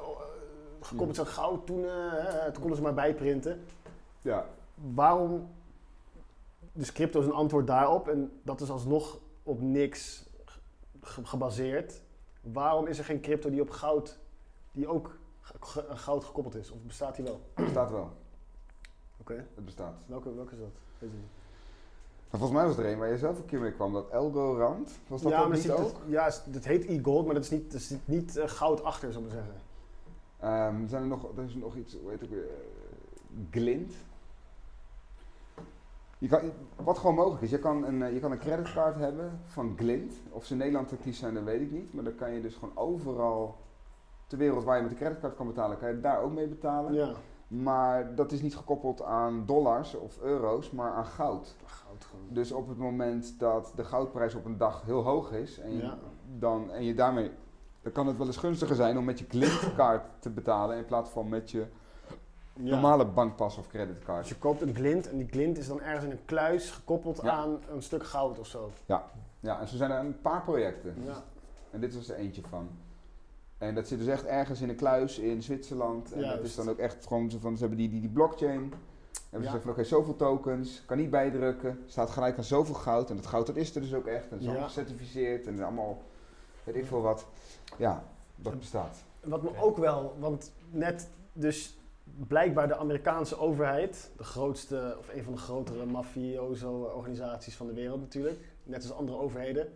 gekoppeld 0.81 1.17
is 1.19 1.19
aan 1.25 1.27
goud, 1.33 1.67
toen, 1.67 1.85
eh, 1.85 2.45
toen 2.45 2.53
konden 2.61 2.77
ze 2.77 2.83
maar 2.83 2.95
bijprinten. 2.95 3.61
Ja. 4.23 4.47
Waarom. 4.95 5.49
Dus 6.73 6.93
crypto 6.93 7.21
is 7.21 7.27
een 7.27 7.33
antwoord 7.33 7.67
daarop 7.67 8.09
en 8.09 8.33
dat 8.43 8.61
is 8.61 8.71
alsnog 8.71 9.19
op 9.43 9.61
niks 9.61 10.25
ge- 11.01 11.25
gebaseerd. 11.27 12.03
Waarom 12.41 12.87
is 12.87 12.99
er 12.99 13.05
geen 13.05 13.21
crypto 13.21 13.51
die 13.51 13.61
op 13.61 13.71
goud, 13.71 14.19
die 14.73 14.89
ook 14.89 15.17
ge- 15.67 15.89
aan 15.89 15.99
goud 15.99 16.25
gekoppeld 16.25 16.55
is? 16.55 16.71
Of 16.71 16.79
bestaat 16.83 17.17
die 17.17 17.25
wel? 17.25 17.41
Het 17.55 17.65
bestaat 17.65 17.91
wel. 17.91 18.11
Oké. 19.21 19.47
Het 19.55 19.65
bestaat. 19.65 19.95
Welke, 20.07 20.35
welke 20.35 20.53
is 20.53 20.59
dat? 20.59 20.69
Weet 20.99 21.11
je 21.11 21.17
niet. 21.17 21.27
Maar 22.31 22.41
volgens 22.41 22.53
mij 22.61 22.67
was 22.69 22.77
er 22.79 22.93
een 22.93 22.99
waar 22.99 23.09
je 23.11 23.19
zelf 23.19 23.39
een 23.39 23.45
keer 23.47 23.61
mee 23.61 23.73
kwam. 23.73 23.93
Dat 23.93 24.11
Elgorand. 24.11 24.91
Was 25.07 25.23
dat 25.23 25.33
ja, 25.33 25.41
ook 25.43 25.49
maar 25.49 25.57
niet 25.57 25.67
dat, 25.67 25.79
ook? 25.79 25.87
is- 25.87 26.11
ja, 26.13 26.27
is- 26.27 26.43
dat 26.47 26.65
heet 26.65 26.85
e-gold, 26.89 27.25
maar 27.27 27.35
dat 27.35 27.45
is 27.45 27.51
niet, 27.51 27.73
dat 27.73 27.81
zit 27.81 28.01
niet 28.05 28.37
eh, 28.37 28.49
goud 28.49 28.83
achter, 28.83 29.13
zou 29.13 29.25
ik 29.25 29.33
maar 29.33 29.43
zeggen. 29.43 29.61
Ehm, 30.39 30.89
zijn 30.89 31.03
er 31.03 31.09
nog, 31.09 31.37
er 31.37 31.45
is 31.45 31.55
nog 31.55 31.77
iets, 31.77 31.97
hoe 32.01 32.11
heet 32.11 32.21
het 32.21 32.29
ook 32.29 32.35
weer? 32.35 32.45
eh, 32.45 32.51
Glint. 33.51 33.95
Je 36.19 36.29
kan, 36.29 36.53
wat 36.77 36.99
gewoon 36.99 37.15
mogelijk 37.15 37.43
is, 37.43 37.51
je 37.51 37.59
kan, 37.59 37.85
een, 37.85 38.03
eh, 38.03 38.13
je 38.13 38.21
kan 38.21 38.33
een 38.33 38.39
creditcard 38.39 38.97
hebben 38.97 39.41
van 39.47 39.75
Glint. 39.77 40.15
Of 40.31 40.45
ze 40.45 40.53
in 40.53 40.59
Nederland 40.59 40.93
actief 40.93 41.17
zijn, 41.17 41.35
dat 41.35 41.43
weet 41.43 41.61
ik 41.61 41.71
niet. 41.71 41.95
Maar 41.95 42.05
dan 42.05 42.15
kan 42.15 42.33
je 42.33 42.41
dus 42.41 42.55
gewoon 42.55 42.77
overal 42.77 43.57
ter 44.27 44.39
wereld 44.39 44.65
waar 44.65 44.77
je 44.77 44.83
met 44.83 44.91
de 44.91 44.97
creditcard 44.97 45.35
kan 45.37 45.47
betalen, 45.47 45.79
kan 45.79 45.89
je 45.89 46.01
daar 46.01 46.21
ook 46.21 46.33
mee 46.33 46.47
betalen. 46.49 46.93
Ja. 46.93 47.13
Maar 47.49 48.15
dat 48.15 48.33
is 48.33 48.43
niet 48.43 48.57
gekoppeld 48.57 49.03
aan 49.03 49.47
dollars 49.47 49.95
of 49.95 50.21
euro's, 50.23 50.71
maar 50.71 50.93
aan 50.93 51.07
goud. 51.07 51.57
Goud. 51.65 52.07
Dus 52.29 52.53
op 52.53 52.69
het 52.69 52.79
moment 52.79 53.39
dat 53.39 53.73
de 53.77 53.85
goudprijs 53.85 54.35
op 54.35 54.45
een 54.45 54.57
dag 54.59 54.83
heel 54.85 55.03
hoog 55.03 55.33
is 55.33 55.59
en 55.59 55.71
je, 55.77 55.83
Ja. 55.83 55.99
dan, 56.39 56.71
en 56.71 56.85
je 56.85 56.95
daarmee, 56.95 57.31
dan 57.83 57.93
kan 57.93 58.07
het 58.07 58.17
wel 58.17 58.27
eens 58.27 58.37
gunstiger 58.37 58.77
zijn 58.77 58.99
om 58.99 59.05
met 59.05 59.19
je 59.19 59.25
Glint-kaart 59.29 60.03
te 60.19 60.31
betalen 60.31 60.77
in 60.77 60.85
plaats 60.85 61.11
van 61.11 61.29
met 61.29 61.51
je 61.51 61.67
Ja. 62.57 62.71
normale 62.71 63.07
bankpas 63.07 63.57
of 63.59 63.63
Dus 63.67 63.73
creditcard. 63.73 64.29
je 64.29 64.37
koopt 64.39 64.61
een 64.63 64.75
glint 64.75 65.09
en 65.11 65.17
die 65.19 65.29
glint 65.29 65.59
is 65.59 65.67
dan 65.69 65.81
ergens 65.81 66.05
in 66.05 66.11
een 66.11 66.25
kluis 66.25 66.71
gekoppeld 66.71 67.21
Ja. 67.23 67.31
aan 67.31 67.59
een 67.71 67.83
stuk 67.83 68.05
goud 68.05 68.39
of 68.39 68.47
zo. 68.47 68.71
Ja, 68.87 69.61
en 69.61 69.69
zo 69.69 69.77
zijn 69.77 69.91
er 69.91 69.99
een 69.99 70.21
paar 70.21 70.43
projecten. 70.43 70.95
Ja. 71.05 71.23
En 71.71 71.81
dit 71.81 71.95
was 71.95 72.09
er 72.09 72.17
eentje 72.17 72.43
van. 72.49 72.69
En 73.65 73.75
dat 73.75 73.89
zit 73.89 73.99
dus 73.99 74.07
echt 74.09 74.25
ergens 74.25 74.61
in 74.61 74.69
een 74.69 74.77
kluis 74.77 75.19
in 75.19 75.43
Zwitserland. 75.43 76.13
En 76.13 76.21
dat 76.21 76.45
is 76.45 76.55
dan 76.55 76.69
ook 76.71 76.79
echt 76.79 77.07
gewoon 77.07 77.31
zo 77.31 77.39
van, 77.39 77.55
ze 77.55 77.61
hebben 77.61 77.79
die, 77.79 77.89
die, 77.89 78.01
die 78.01 78.11
blockchain. 78.11 78.61
En 79.31 79.41
we 79.41 79.45
Ja. 79.47 79.51
zeggen 79.51 79.61
van 79.61 79.71
oké, 79.71 79.85
zoveel 79.85 80.17
tokens, 80.17 80.83
kan 80.87 80.97
niet 80.97 81.11
bijdrukken, 81.11 81.79
staat 81.87 82.11
gelijk 82.11 82.37
aan 82.37 82.45
zoveel 82.45 82.75
goud. 82.75 83.11
En 83.11 83.17
dat 83.17 83.27
goud 83.27 83.47
dat 83.47 83.57
is 83.57 83.75
er 83.75 83.81
dus 83.81 83.95
ook 83.95 84.07
echt. 84.07 84.23
En 84.23 84.29
dat 84.31 84.39
is 84.39 84.45
Ja. 84.45 84.51
allemaal 84.51 84.69
gecertificeerd 84.69 85.47
en 85.47 85.63
allemaal, 85.63 86.03
weet 86.65 86.75
ik 86.77 86.87
veel 86.87 87.01
wat. 87.03 87.27
Ja, 87.79 88.05
dat 88.37 88.59
bestaat. 88.59 89.05
Wat 89.21 89.43
me 89.43 89.51
ook 89.61 89.77
wel, 89.77 90.17
want 90.19 90.53
net 90.71 91.09
dus 91.33 91.77
blijkbaar 92.29 92.69
de 92.69 92.77
Amerikaanse 92.77 93.39
overheid, 93.39 94.11
de 94.17 94.25
grootste 94.25 94.97
of 94.99 95.09
een 95.15 95.25
van 95.25 95.33
de 95.33 95.39
grotere 95.39 95.87
mafioso 95.87 96.83
organisaties 96.83 97.55
van 97.57 97.67
de 97.67 97.73
wereld 97.75 98.01
natuurlijk, 98.01 98.39
net 98.63 98.83
als 98.83 98.93
andere 98.93 99.19
overheden, 99.19 99.69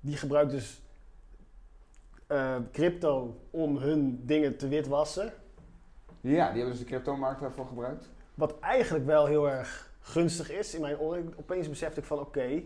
die 0.00 0.16
gebruikt 0.16 0.50
dus 0.50 0.82
eh, 2.30 2.56
crypto 2.72 3.36
om 3.50 3.76
hun 3.76 4.20
dingen 4.24 4.56
te 4.56 4.68
witwassen. 4.68 5.32
Ja, 6.20 6.48
die 6.48 6.56
hebben 6.56 6.70
dus 6.70 6.78
de 6.78 6.84
cryptomarkt 6.84 7.40
daarvoor 7.40 7.66
gebruikt. 7.66 8.08
Wat 8.34 8.58
eigenlijk 8.60 9.06
wel 9.06 9.26
heel 9.26 9.50
erg 9.50 9.90
gunstig 10.00 10.50
is 10.50 10.74
in 10.74 10.80
mijn 10.80 10.98
oren. 10.98 11.32
Opeens 11.36 11.68
besefte 11.68 12.00
ik 12.00 12.06
van 12.06 12.18
oké, 12.18 12.62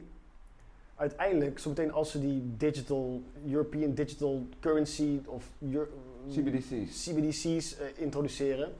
uiteindelijk, 0.96 1.58
zometeen 1.58 1.92
als 1.92 2.10
ze 2.10 2.20
die 2.20 2.54
digital, 2.56 3.22
European 3.50 3.94
Digital 3.94 4.46
Currency 4.60 5.20
of 5.26 5.50
Euro- 5.70 5.88
CBDC's. 6.28 7.04
CBDC's 7.04 7.78
eh, 7.78 7.86
introduceren. 7.96 8.72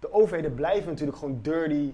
De 0.00 0.12
overheden 0.12 0.54
blijven 0.54 0.90
natuurlijk 0.90 1.18
gewoon 1.18 1.38
dirty. 1.42 1.92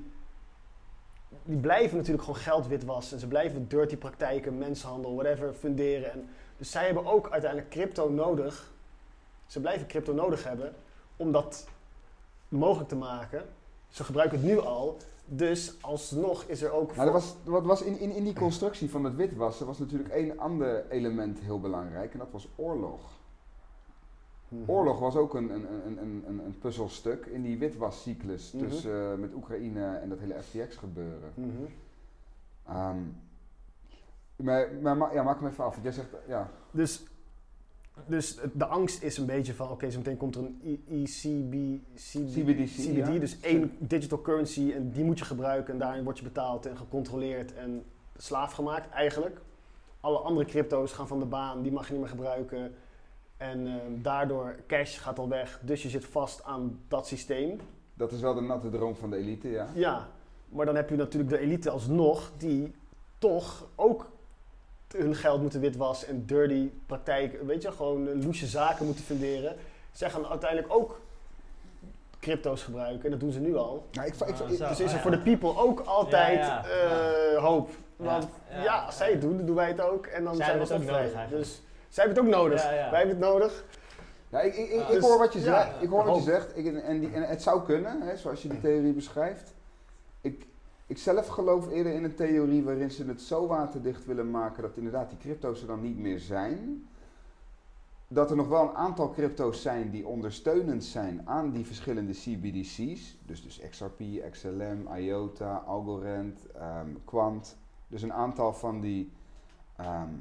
Die 1.45 1.57
blijven 1.59 1.97
natuurlijk 1.97 2.25
gewoon 2.25 2.41
geld 2.41 2.67
witwassen. 2.67 3.15
En 3.15 3.21
ze 3.21 3.27
blijven 3.29 3.69
dirty 3.69 3.97
praktijken, 3.97 4.59
mensenhandel, 4.59 5.15
whatever, 5.15 5.53
funderen. 5.55 6.13
En, 6.13 6.29
dus 6.61 6.71
zij 6.71 6.85
hebben 6.85 7.07
ook 7.07 7.31
uiteindelijk 7.31 7.71
crypto 7.71 8.09
nodig. 8.11 8.73
Ze 9.47 9.61
blijven 9.61 9.87
crypto 9.87 10.13
nodig 10.13 10.45
hebben 10.45 10.75
om 11.17 11.33
dat 11.33 11.69
mogelijk 12.49 12.89
te 12.89 12.97
maken. 12.97 13.45
Ze 13.89 14.05
gebruiken 14.05 14.39
het 14.39 14.47
nu 14.47 14.59
al. 14.61 14.97
Dus 15.25 15.75
alsnog 15.81 16.45
is 16.45 16.63
er 16.63 16.71
ook. 16.73 16.97
Maar 16.97 17.07
er 17.07 17.13
was, 17.13 17.35
wat 17.45 17.65
was 17.65 17.83
in, 17.83 17.99
in, 17.99 18.11
in 18.11 18.25
die 18.25 18.35
constructie 18.35 18.91
van 18.91 19.05
het 19.05 19.17
witwassen 19.17 19.67
was 19.67 19.79
natuurlijk 19.79 20.11
één 20.11 20.39
ander 20.39 20.89
element 20.91 21.39
heel 21.39 21.61
belangrijk. 21.61 22.13
En 22.13 22.19
dat 22.19 22.31
was 22.31 22.49
oorlog. 22.57 23.01
Mhm. 24.49 24.71
Oorlog 24.71 24.99
was 24.99 25.17
ook 25.17 25.35
een, 25.35 25.51
een, 25.51 25.67
een, 25.87 25.99
een, 25.99 26.25
een, 26.27 26.39
een 26.45 26.59
puzzelstuk 26.59 27.27
in 27.27 27.43
die 27.43 27.59
witwascyclus 27.59 28.53
Mhm. 28.53 28.69
tussen, 28.69 29.13
eh, 29.13 29.19
met 29.19 29.35
Oekraïne 29.35 29.97
en 29.97 30.09
dat 30.09 30.19
hele 30.19 30.43
FTX 30.43 30.77
gebeuren. 30.77 31.33
Mhm. 31.35 31.49
Ehm, 32.69 32.99
maar 34.43 34.69
maar 34.83 34.97
ma- 34.97 35.13
ja, 35.13 35.23
maak 35.23 35.41
hem 35.41 35.49
even 35.49 35.65
af. 35.65 35.79
Jij 35.83 35.93
zegt, 35.93 36.09
ja, 36.29 36.51
Dus, 36.71 37.03
dus 38.07 38.39
de 38.53 38.67
angst 38.67 39.03
is 39.03 39.19
een 39.19 39.27
beetje 39.27 39.55
van, 39.55 39.71
oké, 39.71 39.91
zo 39.91 39.99
meteen 39.99 40.17
komt 40.17 40.35
er 40.35 40.43
een 40.43 40.83
ECB, 40.89 41.81
CBDC, 41.95 42.77
CBD, 42.77 42.97
ja. 42.97 43.19
dus 43.19 43.41
één 43.41 43.77
digital 43.79 44.21
currency 44.21 44.73
en 44.73 44.91
die 44.91 45.05
moet 45.05 45.19
je 45.19 45.25
gebruiken 45.25 45.73
en 45.73 45.79
daarin 45.79 46.05
word 46.05 46.19
je 46.19 46.25
betaald 46.25 46.67
en 46.67 46.77
gecontroleerd 46.77 47.55
en 47.55 47.85
slaaf 48.17 48.53
gemaakt 48.53 48.91
eigenlijk. 48.91 49.41
Alle 50.01 50.19
andere 50.19 50.47
crypto's 50.47 50.93
gaan 50.93 51.09
van 51.09 51.19
de 51.19 51.25
baan, 51.25 51.63
die 51.63 51.73
mag 51.73 51.87
je 51.87 51.93
niet 51.93 52.01
meer 52.01 52.11
gebruiken 52.11 52.75
en 53.37 53.67
ehm, 53.67 54.03
daardoor 54.03 54.57
cash 54.67 55.01
gaat 55.01 55.19
al 55.19 55.29
weg, 55.29 55.61
dus 55.65 55.83
je 55.83 55.89
zit 55.89 56.05
vast 56.05 56.45
aan 56.45 56.81
dat 56.89 57.07
systeem. 57.07 57.61
dat 57.95 58.13
is 58.13 58.21
wel 58.21 58.35
de 58.35 58.41
natte 58.41 58.69
droom 58.71 58.97
van 58.97 59.11
de 59.11 59.17
elite, 59.17 59.49
ja. 59.49 59.69
Ja, 59.75 60.09
maar 60.49 60.67
dan 60.67 60.75
heb 60.77 60.91
je 60.91 60.97
natuurlijk 60.97 61.31
de 61.31 61.39
elite 61.39 61.71
alsnog 61.71 62.33
die 62.37 62.75
toch 63.19 63.69
ook 63.75 64.10
hun 64.97 65.15
geld 65.15 65.41
moeten 65.43 65.61
witwassen 65.61 66.09
en 66.09 66.27
dirty 66.27 66.71
praktijk, 66.87 67.43
weet 67.43 67.63
je, 67.63 67.73
gewoon 67.73 68.09
eh, 68.09 68.25
loesje 68.25 68.47
zaken 68.47 68.87
moeten 68.87 69.05
funderen. 69.05 69.57
Zij 69.93 70.11
gaan 70.11 70.27
uiteindelijk 70.27 70.75
ook 70.75 71.01
crypto's 72.21 72.63
gebruiken 72.63 73.05
en 73.05 73.11
dat 73.11 73.21
doen 73.21 73.33
ze 73.33 73.41
nu 73.41 73.57
al. 73.57 73.87
Nou, 73.93 74.07
ik, 74.07 74.15
ik, 74.15 74.29
ik- 74.29 74.35
Ah. 74.41 74.49
Dus 74.49 74.51
is 74.51 74.61
er 74.61 74.85
ah, 74.87 74.93
ja. 74.93 74.99
voor 75.01 75.11
de 75.11 75.19
people 75.19 75.57
ook 75.57 75.81
altijd 75.81 76.39
Ja, 76.39 76.65
ja, 76.67 77.35
eh, 77.35 77.43
hoop. 77.45 77.71
Want 77.97 78.27
ja, 78.51 78.63
ja, 78.63 78.79
als 78.85 78.97
zij 78.97 79.11
het 79.11 79.21
doen, 79.21 79.37
dan 79.37 79.47
doen 79.47 79.55
wij 79.55 79.69
het 79.69 79.81
ook 79.81 80.07
en 80.07 80.25
dan 80.25 80.37
Zij 80.37 80.45
zijn 80.45 80.59
we 80.59 80.63
het 80.65 80.73
ook 80.73 80.83
vrij. 80.83 81.01
nodig 81.01 81.15
eigenlijk. 81.15 81.43
Dus 81.45 81.63
zij 81.89 82.05
hebben 82.05 82.25
het 82.25 82.35
ook 82.35 82.41
nodig. 82.41 82.63
Ja, 82.63 82.71
ja. 82.73 82.91
Wij 82.91 82.99
hebben 82.99 83.17
het 83.19 83.27
nodig. 83.33 83.65
ja, 84.29 84.41
ik, 84.41 84.57
ik, 84.57 84.69
ik, 84.71 84.81
ik 84.81 84.89
Dus, 84.89 85.03
hoor 85.05 85.19
wat 85.19 85.33
je 85.33 85.39
ja, 85.41 85.45
zegt. 85.45 85.83
Ik 85.83 85.89
hoor 85.89 86.05
wat 86.05 86.17
je 86.17 86.23
zegt. 86.23 86.57
Ik, 86.57 86.83
en, 86.83 87.01
die, 87.01 87.11
en 87.15 87.23
het 87.23 87.43
zou 87.43 87.63
kunnen, 87.65 88.03
hè, 88.03 88.17
zoals 88.17 88.43
je 88.43 88.49
die 88.49 88.61
theorie 88.61 88.93
beschrijft. 88.93 89.53
Ik, 90.91 90.99
zelf 90.99 91.27
geloof 91.27 91.71
eerder 91.71 91.93
in 91.93 92.05
een 92.05 92.15
theorie 92.15 92.65
waarin 92.65 92.91
ze 92.91 93.05
het 93.05 93.21
zo 93.21 93.47
waterdicht 93.47 94.05
willen 94.05 94.31
maken 94.31 94.63
dat 94.63 94.77
inderdaad 94.77 95.09
die 95.11 95.19
crypto's 95.19 95.61
er 95.61 95.67
dan 95.67 95.81
niet 95.81 95.99
meer 95.99 96.19
zijn. 96.19 96.89
Dat 98.09 98.31
er 98.31 98.37
nog 98.37 98.49
wel 98.49 98.63
een 98.63 98.75
aantal 98.75 99.11
crypto's 99.11 99.63
zijn 99.63 99.91
die 99.91 100.07
ondersteunend 100.07 100.85
zijn 100.85 101.29
aan 101.29 101.51
die 101.51 101.67
verschillende 101.67 102.13
CBDC's. 102.13 103.17
Dus, 103.27 103.43
dus 103.43 103.61
XRP, 103.71 104.03
XLM, 104.31 104.89
IOTA, 104.97 105.57
Algorand, 105.57 106.47
ehm, 106.55 106.89
Quant. 107.05 107.57
Dus 107.89 108.03
een 108.03 108.13
aantal 108.13 108.55
van 108.55 108.81
die, 108.81 109.13
ehm, 109.77 110.15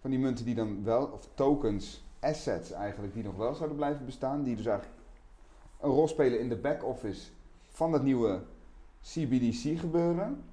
van 0.00 0.10
die 0.10 0.18
munten 0.18 0.44
die 0.44 0.54
dan 0.54 0.84
wel, 0.84 1.06
of 1.06 1.28
tokens, 1.34 2.04
assets 2.20 2.72
eigenlijk, 2.72 3.14
die 3.14 3.24
nog 3.24 3.36
wel 3.36 3.54
zouden 3.54 3.76
blijven 3.76 4.04
bestaan. 4.04 4.42
Die 4.42 4.56
dus 4.56 4.66
eigenlijk 4.66 4.98
een 5.80 5.90
rol 5.90 6.08
spelen 6.08 6.40
in 6.40 6.48
de 6.48 6.56
back-office 6.56 7.30
van 7.68 7.92
dat 7.92 8.02
nieuwe 8.02 8.42
CBDC 9.02 9.78
gebeuren. 9.78 10.44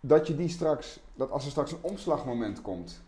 Dat 0.00 0.26
je 0.26 0.36
die 0.36 0.48
straks, 0.48 1.00
dat 1.14 1.30
als 1.30 1.44
er 1.44 1.50
straks 1.50 1.72
een 1.72 1.82
omslagmoment 1.82 2.62
komt, 2.62 3.02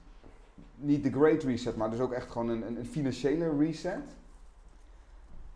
niet 0.77 1.03
de 1.03 1.11
great 1.13 1.43
reset, 1.43 1.77
maar 1.77 1.91
dus 1.91 2.01
ook 2.01 2.13
echt 2.13 2.31
gewoon 2.31 2.49
een, 2.49 2.79
een, 2.79 2.87
financiële 2.87 3.57
reset. 3.59 4.01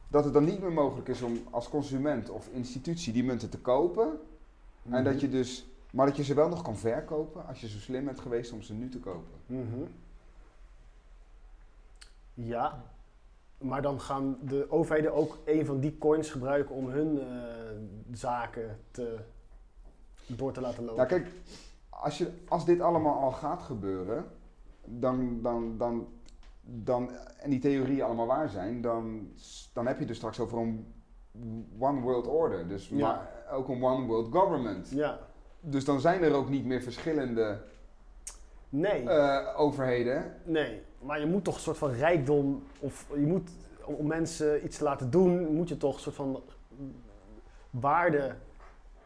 Dat 0.09 0.25
het 0.25 0.33
dan 0.33 0.45
niet 0.45 0.61
meer 0.61 0.73
mogelijk 0.73 1.09
is 1.09 1.23
om 1.23 1.43
als 1.51 1.69
consument 1.69 2.31
of 2.31 2.49
institutie 2.53 3.13
die 3.13 3.25
munten 3.25 3.51
te 3.51 3.59
kopen. 3.59 4.21
En 4.91 5.05
dat 5.05 5.13
Mhm. 5.13 5.23
je 5.23 5.29
dus, 5.29 5.67
maar 5.93 6.07
dat 6.07 6.17
je 6.17 6.25
ze 6.25 6.35
wel 6.35 6.49
nog 6.49 6.63
kan 6.63 6.77
verkopen 6.77 7.47
als 7.47 7.61
je 7.61 7.69
zo 7.69 7.79
slim 7.79 8.05
bent 8.05 8.21
geweest 8.21 8.53
om 8.53 8.63
ze 8.63 8.73
nu 8.73 8.89
te 8.89 8.99
kopen. 8.99 9.39
Mhm. 9.47 9.83
Ja, 12.35 12.85
maar 13.65 13.83
dan 13.83 14.01
gaan 14.01 14.39
de 14.43 14.67
overheden 14.71 15.13
ook 15.15 15.39
een 15.45 15.67
van 15.67 15.81
die 15.81 15.99
coins 15.99 16.31
gebruiken 16.31 16.75
om 16.75 16.89
hun 16.89 17.19
eh, 17.21 17.27
zaken 18.13 18.79
te, 18.91 19.19
door 20.27 20.53
te 20.53 20.61
laten 20.61 20.85
lopen. 20.85 20.97
Nou 20.97 21.09
kijk, 21.09 21.33
als, 21.89 22.19
je, 22.19 22.31
als 22.49 22.65
dit 22.65 22.81
allemaal 22.81 23.19
al 23.21 23.33
gaat 23.33 23.63
gebeuren, 23.63 24.25
dan, 24.85 25.43
dan, 25.43 25.79
dan, 25.79 26.09
dan, 26.61 27.11
en 27.39 27.51
die 27.51 27.59
theorieën 27.61 28.03
allemaal 28.03 28.27
waar 28.27 28.49
zijn, 28.49 28.81
dan, 28.81 29.29
dan 29.73 29.87
heb 29.87 29.99
je 29.99 30.05
dus 30.07 30.17
straks 30.17 30.41
over 30.41 30.59
een 30.59 30.95
one 31.79 32.01
world 32.01 32.27
order. 32.27 32.69
Dus 32.69 32.89
Ja. 32.89 32.97
maar 32.97 33.53
ook 33.53 33.69
een 33.69 33.83
one 33.85 34.07
world 34.07 34.33
government. 34.33 34.91
Ja, 34.91 35.19
Dus 35.61 35.85
dan 35.85 36.01
zijn 36.01 36.23
er 36.23 36.35
ook 36.35 36.49
niet 36.49 36.65
meer 36.65 36.83
verschillende 36.83 37.61
nee, 38.69 39.09
eh, 39.11 39.61
overheden. 39.61 40.35
nee. 40.45 40.83
Maar 41.05 41.21
je 41.21 41.27
moet 41.27 41.45
toch 41.45 41.55
een 41.55 41.61
soort 41.61 41.79
van 41.79 41.91
rijkdom, 41.91 42.63
of 42.79 43.07
je 43.15 43.27
moet, 43.27 43.51
om 43.85 44.07
mensen 44.07 44.65
iets 44.65 44.77
te 44.77 44.85
laten 44.85 45.11
doen, 45.11 45.55
moet 45.55 45.69
je 45.69 45.77
toch 45.77 45.95
een 45.95 46.01
soort 46.01 46.15
van 46.15 46.43
waarde 47.71 48.35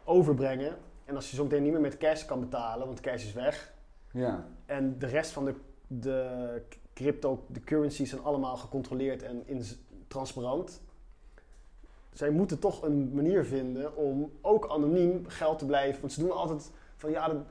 overbrengen. 0.05 0.77
En 1.05 1.15
als 1.15 1.31
je 1.31 1.37
zo 1.37 1.43
meteen 1.43 1.63
niet 1.63 1.73
meer 1.73 1.81
met 1.81 1.97
cash 1.97 2.25
kan 2.25 2.41
betalen, 2.41 2.87
want 2.87 3.01
cash 3.01 3.25
is 3.25 3.33
weg, 3.33 3.73
Ja. 4.11 4.47
En 4.67 4.99
de 4.99 5.07
rest 5.07 5.31
van 5.31 5.45
de, 5.45 5.55
de 5.87 6.63
crypto, 6.95 7.45
de 7.47 7.61
currencies 7.61 8.11
zijn 8.11 8.23
allemaal 8.23 8.57
gecontroleerd 8.57 9.23
en 9.23 9.43
in, 9.47 9.65
transparant. 10.09 10.81
Zij 12.13 12.31
moeten 12.31 12.59
toch 12.59 12.83
een 12.83 13.15
manier 13.15 13.45
vinden 13.45 13.97
om 13.97 14.33
ook 14.41 14.69
anoniem 14.71 15.25
geld 15.27 15.59
te 15.59 15.67
blijven. 15.67 16.01
Want 16.01 16.13
ze 16.13 16.21
doen 16.21 16.33
altijd 16.33 16.71
van 16.97 17.11
ja, 17.11 17.45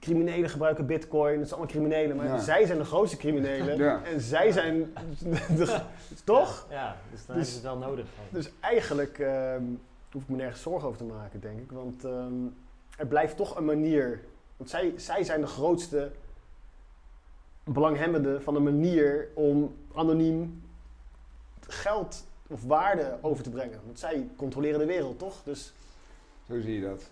criminelen 0.00 0.50
gebruiken 0.50 0.86
bitcoin, 0.86 1.38
het 1.38 1.48
zijn 1.48 1.60
allemaal 1.60 1.76
criminelen. 1.82 2.16
Maar 2.16 2.26
Ja. 2.26 2.38
zij 2.38 2.66
zijn 2.66 2.78
de 2.78 2.84
grootste 2.84 3.16
criminelen. 3.16 3.76
Ja. 3.86 4.02
En 4.04 4.20
zij 4.20 4.50
zijn 4.52 4.92
de, 5.56 5.80
toch? 6.24 6.66
Ja, 6.70 6.96
dus 7.10 7.26
dan 7.26 7.36
Dus- 7.36 7.46
hebben 7.46 7.46
ze 7.46 7.54
het 7.54 7.62
wel 7.62 7.76
nodig. 7.78 8.06
Dus 8.30 8.50
eigenlijk 8.60 9.18
ehm, 9.18 9.62
hoef 10.12 10.22
ik 10.22 10.28
me 10.28 10.36
nergens 10.36 10.62
zorgen 10.62 10.86
over 10.88 10.98
te 10.98 11.04
maken, 11.14 11.40
denk 11.40 11.58
ik. 11.60 11.70
Want 11.70 12.04
ehm, 12.04 12.32
er 12.96 13.06
blijft 13.06 13.36
toch 13.36 13.56
een 13.56 13.64
manier. 13.64 14.20
Want 14.56 14.70
zij, 14.70 14.92
zij 14.96 15.24
zijn 15.24 15.40
de 15.40 15.46
grootste 15.46 16.10
belanghebbenden 17.64 18.42
van 18.42 18.54
een 18.56 18.62
manier 18.62 19.28
om 19.34 19.74
anoniem 19.94 20.62
geld 21.68 22.26
of 22.46 22.64
waarde 22.64 23.18
over 23.20 23.42
te 23.44 23.50
brengen. 23.50 23.80
Want 23.84 23.98
zij 23.98 24.28
controleren 24.36 24.78
de 24.78 24.86
wereld, 24.86 25.18
toch? 25.18 25.42
Dus 25.44 25.72
Zo 26.48 26.60
zie 26.60 26.74
je 26.74 26.80
dat. 26.86 27.10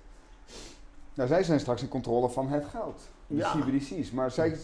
Nou, 1.20 1.32
zij 1.32 1.42
zijn 1.42 1.60
straks 1.60 1.82
in 1.82 1.88
controle 1.88 2.28
van 2.28 2.48
het 2.48 2.64
geld. 2.64 3.00
De 3.26 3.34
Ja. 3.36 3.52
CBDC's. 3.52 4.10
Maar 4.10 4.30
zij, 4.30 4.56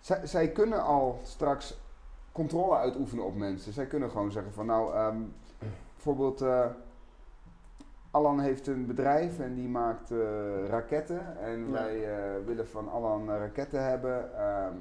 zij, 0.00 0.26
zij 0.26 0.48
kunnen 0.48 0.82
al 0.82 1.20
straks 1.22 1.78
controle 2.32 2.76
uitoefenen 2.76 3.24
op 3.24 3.36
mensen. 3.36 3.72
Zij 3.72 3.86
kunnen 3.86 4.10
gewoon 4.10 4.32
zeggen 4.32 4.52
van 4.52 4.66
nou, 4.66 4.94
ehm, 4.94 5.16
bijvoorbeeld 5.94 6.40
eh, 6.40 6.66
Alan 8.10 8.40
heeft 8.40 8.66
een 8.66 8.86
bedrijf 8.86 9.38
en 9.38 9.54
die 9.54 9.68
maakt 9.68 10.10
eh, 10.10 10.18
raketten. 10.68 11.40
En 11.40 11.64
Ja. 11.66 11.70
wij 11.72 12.16
eh, 12.16 12.44
willen 12.44 12.68
van 12.68 12.90
Alan 12.90 13.28
raketten 13.28 13.84
hebben. 13.84 14.38
Ehm, 14.38 14.74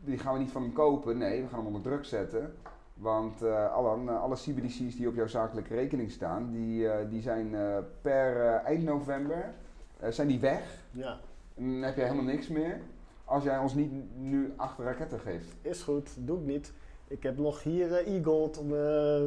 die 0.00 0.18
gaan 0.18 0.32
we 0.32 0.38
niet 0.38 0.50
van 0.52 0.62
hem 0.62 0.72
kopen. 0.72 1.18
Nee, 1.18 1.42
we 1.42 1.48
gaan 1.48 1.58
hem 1.58 1.66
onder 1.66 1.82
druk 1.82 2.04
zetten. 2.04 2.54
Want 3.00 3.42
eh, 3.42 3.72
Alan, 3.72 4.08
eh, 4.08 4.22
alle 4.22 4.34
CBDC's 4.34 4.96
die 4.96 5.08
op 5.08 5.14
jouw 5.14 5.26
zakelijke 5.26 5.74
rekening 5.74 6.10
staan, 6.10 6.50
die, 6.50 6.88
eh, 6.88 7.10
die 7.10 7.22
zijn 7.22 7.54
per 8.02 8.54
eind 8.54 8.84
november 8.84 9.54
zijn 10.08 10.28
die 10.28 10.40
weg. 10.40 10.84
ja, 10.90 11.18
En 11.56 11.72
dan 11.72 11.82
heb 11.82 11.96
jij 11.96 12.04
helemaal 12.04 12.32
niks 12.32 12.48
meer. 12.48 12.80
Als 13.24 13.44
jij 13.44 13.58
ons 13.58 13.74
niet 13.74 13.92
nu 14.16 14.52
acht 14.56 14.78
raketten 14.78 15.20
geeft. 15.20 15.54
is 15.62 15.82
goed, 15.82 16.10
doe 16.18 16.38
ik 16.38 16.44
niet. 16.44 16.72
Ik 17.08 17.22
heb 17.22 17.38
nog 17.38 17.62
hier 17.62 18.08
e-gold 18.08 18.58
om, 18.58 18.74
eh, 18.74 19.22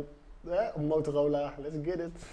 om 0.76 0.86
Motorola. 0.86 1.54
Let's 1.58 1.76
get 1.84 2.00
it. 2.00 2.26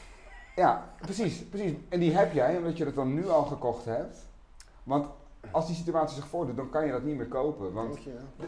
Ja, 0.57 0.93
precies, 1.01 1.45
precies. 1.45 1.73
En 1.89 2.01
die 2.01 2.17
heb 2.17 2.33
jij 2.33 2.57
omdat 2.57 2.77
je 2.77 2.85
dat 2.85 2.95
dan 2.95 3.15
nu 3.15 3.29
al 3.29 3.45
gekocht 3.45 3.85
hebt. 3.85 4.19
Want 4.83 5.07
als 5.51 5.67
die 5.67 5.77
situatie 5.77 6.17
zich 6.17 6.27
voordoet, 6.27 6.57
dan 6.57 6.71
kan 6.71 6.87
je 6.87 6.93
dat 6.93 7.03
niet 7.03 7.17
meer 7.17 7.27
kopen. 7.29 7.73
Want 7.73 7.99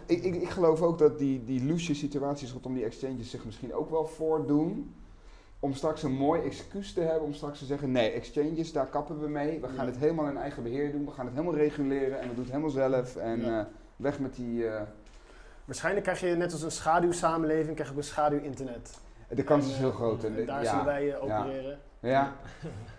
ik, 0.06 0.23
ik, 0.24 0.35
ik 0.35 0.48
geloof 0.48 0.82
ook 0.82 0.98
dat 0.98 1.19
die, 1.19 1.44
die 1.44 1.64
loesje 1.64 1.94
situaties 1.94 2.52
rondom 2.52 2.74
die 2.74 2.85
exchanges 2.85 3.31
zich 3.31 3.44
misschien 3.44 3.74
ook 3.74 3.90
wel 3.90 4.06
voordoen. 4.06 4.94
Om 5.60 5.74
straks 5.74 6.02
een 6.02 6.12
mooi 6.12 6.43
excuus 6.43 6.93
te 6.93 7.01
hebben 7.01 7.23
om 7.23 7.32
straks 7.35 7.59
te 7.59 7.64
zeggen: 7.64 7.90
nee, 7.93 8.10
exchanges, 8.10 8.73
daar 8.73 8.86
kappen 8.86 9.20
we 9.20 9.28
mee. 9.28 9.60
We 9.60 9.66
gaan 9.66 9.85
Ja. 9.86 9.90
het 9.93 9.97
helemaal 9.97 10.27
in 10.28 10.36
eigen 10.36 10.62
beheer 10.62 10.93
doen. 10.93 11.05
We 11.05 11.10
gaan 11.10 11.24
het 11.27 11.35
helemaal 11.35 11.56
reguleren 11.56 12.20
en 12.20 12.28
we 12.28 12.35
doen 12.35 12.44
het 12.44 12.52
helemaal 12.52 12.70
zelf. 12.70 13.16
En 13.16 13.40
Ja. 13.40 13.60
eh, 13.60 13.66
weg 13.97 14.19
met 14.19 14.35
die. 14.35 14.66
eh, 14.69 14.82
Waarschijnlijk 15.64 16.05
krijg 16.05 16.20
je 16.20 16.27
net 16.27 16.52
als 16.52 16.62
een 16.62 16.70
schaduwsamenleving, 16.70 17.74
krijg 17.74 17.89
je 17.89 17.94
ook 17.94 18.01
een 18.01 18.06
schaduw-internet. 18.09 18.98
de 19.28 19.43
kans 19.44 19.64
En, 19.64 19.70
is 19.70 19.74
eh, 19.77 19.81
heel 19.81 19.90
groot. 19.93 20.24
En, 20.24 20.36
en 20.36 20.47
daar 20.47 20.66
zullen 20.66 20.85
wij 20.85 21.14
eh, 21.14 21.23
opereren. 21.23 21.78
Ja. 22.01 22.32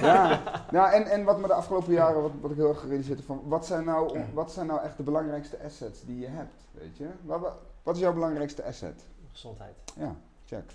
ja. 0.00 0.40
Nou, 0.70 0.92
en, 0.92 1.04
en 1.06 1.24
wat 1.24 1.38
me 1.40 1.46
de 1.46 1.52
afgelopen 1.54 1.92
jaren, 1.92 2.22
wat, 2.22 2.32
wat 2.40 2.50
ik 2.50 2.56
heel 2.56 2.68
erg 2.68 2.80
gerealiseerd 2.80 3.16
heb, 3.18 3.26
van 3.26 3.42
wat 3.48 3.66
zijn, 3.66 3.84
nou, 3.84 4.20
wat 4.32 4.52
zijn 4.52 4.66
nou 4.66 4.80
echt 4.80 4.96
de 4.96 5.02
belangrijkste 5.02 5.62
assets 5.64 6.04
die 6.04 6.18
je 6.18 6.26
hebt? 6.26 6.64
Weet 6.72 6.96
je? 6.96 7.08
Wat, 7.22 7.40
wat- 7.40 7.56
wat 7.82 7.94
is 7.94 8.00
jouw 8.00 8.12
belangrijkste 8.12 8.64
asset? 8.64 9.04
Gezondheid. 9.32 9.74
Ja, 9.96 10.16
check. 10.44 10.70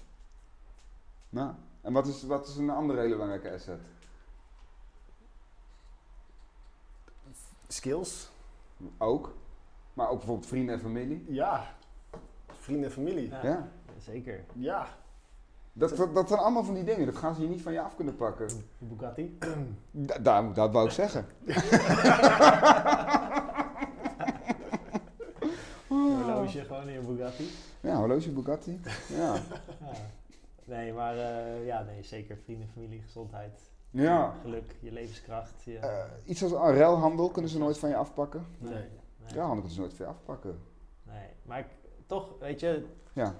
Nou, 1.30 1.52
en 1.82 1.94
wat 1.94 2.08
is, 2.08 2.24
wat 2.24 2.48
is 2.48 2.56
een 2.56 2.70
andere 2.70 3.00
hele 3.00 3.14
belangrijke 3.14 3.54
asset? 3.54 3.80
Skills? 7.68 8.30
Ook. 8.98 9.34
Maar 9.94 10.10
ook 10.10 10.18
bijvoorbeeld 10.18 10.48
vrienden 10.48 10.76
en 10.76 10.82
familie. 10.82 11.26
Ja. 11.28 11.74
Vrienden 12.48 12.86
en 12.86 12.92
familie. 12.92 13.30
Ja, 13.30 13.40
Ja. 13.44 13.68
zeker. 14.00 14.44
Ja. 14.54 14.88
Dat, 15.80 15.98
dat, 15.98 16.16
dat 16.16 16.28
zijn 16.28 16.40
allemaal 16.40 16.64
van 16.64 16.74
die 16.74 16.84
dingen. 16.84 17.06
Dat 17.06 17.16
gaan 17.16 17.36
ze 17.36 17.42
je 17.42 17.48
niet 17.48 17.62
van 17.62 17.74
je 17.74 17.82
af 17.82 17.96
kunnen 17.96 18.16
pakken. 18.16 18.48
Bugatti. 18.78 19.38
Da, 19.92 20.18
daar, 20.18 20.54
dat 20.54 20.72
wou 20.72 20.86
ik 20.86 20.92
zeggen. 20.92 21.26
Een 25.90 26.16
horloge 26.24 26.60
gewoon 26.64 26.88
in 26.88 26.94
je 26.94 27.00
Bugatti. 27.00 27.48
Ja, 27.82 27.96
horloge 27.96 28.32
Bugatti. 28.32 28.80
Ja. 29.18 29.34
Ja. 29.80 29.92
Nee, 30.76 30.94
maar 30.94 31.18
eh, 31.18 31.66
ja, 31.66 31.82
nee, 31.84 32.04
zeker 32.04 32.38
vrienden, 32.44 32.68
familie, 32.74 33.02
gezondheid. 33.02 33.60
ja. 33.90 34.34
Geluk, 34.42 34.76
je 34.80 34.92
levenskracht. 34.92 35.54
Je, 35.64 35.78
Eh, 35.78 36.04
iets 36.26 36.44
als 36.44 36.52
een 36.52 36.58
ruilhandel 36.76 37.30
kunnen 37.30 37.52
ze 37.52 37.58
nooit 37.58 37.78
van 37.80 37.90
je 37.90 37.96
afpakken. 37.96 38.46
nee, 38.60 38.74
nee. 38.74 38.82
nee, 38.82 38.90
Ruilhandel 39.28 39.56
kunnen 39.56 39.72
ze 39.72 39.80
nooit 39.80 39.94
van 39.94 40.06
je 40.06 40.12
afpakken. 40.12 40.60
nee. 41.04 41.28
Maar 41.44 41.60
ik, 41.60 41.66
toch, 42.06 42.30
weet 42.40 42.60
je, 42.60 42.86
Ja. 43.14 43.34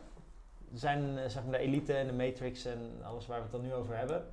Er 0.72 0.78
zijn 0.80 1.18
eh, 1.18 1.30
zeg 1.30 1.44
maar 1.44 1.52
de 1.52 1.58
elite 1.58 1.94
en 1.94 2.08
de 2.08 2.14
matrix 2.14 2.66
en 2.66 2.92
alles 3.04 3.28
waar 3.28 3.38
we 3.38 3.44
het 3.44 3.52
dan 3.52 3.62
nu 3.62 3.74
over 3.74 3.98
hebben. 3.98 4.26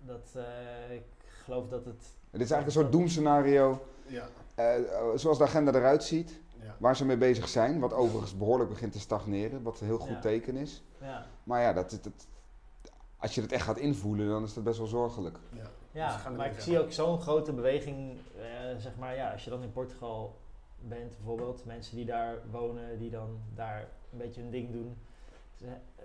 Dat, 0.00 0.28
eh, 0.34 0.94
ik 0.94 1.04
geloof 1.44 1.68
dat 1.68 1.84
het... 1.84 2.00
Dit 2.30 2.40
is 2.40 2.50
eigenlijk 2.50 2.66
een 2.66 2.72
soort 2.72 2.92
doemscenario. 2.92 3.86
Ja. 4.06 4.28
eh, 4.54 4.80
zoals 5.14 5.38
de 5.38 5.44
agenda 5.44 5.72
eruit 5.74 6.04
ziet. 6.04 6.40
ja. 6.62 6.74
Waar 6.78 6.96
ze 6.96 7.04
mee 7.04 7.16
bezig 7.16 7.48
zijn. 7.48 7.80
Wat 7.80 7.92
overigens 7.92 8.36
behoorlijk 8.36 8.70
begint 8.70 8.92
te 8.92 9.00
stagneren. 9.00 9.62
Wat 9.62 9.80
een 9.80 9.86
heel 9.86 9.98
goed 9.98 10.08
Ja. 10.08 10.20
teken 10.20 10.56
is. 10.56 10.84
Ja, 11.00 11.26
Maar 11.44 11.62
ja, 11.62 11.72
dat, 11.72 11.90
dat, 12.02 12.26
als 13.16 13.34
je 13.34 13.40
het 13.40 13.52
echt 13.52 13.64
gaat 13.64 13.78
invoelen, 13.78 14.28
dan 14.28 14.42
is 14.44 14.54
dat 14.54 14.64
best 14.64 14.78
wel 14.78 14.86
zorgelijk. 14.86 15.38
ja. 15.52 15.62
Dus 15.62 15.70
ja 16.22 16.30
maar 16.36 16.46
ik 16.50 16.60
zie 16.60 16.80
ook 16.80 16.92
zo'n 16.92 17.20
grote 17.20 17.52
beweging, 17.52 18.18
zeg 18.78 18.96
maar, 18.96 19.14
ja, 19.16 19.32
als 19.32 19.44
je 19.44 19.50
dan 19.50 19.62
in 19.62 19.72
Portugal 19.72 20.36
bent 20.78 21.16
bijvoorbeeld, 21.16 21.64
mensen 21.64 21.96
die 21.96 22.04
daar 22.04 22.38
wonen, 22.50 22.98
die 22.98 23.10
dan 23.10 23.38
daar 23.54 23.88
een 24.12 24.18
beetje 24.18 24.40
hun 24.40 24.50
ding 24.50 24.72
doen. 24.72 24.96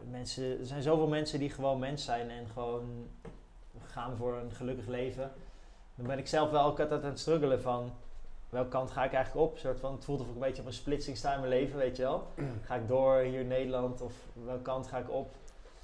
Mensen, 0.09 0.59
er 0.59 0.65
zijn 0.65 0.81
zoveel 0.81 1.07
mensen 1.07 1.39
die 1.39 1.49
gewoon 1.49 1.79
mens 1.79 2.03
zijn 2.03 2.29
en 2.29 2.47
gewoon 2.53 3.07
gaan 3.85 4.17
voor 4.17 4.37
een 4.37 4.51
gelukkig 4.51 4.87
leven. 4.87 5.31
Dan 5.95 6.07
ben 6.07 6.17
ik 6.17 6.27
zelf 6.27 6.49
wel 6.49 6.63
ook 6.63 6.79
altijd 6.79 7.03
aan 7.03 7.09
het 7.09 7.19
struggelen 7.19 7.61
van 7.61 7.91
welke 8.49 8.69
kant 8.69 8.91
ga 8.91 9.03
ik 9.03 9.13
eigenlijk 9.13 9.45
op. 9.45 9.57
Soort 9.57 9.79
van, 9.79 9.93
het 9.93 10.05
voelt 10.05 10.19
of 10.21 10.27
ik 10.27 10.33
een 10.33 10.39
beetje 10.39 10.61
op 10.61 10.67
een 10.67 10.73
splitsing 10.73 11.17
sta 11.17 11.33
in 11.33 11.39
mijn 11.39 11.51
leven, 11.51 11.77
weet 11.77 11.95
je 11.95 12.03
wel. 12.03 12.27
Ga 12.65 12.75
ik 12.75 12.87
door 12.87 13.17
hier 13.17 13.39
in 13.39 13.47
Nederland 13.47 14.01
of 14.01 14.13
welke 14.45 14.61
kant 14.61 14.87
ga 14.87 14.97
ik 14.97 15.11
op? 15.11 15.29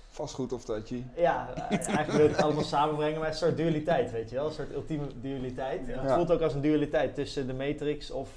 Vastgoed 0.09 0.53
of 0.53 0.65
dat 0.65 0.89
je. 0.89 1.01
Ja, 1.15 1.53
eigenlijk 1.69 2.11
wil 2.11 2.25
ik 2.25 2.31
het 2.31 2.41
allemaal 2.41 2.63
samenbrengen, 2.63 3.19
maar 3.19 3.29
een 3.29 3.35
soort 3.35 3.57
dualiteit, 3.57 4.11
weet 4.11 4.29
je 4.29 4.35
wel? 4.35 4.45
Een 4.45 4.51
soort 4.51 4.73
ultieme 4.73 5.07
dualiteit. 5.21 5.87
Ja. 5.87 6.01
Het 6.01 6.11
voelt 6.11 6.31
ook 6.31 6.41
als 6.41 6.53
een 6.53 6.61
dualiteit 6.61 7.15
tussen 7.15 7.47
de 7.47 7.53
Matrix 7.53 8.11
of 8.11 8.29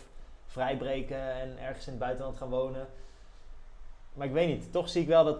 vrijbreken 0.46 1.34
en 1.34 1.58
ergens 1.58 1.86
in 1.86 1.92
het 1.92 2.00
buitenland 2.00 2.36
gaan 2.36 2.48
wonen. 2.48 2.86
Maar 4.20 4.28
ik 4.28 4.34
weet 4.34 4.48
niet, 4.48 4.72
toch 4.72 4.88
zie 4.88 5.02
ik 5.02 5.08
wel 5.08 5.24
dat 5.24 5.38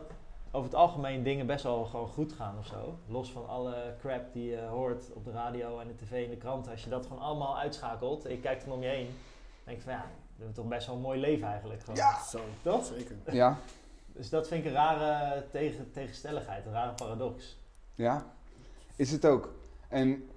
over 0.51 0.71
het 0.71 0.79
algemeen 0.79 1.23
dingen 1.23 1.47
best 1.47 1.63
wel 1.63 1.85
gewoon 1.85 2.09
goed 2.09 2.33
gaan 2.33 2.59
of 2.59 2.67
zo. 2.67 2.99
Los 3.07 3.31
van 3.31 3.49
alle 3.49 3.95
crap 3.99 4.33
die 4.33 4.51
je 4.51 4.61
hoort 4.61 5.13
op 5.13 5.25
de 5.25 5.31
radio 5.31 5.79
en 5.79 5.87
de 5.87 5.95
tv 5.95 6.25
en 6.25 6.31
de 6.31 6.37
krant. 6.37 6.69
Als 6.69 6.85
je 6.85 6.91
dat 6.91 7.07
gewoon 7.07 7.23
allemaal 7.23 7.59
uitschakelt 7.59 8.25
en 8.25 8.31
je 8.31 8.41
kijkt 8.41 8.65
dan 8.65 8.75
om 8.75 8.83
je 8.83 8.89
heen, 8.89 9.09
denk 9.65 9.77
ik 9.77 9.83
van 9.83 9.93
ja, 9.93 10.05
we 10.37 10.37
hebben 10.37 10.55
toch 10.55 10.69
best 10.69 10.87
wel 10.87 10.97
een 10.97 11.03
mooi 11.03 11.21
leven 11.21 11.49
eigenlijk. 11.49 11.81
Gewoon. 11.81 11.97
Ja. 11.97 12.23
Zo, 12.23 12.41
Toch? 12.63 12.85
Zeker. 12.85 13.17
Ja, 13.31 13.59
Dus 14.13 14.31
dat 14.31 14.49
vind 14.49 14.61
ik 14.65 14.71
een 14.71 14.77
rare 14.77 15.45
tegen, 15.51 15.93
tegenstelligheid, 15.93 16.67
een 16.67 16.73
rare 16.73 16.93
paradox. 16.95 17.59
ja. 17.95 18.27
Is 18.97 19.11
het 19.13 19.27
ook. 19.27 19.53
En 19.89 20.30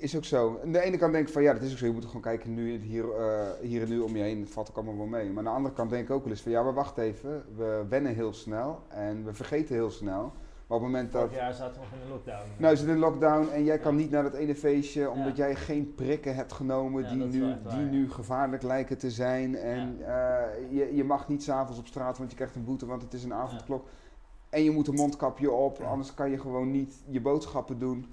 is 0.00 0.16
ook 0.16 0.24
zo. 0.24 0.60
Aan 0.64 0.72
de 0.72 0.80
ene 0.80 0.96
kant 0.96 1.12
denk 1.12 1.26
ik 1.26 1.32
van 1.32 1.42
ja, 1.42 1.52
dat 1.52 1.62
is 1.62 1.72
ook 1.72 1.78
zo. 1.78 1.86
Je 1.86 1.92
moet 1.92 2.04
gewoon 2.04 2.20
kijken 2.22 2.54
nu, 2.54 2.76
hier, 2.78 3.10
eh, 3.14 3.46
hier 3.60 3.82
en 3.82 3.88
nu 3.88 4.00
om 4.00 4.16
je 4.16 4.22
heen. 4.22 4.40
Het 4.40 4.50
valt 4.50 4.70
ook 4.70 4.76
allemaal 4.76 4.96
wel 4.96 5.06
mee. 5.06 5.28
Maar 5.28 5.38
aan 5.38 5.44
de 5.44 5.50
andere 5.50 5.74
kant 5.74 5.90
denk 5.90 6.04
ik 6.04 6.10
ook 6.14 6.22
wel 6.22 6.32
eens 6.32 6.42
van 6.42 6.52
ja, 6.52 6.62
maar 6.62 6.74
wacht 6.74 6.98
even. 6.98 7.44
We 7.56 7.84
wennen 7.88 8.14
heel 8.14 8.32
snel 8.32 8.80
en 8.88 9.24
we 9.24 9.32
vergeten 9.34 9.74
heel 9.74 9.90
snel. 9.90 10.32
Maar 10.66 10.76
op 10.78 10.82
het 10.84 10.92
moment 10.92 11.12
dat... 11.12 11.30
Jaar 11.32 11.54
zaten 11.54 11.80
we 11.80 11.86
nog 11.86 11.92
in 12.00 12.06
de 12.06 12.12
lockdown. 12.12 12.48
Nou 12.56 12.72
is 12.72 12.80
het 12.80 12.88
een 12.88 12.98
lockdown 12.98 13.48
en 13.52 13.64
jij 13.64 13.78
kan 13.78 13.92
Ja. 13.94 14.00
niet 14.00 14.10
naar 14.10 14.22
dat 14.22 14.34
ene 14.34 14.54
feestje 14.54 15.10
omdat 15.10 15.36
Ja. 15.36 15.44
jij 15.44 15.54
geen 15.54 15.94
prikken 15.94 16.34
hebt 16.34 16.52
genomen 16.52 17.02
Ja, 17.02 17.08
die, 17.10 17.18
dat 17.18 17.28
nu, 17.28 17.40
waar, 17.40 17.58
die 17.68 17.84
ja. 17.84 17.90
nu 17.90 18.10
gevaarlijk 18.10 18.62
lijken 18.62 18.98
te 18.98 19.10
zijn. 19.10 19.56
En 19.56 19.96
eh, 20.06 20.42
je, 20.70 20.94
je 20.94 21.04
mag 21.04 21.28
niet 21.28 21.42
s'avonds 21.42 21.78
op 21.78 21.86
straat, 21.86 22.18
want 22.18 22.30
je 22.30 22.36
krijgt 22.36 22.54
een 22.54 22.64
boete, 22.64 22.86
want 22.86 23.02
het 23.02 23.12
is 23.14 23.24
een 23.24 23.32
avondklok. 23.34 23.86
En 24.48 24.62
je 24.64 24.70
moet 24.70 24.88
een 24.88 24.94
mondkapje 24.94 25.50
op, 25.50 25.80
anders 25.80 26.14
kan 26.14 26.30
je 26.30 26.38
gewoon 26.38 26.70
niet 26.70 26.94
je 27.08 27.20
boodschappen 27.20 27.78
doen. 27.78 28.06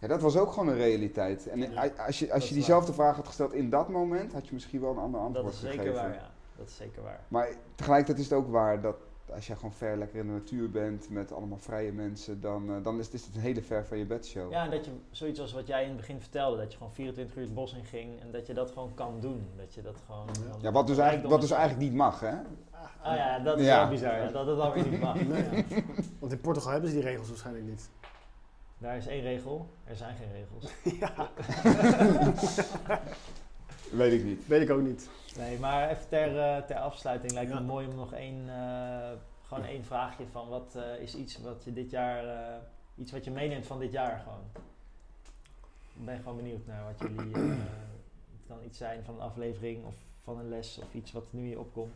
Ja, 0.00 0.08
dat 0.08 0.20
was 0.20 0.36
ook 0.36 0.52
gewoon 0.52 0.68
een 0.68 0.76
realiteit. 0.76 1.46
En 1.48 1.58
Ja, 1.72 1.90
als 2.06 2.18
je, 2.18 2.26
dat 2.26 2.34
als 2.34 2.48
je 2.48 2.54
diezelfde 2.54 2.92
vraag 2.92 3.16
had 3.16 3.26
gesteld 3.26 3.52
in 3.52 3.70
dat 3.70 3.88
moment, 3.88 4.32
had 4.32 4.46
je 4.46 4.54
misschien 4.54 4.80
wel 4.80 4.90
een 4.90 4.98
ander 4.98 5.20
antwoord 5.20 5.44
Dat 5.44 5.54
is 5.54 5.60
zeker 5.60 5.78
gegeven. 5.78 6.02
waar, 6.02 6.12
ja. 6.14 6.30
Dat 6.56 6.68
is 6.68 6.76
zeker 6.76 7.02
waar. 7.02 7.20
Maar 7.28 7.48
tegelijkertijd 7.74 8.18
is 8.18 8.24
het 8.30 8.38
ook 8.38 8.50
waar 8.50 8.80
dat 8.80 8.96
als 9.34 9.46
jij 9.46 9.56
gewoon 9.56 9.72
ver 9.72 9.96
lekker 9.96 10.18
in 10.18 10.26
de 10.26 10.32
natuur 10.32 10.70
bent 10.70 11.10
met 11.10 11.32
allemaal 11.32 11.58
vrije 11.58 11.92
mensen, 11.92 12.40
dan, 12.40 12.70
eh, 12.70 12.82
dan 12.82 12.98
is, 12.98 13.08
is 13.10 13.24
het 13.26 13.34
een 13.34 13.40
hele 13.40 13.62
ver 13.62 13.86
van 13.86 13.98
je 13.98 14.06
bedshow. 14.06 14.50
Ja, 14.52 14.64
en 14.64 14.70
dat 14.70 14.84
je 14.84 14.90
zoiets 15.10 15.40
als 15.40 15.52
wat 15.52 15.66
jij 15.66 15.82
in 15.82 15.88
het 15.88 15.96
begin 15.96 16.20
vertelde, 16.20 16.56
dat 16.56 16.70
je 16.72 16.76
gewoon 16.78 16.92
24 16.92 17.36
uur 17.36 17.42
het 17.42 17.54
bos 17.54 17.74
in 17.74 17.84
ging 17.84 18.20
en 18.20 18.30
dat 18.30 18.46
je 18.46 18.54
dat 18.54 18.70
gewoon 18.70 18.94
kan 18.94 19.20
doen. 19.20 19.46
Dat 19.56 19.74
je 19.74 19.82
dat 19.82 19.96
gewoon. 20.06 20.26
Ja. 20.48 20.56
Ja, 20.60 20.72
wat 20.72 20.86
dus, 20.86 20.98
eigenlijk, 20.98 21.30
wat 21.30 21.40
dus 21.40 21.50
eigenlijk 21.50 21.82
niet 21.82 21.94
mag, 21.94 22.20
hè? 22.20 22.34
Ah 23.02 23.16
ja, 23.16 23.38
dat 23.38 23.58
is 23.58 23.66
Ja. 23.66 23.80
wel 23.80 23.88
bizar, 23.88 24.16
ja, 24.18 24.26
dat 24.30 24.46
het 24.46 24.56
dan 24.56 24.72
weer 24.72 24.88
niet 24.88 25.00
mag. 25.00 25.14
Nee. 25.14 25.64
Ja. 25.68 25.82
Want 26.20 26.32
in 26.32 26.40
Portugal 26.40 26.72
hebben 26.72 26.90
ze 26.90 26.96
die 26.96 27.04
regels 27.04 27.28
waarschijnlijk 27.28 27.66
niet. 27.66 27.90
Daar 28.80 28.96
is 28.96 29.06
één 29.06 29.22
regel, 29.22 29.70
er 29.84 29.96
zijn 29.96 30.16
geen 30.16 30.32
regels. 30.32 30.72
ja, 31.00 31.30
Weet 33.90 34.12
ik 34.12 34.24
niet. 34.24 34.46
weet 34.46 34.62
ik 34.62 34.70
ook 34.70 34.82
niet. 34.82 35.08
Nee, 35.36 35.58
maar 35.58 35.90
even 35.90 36.08
ter, 36.08 36.38
eh, 36.38 36.62
ter 36.62 36.76
afsluiting 36.76 37.32
lijkt 37.32 37.50
me 37.52 37.56
Ja. 37.58 37.62
mooi 37.64 37.86
om 37.86 37.94
nog 37.94 38.12
één, 38.12 38.48
eh, 38.48 39.10
gewoon 39.42 39.64
één 39.64 39.84
vraagje 39.84 40.26
van 40.30 40.48
wat 40.48 40.74
eh, 40.76 41.00
is 41.02 41.14
iets 41.14 41.38
wat 41.40 41.64
je 41.64 41.72
dit 41.72 41.90
jaar, 41.90 42.26
eh, 42.26 42.62
iets 42.96 43.12
wat 43.12 43.24
je 43.24 43.30
meeneemt 43.30 43.66
van 43.66 43.78
dit 43.78 43.92
jaar 43.92 44.18
gewoon. 44.20 44.44
Ik 45.98 46.04
ben 46.04 46.16
gewoon 46.16 46.36
benieuwd 46.36 46.66
naar 46.66 46.84
wat 46.84 46.98
jullie, 47.10 47.34
eh, 47.34 47.40
het 47.40 48.46
kan 48.46 48.58
iets 48.64 48.78
zijn 48.78 49.04
van 49.04 49.14
een 49.14 49.20
aflevering 49.20 49.84
of 49.86 49.94
van 50.22 50.38
een 50.38 50.48
les 50.48 50.78
of 50.78 50.94
iets 50.94 51.12
wat 51.12 51.32
nu 51.32 51.46
hier 51.46 51.58
opkomt. 51.58 51.94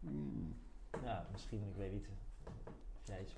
Hmm. 0.00 0.56
Ja, 1.04 1.26
misschien, 1.32 1.62
ik 1.70 1.76
weet 1.76 1.92
niet. 1.92 2.06
Of 2.46 3.06
jij 3.06 3.20
iets- 3.20 3.34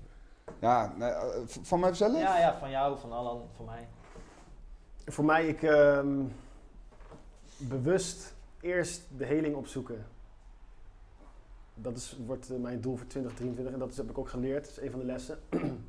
Ja, 0.59 0.93
nee, 0.97 1.09
eh, 1.09 1.41
van 1.45 1.79
mijzelf? 1.79 2.19
Ja, 2.19 2.39
ja, 2.39 2.57
van 2.57 2.69
jou, 2.69 2.99
van 2.99 3.11
Alan, 3.11 3.41
van 3.55 3.65
mij. 3.65 3.87
Voor 5.05 5.25
mij, 5.25 5.47
ik 5.47 5.63
ehm, 5.63 6.23
bewust 7.57 8.35
eerst 8.61 9.01
de 9.17 9.25
heling 9.25 9.55
opzoeken. 9.55 10.05
Dat 11.73 11.97
is, 11.97 12.17
wordt 12.25 12.49
eh, 12.49 12.57
mijn 12.57 12.81
doel 12.81 12.95
voor 12.95 13.07
2023 13.07 13.73
en 13.73 13.79
dat 13.79 13.91
is, 13.91 13.97
heb 13.97 14.09
ik 14.09 14.17
ook 14.17 14.29
geleerd. 14.29 14.63
Dat 14.63 14.71
is 14.71 14.81
een 14.81 14.91
van 14.91 14.99
de 14.99 15.05
lessen. 15.05 15.39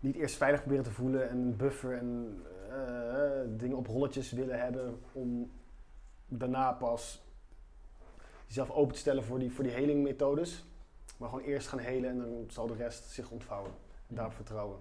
Niet 0.00 0.16
eerst 0.16 0.36
veilig 0.36 0.60
proberen 0.60 0.84
te 0.84 0.90
voelen 0.90 1.28
en 1.28 1.36
een 1.36 1.56
buffer 1.56 1.96
en 1.96 2.42
eh, 2.70 3.40
dingen 3.46 3.76
op 3.76 3.86
rolletjes 3.86 4.32
willen 4.32 4.60
hebben 4.60 5.00
om 5.12 5.50
daarna 6.28 6.72
pas 6.72 7.22
jezelf 8.46 8.70
open 8.70 8.94
te 8.94 9.00
stellen 9.00 9.24
voor 9.24 9.38
die, 9.38 9.52
voor 9.52 9.64
die 9.64 9.72
helingmethodes. 9.72 10.64
Maar 11.24 11.32
gewoon 11.32 11.48
eerst 11.48 11.68
gaan 11.68 11.78
helen 11.78 12.10
en 12.10 12.18
dan 12.18 12.44
zal 12.48 12.66
de 12.66 12.74
rest 12.74 13.04
zich 13.10 13.30
ontvouwen. 13.30 13.70
En 14.08 14.14
daarop 14.14 14.34
vertrouwen. 14.34 14.78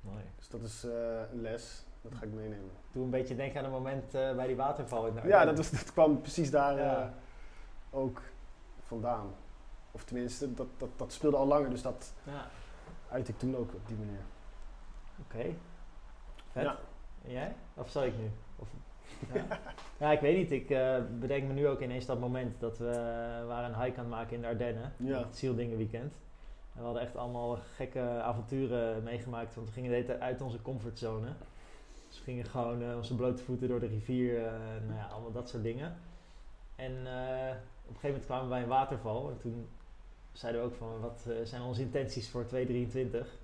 Mooi. 0.00 0.22
Dus 0.36 0.48
dat 0.48 0.62
is 0.62 0.84
eh, 0.84 1.20
een 1.32 1.40
les. 1.40 1.84
Dat 2.02 2.14
ga 2.14 2.24
ik 2.24 2.32
meenemen. 2.32 2.70
Doe 2.92 3.04
een 3.04 3.10
beetje 3.10 3.36
denken 3.36 3.58
aan 3.58 3.64
een 3.64 3.70
moment 3.70 4.14
eh, 4.14 4.34
bij 4.34 4.46
die 4.46 4.56
waterval 4.56 5.06
in 5.06 5.28
Ja, 5.28 5.44
dat, 5.44 5.56
was, 5.56 5.70
dat 5.70 5.92
kwam 5.92 6.20
precies 6.20 6.50
daar 6.50 6.78
Ja. 6.78 7.02
eh, 7.02 7.08
ook 7.90 8.20
vandaan. 8.80 9.34
Of 9.90 10.04
tenminste, 10.04 10.54
dat, 10.54 10.66
dat, 10.76 10.88
dat 10.96 11.12
speelde 11.12 11.36
al 11.36 11.46
langer, 11.46 11.70
dus 11.70 11.82
dat 11.82 12.12
Ja, 12.22 12.46
uit 13.10 13.28
ik 13.28 13.38
toen 13.38 13.56
ook 13.56 13.74
op 13.74 13.86
die 13.86 13.96
manier. 13.96 14.20
oké. 15.22 15.54
Vet. 16.50 16.62
Ja. 16.62 16.76
En 17.24 17.30
jij? 17.32 17.56
Of 17.74 17.88
zal 17.90 18.04
ik 18.04 18.18
nu? 18.18 18.30
Of, 18.56 18.68
ja. 19.34 19.44
ja, 19.98 20.12
ik 20.12 20.20
weet 20.20 20.36
niet. 20.36 20.50
Ik 20.50 20.70
eh, 20.70 20.96
bedenk 21.20 21.46
me 21.46 21.52
nu 21.52 21.68
ook 21.68 21.80
ineens 21.80 22.06
dat 22.06 22.20
moment 22.20 22.60
dat 22.60 22.78
we 22.78 22.88
eh, 22.90 23.46
waren 23.46 23.74
een 23.74 23.82
hike 23.82 23.98
aan 23.98 24.04
het 24.04 24.14
maken 24.14 24.34
in 24.34 24.40
de 24.40 24.46
Ardennen. 24.46 24.92
Ja. 24.96 25.18
Het 25.18 25.36
Zieldingen 25.36 25.76
weekend. 25.76 26.14
En 26.74 26.78
we 26.78 26.84
hadden 26.84 27.02
echt 27.02 27.16
allemaal 27.16 27.58
gekke 27.74 28.00
avonturen 28.00 29.02
meegemaakt, 29.02 29.54
want 29.54 29.66
we 29.66 29.72
gingen 29.72 29.88
de 29.90 29.94
hele 29.94 30.06
tijd 30.06 30.20
uit 30.20 30.40
onze 30.40 30.62
comfortzone. 30.62 31.28
Dus 32.08 32.18
we 32.18 32.24
gingen 32.24 32.44
gewoon 32.44 32.82
eh, 32.82 32.96
onze 32.96 33.14
blote 33.14 33.42
voeten 33.42 33.68
door 33.68 33.80
de 33.80 33.86
rivier, 33.86 34.36
eh, 34.46 34.52
nou 34.86 34.98
ja, 34.98 35.06
allemaal 35.12 35.32
dat 35.32 35.48
soort 35.48 35.62
dingen. 35.62 35.96
En 36.76 36.92
op 36.92 37.96
een 37.96 38.00
gegeven 38.00 38.08
moment 38.08 38.24
kwamen 38.24 38.44
we 38.44 38.50
bij 38.50 38.62
een 38.62 38.68
waterval 38.68 39.30
en 39.30 39.38
toen 39.38 39.66
zeiden 40.32 40.60
we 40.60 40.66
ook 40.66 40.74
van, 40.74 41.00
wat 41.00 41.26
zijn 41.44 41.62
onze 41.62 41.80
intenties 41.80 42.28
voor 42.30 42.46
2023? 42.46 43.38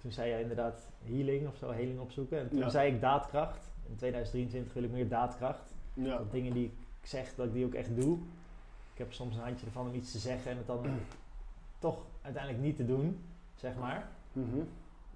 Toen 0.00 0.12
zei 0.12 0.28
jij 0.30 0.40
inderdaad 0.40 0.88
healing 1.04 1.48
of 1.48 1.56
zo, 1.56 1.70
healing 1.72 2.00
opzoeken. 2.00 2.38
En 2.38 2.48
toen 2.48 2.58
Ja. 2.58 2.68
zei 2.68 2.92
ik 2.94 3.00
daadkracht. 3.00 3.69
In 3.90 3.96
2023 3.96 4.72
wil 4.72 4.82
ik 4.82 4.90
meer 4.90 5.08
daadkracht. 5.08 5.74
Ja. 5.94 6.16
Dat 6.16 6.30
dingen 6.30 6.52
die 6.52 6.66
ik 7.00 7.06
zeg, 7.06 7.34
dat 7.34 7.46
ik 7.46 7.52
die 7.52 7.64
ook 7.64 7.74
echt 7.74 7.96
doe. 7.96 8.18
Ik 8.92 8.98
heb 8.98 9.12
soms 9.12 9.36
een 9.36 9.42
handje 9.42 9.66
ervan 9.66 9.88
om 9.88 9.94
iets 9.94 10.12
te 10.12 10.18
zeggen 10.18 10.50
en 10.50 10.56
het 10.56 10.66
dan 10.66 10.86
toch 11.78 12.06
uiteindelijk 12.22 12.64
niet 12.64 12.76
te 12.76 12.86
doen, 12.86 13.24
zeg 13.54 13.76
maar. 13.76 14.08
Mhm. 14.32 14.58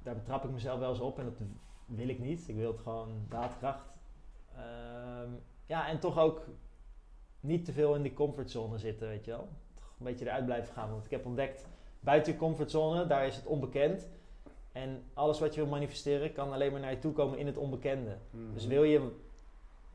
Daar 0.02 0.14
betrap 0.14 0.44
ik 0.44 0.50
mezelf 0.50 0.78
wel 0.78 0.90
eens 0.90 1.00
op 1.00 1.18
en 1.18 1.24
dat 1.24 1.40
wil 1.86 2.08
ik 2.08 2.18
niet. 2.18 2.48
Ik 2.48 2.56
wil 2.56 2.70
het 2.72 2.80
gewoon 2.80 3.08
daadkracht. 3.28 3.92
Ehm, 4.56 5.28
ja, 5.66 5.88
en 5.88 5.98
toch 5.98 6.18
ook 6.18 6.46
niet 7.40 7.64
te 7.64 7.72
veel 7.72 7.94
in 7.94 8.02
die 8.02 8.14
comfortzone 8.14 8.78
zitten, 8.78 9.08
weet 9.08 9.24
je 9.24 9.30
wel. 9.30 9.48
Toch 9.74 9.94
een 9.98 10.04
beetje 10.04 10.24
eruit 10.24 10.44
blijven 10.44 10.74
gaan. 10.74 10.90
Want 10.90 11.04
ik 11.04 11.10
heb 11.10 11.26
ontdekt, 11.26 11.66
buiten 12.00 12.32
je 12.32 12.38
comfortzone, 12.38 13.06
daar 13.06 13.26
is 13.26 13.36
het 13.36 13.46
onbekend. 13.46 14.08
En 14.74 15.02
alles 15.12 15.40
wat 15.40 15.54
je 15.54 15.60
wil 15.60 15.70
manifesteren, 15.70 16.32
kan 16.32 16.52
alleen 16.52 16.72
maar 16.72 16.80
naar 16.80 16.90
je 16.90 16.98
toe 16.98 17.12
komen 17.12 17.38
in 17.38 17.46
het 17.46 17.56
onbekende. 17.56 18.16
Mhm. 18.30 18.52
Dus 18.52 18.66
wil 18.66 18.82
je 18.84 19.10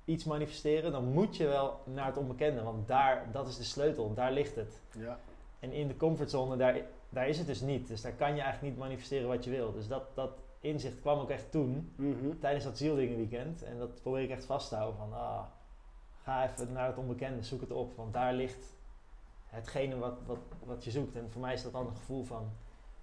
iets 0.05 0.23
manifesteren, 0.23 0.91
dan 0.91 1.05
moet 1.05 1.37
je 1.37 1.47
wel 1.47 1.79
naar 1.83 2.05
het 2.05 2.17
onbekende. 2.17 2.63
Want 2.63 2.87
daar, 2.87 3.27
dat 3.31 3.47
is 3.47 3.57
de 3.57 3.63
sleutel, 3.63 4.13
daar 4.13 4.31
ligt 4.31 4.55
het. 4.55 4.79
Ja. 4.97 5.19
En 5.59 5.71
in 5.71 5.87
de 5.87 5.97
comfortzone, 5.97 6.57
daar, 6.57 6.81
daar 7.09 7.27
is 7.29 7.37
het 7.37 7.47
dus 7.47 7.61
niet. 7.61 7.87
Dus 7.87 8.01
daar 8.01 8.11
kan 8.11 8.35
je 8.35 8.41
eigenlijk 8.41 8.73
niet 8.73 8.83
manifesteren 8.83 9.27
wat 9.27 9.43
je 9.43 9.49
wil. 9.49 9.73
Dus 9.73 9.87
dat, 9.87 10.03
dat 10.13 10.31
inzicht 10.59 10.99
kwam 10.99 11.19
ook 11.19 11.29
echt 11.29 11.51
toen, 11.51 11.91
Mhm. 11.95 12.39
tijdens 12.39 12.63
dat 12.63 12.77
zieldingenweekend. 12.77 13.63
En 13.63 13.77
dat 13.77 14.01
probeer 14.01 14.21
ik 14.21 14.29
echt 14.29 14.45
vast 14.45 14.69
te 14.69 14.75
houden. 14.75 14.97
Van, 14.99 15.13
ah, 15.13 15.43
ga 16.23 16.49
even 16.49 16.73
naar 16.73 16.87
het 16.87 16.97
onbekende, 16.97 17.43
zoek 17.43 17.61
het 17.61 17.71
op. 17.71 17.95
Want 17.95 18.13
daar 18.13 18.33
ligt 18.33 18.65
hetgene 19.47 19.97
wat, 19.97 20.17
wat, 20.25 20.37
wat 20.65 20.83
je 20.83 20.91
zoekt. 20.91 21.15
En 21.15 21.31
voor 21.31 21.41
mij 21.41 21.53
is 21.53 21.63
dat 21.63 21.71
dan 21.71 21.87
een 21.87 21.95
gevoel 21.95 22.23
van 22.23 22.49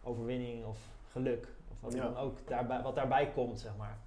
overwinning 0.02 0.64
of 0.64 0.78
geluk. 1.12 1.48
Of 1.76 1.80
wat, 1.80 1.92
Ja. 1.92 2.02
dan 2.02 2.16
ook 2.16 2.38
daarbij, 2.46 2.82
wat 2.82 2.94
daarbij 2.94 3.32
komt, 3.32 3.60
zeg 3.60 3.76
maar. 3.76 3.98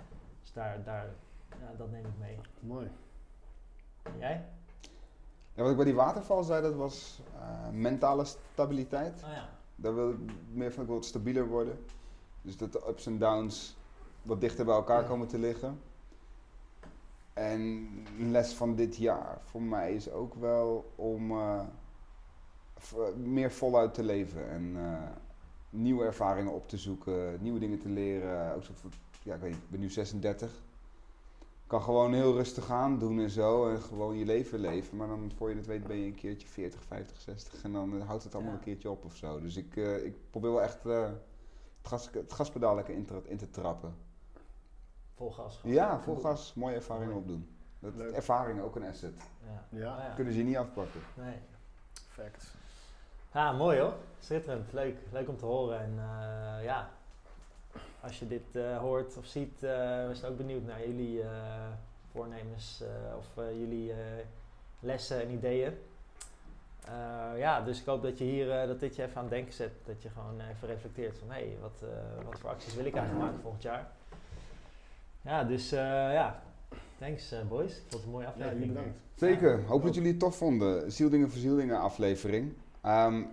Dus 0.41 0.54
daar, 0.54 0.84
daar 0.84 1.06
ja, 1.50 1.72
dat 1.78 1.91
neem 1.91 2.06
ik 2.06 2.18
mee. 2.20 2.40
Mooi. 2.60 2.91
En 4.04 4.18
jij? 4.18 4.46
Ja, 5.54 5.62
wat 5.62 5.70
ik 5.72 5.76
bij 5.78 5.86
die 5.86 5.96
waterval 5.96 6.44
zei, 6.44 6.62
dat 6.62 6.76
was 6.76 7.22
eh, 7.40 7.70
mentale 7.72 8.26
stabiliteit. 8.26 9.22
Oh 9.26 9.32
ja. 9.32 9.50
Daar 9.76 9.96
wil 9.96 10.10
ik 10.10 10.18
meer 10.52 10.72
van, 10.72 10.82
ik 10.82 10.88
wil 10.88 10.98
wat 10.98 11.06
stabieler 11.06 11.48
worden. 11.48 11.86
Dus 12.41 12.58
dat 12.58 12.72
de 12.72 12.86
ups 12.88 13.06
en 13.06 13.18
downs 13.18 13.78
wat 14.22 14.41
dichter 14.41 14.66
bij 14.66 14.76
elkaar 14.76 15.04
komen 15.04 15.28
te 15.28 15.38
liggen. 15.40 15.80
En 17.34 17.60
een 18.20 18.32
les 18.32 18.54
van 18.54 18.76
dit 18.76 18.96
jaar 18.96 19.38
voor 19.44 19.62
mij 19.62 19.94
is 19.94 20.12
ook 20.12 20.34
wel 20.34 20.91
om 20.96 21.32
eh, 21.32 21.62
meer 23.16 23.52
voluit 23.52 23.94
te 23.94 24.04
leven. 24.04 24.50
En 24.50 24.74
eh, 24.78 25.10
nieuwe 25.70 26.06
ervaringen 26.06 26.54
op 26.54 26.68
te 26.70 26.78
zoeken, 26.78 27.38
nieuwe 27.41 27.60
dingen 27.60 27.80
te 27.80 27.90
leren. 27.90 28.56
Ook 28.56 28.64
zo 28.64 28.72
voor, 28.76 28.90
ja, 29.24 29.36
ik 29.36 29.41
weet 29.41 29.52
niet, 29.52 29.60
ik 29.64 29.70
ben 29.70 29.80
nu 29.80 29.90
36. 29.90 30.52
Kan 31.68 31.82
gewoon 31.82 32.14
heel 32.14 32.34
rustig 32.34 32.70
aan 32.72 33.00
doen 33.00 33.20
en 33.20 33.30
zo. 33.30 33.70
En 33.70 33.82
gewoon 33.82 34.18
je 34.18 34.26
leven 34.26 34.60
leven. 34.60 34.98
Maar 34.98 35.08
dan 35.08 35.32
voor 35.36 35.50
je 35.50 35.56
het 35.56 35.66
weet 35.66 35.88
ben 35.88 35.98
je 35.98 36.06
een 36.06 36.16
keertje 36.16 36.48
40, 36.48 36.84
50, 36.84 37.22
60. 37.22 37.64
En 37.64 37.72
dan 37.72 38.00
eh, 38.02 38.08
houdt 38.08 38.24
het 38.24 38.34
allemaal 38.34 38.52
Ja. 38.52 38.58
een 38.58 38.64
keertje 38.64 38.90
op 38.90 39.06
of 39.06 39.16
zo. 39.16 39.41
Dus 39.41 39.56
ik, 39.58 39.76
eh, 39.78 40.06
ik 40.06 40.16
probeer 40.30 40.52
wel 40.52 40.62
echt 40.62 40.86
eh, 40.86 41.04
het, 41.04 41.88
gas, 41.88 42.10
het 42.12 42.34
gaspedaal 42.34 42.76
lekker 42.76 42.94
in 42.94 43.06
te, 43.06 43.22
in 43.26 43.38
te 43.38 43.50
trappen. 43.50 43.96
Vol 45.16 45.32
gas. 45.32 45.58
gewoon. 45.58 45.76
Ja, 45.76 46.00
vol 46.02 46.16
gas, 46.16 46.54
mooie 46.54 46.76
ervaringen 46.76 47.10
Mooi. 47.10 47.20
opdoen. 47.22 47.48
Dat 47.80 47.96
Leuk. 47.96 48.12
ervaring 48.12 48.62
ook 48.62 48.76
een 48.76 48.84
asset. 48.86 49.14
Ja. 49.46 49.78
Ja. 49.80 49.96
Oh 49.98 50.04
ja. 50.04 50.14
Kunnen 50.16 50.34
ze 50.34 50.40
je 50.40 50.46
niet 50.46 50.58
afpakken. 50.58 51.02
Nee. 51.18 51.36
Perfect. 51.94 52.54
Ah, 53.32 53.58
mooi 53.58 53.80
hoor. 53.80 53.94
Schitterend. 54.20 54.74
Leuk. 54.74 54.98
Leuk 55.12 55.30
om 55.30 55.38
te 55.38 55.46
horen. 55.46 55.80
En 55.80 55.92
eh, 55.98 56.64
ja, 56.64 56.90
als 58.00 58.20
je 58.20 58.28
dit 58.28 58.56
eh, 58.56 58.78
hoort 58.78 59.18
of 59.18 59.26
ziet, 59.26 59.64
eh 59.64 60.08
we 60.08 60.12
zijn 60.14 60.32
ook 60.32 60.38
benieuwd 60.38 60.66
naar 60.66 60.88
jullie 60.88 61.22
eh, 61.22 61.30
voornemens 62.12 62.84
of 63.18 63.26
jullie 63.36 63.94
lessen 64.80 65.22
en 65.22 65.30
ideeën. 65.30 65.74
ja, 67.38 67.62
dus 67.62 67.80
ik 67.80 67.86
hoop 67.86 68.02
dat 68.02 68.18
je 68.18 68.24
hier 68.24 68.68
dat 68.68 68.80
dit 68.80 68.96
je 68.96 69.04
even 69.04 69.16
aan 69.16 69.24
het 69.24 69.32
denken 69.32 69.54
zet. 69.54 69.72
Dat 69.86 70.02
je 70.02 70.10
gewoon 70.10 70.40
even 70.40 70.68
reflecteert 70.68 71.18
van 71.18 71.28
hé, 71.28 71.34
hey, 71.34 71.58
wat, 71.62 71.84
wat 72.26 72.40
voor 72.40 72.50
acties 72.50 72.76
wil 72.76 72.86
ik 72.86 72.96
eigenlijk 72.96 73.26
maken 73.26 73.42
volgend 73.42 73.64
jaar. 73.64 73.92
Ja, 75.22 75.44
dus 75.44 75.70
ja, 75.70 76.42
thanks 76.98 77.34
boys. 77.50 77.82
Dat 77.84 77.94
was 77.94 78.04
een 78.04 78.10
mooie 78.10 78.28
aflevering. 78.28 78.66
Ja, 78.66 78.68
bedankt. 78.68 79.00
Zeker, 79.16 79.64
hoop 79.66 79.84
dat 79.84 79.96
jullie 79.96 80.12
het 80.12 80.20
tof 80.20 80.38
vonden. 80.38 80.92
Zieldingen 80.92 81.30
voor 81.30 81.40
Zieldingen 81.40 81.80
aflevering. 81.80 82.54
Um, 82.86 83.28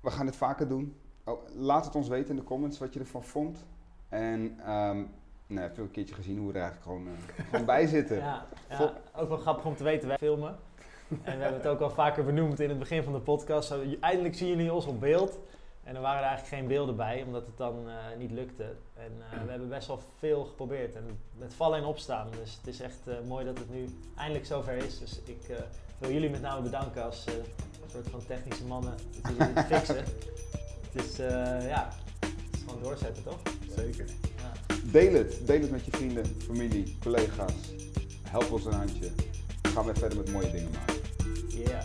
we 0.00 0.10
gaan 0.10 0.26
dit 0.26 0.36
vaker 0.36 0.68
doen. 0.68 0.96
Oh, 1.24 1.48
laat 1.54 1.84
het 1.84 1.94
ons 1.94 2.08
weten 2.08 2.30
in 2.30 2.36
de 2.36 2.42
comments 2.42 2.78
wat 2.78 2.92
je 2.94 3.00
ervan 3.00 3.24
vond. 3.24 3.66
En 4.08 4.40
um, 4.72 5.10
nou, 5.46 5.60
heb 5.60 5.76
je 5.76 5.82
een 5.82 5.90
keertje 5.90 6.14
gezien 6.14 6.38
hoe 6.38 6.52
we 6.52 6.58
er 6.58 6.64
eigenlijk 6.64 6.90
gewoon, 6.90 7.06
uh, 7.06 7.44
gewoon 7.50 7.66
bij 7.66 7.86
zitten. 7.86 8.16
Ja, 8.16 8.46
ja, 8.68 8.92
ook 9.14 9.28
wel 9.28 9.38
grappig 9.38 9.64
om 9.64 9.76
te 9.76 9.84
weten, 9.84 10.08
wij 10.08 10.18
filmen. 10.18 10.56
En 11.08 11.36
we 11.36 11.42
hebben 11.42 11.60
het 11.60 11.66
ook 11.66 11.80
al 11.80 11.90
vaker 11.90 12.24
benoemd 12.24 12.60
in 12.60 12.68
het 12.68 12.78
begin 12.78 13.02
van 13.02 13.12
de 13.12 13.18
podcast. 13.18 13.68
Zo, 13.68 13.82
eindelijk 14.00 14.34
zien 14.34 14.48
jullie 14.48 14.72
ons 14.72 14.86
op 14.86 15.00
beeld. 15.00 15.38
En 15.82 15.94
er 15.94 16.00
waren 16.00 16.22
er 16.22 16.28
eigenlijk 16.28 16.56
geen 16.56 16.68
beelden 16.68 16.96
bij, 16.96 17.22
omdat 17.26 17.46
het 17.46 17.56
dan 17.56 17.88
uh, 17.88 17.94
niet 18.18 18.30
lukte. 18.30 18.64
En 18.94 19.12
uh, 19.18 19.44
we 19.44 19.50
hebben 19.50 19.68
best 19.68 19.86
wel 19.86 20.00
veel 20.18 20.44
geprobeerd. 20.44 20.94
En 20.94 21.18
met 21.38 21.54
vallen 21.54 21.78
en 21.78 21.84
opstaan. 21.84 22.28
Dus 22.40 22.56
het 22.56 22.66
is 22.66 22.80
echt 22.80 23.00
mooi 23.26 23.44
dat 23.44 23.58
het 23.58 23.70
nu 23.70 23.88
eindelijk 24.16 24.46
zover 24.46 24.76
is. 24.76 24.98
Dus 24.98 25.20
ik 25.24 25.42
wil 25.98 26.12
jullie 26.12 26.30
met 26.30 26.40
name 26.40 26.62
bedanken 26.62 27.04
als 27.04 27.24
soort 27.96 28.08
van 28.10 28.26
technische 28.26 28.64
mannen 28.64 28.94
dat 29.22 29.32
jullie 29.38 29.62
fixen. 29.76 30.04
Het 30.92 31.04
is, 31.04 31.16
ja, 31.66 31.92
het 32.20 32.54
is 32.54 32.60
gewoon 32.66 32.82
doorzetten, 32.82 33.22
toch? 33.22 33.38
Zeker. 33.76 34.06
Ja. 34.36 34.76
Deel 34.90 35.14
het. 35.14 35.46
Deel 35.46 35.60
het 35.60 35.70
met 35.70 35.84
je 35.84 35.90
vrienden, 35.90 36.26
familie, 36.44 36.96
collega's. 37.00 37.52
Help 38.28 38.52
ons 38.52 38.64
een 38.64 38.72
handje. 38.72 39.10
Gaan 39.62 39.84
we 39.84 39.94
verder 39.94 40.18
met 40.18 40.32
mooie 40.32 40.50
dingen 40.50 40.70
maken. 40.70 40.94
Yeah. 41.48 41.84